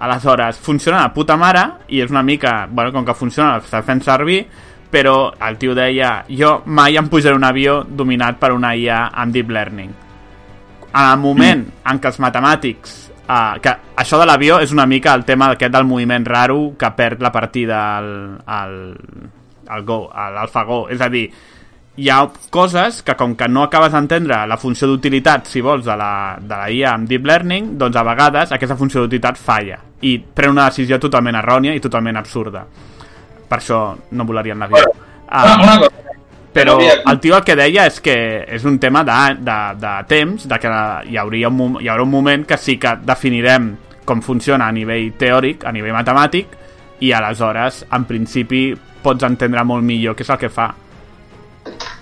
Aleshores, 0.00 0.56
funciona 0.56 1.02
de 1.02 1.12
puta 1.12 1.36
mare 1.36 1.66
i 1.92 2.00
és 2.00 2.10
una 2.10 2.22
mica, 2.22 2.66
bueno, 2.70 2.92
com 2.94 3.04
que 3.04 3.18
funciona, 3.18 3.58
l'està 3.58 3.82
fent 3.84 4.00
servir, 4.06 4.44
però 4.90 5.34
el 5.46 5.58
tio 5.60 5.74
deia, 5.76 6.24
jo 6.30 6.62
mai 6.66 6.96
em 6.96 7.10
pujaré 7.10 7.36
un 7.36 7.44
avió 7.44 7.82
dominat 7.84 8.40
per 8.40 8.54
una 8.54 8.72
IA 8.74 9.10
amb 9.12 9.34
Deep 9.34 9.50
Learning. 9.50 9.92
En 10.90 11.04
el 11.04 11.20
moment 11.20 11.66
en 11.86 12.00
què 12.00 12.08
els 12.08 12.22
matemàtics 12.22 12.96
Uh, 13.30 13.60
que 13.62 13.70
això 14.02 14.18
de 14.18 14.26
l'avió 14.26 14.56
és 14.58 14.72
una 14.74 14.88
mica 14.90 15.12
el 15.14 15.22
tema 15.22 15.52
aquest 15.52 15.70
del 15.70 15.86
moviment 15.86 16.24
raro 16.26 16.72
que 16.78 16.88
perd 16.98 17.20
la 17.22 17.30
partida 17.30 17.78
al, 18.00 18.10
al, 18.42 18.74
el 19.70 19.84
Go, 19.86 20.00
a 20.10 20.30
l'AlphaGo. 20.34 20.80
És 20.90 21.04
a 21.04 21.06
dir, 21.12 21.28
hi 22.00 22.08
ha 22.10 22.24
coses 22.50 23.04
que 23.06 23.14
com 23.14 23.36
que 23.38 23.46
no 23.46 23.62
acabes 23.62 23.94
d'entendre 23.94 24.40
la 24.50 24.58
funció 24.58 24.88
d'utilitat, 24.90 25.46
si 25.46 25.62
vols, 25.62 25.84
de 25.86 25.94
la, 26.00 26.38
de 26.42 26.58
la 26.58 26.66
IA 26.74 26.96
amb 26.96 27.06
Deep 27.06 27.30
Learning, 27.30 27.76
doncs 27.78 28.00
a 28.00 28.06
vegades 28.10 28.56
aquesta 28.56 28.78
funció 28.80 29.04
d'utilitat 29.04 29.38
falla 29.38 29.78
i 30.02 30.16
pren 30.18 30.56
una 30.56 30.66
decisió 30.66 30.98
totalment 30.98 31.38
errònia 31.38 31.76
i 31.76 31.84
totalment 31.84 32.18
absurda. 32.18 32.64
Per 33.50 33.58
això 33.58 33.84
no 34.10 34.26
volarien 34.26 34.58
la 34.58 34.70
vida. 34.70 34.90
Una, 34.90 35.06
Um, 35.30 35.62
una 35.62 35.78
cosa, 35.78 36.09
però 36.52 36.78
el 36.80 37.20
tio 37.22 37.36
el 37.36 37.44
que 37.46 37.54
deia 37.58 37.86
és 37.86 38.00
que 38.02 38.16
és 38.56 38.64
un 38.66 38.80
tema 38.82 39.04
de, 39.06 39.18
de, 39.38 39.58
de 39.78 39.92
temps, 40.10 40.48
de 40.50 40.58
que 40.58 40.72
hi, 41.10 41.16
hauria 41.20 41.48
un, 41.48 41.78
hi 41.78 41.90
haurà 41.90 42.02
un 42.02 42.10
moment 42.10 42.46
que 42.46 42.58
sí 42.58 42.76
que 42.82 42.96
definirem 43.06 43.72
com 44.04 44.22
funciona 44.24 44.66
a 44.66 44.74
nivell 44.74 45.12
teòric, 45.18 45.64
a 45.64 45.72
nivell 45.72 45.94
matemàtic, 45.94 46.56
i 47.00 47.12
aleshores, 47.14 47.84
en 47.94 48.06
principi, 48.08 48.70
pots 49.04 49.24
entendre 49.24 49.62
molt 49.64 49.86
millor 49.86 50.16
què 50.18 50.26
és 50.26 50.32
el 50.34 50.40
que 50.40 50.50
fa. 50.52 50.72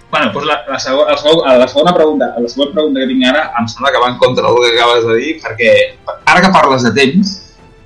Bueno, 0.09 0.31
doncs 0.33 0.47
la, 0.49 0.57
la, 0.65 0.79
segona, 0.81 1.13
la, 1.13 1.19
segona, 1.21 1.55
la 1.61 1.69
segona 1.69 1.93
pregunta, 1.93 2.31
la 2.41 2.49
següent 2.49 2.73
pregunta 2.73 3.03
que 3.03 3.11
tinc 3.11 3.27
ara 3.29 3.43
em 3.61 3.69
sembla 3.69 3.93
que 3.93 4.01
va 4.01 4.09
en 4.09 4.17
contra 4.23 4.47
del 4.47 4.57
que 4.65 4.71
acabes 4.73 5.05
de 5.05 5.19
dir, 5.21 5.35
perquè 5.45 5.73
ara 6.09 6.41
que 6.41 6.53
parles 6.55 6.87
de 6.89 6.95
temps, 6.97 7.35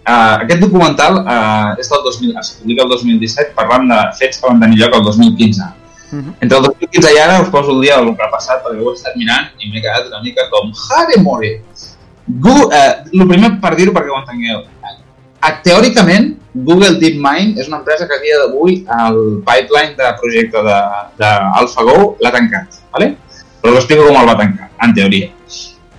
uh, 0.06 0.39
aquest 0.44 0.62
documental 0.62 1.18
uh, 1.24 1.74
és 1.82 1.90
del 1.90 2.05
2000, 2.06 2.36
es 2.39 2.52
publica 2.60 2.86
el 2.86 2.94
2017 2.94 3.56
parlant 3.59 3.90
de 3.90 3.98
fets 4.20 4.39
que 4.39 4.47
van 4.47 4.62
tenir 4.62 4.78
lloc 4.84 5.01
el 5.01 5.09
2015. 5.10 5.66
Mhm. 6.12 6.34
Entre 6.40 6.59
el 6.59 6.64
2015 6.64 7.14
i 7.14 7.18
ara 7.18 7.40
us 7.40 7.48
poso 7.48 7.72
el 7.72 7.80
dia 7.80 7.97
del 7.97 8.14
que 8.16 8.22
ha 8.22 8.30
passat 8.30 8.62
perquè 8.64 8.82
ho 8.82 8.90
he 8.90 8.94
estat 8.98 9.16
mirant 9.16 9.48
i 9.59 9.70
m'he 9.70 9.80
quedat 9.80 10.06
una 10.10 10.20
mica 10.22 10.48
com 10.52 10.70
Hare 10.90 11.18
More. 11.22 11.52
Google, 12.28 12.68
eh, 12.76 12.93
el 13.12 13.26
primer 13.28 13.51
per 13.60 13.74
dir-ho 13.74 13.93
perquè 13.97 14.12
ho 14.12 14.20
entengueu. 14.20 14.62
Eh, 15.43 15.55
teòricament, 15.64 16.36
Google 16.55 16.98
DeepMind 17.01 17.59
és 17.59 17.66
una 17.66 17.80
empresa 17.80 18.06
que 18.06 18.14
a 18.14 18.22
dia 18.22 18.39
d'avui 18.43 18.84
el 19.01 19.18
pipeline 19.47 19.97
de 19.97 20.12
projecte 20.20 20.62
d'AlphaGo 21.18 22.16
l'ha 22.20 22.30
tancat. 22.30 22.82
¿vale? 22.93 23.16
Però 23.62 23.72
us 23.72 23.80
explico 23.80 24.06
com 24.06 24.20
el 24.20 24.28
va 24.28 24.36
tancar, 24.36 24.68
en 24.84 24.94
teoria. 24.94 25.30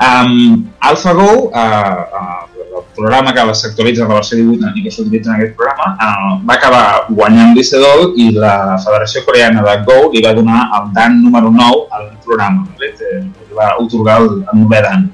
Um, 0.03 0.69
AlphaGo, 0.79 1.29
uh, 1.47 2.03
uh, 2.19 2.52
el 2.73 2.85
programa 2.95 3.33
que 3.33 3.43
s'actualitza 3.55 4.07
la 4.07 4.15
versió 4.15 4.37
18 4.37 4.73
i 4.75 4.83
que 4.83 4.91
s'utilitza 4.91 5.31
en 5.31 5.35
aquest 5.37 5.55
programa, 5.57 5.93
uh, 5.95 6.35
va 6.47 6.55
acabar 6.57 6.85
guanyant 7.09 7.53
l'ICEDOL 7.55 8.13
i 8.17 8.29
la 8.35 8.77
Federació 8.83 9.23
Coreana 9.27 9.63
de 9.65 9.75
Go 9.87 9.97
li 10.13 10.23
va 10.25 10.33
donar 10.37 10.63
el 10.79 10.89
dan 10.95 11.21
número 11.21 11.51
9 11.51 11.85
al 11.97 12.07
programa. 12.25 12.67
¿vale? 12.73 12.93
Li 12.93 13.55
va 13.57 13.75
otorgar 13.79 14.21
el, 14.21 14.41
el 14.41 14.65
9è 14.65 14.81
dan. 14.87 15.09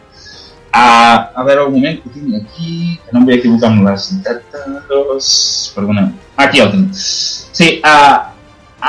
Uh, 0.69 1.17
a 1.33 1.43
veure, 1.43 1.65
un 1.65 1.73
moment, 1.73 2.01
que 2.03 2.09
tinc 2.13 2.35
aquí, 2.37 2.73
que 3.03 3.13
no 3.13 3.21
em 3.21 3.29
vull 3.29 3.37
equivocar 3.39 3.71
amb 3.71 3.87
les 3.89 4.09
dates... 4.25 5.29
Perdona. 5.75 6.11
Aquí 6.37 6.61
el 6.61 6.69
tinc. 6.75 6.91
Sí, 6.93 7.79
uh, 7.81 8.29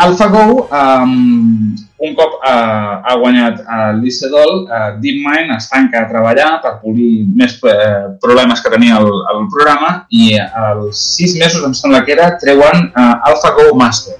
AlphaGo, 0.05 0.69
um, 0.69 1.73
un 2.01 2.15
cop 2.17 2.39
uh, 2.41 2.95
ha 3.05 3.15
guanyat 3.21 3.61
uh, 3.61 3.91
l'ICEDOL, 4.01 4.65
uh, 4.65 4.89
DeepMind 5.03 5.53
es 5.57 5.69
tanca 5.69 6.01
a 6.01 6.09
treballar 6.09 6.49
per 6.65 6.79
polir 6.81 7.27
més 7.37 7.59
uh, 7.61 8.17
problemes 8.23 8.65
que 8.65 8.73
tenia 8.73 8.97
el, 9.03 9.11
el 9.35 9.45
programa 9.53 9.93
i 10.09 10.33
als 10.41 11.05
sis 11.19 11.37
mesos, 11.37 11.61
em 11.67 11.77
sembla 11.77 12.01
que 12.07 12.17
era, 12.17 12.33
treuen 12.41 12.89
uh, 12.95 13.29
AlphaGo 13.29 13.75
Master. 13.77 14.17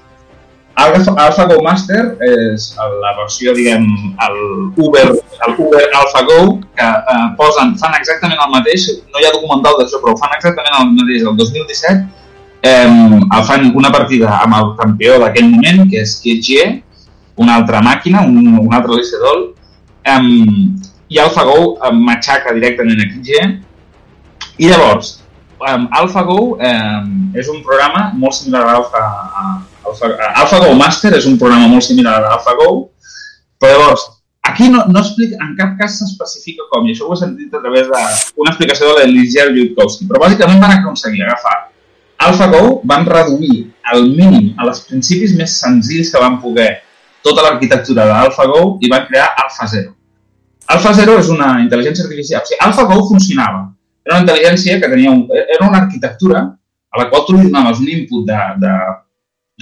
Alpha, 0.81 1.11
AlphaGo 1.19 1.57
Master 1.63 2.01
és 2.23 2.69
la 3.01 3.11
versió, 3.17 3.53
diguem, 3.57 3.83
el 4.25 4.37
Uber, 4.79 5.09
el 5.47 5.57
Uber 5.59 5.83
AlphaGo, 5.99 6.61
que 6.77 6.87
eh, 6.87 7.25
posen, 7.37 7.75
fan 7.81 7.97
exactament 7.99 8.39
el 8.39 8.53
mateix, 8.53 8.87
no 9.11 9.19
hi 9.19 9.27
ha 9.27 9.33
documental 9.35 9.81
d'això, 9.81 9.99
però 10.03 10.15
fan 10.21 10.37
exactament 10.37 10.77
el 10.79 10.93
mateix 10.95 11.27
el 11.27 11.35
2017, 11.41 12.05
eh, 12.71 12.87
el 12.87 13.43
fan 13.49 13.67
una 13.75 13.91
partida 13.91 14.31
amb 14.39 14.57
el 14.61 14.71
campió 14.79 15.19
d'aquell 15.21 15.51
moment, 15.51 15.83
que 15.91 16.05
és 16.05 16.15
KG, 16.23 16.71
una 17.35 17.55
altra 17.55 17.81
màquina, 17.81 18.25
un, 18.27 18.37
un 18.59 18.73
altre 18.73 18.97
Licedol, 18.99 19.51
eh, 20.03 20.19
i 21.11 21.19
AlphaGo 21.19 21.57
eh, 21.75 21.91
matxaca 21.95 22.53
directament 22.55 23.01
a 23.03 23.09
KG, 23.09 23.49
i 24.61 24.69
llavors, 24.69 25.17
um, 25.61 25.87
AlphaGo 26.01 26.39
eh, 26.61 27.01
és 27.39 27.49
un 27.51 27.61
programa 27.65 28.11
molt 28.17 28.35
similar 28.37 28.63
a 28.67 28.77
Alpha, 28.79 29.01
a, 29.01 29.45
Alpha, 29.89 30.09
a 30.15 30.31
AlphaGo 30.43 30.73
Master 30.77 31.13
és 31.17 31.27
un 31.29 31.37
programa 31.41 31.69
molt 31.71 31.85
similar 31.87 32.19
a 32.21 32.35
AlphaGo, 32.37 32.71
però 33.61 33.77
llavors, 33.77 34.05
aquí 34.47 34.69
no, 34.73 34.85
no 34.89 35.01
explica, 35.01 35.39
en 35.45 35.55
cap 35.57 35.75
cas 35.79 35.99
s'especifica 35.99 36.67
com, 36.71 36.85
i 36.87 36.95
això 36.95 37.09
ho 37.09 37.15
he 37.15 37.21
sentit 37.23 37.53
a 37.55 37.63
través 37.63 37.89
d'una 37.89 38.53
explicació 38.53 38.91
de 38.91 39.05
l'Elisir 39.05 39.49
Yutkowski, 39.55 40.07
però 40.09 40.23
bàsicament 40.25 40.63
van 40.63 40.79
aconseguir 40.79 41.25
agafar 41.25 41.57
AlphaGo, 42.21 42.81
van 42.85 43.05
reduir 43.05 43.71
al 43.91 44.05
mínim, 44.05 44.51
a 44.57 44.67
els 44.67 44.83
principis 44.85 45.33
més 45.37 45.55
senzills 45.57 46.11
que 46.13 46.21
van 46.21 46.37
poder, 46.43 46.69
tota 47.23 47.43
l'arquitectura 47.45 48.07
d'AlphaGo 48.09 48.63
i 48.81 48.89
van 48.91 49.05
crear 49.09 49.27
AlphaZero. 49.43 49.93
AlphaZero 50.71 51.17
és 51.19 51.29
una 51.33 51.53
intel·ligència 51.61 52.05
artificial. 52.07 52.41
O 52.41 52.49
sigui, 52.49 52.59
AlphaGo 52.65 53.05
funcionava. 53.09 53.67
Era 54.05 54.17
una 54.17 54.25
intel·ligència 54.25 54.79
que 54.81 54.89
tenia 54.89 55.13
un, 55.13 55.27
era 55.29 55.67
una 55.67 55.83
arquitectura 55.83 56.41
a 56.91 56.99
la 56.99 57.07
qual 57.09 57.25
tu 57.27 57.37
li 57.37 57.47
donaves 57.47 57.79
un 57.79 57.89
input 57.91 58.25
de, 58.27 58.39
de 58.61 58.73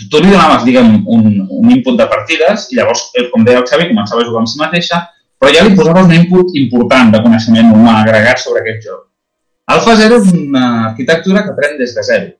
tu 0.07 0.21
li 0.23 0.31
donaves, 0.31 0.63
diguem, 0.63 1.03
un, 1.11 1.25
un 1.49 1.71
input 1.73 1.97
de 1.99 2.07
partides 2.07 2.69
i 2.71 2.79
llavors, 2.79 3.09
eh, 3.19 3.27
com 3.33 3.43
deia 3.43 3.59
el 3.59 3.67
Xavi, 3.67 3.89
començava 3.91 4.23
a 4.23 4.27
jugar 4.27 4.43
amb 4.43 4.51
si 4.51 4.59
mateixa, 4.61 5.01
però 5.39 5.51
ja 5.51 5.65
li 5.65 5.75
posaves 5.75 6.07
un 6.07 6.15
input 6.15 6.55
important 6.61 7.11
de 7.13 7.21
coneixement 7.25 7.73
humà 7.75 7.99
agregat 8.03 8.41
sobre 8.43 8.63
aquest 8.63 8.87
joc. 8.87 9.05
AlphaZero 9.69 10.21
és 10.23 10.31
una 10.33 10.65
arquitectura 10.89 11.43
que 11.45 11.55
pren 11.57 11.77
des 11.77 11.93
de 11.95 12.03
zero. 12.05 12.31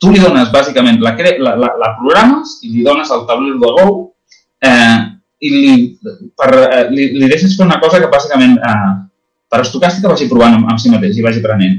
Tu 0.00 0.12
li 0.12 0.20
dones, 0.22 0.52
bàsicament, 0.52 1.00
la, 1.02 1.16
la, 1.16 1.56
la, 1.60 1.72
la 1.80 1.90
programes 1.98 2.58
i 2.64 2.70
li 2.76 2.84
dones 2.84 3.10
el 3.12 3.26
taulell 3.28 3.58
de 3.60 3.72
Go 3.78 3.88
eh, 4.62 4.96
i 5.40 5.50
li, 5.50 5.74
per, 6.36 6.50
eh, 6.68 6.82
li, 6.90 7.10
li 7.18 7.28
deixes 7.28 7.56
fer 7.56 7.66
una 7.66 7.80
cosa 7.80 8.00
que, 8.00 8.08
bàsicament, 8.12 8.58
eh, 8.58 8.90
per 9.50 9.62
estocàstica 9.64 10.08
vagi 10.12 10.28
provant 10.30 10.54
amb, 10.58 10.68
amb 10.70 10.78
si 10.82 10.90
mateix 10.92 11.16
i 11.18 11.22
vagi 11.24 11.40
aprenent. 11.42 11.78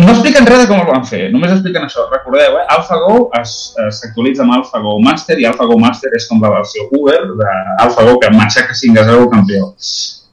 No 0.00 0.12
expliquen 0.12 0.46
res 0.46 0.60
de 0.62 0.66
com 0.70 0.78
ho 0.80 0.84
van 0.86 1.02
fer, 1.04 1.24
només 1.34 1.50
expliquen 1.52 1.82
això. 1.84 2.04
Recordeu, 2.12 2.58
eh? 2.60 2.66
AlphaGo 2.76 3.16
es- 3.40 3.74
s'actualitza 3.98 4.42
amb 4.44 4.52
AlphaGo 4.54 4.92
Master 5.02 5.36
i 5.40 5.44
AlphaGo 5.48 5.76
Master 5.82 6.12
és 6.16 6.28
com 6.28 6.40
la 6.40 6.50
versió 6.54 6.86
Uber 6.94 7.18
d'AlphaGo 7.40 8.18
que 8.22 8.30
matxaca 8.36 8.72
5 8.74 9.00
a 9.00 9.04
0 9.08 9.24
el 9.24 9.30
campió. 9.30 9.74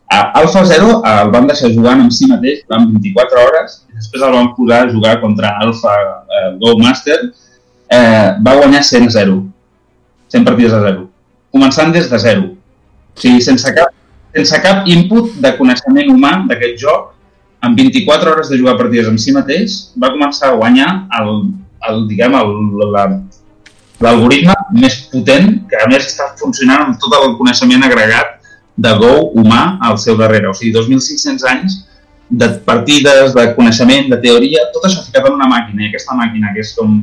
A 0.09 0.19
Alpha 0.39 0.63
Zero 0.65 1.01
el 1.03 1.31
van 1.33 1.47
deixar 1.49 1.71
jugant 1.73 1.99
amb 2.05 2.11
si 2.15 2.27
mateix 2.29 2.61
durant 2.67 2.85
24 2.93 3.41
hores 3.43 3.81
i 3.89 3.95
després 3.97 4.23
el 4.23 4.31
van 4.37 4.53
posar 4.55 4.83
a 4.85 4.91
jugar 4.93 5.19
contra 5.19 5.49
Alpha 5.59 5.95
eh, 6.37 6.51
Go 6.61 6.77
Master. 6.79 7.17
Eh, 7.89 8.29
va 8.45 8.55
guanyar 8.61 8.83
100 8.83 9.07
a 9.07 9.11
0. 9.17 9.41
100 10.33 10.47
partides 10.47 10.73
a 10.75 10.81
0. 10.85 11.05
Començant 11.55 11.93
des 11.95 12.09
de 12.11 12.19
0. 12.23 12.49
O 12.51 13.21
sigui, 13.21 13.41
sense 13.41 13.73
cap, 13.75 13.93
sense 14.35 14.59
cap 14.63 14.87
input 14.91 15.37
de 15.43 15.53
coneixement 15.57 16.11
humà 16.13 16.33
d'aquest 16.49 16.81
joc, 16.83 17.13
en 17.65 17.73
24 17.75 18.31
hores 18.31 18.51
de 18.51 18.59
jugar 18.59 18.77
partides 18.77 19.07
amb 19.09 19.19
si 19.19 19.33
mateix, 19.33 19.77
va 19.97 20.11
començar 20.13 20.51
a 20.51 20.57
guanyar 20.59 20.89
el, 21.19 21.31
el 21.89 22.03
diguem, 22.09 22.35
el, 22.37 22.51
la, 22.93 23.07
l'algoritme 24.03 24.53
més 24.77 24.99
potent, 25.11 25.53
que 25.69 25.79
a 25.81 25.87
més 25.89 26.05
està 26.05 26.29
funcionant 26.39 26.85
amb 26.85 26.99
tot 27.01 27.15
el 27.17 27.35
coneixement 27.39 27.87
agregat 27.87 28.35
de 28.77 28.93
Go 29.01 29.13
humà 29.41 29.79
al 29.81 29.97
seu 29.97 30.17
darrere. 30.19 30.51
O 30.51 30.57
sigui, 30.57 30.75
2.500 30.75 31.47
anys 31.49 31.79
de 32.29 32.49
partides, 32.67 33.33
de 33.33 33.47
coneixement, 33.55 34.11
de 34.11 34.19
teoria, 34.21 34.67
tot 34.75 34.85
això 34.85 35.01
ficat 35.05 35.25
en 35.29 35.39
una 35.39 35.47
màquina, 35.49 35.85
i 35.85 35.89
aquesta 35.89 36.17
màquina 36.17 36.53
que 36.53 36.61
és 36.65 36.75
com... 36.77 36.99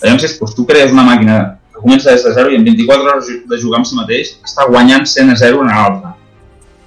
Llavors, 0.00 0.38
doncs, 0.40 0.56
tu 0.56 0.64
crees 0.68 0.92
una 0.92 1.04
màquina 1.06 1.36
comença 1.80 2.12
des 2.12 2.24
de 2.24 2.32
zero 2.34 2.52
i 2.52 2.58
en 2.58 2.66
24 2.66 3.08
hores 3.10 3.30
de 3.50 3.60
jugar 3.60 3.80
amb 3.80 3.88
si 3.88 3.96
mateix 3.98 4.34
està 4.44 4.66
guanyant 4.70 5.06
100 5.06 5.32
a 5.32 5.38
0 5.40 5.62
una 5.64 5.80
altra. 5.86 6.14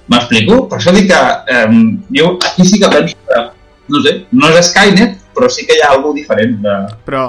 M'explico? 0.08 0.62
Per 0.70 0.78
això 0.78 0.94
dic 0.96 1.10
que 1.10 1.20
eh, 1.54 1.66
jo 2.16 2.30
aquí 2.38 2.64
sí 2.64 2.80
que 2.80 2.88
penso 2.88 3.16
que, 3.28 3.42
no 3.92 4.00
sé, 4.04 4.14
no 4.32 4.48
és 4.48 4.70
Skynet, 4.70 5.18
però 5.36 5.50
sí 5.52 5.66
que 5.68 5.76
hi 5.76 5.84
ha 5.84 5.92
alguna 5.92 6.16
diferent 6.16 6.56
de... 6.64 6.78
Però 7.04 7.26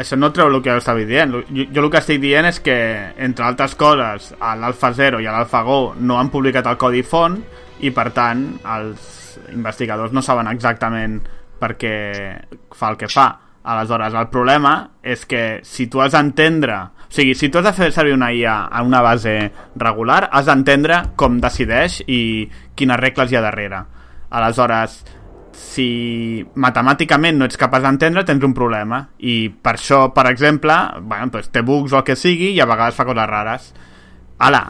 això 0.00 0.16
no 0.18 0.32
treu 0.34 0.50
el 0.50 0.60
que 0.64 0.74
estava 0.76 1.04
dient. 1.06 1.34
Jo, 1.34 1.66
jo 1.70 1.84
el 1.84 1.90
que 1.92 2.00
estic 2.02 2.20
dient 2.22 2.48
és 2.50 2.60
que, 2.64 2.76
entre 3.22 3.46
altres 3.46 3.76
coses, 3.78 4.32
a 4.38 4.56
l'Alpha 4.58 4.92
Zero 4.96 5.20
i 5.22 5.28
a 5.28 5.34
l'Alpha 5.34 5.62
Go 5.66 5.80
no 5.98 6.18
han 6.18 6.32
publicat 6.32 6.66
el 6.70 6.78
codi 6.80 7.04
font 7.06 7.38
i, 7.80 7.92
per 7.94 8.10
tant, 8.16 8.46
els 8.76 9.38
investigadors 9.54 10.12
no 10.12 10.22
saben 10.22 10.50
exactament 10.50 11.20
per 11.60 11.74
què 11.78 11.94
fa 12.74 12.90
el 12.90 12.98
que 13.00 13.10
fa. 13.10 13.28
Aleshores, 13.70 14.14
el 14.18 14.26
problema 14.32 14.72
és 15.02 15.22
que 15.30 15.60
si 15.62 15.86
tu 15.86 16.02
has 16.02 16.16
d'entendre... 16.16 16.80
O 17.10 17.14
sigui, 17.14 17.34
si 17.34 17.48
tu 17.50 17.58
has 17.58 17.66
de 17.68 17.72
fer 17.74 17.90
servir 17.94 18.14
una 18.14 18.32
IA 18.34 18.56
a 18.70 18.82
una 18.86 19.00
base 19.02 19.34
regular, 19.78 20.24
has 20.30 20.46
d'entendre 20.46 21.00
com 21.18 21.40
decideix 21.42 22.00
i 22.06 22.20
quines 22.78 22.98
regles 22.98 23.30
hi 23.30 23.38
ha 23.38 23.42
darrere. 23.42 23.80
Aleshores, 24.30 25.00
si 25.54 25.86
matemàticament 26.54 27.38
no 27.38 27.46
ets 27.46 27.58
capaç 27.58 27.82
d'entendre, 27.86 28.24
tens 28.26 28.46
un 28.46 28.54
problema. 28.54 29.04
I 29.18 29.50
per 29.50 29.76
això, 29.76 30.02
per 30.14 30.26
exemple, 30.30 30.76
bueno, 31.02 31.30
doncs 31.34 31.50
té 31.54 31.62
bugs 31.66 31.94
o 31.94 32.00
el 32.00 32.06
que 32.06 32.18
sigui 32.18 32.52
i 32.56 32.60
a 32.62 32.68
vegades 32.70 32.98
fa 32.98 33.06
coses 33.06 33.30
rares. 33.30 33.70
Ara, 34.50 34.64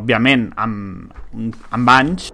òbviament, 0.00 0.50
amb, 0.56 1.12
amb 1.76 1.94
anys... 1.96 2.32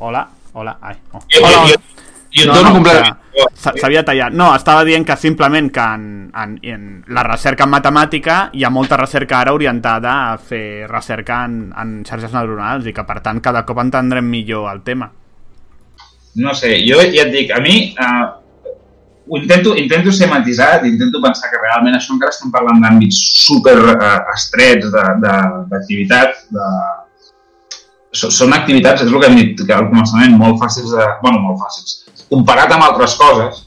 Hola, 0.00 0.24
hola, 0.56 0.78
ai, 0.80 0.96
oh. 1.12 1.20
Hola, 1.40 1.64
hola. 1.66 1.99
Jo, 2.46 2.50
ho 2.52 2.54
dono 2.54 2.72
completament. 2.72 3.16
s'ha- 3.54 3.72
S'havia 3.80 4.02
tallat. 4.04 4.32
No, 4.32 4.54
estava 4.56 4.84
dient 4.84 5.04
que 5.06 5.16
simplement 5.16 5.70
que 5.72 5.80
en, 5.80 6.30
en, 6.34 6.58
en 6.62 7.04
la 7.08 7.22
recerca 7.22 7.64
en 7.64 7.70
matemàtica 7.70 8.50
hi 8.52 8.64
ha 8.64 8.70
molta 8.70 8.96
recerca 8.96 9.40
ara 9.40 9.52
orientada 9.54 10.32
a 10.32 10.38
fer 10.38 10.86
recerca 10.90 11.44
en, 11.44 11.72
en 11.76 12.02
xarxes 12.04 12.32
neuronals 12.32 12.86
i 12.86 12.92
que 12.92 13.04
per 13.04 13.20
tant 13.20 13.40
cada 13.40 13.64
cop 13.64 13.78
entendrem 13.78 14.24
millor 14.28 14.70
el 14.72 14.82
tema. 14.82 15.10
No 16.34 16.52
sé, 16.54 16.76
jo 16.86 16.98
ja 17.00 17.24
et 17.26 17.32
dic, 17.32 17.50
a 17.50 17.60
mi 17.60 17.94
eh, 17.94 18.26
ho 19.30 19.36
intento, 19.38 19.76
intento 19.76 20.10
ser 20.12 20.28
matisat, 20.28 20.84
intento 20.86 21.20
pensar 21.22 21.50
que 21.50 21.58
realment 21.62 21.94
això 21.96 22.14
encara 22.14 22.30
estem 22.34 22.50
parlant 22.50 22.80
d'àmbits 22.82 23.18
super 23.46 23.76
eh, 23.78 24.18
estrets 24.34 24.90
de- 24.90 25.14
de- 25.22 25.66
de, 25.70 25.80
són 28.12 28.52
activitats, 28.52 29.02
és 29.04 29.10
el 29.12 29.20
que 29.22 29.26
hem 29.30 29.36
dit 29.38 29.60
que 29.66 29.72
al 29.74 29.86
començament, 29.90 30.32
molt 30.38 30.58
fàcils 30.58 30.90
de... 30.96 31.04
bueno, 31.22 31.38
molt 31.44 31.60
fàcils. 31.62 31.92
Comparat 32.30 32.72
amb 32.74 32.86
altres 32.86 33.16
coses, 33.18 33.64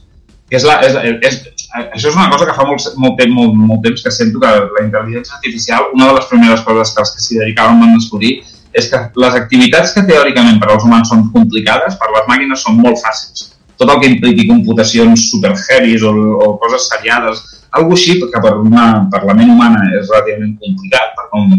que 0.48 0.56
és 0.58 0.64
la, 0.66 0.78
és, 0.86 0.96
és, 1.28 1.38
això 1.82 2.08
és 2.10 2.16
una 2.16 2.30
cosa 2.32 2.46
que 2.48 2.56
fa 2.56 2.66
molt, 2.68 2.84
molt, 3.00 3.16
temps, 3.20 3.34
molt, 3.34 3.54
molt 3.70 3.82
temps 3.84 4.04
que 4.04 4.12
sento 4.14 4.40
que 4.42 4.50
la 4.50 4.84
intel·ligència 4.84 5.36
artificial, 5.38 5.90
una 5.96 6.10
de 6.10 6.18
les 6.18 6.28
primeres 6.30 6.62
coses 6.66 6.92
que 6.94 7.02
els 7.04 7.14
que 7.14 7.24
s'hi 7.24 7.40
dedicaven 7.40 7.82
van 7.82 7.96
descobrir 7.98 8.36
és 8.74 8.88
que 8.90 9.00
les 9.22 9.36
activitats 9.38 9.92
que 9.94 10.02
teòricament 10.06 10.58
per 10.62 10.70
als 10.72 10.86
humans 10.86 11.10
són 11.12 11.28
complicades, 11.34 11.98
per 12.00 12.10
les 12.14 12.24
màquines 12.30 12.64
són 12.66 12.80
molt 12.80 12.98
fàcils. 13.02 13.50
Tot 13.78 13.90
el 13.90 14.00
que 14.00 14.10
impliqui 14.10 14.48
computacions 14.48 15.28
super 15.30 15.52
heavies 15.54 16.02
o, 16.06 16.10
o 16.14 16.48
coses 16.62 16.88
seriades, 16.90 17.42
algo 17.74 17.94
així 17.94 18.18
que 18.22 18.42
per, 18.42 18.56
una, 18.62 19.06
per 19.10 19.22
la 19.26 19.34
ment 19.38 19.50
humana 19.54 19.82
és 19.98 20.10
relativament 20.10 20.56
complicat, 20.62 21.14
per 21.18 21.28
com 21.30 21.54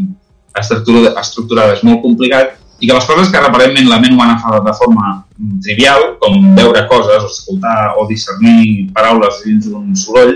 estructura, 0.60 1.12
estructurada 1.20 1.76
és 1.76 1.84
molt 1.88 2.04
complicat, 2.04 2.56
i 2.80 2.88
que 2.88 2.94
les 2.94 3.06
coses 3.08 3.32
que 3.32 3.40
aparentment 3.40 3.88
la 3.88 4.02
ment 4.04 4.14
humana 4.16 4.36
fa 4.42 4.60
de 4.60 4.74
forma 4.76 5.06
mm, 5.38 5.62
trivial, 5.64 6.10
com 6.20 6.52
veure 6.58 6.84
coses, 6.92 7.24
o 7.24 7.32
escoltar 7.32 7.96
o 8.00 8.06
discernir 8.10 8.90
paraules 8.96 9.40
dins 9.46 9.70
d'un 9.70 9.96
soroll, 9.96 10.36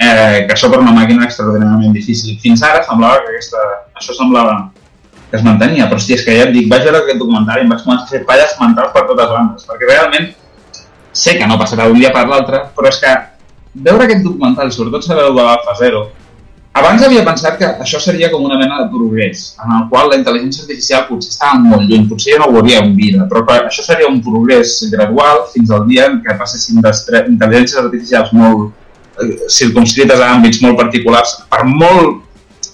eh, 0.00 0.46
que 0.48 0.56
això 0.56 0.70
per 0.72 0.82
una 0.82 0.94
màquina 0.96 1.28
extraordinàriament 1.28 1.94
difícil. 1.94 2.36
Fins 2.42 2.64
ara 2.66 2.82
semblava 2.86 3.22
que 3.22 3.34
aquesta, 3.34 3.64
això 4.00 4.16
semblava 4.16 4.58
que 5.30 5.38
es 5.38 5.46
mantenia, 5.46 5.86
però 5.86 6.00
hòstia, 6.00 6.18
és 6.18 6.26
que 6.26 6.34
ja 6.34 6.48
et 6.48 6.54
dic, 6.56 6.66
vaig 6.70 6.82
veure 6.88 7.04
aquest 7.04 7.20
documentari 7.22 7.62
i 7.62 7.68
em 7.68 7.70
vaig 7.70 7.84
començar 7.86 8.08
a 8.08 8.10
fer 8.10 8.24
palles 8.26 8.56
mentals 8.58 8.94
per 8.94 9.04
totes 9.06 9.30
bandes, 9.30 9.66
perquè 9.68 9.86
realment 9.86 10.32
sé 11.12 11.36
que 11.38 11.46
no 11.46 11.58
passarà 11.60 11.86
d'un 11.86 12.00
dia 12.00 12.10
per 12.14 12.24
l'altre, 12.26 12.64
però 12.74 12.90
és 12.90 12.98
que 13.02 13.12
veure 13.86 14.08
aquest 14.08 14.24
documental, 14.26 14.72
sobretot 14.74 15.06
saber 15.06 15.28
de 15.28 15.36
l'Alfa 15.36 15.76
Zero, 15.78 16.08
abans 16.72 17.02
havia 17.02 17.24
pensat 17.26 17.58
que 17.58 17.68
això 17.82 18.00
seria 18.02 18.30
com 18.30 18.44
una 18.46 18.58
mena 18.58 18.78
de 18.82 18.88
progrés, 18.92 19.56
en 19.64 19.72
el 19.76 19.88
qual 19.90 20.10
la 20.10 20.18
intel·ligència 20.20 20.64
artificial 20.64 21.06
potser 21.08 21.32
estava 21.34 21.58
molt 21.58 21.86
lluny, 21.88 22.06
potser 22.10 22.36
ja 22.36 22.40
no 22.42 22.50
ho 22.50 22.60
hauríem 22.60 22.94
vida, 22.98 23.26
però 23.30 23.42
això 23.58 23.84
seria 23.86 24.08
un 24.08 24.20
progrés 24.22 24.76
gradual 24.92 25.46
fins 25.54 25.72
al 25.74 25.86
dia 25.90 26.06
en 26.10 26.20
què 26.24 26.38
passessin 26.38 26.80
d'intel·ligències 26.80 27.82
artificials 27.82 28.32
molt 28.32 28.70
eh, 29.20 29.36
circunscrites 29.60 30.22
a 30.22 30.32
àmbits 30.36 30.62
molt 30.62 30.78
particulars, 30.78 31.40
per 31.50 31.64
molt 31.66 32.26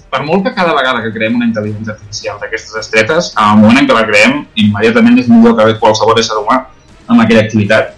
per 0.06 0.22
molt 0.24 0.46
que 0.46 0.54
cada 0.54 0.72
vegada 0.72 1.02
que 1.02 1.10
creem 1.12 1.34
una 1.36 1.48
intel·ligència 1.48 1.92
artificial 1.92 2.38
d'aquestes 2.40 2.78
estretes, 2.78 3.32
en 3.34 3.50
el 3.50 3.58
moment 3.60 3.82
en 3.82 3.88
què 3.88 3.96
la 3.96 4.04
creem, 4.06 4.38
immediatament 4.62 5.18
és 5.20 5.28
millor 5.28 5.56
que 5.58 5.74
qualsevol 5.82 6.20
ésser 6.22 6.38
humà 6.38 6.62
amb 7.10 7.22
aquella 7.24 7.42
activitat. 7.44 7.94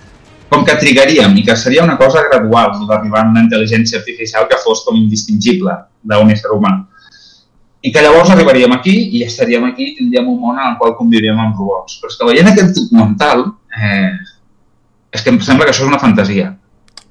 Com 0.49 0.65
que 0.65 0.77
trigaríem 0.81 1.35
i 1.37 1.45
que 1.45 1.57
seria 1.61 1.85
una 1.85 1.99
cosa 2.01 2.23
gradual 2.25 2.73
d'arribar 2.89 3.25
a 3.25 3.31
una 3.31 3.43
intel·ligència 3.45 3.99
artificial 4.01 4.47
que 4.49 4.61
fos 4.63 4.85
com 4.87 4.97
indistingible 4.97 5.75
d'un 6.03 6.33
ésser 6.33 6.55
humà. 6.55 6.73
I 7.85 7.93
que 7.93 8.03
llavors 8.03 8.33
arribaríem 8.33 8.73
aquí 8.75 8.95
i 9.19 9.23
estaríem 9.27 9.69
aquí 9.69 9.91
i 9.91 9.95
tindríem 9.99 10.31
un 10.33 10.41
món 10.41 10.57
en 10.57 10.73
el 10.73 10.79
qual 10.81 10.97
conviuríem 10.99 11.39
amb 11.39 11.61
robots. 11.61 12.01
Però 12.01 12.11
és 12.11 12.17
que 12.19 12.31
veient 12.31 12.49
aquest 12.51 12.75
documental, 12.81 13.45
eh, 13.77 14.17
és 15.13 15.23
que 15.23 15.31
em 15.35 15.39
sembla 15.45 15.69
que 15.69 15.77
això 15.77 15.85
és 15.85 15.93
una 15.93 16.01
fantasia. 16.03 16.51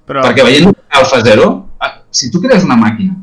Però, 0.08 0.26
Perquè 0.26 0.44
veient 0.44 0.74
Alpha 1.00 1.22
Zero, 1.24 1.48
eh, 1.84 1.94
si 2.12 2.32
tu 2.32 2.42
crees 2.44 2.66
una 2.66 2.76
màquina, 2.80 3.16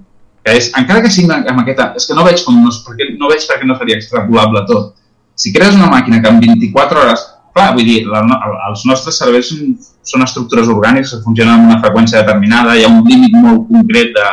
que 0.44 0.56
és, 0.60 0.70
encara 0.78 1.02
que 1.02 1.10
sigui 1.12 1.30
amb 1.32 1.60
aquesta... 1.62 1.92
És 1.98 2.06
que 2.06 2.16
no 2.16 2.24
veig, 2.26 2.42
com 2.44 2.56
no, 2.60 2.72
perquè, 2.86 3.10
no 3.18 3.30
veig 3.30 3.44
perquè 3.48 3.68
no 3.68 3.76
seria 3.80 3.96
extrapolable 3.96 4.64
tot. 4.68 4.92
Si 5.34 5.52
crees 5.52 5.74
una 5.74 5.88
màquina 5.90 6.20
que 6.22 6.30
en 6.30 6.42
24 6.42 7.00
hores... 7.02 7.30
Clar, 7.54 7.68
vull 7.76 7.86
dir, 7.86 8.00
la, 8.10 8.20
els 8.68 8.82
nostres 8.88 9.18
cervells 9.20 9.52
són, 9.52 9.76
són 10.02 10.24
estructures 10.26 10.70
orgàniques 10.72 11.12
que 11.14 11.22
funcionen 11.22 11.54
amb 11.54 11.70
una 11.70 11.78
freqüència 11.84 12.24
determinada, 12.24 12.74
hi 12.74 12.82
ha 12.84 12.90
un 12.90 13.04
límit 13.06 13.36
molt 13.38 13.68
concret 13.70 14.10
de 14.16 14.26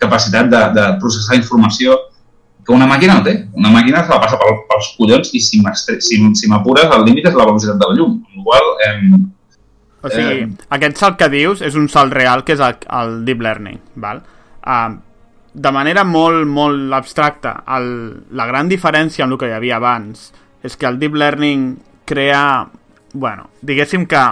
capacitat 0.00 0.48
de, 0.52 0.62
de 0.78 0.86
processar 1.02 1.36
informació 1.36 1.98
que 2.64 2.72
una 2.72 2.88
màquina 2.88 3.18
no 3.18 3.24
té. 3.26 3.34
Una 3.52 3.70
màquina 3.74 4.00
se 4.06 4.12
la 4.14 4.20
passa 4.22 4.40
pel, 4.40 4.56
pels 4.70 4.90
collons 4.96 5.30
i 5.36 5.40
si 5.44 5.60
m'estre- 5.60 6.00
si, 6.00 6.16
si 6.40 6.48
m'apures 6.48 6.88
el 6.96 7.04
límit 7.04 7.28
és 7.28 7.36
la 7.36 7.44
velocitat 7.44 7.80
de 7.80 7.90
la 7.90 7.98
llum. 7.98 8.18
Amb 8.24 8.40
la 8.40 8.44
qual 8.48 8.70
eh, 8.86 8.94
o 10.04 10.12
sigui, 10.12 10.38
eh, 10.44 10.68
aquest 10.76 11.00
salt 11.00 11.18
que 11.20 11.28
dius 11.32 11.60
és 11.64 11.76
un 11.80 11.88
salt 11.92 12.12
real 12.16 12.44
que 12.44 12.56
és 12.56 12.62
el, 12.64 12.78
el 13.00 13.18
deep 13.28 13.44
learning, 13.44 13.80
val? 14.00 14.24
Uh, 14.64 14.96
de 15.54 15.70
manera 15.72 16.02
molt, 16.08 16.48
molt 16.48 16.92
abstracta, 16.96 17.58
el, 17.76 17.86
la 18.32 18.48
gran 18.48 18.68
diferència 18.72 19.24
amb 19.24 19.36
el 19.36 19.40
que 19.40 19.52
hi 19.52 19.56
havia 19.56 19.76
abans 19.76 20.30
és 20.64 20.76
que 20.80 20.88
el 20.88 20.96
deep 20.98 21.14
learning 21.20 21.74
crea, 22.04 22.66
bueno, 23.12 23.48
diguéssim 23.62 24.06
que 24.06 24.22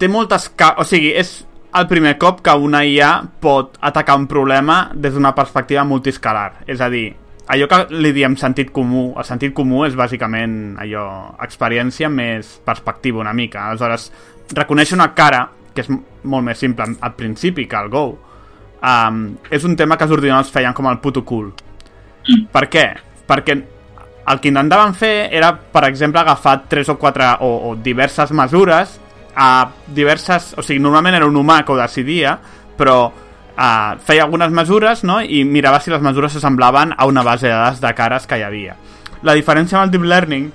té 0.00 0.08
moltes... 0.08 0.48
O 0.76 0.84
sigui, 0.88 1.12
és 1.16 1.40
el 1.76 1.86
primer 1.90 2.16
cop 2.18 2.40
que 2.44 2.54
una 2.56 2.82
IA 2.84 3.12
pot 3.42 3.76
atacar 3.80 4.16
un 4.18 4.26
problema 4.30 4.90
des 4.94 5.14
d'una 5.14 5.34
perspectiva 5.36 5.84
multiscalar. 5.84 6.64
És 6.66 6.80
a 6.80 6.88
dir, 6.92 7.10
allò 7.50 7.68
que 7.70 7.80
li 7.94 8.12
diem 8.16 8.36
sentit 8.38 8.72
comú, 8.74 9.10
el 9.18 9.26
sentit 9.26 9.54
comú 9.54 9.84
és 9.86 9.96
bàsicament 9.98 10.78
allò, 10.82 11.04
experiència 11.42 12.10
més 12.10 12.58
perspectiva 12.66 13.22
una 13.22 13.34
mica. 13.36 13.68
Aleshores, 13.68 14.10
reconèixer 14.56 14.98
una 14.98 15.12
cara, 15.14 15.46
que 15.74 15.84
és 15.84 15.90
molt 15.90 16.46
més 16.46 16.58
simple 16.58 16.88
al 16.98 17.14
principi 17.18 17.68
que 17.70 17.78
el 17.78 17.90
Go, 17.92 18.06
um, 18.82 19.20
és 19.50 19.66
un 19.66 19.76
tema 19.78 19.96
que 19.96 20.08
els 20.08 20.16
ordinadors 20.16 20.50
feien 20.50 20.74
com 20.74 20.88
el 20.90 20.98
puto 20.98 21.22
cul. 21.26 21.52
Per 22.52 22.64
què? 22.70 22.86
Perquè 23.30 23.56
el 24.30 24.40
que 24.40 24.50
intentaven 24.50 24.94
fer 24.94 25.28
era, 25.34 25.52
per 25.56 25.84
exemple, 25.88 26.20
agafar 26.20 26.62
tres 26.68 26.88
o 26.88 26.96
quatre 26.98 27.26
o, 27.40 27.50
o 27.70 27.74
diverses 27.76 28.32
mesures 28.32 28.98
a 29.34 29.70
diverses... 29.86 30.54
O 30.58 30.62
sigui, 30.62 30.80
normalment 30.82 31.18
era 31.18 31.28
un 31.28 31.38
humà 31.40 31.60
que 31.64 31.74
ho 31.74 31.78
decidia, 31.78 32.36
però 32.78 32.98
uh, 33.10 33.98
feia 34.04 34.24
algunes 34.26 34.52
mesures 34.54 35.04
no? 35.04 35.20
i 35.20 35.42
mirava 35.44 35.80
si 35.80 35.92
les 35.92 36.02
mesures 36.04 36.36
s'assemblaven 36.36 36.94
a 36.96 37.08
una 37.10 37.24
base 37.26 37.48
de 37.48 37.54
dades 37.54 37.82
de 37.82 37.92
cares 37.98 38.26
que 38.26 38.40
hi 38.40 38.46
havia. 38.46 38.76
La 39.22 39.36
diferència 39.36 39.78
amb 39.78 39.88
el 39.88 39.94
Deep 39.94 40.06
Learning 40.08 40.48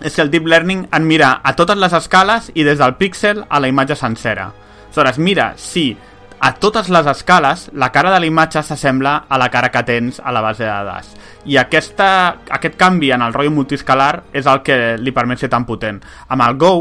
és 0.00 0.14
que 0.14 0.22
el 0.22 0.30
Deep 0.30 0.46
Learning 0.46 0.86
en 0.92 1.08
mira 1.08 1.40
a 1.42 1.54
totes 1.56 1.78
les 1.80 1.94
escales 1.96 2.50
i 2.54 2.66
des 2.66 2.78
del 2.78 2.94
píxel 3.00 3.44
a 3.48 3.60
la 3.60 3.72
imatge 3.72 3.96
sencera. 3.96 4.50
Aleshores, 4.96 5.18
mira 5.18 5.50
si 5.60 5.90
a 6.38 6.52
totes 6.60 6.88
les 6.92 7.06
escales 7.06 7.70
la 7.72 7.90
cara 7.92 8.12
de 8.12 8.20
la 8.20 8.28
imatge 8.28 8.62
s'assembla 8.62 9.24
a 9.28 9.38
la 9.38 9.48
cara 9.50 9.70
que 9.72 9.82
tens 9.88 10.20
a 10.20 10.32
la 10.32 10.42
base 10.44 10.64
de 10.64 10.70
dades. 10.70 11.08
I 11.46 11.56
aquesta, 11.56 12.08
aquest 12.50 12.76
canvi 12.76 13.12
en 13.14 13.24
el 13.24 13.34
rotllo 13.34 13.54
multiscalar 13.54 14.26
és 14.32 14.46
el 14.46 14.62
que 14.66 14.96
li 15.00 15.14
permet 15.16 15.40
ser 15.40 15.50
tan 15.52 15.66
potent. 15.66 16.02
Amb 16.28 16.44
el 16.46 16.56
Go 16.60 16.72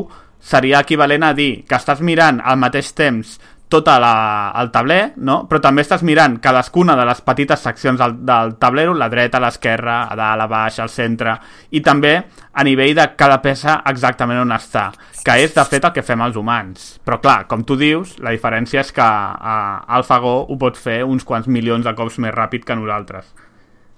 seria 0.46 0.82
equivalent 0.84 1.24
a 1.24 1.34
dir 1.34 1.66
que 1.66 1.78
estàs 1.78 2.04
mirant 2.06 2.42
al 2.44 2.60
mateix 2.62 2.92
temps 2.94 3.40
tot 3.70 3.88
la, 3.88 4.54
el 4.62 4.70
tabler, 4.72 5.14
no? 5.18 5.46
però 5.50 5.60
també 5.62 5.82
estàs 5.82 6.04
mirant 6.06 6.38
cadascuna 6.42 6.96
de 6.98 7.06
les 7.08 7.22
petites 7.26 7.64
seccions 7.66 8.00
del, 8.00 8.14
del 8.26 8.56
tablero, 8.62 8.94
la 8.94 9.10
dreta, 9.10 9.42
l'esquerra, 9.42 10.04
a 10.12 10.18
dalt, 10.18 10.46
a 10.46 10.48
baix, 10.48 10.78
al 10.80 10.92
centre, 10.94 11.34
i 11.72 11.82
també 11.86 12.14
a 12.54 12.64
nivell 12.64 12.94
de 12.96 13.08
cada 13.18 13.40
peça 13.42 13.80
exactament 13.90 14.44
on 14.44 14.54
està, 14.56 14.92
que 15.26 15.38
és 15.42 15.56
de 15.56 15.66
fet 15.66 15.88
el 15.88 15.96
que 15.96 16.06
fem 16.06 16.22
els 16.22 16.38
humans. 16.38 16.86
Però 17.06 17.18
clar, 17.24 17.40
com 17.50 17.66
tu 17.66 17.78
dius, 17.80 18.16
la 18.24 18.36
diferència 18.36 18.84
és 18.86 18.94
que 18.94 19.06
uh, 19.06 19.96
AlphaGo 19.98 20.36
ho 20.46 20.60
pot 20.62 20.78
fer 20.78 21.02
uns 21.04 21.26
quants 21.26 21.50
milions 21.50 21.86
de 21.86 21.96
cops 21.98 22.20
més 22.22 22.36
ràpid 22.36 22.68
que 22.68 22.78
nosaltres. 22.78 23.26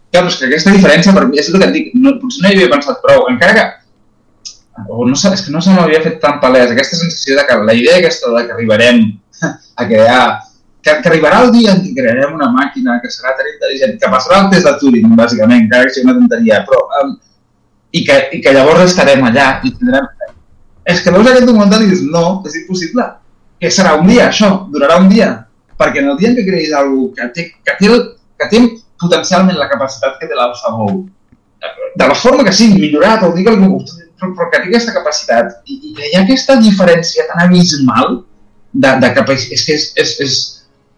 Clar, 0.08 0.24
però 0.24 0.32
és 0.32 0.40
que 0.40 0.48
aquesta 0.48 0.72
diferència, 0.72 1.14
per 1.14 1.28
mi, 1.28 1.42
és 1.44 1.52
el 1.52 1.60
que 1.60 1.68
et 1.68 1.76
dic, 1.76 1.92
no, 2.00 2.16
potser 2.22 2.46
no 2.46 2.50
hi 2.50 2.56
havia 2.56 2.72
pensat 2.72 3.04
prou, 3.04 3.28
encara 3.34 3.58
que 3.58 3.68
o 4.88 5.06
no, 5.08 5.16
és 5.18 5.42
que 5.42 5.52
no 5.52 5.60
se 5.62 5.74
m'havia 5.74 6.04
fet 6.04 6.20
tan 6.22 6.38
palès 6.42 6.70
aquesta 6.72 7.00
sensació 7.00 7.38
de 7.40 7.46
que 7.48 7.56
la 7.66 7.74
idea 7.74 7.98
aquesta 7.98 8.30
de 8.30 8.44
que 8.46 8.54
arribarem 8.54 9.00
a 9.80 9.88
crear 9.88 10.24
que, 10.82 11.02
que 11.02 11.10
arribarà 11.10 11.44
el 11.46 11.52
dia 11.56 11.74
en 11.76 11.84
què 11.84 11.94
crearem 11.98 12.36
una 12.38 12.50
màquina 12.54 12.98
que 13.04 13.12
serà 13.12 13.34
tan 13.38 13.50
intel·ligent, 13.52 13.98
que 14.02 14.12
passarà 14.12 14.44
el 14.44 14.52
test 14.54 14.68
de 14.70 14.76
Turing, 14.82 15.10
bàsicament, 15.20 15.66
encara 15.66 15.88
que 15.88 15.96
sigui 15.96 16.10
una 16.10 16.20
tonteria, 16.22 16.62
però... 16.68 16.84
Um, 17.02 17.18
i, 17.96 18.04
que, 18.04 18.16
I 18.36 18.42
que 18.44 18.54
llavors 18.56 18.84
estarem 18.90 19.24
allà 19.28 19.50
i 19.64 19.72
tindrem... 19.72 20.08
És 20.88 21.02
que 21.04 21.12
veus 21.12 21.28
aquest 21.28 21.48
documental 21.48 21.84
i 21.84 21.90
dius, 21.90 22.04
no, 22.08 22.42
és 22.48 22.56
impossible. 22.62 23.04
Que 23.60 23.72
serà 23.74 23.98
un 24.00 24.08
dia, 24.08 24.30
això, 24.30 24.50
durarà 24.72 25.00
un 25.02 25.10
dia. 25.12 25.32
Perquè 25.80 26.04
en 26.04 26.12
el 26.14 26.20
dia 26.20 26.32
en 26.32 26.38
què 26.38 26.46
creïs 26.48 26.76
alguna 26.76 27.16
que 27.16 27.28
té, 27.36 27.48
que 27.66 27.76
té, 27.80 27.90
el, 27.92 28.04
que 28.40 28.50
té 28.52 28.62
potencialment 29.02 29.60
la 29.60 29.68
capacitat 29.72 30.16
que 30.22 30.30
té 30.30 30.38
l'AlphaGo, 30.38 30.88
de 31.98 32.08
la 32.08 32.16
forma 32.16 32.46
que 32.46 32.54
sigui, 32.54 32.80
millorat, 32.80 33.26
o 33.26 33.34
digue 33.36 33.52
algú, 33.52 33.82
però, 34.18 34.32
però 34.38 34.50
que 34.52 34.62
té 34.62 34.70
aquesta 34.70 34.96
capacitat 34.96 35.70
i, 35.70 35.78
i 35.90 35.94
hi 35.98 36.16
ha 36.16 36.24
aquesta 36.24 36.58
diferència 36.62 37.28
tan 37.30 37.44
abismal 37.46 38.22
de, 38.78 38.94
de 39.02 39.12
capacitat, 39.16 39.58
és 39.58 39.66
que 39.66 39.78
és, 39.78 39.88
és, 40.04 40.16
és, 40.26 40.38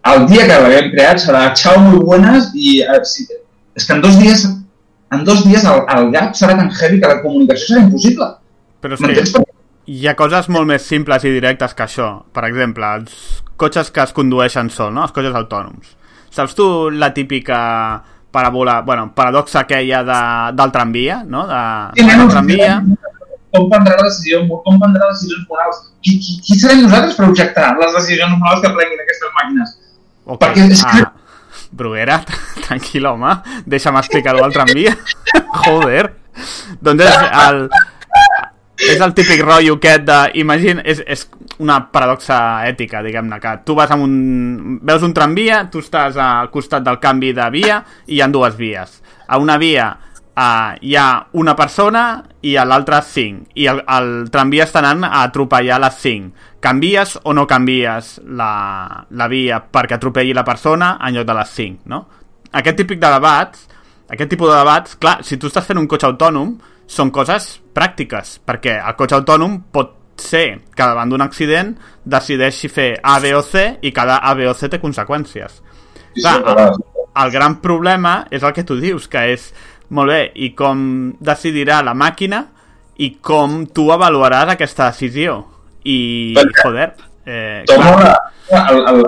el 0.09 0.25
dia 0.29 0.45
que 0.47 0.57
l'haguem 0.63 0.89
creat 0.93 1.21
serà 1.21 1.41
xau 1.59 1.79
muy 1.83 1.99
buenas 2.07 2.51
i 2.55 2.79
eh, 2.81 2.99
és 2.99 3.85
que 3.85 3.95
en 3.95 4.01
dos 4.03 4.15
dies 4.19 4.45
en 5.11 5.23
dos 5.27 5.43
dies 5.45 5.65
el, 5.67 5.81
el 5.95 6.11
gap 6.13 6.35
serà 6.37 6.55
tan 6.57 6.69
heavy 6.71 6.99
que 7.01 7.09
la 7.09 7.21
comunicació 7.23 7.73
serà 7.73 7.85
impossible. 7.87 8.27
Però 8.79 8.95
és 8.95 9.33
que 9.33 9.43
hi 9.89 10.05
ha 10.05 10.13
coses 10.17 10.47
molt 10.53 10.69
més 10.69 10.85
simples 10.85 11.25
i 11.25 11.33
directes 11.33 11.73
que 11.73 11.85
això. 11.87 12.09
Per 12.35 12.45
exemple, 12.45 12.91
els 12.99 13.41
cotxes 13.59 13.89
que 13.91 14.03
es 14.05 14.13
condueixen 14.15 14.69
sol, 14.73 14.93
no? 14.93 15.07
Els 15.07 15.15
cotxes 15.15 15.35
autònoms. 15.35 15.95
Saps 16.29 16.53
tu 16.55 16.67
la 16.93 17.09
típica 17.15 17.59
parabola, 18.31 18.81
bueno, 18.85 19.09
paradoxa 19.17 19.63
aquella 19.63 20.03
de, 20.05 20.19
del 20.59 20.71
tramvia, 20.75 21.23
no? 21.25 21.47
De, 21.49 21.61
Sí, 21.97 22.05
del 22.05 22.11
nens, 22.11 22.33
tramvia. 22.35 22.75
Com 23.53 23.69
prendrà 23.71 23.95
la 23.97 24.07
decisió, 24.09 24.41
com 24.49 24.79
prendrà 24.81 25.09
decisions 25.11 25.45
morals. 25.49 25.79
Qui, 26.03 26.17
qui, 26.21 26.37
qui 26.45 26.57
serem 26.59 26.83
nosaltres 26.85 27.15
per 27.17 27.27
objectar 27.29 27.71
les 27.79 27.95
decisions 27.97 28.37
morals 28.39 28.61
que 28.63 28.73
prenguin 28.75 29.01
aquestes 29.05 29.33
màquines? 29.39 29.77
Ok. 30.25 30.41
perquè 30.43 30.67
és 30.71 30.83
que- 30.83 31.05
Ah, 31.07 31.13
Bruguera, 31.71 32.23
tranquil, 32.67 33.05
home. 33.05 33.33
Deixa'm 33.65 33.97
explicar-ho 33.97 34.43
al 34.43 34.53
tramvia. 34.53 34.95
Joder. 35.65 36.07
Doncs 36.81 37.03
és 37.03 37.17
el, 37.43 37.59
és 38.93 39.01
el 39.03 39.13
típic 39.13 39.41
rotllo 39.43 39.75
aquest 39.75 40.05
de... 40.07 40.17
Imagina, 40.41 40.81
és, 40.87 41.01
és 41.05 41.25
una 41.59 41.79
paradoxa 41.91 42.37
ètica, 42.69 43.01
diguem-ne, 43.03 43.37
que 43.43 43.53
tu 43.67 43.75
vas 43.77 43.91
amb 43.91 44.05
un... 44.05 44.79
Veus 44.87 45.03
un 45.03 45.13
tramvia, 45.13 45.65
tu 45.69 45.81
estàs 45.83 46.15
al 46.17 46.49
costat 46.53 46.85
del 46.85 46.97
canvi 47.03 47.33
de 47.35 47.49
via 47.53 47.81
i 48.07 48.15
hi 48.17 48.21
ha 48.23 48.29
dues 48.31 48.55
vies. 48.57 49.01
A 49.27 49.37
una 49.37 49.57
via 49.61 49.91
uh, 50.35 50.75
hi 50.81 50.95
ha 50.95 51.07
una 51.39 51.55
persona 51.55 52.23
i 52.41 52.55
a 52.57 52.65
l'altra 52.65 53.01
cinc. 53.05 53.49
I 53.55 53.67
el, 53.71 53.81
el 53.85 54.29
tramvia 54.33 54.67
està 54.67 54.81
anant 54.83 55.07
a 55.07 55.23
atropellar 55.23 55.79
les 55.81 55.99
cinc. 56.03 56.47
Canvies 56.59 57.17
o 57.23 57.33
no 57.33 57.45
canvies 57.47 58.17
la, 58.35 59.05
la 59.09 59.27
via 59.31 59.61
perquè 59.63 59.95
atropelli 59.95 60.33
la 60.35 60.43
persona 60.47 60.97
en 60.99 61.15
lloc 61.15 61.27
de 61.27 61.37
les 61.37 61.53
cinc, 61.55 61.85
no? 61.87 62.03
Aquest 62.51 62.81
típic 62.81 62.99
de 62.99 63.11
debats, 63.13 63.67
aquest 64.09 64.31
tipus 64.33 64.49
de 64.49 64.57
debats, 64.57 64.97
clar, 64.99 65.19
si 65.23 65.37
tu 65.37 65.47
estàs 65.47 65.67
fent 65.67 65.79
un 65.79 65.87
cotxe 65.87 66.09
autònom, 66.09 66.55
són 66.89 67.11
coses 67.13 67.59
pràctiques, 67.77 68.39
perquè 68.43 68.79
el 68.81 68.95
cotxe 68.97 69.19
autònom 69.19 69.59
pot 69.71 69.95
ser 70.19 70.59
que 70.75 70.83
davant 70.83 71.11
d'un 71.11 71.21
accident 71.23 71.75
decideixi 72.03 72.67
fer 72.67 72.89
A, 73.03 73.19
B 73.23 73.31
o 73.37 73.43
C 73.45 73.77
i 73.85 73.93
cada 73.95 74.17
A, 74.25 74.33
B 74.35 74.49
o 74.49 74.55
C 74.57 74.67
té 74.67 74.81
conseqüències. 74.81 75.59
Sí, 76.15 76.23
Clar, 76.23 76.39
sí, 76.39 76.43
clar. 76.43 76.71
el 77.23 77.31
gran 77.31 77.59
problema 77.61 78.25
és 78.33 78.43
el 78.43 78.51
que 78.57 78.65
tu 78.65 78.75
dius, 78.81 79.07
que 79.07 79.21
és, 79.35 79.51
molt 79.95 80.11
bé, 80.13 80.19
i 80.35 80.51
com 80.57 80.81
decidirà 81.19 81.81
la 81.85 81.95
màquina 81.97 82.43
i 82.99 83.13
com 83.23 83.63
tu 83.73 83.87
avaluaràs 83.93 84.53
aquesta 84.53 84.89
decisió. 84.91 85.39
I, 85.83 86.33
Perquè- 86.35 86.63
joder, 86.65 86.89
eh, 87.25 87.63
clar, 87.69 88.13
a... 88.51 88.61
El, 88.69 88.79
el, 88.91 89.03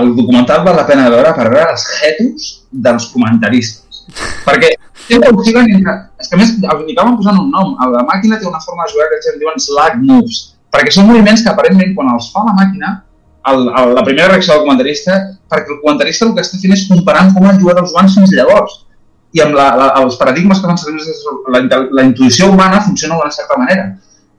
el 0.00 0.14
documental 0.16 0.64
val 0.64 0.76
la 0.76 0.86
pena 0.86 1.06
de 1.08 1.14
veure 1.16 1.32
per 1.36 1.48
veure 1.50 1.74
els 1.74 1.84
jetos 2.00 2.48
dels 2.70 3.08
comentaristes. 3.14 4.04
Perquè 4.46 4.72
sempre 5.06 5.32
oscil·len 5.34 5.70
entre... 5.76 5.96
És 6.20 6.30
que 6.30 6.36
a 6.36 6.40
més, 6.40 6.54
li 6.60 6.94
acaben 6.94 7.16
posant 7.18 7.38
un 7.42 7.50
nom. 7.54 7.76
La 7.94 8.04
màquina 8.06 8.38
té 8.38 8.48
una 8.48 8.60
forma 8.62 8.86
de 8.86 8.94
jugar 8.94 9.08
que 9.10 9.18
ells 9.18 9.30
en 9.32 9.38
diuen 9.42 9.62
slack 9.66 10.00
moves. 10.02 10.42
Perquè 10.70 10.92
són 10.94 11.08
moviments 11.10 11.42
que 11.42 11.50
aparentment 11.50 11.96
quan 11.96 12.12
els 12.14 12.28
fa 12.34 12.44
la 12.46 12.54
màquina, 12.58 12.92
el, 13.50 13.64
el, 13.66 13.94
la 13.96 14.04
primera 14.06 14.28
reacció 14.28 14.54
del 14.54 14.66
comentarista, 14.66 15.16
perquè 15.50 15.74
el 15.74 15.80
comentarista 15.82 16.28
el 16.28 16.34
que 16.36 16.44
està 16.44 16.60
fent 16.62 16.76
és 16.76 16.86
comparant 16.90 17.32
com 17.34 17.48
han 17.48 17.58
jugat 17.62 17.80
els 17.82 17.94
humans 17.94 18.14
fins 18.18 18.34
llavors. 18.36 18.76
I 19.32 19.42
amb 19.44 19.54
la, 19.54 19.66
la, 19.78 19.88
els 20.02 20.16
paradigmes 20.18 20.58
que 20.58 20.66
fan 20.66 20.78
servir 20.80 21.04
la, 21.54 21.60
la, 21.94 22.04
intuïció 22.06 22.50
humana 22.50 22.80
funciona 22.82 23.18
d'una 23.18 23.34
certa 23.34 23.58
manera. 23.58 23.90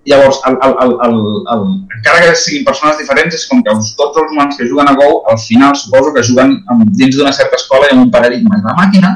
Llavors, 0.09 0.39
el, 0.49 0.57
el, 0.65 0.73
el, 0.83 0.93
el, 1.05 1.17
el, 1.53 1.65
encara 1.95 2.23
que 2.25 2.35
siguin 2.35 2.65
persones 2.65 2.97
diferents, 2.97 3.35
és 3.37 3.45
com 3.47 3.61
que 3.63 3.71
els, 3.71 3.91
tots 3.99 4.17
els 4.17 4.31
humans 4.33 4.57
que 4.57 4.67
juguen 4.67 4.89
a 4.89 4.95
Go, 4.97 5.09
al 5.29 5.37
final 5.39 5.77
suposo 5.77 6.13
que 6.15 6.25
juguen 6.25 6.57
amb, 6.73 6.87
dins 6.97 7.15
d'una 7.15 7.33
certa 7.37 7.59
escola 7.59 7.87
i 7.87 7.93
amb 7.95 8.07
un 8.07 8.11
paradigma. 8.13 8.57
I 8.57 8.65
la 8.65 8.75
màquina, 8.79 9.11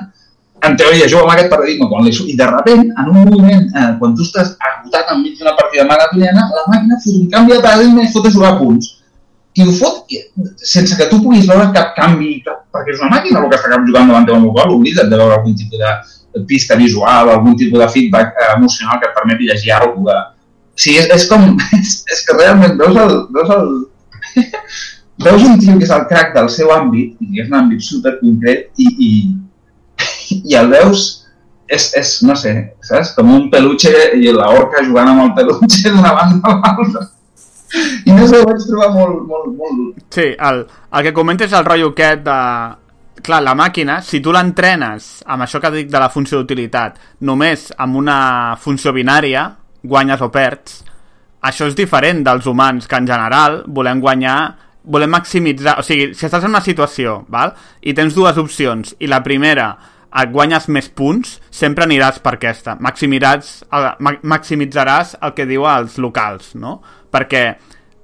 en 0.70 0.78
teoria, 0.78 1.10
juga 1.10 1.26
amb 1.26 1.34
aquest 1.34 1.50
paradigma 1.52 1.90
quan 1.90 2.06
li 2.06 2.14
i 2.14 2.38
de 2.38 2.52
repent, 2.52 2.86
en 3.02 3.10
un 3.12 3.26
moment, 3.34 3.66
eh, 3.66 3.90
quan 4.00 4.14
tu 4.16 4.24
estàs 4.24 4.54
agotat 4.70 5.12
enmig 5.16 5.40
d'una 5.40 5.58
partida 5.58 5.88
maratoniana, 5.90 6.48
la 6.54 6.68
màquina 6.70 7.02
fot 7.02 7.18
un 7.18 7.28
canvi 7.34 7.58
de 7.58 7.66
paradigma 7.66 8.06
i 8.06 8.14
fot 8.14 8.30
a 8.30 8.36
jugar 8.38 8.54
a 8.54 8.60
punts. 8.62 8.95
I 9.56 9.64
ho 9.64 9.72
fot 9.72 10.12
sense 10.60 10.98
que 11.00 11.08
tu 11.08 11.22
puguis 11.24 11.48
veure 11.48 11.70
cap 11.76 11.94
canvi, 11.96 12.42
perquè 12.46 12.92
és 12.92 13.02
una 13.02 13.14
màquina 13.14 13.40
el 13.40 13.50
que 13.52 13.60
està 13.60 13.80
jugant 13.88 14.12
davant 14.12 14.28
teu 14.28 14.36
amb 14.36 14.50
el 14.50 14.56
qual 14.58 14.74
oblida't 14.76 15.08
de 15.12 15.20
veure 15.22 15.38
algun 15.38 15.56
tipus 15.56 15.80
de 15.80 15.92
pista 16.44 16.76
visual, 16.76 17.30
algun 17.30 17.56
tipus 17.56 17.80
de 17.80 17.88
feedback 17.94 18.36
eh, 18.36 18.52
emocional 18.58 19.00
que 19.00 19.08
et 19.08 19.16
permeti 19.16 19.48
llegir 19.48 19.72
alguna 19.72 20.12
cosa. 20.12 20.32
O 20.76 20.82
sigui, 20.84 21.00
és, 21.00 21.08
és 21.16 21.26
com... 21.32 21.46
És, 21.80 21.96
és 22.12 22.24
que 22.28 22.36
realment 22.36 22.76
veus 22.82 22.98
el... 23.00 23.16
Veus, 23.32 23.54
el, 23.56 23.70
veus 25.26 25.46
un 25.48 25.60
tio 25.62 25.78
que 25.80 25.88
és 25.88 25.94
el 25.96 26.08
crack 26.10 26.36
del 26.36 26.50
seu 26.52 26.74
àmbit, 26.76 27.16
i 27.24 27.40
és 27.40 27.48
un 27.48 27.60
àmbit 27.62 27.86
super 27.86 28.18
concret, 28.20 28.68
i, 28.76 28.90
i, 29.08 29.12
i 30.52 30.60
el 30.60 30.74
veus... 30.76 31.08
És, 31.72 31.88
és, 31.98 32.10
no 32.22 32.36
sé, 32.38 32.52
saps? 32.86 33.16
Com 33.16 33.32
un 33.34 33.48
peluche 33.50 33.90
i 34.20 34.30
la 34.36 34.52
orca 34.54 34.84
jugant 34.86 35.08
amb 35.10 35.24
el 35.24 35.32
peluche 35.40 35.88
d'una 35.88 36.12
banda 36.14 36.52
a 36.52 36.60
l'altra. 36.60 37.08
I 38.06 38.14
no 38.14 38.26
sé, 38.28 38.40
ho 38.40 38.48
vaig 38.48 38.64
trobar 38.70 38.90
molt, 38.94 39.22
molt, 39.30 39.52
molt... 39.60 40.02
Sí, 40.14 40.32
el, 40.34 40.64
el 40.66 41.06
que 41.08 41.14
comentes 41.16 41.52
és 41.52 41.58
el 41.60 41.68
rotllo 41.68 41.92
aquest 41.94 42.26
de... 42.26 42.40
Clar, 43.26 43.40
la 43.42 43.56
màquina, 43.58 44.02
si 44.06 44.20
tu 44.22 44.30
l'entrenes 44.36 45.24
amb 45.34 45.46
això 45.46 45.58
que 45.62 45.72
dic 45.74 45.88
de 45.90 46.02
la 46.02 46.12
funció 46.14 46.38
d'utilitat, 46.38 47.00
només 47.26 47.72
amb 47.82 47.98
una 47.98 48.18
funció 48.62 48.94
binària, 48.94 49.48
guanyes 49.82 50.22
o 50.22 50.30
perds, 50.34 50.84
això 51.46 51.66
és 51.70 51.78
diferent 51.78 52.22
dels 52.26 52.46
humans, 52.50 52.86
que 52.90 53.00
en 53.00 53.08
general 53.10 53.64
volem 53.66 54.04
guanyar, 54.04 54.38
volem 54.86 55.12
maximitzar... 55.16 55.80
O 55.82 55.86
sigui, 55.86 56.12
si 56.14 56.28
estàs 56.28 56.46
en 56.46 56.54
una 56.54 56.62
situació, 56.66 57.24
val? 57.32 57.56
i 57.82 57.94
tens 57.98 58.14
dues 58.18 58.38
opcions, 58.42 58.94
i 59.00 59.10
la 59.10 59.24
primera 59.26 59.72
et 60.16 60.32
guanyes 60.32 60.68
més 60.72 60.88
punts, 60.90 61.40
sempre 61.52 61.84
aniràs 61.86 62.20
per 62.24 62.34
aquesta. 62.38 62.78
Maximitzaràs, 62.80 65.16
el, 65.22 65.34
que 65.36 65.46
diu 65.50 65.66
els 65.70 65.98
locals, 66.02 66.54
no? 66.60 66.80
Perquè, 67.12 67.44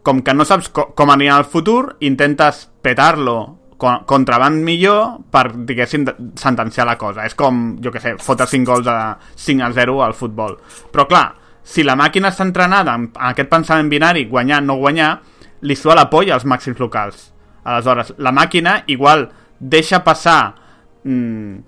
com 0.04 0.22
que 0.26 0.34
no 0.34 0.46
saps 0.48 0.70
co 0.74 0.90
com 0.98 1.12
anirà 1.14 1.38
el 1.40 1.46
futur, 1.46 1.96
intentes 2.02 2.64
petar-lo 2.82 3.36
co- 3.78 4.00
contraband 4.10 4.64
millor 4.66 5.20
per, 5.32 5.52
diguéssim, 5.68 6.06
de- 6.08 6.16
sentenciar 6.42 6.88
la 6.88 6.98
cosa. 6.98 7.26
És 7.26 7.36
com, 7.36 7.78
jo 7.82 7.92
que 7.92 8.00
sé, 8.02 8.16
fotre 8.20 8.48
5 8.48 8.66
gols 8.72 8.88
a 8.88 9.18
5 9.36 9.64
a 9.66 9.72
0 9.72 10.02
al 10.04 10.14
futbol. 10.18 10.58
Però 10.92 11.06
clar, 11.08 11.28
si 11.64 11.84
la 11.84 11.96
màquina 11.96 12.30
està 12.34 12.44
entrenada 12.48 12.96
en, 12.98 13.12
aquest 13.32 13.50
pensament 13.50 13.90
binari, 13.90 14.26
guanyar, 14.26 14.62
no 14.64 14.76
guanyar, 14.82 15.20
li 15.62 15.76
sua 15.78 15.96
la 15.96 16.10
polla 16.10 16.34
als 16.36 16.46
màxims 16.50 16.80
locals. 16.82 17.30
Aleshores, 17.64 18.16
la 18.18 18.32
màquina 18.34 18.80
igual 18.90 19.28
deixa 19.60 20.00
passar 20.04 20.56
mm, 21.04 21.60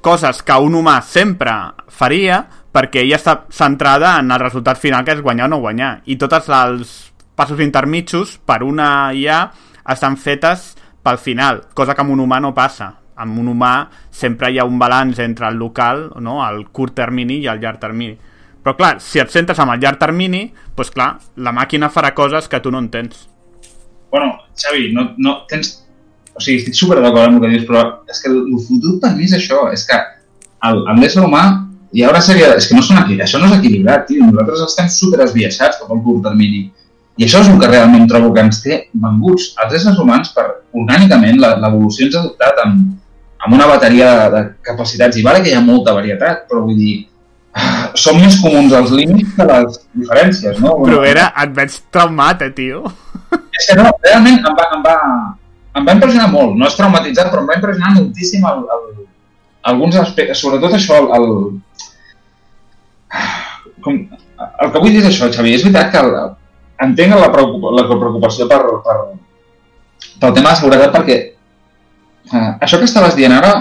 coses 0.00 0.42
que 0.46 0.56
un 0.62 0.76
humà 0.78 1.00
sempre 1.02 1.54
faria 1.90 2.44
perquè 2.70 3.02
ella 3.02 3.18
està 3.18 3.36
centrada 3.50 4.16
en 4.20 4.30
el 4.30 4.42
resultat 4.42 4.78
final 4.78 5.04
que 5.04 5.16
és 5.16 5.22
guanyar 5.24 5.48
o 5.48 5.54
no 5.54 5.60
guanyar. 5.62 6.00
I 6.06 6.16
tots 6.20 6.48
els 6.48 6.94
passos 7.34 7.60
intermitjos 7.64 8.38
per 8.46 8.62
una 8.62 9.10
IA 9.16 9.42
estan 9.90 10.16
fetes 10.20 10.74
pel 11.02 11.18
final, 11.18 11.64
cosa 11.74 11.94
que 11.94 12.04
amb 12.04 12.14
un 12.14 12.24
humà 12.26 12.40
no 12.40 12.54
passa. 12.54 12.92
Amb 13.20 13.38
un 13.40 13.50
humà 13.52 13.74
sempre 14.10 14.50
hi 14.50 14.58
ha 14.60 14.64
un 14.64 14.78
balanç 14.80 15.18
entre 15.20 15.48
el 15.48 15.58
local, 15.60 16.08
no? 16.20 16.40
el 16.46 16.66
curt 16.72 16.94
termini 16.96 17.40
i 17.42 17.48
el 17.52 17.60
llarg 17.60 17.80
termini. 17.80 18.16
Però 18.60 18.76
clar, 18.76 18.94
si 19.00 19.20
et 19.20 19.32
centres 19.32 19.58
amb 19.60 19.72
el 19.74 19.80
llarg 19.80 20.00
termini 20.00 20.46
doncs 20.76 20.92
clar, 20.94 21.10
la 21.36 21.52
màquina 21.56 21.90
farà 21.92 22.14
coses 22.16 22.48
que 22.48 22.60
tu 22.60 22.72
no 22.72 22.80
entens. 22.80 23.26
Bueno, 24.10 24.36
Xavi, 24.56 24.90
no, 24.92 25.10
no 25.18 25.40
tens... 25.48 25.78
O 26.36 26.40
sigui, 26.42 26.60
estic 26.62 26.76
super 26.78 27.00
d'acord 27.00 27.26
amb 27.28 27.38
el 27.38 27.42
que 27.44 27.52
dius, 27.56 27.66
però 27.68 27.82
és 28.10 28.20
que 28.22 28.30
el, 28.30 28.38
el 28.54 28.60
futur 28.66 28.98
per 29.02 29.10
mi 29.16 29.26
és 29.26 29.34
això, 29.36 29.64
és 29.74 29.82
que 29.88 29.98
el, 30.68 30.82
el 30.92 31.00
l'ésser 31.02 31.24
humà 31.24 31.44
hi 31.92 32.04
haurà 32.06 32.20
sèrie... 32.22 32.46
És 32.56 32.68
que 32.70 32.76
no 32.78 32.84
són 32.86 33.00
equil... 33.02 33.20
això 33.24 33.40
no 33.42 33.48
és 33.50 33.56
equilibrat, 33.58 34.06
tio. 34.08 34.22
Nosaltres 34.28 34.62
estem 34.68 34.88
super 34.94 35.24
esbiaixats 35.26 35.80
cap 35.80 35.90
al 35.90 36.02
curt 36.04 36.22
termini. 36.28 36.68
I 37.18 37.26
això 37.26 37.42
és 37.42 37.50
el 37.50 37.58
que 37.60 37.68
realment 37.68 38.06
trobo 38.08 38.30
que 38.32 38.44
ens 38.46 38.62
té 38.62 38.78
venguts. 39.02 39.50
Els 39.64 39.74
éssers 39.80 39.98
humans, 40.00 40.30
per, 40.36 40.46
orgànicament, 40.72 41.40
la- 41.42 41.56
l'evolució 41.60 42.06
ens 42.06 42.16
ha 42.16 42.22
adoptat 42.22 42.62
amb, 42.64 42.94
amb 43.44 43.56
una 43.58 43.66
bateria 43.68 44.12
de, 44.14 44.30
de 44.36 44.42
capacitats. 44.70 45.18
I 45.18 45.26
vale 45.26 45.42
que 45.42 45.50
hi 45.50 45.56
ha 45.58 45.64
molta 45.66 45.96
varietat, 45.96 46.46
però 46.48 46.62
vull 46.64 46.78
dir, 46.78 46.94
ah, 47.58 47.90
som 47.98 48.16
més 48.22 48.38
comuns 48.40 48.72
als 48.78 48.94
límits 48.94 49.34
que 49.36 49.48
les 49.50 49.80
diferències, 49.98 50.62
no? 50.62 50.78
però 50.86 51.02
era, 51.04 51.26
et 51.42 51.52
veig 51.58 51.76
traumat, 51.90 52.46
eh, 52.46 52.52
tio 52.54 52.86
És 53.58 53.66
que 53.68 53.76
no, 53.78 53.90
realment 54.06 54.38
em 54.46 54.56
va, 54.56 54.70
em 54.76 54.82
va, 54.86 54.94
em 55.76 55.86
va 55.86 55.96
impressionar 55.96 56.30
molt. 56.32 56.56
No 56.58 56.66
és 56.66 56.76
traumatitzat, 56.78 57.30
però 57.30 57.44
em 57.44 57.50
va 57.50 57.58
impressionar 57.58 57.94
moltíssim 57.96 58.46
el, 58.50 58.64
el, 58.76 58.84
alguns 59.72 59.98
aspectes, 60.00 60.40
sobretot 60.40 60.74
això, 60.76 60.98
el, 61.00 61.08
el, 61.18 61.26
com, 63.84 63.98
el 64.64 64.72
que 64.72 64.82
vull 64.82 64.94
dir 64.94 65.02
és 65.02 65.10
això, 65.10 65.30
Xavi, 65.32 65.56
és 65.56 65.66
veritat 65.66 65.92
que 65.92 66.04
el, 66.04 66.14
entenc 66.86 67.16
la, 67.16 67.32
preocupa, 67.32 67.74
la 67.76 67.84
preocupació 67.90 68.48
per, 68.50 68.60
per, 68.86 68.96
pel 70.20 70.34
tema 70.36 70.54
de 70.54 70.60
seguretat 70.60 70.94
perquè 70.94 71.18
eh, 72.32 72.50
això 72.64 72.80
que 72.80 72.88
estaves 72.88 73.16
dient 73.18 73.34
ara, 73.36 73.52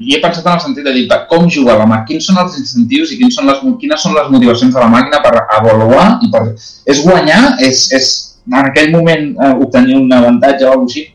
hi 0.00 0.16
he 0.16 0.22
pensat 0.22 0.46
en 0.46 0.56
el 0.56 0.64
sentit 0.64 0.86
de 0.86 0.94
dir 0.96 1.06
com 1.30 1.46
juga 1.48 1.78
la 1.78 1.86
màquina, 1.86 2.08
quins 2.08 2.26
són 2.30 2.40
els 2.42 2.58
incentius 2.58 3.14
i 3.14 3.20
quins 3.20 3.38
són 3.38 3.50
les, 3.50 3.62
quines 3.82 4.02
són 4.02 4.16
les 4.18 4.28
motivacions 4.32 4.74
de 4.74 4.82
la 4.82 4.90
màquina 4.90 5.22
per 5.22 5.34
avaluar 5.60 6.08
i 6.24 6.32
per... 6.32 6.42
És 6.90 7.04
guanyar, 7.06 7.56
és, 7.62 7.86
és 7.94 8.10
en 8.50 8.60
aquell 8.64 8.90
moment 8.96 9.30
eh, 9.30 9.54
obtenir 9.66 9.98
un 10.00 10.12
avantatge 10.12 10.66
o 10.66 10.72
alguna 10.72 10.88
cosa 10.88 10.98
així, 10.98 11.08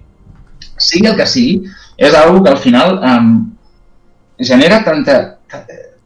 sigui 0.85 1.09
el 1.11 1.17
que 1.19 1.27
sigui, 1.29 1.57
és 1.97 2.15
algo 2.17 2.43
que 2.43 2.51
al 2.51 2.61
final 2.61 2.99
eh, 2.99 4.45
genera 4.51 4.83
tanta, 4.85 5.17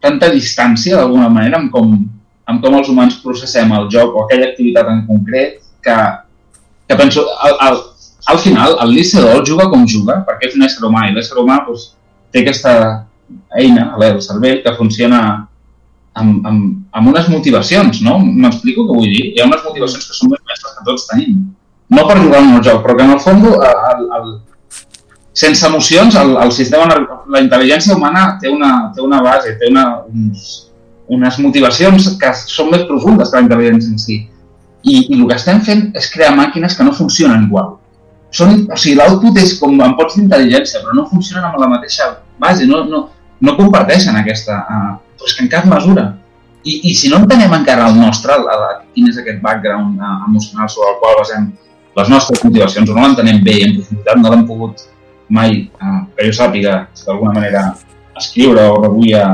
tanta 0.02 0.32
distància 0.34 0.98
d'alguna 0.98 1.30
manera 1.34 1.60
amb 1.60 1.72
com, 1.74 1.94
amb 2.50 2.64
com 2.64 2.80
els 2.80 2.90
humans 2.90 3.20
processem 3.24 3.72
el 3.78 3.90
joc 3.94 4.16
o 4.16 4.26
aquella 4.26 4.50
activitat 4.52 4.90
en 4.92 5.06
concret 5.08 5.60
que, 5.86 5.98
que 6.88 6.98
penso, 7.00 7.26
al, 7.42 7.58
al, 7.68 7.80
al 8.34 8.40
final, 8.40 8.78
el 8.84 8.96
Licedol 8.96 9.46
juga 9.48 9.70
com 9.70 9.86
juga, 9.88 10.22
perquè 10.28 10.50
és 10.50 10.58
un 10.58 10.66
ésser 10.68 10.86
humà 10.86 11.08
i 11.10 11.16
l'ésser 11.16 11.38
humà 11.42 11.62
doncs, 11.68 11.92
té 12.34 12.44
aquesta 12.44 12.74
eina, 13.58 13.92
el 13.98 14.20
cervell, 14.22 14.62
que 14.66 14.76
funciona 14.78 15.22
amb, 16.20 16.46
amb, 16.46 16.66
amb 16.92 17.12
unes 17.12 17.30
motivacions, 17.32 18.02
no? 18.06 18.18
M'explico 18.20 18.86
què 18.88 18.98
vull 18.98 19.10
dir? 19.10 19.24
Hi 19.34 19.42
ha 19.42 19.48
unes 19.50 19.64
motivacions 19.66 20.06
que 20.06 20.18
són 20.18 20.34
més 20.34 20.44
mestres 20.46 20.76
que 20.78 20.86
tots 20.88 21.08
tenim. 21.10 21.40
No 21.90 22.06
per 22.06 22.20
jugar 22.20 22.44
en 22.44 22.56
el 22.58 22.64
joc, 22.66 22.84
però 22.84 22.96
que 22.98 23.06
en 23.08 23.16
el 23.16 23.22
fons, 23.24 23.48
el, 23.50 24.04
el, 24.20 24.34
sense 25.34 25.66
emocions, 25.66 26.16
el, 26.16 26.36
el 26.38 26.52
sistema, 26.52 26.88
la 27.30 27.42
intel·ligència 27.44 27.96
humana 27.96 28.38
té 28.42 28.50
una, 28.52 28.92
té 28.96 29.02
una 29.02 29.22
base, 29.24 29.56
té 29.60 29.70
una, 29.70 29.86
uns, 30.10 30.70
unes 31.10 31.40
motivacions 31.42 32.10
que 32.22 32.32
són 32.40 32.72
més 32.74 32.86
profundes 32.90 33.30
que 33.30 33.40
la 33.40 33.46
intel·ligència 33.46 33.94
en 33.94 34.02
si. 34.02 34.20
I, 34.84 34.94
I 35.12 35.18
el 35.18 35.26
que 35.28 35.36
estem 35.36 35.62
fent 35.66 35.90
és 35.98 36.10
crear 36.14 36.34
màquines 36.38 36.76
que 36.78 36.86
no 36.88 36.96
funcionen 36.96 37.48
igual. 37.50 37.76
Són, 38.36 38.66
o 38.70 38.78
sigui, 38.78 38.96
l'output 39.00 39.40
és 39.42 39.56
com 39.60 39.74
en 39.82 39.96
pots 39.98 40.18
d'intel·ligència, 40.18 40.84
però 40.84 40.96
no 40.96 41.08
funcionen 41.10 41.48
amb 41.50 41.58
la 41.62 41.72
mateixa 41.72 42.12
base, 42.42 42.68
no, 42.70 42.84
no, 42.90 43.08
no 43.42 43.58
comparteixen 43.58 44.20
aquesta... 44.20 44.64
Uh, 44.66 44.92
però 45.20 45.28
és 45.28 45.36
que 45.36 45.44
en 45.44 45.50
cap 45.52 45.66
mesura. 45.68 46.06
I, 46.64 46.78
i 46.92 46.94
si 46.96 47.10
no 47.12 47.18
entenem 47.20 47.52
encara 47.58 47.90
el 47.90 47.98
nostre, 48.00 48.36
el, 48.36 48.46
el, 48.54 48.86
quin 48.96 49.10
és 49.10 49.18
aquest 49.20 49.42
background 49.44 50.00
uh, 50.00 50.14
emocional 50.30 50.70
sobre 50.72 50.94
el 50.94 51.02
qual 51.02 51.18
basem 51.20 51.50
les 51.98 52.12
nostres 52.14 52.44
motivacions, 52.46 52.88
o 52.88 52.96
no 52.96 53.04
l'entenem 53.04 53.42
bé 53.44 53.58
i 53.58 53.66
en 53.66 53.76
profunditat, 53.80 54.22
no 54.22 54.32
l'hem 54.32 54.46
pogut 54.48 54.86
mai, 55.30 55.70
uh, 55.82 56.02
que 56.16 56.30
jo 56.30 56.36
sàpiga, 56.36 56.82
d'alguna 57.06 57.36
manera, 57.38 57.68
escriure 58.20 58.66
o 58.70 58.80
reduir 58.82 59.16
a, 59.22 59.28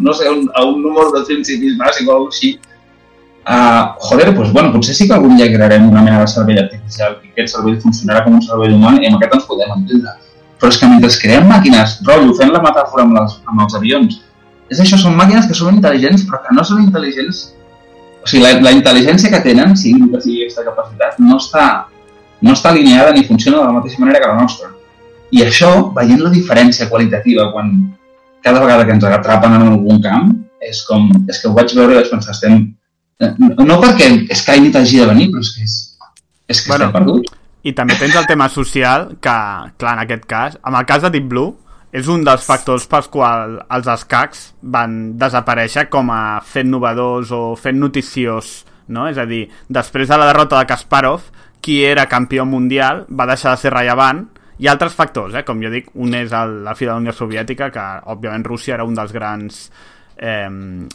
no 0.00 0.14
sé, 0.16 0.28
un, 0.30 0.48
a 0.54 0.64
un 0.64 0.80
número 0.82 1.12
de 1.14 1.24
principis 1.28 1.76
bàsic 1.78 2.08
o 2.08 2.16
alguna 2.16 2.34
així, 2.34 2.56
Uh, 3.48 3.94
joder, 4.00 4.34
pues, 4.34 4.52
bueno, 4.52 4.72
potser 4.72 4.92
sí 4.92 5.06
que 5.06 5.14
algun 5.14 5.36
dia 5.36 5.46
crearem 5.46 5.88
una 5.88 6.02
mena 6.02 6.18
de 6.18 6.26
cervell 6.26 6.58
artificial 6.58 7.12
i 7.22 7.28
aquest 7.30 7.52
cervell 7.54 7.76
funcionarà 7.78 8.24
com 8.24 8.34
un 8.34 8.42
cervell 8.42 8.72
humà 8.74 8.96
i 8.98 9.06
amb 9.06 9.20
aquest 9.20 9.36
ens 9.36 9.44
podem 9.46 9.70
entendre. 9.70 10.14
Però 10.58 10.70
és 10.72 10.78
que 10.80 10.88
mentre 10.90 11.10
creem 11.22 11.46
màquines, 11.46 11.92
rotllo, 12.08 12.34
fent 12.34 12.50
la 12.50 12.62
metàfora 12.64 13.04
amb, 13.06 13.14
les, 13.14 13.36
amb 13.46 13.62
els 13.62 13.76
avions, 13.78 14.16
és 14.66 14.80
això, 14.82 14.98
són 14.98 15.14
màquines 15.14 15.46
que 15.46 15.54
són 15.54 15.78
intel·ligents 15.78 16.26
però 16.26 16.42
que 16.42 16.56
no 16.58 16.64
són 16.66 16.82
intel·ligents. 16.88 17.44
O 18.24 18.26
sigui, 18.26 18.42
la, 18.42 18.50
la 18.66 18.74
intel·ligència 18.74 19.30
que 19.30 19.42
tenen, 19.46 19.76
sigui 19.78 20.10
que 20.10 20.24
sigui 20.24 20.42
aquesta 20.48 20.66
capacitat, 20.66 21.20
no 21.22 21.38
està, 21.38 21.68
no 22.42 22.56
està 22.58 22.74
alineada 22.74 23.14
ni 23.14 23.22
funciona 23.30 23.60
de 23.60 23.68
la 23.68 23.76
mateixa 23.78 24.02
manera 24.02 24.24
que 24.24 24.32
la 24.32 24.40
nostra. 24.40 24.72
I 25.34 25.42
això, 25.42 25.70
veient 25.96 26.22
la 26.22 26.30
diferència 26.30 26.88
qualitativa 26.90 27.48
quan 27.52 27.72
cada 28.46 28.60
vegada 28.62 28.86
que 28.86 28.94
ens 28.94 29.04
atrapen 29.04 29.56
en 29.56 29.66
algun 29.72 29.98
camp, 30.02 30.30
és 30.62 30.84
com, 30.86 31.08
és 31.26 31.40
que 31.42 31.48
ho 31.48 31.54
vaig 31.56 31.74
veure 31.74 31.96
i 31.96 31.98
vaig 31.98 32.12
pensar, 32.12 32.34
estem, 32.36 32.60
no 33.66 33.80
perquè 33.82 34.10
Skynet 34.38 34.78
hagi 34.78 35.02
de 35.02 35.08
venir, 35.10 35.28
però 35.32 35.42
és 35.42 35.52
que, 35.54 35.66
és, 35.66 35.76
és 36.54 36.62
que 36.62 36.70
bueno, 36.70 36.86
estem 36.86 36.96
perduts. 37.00 37.34
I 37.66 37.72
també 37.74 37.96
tens 37.98 38.14
el 38.14 38.28
tema 38.30 38.46
social, 38.52 39.08
que, 39.18 39.36
clar, 39.80 39.96
en 39.96 40.02
aquest 40.04 40.26
cas, 40.30 40.58
amb 40.62 40.78
el 40.78 40.86
cas 40.86 41.02
de 41.02 41.10
Deep 41.16 41.26
Blue, 41.32 41.56
és 41.96 42.06
un 42.12 42.22
dels 42.26 42.44
factors 42.44 42.86
pels 42.90 43.08
quals 43.10 43.58
els 43.72 43.90
escacs 43.90 44.42
van 44.62 45.16
desaparèixer 45.18 45.86
com 45.90 46.10
a 46.12 46.38
fent 46.44 46.70
novedors 46.70 47.32
o 47.34 47.56
fent 47.58 47.78
noticiós, 47.80 48.60
no? 48.92 49.08
És 49.10 49.18
a 49.18 49.26
dir, 49.26 49.46
després 49.66 50.10
de 50.10 50.18
la 50.20 50.28
derrota 50.30 50.60
de 50.60 50.68
Kasparov, 50.70 51.30
qui 51.64 51.80
era 51.82 52.06
campió 52.06 52.44
mundial 52.46 53.06
va 53.10 53.26
deixar 53.26 53.56
de 53.56 53.64
ser 53.64 53.72
rellevant 53.74 54.26
hi 54.58 54.68
ha 54.68 54.72
altres 54.72 54.94
factors, 54.96 55.34
eh? 55.36 55.44
com 55.44 55.60
jo 55.62 55.70
dic, 55.72 55.90
un 56.00 56.14
és 56.16 56.32
el, 56.32 56.60
la 56.64 56.74
fi 56.76 56.86
de 56.86 56.92
la 56.92 57.00
Unió 57.02 57.12
Soviètica, 57.12 57.68
que 57.72 57.84
òbviament 58.12 58.46
Rússia 58.46 58.76
era 58.78 58.86
un 58.88 58.96
dels 58.96 59.12
grans 59.12 59.66
eh, 60.16 60.48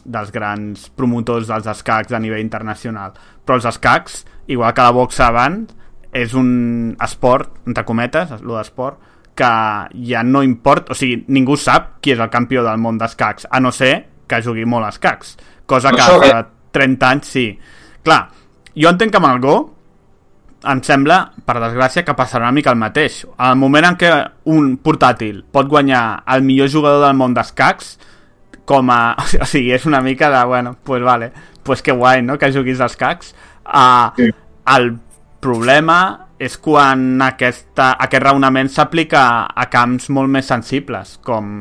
dels 0.04 0.32
grans 0.34 0.88
promotors 0.98 1.52
dels 1.52 1.70
escacs 1.70 2.14
a 2.14 2.22
nivell 2.22 2.42
internacional. 2.42 3.14
Però 3.46 3.60
els 3.60 3.70
escacs, 3.70 4.24
igual 4.48 4.74
que 4.74 4.88
la 4.88 4.96
boxa 4.96 5.30
abans, 5.30 5.76
és 6.12 6.34
un 6.36 6.96
esport, 7.00 7.62
entre 7.68 7.86
cometes, 7.88 8.34
el 8.36 8.56
d'esport, 8.58 9.00
que 9.38 9.52
ja 10.10 10.24
no 10.28 10.42
importa, 10.44 10.92
o 10.92 10.98
sigui, 10.98 11.22
ningú 11.32 11.56
sap 11.58 12.02
qui 12.04 12.12
és 12.16 12.20
el 12.20 12.32
campió 12.34 12.66
del 12.66 12.82
món 12.82 12.98
d'escacs, 13.00 13.48
a 13.50 13.62
no 13.64 13.72
ser 13.72 13.94
que 14.28 14.42
jugui 14.44 14.66
molt 14.66 14.90
a 14.90 14.92
escacs. 14.92 15.38
Cosa 15.70 15.94
que 15.96 16.04
fa 16.04 16.42
30 16.76 17.08
anys 17.08 17.30
sí. 17.32 17.46
Clar, 18.04 18.26
jo 18.76 18.92
entenc 18.92 19.14
que 19.14 19.22
amb 19.22 19.30
el 19.32 19.40
Go 19.44 19.56
em 20.70 20.82
sembla, 20.86 21.20
per 21.46 21.58
desgràcia, 21.62 22.04
que 22.06 22.16
passarà 22.18 22.46
una 22.46 22.56
mica 22.56 22.74
el 22.74 22.80
mateix. 22.80 23.22
Al 23.42 23.58
moment 23.58 23.88
en 23.90 23.98
què 24.00 24.12
un 24.54 24.76
portàtil 24.84 25.44
pot 25.52 25.70
guanyar 25.72 26.24
el 26.36 26.46
millor 26.46 26.70
jugador 26.74 27.06
del 27.08 27.18
món 27.18 27.36
d'escacs, 27.38 27.96
com 28.70 28.92
a... 28.94 29.02
O 29.42 29.48
sigui, 29.50 29.72
és 29.76 29.88
una 29.90 30.02
mica 30.06 30.30
de, 30.34 30.44
bueno, 30.46 30.76
pues 30.84 31.04
vale, 31.04 31.32
pues 31.64 31.82
que 31.82 31.96
guai, 31.96 32.22
no?, 32.22 32.38
que 32.38 32.52
juguis 32.54 32.82
als 32.82 32.98
cacs. 32.98 33.34
Uh, 33.66 34.12
sí. 34.18 34.30
El 34.72 34.94
problema 35.42 35.98
és 36.42 36.58
quan 36.62 37.22
aquesta, 37.22 37.92
aquest 38.02 38.24
raonament 38.24 38.70
s'aplica 38.74 39.24
a 39.46 39.68
camps 39.70 40.10
molt 40.14 40.30
més 40.30 40.48
sensibles, 40.50 41.18
com 41.26 41.52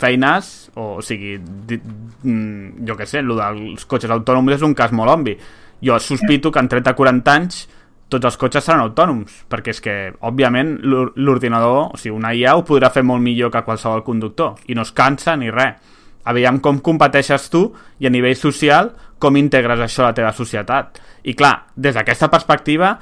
feines, 0.00 0.70
o, 0.74 0.96
o 1.00 1.04
sigui, 1.04 1.36
mm, 1.36 2.86
jo 2.88 2.96
què 2.96 3.08
sé, 3.08 3.20
el 3.20 3.34
dels 3.36 3.84
cotxes 3.88 4.12
autònoms 4.14 4.56
és 4.56 4.64
un 4.64 4.76
cas 4.76 4.94
molt 4.96 5.12
obvi. 5.12 5.36
Jo 5.84 5.98
sospito 5.98 6.52
que 6.52 6.60
en 6.60 6.68
30-40 6.68 7.32
anys 7.34 7.60
tots 8.10 8.26
els 8.26 8.36
cotxes 8.36 8.66
seran 8.66 8.82
autònoms, 8.82 9.44
perquè 9.48 9.70
és 9.70 9.80
que, 9.80 9.94
òbviament, 10.26 10.74
l'ordinador, 10.82 11.94
o 11.94 12.00
sigui, 12.00 12.16
una 12.16 12.34
IA 12.34 12.56
ho 12.58 12.64
podrà 12.66 12.90
fer 12.90 13.04
molt 13.06 13.22
millor 13.22 13.52
que 13.54 13.62
qualsevol 13.62 14.02
conductor, 14.04 14.58
i 14.66 14.74
no 14.74 14.82
es 14.82 14.90
cansa 14.92 15.36
ni 15.38 15.52
res. 15.54 15.78
Aviam 16.30 16.58
com 16.60 16.82
competeixes 16.84 17.46
tu 17.48 17.62
i 18.02 18.08
a 18.08 18.12
nivell 18.12 18.36
social 18.36 18.90
com 19.22 19.38
integres 19.38 19.80
això 19.80 20.04
a 20.04 20.10
la 20.10 20.16
teva 20.18 20.34
societat. 20.36 20.98
I 21.22 21.36
clar, 21.38 21.70
des 21.76 21.94
d'aquesta 21.96 22.28
perspectiva, 22.32 22.98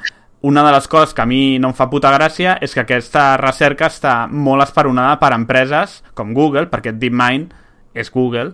una 0.47 0.63
de 0.63 0.71
les 0.71 0.87
coses 0.87 1.15
que 1.15 1.25
a 1.25 1.27
mi 1.27 1.59
no 1.59 1.73
em 1.73 1.75
fa 1.75 1.89
puta 1.91 2.13
gràcia 2.15 2.59
és 2.63 2.75
que 2.75 2.85
aquesta 2.85 3.33
recerca 3.41 3.89
està 3.91 4.29
molt 4.31 4.63
esperonada 4.63 5.17
per 5.19 5.33
empreses 5.35 5.99
com 6.15 6.35
Google, 6.37 6.69
perquè 6.71 6.93
DeepMind 6.95 7.57
és 7.99 8.13
Google, 8.15 8.53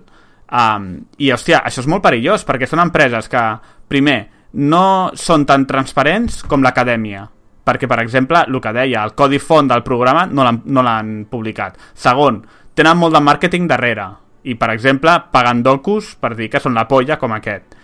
um, 0.50 0.88
i 1.18 1.30
hòstia, 1.32 1.62
això 1.64 1.84
és 1.84 1.90
molt 1.90 2.04
perillós, 2.04 2.44
perquè 2.44 2.68
són 2.68 2.82
empreses 2.84 3.28
que, 3.30 3.44
primer, 3.88 4.18
no 4.54 5.12
són 5.18 5.46
tan 5.46 5.66
transparents 5.66 6.42
com 6.48 6.62
l'acadèmia 6.62 7.28
perquè, 7.64 7.88
per 7.88 7.98
exemple, 8.02 8.44
el 8.46 8.60
que 8.60 8.72
deia, 8.76 9.02
el 9.08 9.14
codi 9.16 9.40
font 9.40 9.70
del 9.70 9.82
programa 9.82 10.26
no 10.28 10.44
l'han 10.44 10.60
no 10.68 10.84
publicat. 11.30 11.78
Segon, 11.96 12.42
tenen 12.76 13.00
molt 13.00 13.16
de 13.16 13.22
màrqueting 13.24 13.66
darrere 13.70 14.10
i, 14.44 14.54
per 14.60 14.68
exemple, 14.74 15.16
paguen 15.32 15.62
docus 15.64 16.12
per 16.20 16.34
dir 16.36 16.50
que 16.52 16.60
són 16.60 16.76
la 16.76 16.84
polla 16.86 17.16
com 17.16 17.32
aquest. 17.32 17.74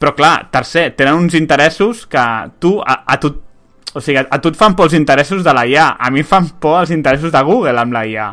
Però, 0.00 0.14
clar, 0.16 0.48
tercer, 0.50 0.94
tenen 0.96 1.20
uns 1.20 1.36
interessos 1.38 2.06
que 2.10 2.24
tu, 2.58 2.78
a, 2.80 3.02
a 3.06 3.18
tu, 3.20 3.34
o 3.92 4.00
sigui, 4.00 4.18
a, 4.22 4.26
a 4.32 4.40
tu 4.40 4.50
et 4.50 4.58
fan 4.58 4.74
por 4.74 4.88
els 4.88 4.96
interessos 4.96 5.44
de 5.44 5.54
la 5.54 5.66
IA, 5.68 5.92
a 6.00 6.10
mi 6.10 6.24
fan 6.26 6.48
por 6.58 6.80
els 6.80 6.90
interessos 6.90 7.30
de 7.34 7.44
Google 7.46 7.78
amb 7.78 7.94
la 7.94 8.06
IA. 8.08 8.30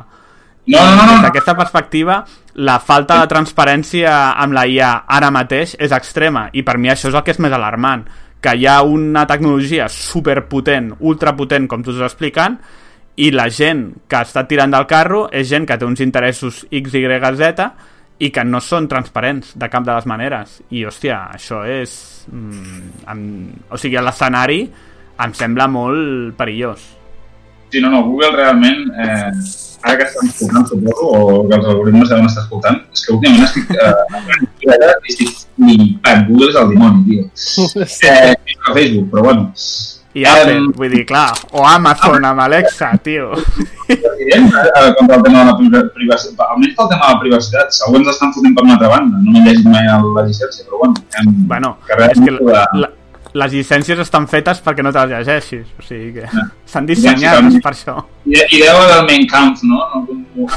No, 0.68 0.82
no, 0.84 1.06
no. 1.06 1.14
des 1.14 1.24
d'aquesta 1.26 1.56
perspectiva, 1.58 2.20
la 2.62 2.78
falta 2.80 3.22
de 3.22 3.30
transparència 3.32 4.12
amb 4.38 4.54
la 4.54 4.68
IA 4.70 4.92
ara 5.08 5.32
mateix 5.34 5.76
és 5.80 5.94
extrema 5.96 6.50
i 6.54 6.62
per 6.68 6.78
mi 6.78 6.92
això 6.92 7.10
és 7.10 7.16
el 7.18 7.24
que 7.26 7.34
és 7.34 7.40
més 7.42 7.56
alarmant 7.56 8.04
que 8.40 8.54
hi 8.56 8.68
ha 8.68 8.82
una 8.84 9.26
tecnologia 9.28 9.90
superpotent, 9.92 10.94
ultrapotent, 11.00 11.68
com 11.68 11.84
tu 11.84 11.92
estàs 11.92 12.12
explicant, 12.14 12.60
i 13.20 13.32
la 13.36 13.50
gent 13.52 13.90
que 14.08 14.22
està 14.24 14.46
tirant 14.48 14.72
del 14.72 14.88
carro 14.88 15.26
és 15.36 15.50
gent 15.50 15.66
que 15.68 15.76
té 15.78 15.88
uns 15.88 16.00
interessos 16.06 16.62
X, 16.72 16.94
Y, 16.96 17.34
Z 17.42 17.66
i 18.20 18.30
que 18.36 18.44
no 18.44 18.62
són 18.64 18.88
transparents 18.92 19.54
de 19.60 19.70
cap 19.72 19.84
de 19.88 19.96
les 19.96 20.08
maneres. 20.08 20.60
I, 20.72 20.86
hòstia, 20.88 21.26
això 21.36 21.64
és... 21.68 21.94
Mm, 22.32 23.04
amb, 23.12 23.60
o 23.72 23.80
sigui, 23.80 24.00
l'escenari 24.00 24.62
em 25.20 25.36
sembla 25.36 25.68
molt 25.72 26.36
perillós. 26.40 26.84
Sí, 27.69 27.81
no, 27.81 27.89
no, 27.93 28.06
Google 28.09 28.35
realment... 28.35 28.88
Eh 28.98 29.67
ara 29.81 29.98
que 29.98 30.03
estan 30.03 30.27
escoltant, 30.27 30.67
suposo, 30.67 31.06
o 31.07 31.48
que 31.48 31.56
els 31.56 31.67
algoritmes 31.67 32.09
deuen 32.09 32.27
estar 32.27 32.43
escoltant, 32.43 32.81
és 32.93 33.06
que 33.06 33.14
últimament 33.15 33.45
estic 33.48 33.72
eh, 33.75 34.73
estic 35.11 35.38
flipat. 35.56 36.25
Google 36.27 36.49
és 36.49 36.59
el 36.59 36.73
dimoni, 36.73 37.06
tio. 37.07 37.30
Eh, 38.09 38.33
a 38.33 38.73
Facebook, 38.73 39.07
però 39.14 39.23
bueno. 39.30 39.48
I 40.17 40.23
Apple, 40.25 40.56
um, 40.57 40.69
vull 40.73 40.89
dir, 40.91 41.03
clar, 41.07 41.30
o 41.53 41.64
Amazon 41.69 42.23
amb 42.25 42.41
Alexa, 42.41 42.89
tio. 43.06 43.30
Evident, 43.88 44.49
contra 44.98 45.19
el 45.19 45.23
tema 45.23 45.43
de 45.43 45.51
la 45.51 45.83
privacitat, 45.93 46.48
almenys 46.49 46.75
pel 46.75 46.89
tema 46.89 47.06
de 47.06 47.14
la 47.14 47.19
privacitat, 47.23 47.75
segur 47.77 48.01
ens 48.01 48.09
estan 48.15 48.33
fotent 48.35 48.57
per 48.57 48.65
una 48.65 48.75
altra 48.75 48.89
banda, 48.95 49.22
no 49.22 49.35
m'he 49.35 49.45
llegit 49.45 49.69
mai 49.69 49.85
la 49.88 50.25
llicència, 50.25 50.65
però 50.65 50.81
bueno. 50.81 51.06
Hem, 51.19 51.35
bueno, 51.53 51.75
és 52.09 52.23
que 52.25 52.33
la, 52.39 52.65
la, 52.73 52.89
les 53.33 53.53
llicències 53.53 53.99
estan 54.01 54.25
fetes 54.30 54.61
perquè 54.66 54.83
no 54.85 54.91
te 54.93 55.03
les 55.06 55.11
llegeixis, 55.27 55.67
o 55.77 55.85
sigui 55.85 56.14
que 56.17 56.25
ah. 56.25 56.48
s'han 56.66 56.88
dissenyat 56.90 57.51
sí, 57.51 57.61
per 57.61 57.74
això. 57.75 57.95
Idea 58.30 58.74
del 58.93 59.06
main 59.06 59.27
camp, 59.30 59.58
no? 59.69 59.80
no, 60.33 60.48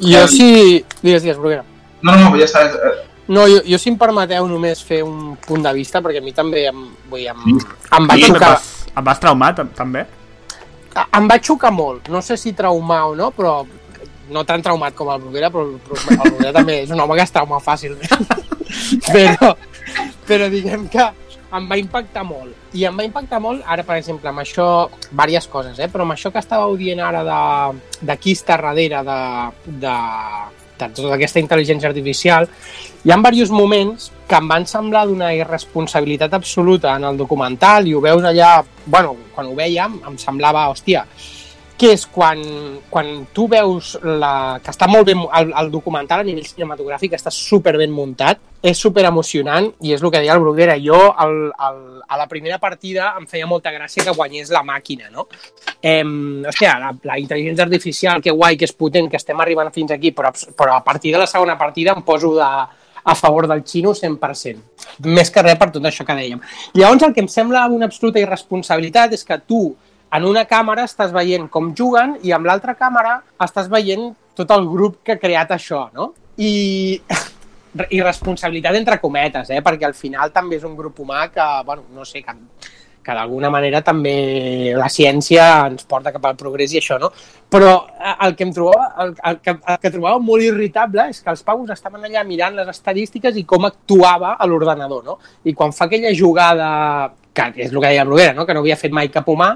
jo 0.00 0.26
sí... 0.28 0.84
Digues, 1.00 1.22
digues, 1.22 1.38
Bruguera. 1.38 1.64
No, 2.04 2.16
no, 2.20 2.34
ja 2.36 2.44
està. 2.44 2.66
Eh. 2.68 2.94
No, 3.28 3.46
jo, 3.48 3.62
jo 3.64 3.78
si 3.80 3.88
em 3.88 3.96
permeteu 4.00 4.44
només 4.50 4.82
fer 4.84 5.00
un 5.06 5.38
punt 5.46 5.64
de 5.64 5.72
vista, 5.76 6.02
perquè 6.04 6.20
a 6.20 6.24
mi 6.24 6.34
també 6.36 6.66
em, 6.68 6.82
vull, 7.08 7.24
em, 7.24 7.46
sí. 7.46 7.72
em 7.96 8.10
va 8.10 8.18
sí, 8.20 8.28
xocar... 8.28 8.50
Vas, 8.58 8.66
em 8.92 9.06
vas 9.06 9.22
traumar, 9.22 9.54
també? 9.56 10.04
Em 11.04 11.30
va 11.30 11.38
xocar 11.40 11.72
molt. 11.74 12.10
No 12.12 12.20
sé 12.22 12.36
si 12.38 12.52
traumar 12.52 13.06
o 13.08 13.16
no, 13.18 13.30
però 13.34 13.62
no 14.32 14.44
tan 14.48 14.62
traumat 14.64 14.94
com 14.96 15.10
el 15.12 15.20
Bruguera, 15.22 15.50
però 15.52 15.66
però 15.84 16.00
el 16.14 16.30
Bruguera 16.30 16.54
també 16.56 16.80
és 16.84 16.94
un 16.94 17.00
home 17.00 17.18
que 17.18 17.26
es 17.26 17.34
trauma 17.34 17.60
fàcilment. 17.60 18.28
però, 19.12 19.52
però 20.28 20.48
diguem 20.52 20.88
que 20.92 21.10
em 21.54 21.68
va 21.70 21.78
impactar 21.78 22.24
molt. 22.26 22.54
I 22.74 22.86
em 22.88 22.96
va 22.98 23.06
impactar 23.06 23.40
molt, 23.42 23.62
ara, 23.70 23.84
per 23.86 23.98
exemple, 24.00 24.28
amb 24.30 24.42
això, 24.42 24.66
diverses 25.10 25.46
coses, 25.50 25.78
eh? 25.78 25.88
però 25.92 26.06
amb 26.06 26.16
això 26.16 26.32
que 26.34 26.42
estàveu 26.42 26.74
dient 26.80 27.02
ara 27.04 27.22
de, 27.26 27.38
de 28.02 28.16
qui 28.18 28.34
està 28.34 28.58
darrere 28.58 29.04
de, 29.06 29.20
de, 29.84 29.94
de 30.80 30.88
tota 30.88 31.14
aquesta 31.14 31.42
intel·ligència 31.42 31.90
artificial, 31.90 32.48
hi 33.04 33.12
ha 33.12 33.20
diversos 33.20 33.54
moments 33.54 34.10
que 34.28 34.40
em 34.40 34.50
van 34.50 34.66
semblar 34.66 35.04
d'una 35.06 35.30
irresponsabilitat 35.36 36.34
absoluta 36.34 36.96
en 36.96 37.06
el 37.10 37.20
documental 37.20 37.86
i 37.86 37.94
ho 37.94 38.02
veus 38.02 38.24
allà, 38.24 38.56
bueno, 38.86 39.14
quan 39.34 39.50
ho 39.50 39.56
veiem 39.58 40.00
em 40.08 40.18
semblava, 40.18 40.66
hòstia, 40.72 41.04
que 41.76 41.90
és 41.94 42.04
quan, 42.06 42.40
quan 42.90 43.08
tu 43.34 43.48
veus 43.50 43.94
la, 44.02 44.60
que 44.62 44.70
està 44.70 44.86
molt 44.90 45.08
ben, 45.08 45.24
el, 45.40 45.50
el 45.58 45.70
documental 45.72 46.22
a 46.22 46.26
nivell 46.26 46.46
cinematogràfic 46.46 47.16
està 47.16 47.32
super 47.34 47.74
ben 47.80 47.90
muntat, 47.90 48.38
és 48.64 48.78
super 48.80 49.04
emocionant 49.08 49.66
i 49.84 49.92
és 49.92 50.02
el 50.02 50.12
que 50.12 50.20
deia 50.22 50.36
el 50.38 50.44
Bruguera. 50.44 50.76
Jo 50.80 51.00
el, 51.24 51.34
el, 51.50 51.80
a 52.06 52.20
la 52.20 52.28
primera 52.30 52.60
partida 52.62 53.10
em 53.18 53.26
feia 53.28 53.48
molta 53.50 53.72
gràcia 53.74 54.06
que 54.06 54.14
guanyés 54.14 54.52
la 54.54 54.62
màquina, 54.64 55.10
no? 55.12 55.26
Eh, 55.82 56.04
hòstia, 56.46 56.78
la, 56.80 56.94
la 57.10 57.18
intel·ligència 57.20 57.66
artificial, 57.66 58.22
que 58.22 58.32
guai, 58.32 58.56
que 58.56 58.68
és 58.70 58.72
potent, 58.78 59.10
que 59.10 59.20
estem 59.20 59.42
arribant 59.42 59.72
fins 59.74 59.92
aquí, 59.92 60.14
però, 60.16 60.30
però 60.56 60.78
a 60.78 60.84
partir 60.86 61.12
de 61.12 61.20
la 61.20 61.28
segona 61.28 61.58
partida 61.60 61.92
em 61.92 62.06
poso 62.06 62.32
de, 62.38 62.50
a 63.04 63.14
favor 63.14 63.46
del 63.50 63.64
xino 63.64 63.92
100%. 63.92 64.62
Més 65.10 65.30
que 65.30 65.42
res 65.44 65.58
per 65.60 65.68
tot 65.74 65.84
això 65.84 66.06
que 66.06 66.16
dèiem. 66.16 66.40
Llavors, 66.78 67.02
el 67.02 67.12
que 67.12 67.24
em 67.24 67.28
sembla 67.28 67.66
una 67.68 67.90
absoluta 67.90 68.22
irresponsabilitat 68.22 69.12
és 69.18 69.26
que 69.26 69.42
tu 69.42 69.66
en 70.14 70.26
una 70.28 70.44
càmera 70.50 70.84
estàs 70.86 71.12
veient 71.14 71.48
com 71.50 71.72
juguen 71.76 72.18
i 72.22 72.32
amb 72.34 72.46
l'altra 72.46 72.76
càmera 72.78 73.16
estàs 73.42 73.70
veient 73.72 74.12
tot 74.38 74.50
el 74.54 74.66
grup 74.70 75.00
que 75.06 75.14
ha 75.14 75.22
creat 75.22 75.54
això, 75.54 75.88
no? 75.94 76.12
I, 76.38 77.00
i 77.96 78.02
responsabilitat 78.02 78.78
entre 78.78 79.00
cometes, 79.02 79.50
eh? 79.50 79.60
perquè 79.62 79.88
al 79.88 79.98
final 79.98 80.32
també 80.34 80.58
és 80.60 80.66
un 80.66 80.76
grup 80.78 81.00
humà 81.02 81.28
que, 81.34 81.46
bueno, 81.66 81.86
no 81.94 82.06
sé, 82.06 82.22
que, 82.22 82.34
que 83.04 83.14
d'alguna 83.14 83.50
manera 83.50 83.82
també 83.86 84.72
la 84.78 84.88
ciència 84.90 85.46
ens 85.68 85.86
porta 85.90 86.12
cap 86.14 86.30
al 86.30 86.38
progrés 86.38 86.74
i 86.74 86.80
això, 86.80 86.98
no? 87.02 87.10
Però 87.50 87.72
eh, 87.98 88.14
el 88.26 88.34
que 88.38 88.46
em 88.46 88.54
trobava, 88.54 88.88
el, 89.04 89.14
el, 89.30 89.40
que, 89.42 89.56
el 89.58 89.82
que 89.82 89.92
trobava 89.94 90.22
molt 90.22 90.46
irritable 90.46 91.08
és 91.10 91.22
que 91.22 91.34
els 91.34 91.42
pavos 91.46 91.74
estaven 91.74 92.06
allà 92.06 92.24
mirant 92.26 92.58
les 92.58 92.70
estadístiques 92.70 93.38
i 93.38 93.46
com 93.46 93.66
actuava 93.66 94.34
a 94.38 94.50
l'ordenador, 94.50 95.04
no? 95.06 95.18
I 95.44 95.54
quan 95.58 95.74
fa 95.74 95.86
aquella 95.86 96.14
jugada 96.14 96.70
que 97.34 97.50
és 97.56 97.72
el 97.72 97.80
que 97.80 97.88
deia 97.88 98.04
Bruguera, 98.06 98.32
no? 98.34 98.46
que 98.46 98.54
no 98.54 98.60
havia 98.62 98.76
fet 98.78 98.92
mai 98.94 99.08
cap 99.12 99.26
humà, 99.28 99.50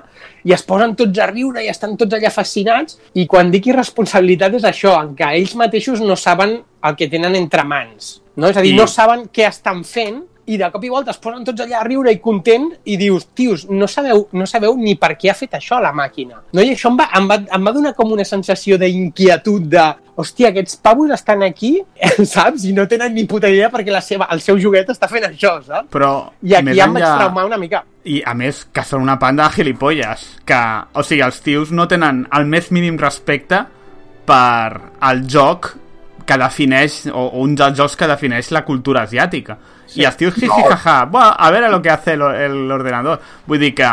i 0.45 0.53
es 0.53 0.65
posen 0.67 0.97
tots 0.99 1.19
a 1.23 1.29
riure 1.31 1.63
i 1.65 1.69
estan 1.71 1.97
tots 1.97 2.15
allà 2.19 2.31
fascinats, 2.35 2.99
i 3.15 3.27
quan 3.31 3.53
dic 3.55 3.69
irresponsabilitat 3.71 4.55
és 4.59 4.65
això, 4.69 4.97
en 5.03 5.15
què 5.17 5.29
ells 5.39 5.55
mateixos 5.57 6.01
no 6.03 6.17
saben 6.17 6.59
el 6.85 6.97
que 6.99 7.09
tenen 7.09 7.35
entre 7.39 7.65
mans. 7.65 8.19
No? 8.37 8.49
És 8.51 8.57
a 8.57 8.63
dir, 8.63 8.75
I- 8.75 8.77
no 8.77 8.87
saben 8.91 9.29
què 9.33 9.47
estan 9.49 9.85
fent, 9.85 10.25
i 10.49 10.57
de 10.61 10.71
cop 10.73 10.85
i 10.85 10.91
volta 10.93 11.13
es 11.13 11.21
posen 11.21 11.45
tots 11.47 11.63
allà 11.65 11.83
a 11.83 11.87
riure 11.87 12.13
i 12.13 12.21
content 12.25 12.69
i 12.89 12.97
dius, 13.01 13.29
tios, 13.37 13.67
no 13.69 13.89
sabeu, 13.91 14.27
no 14.33 14.47
sabeu 14.49 14.77
ni 14.81 14.95
per 15.01 15.15
què 15.21 15.31
ha 15.33 15.37
fet 15.37 15.59
això 15.59 15.81
la 15.83 15.93
màquina. 15.97 16.41
No? 16.53 16.63
I 16.65 16.73
això 16.73 16.91
em 16.93 16.99
va, 17.01 17.09
em 17.19 17.29
va, 17.29 17.39
em 17.59 17.69
va 17.69 17.75
donar 17.77 17.95
com 17.99 18.13
una 18.17 18.25
sensació 18.29 18.79
d'inquietud 18.81 19.69
de 19.69 19.87
hòstia, 20.19 20.51
aquests 20.51 20.79
pavos 20.83 21.13
estan 21.15 21.45
aquí, 21.47 21.77
saps? 22.35 22.65
I 22.67 22.73
no 22.77 22.89
tenen 22.91 23.15
ni 23.15 23.27
puta 23.31 23.51
idea 23.53 23.69
perquè 23.71 23.95
la 23.95 24.03
seva, 24.05 24.27
el 24.35 24.43
seu 24.45 24.59
joguet 24.61 24.91
està 24.95 25.11
fent 25.11 25.29
això, 25.29 25.59
saps? 25.67 25.91
Però 25.95 26.13
I 26.43 26.57
aquí 26.59 26.79
ja 26.79 26.89
em 26.89 26.97
vaig 26.97 27.07
traumar 27.07 27.47
una 27.47 27.61
mica. 27.61 27.85
I 28.09 28.23
a 28.27 28.35
més, 28.39 28.65
que 28.73 28.85
són 28.89 29.05
una 29.05 29.19
panda 29.21 29.47
de 29.47 29.61
gilipolles. 29.61 30.25
Que, 30.49 30.61
o 30.97 31.05
sigui, 31.05 31.23
els 31.27 31.43
tios 31.45 31.75
no 31.77 31.87
tenen 31.91 32.25
el 32.35 32.49
més 32.49 32.73
mínim 32.75 32.97
respecte 32.99 33.67
per 34.29 34.81
el 35.11 35.23
joc 35.29 35.75
que 36.29 36.39
defineix, 36.41 37.01
o, 37.09 37.25
o 37.33 37.43
un 37.47 37.57
dels 37.57 37.77
jocs 37.79 37.97
que 37.97 38.11
defineix 38.11 38.53
la 38.53 38.65
cultura 38.67 39.07
asiàtica. 39.09 39.59
Sí. 39.87 40.03
I 40.03 40.09
els 40.11 40.21
tios, 40.21 40.37
jiji, 40.37 40.63
jaja, 40.69 41.01
a 41.09 41.51
veure 41.55 41.73
lo 41.73 41.81
que 41.83 41.91
hace 41.91 42.15
el, 42.19 42.23
el 42.23 42.73
ordenador. 42.73 43.21
Vull 43.47 43.67
dir 43.67 43.75
que... 43.75 43.91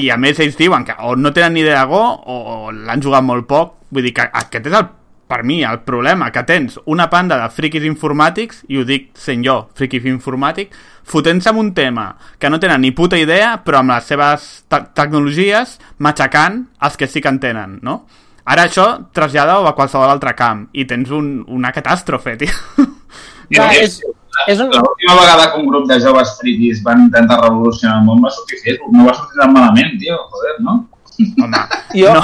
I 0.00 0.06
a 0.08 0.16
més 0.16 0.38
ells 0.40 0.54
diuen 0.56 0.86
que 0.88 0.94
o 1.04 1.10
no 1.20 1.34
tenen 1.36 1.52
ni 1.52 1.60
idea 1.60 1.82
de 1.82 1.88
Go 1.90 2.00
o, 2.00 2.36
o 2.54 2.70
l'han 2.72 3.02
jugat 3.04 3.26
molt 3.28 3.44
poc. 3.44 3.74
Vull 3.92 4.06
dir 4.06 4.14
que 4.16 4.24
aquest 4.24 4.70
és 4.70 4.76
el, 4.78 4.86
per 5.28 5.42
mi 5.44 5.58
el 5.64 5.82
problema, 5.84 6.30
que 6.32 6.46
tens 6.48 6.78
una 6.88 7.10
panda 7.12 7.36
de 7.40 7.50
friquis 7.52 7.84
informàtics, 7.88 8.62
i 8.72 8.80
ho 8.80 8.86
dic 8.88 9.10
sent 9.16 9.44
jo, 9.44 9.58
friqui 9.76 10.00
informàtic, 10.08 10.72
fotent-se 11.08 11.48
amb 11.52 11.60
un 11.60 11.74
tema 11.76 12.06
que 12.38 12.48
no 12.48 12.60
tenen 12.60 12.80
ni 12.84 12.94
puta 12.96 13.20
idea, 13.20 13.54
però 13.64 13.80
amb 13.80 13.94
les 13.94 14.08
seves 14.08 14.48
te 14.68 14.80
tecnologies 14.96 15.78
matxacant 15.98 16.62
els 16.80 16.96
que 16.96 17.08
sí 17.08 17.20
que 17.20 17.32
en 17.32 17.40
tenen, 17.40 17.78
no? 17.82 18.02
Ara 18.44 18.64
això 18.66 18.86
trasllada-ho 19.14 19.66
a 19.68 19.74
qualsevol 19.76 20.10
altre 20.10 20.32
camp 20.34 20.64
i 20.74 20.84
tens 20.88 21.10
un, 21.14 21.44
una 21.46 21.70
catàstrofe, 21.72 22.36
tio. 22.40 22.50
Que- 23.52 23.68
és, 23.84 24.00
és 24.48 24.58
un... 24.64 24.70
L'última 24.72 25.14
vegada 25.20 25.50
que 25.52 25.60
un 25.60 25.66
grup 25.68 25.86
de 25.90 25.98
joves 26.00 26.34
friquis 26.40 26.80
van 26.82 27.04
intentar 27.06 27.38
revolucionar 27.42 27.98
el 28.00 28.06
món 28.08 28.22
va 28.24 28.30
sortir 28.34 28.58
Facebook. 28.64 28.94
No 28.96 29.04
va 29.06 29.14
sortir 29.14 29.38
tan 29.42 29.52
malament, 29.54 29.94
tio. 30.00 30.16
Joder, 30.32 30.56
no? 30.64 30.78
Home, 31.44 31.60
Jo- 32.00 32.14
no. 32.16 32.22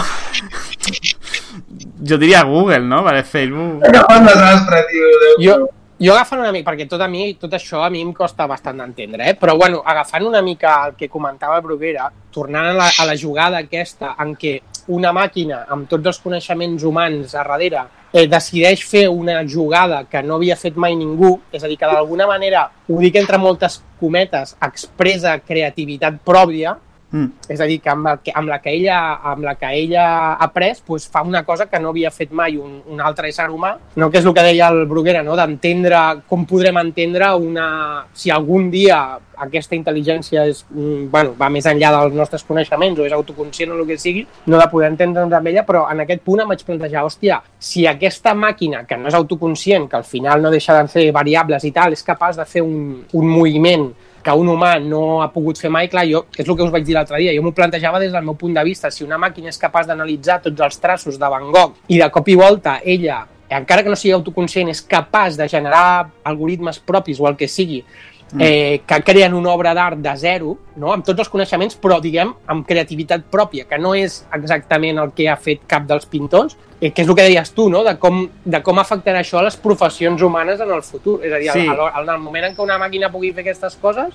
Jo 2.09 2.17
diria 2.19 2.43
Google, 2.45 2.81
no? 2.81 3.03
Vale, 3.05 3.23
Facebook... 3.25 3.83
Que 3.85 4.01
fan 4.09 4.25
desastre, 4.27 4.85
tio. 4.91 5.11
Déu. 5.25 5.35
Jo, 5.45 5.57
jo 6.01 6.15
agafant 6.15 6.41
una 6.41 6.53
mica, 6.55 6.71
perquè 6.71 6.87
tot, 6.89 7.03
a 7.03 7.09
mi, 7.11 7.33
tot 7.41 7.53
això 7.59 7.83
a 7.85 7.91
mi 7.91 8.01
em 8.07 8.13
costa 8.15 8.47
bastant 8.47 8.79
d'entendre, 8.81 9.27
eh? 9.33 9.35
però 9.35 9.57
bueno, 9.59 9.83
agafant 9.85 10.25
una 10.29 10.41
mica 10.47 10.77
el 10.89 10.95
que 10.97 11.09
comentava 11.11 11.57
el 11.59 11.65
Bruguera, 11.67 12.07
tornant 12.33 12.71
a 12.71 12.75
la, 12.79 12.87
a 13.03 13.07
la 13.09 13.17
jugada 13.19 13.59
aquesta 13.65 14.15
en 14.23 14.37
què 14.39 14.55
una 14.89 15.13
màquina 15.13 15.63
amb 15.69 15.89
tots 15.91 16.07
els 16.11 16.19
coneixements 16.23 16.85
humans 16.85 17.35
a 17.35 17.45
darrere 17.45 17.85
eh, 18.13 18.27
decideix 18.27 18.83
fer 18.89 19.07
una 19.09 19.43
jugada 19.47 20.03
que 20.11 20.23
no 20.23 20.39
havia 20.39 20.57
fet 20.57 20.77
mai 20.77 20.97
ningú, 20.97 21.37
és 21.53 21.63
a 21.63 21.69
dir, 21.69 21.77
que 21.79 21.89
d'alguna 21.89 22.27
manera, 22.27 22.67
ho 22.89 23.01
dic 23.03 23.19
entre 23.21 23.39
moltes 23.39 23.81
cometes, 24.01 24.57
expressa 24.65 25.39
creativitat 25.45 26.21
pròpia, 26.25 26.77
Mm. 27.11 27.29
és 27.49 27.61
a 27.61 27.65
dir, 27.65 27.79
que 27.81 27.89
amb, 27.89 28.07
el 28.11 28.19
que, 28.21 28.33
amb, 28.37 28.51
la 28.53 28.59
que 28.61 28.73
ella, 28.77 28.99
amb 29.31 29.47
la 29.47 29.55
que 29.57 29.69
ella 29.73 30.03
ha 30.05 30.33
après 30.45 30.83
pues, 30.85 31.07
fa 31.09 31.23
una 31.23 31.43
cosa 31.43 31.65
que 31.67 31.79
no 31.81 31.89
havia 31.95 32.11
fet 32.13 32.35
mai 32.37 32.59
un, 32.61 32.83
un 32.85 33.01
altre 33.01 33.31
ésser 33.33 33.47
humà, 33.49 33.71
no? 33.97 34.11
que 34.11 34.21
és 34.21 34.27
el 34.29 34.35
que 34.37 34.45
deia 34.45 34.69
el 34.69 34.85
Bruguera, 34.91 35.23
no? 35.25 35.37
d'entendre 35.39 36.03
com 36.29 36.45
podrem 36.45 36.77
entendre 36.83 37.31
una... 37.41 37.69
si 38.13 38.29
algun 38.31 38.69
dia 38.71 39.01
aquesta 39.39 39.77
intel·ligència 39.77 40.45
és, 40.51 40.65
mm, 40.69 41.07
bueno, 41.13 41.33
va 41.39 41.49
més 41.49 41.67
enllà 41.71 41.95
dels 41.95 42.19
nostres 42.19 42.45
coneixements 42.45 43.01
o 43.01 43.07
és 43.07 43.15
autoconscient 43.17 43.73
o 43.73 43.79
el 43.79 43.87
que 43.89 43.97
sigui, 43.97 44.27
no 44.47 44.61
la 44.61 44.69
podem 44.69 44.93
entendre 44.93 45.25
amb 45.25 45.49
ella, 45.49 45.65
però 45.65 45.87
en 45.89 46.05
aquest 46.05 46.21
punt 46.27 46.43
em 46.45 46.53
vaig 46.53 46.65
plantejar, 46.67 47.07
hòstia, 47.07 47.41
si 47.59 47.87
aquesta 47.89 48.35
màquina, 48.35 48.85
que 48.85 48.99
no 49.01 49.09
és 49.09 49.17
autoconscient, 49.17 49.89
que 49.89 49.97
al 49.97 50.05
final 50.05 50.43
no 50.45 50.53
deixa 50.53 50.77
de 50.77 50.93
ser 50.93 51.09
variables 51.15 51.65
i 51.65 51.73
tal, 51.73 51.97
és 51.97 52.05
capaç 52.05 52.37
de 52.37 52.45
fer 52.49 52.67
un, 52.67 53.07
un 53.15 53.33
moviment 53.33 53.89
que 54.23 54.35
un 54.35 54.51
humà 54.53 54.75
no 54.83 55.23
ha 55.23 55.31
pogut 55.33 55.61
fer 55.61 55.71
mai, 55.73 55.89
clar, 55.89 56.05
jo, 56.11 56.25
és 56.37 56.47
el 56.47 56.57
que 56.57 56.67
us 56.67 56.75
vaig 56.75 56.85
dir 56.87 56.97
l'altre 56.97 57.21
dia, 57.23 57.35
jo 57.37 57.45
m'ho 57.45 57.55
plantejava 57.57 58.01
des 58.03 58.13
del 58.13 58.27
meu 58.27 58.37
punt 58.39 58.55
de 58.57 58.65
vista, 58.67 58.91
si 58.91 59.05
una 59.07 59.19
màquina 59.21 59.53
és 59.53 59.61
capaç 59.61 59.89
d'analitzar 59.89 60.41
tots 60.45 60.67
els 60.67 60.79
traços 60.83 61.19
de 61.19 61.33
Van 61.33 61.51
Gogh 61.55 61.77
i 61.89 62.01
de 62.03 62.11
cop 62.15 62.29
i 62.29 62.37
volta 62.39 62.79
ella, 62.85 63.23
encara 63.49 63.83
que 63.83 63.93
no 63.93 63.97
sigui 63.97 64.13
autoconscient, 64.17 64.69
és 64.69 64.83
capaç 64.85 65.39
de 65.39 65.49
generar 65.49 66.11
algoritmes 66.29 66.81
propis 66.85 67.21
o 67.21 67.29
el 67.31 67.39
que 67.41 67.49
sigui, 67.49 67.83
eh, 68.39 68.83
que 68.87 69.03
creen 69.03 69.35
una 69.35 69.51
obra 69.51 69.73
d'art 69.75 69.99
de 69.99 70.17
zero, 70.17 70.57
no? 70.77 70.93
amb 70.93 71.05
tots 71.05 71.21
els 71.21 71.29
coneixements, 71.33 71.77
però 71.81 72.01
diguem 72.01 72.35
amb 72.47 72.67
creativitat 72.67 73.25
pròpia, 73.31 73.65
que 73.69 73.79
no 73.79 73.95
és 73.95 74.25
exactament 74.35 74.99
el 74.99 75.13
que 75.17 75.29
ha 75.31 75.37
fet 75.37 75.63
cap 75.67 75.87
dels 75.89 76.05
pintors, 76.07 76.57
eh, 76.81 76.91
que 76.93 77.03
és 77.03 77.09
el 77.09 77.15
que 77.17 77.23
deies 77.29 77.51
tu, 77.57 77.69
no? 77.71 77.85
de, 77.85 77.97
com, 77.99 78.27
de 78.45 78.61
com 78.63 78.79
afectarà 78.79 79.21
això 79.25 79.39
a 79.41 79.47
les 79.49 79.57
professions 79.57 80.21
humanes 80.23 80.61
en 80.61 80.71
el 80.71 80.83
futur. 80.83 81.21
És 81.25 81.33
a 81.33 81.39
dir, 81.39 81.51
Sí. 81.53 81.61
sí. 81.63 81.69
en 81.69 82.09
el 82.09 82.19
moment 82.21 82.45
en 82.51 82.57
què 82.57 82.63
una 82.63 82.79
màquina 82.79 83.11
pugui 83.11 83.33
fer 83.33 83.47
aquestes 83.47 83.77
coses, 83.81 84.13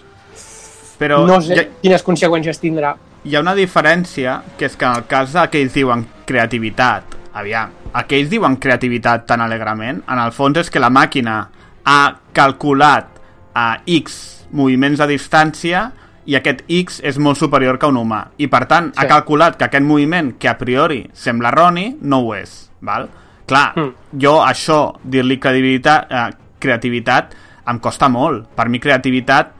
Però 0.99 1.23
no 1.25 1.39
sé 1.41 1.55
ja, 1.57 1.63
quines 1.81 2.03
conseqüències 2.05 2.59
tindrà. 2.61 2.93
hi 3.25 3.35
ha 3.35 3.39
una 3.41 3.55
diferència, 3.55 4.41
que 4.57 4.65
és 4.65 4.75
que 4.77 4.85
en 4.85 4.95
el 4.99 5.05
cas 5.07 5.33
que 5.49 5.61
ells 5.61 5.73
diuen 5.73 6.05
creativitat, 6.25 7.03
aviam, 7.33 7.71
el 7.95 8.05
que 8.05 8.17
ells 8.19 8.29
diuen 8.29 8.57
creativitat 8.57 9.25
tan 9.25 9.41
alegrement, 9.41 10.03
en 10.07 10.19
el 10.19 10.31
fons 10.31 10.57
és 10.61 10.69
que 10.69 10.79
la 10.79 10.89
màquina 10.93 11.49
ha 11.85 12.15
calculat 12.33 13.12
a 13.53 13.81
X 13.85 14.45
moviments 14.51 15.01
a 15.01 15.07
distància 15.09 15.91
i 16.25 16.37
aquest 16.39 16.63
X 16.67 17.01
és 17.03 17.17
molt 17.19 17.37
superior 17.37 17.79
que 17.79 17.89
un 17.89 17.97
humà. 17.99 18.27
I 18.37 18.47
per 18.47 18.65
tant, 18.69 18.91
sí. 18.93 18.99
ha 18.99 19.07
calculat 19.09 19.57
que 19.57 19.67
aquest 19.67 19.85
moviment, 19.85 20.33
que 20.39 20.49
a 20.49 20.57
priori 20.57 21.03
sembla 21.13 21.51
erroni, 21.51 21.97
no 22.01 22.23
ho 22.23 22.35
és. 22.35 22.69
Val? 22.81 23.09
Clar, 23.45 23.73
Mm. 23.75 24.19
jo 24.19 24.37
això, 24.41 24.95
dir-li 25.03 25.37
credibilitat, 25.39 26.07
eh, 26.11 26.29
creativitat, 26.59 27.35
em 27.67 27.79
costa 27.79 28.07
molt. 28.09 28.47
Per 28.55 28.69
mi 28.69 28.79
creativitat 28.79 29.51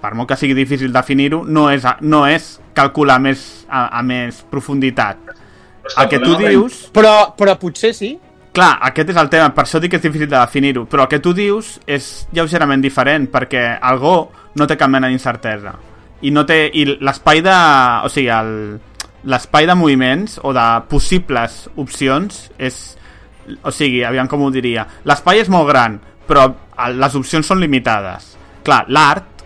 per 0.00 0.14
molt 0.14 0.30
que 0.30 0.36
sigui 0.38 0.54
difícil 0.54 0.92
definir-ho, 0.94 1.42
no 1.44 1.66
és, 1.72 1.86
no 2.06 2.26
és 2.28 2.56
calcular 2.76 3.18
més 3.22 3.66
a, 3.66 3.88
a 3.98 4.02
més 4.06 4.42
profunditat. 4.50 5.18
El 5.96 6.08
que 6.10 6.20
tu 6.22 6.36
dius... 6.38 6.84
Però, 6.94 7.32
però 7.38 7.56
potser 7.58 7.92
sí. 7.96 8.12
Clar, 8.56 8.70
aquest 8.88 9.10
és 9.12 9.18
el 9.20 9.28
tema, 9.28 9.50
per 9.52 9.66
això 9.66 9.76
dic 9.82 9.90
que 9.92 9.98
és 10.00 10.04
difícil 10.06 10.30
de 10.30 10.38
definir-ho, 10.38 10.86
però 10.88 11.04
el 11.04 11.10
que 11.12 11.18
tu 11.20 11.34
dius 11.36 11.74
és 11.86 12.26
lleugerament 12.32 12.80
diferent, 12.80 13.26
perquè 13.32 13.66
el 13.84 13.98
Go 14.00 14.14
no 14.56 14.66
té 14.66 14.78
cap 14.80 14.88
mena 14.88 15.10
d'incertesa. 15.12 15.74
I 16.24 16.30
no 16.32 16.46
té... 16.48 16.62
I 16.72 16.86
l'espai 17.04 17.42
de... 17.44 17.56
O 18.06 18.08
sigui, 18.08 18.30
l'espai 19.26 19.66
de 19.68 19.74
moviments 19.76 20.38
o 20.46 20.54
de 20.56 20.64
possibles 20.88 21.66
opcions 21.76 22.46
és 22.62 22.76
o 23.62 23.70
sigui, 23.74 24.00
aviam 24.06 24.26
com 24.30 24.42
ho 24.42 24.50
diria 24.54 24.84
l'espai 25.06 25.40
és 25.42 25.48
molt 25.50 25.66
gran, 25.68 25.96
però 26.28 26.44
les 26.94 27.14
opcions 27.18 27.46
són 27.46 27.58
limitades 27.62 28.32
clar, 28.66 28.84
l'art 28.88 29.42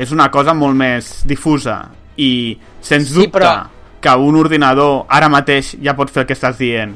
és 0.00 0.12
una 0.12 0.26
cosa 0.32 0.52
molt 0.56 0.76
més 0.76 1.22
difusa 1.28 1.78
i 2.20 2.58
sens 2.80 3.08
Sí, 3.08 3.14
dubte 3.22 3.38
però- 3.38 3.54
que 4.02 4.14
un 4.18 4.36
ordinador 4.36 5.06
ara 5.08 5.28
mateix 5.32 5.76
ja 5.80 5.94
pot 5.96 6.10
fer 6.10 6.24
el 6.24 6.28
que 6.28 6.36
estàs 6.36 6.56
dient 6.60 6.92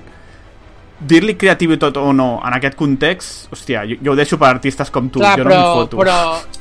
dir-li 0.99 1.35
creativitat 1.37 1.99
o 2.01 2.13
no 2.17 2.29
en 2.41 2.57
aquest 2.57 2.77
context, 2.79 3.51
hòstia, 3.53 3.85
jo, 3.89 3.99
jo 4.03 4.13
ho 4.15 4.17
deixo 4.17 4.39
per 4.41 4.49
artistes 4.49 4.91
com 4.93 5.11
tu, 5.13 5.21
Clar, 5.21 5.35
jo 5.39 5.45
però, 5.45 5.55
no 5.55 5.61
m'hi 5.61 5.81
foto 5.81 6.01
però, 6.01 6.19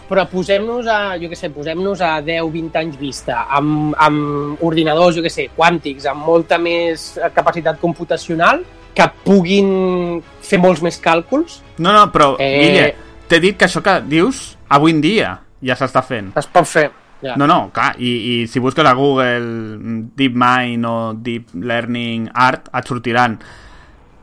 però 0.10 0.26
posem-nos 0.32 0.90
a, 0.92 0.98
jo 1.22 1.30
què 1.32 1.40
sé, 1.40 1.50
posem-nos 1.56 2.02
a 2.04 2.18
10-20 2.26 2.82
anys 2.82 2.98
vista, 3.00 3.46
amb, 3.56 3.96
amb 3.96 4.64
ordinadors, 4.66 5.16
jo 5.16 5.24
què 5.24 5.32
sé, 5.32 5.48
quàntics, 5.56 6.10
amb 6.12 6.26
molta 6.28 6.60
més 6.60 7.14
capacitat 7.36 7.80
computacional, 7.80 8.64
que 8.96 9.08
puguin 9.26 10.22
fer 10.44 10.60
molts 10.64 10.84
més 10.84 11.00
càlculs, 11.04 11.62
No, 11.78 11.92
no, 11.92 12.06
però, 12.12 12.36
Eh. 12.40 12.52
Guille, 12.60 12.86
t'he 13.28 13.40
dit 13.44 13.58
que 13.58 13.66
això 13.68 13.82
que 13.84 14.00
dius 14.08 14.56
avui 14.70 14.94
en 14.96 15.02
dia 15.04 15.34
ja 15.64 15.76
s'està 15.76 16.04
fent. 16.06 16.32
es 16.38 16.48
pot 16.48 16.68
fer. 16.68 16.90
Ja. 17.22 17.36
No, 17.40 17.48
no, 17.48 17.72
clar, 17.74 17.96
i, 17.98 18.12
i 18.44 18.48
si 18.48 18.60
busques 18.60 18.86
a 18.86 18.94
Google 18.94 19.40
mm, 19.42 20.02
DeepMind 20.16 20.86
o 20.86 20.96
Deep 21.16 21.56
Learning 21.56 22.30
Art 22.34 22.70
et 22.76 22.92
sortiran. 22.92 23.38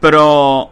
Però 0.02 0.68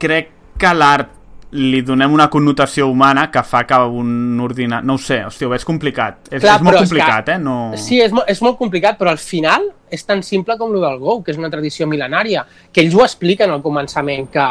crec 0.00 0.28
que 0.60 0.74
l'art 0.76 1.16
li 1.56 1.80
donem 1.82 2.12
una 2.14 2.28
connotació 2.30 2.86
humana 2.86 3.24
que 3.32 3.42
fa 3.42 3.64
que 3.66 3.74
un 3.74 4.38
ordinador... 4.40 4.84
No 4.86 4.94
ho 4.94 5.00
sé, 5.02 5.16
hòstia, 5.26 5.48
ho 5.48 5.50
veig 5.50 5.64
complicat. 5.66 6.28
És, 6.30 6.44
Clar, 6.44 6.58
és 6.60 6.62
molt 6.62 6.76
però 6.76 6.82
és 6.84 6.90
complicat, 6.92 7.24
que- 7.26 7.34
eh? 7.34 7.38
No... 7.42 7.54
Sí, 7.80 7.98
és, 8.04 8.12
mo- 8.14 8.22
és 8.30 8.38
molt 8.44 8.58
complicat, 8.60 8.98
però 9.00 9.10
al 9.10 9.18
final 9.18 9.66
és 9.90 10.04
tan 10.06 10.22
simple 10.22 10.54
com 10.60 10.70
el 10.76 10.84
del 10.84 11.00
Go, 11.02 11.16
que 11.26 11.32
és 11.34 11.40
una 11.40 11.50
tradició 11.50 11.88
mil·lenària, 11.90 12.44
que 12.70 12.84
ells 12.84 12.94
ho 12.94 13.02
expliquen 13.02 13.50
al 13.50 13.64
començament, 13.64 14.28
que, 14.30 14.46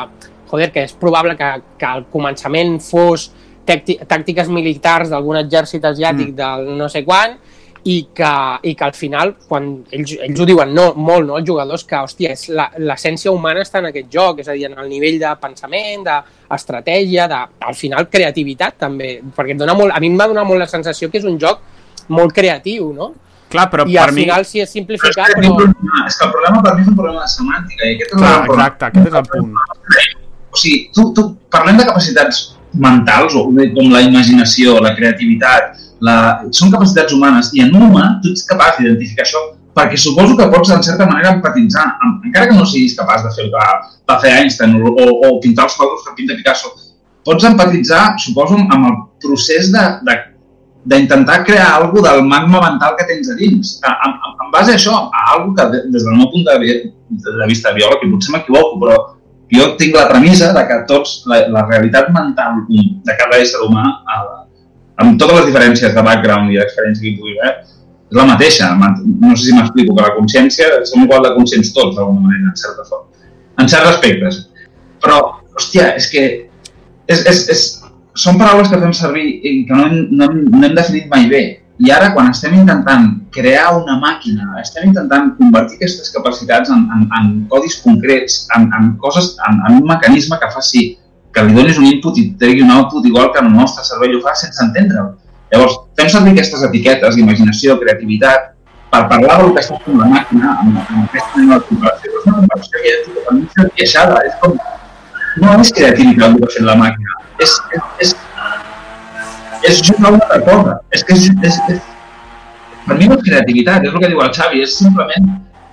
joder, 0.52 0.72
que 0.76 0.84
és 0.90 0.98
probable 1.00 1.38
que, 1.40 1.54
que 1.80 1.88
al 1.88 2.04
començament 2.12 2.76
fos 2.84 3.30
tàcti- 3.70 4.02
tàctiques 4.10 4.50
militars 4.52 5.14
d'algun 5.14 5.40
exèrcit 5.40 5.86
asiàtic 5.88 6.34
Mm. 6.34 6.36
del 6.42 6.78
no 6.84 6.90
sé 6.92 7.06
quan, 7.08 7.38
i 7.84 8.10
que, 8.14 8.32
i 8.68 8.74
que 8.76 8.84
al 8.84 8.94
final, 8.94 9.36
quan 9.48 9.70
ells, 9.96 10.12
ells 10.26 10.40
ho 10.42 10.46
diuen 10.46 10.74
no, 10.76 10.90
molt, 10.96 11.26
no, 11.28 11.38
els 11.40 11.48
jugadors, 11.48 11.86
que, 11.88 11.96
hòstia, 11.96 12.34
és 12.36 12.50
la- 12.50 12.70
l'essència 12.78 13.32
humana 13.32 13.62
està 13.64 13.80
en 13.80 13.88
aquest 13.90 14.10
joc, 14.12 14.40
és 14.44 14.50
a 14.50 14.54
dir, 14.58 14.66
en 14.68 14.78
el 14.78 14.90
nivell 14.90 15.20
de 15.22 15.32
pensament, 15.42 16.04
d'estratègia, 16.04 17.28
de, 17.32 17.40
al 17.70 17.76
final, 17.76 18.10
creativitat, 18.12 18.76
també, 18.84 19.22
perquè 19.36 19.56
et 19.56 19.62
dona 19.62 19.74
molt, 19.80 19.94
a 19.96 20.00
mi 20.04 20.08
em 20.12 20.20
va 20.20 20.28
donar 20.28 20.44
molt 20.46 20.60
la 20.60 20.68
sensació 20.68 21.10
que 21.10 21.18
és 21.22 21.26
un 21.30 21.40
joc 21.40 21.62
molt 22.10 22.34
creatiu, 22.36 22.92
no? 22.94 23.14
Clar, 23.50 23.66
però 23.72 23.88
I 23.90 23.96
per 23.96 24.04
al 24.04 24.14
mi... 24.14 24.22
final 24.28 24.46
sí 24.46 24.60
és 24.62 24.68
Però 24.70 24.70
és, 24.70 24.74
simplificat, 24.76 25.32
que, 25.34 25.42
però... 25.42 25.72
és 26.06 26.18
que 26.20 26.26
el 26.28 26.32
problema 26.36 26.62
per 26.62 26.76
mi 26.76 26.82
és 26.84 26.88
un 26.92 26.96
problema 27.00 27.24
de 27.24 27.32
semàntica 27.34 27.88
i 27.88 27.96
aquest 27.96 28.12
és 28.14 28.18
Clar, 28.20 28.34
el 28.36 28.46
problema. 28.46 28.68
exacte, 28.68 28.86
aquest 28.86 29.08
és 29.08 29.14
el 29.14 29.26
punt. 29.32 29.54
O 30.50 30.58
sigui, 30.58 30.80
tu, 30.94 31.06
tu, 31.18 31.24
parlem 31.50 31.78
de 31.80 31.86
capacitats 31.88 32.44
mentals, 32.74 33.34
o 33.38 33.48
com 33.50 33.90
la 33.94 34.02
imaginació, 34.06 34.76
la 34.86 34.92
creativitat, 34.98 35.80
la... 36.02 36.16
són 36.56 36.72
capacitats 36.74 37.14
humanes, 37.14 37.52
i 37.54 37.62
en 37.66 37.74
un 37.76 37.88
humà 37.90 38.20
tu 38.24 38.32
ets 38.34 38.46
capaç 38.50 38.78
d'identificar 38.80 39.26
això, 39.26 39.42
perquè 39.76 39.98
suposo 40.00 40.36
que 40.38 40.48
pots, 40.52 40.72
en 40.76 40.84
certa 40.84 41.06
manera, 41.08 41.36
empatitzar, 41.38 41.86
encara 42.26 42.48
que 42.50 42.56
no 42.58 42.66
siguis 42.68 42.96
capaç 42.98 43.24
de 43.24 43.32
fer 43.36 43.46
el 43.46 43.52
que 43.54 43.66
va 44.10 44.20
fer 44.24 44.32
Einstein 44.42 44.76
o, 44.82 44.90
o, 44.92 45.06
o 45.28 45.40
pintar 45.44 45.68
els 45.70 45.76
quadres 45.80 46.04
que 46.08 46.16
pinta 46.18 46.36
Picasso, 46.40 46.72
pots 47.24 47.46
empatitzar, 47.48 48.16
suposo, 48.20 48.58
amb 48.60 48.90
el 48.90 48.98
procés 49.24 49.70
d'intentar 50.86 51.44
crear 51.46 51.70
alguna 51.76 52.14
del 52.16 52.24
magma 52.26 52.62
mental 52.64 52.96
que 52.98 53.06
tens 53.06 53.30
a 53.30 53.36
dins. 53.36 53.76
En, 53.84 53.94
en, 54.08 54.14
en 54.46 54.52
base 54.52 54.72
a 54.74 54.78
això, 54.80 54.96
a 55.12 55.24
algo 55.36 55.54
que 55.56 55.66
de- 55.74 55.84
des 55.94 56.04
del 56.08 56.16
meu 56.18 56.30
punt 56.32 56.46
de, 56.48 56.58
de 57.28 57.48
vista 57.52 57.74
biòleg, 57.76 58.04
i 58.08 58.12
potser 58.14 58.34
m'equivoco, 58.36 58.80
però 58.82 58.98
jo 59.54 59.72
tinc 59.80 59.96
la 59.98 60.08
premissa 60.10 60.52
de 60.56 60.64
que 60.70 60.78
tots, 60.90 61.20
la, 61.30 61.44
la 61.52 61.66
realitat 61.68 62.10
mental 62.16 62.64
de 62.70 63.16
cada 63.20 63.40
ésser 63.44 63.62
humà, 63.68 63.86
a- 64.08 64.39
amb 65.00 65.18
totes 65.20 65.40
les 65.40 65.50
diferències 65.50 65.94
de 65.96 66.04
background 66.06 66.52
i 66.54 66.58
d'experiència 66.60 67.04
que 67.06 67.12
hi 67.14 67.18
pugui 67.20 67.36
haver, 67.40 67.54
és 68.10 68.18
la 68.18 68.26
mateixa. 68.26 68.70
No 68.76 69.36
sé 69.36 69.44
si 69.50 69.54
m'explico, 69.56 69.96
que 69.96 70.06
la 70.08 70.16
consciència, 70.18 70.70
som 70.90 71.04
igual 71.06 71.24
de 71.28 71.34
conscients 71.38 71.72
tots, 71.76 71.96
d'alguna 71.98 72.26
manera, 72.28 72.50
en 72.52 72.58
certa 72.58 72.84
forma. 72.90 73.08
En 73.60 73.68
certs 73.70 73.90
aspectes. 73.96 74.42
Però, 75.04 75.20
hòstia, 75.56 75.94
és 76.00 76.10
que 76.12 76.24
és, 77.10 77.22
és, 77.26 77.40
és, 77.54 77.62
són 78.20 78.38
paraules 78.42 78.68
que 78.70 78.80
fem 78.82 78.92
servir 78.94 79.26
i 79.48 79.66
que 79.68 79.74
no, 79.78 79.86
hem- 79.88 80.08
no, 80.12 80.28
hem- 80.28 80.46
no 80.52 80.66
hem 80.68 80.76
definit 80.76 81.08
mai 81.12 81.28
bé. 81.32 81.44
I 81.80 81.92
ara, 81.96 82.10
quan 82.12 82.28
estem 82.28 82.58
intentant 82.58 83.06
crear 83.32 83.70
una 83.78 83.96
màquina, 84.02 84.50
estem 84.60 84.90
intentant 84.90 85.30
convertir 85.38 85.78
aquestes 85.80 86.10
capacitats 86.12 86.70
en, 86.76 86.82
en, 86.96 87.06
en 87.20 87.30
codis 87.48 87.78
concrets, 87.86 88.42
en, 88.58 88.66
en 88.76 88.90
coses, 89.00 89.38
en, 89.48 89.62
en 89.70 89.78
un 89.80 89.88
mecanisme 89.88 90.36
que 90.42 90.50
faci 90.52 90.82
que 91.34 91.44
li 91.46 91.56
donis 91.56 91.80
un 91.80 91.88
input 91.90 92.18
i 92.18 92.30
tregui 92.42 92.64
un 92.66 92.72
output 92.76 93.06
igual 93.06 93.32
que 93.34 93.42
el 93.44 93.52
nostre 93.54 93.84
cervell 93.86 94.18
ho 94.18 94.22
fa 94.24 94.36
sense 94.38 94.64
entendre'l. 94.66 95.12
Llavors, 95.52 95.76
fem 95.98 96.10
servir 96.14 96.34
aquestes 96.36 96.64
etiquetes, 96.68 97.18
imaginació, 97.18 97.78
creativitat, 97.82 98.52
per 98.90 99.04
parlar 99.10 99.38
del 99.42 99.54
que 99.56 99.64
està 99.64 99.78
fent 99.84 99.98
la 100.02 100.08
màquina 100.10 100.54
amb, 100.62 100.78
amb 100.82 101.04
aquesta 101.04 101.42
mena 101.42 101.58
de 101.58 101.68
comparació. 101.68 102.12
És 102.12 102.28
una 102.28 102.38
comparació 102.40 102.84
que 102.84 102.94
ja 102.94 103.26
per 103.26 103.36
mi 103.38 103.46
és 103.46 103.64
encaixada, 103.66 104.22
és 104.30 104.38
com... 104.44 104.58
No 105.40 105.54
és 105.62 105.72
creativitat 105.78 106.34
el 106.36 106.40
que 106.42 106.62
ha 106.62 106.66
la 106.68 106.76
màquina, 106.80 107.20
és, 107.46 107.52
és, 107.78 107.84
és, 108.06 108.16
és 109.70 109.84
jugar 109.86 110.16
una 110.16 110.24
altra 110.24 110.40
cosa. 110.48 110.80
És 110.96 111.06
que 111.06 111.18
és, 111.18 111.28
és, 111.50 111.60
és, 111.76 111.84
per 112.88 112.98
mi 112.98 113.10
no 113.10 113.20
és 113.20 113.28
creativitat, 113.28 113.86
és 113.86 113.94
el 113.94 114.02
que 114.02 114.10
diu 114.10 114.24
el 114.26 114.34
Xavi, 114.36 114.64
és 114.66 114.74
simplement 114.82 115.30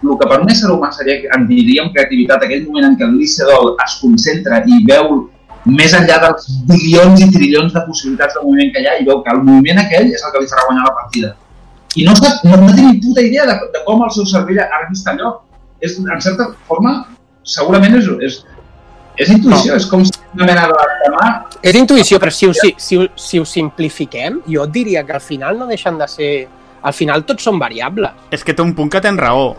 el 0.07 0.19
que 0.21 0.29
per 0.29 0.39
un 0.43 0.53
ésser 0.53 0.69
humà 0.71 0.93
seria, 0.95 1.33
en 1.35 1.49
diríem 1.49 1.89
creativitat, 1.95 2.45
aquell 2.45 2.67
moment 2.69 2.91
en 2.91 2.99
què 3.01 3.09
el 3.09 3.17
Licedol 3.17 3.73
es 3.83 3.97
concentra 4.03 4.61
i 4.69 4.83
veu 4.87 5.25
més 5.67 5.95
enllà 5.99 6.19
dels 6.23 6.47
bilions 6.69 7.23
i 7.25 7.31
trilions 7.33 7.73
de 7.75 7.83
possibilitats 7.89 8.37
de 8.37 8.43
moviment 8.45 8.73
que 8.75 8.83
hi 8.83 8.87
ha 8.87 8.95
i 9.01 9.07
veu 9.07 9.23
que 9.25 9.35
el 9.35 9.43
moviment 9.47 9.83
aquell 9.83 10.13
és 10.15 10.23
el 10.23 10.35
que 10.35 10.43
li 10.43 10.51
farà 10.51 10.67
guanyar 10.69 10.87
la 10.87 10.95
partida. 11.01 11.33
I 11.97 12.05
no, 12.07 12.15
sap, 12.19 12.45
no, 12.45 12.59
no 12.61 12.75
té 12.77 12.85
ni 12.85 13.01
puta 13.03 13.25
idea 13.25 13.47
de, 13.49 13.57
de 13.73 13.83
com 13.87 14.05
el 14.05 14.13
seu 14.15 14.27
cervell 14.29 14.61
ha 14.63 14.83
vist 14.91 15.09
allò. 15.11 15.33
És, 15.81 15.97
en 15.99 16.23
certa 16.25 16.51
forma, 16.69 16.93
segurament 17.45 17.97
és, 17.99 18.09
és, 18.29 18.39
és 19.25 19.33
intuïció, 19.33 19.73
no. 19.73 19.81
és 19.81 19.89
com 19.91 20.05
si 20.05 20.15
una 20.37 20.49
mena 20.49 20.67
de, 20.71 20.87
de 21.03 21.11
mà 21.15 21.27
És 21.65 21.77
intuïció, 21.77 22.21
però 22.23 22.33
si 22.33 22.49
ho, 22.49 22.55
si, 22.57 22.75
si, 22.81 22.99
ho, 23.01 23.09
si 23.17 23.41
ho 23.41 23.47
simplifiquem, 23.49 24.43
jo 24.47 24.65
et 24.65 24.75
diria 24.75 25.05
que 25.09 25.17
al 25.17 25.25
final 25.25 25.59
no 25.59 25.69
deixen 25.71 25.99
de 25.99 26.09
ser... 26.11 26.33
Al 26.87 26.95
final 26.95 27.25
tots 27.27 27.43
són 27.43 27.57
variables. 27.59 28.13
És 28.31 28.45
que 28.47 28.55
té 28.55 28.63
un 28.63 28.75
punt 28.77 28.93
que 28.93 29.01
tens 29.03 29.19
raó, 29.19 29.55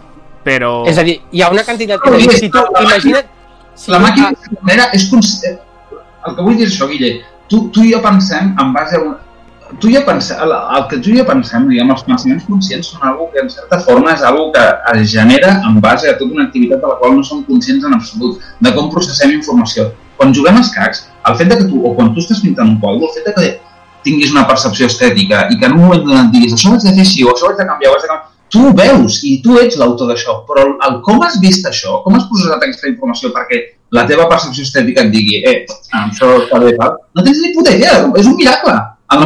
però... 0.45 0.85
És 0.87 1.01
a 1.01 1.03
dir, 1.03 1.17
hi 1.33 1.41
ha 1.43 1.49
una 1.51 1.65
quantitat... 1.67 2.05
No, 2.05 2.19
si 2.31 2.51
tu, 2.53 2.61
imagina't... 2.85 3.33
Si 3.77 3.91
la 3.93 3.99
màquina 4.01 4.31
manera 4.63 4.87
és 4.95 5.09
el 6.27 6.35
que 6.35 6.45
vull 6.45 6.57
dir 6.59 6.67
és 6.67 6.75
això, 6.75 6.89
Guille, 6.91 7.13
tu, 7.51 7.67
tu 7.73 7.85
i 7.85 7.93
jo 7.93 8.01
pensem 8.03 8.53
en 8.59 8.75
base 8.75 8.99
a 8.99 9.03
un... 9.05 9.15
Tu 9.81 9.89
jo 9.91 9.99
pensem, 10.07 10.39
el, 10.45 10.53
el 10.77 10.83
que 10.87 10.97
tu 11.03 11.11
i 11.11 11.17
jo 11.17 11.25
pensem, 11.27 11.65
diguem, 11.67 11.89
els 11.91 12.03
pensaments 12.07 12.45
conscients 12.47 12.87
són 12.93 13.03
algo 13.09 13.25
que 13.33 13.41
en 13.43 13.49
certa 13.51 13.81
forma 13.83 14.13
és 14.13 14.23
algo 14.23 14.45
que 14.53 14.63
es 14.93 15.09
genera 15.11 15.57
en 15.67 15.81
base 15.83 16.07
a 16.07 16.15
tota 16.15 16.37
una 16.37 16.45
activitat 16.47 16.79
de 16.79 16.87
la 16.87 16.95
qual 17.01 17.17
no 17.17 17.25
som 17.27 17.41
conscients 17.43 17.83
en 17.83 17.97
absolut, 17.97 18.39
de 18.63 18.73
com 18.77 18.87
processem 18.93 19.33
informació. 19.35 19.89
Quan 20.15 20.31
juguem 20.33 20.55
a 20.55 20.63
escacs, 20.63 21.03
el 21.27 21.35
fet 21.35 21.51
de 21.51 21.59
que 21.59 21.67
tu, 21.67 21.81
o 21.83 21.91
quan 21.97 22.13
tu 22.15 22.23
estàs 22.23 22.39
pintant 22.45 22.71
un 22.71 22.79
quadre, 22.79 23.09
el 23.09 23.13
fet 23.17 23.27
de 23.27 23.35
que 23.35 23.51
tinguis 24.07 24.31
una 24.31 24.47
percepció 24.47 24.87
estètica 24.87 25.47
i 25.51 25.59
que 25.59 25.67
en 25.67 25.75
un 25.75 25.83
moment 25.83 26.07
donat 26.07 26.31
diguis 26.31 26.55
això 26.55 26.71
ho 26.71 26.77
haig 26.77 26.87
de 26.87 26.95
fer 26.95 27.03
així 27.03 27.27
o 27.27 27.33
això 27.33 27.49
ho 27.49 27.51
haig 27.51 27.59
de 27.59 27.67
canviar, 27.67 27.91
ho 27.91 27.97
haig 27.97 28.05
de 28.05 28.11
canviar, 28.13 28.33
tu 28.53 28.63
ho 28.63 28.73
veus 28.75 29.19
i 29.27 29.33
tu 29.43 29.57
ets 29.59 29.75
l'autor 29.79 30.07
d'això, 30.11 30.39
però 30.47 30.63
el, 30.63 30.75
el 30.87 30.99
com 31.03 31.19
has 31.25 31.35
vist 31.43 31.67
això, 31.67 31.99
com 32.05 32.15
has 32.15 32.27
processat 32.31 32.63
aquesta 32.63 32.87
informació? 32.87 33.33
Perquè 33.35 33.63
la 33.91 34.03
teva 34.07 34.25
percepció 34.27 34.63
estètica 34.67 35.05
et 35.05 35.11
digui 35.13 35.37
eh, 35.45 35.61
això 36.01 36.33
està 36.41 36.59
bé, 36.59 36.73
tal, 36.79 36.97
no 37.15 37.23
tens 37.23 37.39
ni 37.43 37.53
puta 37.55 37.71
idea, 37.75 38.01
és 38.19 38.27
un 38.27 38.35
miracle. 38.35 38.73
La 38.73 39.21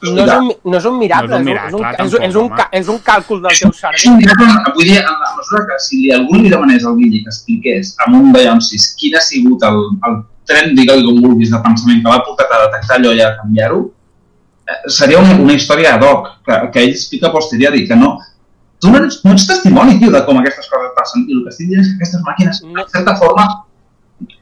No, 0.00 0.14
no 0.14 0.22
és, 0.22 0.30
un, 0.38 0.52
no 0.70 0.76
és 0.78 0.84
un 0.86 0.96
miracle, 0.96 1.28
No 1.28 1.36
és 1.36 1.42
un 1.42 1.48
és, 1.48 1.72
un, 1.74 1.80
miracle, 1.82 2.04
és, 2.06 2.12
un, 2.14 2.22
és, 2.22 2.34
un, 2.38 2.48
tampoc, 2.48 2.58
ca- 2.58 2.68
és 2.78 2.88
un 2.88 2.98
càlcul 3.02 3.40
del 3.42 3.56
teu 3.58 3.70
és 3.72 3.80
cervell. 3.80 4.04
un 4.12 4.16
miracle, 4.20 4.72
vull 4.76 4.84
dir, 4.86 4.98
en 5.00 5.16
la 5.24 5.30
mesura 5.36 5.62
que 5.66 5.78
si 5.82 5.96
li, 6.04 6.12
algú 6.14 6.36
li 6.38 6.48
demanés 6.52 6.84
al 6.86 6.94
Guille 7.00 7.22
que 7.24 7.32
expliqués 7.32 7.90
amb 8.06 8.14
un 8.20 8.30
Beyoncé 8.32 8.78
quin 9.00 9.16
ha 9.18 9.20
sigut 9.26 9.64
el, 9.66 9.80
el 10.06 10.14
tren, 10.46 10.70
digue-li 10.78 11.02
com 11.04 11.18
vulguis, 11.24 11.50
de 11.50 11.58
pensament 11.66 12.00
que 12.04 12.08
l'ha 12.14 12.22
portat 12.28 12.54
a 12.54 12.60
detectar 12.68 12.96
allò 13.00 13.12
i 13.18 13.20
a 13.26 13.32
canviar-ho, 13.42 13.80
eh, 14.70 14.78
seria 15.00 15.18
una, 15.18 15.34
una 15.42 15.52
història 15.58 15.96
ad 15.98 16.06
hoc, 16.06 16.30
que, 16.46 16.60
que 16.72 16.84
ell 16.86 16.94
explica 16.94 17.32
posteriori, 17.34 17.82
que 17.90 17.96
no, 17.98 18.14
tu 18.78 18.92
no 18.94 19.02
ets, 19.02 19.18
no 19.26 19.34
ets 19.34 19.48
testimoni, 19.50 19.98
tio, 19.98 20.12
de 20.14 20.22
com 20.24 20.38
aquestes 20.38 20.70
coses 20.70 20.94
passen. 20.96 21.26
I 21.26 21.34
el 21.40 21.42
que 21.42 21.50
estic 21.56 21.68
dient 21.74 21.82
és 21.82 21.90
que 21.90 21.98
aquestes 21.98 22.22
màquines, 22.22 22.62
No. 22.62 22.84
en 22.86 22.88
certa 22.94 23.16
forma, 23.18 23.48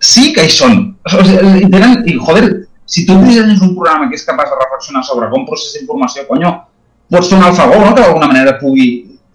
sí 0.07 0.31
que 0.35 0.45
hi 0.47 0.53
són. 0.55 0.81
O 1.07 1.25
sigui, 1.27 1.67
tenen, 1.73 1.99
i 2.07 2.17
joder, 2.29 2.47
si 2.87 3.05
tu 3.09 3.19
dissenyes 3.25 3.63
un 3.67 3.75
programa 3.75 4.09
que 4.11 4.19
és 4.19 4.27
capaç 4.27 4.53
de 4.53 4.59
reflexionar 4.61 5.03
sobre 5.07 5.31
com 5.33 5.47
processa 5.49 5.83
informació, 5.83 6.27
conyo, 6.29 6.53
pots 7.11 7.31
fer 7.31 7.39
un 7.41 7.49
alfagó, 7.49 7.81
no?, 7.83 7.95
que 7.95 8.03
d'alguna 8.05 8.31
manera 8.31 8.59
pugui 8.61 8.87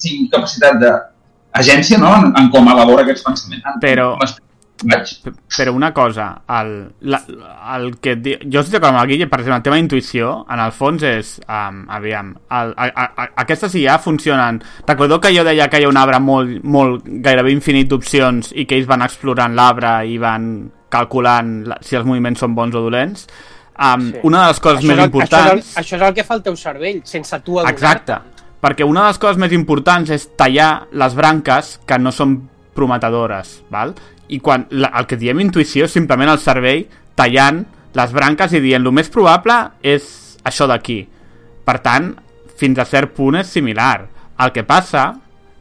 tingui 0.01 0.29
capacitat 0.31 0.79
d'agència, 0.81 1.99
no?, 2.01 2.13
en, 2.21 2.31
en 2.39 2.47
com 2.53 2.71
elabora 2.71 3.03
aquests 3.07 3.27
pensaments. 3.27 3.67
Però- 3.83 4.15
Vaig. 4.83 5.11
Però 5.57 5.73
una 5.75 5.91
cosa, 5.93 6.41
el, 6.49 6.71
la, 7.01 7.19
el 7.75 7.87
que 8.01 8.15
et 8.15 8.23
di... 8.23 8.33
jo 8.41 8.61
estic 8.61 8.77
d'acord 8.77 8.95
amb 8.95 9.03
el 9.03 9.11
Guille, 9.11 9.27
per 9.29 9.41
exemple, 9.41 9.59
el 9.59 9.65
tema 9.67 9.77
d'intuïció, 9.79 10.31
en 10.51 10.63
el 10.63 10.73
fons 10.75 11.05
és, 11.05 11.35
um, 11.45 11.83
aviam, 11.93 12.33
el, 12.49 12.73
a, 12.73 12.89
a, 12.89 13.05
a, 13.05 13.27
aquestes 13.43 13.75
IA 13.77 13.99
funcionen. 14.01 14.61
Recordeu 14.87 15.21
que 15.21 15.33
jo 15.35 15.45
deia 15.47 15.69
que 15.69 15.81
hi 15.81 15.87
ha 15.87 15.91
un 15.91 16.01
arbre 16.01 16.19
molt, 16.23 16.59
molt 16.63 17.07
gairebé 17.25 17.53
infinit 17.53 17.91
d'opcions 17.91 18.53
i 18.55 18.65
que 18.65 18.79
ells 18.79 18.89
van 18.89 19.05
explorant 19.05 19.57
l'arbre 19.57 19.99
i 20.09 20.17
van 20.21 20.51
calculant 20.91 21.61
la, 21.69 21.79
si 21.85 21.97
els 21.99 22.07
moviments 22.07 22.41
són 22.43 22.57
bons 22.57 22.75
o 22.75 22.85
dolents. 22.87 23.27
Um, 23.81 24.11
Sí. 24.11 24.19
Una 24.27 24.43
de 24.43 24.51
les 24.51 24.59
coses 24.59 24.81
Això 24.81 24.87
més 24.87 24.97
és, 24.97 25.01
el, 25.01 25.09
importants... 25.09 25.41
això, 25.41 25.57
és 25.57 25.71
el, 25.71 25.83
això 25.83 25.95
és 25.97 26.07
el 26.07 26.13
que 26.17 26.25
fa 26.27 26.37
el 26.37 26.43
teu 26.45 26.55
cervell, 26.59 27.01
sense 27.07 27.39
tu 27.41 27.57
adonar 27.57 27.71
Exacte, 27.73 28.17
perquè 28.61 28.85
una 28.85 29.05
de 29.05 29.13
les 29.13 29.19
coses 29.21 29.39
més 29.41 29.55
importants 29.57 30.11
és 30.13 30.27
tallar 30.37 30.71
les 30.93 31.15
branques 31.17 31.77
que 31.89 31.97
no 31.97 32.13
són 32.13 32.35
prometedores, 32.77 33.61
val? 33.73 33.95
I 34.31 34.39
quan 34.39 34.65
la, 34.71 34.91
el 34.99 35.07
que 35.09 35.19
diem 35.19 35.41
intuïció 35.43 35.87
és 35.87 35.95
simplement 35.95 36.31
el 36.31 36.39
cervell 36.39 36.85
tallant 37.19 37.65
les 37.97 38.13
branques 38.15 38.53
i 38.55 38.61
dient 38.63 38.85
el 38.85 38.95
més 38.95 39.11
probable 39.11 39.57
és 39.83 40.05
això 40.47 40.67
d'aquí. 40.69 41.03
Per 41.65 41.77
tant, 41.83 42.13
fins 42.57 42.79
a 42.79 42.87
cert 42.87 43.13
punt 43.17 43.37
és 43.41 43.51
similar. 43.51 44.07
El 44.41 44.53
que 44.55 44.63
passa 44.65 45.11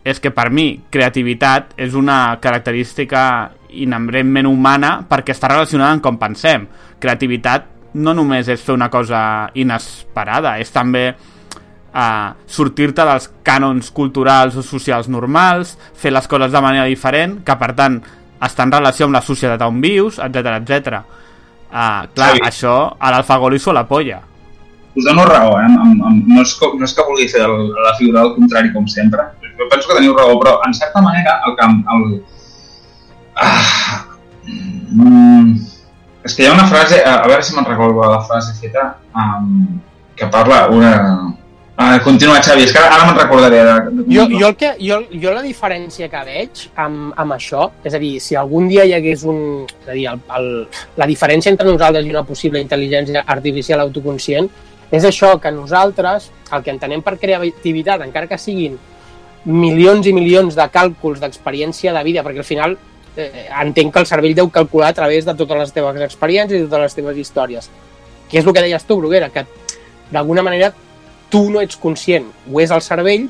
és 0.05 0.21
que 0.23 0.33
per 0.33 0.49
mi 0.55 0.81
creativitat 0.93 1.75
és 1.81 1.97
una 1.99 2.39
característica 2.41 3.23
inherentment 3.71 4.49
humana 4.49 5.01
perquè 5.09 5.35
està 5.35 5.51
relacionada 5.51 5.97
amb 5.97 6.05
com 6.05 6.19
pensem. 6.21 6.67
Creativitat 7.03 7.69
no 8.01 8.15
només 8.15 8.49
és 8.49 8.63
fer 8.63 8.75
una 8.77 8.89
cosa 8.91 9.51
inesperada, 9.59 10.57
és 10.63 10.71
també 10.71 11.11
uh, 11.11 12.31
sortir-te 12.47 13.05
dels 13.07 13.29
cànons 13.47 13.91
culturals 13.95 14.57
o 14.57 14.63
socials 14.63 15.11
normals, 15.11 15.77
fer 15.95 16.15
les 16.15 16.29
coses 16.31 16.55
de 16.55 16.63
manera 16.63 16.87
diferent, 16.87 17.41
que 17.45 17.57
per 17.59 17.73
tant 17.79 17.99
està 18.41 18.65
en 18.67 18.73
relació 18.73 19.07
amb 19.07 19.17
la 19.17 19.23
societat 19.25 19.63
on 19.67 19.81
vius, 19.83 20.19
etc 20.19 20.57
etc. 20.59 21.01
Uh, 21.71 22.09
clar, 22.17 22.33
Xavi. 22.35 22.43
això 22.49 22.75
a 22.99 23.13
l'Alfagol 23.13 23.55
li 23.55 23.61
la 23.73 23.87
polla. 23.87 24.21
us 24.95 25.05
dono 25.05 25.25
raó, 25.25 25.59
eh? 25.61 25.65
Amb, 25.65 26.03
amb, 26.03 26.27
no, 26.27 26.43
és, 26.43 26.57
no 26.61 26.85
és 26.85 26.93
que 26.95 27.05
vulgui 27.07 27.29
fer 27.29 27.45
el, 27.47 27.71
la 27.71 27.95
figura 27.95 28.25
del 28.25 28.35
contrari, 28.35 28.73
com 28.73 28.89
sempre. 28.89 29.23
Jo 29.57 29.69
penso 29.71 29.89
que 29.89 29.95
teniu 29.95 30.17
raó, 30.17 30.39
però 30.41 30.59
en 30.67 30.75
certa 30.75 31.01
manera 31.01 31.41
el 31.47 31.55
que... 31.57 31.69
El, 31.95 32.25
ah, 33.37 34.05
mm, 34.91 35.53
és 36.25 36.35
que 36.35 36.43
hi 36.43 36.49
ha 36.49 36.57
una 36.57 36.67
frase, 36.67 36.99
a, 37.05 37.21
a 37.23 37.29
veure 37.29 37.45
si 37.47 37.55
me'n 37.55 37.69
recordo 37.69 38.03
la 38.03 38.21
frase 38.27 38.57
feta, 38.59 38.97
um, 39.15 39.79
que 40.17 40.27
parla 40.27 40.67
una... 40.75 40.93
Uh, 41.81 41.97
continua, 42.05 42.43
Xavi, 42.45 42.67
és 42.67 42.75
que 42.77 42.81
ara, 42.83 43.07
me'n 43.09 43.17
recordaré. 43.17 43.61
De, 43.65 44.03
Jo, 44.13 44.27
jo, 44.29 44.49
el 44.51 44.57
que, 44.61 44.75
jo, 44.77 44.99
jo 45.23 45.31
la 45.33 45.41
diferència 45.41 46.11
que 46.13 46.21
veig 46.27 46.67
amb, 46.77 47.15
amb 47.17 47.33
això, 47.33 47.71
és 47.89 47.95
a 47.97 48.01
dir, 48.03 48.19
si 48.21 48.37
algun 48.37 48.67
dia 48.69 48.85
hi 48.85 48.93
hagués 48.99 49.23
un... 49.25 49.39
És 49.65 49.89
a 49.89 49.95
dir, 49.97 50.05
el, 50.11 50.21
el, 50.37 50.51
la 51.01 51.09
diferència 51.09 51.49
entre 51.49 51.71
nosaltres 51.71 52.05
i 52.05 52.13
una 52.13 52.27
possible 52.29 52.61
intel·ligència 52.61 53.23
artificial 53.25 53.81
autoconscient 53.87 54.51
és 54.91 55.07
això, 55.09 55.31
que 55.41 55.55
nosaltres, 55.55 56.29
el 56.53 56.67
que 56.67 56.75
entenem 56.75 57.01
per 57.07 57.15
creativitat, 57.23 58.05
encara 58.05 58.29
que 58.29 58.39
siguin 58.43 58.77
milions 59.49 60.05
i 60.05 60.13
milions 60.13 60.59
de 60.59 60.69
càlculs 60.75 61.23
d'experiència 61.23 61.97
de 61.97 62.05
vida, 62.05 62.27
perquè 62.27 62.45
al 62.45 62.49
final 62.51 62.77
eh, 63.17 63.47
entenc 63.63 63.95
que 63.95 64.05
el 64.05 64.11
cervell 64.11 64.37
deu 64.37 64.53
calcular 64.53 64.93
a 64.93 64.99
través 65.01 65.25
de 65.25 65.37
totes 65.39 65.65
les 65.65 65.75
teves 65.81 66.05
experiències 66.11 66.61
i 66.61 66.69
totes 66.69 66.91
les 66.91 67.01
teves 67.01 67.25
històries. 67.25 67.73
Que 68.29 68.43
és 68.43 68.47
el 68.47 68.53
que 68.53 68.69
deies 68.69 68.85
tu, 68.85 69.01
Bruguera, 69.01 69.31
que 69.33 69.47
d'alguna 70.11 70.45
manera 70.45 70.75
tu 71.31 71.45
no 71.51 71.61
ets 71.63 71.77
conscient, 71.81 72.27
ho 72.51 72.61
és 72.61 72.71
el 72.75 72.83
cervell, 72.83 73.29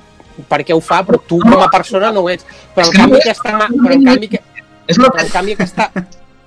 perquè 0.48 0.72
ho 0.74 0.80
fa, 0.80 1.02
però 1.04 1.20
tu 1.28 1.38
com 1.42 1.60
a 1.60 1.68
persona 1.72 2.10
no 2.14 2.22
ho 2.24 2.30
ets. 2.32 2.46
Però 2.74 2.86
en 2.86 2.92
que 2.92 2.98
canvi 3.02 3.20
aquesta, 3.20 3.52
mà- 3.58 3.68
però 3.76 3.94
en 3.94 4.04
canvi, 4.08 4.28
que- 4.32 4.42
però 4.88 5.12
en 5.20 5.28
canvi 5.28 5.52
aquesta... 5.58 5.90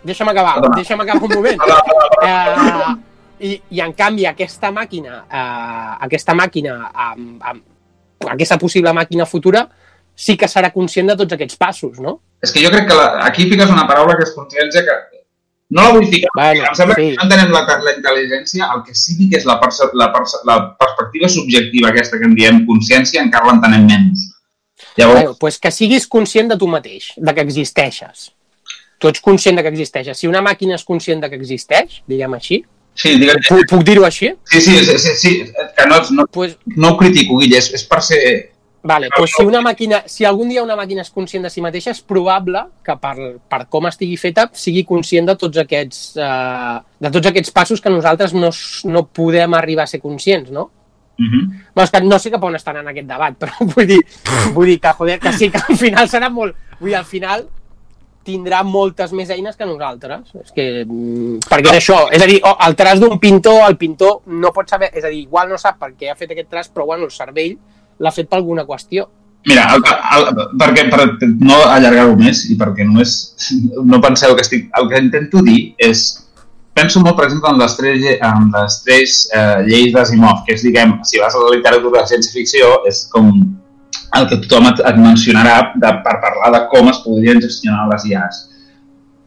Deixa'm 0.03 0.27
acabar, 0.33 0.57
deixa'm 0.75 0.99
acabar 0.99 1.23
un 1.23 1.31
moment. 1.31 1.61
Eh, 2.27 2.95
i, 3.47 3.53
I 3.77 3.79
en 3.85 3.93
canvi 3.95 4.25
aquesta 4.27 4.71
màquina, 4.75 5.21
eh, 5.31 5.93
aquesta 6.07 6.33
màquina, 6.35 6.73
amb, 6.93 7.37
amb, 7.43 7.61
aquesta 8.33 8.57
possible 8.59 8.91
màquina 8.95 9.25
futura, 9.25 9.63
sí 10.15 10.35
que 10.37 10.47
serà 10.51 10.71
conscient 10.73 11.07
de 11.11 11.15
tots 11.21 11.33
aquests 11.37 11.55
passos, 11.59 11.99
no? 12.03 12.17
És 12.43 12.51
que 12.51 12.61
jo 12.63 12.69
crec 12.73 12.87
que 12.89 12.95
la, 12.99 13.07
aquí 13.25 13.47
fiques 13.49 13.69
una 13.71 13.87
paraula 13.87 14.15
que 14.19 14.23
és 14.27 14.33
consciència 14.35 14.83
que 14.83 14.97
no 15.73 15.87
la 15.87 15.95
vull 15.95 16.05
ficar. 16.11 16.29
Bueno, 16.37 16.67
em 16.69 16.77
sembla 16.77 16.95
sí. 16.97 17.07
que 17.09 17.17
no 17.17 17.25
entenem 17.25 17.53
la, 17.55 17.63
la 17.87 17.95
intel·ligència, 17.95 18.69
el 18.75 18.83
que 18.85 18.93
sí 18.97 19.17
que 19.21 19.39
és 19.39 19.47
la, 19.49 19.57
perce, 19.61 19.89
la, 19.99 20.11
perce, 20.13 20.41
la 20.49 20.57
perspectiva 20.79 21.29
subjectiva 21.31 21.89
aquesta 21.89 22.19
que 22.21 22.29
en 22.29 22.37
diem 22.37 22.61
consciència 22.69 23.23
encara 23.25 23.49
l'entenem 23.49 23.87
menys. 23.89 24.29
Llavors, 24.97 25.19
Bueno, 25.21 25.35
pues 25.39 25.57
que 25.59 25.71
siguis 25.71 26.05
conscient 26.07 26.53
de 26.53 26.57
tu 26.61 26.69
mateix, 26.69 27.13
de 27.17 27.33
que 27.33 27.41
existeixes. 27.41 28.29
Tu 29.01 29.09
ets 29.09 29.23
conscient 29.23 29.57
de 29.57 29.63
que 29.65 29.73
existeixes. 29.73 30.19
Si 30.19 30.29
una 30.29 30.43
màquina 30.45 30.77
és 30.77 30.85
conscient 30.85 31.23
de 31.23 31.31
que 31.31 31.39
existeix, 31.41 32.03
diguem 32.07 32.37
així, 32.37 32.61
sí, 32.93 33.15
digue'm, 33.17 33.41
puc, 33.49 33.65
puc 33.71 33.85
dir-ho 33.87 34.05
així? 34.05 34.29
sí, 34.51 34.61
sí, 34.61 34.77
sí, 34.85 34.97
sí, 34.99 35.15
sí, 35.17 35.33
que 35.77 35.87
no, 35.89 36.01
no, 36.11 36.27
Pues, 36.27 36.57
no 36.65 36.93
ho 36.93 36.97
critico, 36.97 37.39
Guille, 37.41 37.57
és, 37.57 37.73
és 37.73 37.87
per 37.89 38.01
ser... 38.05 38.21
vale, 38.83 39.09
pues 39.15 39.31
si, 39.35 39.45
una 39.47 39.61
màquina, 39.63 40.03
si 40.05 40.25
algun 40.27 40.51
dia 40.51 40.63
una 40.63 40.75
màquina 40.79 41.01
és 41.01 41.11
conscient 41.11 41.47
de 41.47 41.51
si 41.51 41.63
mateixa, 41.63 41.93
és 41.95 42.03
probable 42.03 42.65
que 42.85 42.95
per, 42.99 43.15
per 43.49 43.61
com 43.71 43.87
estigui 43.89 44.19
feta 44.19 44.49
sigui 44.53 44.83
conscient 44.87 45.31
de 45.31 45.37
tots 45.39 45.63
aquests, 45.63 46.03
eh, 46.19 46.77
de 46.99 47.11
tots 47.15 47.31
aquests 47.31 47.55
passos 47.55 47.81
que 47.81 47.93
nosaltres 47.93 48.35
no, 48.35 48.51
no 48.91 49.05
podem 49.07 49.57
arribar 49.57 49.87
a 49.87 49.93
ser 49.93 50.01
conscients, 50.03 50.51
no? 50.51 50.69
Uh 51.13 51.25
-huh. 51.25 51.47
Bueno, 51.75 51.83
és 51.83 51.91
que 51.91 52.01
no 52.01 52.19
sé 52.19 52.31
cap 52.31 52.43
on 52.43 52.55
estan 52.55 52.77
en 52.77 52.87
aquest 52.87 53.07
debat, 53.07 53.33
però 53.41 53.53
vull 53.59 53.87
dir, 53.87 53.99
vull 54.53 54.65
dir 54.67 54.79
que, 54.79 54.93
joder, 54.93 55.19
que 55.19 55.33
sí, 55.33 55.49
que 55.49 55.59
al 55.69 55.77
final 55.77 56.09
serà 56.09 56.29
molt... 56.29 56.55
Vull 56.79 56.89
dir, 56.89 56.97
al 56.97 57.05
final 57.05 57.47
tindrà 58.23 58.63
moltes 58.63 59.11
més 59.11 59.29
eines 59.29 59.55
que 59.55 59.65
nosaltres. 59.65 60.31
És 60.41 60.51
que, 60.55 60.85
mm, 60.85 61.43
perquè 61.49 61.71
és 61.73 61.77
això, 61.77 62.09
és 62.11 62.23
a 62.23 62.25
dir, 62.25 62.39
oh, 62.43 62.55
el 62.67 62.75
traç 62.75 62.99
d'un 62.99 63.19
pintor, 63.19 63.61
el 63.67 63.77
pintor 63.77 64.21
no 64.25 64.51
pot 64.51 64.69
saber, 64.69 64.91
és 64.93 65.03
a 65.03 65.09
dir, 65.09 65.23
igual 65.27 65.49
no 65.49 65.57
sap 65.57 65.77
per 65.79 65.93
què 65.93 66.11
ha 66.11 66.15
fet 66.15 66.31
aquest 66.31 66.49
traç, 66.49 66.69
però 66.73 66.85
bueno, 66.85 67.05
el 67.05 67.11
cervell 67.11 67.57
l'ha 67.99 68.13
fet 68.15 68.29
per 68.29 68.39
alguna 68.39 68.65
qüestió. 68.65 69.07
Mira, 69.45 69.65
el, 69.75 69.81
el, 69.83 70.27
perquè, 70.59 70.85
per 70.91 71.05
no 71.43 71.57
allargar-ho 71.67 72.15
més 72.19 72.45
i 72.51 72.57
perquè 72.59 72.85
no 72.87 73.01
és... 73.03 73.15
No 73.83 73.99
penseu 74.03 74.37
que 74.37 74.45
estic... 74.45 74.69
El 74.79 74.87
que 74.91 75.01
intento 75.03 75.43
dir 75.43 75.73
és... 75.83 76.05
Penso 76.73 77.03
molt, 77.03 77.17
per 77.19 77.27
exemple, 77.27 77.51
en 77.51 77.59
les 77.61 77.75
tres, 77.77 78.05
en 78.25 78.47
les 78.55 78.77
tres 78.81 79.17
eh, 79.35 79.59
lleis 79.67 79.91
d'Asimov, 79.93 80.39
que 80.47 80.55
és, 80.55 80.63
diguem, 80.65 80.95
si 81.05 81.19
vas 81.21 81.35
a 81.37 81.43
la 81.43 81.51
literatura 81.53 82.01
de 82.01 82.09
ciència-ficció, 82.09 82.79
és 82.89 83.03
com 83.13 83.29
el 84.17 84.25
que 84.31 84.39
tothom 84.45 84.71
et, 84.71 84.81
et 84.89 84.97
mencionarà 84.97 85.59
de, 85.75 85.91
per 86.05 86.15
parlar 86.23 86.49
de 86.55 86.63
com 86.71 86.89
es 86.89 87.03
podrien 87.03 87.43
gestionar 87.43 87.85
les 87.91 88.07
IAs. 88.09 88.41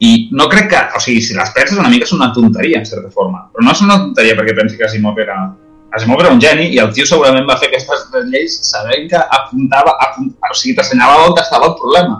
I 0.03 0.11
no 0.35 0.49
crec 0.51 0.67
que... 0.73 0.81
O 0.97 1.01
sigui, 1.03 1.21
si 1.23 1.37
les 1.37 1.53
penses 1.55 1.79
una 1.79 1.93
mica 1.93 2.09
és 2.09 2.13
una 2.17 2.33
tonteria, 2.35 2.81
en 2.81 2.89
certa 2.89 3.13
forma. 3.13 3.45
Però 3.53 3.63
no 3.63 3.73
és 3.73 3.85
una 3.85 4.01
tonteria 4.01 4.35
perquè 4.37 4.57
pensi 4.57 4.75
que 4.81 4.89
Asimov 4.89 5.23
era, 5.23 5.39
Asimov 5.95 6.21
era 6.21 6.31
un 6.35 6.39
geni 6.43 6.67
i 6.75 6.79
el 6.83 6.91
tio 6.93 7.05
segurament 7.07 7.45
va 7.47 7.57
fer 7.59 7.69
aquestes 7.69 8.07
tres 8.11 8.25
lleis 8.31 8.55
sabent 8.69 9.07
que 9.11 9.19
apuntava, 9.39 9.93
apunt, 10.03 10.33
o 10.35 10.55
sigui, 10.57 10.75
t'assenyalava 10.75 11.29
on 11.29 11.37
estava 11.41 11.69
el 11.71 11.77
problema. 11.79 12.17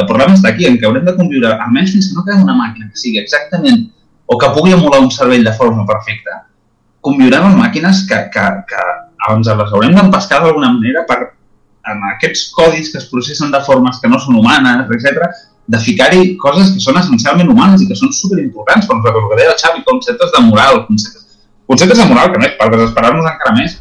El 0.00 0.06
problema 0.08 0.36
està 0.38 0.52
aquí, 0.54 0.66
en 0.68 0.78
què 0.80 0.86
haurem 0.88 1.04
de 1.04 1.16
conviure, 1.18 1.50
almenys 1.66 1.92
fins 1.96 2.08
que 2.08 2.16
no 2.16 2.24
quedi 2.26 2.46
una 2.46 2.56
màquina 2.56 2.88
que 2.88 3.02
sigui 3.02 3.20
exactament 3.20 3.88
o 4.30 4.38
que 4.38 4.48
pugui 4.54 4.72
emular 4.72 5.02
un 5.02 5.10
cervell 5.10 5.44
de 5.44 5.52
forma 5.58 5.84
perfecta, 5.86 6.44
conviurem 7.04 7.48
amb 7.48 7.60
màquines 7.60 8.04
que, 8.08 8.18
que, 8.32 8.46
que 8.70 8.82
ens 9.34 9.50
les 9.50 9.72
haurem 9.74 9.96
d'empescar 9.96 10.40
d'alguna 10.44 10.72
manera 10.76 11.04
per, 11.08 11.18
en 11.90 12.04
aquests 12.14 12.48
codis 12.56 12.92
que 12.92 13.00
es 13.02 13.08
processen 13.10 13.50
de 13.52 13.60
formes 13.66 13.98
que 14.00 14.08
no 14.08 14.20
són 14.22 14.38
humanes, 14.40 14.86
etc, 14.86 15.26
de 15.70 15.80
ficar-hi 15.82 16.36
coses 16.42 16.72
que 16.74 16.82
són 16.82 16.98
essencialment 17.00 17.50
humanes 17.52 17.82
i 17.82 17.88
que 17.90 17.98
són 17.98 18.14
superimportants 18.14 18.86
per 18.86 18.96
nosaltres, 18.98 19.24
el 19.24 19.32
que 19.32 19.40
deia 19.40 19.52
el 19.54 19.60
Xavi, 19.60 19.84
conceptes 19.86 20.32
de 20.34 20.44
moral, 20.46 20.84
conceptes, 20.86 21.26
conceptes 21.70 22.02
de 22.02 22.08
moral 22.10 22.32
que, 22.32 22.42
més, 22.42 22.58
per 22.58 22.68
desesperar-nos 22.72 23.28
encara 23.30 23.54
més, 23.56 23.78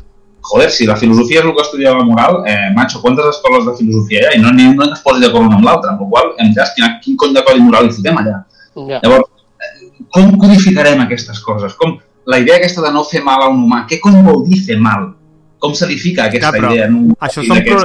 joder, 0.49 0.69
si 0.71 0.87
la 0.89 0.95
filosofia 0.95 1.41
és 1.41 1.47
el 1.47 1.55
que 1.55 1.63
estudia 1.65 1.93
la 1.95 2.05
moral, 2.05 2.43
eh, 2.47 2.69
macho, 2.75 3.01
quantes 3.01 3.25
escoles 3.33 3.65
de 3.65 3.75
filosofia 3.77 4.21
hi 4.21 4.27
ha? 4.27 4.35
I 4.37 4.41
no, 4.43 4.53
ni 4.55 4.67
una 4.69 4.91
es 4.93 5.01
posi 5.05 5.23
d'acord 5.23 5.49
una 5.49 5.57
amb 5.59 5.67
l'altra, 5.67 5.93
amb 5.93 6.05
la 6.05 6.09
qual 6.13 6.31
cosa, 6.31 6.45
hem 6.45 6.53
ja, 6.55 6.67
quin, 6.75 6.95
quin 7.03 7.17
cony 7.19 7.35
de 7.37 7.43
codi 7.47 7.65
moral 7.65 7.89
hi 7.89 7.95
fotem 7.97 8.21
allà? 8.21 8.35
Ja. 8.77 9.01
Llavors, 9.03 9.29
eh, 9.65 9.89
com 10.15 10.31
codificarem 10.41 11.03
aquestes 11.05 11.41
coses? 11.45 11.75
Com 11.81 11.97
la 12.29 12.39
idea 12.41 12.57
aquesta 12.59 12.85
de 12.85 12.93
no 12.95 13.03
fer 13.09 13.23
mal 13.25 13.43
a 13.43 13.49
un 13.51 13.65
humà, 13.65 13.83
què 13.89 13.99
cony 14.03 14.21
vol 14.25 14.45
dir 14.47 14.61
fer 14.65 14.79
mal? 14.81 15.09
Com 15.59 15.73
se 15.75 15.89
li 15.89 15.97
fica 15.99 16.29
aquesta 16.29 16.53
Clar, 16.53 16.61
però 16.61 16.73
idea? 16.73 16.87
En 16.87 16.99
un 17.01 17.15
Això 17.19 17.43
són, 17.43 17.63
pro... 17.67 17.79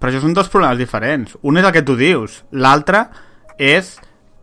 però 0.00 0.12
això 0.12 0.22
són 0.24 0.36
dos 0.36 0.48
problemes 0.48 0.78
diferents. 0.80 1.36
Un 1.42 1.60
és 1.60 1.66
el 1.66 1.74
que 1.74 1.84
tu 1.84 1.98
dius. 1.98 2.40
L'altre 2.50 3.08
és 3.58 3.98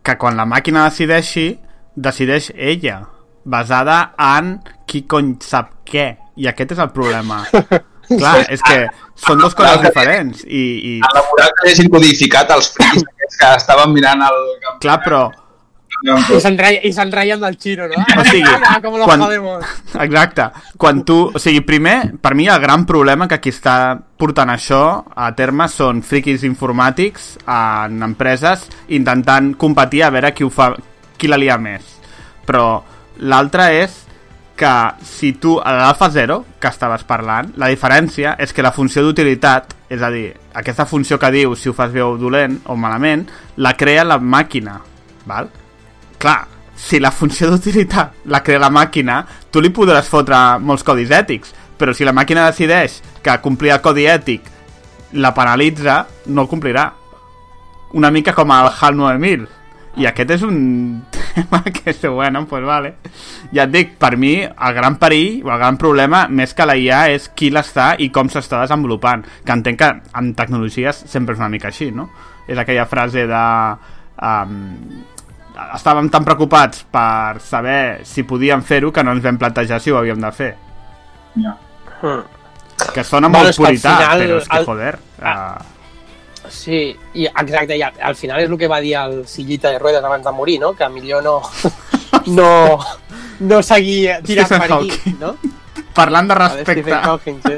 que 0.06 0.14
quan 0.20 0.38
la 0.38 0.46
màquina 0.46 0.86
decideixi, 0.86 1.48
decideix 1.96 2.52
ella, 2.54 3.00
basada 3.48 4.12
en 4.20 4.58
qui 4.88 5.02
cony 5.08 5.36
sap 5.44 5.78
què. 5.88 6.06
I 6.38 6.46
aquest 6.52 6.76
és 6.76 6.84
el 6.84 6.92
problema. 6.94 7.42
Clar, 8.08 8.38
és 8.48 8.62
que 8.64 8.86
són 9.20 9.40
dues 9.42 9.52
coses 9.58 9.82
diferents. 9.84 10.44
I, 10.46 10.62
i 10.78 10.92
En 11.02 11.10
la 11.16 11.24
moral 11.26 11.50
que 11.58 11.72
hagin 11.72 11.90
codificat 11.92 12.54
els 12.54 12.70
friquis 12.76 13.04
que 13.40 13.50
estaven 13.56 13.92
mirant 13.92 14.22
el... 14.24 14.38
clar, 14.80 15.00
però 15.04 15.26
I 15.98 16.40
se'n 16.40 16.56
reien, 17.12 17.40
del 17.42 17.56
xino, 17.58 17.88
no? 17.90 17.98
O 18.20 18.24
sigui, 18.24 18.44
Ah, 18.46 18.78
com 18.80 18.94
lo 18.96 19.04
quan- 19.08 19.20
jodemos. 19.24 19.64
Exacte. 20.06 20.46
Quan 20.78 21.02
tu... 21.04 21.16
O 21.34 21.38
sigui, 21.42 21.60
primer, 21.66 22.14
per 22.22 22.34
mi 22.38 22.46
el 22.48 22.60
gran 22.62 22.86
problema 22.86 23.26
que 23.28 23.40
qui 23.42 23.50
està 23.52 23.98
portant 24.16 24.52
això 24.54 24.80
a 25.16 25.32
terme 25.36 25.66
són 25.68 26.00
friquis 26.06 26.44
informàtics 26.46 27.32
en 27.44 27.98
empreses 28.06 28.68
intentant 28.94 29.52
competir 29.58 30.04
a 30.06 30.10
veure 30.14 30.32
qui 30.32 30.46
ho 30.46 30.50
fa, 30.54 30.70
qui 31.18 31.26
la 31.28 31.36
lia 31.40 31.58
més. 31.58 31.82
Però 32.46 32.68
l'altre 33.18 33.68
és 33.82 34.04
que 34.58 34.72
si 35.06 35.32
tu, 35.38 35.54
a 35.62 35.72
l'alfa 35.72 36.10
0, 36.10 36.40
que 36.58 36.68
estaves 36.68 37.04
parlant, 37.06 37.52
la 37.56 37.68
diferència 37.70 38.34
és 38.42 38.52
que 38.52 38.64
la 38.64 38.74
funció 38.74 39.04
d'utilitat, 39.06 39.76
és 39.88 40.02
a 40.02 40.10
dir, 40.10 40.32
aquesta 40.58 40.86
funció 40.86 41.18
que 41.22 41.30
diu 41.30 41.54
si 41.54 41.70
ho 41.70 41.76
fas 41.76 41.94
bé 41.94 42.02
o 42.02 42.16
dolent 42.18 42.58
o 42.66 42.76
malament, 42.76 43.28
la 43.56 43.76
crea 43.78 44.04
la 44.04 44.18
màquina, 44.18 44.80
val? 45.30 45.48
Clar, 46.18 46.40
si 46.74 46.98
la 46.98 47.14
funció 47.14 47.52
d'utilitat 47.52 48.26
la 48.26 48.42
crea 48.42 48.58
la 48.62 48.70
màquina, 48.74 49.22
tu 49.50 49.62
li 49.62 49.70
podràs 49.74 50.10
fotre 50.10 50.58
molts 50.58 50.86
codis 50.86 51.14
ètics, 51.14 51.54
però 51.78 51.94
si 51.94 52.06
la 52.06 52.14
màquina 52.14 52.46
decideix 52.50 52.98
que 53.22 53.38
complir 53.42 53.76
el 53.76 53.82
codi 53.82 54.08
ètic 54.10 54.50
la 55.12 55.32
penalitza, 55.34 56.06
no 56.26 56.42
el 56.42 56.48
complirà. 56.50 56.90
Una 57.96 58.10
mica 58.10 58.34
com 58.36 58.50
el 58.52 58.68
HAL 58.68 58.96
9000. 58.96 59.46
I 59.96 60.06
aquest 60.06 60.30
és 60.30 60.42
un 60.46 60.58
tema 61.34 61.62
que 61.64 61.90
és 61.90 62.02
bueno, 62.06 62.44
pues 62.46 62.64
vale. 62.64 62.94
Ja 63.54 63.64
et 63.64 63.72
dic, 63.72 63.96
per 63.98 64.16
mi 64.16 64.42
el 64.44 64.74
gran 64.74 64.96
perill 64.98 65.42
o 65.46 65.50
el 65.52 65.58
gran 65.58 65.76
problema 65.78 66.26
més 66.28 66.54
que 66.54 66.66
la 66.66 66.76
IA 66.76 67.08
és 67.14 67.28
qui 67.34 67.50
l'està 67.50 67.94
i 67.98 68.10
com 68.10 68.28
s'està 68.28 68.60
desenvolupant. 68.62 69.24
Que 69.44 69.52
entenc 69.56 69.78
que 69.78 69.90
en 70.18 70.34
tecnologies 70.34 71.04
sempre 71.06 71.34
és 71.34 71.40
una 71.40 71.48
mica 71.48 71.68
així, 71.72 71.90
no? 71.90 72.10
És 72.46 72.58
aquella 72.58 72.86
frase 72.86 73.26
de... 73.26 73.44
Um, 74.18 75.02
estàvem 75.74 76.06
tan 76.10 76.22
preocupats 76.26 76.84
per 76.92 77.40
saber 77.42 78.04
si 78.06 78.22
podíem 78.22 78.62
fer-ho 78.62 78.92
que 78.94 79.02
no 79.02 79.10
ens 79.16 79.24
vam 79.24 79.38
plantejar 79.40 79.80
si 79.82 79.90
ho 79.90 79.98
havíem 79.98 80.20
de 80.22 80.30
fer. 80.32 80.52
Ja. 81.42 81.56
Mm. 82.02 82.20
Que 82.94 83.02
sona 83.02 83.26
Bueno, 83.26 83.42
molt 83.48 83.56
purità, 83.58 83.96
final 83.98 84.22
però 84.22 84.36
és 84.38 84.48
que, 84.48 84.58
el- 84.60 84.66
joder... 84.70 84.92
Ah. 85.22 85.58
Uh, 85.58 85.77
Sí, 86.50 86.96
i 87.14 87.26
exacte, 87.26 87.76
i 87.76 87.82
al, 87.82 87.94
al 88.10 88.16
final 88.16 88.42
és 88.42 88.50
el 88.50 88.58
que 88.58 88.70
va 88.70 88.80
dir 88.84 88.94
el 89.00 89.20
Sillita 89.28 89.72
de 89.72 89.78
Ruedas 89.78 90.04
abans 90.04 90.24
de 90.24 90.32
morir, 90.32 90.58
no? 90.60 90.74
Que 90.76 90.88
millor 90.88 91.22
no, 91.24 91.40
no, 92.38 92.50
no 93.40 93.62
seguir 93.62 94.18
tirant 94.26 94.50
Stephen 94.50 94.66
per 94.66 94.76
aquí, 94.78 94.90
Hawking. 94.90 95.18
no? 95.20 95.36
parlant 95.98 96.28
de 96.28 96.34
respecte... 96.34 96.82
Stephen 96.82 97.04
Hawking, 97.04 97.40
sí. 97.46 97.56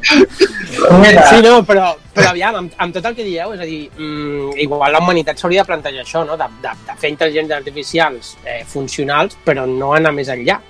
Sí, 0.00 1.40
no, 1.44 1.60
però, 1.66 1.90
però 2.14 2.30
aviam, 2.30 2.56
amb, 2.62 2.74
amb 2.78 2.94
tot 2.94 3.06
el 3.10 3.16
que 3.18 3.26
dieu, 3.26 3.52
és 3.54 3.60
a 3.60 3.66
dir, 3.68 3.80
mm, 3.90 4.56
igual 4.64 4.94
la 4.94 5.00
humanitat 5.02 5.40
s'hauria 5.40 5.64
de 5.64 5.70
plantejar 5.70 6.04
això, 6.04 6.24
no? 6.26 6.38
De, 6.40 6.46
de, 6.62 6.74
de 6.86 6.96
fer 7.00 7.10
intel·ligències 7.12 7.56
artificials 7.58 8.34
eh, 8.44 8.62
funcionals, 8.70 9.36
però 9.44 9.66
no 9.68 9.92
anar 9.98 10.14
més 10.16 10.30
enllà. 10.32 10.60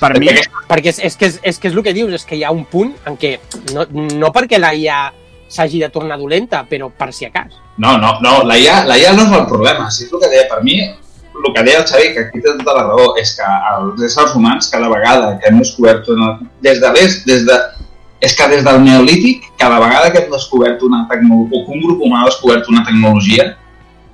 Per 0.00 0.14
mi, 0.18 0.32
Perquè 0.70 0.94
és, 0.94 1.00
és, 1.10 1.16
que 1.20 1.28
és, 1.28 1.38
és 1.44 1.58
que 1.60 1.68
és 1.68 1.74
el 1.76 1.84
que 1.84 1.92
dius, 1.96 2.12
és 2.16 2.24
que 2.24 2.38
hi 2.38 2.44
ha 2.46 2.52
un 2.54 2.64
punt 2.64 2.94
en 3.10 3.18
què, 3.20 3.34
no, 3.76 3.84
no 3.92 4.30
perquè 4.32 4.60
la 4.60 4.72
IA 4.72 5.00
s'hagi 5.50 5.80
de 5.82 5.90
tornar 5.90 6.16
dolenta, 6.18 6.62
però 6.68 6.88
per 6.94 7.10
si 7.12 7.26
acas. 7.26 7.58
No, 7.76 7.96
no, 7.98 8.16
no, 8.22 8.42
la 8.46 8.56
IA, 8.58 8.84
la 8.86 8.96
IA 8.98 9.12
no 9.16 9.26
és 9.26 9.36
el 9.40 9.46
problema, 9.50 9.90
si 9.90 10.04
és 10.06 10.12
el 10.12 10.22
que 10.22 10.30
deia 10.30 10.46
per 10.50 10.62
mi, 10.62 10.78
el 11.40 11.52
que 11.54 11.62
deia 11.64 11.80
el 11.80 11.86
Xavi, 11.88 12.12
que 12.14 12.26
aquí 12.26 12.40
té 12.44 12.52
tota 12.58 12.74
la 12.76 12.86
raó, 12.86 13.14
és 13.18 13.32
que 13.36 13.46
els 13.74 14.02
éssers 14.10 14.34
humans 14.36 14.68
cada 14.70 14.90
vegada 14.92 15.38
que 15.40 15.48
hem 15.48 15.58
descobert 15.58 16.08
una... 16.12 16.34
Des 16.62 16.80
de 16.82 16.90
l'est, 16.94 17.24
des 17.26 17.46
de... 17.48 17.58
És 18.20 18.34
que 18.36 18.46
des 18.52 18.62
del 18.66 18.82
neolític, 18.84 19.46
cada 19.56 19.78
vegada 19.80 20.10
que 20.12 20.20
hem 20.20 20.30
descobert 20.30 20.82
una 20.84 21.06
tecnologia, 21.08 21.56
o 21.56 21.64
que 21.64 21.72
un 21.72 21.80
grup 21.86 22.02
humà 22.04 22.20
ha 22.20 22.26
descobert 22.28 22.68
una 22.68 22.84
tecnologia, 22.84 23.46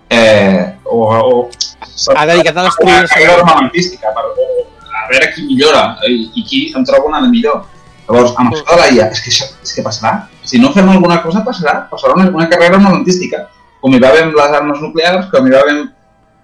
eh, 0.08 0.76
o, 0.84 1.00
o 1.10 2.14
Ha 2.14 2.26
dedicat 2.30 2.56
a 2.56 2.68
destruir 2.68 2.92
una 2.92 3.00
el 3.02 3.08
carrera 3.08 3.32
cervell. 3.32 3.48
armamentística 3.48 4.12
per, 4.14 4.28
o, 4.30 4.46
a 4.86 5.08
veure 5.10 5.32
qui 5.34 5.48
millora 5.48 5.82
i, 6.06 6.30
i 6.38 6.44
qui 6.46 6.60
en 6.78 6.86
troba 6.86 7.10
una 7.10 7.20
de 7.24 7.32
millor. 7.32 7.64
Llavors, 8.06 8.32
amb 8.38 8.54
això 8.54 8.64
de 8.68 8.78
la 8.78 8.86
IA, 8.94 9.10
és 9.10 9.20
que, 9.22 9.32
això, 9.32 9.48
és 9.66 9.74
que 9.74 9.82
passarà. 9.82 10.14
Si 10.46 10.60
no 10.62 10.70
fem 10.74 10.88
alguna 10.92 11.18
cosa, 11.24 11.42
passarà. 11.46 11.80
Passarà 11.90 12.14
una, 12.14 12.28
una 12.30 12.48
carrera 12.50 12.78
armamentística. 12.78 13.42
Com 13.82 13.94
hi 13.94 14.00
va 14.02 14.12
haver 14.12 14.26
amb 14.28 14.38
les 14.38 14.56
armes 14.60 14.82
nuclears, 14.84 15.30
com 15.32 15.46
hi 15.46 15.54
va 15.54 15.62
haver... 15.64 15.76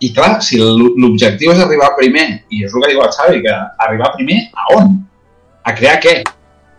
I 0.03 0.09
clar, 0.11 0.33
si 0.43 0.59
l'objectiu 0.59 1.53
és 1.53 1.61
arribar 1.63 1.93
primer, 1.95 2.25
i 2.51 2.65
és 2.67 2.73
el 2.75 2.83
que 2.83 2.91
diu 2.91 3.03
el 3.05 3.13
Xavi, 3.15 3.43
que 3.45 3.53
arribar 3.87 4.11
primer 4.17 4.41
a 4.51 4.65
on? 4.81 4.97
A 5.63 5.75
crear 5.79 6.01
què? 6.03 6.17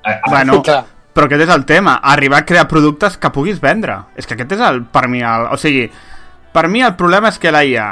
A, 0.03 0.17
a, 0.17 0.31
bueno, 0.33 0.57
Clar. 0.67 0.81
però 1.15 1.29
aquest 1.29 1.45
és 1.45 1.53
el 1.55 1.63
tema, 1.63 1.93
arribar 2.03 2.41
a 2.43 2.45
crear 2.49 2.67
productes 2.67 3.15
que 3.15 3.31
puguis 3.31 3.61
vendre. 3.63 3.95
És 4.19 4.27
que 4.27 4.35
aquest 4.35 4.57
és 4.57 4.65
el, 4.67 4.81
per 4.91 5.05
mi, 5.07 5.23
el, 5.23 5.47
o 5.55 5.59
sigui, 5.61 5.85
per 6.51 6.67
mi 6.67 6.83
el 6.83 6.97
problema 6.99 7.31
és 7.31 7.39
que 7.39 7.55
la 7.55 7.63
IA 7.63 7.87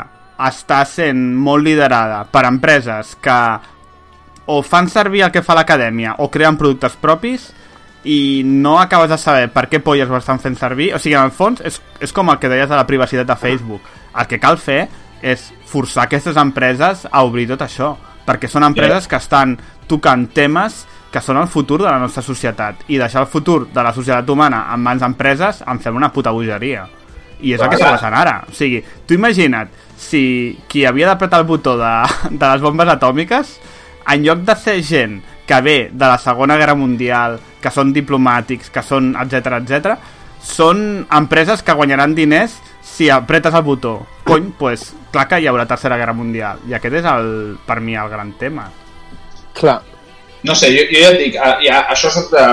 està 0.52 0.82
sent 0.90 1.22
molt 1.40 1.64
liderada 1.64 2.26
per 2.34 2.44
empreses 2.50 3.16
que 3.24 3.38
o 4.46 4.62
fan 4.64 4.90
servir 4.90 5.26
el 5.26 5.32
que 5.32 5.44
fa 5.46 5.56
l'acadèmia 5.58 6.16
o 6.20 6.30
creen 6.34 6.58
productes 6.58 6.98
propis 7.00 7.52
i 8.04 8.42
no 8.46 8.80
acabes 8.82 9.12
de 9.12 9.18
saber 9.22 9.50
per 9.54 9.68
què 9.70 9.82
polles 9.84 10.10
ho 10.10 10.18
estan 10.18 10.42
fent 10.42 10.58
servir. 10.58 10.92
O 10.96 11.00
sigui, 11.00 11.16
en 11.16 11.30
el 11.30 11.36
fons, 11.36 11.62
és, 11.62 11.78
és 12.02 12.14
com 12.14 12.32
el 12.34 12.40
que 12.42 12.50
deies 12.50 12.70
de 12.70 12.78
la 12.78 12.88
privacitat 12.90 13.30
de 13.30 13.38
Facebook. 13.38 13.86
El 14.18 14.28
que 14.28 14.42
cal 14.42 14.58
fer 14.58 14.88
és 15.22 15.52
forçar 15.70 16.08
aquestes 16.08 16.38
empreses 16.42 17.06
a 17.06 17.22
obrir 17.24 17.46
tot 17.52 17.62
això, 17.62 17.94
perquè 18.26 18.50
són 18.50 18.66
empreses 18.66 19.08
que 19.08 19.22
estan 19.22 19.54
tocant 19.88 20.26
temes 20.34 20.86
que 21.12 21.22
són 21.22 21.38
el 21.42 21.50
futur 21.52 21.82
de 21.82 21.90
la 21.90 22.00
nostra 22.00 22.24
societat 22.24 22.86
i 22.88 22.98
deixar 22.98 23.26
el 23.26 23.30
futur 23.30 23.66
de 23.68 23.84
la 23.84 23.92
societat 23.94 24.30
humana 24.32 24.64
en 24.72 24.80
mans 24.80 25.04
d'empreses 25.04 25.62
em 25.68 25.82
sembla 25.84 26.06
una 26.06 26.12
puta 26.16 26.32
bogeria 26.32 26.86
i 27.42 27.52
és 27.52 27.60
el 27.60 27.68
que 27.68 27.76
està 27.76 27.92
passant 27.92 28.16
ara 28.16 28.38
o 28.48 28.56
sigui, 28.56 28.80
tu 29.06 29.18
imagina't 29.18 29.74
si 30.00 30.22
qui 30.72 30.86
havia 30.88 31.10
d'apretar 31.12 31.42
el 31.42 31.50
botó 31.50 31.76
de, 31.78 31.92
de 32.32 32.46
les 32.54 32.64
bombes 32.64 32.94
atòmiques 32.96 33.58
en 34.08 34.26
lloc 34.26 34.42
de 34.48 34.56
ser 34.56 34.80
gent 34.84 35.20
que 35.48 35.62
ve 35.62 35.78
de 35.92 36.06
la 36.08 36.18
Segona 36.18 36.58
Guerra 36.58 36.76
Mundial, 36.80 37.40
que 37.62 37.72
són 37.74 37.94
diplomàtics, 37.94 38.72
que 38.72 38.84
són 38.86 39.14
etc 39.20 39.58
etc, 39.60 39.96
són 40.42 41.06
empreses 41.12 41.62
que 41.62 41.76
guanyaran 41.78 42.16
diners 42.18 42.56
si 42.82 43.10
apretes 43.10 43.54
el 43.54 43.64
botó. 43.64 44.00
Cony, 44.24 44.52
pues, 44.58 44.92
clar 45.12 45.28
que 45.28 45.42
hi 45.42 45.48
haurà 45.50 45.68
Tercera 45.70 45.98
Guerra 46.00 46.16
Mundial. 46.18 46.62
I 46.70 46.76
aquest 46.78 47.02
és, 47.02 47.08
el, 47.08 47.58
per 47.68 47.80
mi, 47.82 47.98
el 48.00 48.10
gran 48.10 48.34
tema. 48.40 48.70
Clar. 49.58 49.82
No 50.44 50.56
sé, 50.58 50.72
jo, 50.74 50.88
jo 50.90 51.02
ja 51.04 51.12
et 51.14 51.20
dic, 51.22 51.36
ah, 51.38 51.58
ja, 51.62 51.84
això 51.94 52.10
és 52.10 52.32
de 52.32 52.46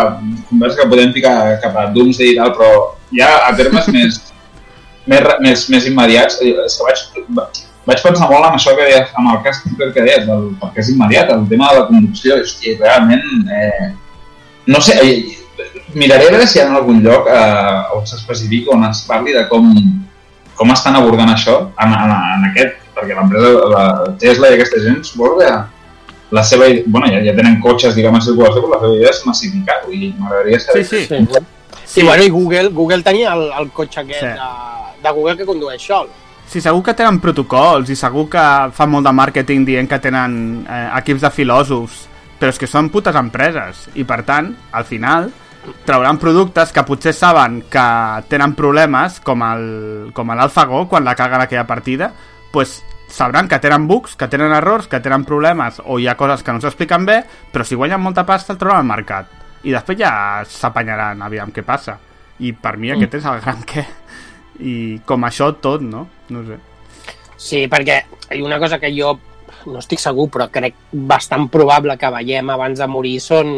conversa 0.50 0.82
que 0.82 0.90
podem 0.90 1.14
ficar 1.14 1.36
cap 1.62 1.76
a 1.80 1.86
Doomsday 1.94 2.34
i 2.34 2.36
tal, 2.36 2.52
però 2.58 2.72
ja 3.16 3.30
a 3.46 3.54
termes 3.56 3.88
més, 3.94 4.18
més, 5.08 5.30
més, 5.40 5.64
més 5.72 5.88
immediats, 5.88 6.42
eh, 6.44 6.52
és 6.66 6.76
que 6.76 7.24
vaig, 7.38 7.62
vaig 7.88 8.02
pensar 8.04 8.28
molt 8.30 8.44
en 8.50 8.56
això 8.58 8.74
que 8.76 8.84
deies, 8.84 9.10
amb 9.16 9.32
el 9.32 9.40
cas 9.46 9.62
que 9.64 10.02
deies, 10.04 10.26
del, 10.28 10.50
perquè 10.60 10.82
és 10.84 10.90
immediat, 10.92 11.30
el 11.34 11.46
tema 11.48 11.70
de 11.72 11.78
la 11.80 11.86
conducció, 11.88 12.36
i, 12.36 12.44
hosti, 12.44 12.74
realment, 12.80 13.24
eh, 13.48 13.88
no 14.68 14.80
sé, 14.84 14.98
eh, 15.00 15.38
miraré 15.94 16.26
a 16.28 16.34
veure 16.34 16.46
si 16.46 16.58
hi 16.58 16.62
ha 16.62 16.68
algun 16.76 17.00
lloc 17.02 17.26
eh, 17.32 17.96
on 17.96 18.04
s'especifiqui, 18.06 18.68
on 18.74 18.84
es 18.90 19.00
parli 19.08 19.32
de 19.32 19.46
com, 19.48 19.72
com 20.58 20.74
estan 20.74 20.98
abordant 21.00 21.32
això 21.32 21.56
en, 21.80 21.96
en, 21.96 22.12
en 22.36 22.46
aquest, 22.50 22.76
perquè 22.98 23.16
l'empresa, 23.16 23.54
la 23.72 23.84
Tesla 24.20 24.50
i 24.52 24.58
aquesta 24.58 24.82
gent, 24.84 25.00
suposo 25.08 25.38
que 25.40 25.50
la 26.36 26.42
seva, 26.44 26.66
ide- 26.68 26.84
bueno, 26.92 27.08
ja, 27.08 27.22
ja 27.24 27.32
tenen 27.36 27.56
cotxes, 27.64 27.94
diguem, 27.96 28.18
en 28.18 28.24
circulació, 28.26 28.60
però 28.66 28.74
la 28.76 28.80
seva 28.84 28.96
idea 29.00 29.12
és 29.16 29.22
massificar-ho 29.24 29.92
i 29.96 30.10
m'agradaria 30.18 30.60
saber... 30.60 30.84
Sí, 30.84 31.04
sí. 31.08 31.24
Sí. 31.24 31.44
Sí, 31.88 32.02
bueno, 32.04 32.22
i 32.22 32.28
Google, 32.28 32.68
Google 32.68 33.00
tenia 33.02 33.32
el, 33.32 33.46
el 33.62 33.70
cotxe 33.72 34.02
aquest 34.02 34.20
Sí. 34.20 34.26
de, 34.36 34.48
de 35.06 35.12
Google 35.16 35.38
que 35.38 35.46
condueix 35.48 35.80
sol. 35.88 36.10
Sí, 36.48 36.62
segur 36.64 36.80
que 36.86 36.94
tenen 36.96 37.18
protocols 37.20 37.90
i 37.92 37.96
segur 37.98 38.24
que 38.32 38.42
fan 38.72 38.88
molt 38.90 39.04
de 39.04 39.12
màrqueting 39.12 39.66
dient 39.68 39.88
que 39.90 39.98
tenen 40.00 40.64
eh, 40.64 40.86
equips 40.96 41.26
de 41.26 41.30
filòsofs, 41.34 42.06
però 42.40 42.48
és 42.54 42.58
que 42.62 42.66
són 42.70 42.88
putes 42.94 43.14
empreses 43.20 43.88
i 44.00 44.04
per 44.08 44.22
tant, 44.24 44.48
al 44.72 44.86
final, 44.88 45.28
trauran 45.84 46.16
productes 46.16 46.72
que 46.72 46.84
potser 46.88 47.12
saben 47.12 47.60
que 47.68 47.84
tenen 48.32 48.54
problemes, 48.56 49.20
com 49.20 49.42
el- 49.44 50.10
com 50.16 50.32
l'AlphaGo, 50.32 50.86
quan 50.88 51.04
la 51.04 51.14
caguen 51.18 51.42
aquella 51.44 51.66
partida, 51.66 52.12
pues 52.50 52.78
sabran 53.10 53.48
que 53.48 53.58
tenen 53.58 53.86
bugs, 53.86 54.16
que 54.16 54.28
tenen 54.28 54.52
errors, 54.52 54.88
que 54.88 55.00
tenen 55.00 55.24
problemes 55.28 55.82
o 55.84 55.98
hi 55.98 56.08
ha 56.08 56.16
coses 56.16 56.42
que 56.42 56.52
no 56.52 56.60
s'expliquen 56.64 57.04
bé, 57.04 57.24
però 57.52 57.64
si 57.64 57.74
guanyen 57.76 58.00
molta 58.00 58.24
pasta 58.24 58.54
el 58.54 58.58
trauran 58.58 58.80
al 58.80 58.88
mercat. 58.96 59.26
I 59.64 59.72
després 59.74 59.98
ja 59.98 60.12
s'apanyaran, 60.48 61.20
aviam 61.22 61.52
què 61.52 61.62
passa. 61.64 61.98
I 62.40 62.52
per 62.54 62.76
mi 62.78 62.90
aquest 62.94 63.14
és 63.18 63.24
el 63.26 63.40
gran 63.40 63.60
què. 63.66 63.84
I 64.60 65.00
com 65.06 65.24
això 65.26 65.52
tot, 65.62 65.82
no? 65.84 66.06
No 66.34 66.44
sé. 66.46 66.58
Sí, 67.38 67.64
perquè 67.70 68.02
hi 68.34 68.42
una 68.42 68.58
cosa 68.58 68.80
que 68.82 68.90
jo 68.94 69.14
no 69.68 69.80
estic 69.80 70.00
segur, 70.02 70.28
però 70.32 70.48
crec 70.52 70.76
bastant 70.92 71.48
probable 71.52 71.96
que 71.98 72.10
veiem 72.14 72.50
abans 72.50 72.78
de 72.80 72.88
morir 72.90 73.18
són 73.22 73.52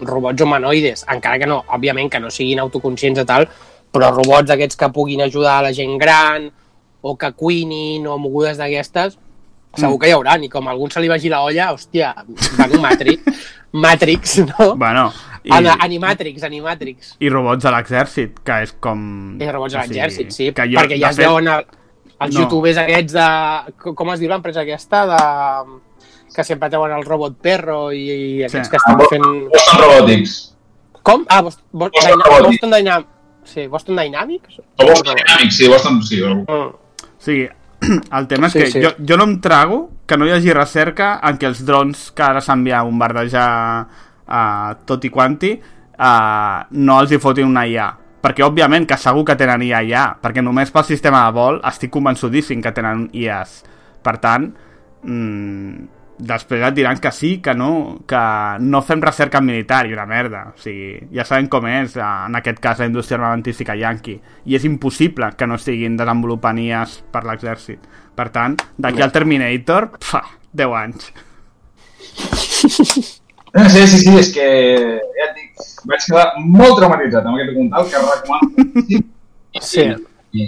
robots 0.00 0.42
humanoides, 0.42 1.04
encara 1.12 1.38
que 1.38 1.48
no, 1.48 1.60
òbviament, 1.76 2.10
que 2.10 2.20
no 2.22 2.30
siguin 2.32 2.62
autoconscients 2.62 3.20
i 3.20 3.26
tal, 3.28 3.46
però 3.92 4.10
robots 4.14 4.48
d'aquests 4.48 4.78
que 4.80 4.90
puguin 4.94 5.22
ajudar 5.26 5.58
a 5.58 5.66
la 5.68 5.72
gent 5.76 5.98
gran, 6.00 6.48
o 7.02 7.16
que 7.16 7.32
cuinin, 7.32 8.06
o 8.06 8.16
mogudes 8.20 8.60
d'aquestes, 8.60 9.18
segur 9.76 9.98
que 10.00 10.10
hi 10.10 10.14
haurà, 10.16 10.36
i 10.40 10.48
com 10.52 10.66
a 10.66 10.74
algun 10.74 10.90
se 10.92 11.02
li 11.02 11.10
vagi 11.10 11.30
la 11.32 11.42
olla, 11.46 11.70
hòstia, 11.74 12.14
van 12.58 12.76
un 12.76 12.84
Matrix, 12.84 13.44
Matrix, 13.84 14.38
no? 14.48 14.74
Bueno, 14.76 15.10
i, 15.44 15.48
I... 15.52 15.68
Animatrix, 15.80 16.42
Animatrix. 16.44 17.14
i 17.20 17.28
robots 17.32 17.64
a 17.64 17.70
l'exèrcit, 17.74 18.40
que 18.44 18.62
és 18.66 18.72
com... 18.80 19.36
I 19.40 19.50
robots 19.50 19.72
sigui, 19.74 19.86
l'exèrcit, 19.86 20.30
sí, 20.36 20.50
que 20.52 20.66
perquè 20.68 20.98
ja 21.00 21.08
de 21.08 21.12
es 21.14 21.20
veuen 21.22 21.48
el, 21.48 21.64
els 22.20 22.34
No. 22.34 22.40
youtubers 22.42 22.76
aquests 22.82 23.12
de... 23.16 23.28
co- 23.80 23.94
Com 23.96 24.10
es 24.12 24.20
diu 24.20 24.28
l'empresa 24.28 24.60
aquesta? 24.66 25.06
De, 25.08 25.20
que 26.34 26.44
sempre 26.44 26.68
treuen 26.70 26.92
el 26.92 27.04
robot 27.04 27.38
perro 27.42 27.90
i, 27.92 28.04
i 28.38 28.42
aquests 28.44 28.68
Sí. 28.68 28.70
que 28.70 28.76
estan 28.82 29.00
Ah, 29.00 29.06
fent... 29.10 29.24
Boston 29.54 29.80
Robotics. 29.84 30.34
Com? 31.02 31.24
Ah, 31.28 31.40
Boston, 31.40 31.64
Boston, 31.72 32.18
Boston. 32.20 32.44
Boston 32.50 32.70
Dynamics. 32.76 33.08
Sí, 33.42 33.66
Boston 33.66 33.96
Dynamics? 33.96 34.58
O 34.76 34.84
Boston 34.86 35.16
Dynamics, 35.16 35.56
sí, 35.56 35.68
Boston, 35.68 36.02
sí. 36.04 36.20
Mm. 36.22 36.68
Sigui, 37.18 37.48
el 38.18 38.28
tema 38.28 38.46
és 38.46 38.52
Sí, 38.52 38.58
que 38.60 38.70
sí. 38.70 38.82
Jo, 38.84 38.90
jo 39.00 39.16
no 39.16 39.24
em 39.24 39.40
trago 39.40 39.78
que 40.06 40.18
no 40.20 40.26
hi 40.28 40.34
hagi 40.36 40.52
recerca 40.52 41.14
en 41.24 41.38
què 41.40 41.48
els 41.48 41.64
drons 41.64 42.10
que 42.12 42.22
ara 42.22 42.42
s'envia 42.44 42.82
a 42.82 42.84
bombardejar 42.84 43.48
uh, 44.30 44.76
tot 44.86 45.04
i 45.04 45.10
quanti 45.10 45.56
uh, 45.58 46.62
no 46.70 47.00
els 47.00 47.12
hi 47.12 47.18
fotin 47.18 47.50
una 47.50 47.66
IA 47.66 47.90
perquè 48.20 48.44
òbviament 48.44 48.86
que 48.86 48.98
segur 49.00 49.24
que 49.26 49.36
tenen 49.36 49.66
IA 49.66 49.82
ja 49.88 50.06
perquè 50.22 50.44
només 50.44 50.70
pel 50.70 50.86
sistema 50.86 51.26
de 51.26 51.36
vol 51.36 51.60
estic 51.68 51.92
convençudíssim 51.92 52.62
que 52.62 52.72
tenen 52.76 53.08
IAs 53.12 53.60
Per 54.02 54.16
tant, 54.20 54.46
mm, 55.04 55.88
després 56.30 56.62
et 56.64 56.74
diran 56.76 56.98
que 57.00 57.12
sí, 57.12 57.38
que 57.44 57.54
no, 57.54 58.00
que 58.08 58.20
no 58.60 58.82
fem 58.84 59.00
recerca 59.04 59.40
militar 59.40 59.86
i 59.86 59.94
una 59.96 60.06
merda. 60.08 60.44
O 60.54 60.60
sigui, 60.60 61.08
ja 61.16 61.24
sabem 61.24 61.48
com 61.52 61.66
és, 61.68 61.96
eh, 61.96 62.04
en 62.26 62.36
aquest 62.36 62.60
cas, 62.60 62.78
la 62.78 62.88
indústria 62.90 63.18
armamentística 63.18 63.76
yanqui. 63.76 64.20
I 64.46 64.56
és 64.56 64.64
impossible 64.64 65.32
que 65.36 65.46
no 65.46 65.60
estiguin 65.60 65.96
desenvolupant 65.96 66.58
IAs 66.58 67.00
per 67.12 67.24
l'exèrcit. 67.24 67.88
Per 68.14 68.28
tant, 68.30 68.56
d'aquí 68.78 69.02
al 69.02 69.12
Terminator, 69.12 69.90
pfa, 69.98 70.24
10 70.52 70.76
anys. 70.76 71.12
Ah, 73.52 73.68
Sí, 73.68 73.86
sí, 73.86 73.98
sí, 74.04 74.12
és 74.18 74.28
que 74.34 74.46
ja 75.16 75.24
et 75.26 75.38
dic, 75.38 75.64
vaig 75.90 76.04
quedar 76.06 76.26
molt 76.38 76.76
traumatitzat 76.78 77.26
amb 77.26 77.38
aquest 77.38 77.50
documental 77.50 77.88
que 77.90 78.04
recomano. 78.04 79.08
Sí. 79.66 79.88
I, 80.30 80.46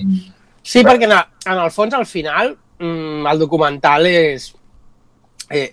Sí, 0.62 0.84
perquè 0.86 1.08
en, 1.08 1.14
en 1.50 1.58
el 1.58 1.70
fons, 1.74 1.94
al 1.94 2.06
final, 2.06 2.54
mm, 2.78 3.26
el 3.26 3.40
documental 3.40 4.06
és 4.06 4.52
eh, 5.50 5.72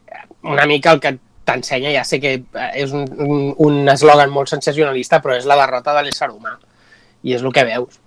una 0.50 0.66
mica 0.66 0.96
el 0.96 1.02
que 1.04 1.14
t'ensenya, 1.46 1.94
ja 1.94 2.04
sé 2.06 2.20
que 2.22 2.34
eh, 2.40 2.72
és 2.82 2.94
un, 2.98 3.06
un, 3.22 3.46
un 3.68 3.94
eslògan 3.94 4.34
molt 4.34 4.50
sensacionalista, 4.50 5.22
però 5.22 5.38
és 5.38 5.46
la 5.50 5.60
derrota 5.62 5.94
de 5.98 6.08
l'ésser 6.08 6.32
humà. 6.34 6.58
I 7.22 7.38
és 7.38 7.46
el 7.46 7.54
que 7.54 7.66
veus. 7.70 8.00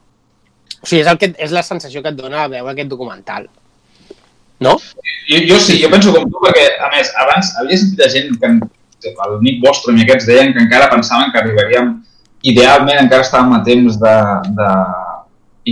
O 0.83 0.87
sigui, 0.87 1.03
és, 1.05 1.11
el 1.11 1.19
que, 1.21 1.31
és 1.39 1.55
la 1.55 1.63
sensació 1.63 2.03
que 2.03 2.11
et 2.11 2.19
dona 2.19 2.49
veure 2.51 2.75
aquest 2.75 2.91
documental. 2.91 3.47
No? 4.63 4.77
jo, 5.27 5.39
jo 5.49 5.57
sí, 5.59 5.81
jo 5.83 5.89
penso 5.91 6.13
com 6.15 6.29
tu, 6.31 6.39
perquè, 6.43 6.69
a 6.83 6.91
més, 6.93 7.09
abans 7.19 7.49
havia 7.59 7.79
sentit 7.79 8.15
gent 8.15 8.37
que 8.43 8.51
el 9.11 9.39
Nick 9.43 9.61
Bostrom 9.65 9.97
i 9.99 10.05
aquests 10.05 10.27
deien 10.29 10.53
que 10.55 10.63
encara 10.63 10.91
pensaven 10.93 11.33
que 11.33 11.39
arribaríem, 11.41 11.93
idealment 12.43 12.99
encara 13.05 13.23
estàvem 13.27 13.53
a 13.57 13.63
temps 13.67 13.99
de, 14.03 14.15
de 14.59 14.69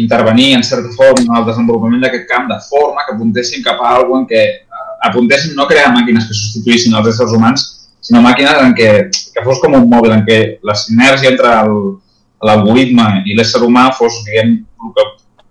intervenir 0.00 0.52
en 0.54 0.62
certa 0.62 0.90
forma 0.94 1.38
el 1.40 1.46
desenvolupament 1.48 2.02
d'aquest 2.04 2.28
camp 2.30 2.48
de 2.50 2.58
forma 2.68 3.02
que 3.06 3.14
apuntessin 3.16 3.62
cap 3.64 3.80
a 3.82 3.94
alguna 3.96 4.22
en 4.22 4.26
què 4.30 4.42
eh, 4.46 5.08
apuntessin 5.08 5.56
no 5.58 5.66
crear 5.66 5.90
màquines 5.94 6.28
que 6.28 6.36
substituïssin 6.36 6.94
els 6.94 7.08
éssers 7.14 7.32
humans, 7.34 7.64
sinó 8.00 8.22
màquines 8.22 8.60
en 8.62 8.74
què, 8.78 8.90
que 9.34 9.42
fos 9.44 9.58
com 9.62 9.74
un 9.76 9.88
mòbil, 9.90 10.12
en 10.14 10.22
què 10.28 10.38
la 10.66 10.74
sinergia 10.78 11.32
entre 11.32 11.50
l'algoritme 12.46 13.22
i 13.28 13.34
l'ésser 13.36 13.60
humà 13.66 13.90
fos, 13.96 14.20
diguem, 14.26 14.54
el 14.84 14.92
que 14.96 15.04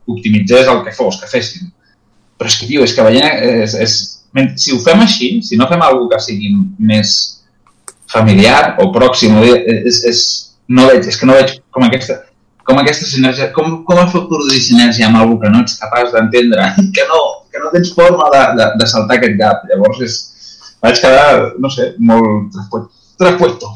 optimitzés 0.10 0.68
el 0.72 0.82
que 0.86 0.94
fos, 0.96 1.20
que 1.22 1.28
fessin. 1.30 1.68
Però 2.40 2.50
és 2.50 2.56
que, 2.58 2.70
tio, 2.70 2.86
és 2.88 2.94
que 2.96 3.04
veient, 3.06 3.44
és, 3.66 3.76
és, 3.76 3.98
men- 4.34 4.56
si 4.58 4.72
ho 4.74 4.80
fem 4.82 5.04
així, 5.04 5.34
si 5.46 5.58
no 5.60 5.68
fem 5.70 5.82
alguna 5.86 6.16
que 6.16 6.24
sigui 6.24 6.50
més 6.80 7.39
familiar 8.10 8.76
o 8.82 8.90
pròxim, 8.96 9.38
és, 9.44 10.02
és, 10.10 10.22
no 10.70 10.88
veig, 10.90 11.08
és 11.10 11.18
que 11.20 11.30
no 11.30 11.38
veig 11.38 11.56
com 11.74 11.86
aquesta, 11.86 12.20
com 12.66 12.80
aquesta 12.82 13.08
sinergia, 13.10 13.50
com, 13.54 13.80
com 13.86 14.02
es 14.04 14.14
pot 14.14 14.28
produir 14.30 14.62
sinergia 14.62 15.10
amb 15.10 15.22
algú 15.22 15.40
que 15.42 15.50
no 15.50 15.64
ets 15.64 15.78
capaç 15.82 16.14
d'entendre, 16.14 16.70
que 16.96 17.06
no, 17.10 17.22
que 17.52 17.62
no 17.62 17.74
tens 17.74 17.94
forma 17.98 18.30
de, 18.34 18.44
de, 18.60 18.72
de 18.82 18.90
saltar 18.90 19.20
aquest 19.20 19.38
gap. 19.42 19.66
Llavors 19.72 20.02
és, 20.06 20.18
vaig 20.84 21.02
quedar, 21.02 21.52
no 21.62 21.72
sé, 21.74 21.94
molt 22.00 22.56
traspuesto. 23.20 23.74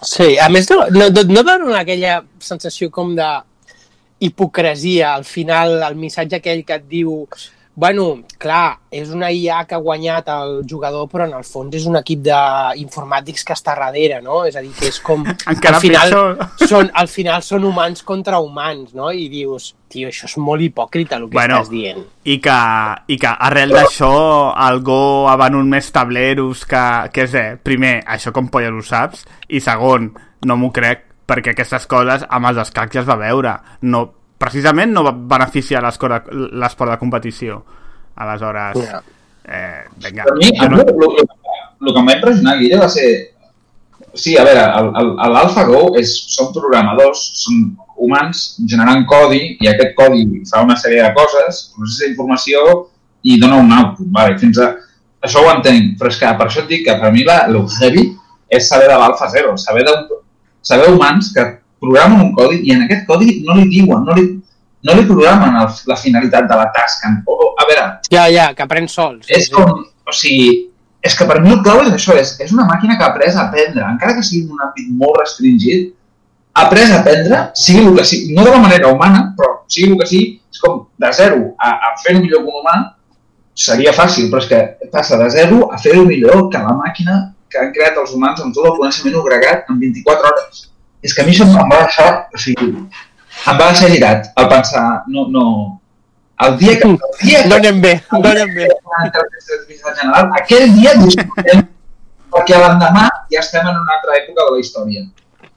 Sí, 0.00 0.34
a 0.40 0.48
més, 0.52 0.68
no, 0.72 0.86
no, 0.92 1.08
no 1.28 1.44
dona 1.44 1.80
aquella 1.82 2.20
sensació 2.40 2.88
com 2.92 3.12
de 3.16 3.28
hipocresia 4.20 5.14
al 5.14 5.24
final, 5.24 5.78
el 5.84 5.96
missatge 5.96 6.40
aquell 6.40 6.64
que 6.68 6.76
et 6.80 6.86
diu 6.88 7.12
bueno, 7.74 8.24
clar, 8.38 8.80
és 8.90 9.10
una 9.14 9.30
IA 9.32 9.62
que 9.64 9.76
ha 9.76 9.80
guanyat 9.80 10.28
el 10.34 10.56
jugador, 10.68 11.06
però 11.08 11.24
en 11.28 11.34
el 11.38 11.44
fons 11.46 11.74
és 11.78 11.86
un 11.88 11.96
equip 12.00 12.22
d'informàtics 12.26 13.46
que 13.46 13.54
està 13.54 13.76
darrere, 13.78 14.18
no? 14.24 14.42
És 14.48 14.58
a 14.58 14.62
dir, 14.64 14.72
que 14.76 14.90
és 14.90 14.98
com... 15.04 15.22
Encara 15.52 15.78
al 15.78 15.84
final, 15.84 16.10
pitjor. 16.10 16.68
són, 16.68 16.90
al 16.92 17.08
final 17.08 17.44
són 17.46 17.64
humans 17.70 18.04
contra 18.06 18.40
humans, 18.42 18.92
no? 18.96 19.12
I 19.14 19.28
dius, 19.32 19.70
tio, 19.88 20.10
això 20.10 20.28
és 20.28 20.36
molt 20.42 20.66
hipòcrita 20.66 21.20
el 21.20 21.28
que 21.28 21.38
Bueno, 21.38 21.60
estàs 21.60 21.72
dient. 21.72 22.04
I 22.24 22.40
que, 22.42 22.58
i 23.14 23.20
que 23.22 23.34
arrel 23.48 23.76
d'això 23.78 24.14
el 24.68 24.82
Go 24.84 25.02
ha 25.30 25.38
venut 25.40 25.70
més 25.70 25.92
tableros 25.94 26.66
que, 26.68 26.86
que 27.14 27.28
és, 27.28 27.38
eh, 27.38 27.54
primer, 27.56 28.00
això 28.06 28.34
com 28.36 28.50
polles 28.52 28.74
ho 28.74 28.84
saps, 28.84 29.24
i 29.48 29.62
segon, 29.64 30.10
no 30.44 30.58
m'ho 30.58 30.74
crec, 30.74 31.06
perquè 31.30 31.54
aquestes 31.54 31.86
coses 31.90 32.26
amb 32.28 32.50
els 32.50 32.58
escacs 32.66 32.98
ja 32.98 33.04
es 33.04 33.08
va 33.08 33.16
veure. 33.20 33.54
No, 33.86 34.08
precisament 34.40 34.94
no 34.96 35.04
va 35.06 35.12
beneficiar 35.12 35.82
l'esport 35.84 36.30
de, 36.30 36.98
competició. 37.00 37.60
Aleshores, 38.20 38.80
eh, 39.44 39.84
vinga. 40.00 40.24
Per 40.28 40.36
mi, 40.38 40.50
no- 40.58 40.80
el, 40.80 40.88
el, 40.88 41.28
el 41.80 41.92
que 41.92 42.00
em 42.00 42.08
va 42.08 42.16
impressionar, 42.16 42.56
Guille, 42.60 42.80
va 42.80 42.88
ser... 42.92 43.10
Sí, 44.16 44.32
a 44.34 44.42
veure, 44.42 44.64
l'AlphaGo 45.30 45.92
és, 46.00 46.10
són 46.34 46.48
programadors, 46.54 47.20
són 47.44 47.60
humans 48.00 48.40
generant 48.66 49.04
codi 49.06 49.42
i 49.60 49.68
aquest 49.70 49.92
codi 49.98 50.24
fa 50.50 50.64
una 50.64 50.74
sèrie 50.80 51.04
de 51.04 51.12
coses, 51.14 51.60
processa 51.76 52.08
informació 52.08 52.64
i 53.22 53.36
dona 53.38 53.60
un 53.60 53.70
output. 53.76 54.08
Vale? 54.16 54.38
Fins 54.40 54.58
a... 54.58 54.72
Això 55.20 55.44
ho 55.44 55.50
entenc, 55.52 55.98
però 56.00 56.08
és 56.08 56.16
que 56.18 56.32
per 56.40 56.46
això 56.48 56.64
et 56.64 56.70
dic 56.72 56.86
que 56.88 56.96
per 56.98 57.12
mi 57.12 57.26
la, 57.28 57.42
el 57.52 57.60
heavy 57.78 58.06
és 58.50 58.66
saber 58.66 58.88
de 58.88 58.96
l'alfa 58.98 59.28
zero, 59.30 59.52
saber, 59.60 59.84
de, 59.86 60.20
saber 60.64 60.88
humans 60.90 61.28
que 61.36 61.44
programen 61.80 62.24
un 62.26 62.32
codi 62.36 62.62
i 62.68 62.74
en 62.74 62.86
aquest 62.86 63.06
codi 63.08 63.40
no 63.46 63.56
li 63.58 63.68
diuen, 63.72 64.04
no 64.06 64.16
li, 64.16 64.26
no 64.86 64.96
li 64.96 65.06
programen 65.08 65.56
el, 65.60 65.70
la 65.90 65.96
finalitat 66.00 66.48
de 66.50 66.58
la 66.60 66.66
tasca. 66.74 67.12
O, 67.26 67.36
o, 67.36 67.52
a 67.60 67.68
veure, 67.68 67.86
Ja, 68.12 68.26
ja, 68.32 68.50
que 68.56 68.66
aprèn 68.66 68.88
sols. 68.88 69.28
és 69.28 69.48
com, 69.52 69.72
o 69.80 70.16
sigui, 70.16 70.50
és 71.02 71.16
que 71.16 71.24
per 71.28 71.40
mi 71.40 71.54
el 71.54 71.62
clau 71.64 71.80
és 71.86 71.94
això, 71.96 72.16
és, 72.20 72.34
és 72.44 72.52
una 72.52 72.66
màquina 72.68 72.98
que 72.98 73.06
ha 73.06 73.10
après 73.14 73.32
a 73.32 73.46
aprendre, 73.48 73.86
encara 73.86 74.18
que 74.18 74.26
sigui 74.26 74.44
en 74.44 74.54
un 74.58 74.68
àmbit 74.68 74.92
molt 75.00 75.20
restringit, 75.22 75.90
ha 76.52 76.66
après 76.66 76.90
a 76.90 77.00
aprendre, 77.00 77.42
sigui 77.56 77.86
el 77.86 77.96
que 77.96 78.04
sigui, 78.04 78.34
no 78.36 78.44
de 78.44 78.52
la 78.52 78.60
manera 78.60 78.92
humana, 78.92 79.30
però 79.36 79.60
sigui 79.70 79.94
el 79.94 80.00
que 80.02 80.08
sigui, 80.12 80.30
és 80.52 80.60
com 80.60 80.82
de 81.00 81.12
zero 81.16 81.54
a, 81.56 81.70
a 81.70 81.92
fer-ho 82.04 82.20
millor 82.20 82.44
que 82.44 82.52
un 82.52 82.60
humà, 82.60 82.78
seria 83.60 83.92
fàcil, 83.96 84.28
però 84.32 84.42
és 84.42 84.48
que 84.50 84.90
passa 84.92 85.18
de 85.20 85.28
zero 85.32 85.68
a 85.72 85.78
fer-ho 85.78 86.04
millor 86.08 86.48
que 86.52 86.60
la 86.60 86.74
màquina 86.76 87.20
que 87.50 87.58
han 87.58 87.72
creat 87.74 87.96
els 87.98 88.12
humans 88.14 88.40
amb 88.44 88.54
tot 88.54 88.68
el 88.68 88.76
coneixement 88.78 89.16
agregat 89.20 89.70
en 89.70 89.80
24 89.80 90.28
hores. 90.30 90.69
És 91.02 91.14
que 91.14 91.22
a 91.22 91.26
mi 91.26 91.32
això 91.32 91.46
em 91.48 91.70
va 91.70 91.82
deixar, 91.84 92.08
o 92.34 92.38
sigui, 92.38 92.70
em 92.70 93.60
va 93.60 93.68
deixar 93.70 93.90
girat 93.92 94.32
al 94.36 94.48
pensar, 94.52 94.86
no, 95.08 95.26
no, 95.32 95.44
el 96.44 96.56
dia 96.60 96.78
que, 96.80 96.88
el 96.88 96.98
dia 97.22 97.44
No 97.48 97.56
que 97.56 97.68
anem 97.68 97.80
bé, 97.84 97.92
no 98.12 98.20
anem 98.30 98.54
bé. 98.54 98.68
general, 100.00 100.30
aquell 100.40 100.68
dia 100.76 100.94
disfrutem, 101.00 101.64
perquè 102.32 102.60
l'endemà 102.62 103.06
ja 103.32 103.40
estem 103.44 103.66
en 103.66 103.76
una 103.80 103.96
altra 103.96 104.16
època 104.20 104.46
de 104.46 104.54
la 104.56 104.60
història. 104.62 105.04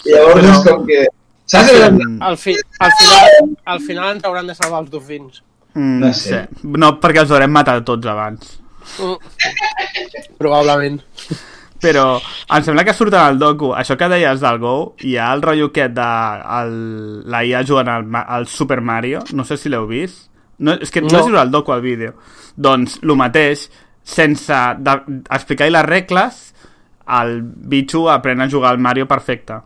I 0.03 0.15
llavors 0.15 0.49
és 0.51 0.63
com 0.67 0.85
que... 0.87 1.05
Saps? 1.53 1.71
Mm, 1.91 2.19
Al, 2.23 2.37
fi, 2.39 2.53
al, 2.79 2.91
final, 2.99 3.49
al 3.75 3.81
final 3.83 4.11
ens 4.15 4.27
hauran 4.27 4.47
de 4.47 4.55
salvar 4.55 4.79
els 4.83 4.91
dofins. 4.91 5.41
mm, 5.75 5.97
No 5.99 6.11
sé. 6.15 6.45
no, 6.63 6.93
perquè 7.03 7.23
els 7.23 7.31
haurem 7.31 7.51
matat 7.51 7.83
tots 7.87 8.07
abans. 8.07 8.59
Probablement. 10.39 11.01
Però 11.83 12.05
em 12.17 12.63
sembla 12.63 12.85
que 12.87 12.93
surt 12.95 13.13
en 13.13 13.25
el 13.33 13.39
docu, 13.41 13.73
això 13.75 13.97
que 13.99 14.07
deies 14.07 14.39
del 14.39 14.57
Go, 14.61 14.75
hi 15.03 15.17
ha 15.19 15.33
el 15.35 15.41
rotllo 15.43 15.67
aquest 15.71 15.93
de 15.97 16.09
el, 16.59 16.77
la 17.29 17.41
IA 17.43 17.63
jugant 17.67 17.89
al, 17.91 18.05
al 18.23 18.47
Super 18.47 18.79
Mario, 18.81 19.19
no 19.35 19.43
sé 19.43 19.57
si 19.59 19.69
l'heu 19.73 19.85
vist. 19.89 20.29
No, 20.63 20.77
és 20.79 20.91
que 20.93 21.01
no, 21.01 21.09
No. 21.11 21.19
és 21.19 21.41
el 21.41 21.51
docu 21.51 21.73
al 21.75 21.81
vídeo. 21.83 22.13
Doncs 22.55 22.99
el 23.03 23.15
mateix, 23.19 23.67
sense 24.03 24.53
de, 24.79 24.93
explicar-hi 25.29 25.71
les 25.73 25.85
regles, 25.85 26.41
el 27.19 27.41
bitxo 27.43 28.05
aprèn 28.13 28.41
a 28.41 28.49
jugar 28.49 28.71
al 28.71 28.79
Mario 28.79 29.07
perfecte. 29.09 29.57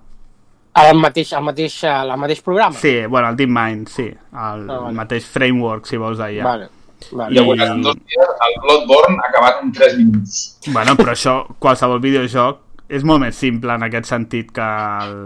El 0.78 0.98
mateix, 1.02 1.32
el 1.34 1.44
mateix, 1.44 1.76
el 1.90 2.12
mateix 2.22 2.42
programa? 2.46 2.76
Sí, 2.78 3.06
bueno, 3.10 3.30
el 3.30 3.36
DeepMind, 3.36 3.88
sí. 3.90 4.04
El, 4.08 4.18
Ah, 4.34 4.56
vale. 4.66 4.90
el 4.90 4.96
mateix 4.96 5.26
framework, 5.26 5.86
si 5.90 5.98
vols, 5.98 6.18
d'IA. 6.18 6.44
Vale. 6.46 6.68
I 7.12 7.16
vale. 7.16 7.36
llavors, 7.36 7.62
en 7.62 7.82
dos 7.86 7.96
dies, 7.96 8.32
el 8.48 8.56
Bloodborne 8.64 9.18
ha 9.24 9.30
acabat 9.30 9.64
en 9.64 9.72
3 9.72 9.98
minuts. 9.98 10.60
Bueno, 10.74 10.96
però 11.00 11.14
això, 11.14 11.36
qualsevol 11.60 12.00
videojoc 12.04 12.60
és 12.90 13.04
molt 13.04 13.22
més 13.22 13.36
simple 13.36 13.74
en 13.76 13.84
aquest 13.84 14.06
sentit 14.10 14.52
que 14.56 14.68
el, 15.06 15.18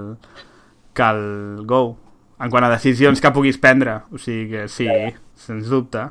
que 0.93 1.09
el 1.09 1.65
Go. 1.69 1.83
En 2.41 2.49
quant 2.49 2.65
a 2.65 2.69
decisions 2.73 3.21
que 3.21 3.31
puguis 3.31 3.57
prendre. 3.61 3.99
O 4.11 4.17
sigui 4.17 4.47
que 4.49 4.67
sí, 4.67 4.87
sens 5.37 5.67
dubte. 5.69 6.07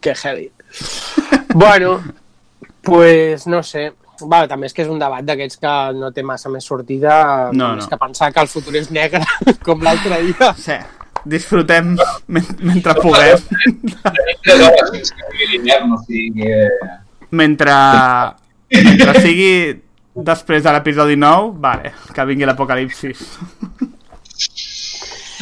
Que 0.00 0.14
heavy. 0.14 0.50
bueno, 1.54 2.02
pues 2.82 3.46
no 3.46 3.62
sé. 3.62 3.92
Vale, 4.22 4.46
també 4.46 4.68
és 4.68 4.74
que 4.76 4.84
és 4.84 4.90
un 4.92 5.00
debat 5.00 5.24
d'aquests 5.26 5.58
que 5.58 5.70
no 5.98 6.12
té 6.14 6.22
massa 6.22 6.50
més 6.52 6.64
sortida, 6.68 7.50
No, 7.52 7.72
més 7.74 7.84
no. 7.84 7.88
que 7.90 7.96
pensar 7.98 8.28
que 8.32 8.40
el 8.44 8.46
futur 8.48 8.76
és 8.78 8.90
negre, 8.94 9.24
com 9.66 9.80
l'altre 9.82 10.20
dia. 10.22 10.52
Sí, 10.54 10.76
disfrutem 11.24 11.94
men 12.28 12.46
mentre 12.60 12.94
puguem. 12.98 13.38
Tenim 14.02 14.42
3 14.46 14.66
hores 14.66 14.90
fins 14.94 15.12
que 15.14 15.26
arribi 15.28 15.50
l'hivern, 15.52 15.92
o 15.94 15.98
sigui 16.02 16.42
que... 16.42 16.90
Mentre, 17.32 17.76
mentre 18.72 19.14
sigui 19.24 19.52
després 20.12 20.62
de 20.66 20.72
l'episodi 20.74 21.16
9, 21.16 21.54
vale, 21.62 21.94
que 22.12 22.26
vingui 22.28 22.44
l'apocalipsis. 22.48 23.22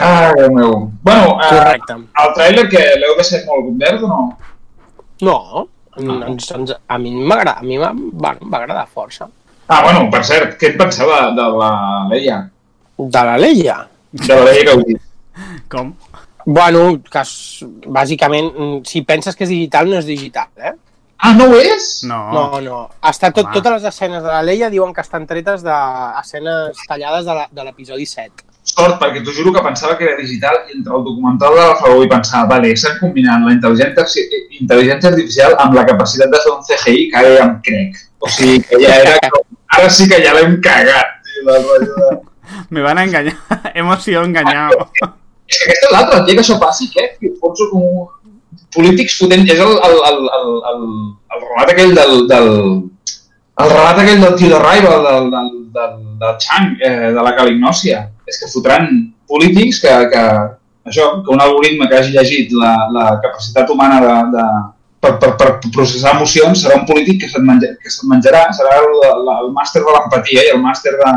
Ah, 0.00 0.30
Déu 0.36 0.52
meu. 0.54 0.92
Bueno, 1.02 1.34
eh, 1.42 1.48
Correcte. 1.50 1.96
el 2.22 2.30
tràiler 2.36 2.68
que 2.72 2.84
l'heu 3.00 3.16
de 3.18 3.24
ser 3.26 3.42
molt 3.48 3.72
verd 3.80 4.04
o 4.06 4.08
no? 4.08 4.20
No, 5.26 5.66
ens, 5.98 6.46
ens, 6.56 6.72
a 6.88 6.96
mi 6.98 7.12
m'agrada, 7.18 7.58
a 7.60 7.66
mi 7.66 7.76
em 7.76 8.00
va 8.22 8.32
agradar 8.38 8.86
força. 8.88 9.28
Ah, 9.68 9.82
bueno, 9.84 10.06
per 10.10 10.22
cert, 10.24 10.54
què 10.60 10.72
et 10.72 10.78
penseu 10.80 11.10
de, 11.10 11.20
de 11.36 11.48
la 11.58 11.72
Leia? 12.10 12.38
De 12.96 13.24
la 13.28 13.36
Leia? 13.38 13.76
De 14.12 14.32
la 14.34 14.46
Leia 14.48 14.76
dit. 14.86 14.99
Com? 15.70 15.94
Bueno, 16.46 17.00
que 17.04 17.20
es, 17.20 17.64
bàsicament, 17.86 18.52
mm, 18.56 18.78
si 18.88 19.02
penses 19.06 19.36
que 19.36 19.44
és 19.44 19.50
digital, 19.52 19.88
no 19.90 19.98
és 20.00 20.06
digital, 20.08 20.48
eh? 20.56 20.72
Ah, 21.22 21.34
no 21.36 21.50
ho 21.52 21.56
és? 21.60 21.88
No. 22.08 22.18
No, 22.32 22.60
no. 22.64 22.76
Està 23.04 23.28
tot, 23.30 23.44
Home. 23.44 23.54
totes 23.58 23.72
les 23.74 23.84
escenes 23.90 24.22
de 24.24 24.28
la 24.32 24.42
Leia 24.42 24.70
diuen 24.72 24.94
que 24.96 25.02
estan 25.04 25.26
tretes 25.28 25.60
d'escenes 25.62 26.78
tallades 26.88 27.26
de 27.26 27.34
la- 27.34 27.48
l'episodi 27.66 28.06
7. 28.06 28.46
Sort, 28.62 28.96
perquè 29.00 29.22
t'ho 29.24 29.32
juro 29.36 29.52
que 29.52 29.60
pensava 29.64 29.96
que 29.98 30.04
era 30.04 30.16
digital 30.16 30.56
i 30.68 30.76
entre 30.78 30.94
el 30.96 31.04
documental 31.04 31.54
de 31.54 31.60
l'Alfagó 31.60 32.02
i 32.04 32.08
pensava, 32.08 32.46
vale, 32.54 32.72
estan 32.72 32.96
combinant 33.00 33.44
la 33.44 33.52
intel·ligència, 33.52 34.24
intel·ligència 34.60 35.08
artificial 35.12 35.56
amb 35.58 35.74
la 35.74 35.84
capacitat 35.86 36.30
de 36.32 36.40
fer 36.44 36.52
un 36.56 36.62
CGI 36.64 37.10
que 37.10 37.16
ara 37.20 37.36
ja 37.36 37.44
em 37.44 37.54
crec. 37.68 37.96
O 38.20 38.28
sigui, 38.28 38.60
que 38.64 38.80
ja 38.82 38.96
era... 39.04 39.18
com- 39.36 39.46
Ara 39.76 39.88
sí 39.88 40.08
que 40.10 40.18
ja 40.24 40.32
l'hem 40.34 40.56
cagat, 40.60 41.20
tio, 41.22 41.44
la 41.46 41.58
de... 41.60 42.18
Me 42.70 42.80
van 42.82 42.98
a 42.98 43.04
engañar. 43.04 43.36
Hemos 43.74 44.02
sido 44.02 44.24
engañados. 44.24 44.88
És 45.50 45.58
que 45.58 45.66
aquesta 45.66 45.88
és 45.88 45.92
l'altra, 45.94 46.20
el 46.20 46.26
dia 46.28 46.38
que 46.38 46.44
això 46.44 46.56
passi, 46.62 46.88
què? 46.94 47.06
Fots 47.42 47.66
un... 47.68 47.84
Polítics 48.74 49.16
fotent... 49.18 49.42
És 49.50 49.58
el, 49.58 49.72
el, 49.88 49.96
el, 50.10 50.20
el, 50.38 50.50
el, 50.70 50.84
el 51.34 51.44
relat 51.48 51.72
aquell 51.74 51.94
del, 51.98 52.14
del... 52.30 52.50
El 53.60 53.72
relat 53.74 53.98
aquell 54.00 54.22
del 54.22 54.36
tio 54.38 54.52
de 54.52 54.60
Raiva, 54.62 54.94
del, 55.06 55.26
del, 55.34 55.50
del, 55.74 55.96
del 56.22 56.36
Chang, 56.44 56.76
eh, 56.78 57.10
de 57.16 57.24
la 57.26 57.34
calignòcia. 57.36 58.04
És 58.30 58.38
que 58.40 58.50
fotran 58.52 58.88
polítics 59.30 59.82
que, 59.82 59.96
que, 60.12 60.26
això, 60.86 61.08
que 61.24 61.34
un 61.34 61.42
algoritme 61.42 61.88
que 61.90 61.98
hagi 61.98 62.14
llegit 62.14 62.54
la, 62.56 62.74
la 62.94 63.06
capacitat 63.24 63.70
humana 63.74 63.98
de, 64.06 64.14
de, 64.36 64.46
per, 65.02 65.16
per, 65.18 65.30
per 65.40 65.50
processar 65.74 66.14
emocions 66.16 66.62
serà 66.62 66.78
un 66.80 66.86
polític 66.88 67.22
que 67.24 67.30
se't, 67.32 67.44
menja, 67.46 67.72
que 67.82 67.92
se't 67.92 68.08
menjarà, 68.10 68.46
serà 68.56 68.78
el, 68.82 68.90
el, 69.10 69.30
el 69.36 69.50
màster 69.56 69.82
de 69.84 69.96
l'empatia 69.96 70.46
i 70.46 70.52
el 70.54 70.62
màster 70.62 70.94
de... 71.00 71.14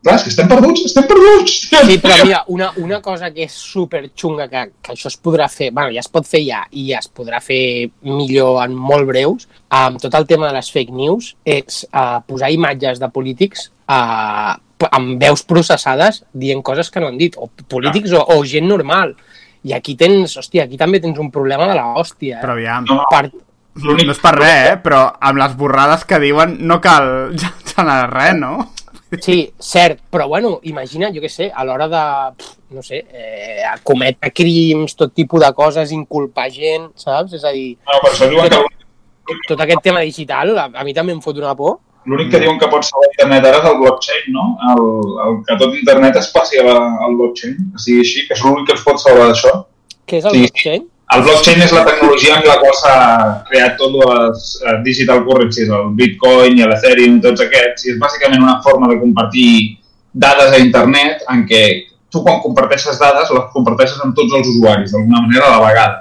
Clar, 0.00 0.14
és 0.16 0.22
que 0.24 0.30
estem 0.32 0.48
perduts, 0.48 0.80
estem 0.88 1.04
perduts! 1.04 1.56
Sí, 1.68 1.96
però 2.00 2.14
mira, 2.24 2.38
una, 2.48 2.70
una 2.80 3.00
cosa 3.04 3.28
que 3.34 3.44
és 3.44 3.52
super 3.52 4.00
xunga, 4.16 4.46
que, 4.48 4.62
que 4.80 4.94
això 4.94 5.10
es 5.10 5.18
podrà 5.20 5.44
fer, 5.52 5.68
bueno, 5.76 5.92
ja 5.92 6.00
es 6.00 6.08
pot 6.08 6.24
fer 6.24 6.40
ja, 6.46 6.62
i 6.72 6.86
ja 6.88 7.02
es 7.02 7.10
podrà 7.12 7.40
fer 7.44 7.90
millor 8.08 8.62
en 8.64 8.72
molt 8.76 9.04
breus, 9.10 9.44
amb 9.76 10.00
tot 10.00 10.16
el 10.16 10.24
tema 10.30 10.48
de 10.48 10.54
les 10.56 10.70
fake 10.72 10.94
news, 10.96 11.34
és 11.44 11.82
uh, 11.92 12.22
posar 12.24 12.48
imatges 12.54 13.02
de 13.02 13.10
polítics 13.12 13.66
uh, 13.92 14.56
amb 14.88 15.20
veus 15.20 15.44
processades 15.44 16.22
dient 16.32 16.64
coses 16.64 16.88
que 16.88 17.04
no 17.04 17.12
han 17.12 17.20
dit, 17.20 17.36
o 17.36 17.50
polítics 17.68 18.16
o, 18.16 18.24
o 18.24 18.40
gent 18.48 18.70
normal. 18.72 19.12
I 19.68 19.74
aquí 19.76 19.98
tens, 20.00 20.38
hòstia, 20.40 20.64
aquí 20.64 20.80
també 20.80 21.02
tens 21.04 21.20
un 21.20 21.28
problema 21.30 21.66
de 21.68 21.76
la 21.76 21.90
hòstia. 22.00 22.38
Eh? 22.38 22.40
Però 22.40 22.56
aviam, 22.56 22.88
No, 22.88 23.02
Per, 23.12 23.26
l'únic- 23.84 24.08
no 24.08 24.16
és 24.16 24.24
per 24.24 24.32
res, 24.38 24.70
eh? 24.72 24.76
Però 24.80 25.02
amb 25.20 25.44
les 25.44 25.52
borrades 25.60 26.08
que 26.08 26.16
diuen 26.24 26.56
no 26.64 26.80
cal 26.80 27.34
generar 27.74 28.06
res, 28.14 28.38
no? 28.40 28.70
Sí, 29.18 29.52
cert, 29.58 29.98
però 30.10 30.28
bueno, 30.28 30.60
imagina, 30.62 31.08
jo 31.10 31.18
què 31.20 31.28
sé, 31.28 31.48
a 31.50 31.64
l'hora 31.66 31.88
de, 31.90 32.02
no 32.76 32.82
sé, 32.86 33.00
eh, 33.10 33.64
cometre 33.82 34.30
crims, 34.30 34.94
tot 34.94 35.12
tipus 35.12 35.40
de 35.42 35.48
coses, 35.52 35.90
inculpar 35.90 36.48
gent, 36.54 36.90
saps? 36.94 37.32
És 37.34 37.44
a 37.44 37.50
dir, 37.50 37.76
No, 37.88 37.98
per 38.04 38.12
això 38.12 38.28
diuen 38.30 38.48
que 38.48 39.34
tot 39.48 39.60
aquest 39.60 39.82
tema 39.82 40.00
digital, 40.06 40.52
a, 40.58 40.68
a 40.74 40.84
mi 40.86 40.94
també 40.94 41.12
em 41.12 41.20
fot 41.20 41.36
una 41.38 41.56
por. 41.58 41.80
l'únic 42.06 42.30
que 42.32 42.38
diuen 42.40 42.56
que 42.58 42.66
pot 42.70 42.82
salvar 42.86 43.08
internet 43.10 43.44
ara 43.44 43.58
és 43.58 43.66
el 43.68 43.76
blockchain, 43.82 44.30
no? 44.32 44.44
El, 44.70 44.84
el 45.26 45.34
que 45.46 45.56
tot 45.60 45.74
internet 45.76 46.16
es 46.16 46.30
passi 46.32 46.58
a 46.58 46.64
la, 46.64 46.76
al 47.04 47.14
blockchain, 47.18 47.56
que 47.74 47.78
sigui 47.82 48.00
així, 48.06 48.26
que 48.28 48.34
és 48.38 48.44
l'únic 48.46 48.66
que 48.70 48.72
ens 48.78 48.84
pot 48.86 48.98
salvar 49.02 49.26
d'això. 49.28 49.52
Què 50.06 50.16
és 50.22 50.24
el 50.24 50.32
Sí. 50.38 50.40
blockchain? 50.46 50.86
El 51.10 51.24
blockchain 51.26 51.58
és 51.64 51.72
la 51.74 51.82
tecnologia 51.82 52.36
amb 52.36 52.46
la 52.46 52.56
qual 52.60 52.74
s'ha 52.78 52.96
creat 53.48 53.76
tot 53.80 53.96
les 53.98 54.44
eh, 54.62 54.76
digital 54.86 55.24
currencies, 55.26 55.70
el 55.74 55.88
Bitcoin 55.98 56.60
i 56.60 56.66
l'Ethereum, 56.68 57.18
tots 57.24 57.42
aquests, 57.42 57.86
i 57.86 57.94
és 57.94 57.98
bàsicament 57.98 58.44
una 58.44 58.60
forma 58.62 58.90
de 58.92 58.98
compartir 59.00 59.50
dades 60.12 60.54
a 60.54 60.60
internet 60.62 61.26
en 61.34 61.42
què 61.50 61.64
tu 62.10 62.22
quan 62.22 62.38
comparteixes 62.44 62.98
dades 63.02 63.30
les 63.34 63.50
comparteixes 63.54 63.98
amb 64.04 64.14
tots 64.14 64.38
els 64.38 64.54
usuaris, 64.54 64.94
d'alguna 64.94 65.24
manera 65.26 65.50
a 65.50 65.58
la 65.58 65.66
vegada. 65.66 65.98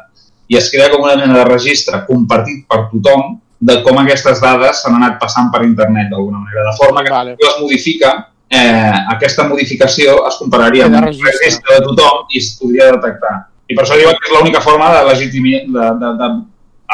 I 0.50 0.58
es 0.62 0.70
crea 0.74 0.90
com 0.94 1.06
una 1.06 1.18
mena 1.18 1.38
de 1.38 1.46
registre 1.50 2.04
compartit 2.08 2.66
per 2.70 2.88
tothom 2.94 3.38
de 3.60 3.82
com 3.86 3.98
aquestes 4.02 4.42
dades 4.42 4.82
s'han 4.82 4.98
anat 4.98 5.20
passant 5.22 5.50
per 5.54 5.66
internet 5.66 6.10
d'alguna 6.14 6.40
manera, 6.40 6.70
de 6.70 6.78
forma 6.78 7.04
que 7.06 7.14
Vale. 7.14 7.36
les 7.38 7.60
modifica, 7.62 8.14
eh, 8.50 8.98
aquesta 9.14 9.46
modificació 9.50 10.22
es 10.30 10.38
compararia 10.42 10.86
amb 10.86 11.02
el 11.02 11.10
registre. 11.10 11.34
registre 11.38 11.78
de 11.78 11.86
tothom 11.90 12.26
i 12.30 12.42
es 12.42 12.58
podria 12.62 12.92
detectar. 12.94 13.36
I 13.70 13.78
per 13.78 13.86
això 13.86 14.00
diuen 14.00 14.18
que 14.18 14.30
és 14.30 14.36
l'única 14.36 14.64
forma 14.66 14.90
de 14.96 15.06
legitimar, 15.12 15.62
de, 15.76 15.92
de, 16.02 16.12
de, 16.22 16.30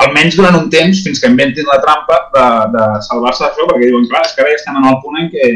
almenys 0.03 0.35
durant 0.35 0.57
un 0.59 0.69
temps, 0.69 1.01
fins 1.05 1.21
que 1.23 1.31
inventin 1.31 1.67
la 1.71 1.79
trampa 1.83 2.19
de, 2.35 2.45
de 2.75 2.85
salvar-se 3.07 3.45
d'això, 3.45 3.67
perquè 3.69 3.87
diuen, 3.87 4.07
clar, 4.11 4.25
és 4.27 4.35
que 4.35 4.43
ara 4.43 4.51
ja 4.51 4.59
estem 4.59 4.79
en 4.81 4.89
el 4.91 5.01
punt 5.03 5.21
en 5.21 5.31
què 5.31 5.49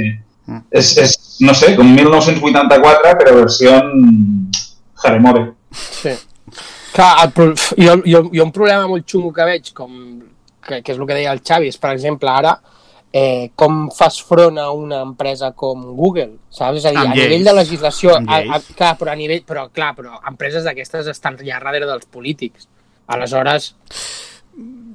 Mm. 0.49 0.63
és, 0.71 0.95
és 0.97 1.15
no 1.45 1.53
sé, 1.53 1.75
com 1.77 1.85
1984, 1.93 3.13
però 3.19 3.35
versió 3.37 3.75
Haremore. 5.03 5.45
Sí. 5.69 6.15
Clar, 6.95 7.11
el, 7.27 7.53
jo, 7.77 7.95
jo, 8.01 8.23
jo 8.33 8.45
un 8.47 8.53
problema 8.55 8.87
molt 8.89 9.05
xungo 9.05 9.29
que 9.35 9.45
veig, 9.45 9.69
com, 9.77 9.91
que, 10.65 10.81
que 10.81 10.95
és 10.95 10.97
el 10.97 11.05
que 11.05 11.17
deia 11.19 11.35
el 11.35 11.43
Xavi, 11.45 11.69
és, 11.69 11.77
per 11.77 11.93
exemple, 11.93 12.33
ara, 12.33 12.55
eh, 13.11 13.49
com 13.55 13.89
fas 13.91 14.19
front 14.21 14.57
a 14.61 14.69
una 14.71 15.01
empresa 15.01 15.51
com 15.57 15.81
Google, 15.95 16.35
saps? 16.49 16.77
És 16.77 16.85
a 16.85 16.91
dir, 16.91 16.97
Amb 17.01 17.11
a 17.11 17.15
nivell 17.15 17.29
lleis. 17.39 17.45
de 17.45 17.53
legislació, 17.53 18.15
Amb 18.17 18.29
a, 18.29 18.37
a, 18.55 18.59
clar, 18.75 18.95
però 18.99 19.11
a 19.11 19.15
nivell, 19.15 19.43
però 19.47 19.67
clar, 19.73 19.95
però 19.97 20.19
empreses 20.29 20.63
d'aquestes 20.63 21.07
estan 21.07 21.37
ja 21.43 21.59
darrere 21.63 21.85
dels 21.89 22.05
polítics. 22.05 22.67
Aleshores, 23.07 23.73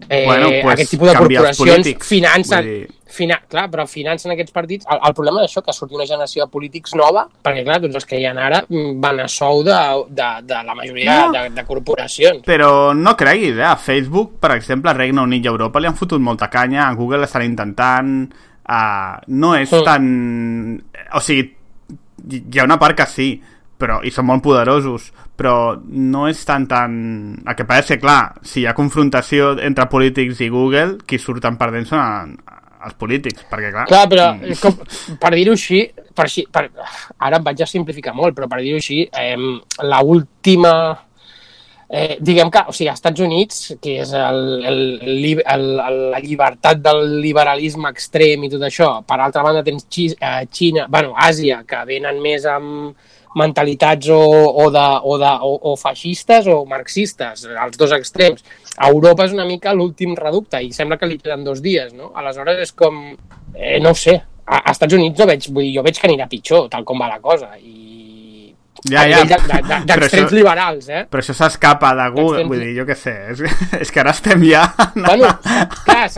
eh, 0.08 0.24
Bueno, 0.26 0.48
pues, 0.62 0.74
aquest 0.74 0.90
tipus 0.90 1.08
de 1.10 1.16
corporacions 1.18 1.88
financen, 2.06 2.64
dir- 2.64 2.90
fina, 3.14 3.38
clar, 3.50 3.68
però 3.72 3.86
financen 3.88 4.34
aquests 4.34 4.52
partits. 4.54 4.86
El, 4.90 4.98
el 5.08 5.14
problema 5.16 5.40
d'això, 5.44 5.62
que 5.64 5.72
surti 5.76 5.94
una 5.96 6.06
generació 6.08 6.44
de 6.44 6.52
polítics 6.52 6.94
nova, 6.98 7.24
perquè 7.46 7.62
clar, 7.66 7.78
tots 7.84 7.98
els 8.00 8.08
que 8.10 8.18
hi 8.20 8.26
ha 8.28 8.34
ara 8.34 8.60
mm, 8.68 8.98
van 9.02 9.22
a 9.24 9.28
sou 9.30 9.62
de, 9.66 9.78
de, 10.10 10.28
de 10.50 10.62
la 10.66 10.74
majoria 10.74 11.18
No. 11.24 11.32
de, 11.36 11.44
de 11.56 11.64
corporacions. 11.68 12.42
Però 12.46 12.92
no 12.98 13.16
creguis, 13.16 13.56
eh? 13.56 13.64
A 13.70 13.76
Facebook, 13.80 14.36
per 14.42 14.52
exemple, 14.58 14.90
a 14.90 14.98
Regne 14.98 15.22
Unit 15.24 15.44
i 15.46 15.52
Europa 15.52 15.78
li 15.80 15.86
han 15.90 15.96
fotut 15.98 16.20
molta 16.20 16.50
canya, 16.52 16.88
a 16.88 16.94
Google 16.98 17.24
estan 17.30 17.46
intentant... 17.46 18.16
Uh, 18.64 19.18
no 19.28 19.54
és 19.58 19.68
Sí. 19.68 19.82
tan... 19.84 20.04
O 21.14 21.20
sigui, 21.20 21.50
hi 22.32 22.58
ha 22.58 22.64
una 22.64 22.78
part 22.80 22.96
que 22.96 23.04
sí, 23.10 23.26
però, 23.76 23.98
i 24.06 24.10
són 24.14 24.24
molt 24.30 24.40
poderosos, 24.44 25.10
però 25.36 25.74
no 25.84 26.26
és 26.30 26.40
tan 26.48 26.64
tan... 26.70 26.94
El 27.44 27.56
que 27.58 27.66
passa 27.68 27.82
és 27.82 27.90
que, 27.92 27.98
clar, 28.00 28.34
si 28.46 28.62
hi 28.62 28.66
ha 28.66 28.72
confrontació 28.78 29.50
entre 29.60 29.84
polítics 29.92 30.40
i 30.40 30.48
Google, 30.48 30.96
qui 31.04 31.18
surten 31.20 31.58
perdent 31.60 31.84
són 31.90 32.38
els 32.84 32.98
polítics, 33.00 33.46
perquè, 33.50 33.70
clar... 33.74 33.86
Clar, 33.90 34.04
però 34.10 34.28
mm, 34.34 34.60
com, 34.62 34.76
per 35.20 35.32
dir-ho 35.36 35.54
així, 35.56 35.80
per, 36.14 36.26
així 36.28 36.46
per, 36.52 36.66
ara 37.18 37.40
em 37.40 37.46
vaig 37.46 37.64
a 37.64 37.70
simplificar 37.70 38.14
molt, 38.16 38.36
però 38.36 38.48
per 38.50 38.60
dir-ho 38.62 38.80
així, 38.82 39.02
eh, 39.08 39.34
la 39.84 40.04
última... 40.04 40.74
Eh, 41.94 42.16
diguem 42.18 42.48
que, 42.50 42.62
o 42.66 42.72
sigui, 42.74 42.88
als 42.90 42.98
Estats 42.98 43.22
Units, 43.22 43.58
que 43.82 43.98
és 44.02 44.10
el, 44.18 44.38
el, 44.66 44.78
el, 45.04 45.34
el, 45.44 45.66
la 46.10 46.20
llibertat 46.24 46.80
del 46.82 47.02
liberalisme 47.22 47.92
extrem 47.92 48.46
i 48.46 48.50
tot 48.50 48.64
això, 48.66 48.88
per 49.06 49.18
altra 49.20 49.44
banda 49.44 49.62
tens 49.62 49.84
Xi, 49.92 50.08
eh, 50.16 50.46
Xina, 50.50 50.88
bueno, 50.90 51.12
Àsia, 51.14 51.60
que 51.68 51.84
venen 51.86 52.18
més 52.24 52.48
amb 52.50 52.96
mentalitats 53.34 54.08
o, 54.14 54.18
o, 54.18 54.68
de, 54.70 54.84
o, 55.02 55.16
de, 55.18 55.32
o, 55.42 55.54
o 55.72 55.76
feixistes 55.80 56.46
o 56.46 56.64
marxistes, 56.70 57.44
els 57.50 57.76
dos 57.80 57.92
extrems. 57.96 58.44
A 58.78 58.88
Europa 58.90 59.24
és 59.28 59.32
una 59.36 59.44
mica 59.46 59.72
l'últim 59.74 60.14
reducte 60.18 60.60
i 60.62 60.72
sembla 60.74 60.96
que 60.98 61.06
li 61.06 61.18
queden 61.18 61.44
dos 61.46 61.60
dies, 61.62 61.92
no? 61.94 62.12
Aleshores 62.14 62.58
és 62.64 62.72
com, 62.72 63.00
eh, 63.54 63.78
no 63.82 63.92
sé, 63.94 64.16
a, 64.46 64.58
als 64.64 64.76
Estats 64.78 64.94
Units 64.94 65.18
no 65.18 65.26
veig, 65.30 65.48
vull 65.50 65.62
dir, 65.66 65.74
jo 65.78 65.82
veig 65.86 65.98
que 66.00 66.08
anirà 66.10 66.26
pitjor, 66.30 66.68
tal 66.70 66.84
com 66.84 66.98
va 67.02 67.08
la 67.08 67.20
cosa, 67.22 67.52
i 67.58 67.82
Ja, 68.90 69.00
a 69.00 69.08
ja. 69.08 69.20
de- 69.24 69.62
de- 69.64 69.78
d'extrems 69.88 70.32
liberals, 70.36 70.88
eh? 70.92 71.04
Però 71.08 71.22
això 71.22 71.32
s'escapa 71.32 71.94
Extrems- 72.34 72.48
vull 72.50 72.60
dir, 72.60 72.74
jo 72.76 72.84
què 72.84 72.94
sé, 72.98 73.14
és, 73.32 73.40
és 73.80 73.90
que 73.94 74.00
ara 74.02 74.10
estem 74.12 74.42
ja... 74.44 74.66
Bueno, 74.94 75.30
clar, 75.86 76.10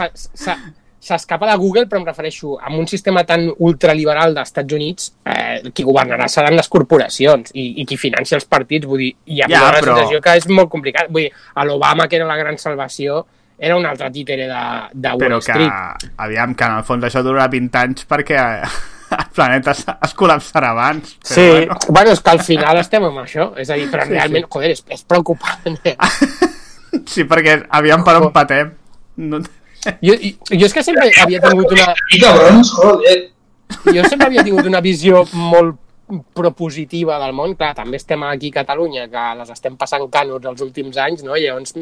s'escapa 1.07 1.47
de 1.51 1.57
Google, 1.61 1.87
però 1.87 2.01
em 2.03 2.07
refereixo 2.09 2.57
a 2.59 2.73
un 2.75 2.87
sistema 2.91 3.23
tan 3.25 3.47
ultraliberal 3.59 4.35
dels 4.35 4.49
Estats 4.51 4.75
Units, 4.75 5.13
eh, 5.25 5.71
qui 5.73 5.85
governarà 5.87 6.27
seran 6.29 6.57
les 6.59 6.69
corporacions 6.69 7.53
i, 7.55 7.81
i 7.83 7.87
qui 7.87 7.97
financia 7.97 8.37
els 8.41 8.45
partits, 8.51 8.87
vull 8.91 8.99
dir, 9.05 9.13
i 9.27 9.41
a 9.43 9.47
mi 9.49 9.55
Ja, 9.55 9.63
la 9.71 9.79
però- 9.81 9.95
sensació 9.97 10.21
que 10.21 10.35
és 10.41 10.49
molt 10.51 10.69
complicat. 10.73 11.09
Vull 11.11 11.29
dir, 11.29 11.33
a 11.55 11.65
l'Obama, 11.65 12.09
que 12.09 12.17
era 12.19 12.27
la 12.27 12.37
gran 12.37 12.59
salvació, 12.59 13.23
era 13.59 13.77
un 13.79 13.87
altre 13.87 14.11
títere 14.13 14.45
de, 14.51 14.65
de 14.93 15.09
Wall 15.15 15.19
però 15.23 15.39
que, 15.41 15.53
Street. 15.55 16.11
aviam, 16.19 16.55
que 16.55 16.65
en 16.65 16.73
el 16.77 16.85
fons 16.85 17.05
això 17.09 17.23
durarà 17.25 17.47
20 17.49 17.79
anys 17.81 18.05
perquè 18.11 18.37
el 19.17 19.31
planeta 19.33 19.71
es, 19.73 19.85
es 19.89 20.13
col·lapsarà 20.19 20.75
abans. 20.75 21.15
Però 21.23 21.35
Sí, 21.35 21.47
bueno. 21.49 21.79
bueno. 21.89 22.11
és 22.13 22.21
que 22.21 22.31
al 22.35 22.41
final 22.45 22.79
estem 22.83 23.05
amb 23.09 23.23
això, 23.23 23.53
és 23.57 23.71
a 23.71 23.79
dir, 23.79 23.87
però 23.91 24.05
Sí, 24.05 24.13
realment, 24.13 24.45
joder, 24.51 24.71
és, 24.77 24.85
és 24.91 25.05
preocupant. 25.09 25.79
Eh? 25.85 25.97
Sí, 27.07 27.25
perquè 27.29 27.59
aviam 27.77 28.03
per 28.05 28.15
on 28.21 28.31
patem. 28.33 28.71
No... 29.17 29.41
Jo, 30.03 30.15
jo, 30.15 30.31
jo 30.59 30.67
és 30.67 30.73
que 30.75 30.83
sempre 30.83 31.11
havia 31.23 31.41
tingut 31.41 31.73
una, 31.73 31.89
I 32.15 32.21
cabrons, 32.23 32.71
joder. 32.77 33.17
jo 33.95 34.05
sempre 34.09 34.27
havia 34.31 34.45
tingut 34.47 34.67
una 34.67 34.81
visió 34.81 35.25
molt 35.33 35.77
propositiva 36.39 37.17
del 37.19 37.33
món. 37.35 37.57
Clar, 37.59 37.73
també 37.75 37.99
estem 37.99 38.23
aquí 38.29 38.53
a 38.55 38.61
Catalunya, 38.61 39.09
que 39.11 39.25
les 39.41 39.49
estem 39.51 39.75
passant 39.77 40.05
cànots 40.13 40.47
els 40.47 40.61
últims 40.63 40.97
anys, 41.03 41.25
no? 41.27 41.35
I 41.37 41.47
llavors 41.49 41.75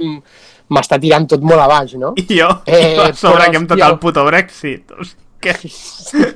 m'està 0.73 0.97
tirant 1.01 1.27
tot 1.29 1.43
molt 1.45 1.61
a 1.61 1.67
baix, 1.69 1.93
no? 2.01 2.15
I 2.17 2.25
jo, 2.31 2.49
Eh, 2.65 2.97
a 3.01 3.11
sobre 3.17 3.43
però, 3.43 3.51
que 3.51 3.57
em 3.59 3.65
hòstia, 3.67 3.75
toca 3.77 3.91
el 3.93 3.99
puto 4.01 4.25
Brexit. 4.25 4.95
Hosti. 4.99 5.21
que... 5.45 5.53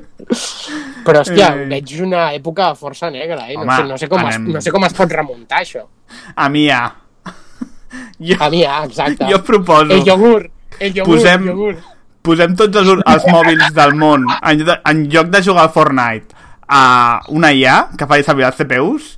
Però, 1.06 1.20
hòstia, 1.22 1.46
Eh. 1.56 1.66
veig 1.70 1.92
una 2.04 2.26
època 2.36 2.74
força 2.76 3.08
negra, 3.10 3.46
eh? 3.48 3.54
No, 3.56 3.62
Home, 3.62 3.76
sé, 3.76 3.84
no, 3.88 3.96
sé 3.98 4.08
com 4.08 4.20
es, 4.20 4.34
anem- 4.36 4.52
no 4.52 4.60
sé 4.60 4.70
com 4.74 4.84
es 4.84 4.92
pot 4.92 5.10
remuntar, 5.14 5.62
això. 5.62 5.86
A 6.36 6.48
mi 6.52 6.66
ja. 6.68 6.82
Jo, 8.20 8.36
A 8.38 8.50
mi, 8.50 8.64
ah, 8.64 8.82
exacte. 8.84 9.24
jo 9.30 9.38
proposo... 9.42 9.94
El 9.94 10.04
iogurt, 10.06 10.50
el 10.80 10.96
iogurt, 10.96 11.08
Posem- 11.18 11.46
iogurt. 11.46 11.78
posem 12.22 12.54
tots 12.56 12.76
els, 12.76 12.88
els 13.06 13.24
mòbils 13.32 13.72
del 13.74 13.94
món 13.94 14.24
en, 14.42 14.58
lloc 14.58 14.66
de- 14.66 14.80
en 14.90 15.04
lloc 15.10 15.28
de 15.32 15.42
jugar 15.42 15.64
al 15.68 15.70
Fortnite 15.74 16.34
a 16.68 17.20
una 17.28 17.52
IA 17.52 17.88
que 17.96 18.06
faci 18.06 18.22
servir 18.26 18.44
els 18.44 18.56
CPUs 18.56 19.12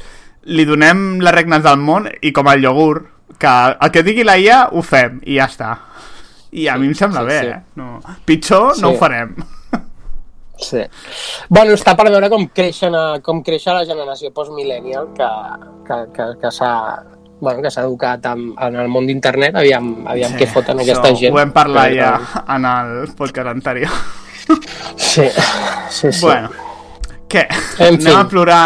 li 0.55 0.64
donem 0.64 1.18
les 1.20 1.34
regnes 1.34 1.62
del 1.62 1.76
món 1.78 2.06
i 2.22 2.32
com 2.32 2.48
el 2.48 2.62
iogurt 2.64 3.06
que 3.40 3.55
el 3.80 3.90
que 3.90 4.02
digui 4.06 4.24
la 4.24 4.39
IA 4.39 4.68
ho 4.72 4.82
fem 4.82 5.18
i 5.24 5.36
ja 5.39 5.47
està 5.48 5.72
i 6.52 6.66
a 6.68 6.76
mi 6.78 6.86
em 6.90 6.94
sembla 6.94 7.20
sí, 7.22 7.26
bé 7.26 7.40
sí. 7.40 7.47
eh? 7.48 7.60
no. 7.76 8.00
pitjor 8.24 8.68
no 8.68 8.74
Sí. 8.74 8.84
ho 8.84 8.94
farem 8.98 9.34
Sí. 10.60 10.82
Bueno, 11.48 11.72
està 11.72 11.94
per 11.97 12.05
veure 12.12 12.28
com 12.28 12.42
creixen 12.52 12.92
a, 12.94 13.05
com 13.24 13.39
creix 13.42 13.64
la 13.64 13.80
generació 13.89 14.28
postmillennial 14.36 15.06
que, 15.16 15.28
que, 15.89 15.97
que, 16.12 16.26
que 16.42 16.50
s'ha 16.52 16.72
bueno, 17.41 17.62
que 17.62 17.70
s'ha 17.73 17.83
educat 17.89 18.25
en, 18.31 18.51
en 18.60 18.77
el 18.77 18.89
món 18.93 19.07
d'internet, 19.09 19.55
aviam, 19.57 19.91
aviam 20.07 20.35
què 20.39 20.47
foten 20.51 20.81
aquesta 20.81 21.09
això 21.10 21.19
gent. 21.25 21.33
ho 21.35 21.39
vam 21.41 21.52
parlar 21.57 21.89
Però- 21.91 21.99
ja 21.99 22.44
en 22.57 22.67
el 22.70 23.15
podcast 23.17 23.49
anterior 23.55 23.91
Sí, 24.97 25.23
sí, 25.91 26.12
sí. 26.12 26.20
bueno 26.25 26.51
què? 27.31 27.44
En 27.78 27.94
anem 27.94 28.01
fi. 28.07 28.15
a 28.19 28.25
plorar 28.28 28.65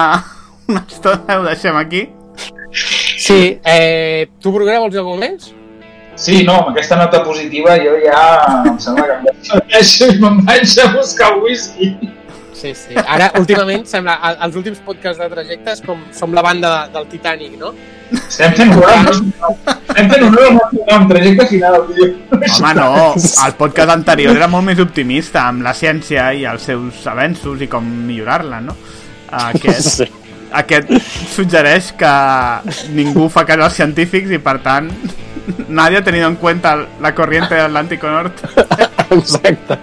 una 0.68 0.84
estona 0.88 1.38
ho 1.38 1.44
deixem 1.44 1.76
aquí? 1.76 2.06
Sí, 3.24 3.58
eh, 3.64 4.28
tu, 4.40 4.50
Bruguera, 4.52 4.78
vols 4.80 4.92
dir 4.94 5.00
alguna 5.02 5.20
més? 5.28 5.50
Sí, 6.16 6.42
no, 6.46 6.54
amb 6.62 6.70
aquesta 6.72 6.96
nota 6.96 7.20
positiva 7.26 7.76
jo 7.82 7.94
ja 8.02 8.20
em 8.70 8.76
sembla 8.80 9.04
que 9.06 9.32
em 9.58 9.62
deixo 9.72 10.08
i 10.12 10.18
me'n 10.22 10.40
vaig 10.46 10.74
a 10.82 10.88
buscar 10.96 11.32
whisky. 11.42 11.88
Sí, 12.54 12.70
sí. 12.78 12.94
Ara, 12.96 13.30
últimament, 13.38 13.82
sembla, 13.90 14.14
els 14.46 14.54
últims 14.56 14.78
podcasts 14.86 15.20
de 15.20 15.26
trajectes 15.32 15.82
com 15.84 16.00
som 16.16 16.32
la 16.32 16.40
banda 16.46 16.70
de, 16.86 16.92
del 16.94 17.08
Titanic, 17.12 17.58
no? 17.60 17.72
Estem 18.14 18.52
fent 18.58 18.72
honor, 18.76 19.10
estem 19.10 20.10
fent 20.10 20.24
nostre 20.24 20.84
nom, 20.88 21.06
trajecte 21.10 21.46
final, 21.50 21.78
tio. 21.90 22.08
Home, 22.34 22.72
no, 22.78 22.88
el 23.46 23.54
podcast 23.58 23.94
anterior 23.94 24.36
era 24.36 24.48
molt 24.50 24.66
més 24.68 24.82
optimista 24.82 25.46
amb 25.48 25.64
la 25.66 25.74
ciència 25.76 26.30
i 26.34 26.44
els 26.50 26.66
seus 26.70 27.06
avenços 27.10 27.62
i 27.64 27.70
com 27.70 27.86
millorar-la, 28.08 28.60
no? 28.64 28.76
Aquest, 29.34 30.04
Sí. 30.04 30.08
aquest 30.54 30.90
suggereix 31.34 31.92
que 31.98 32.14
ningú 32.94 33.28
fa 33.32 33.44
cas 33.48 33.58
als 33.58 33.78
científics 33.80 34.30
i, 34.30 34.38
per 34.38 34.58
tant, 34.62 34.90
nadie 35.68 35.98
ha 35.98 36.04
tenido 36.04 36.28
en 36.28 36.36
cuenta 36.36 36.76
la 37.00 37.14
corriente 37.14 37.54
del 37.54 37.66
Atlántico 37.66 38.08
Norte. 38.08 38.48
Exacte. 39.14 39.78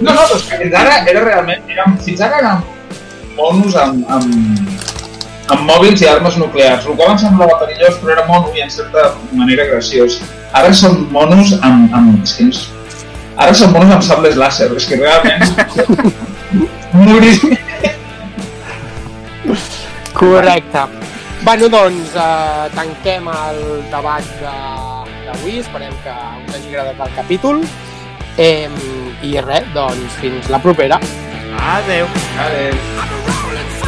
No, 0.00 0.12
no, 0.12 0.20
però 0.20 0.36
és 0.36 0.46
que 0.48 0.56
fins 0.62 0.74
ara 0.80 0.96
era 1.08 1.20
realment... 1.24 1.68
Érem, 1.70 1.98
fins 2.04 2.20
ara 2.24 2.40
érem 2.42 2.64
monos 3.34 3.74
amb, 3.80 4.04
amb, 4.14 4.80
amb 5.52 5.66
mòbils 5.68 6.00
i 6.02 6.08
armes 6.08 6.36
nuclears, 6.40 6.86
el 6.86 6.96
qual 6.96 7.12
em 7.12 7.18
semblava 7.20 7.58
perillós, 7.60 7.98
però 8.00 8.14
era 8.16 8.26
mono 8.28 8.52
i 8.56 8.62
en 8.64 8.70
certa 8.72 9.10
manera 9.32 9.66
graciós. 9.68 10.20
Ara 10.54 10.72
som 10.72 11.06
monos 11.12 11.52
amb... 11.60 11.92
amb 11.94 12.22
és 12.22 12.36
que. 12.38 12.50
Ara 13.36 13.54
som 13.58 13.72
monos 13.74 13.92
amb 13.96 14.06
sables 14.06 14.38
làser, 14.40 14.70
és 14.76 14.86
que 14.88 15.00
realment... 15.00 15.42
Morir... 16.94 17.34
Correcte. 20.14 20.84
Bueno, 21.44 21.68
doncs, 21.68 22.14
eh, 22.16 22.70
tanquem 22.72 23.26
el 23.28 23.58
debat 23.92 24.24
de- 24.40 25.24
d'avui. 25.26 25.58
Esperem 25.60 25.92
que 26.04 26.14
us 26.14 26.54
hagi 26.54 26.70
agradat 26.72 27.08
el 27.08 27.14
capítol. 27.18 27.64
Eh, 28.38 28.68
I 29.22 29.40
res, 29.44 29.66
doncs, 29.74 30.16
fins 30.22 30.48
la 30.48 30.62
propera. 30.62 31.00
Adeu. 31.74 32.06
Adéu. 32.46 33.83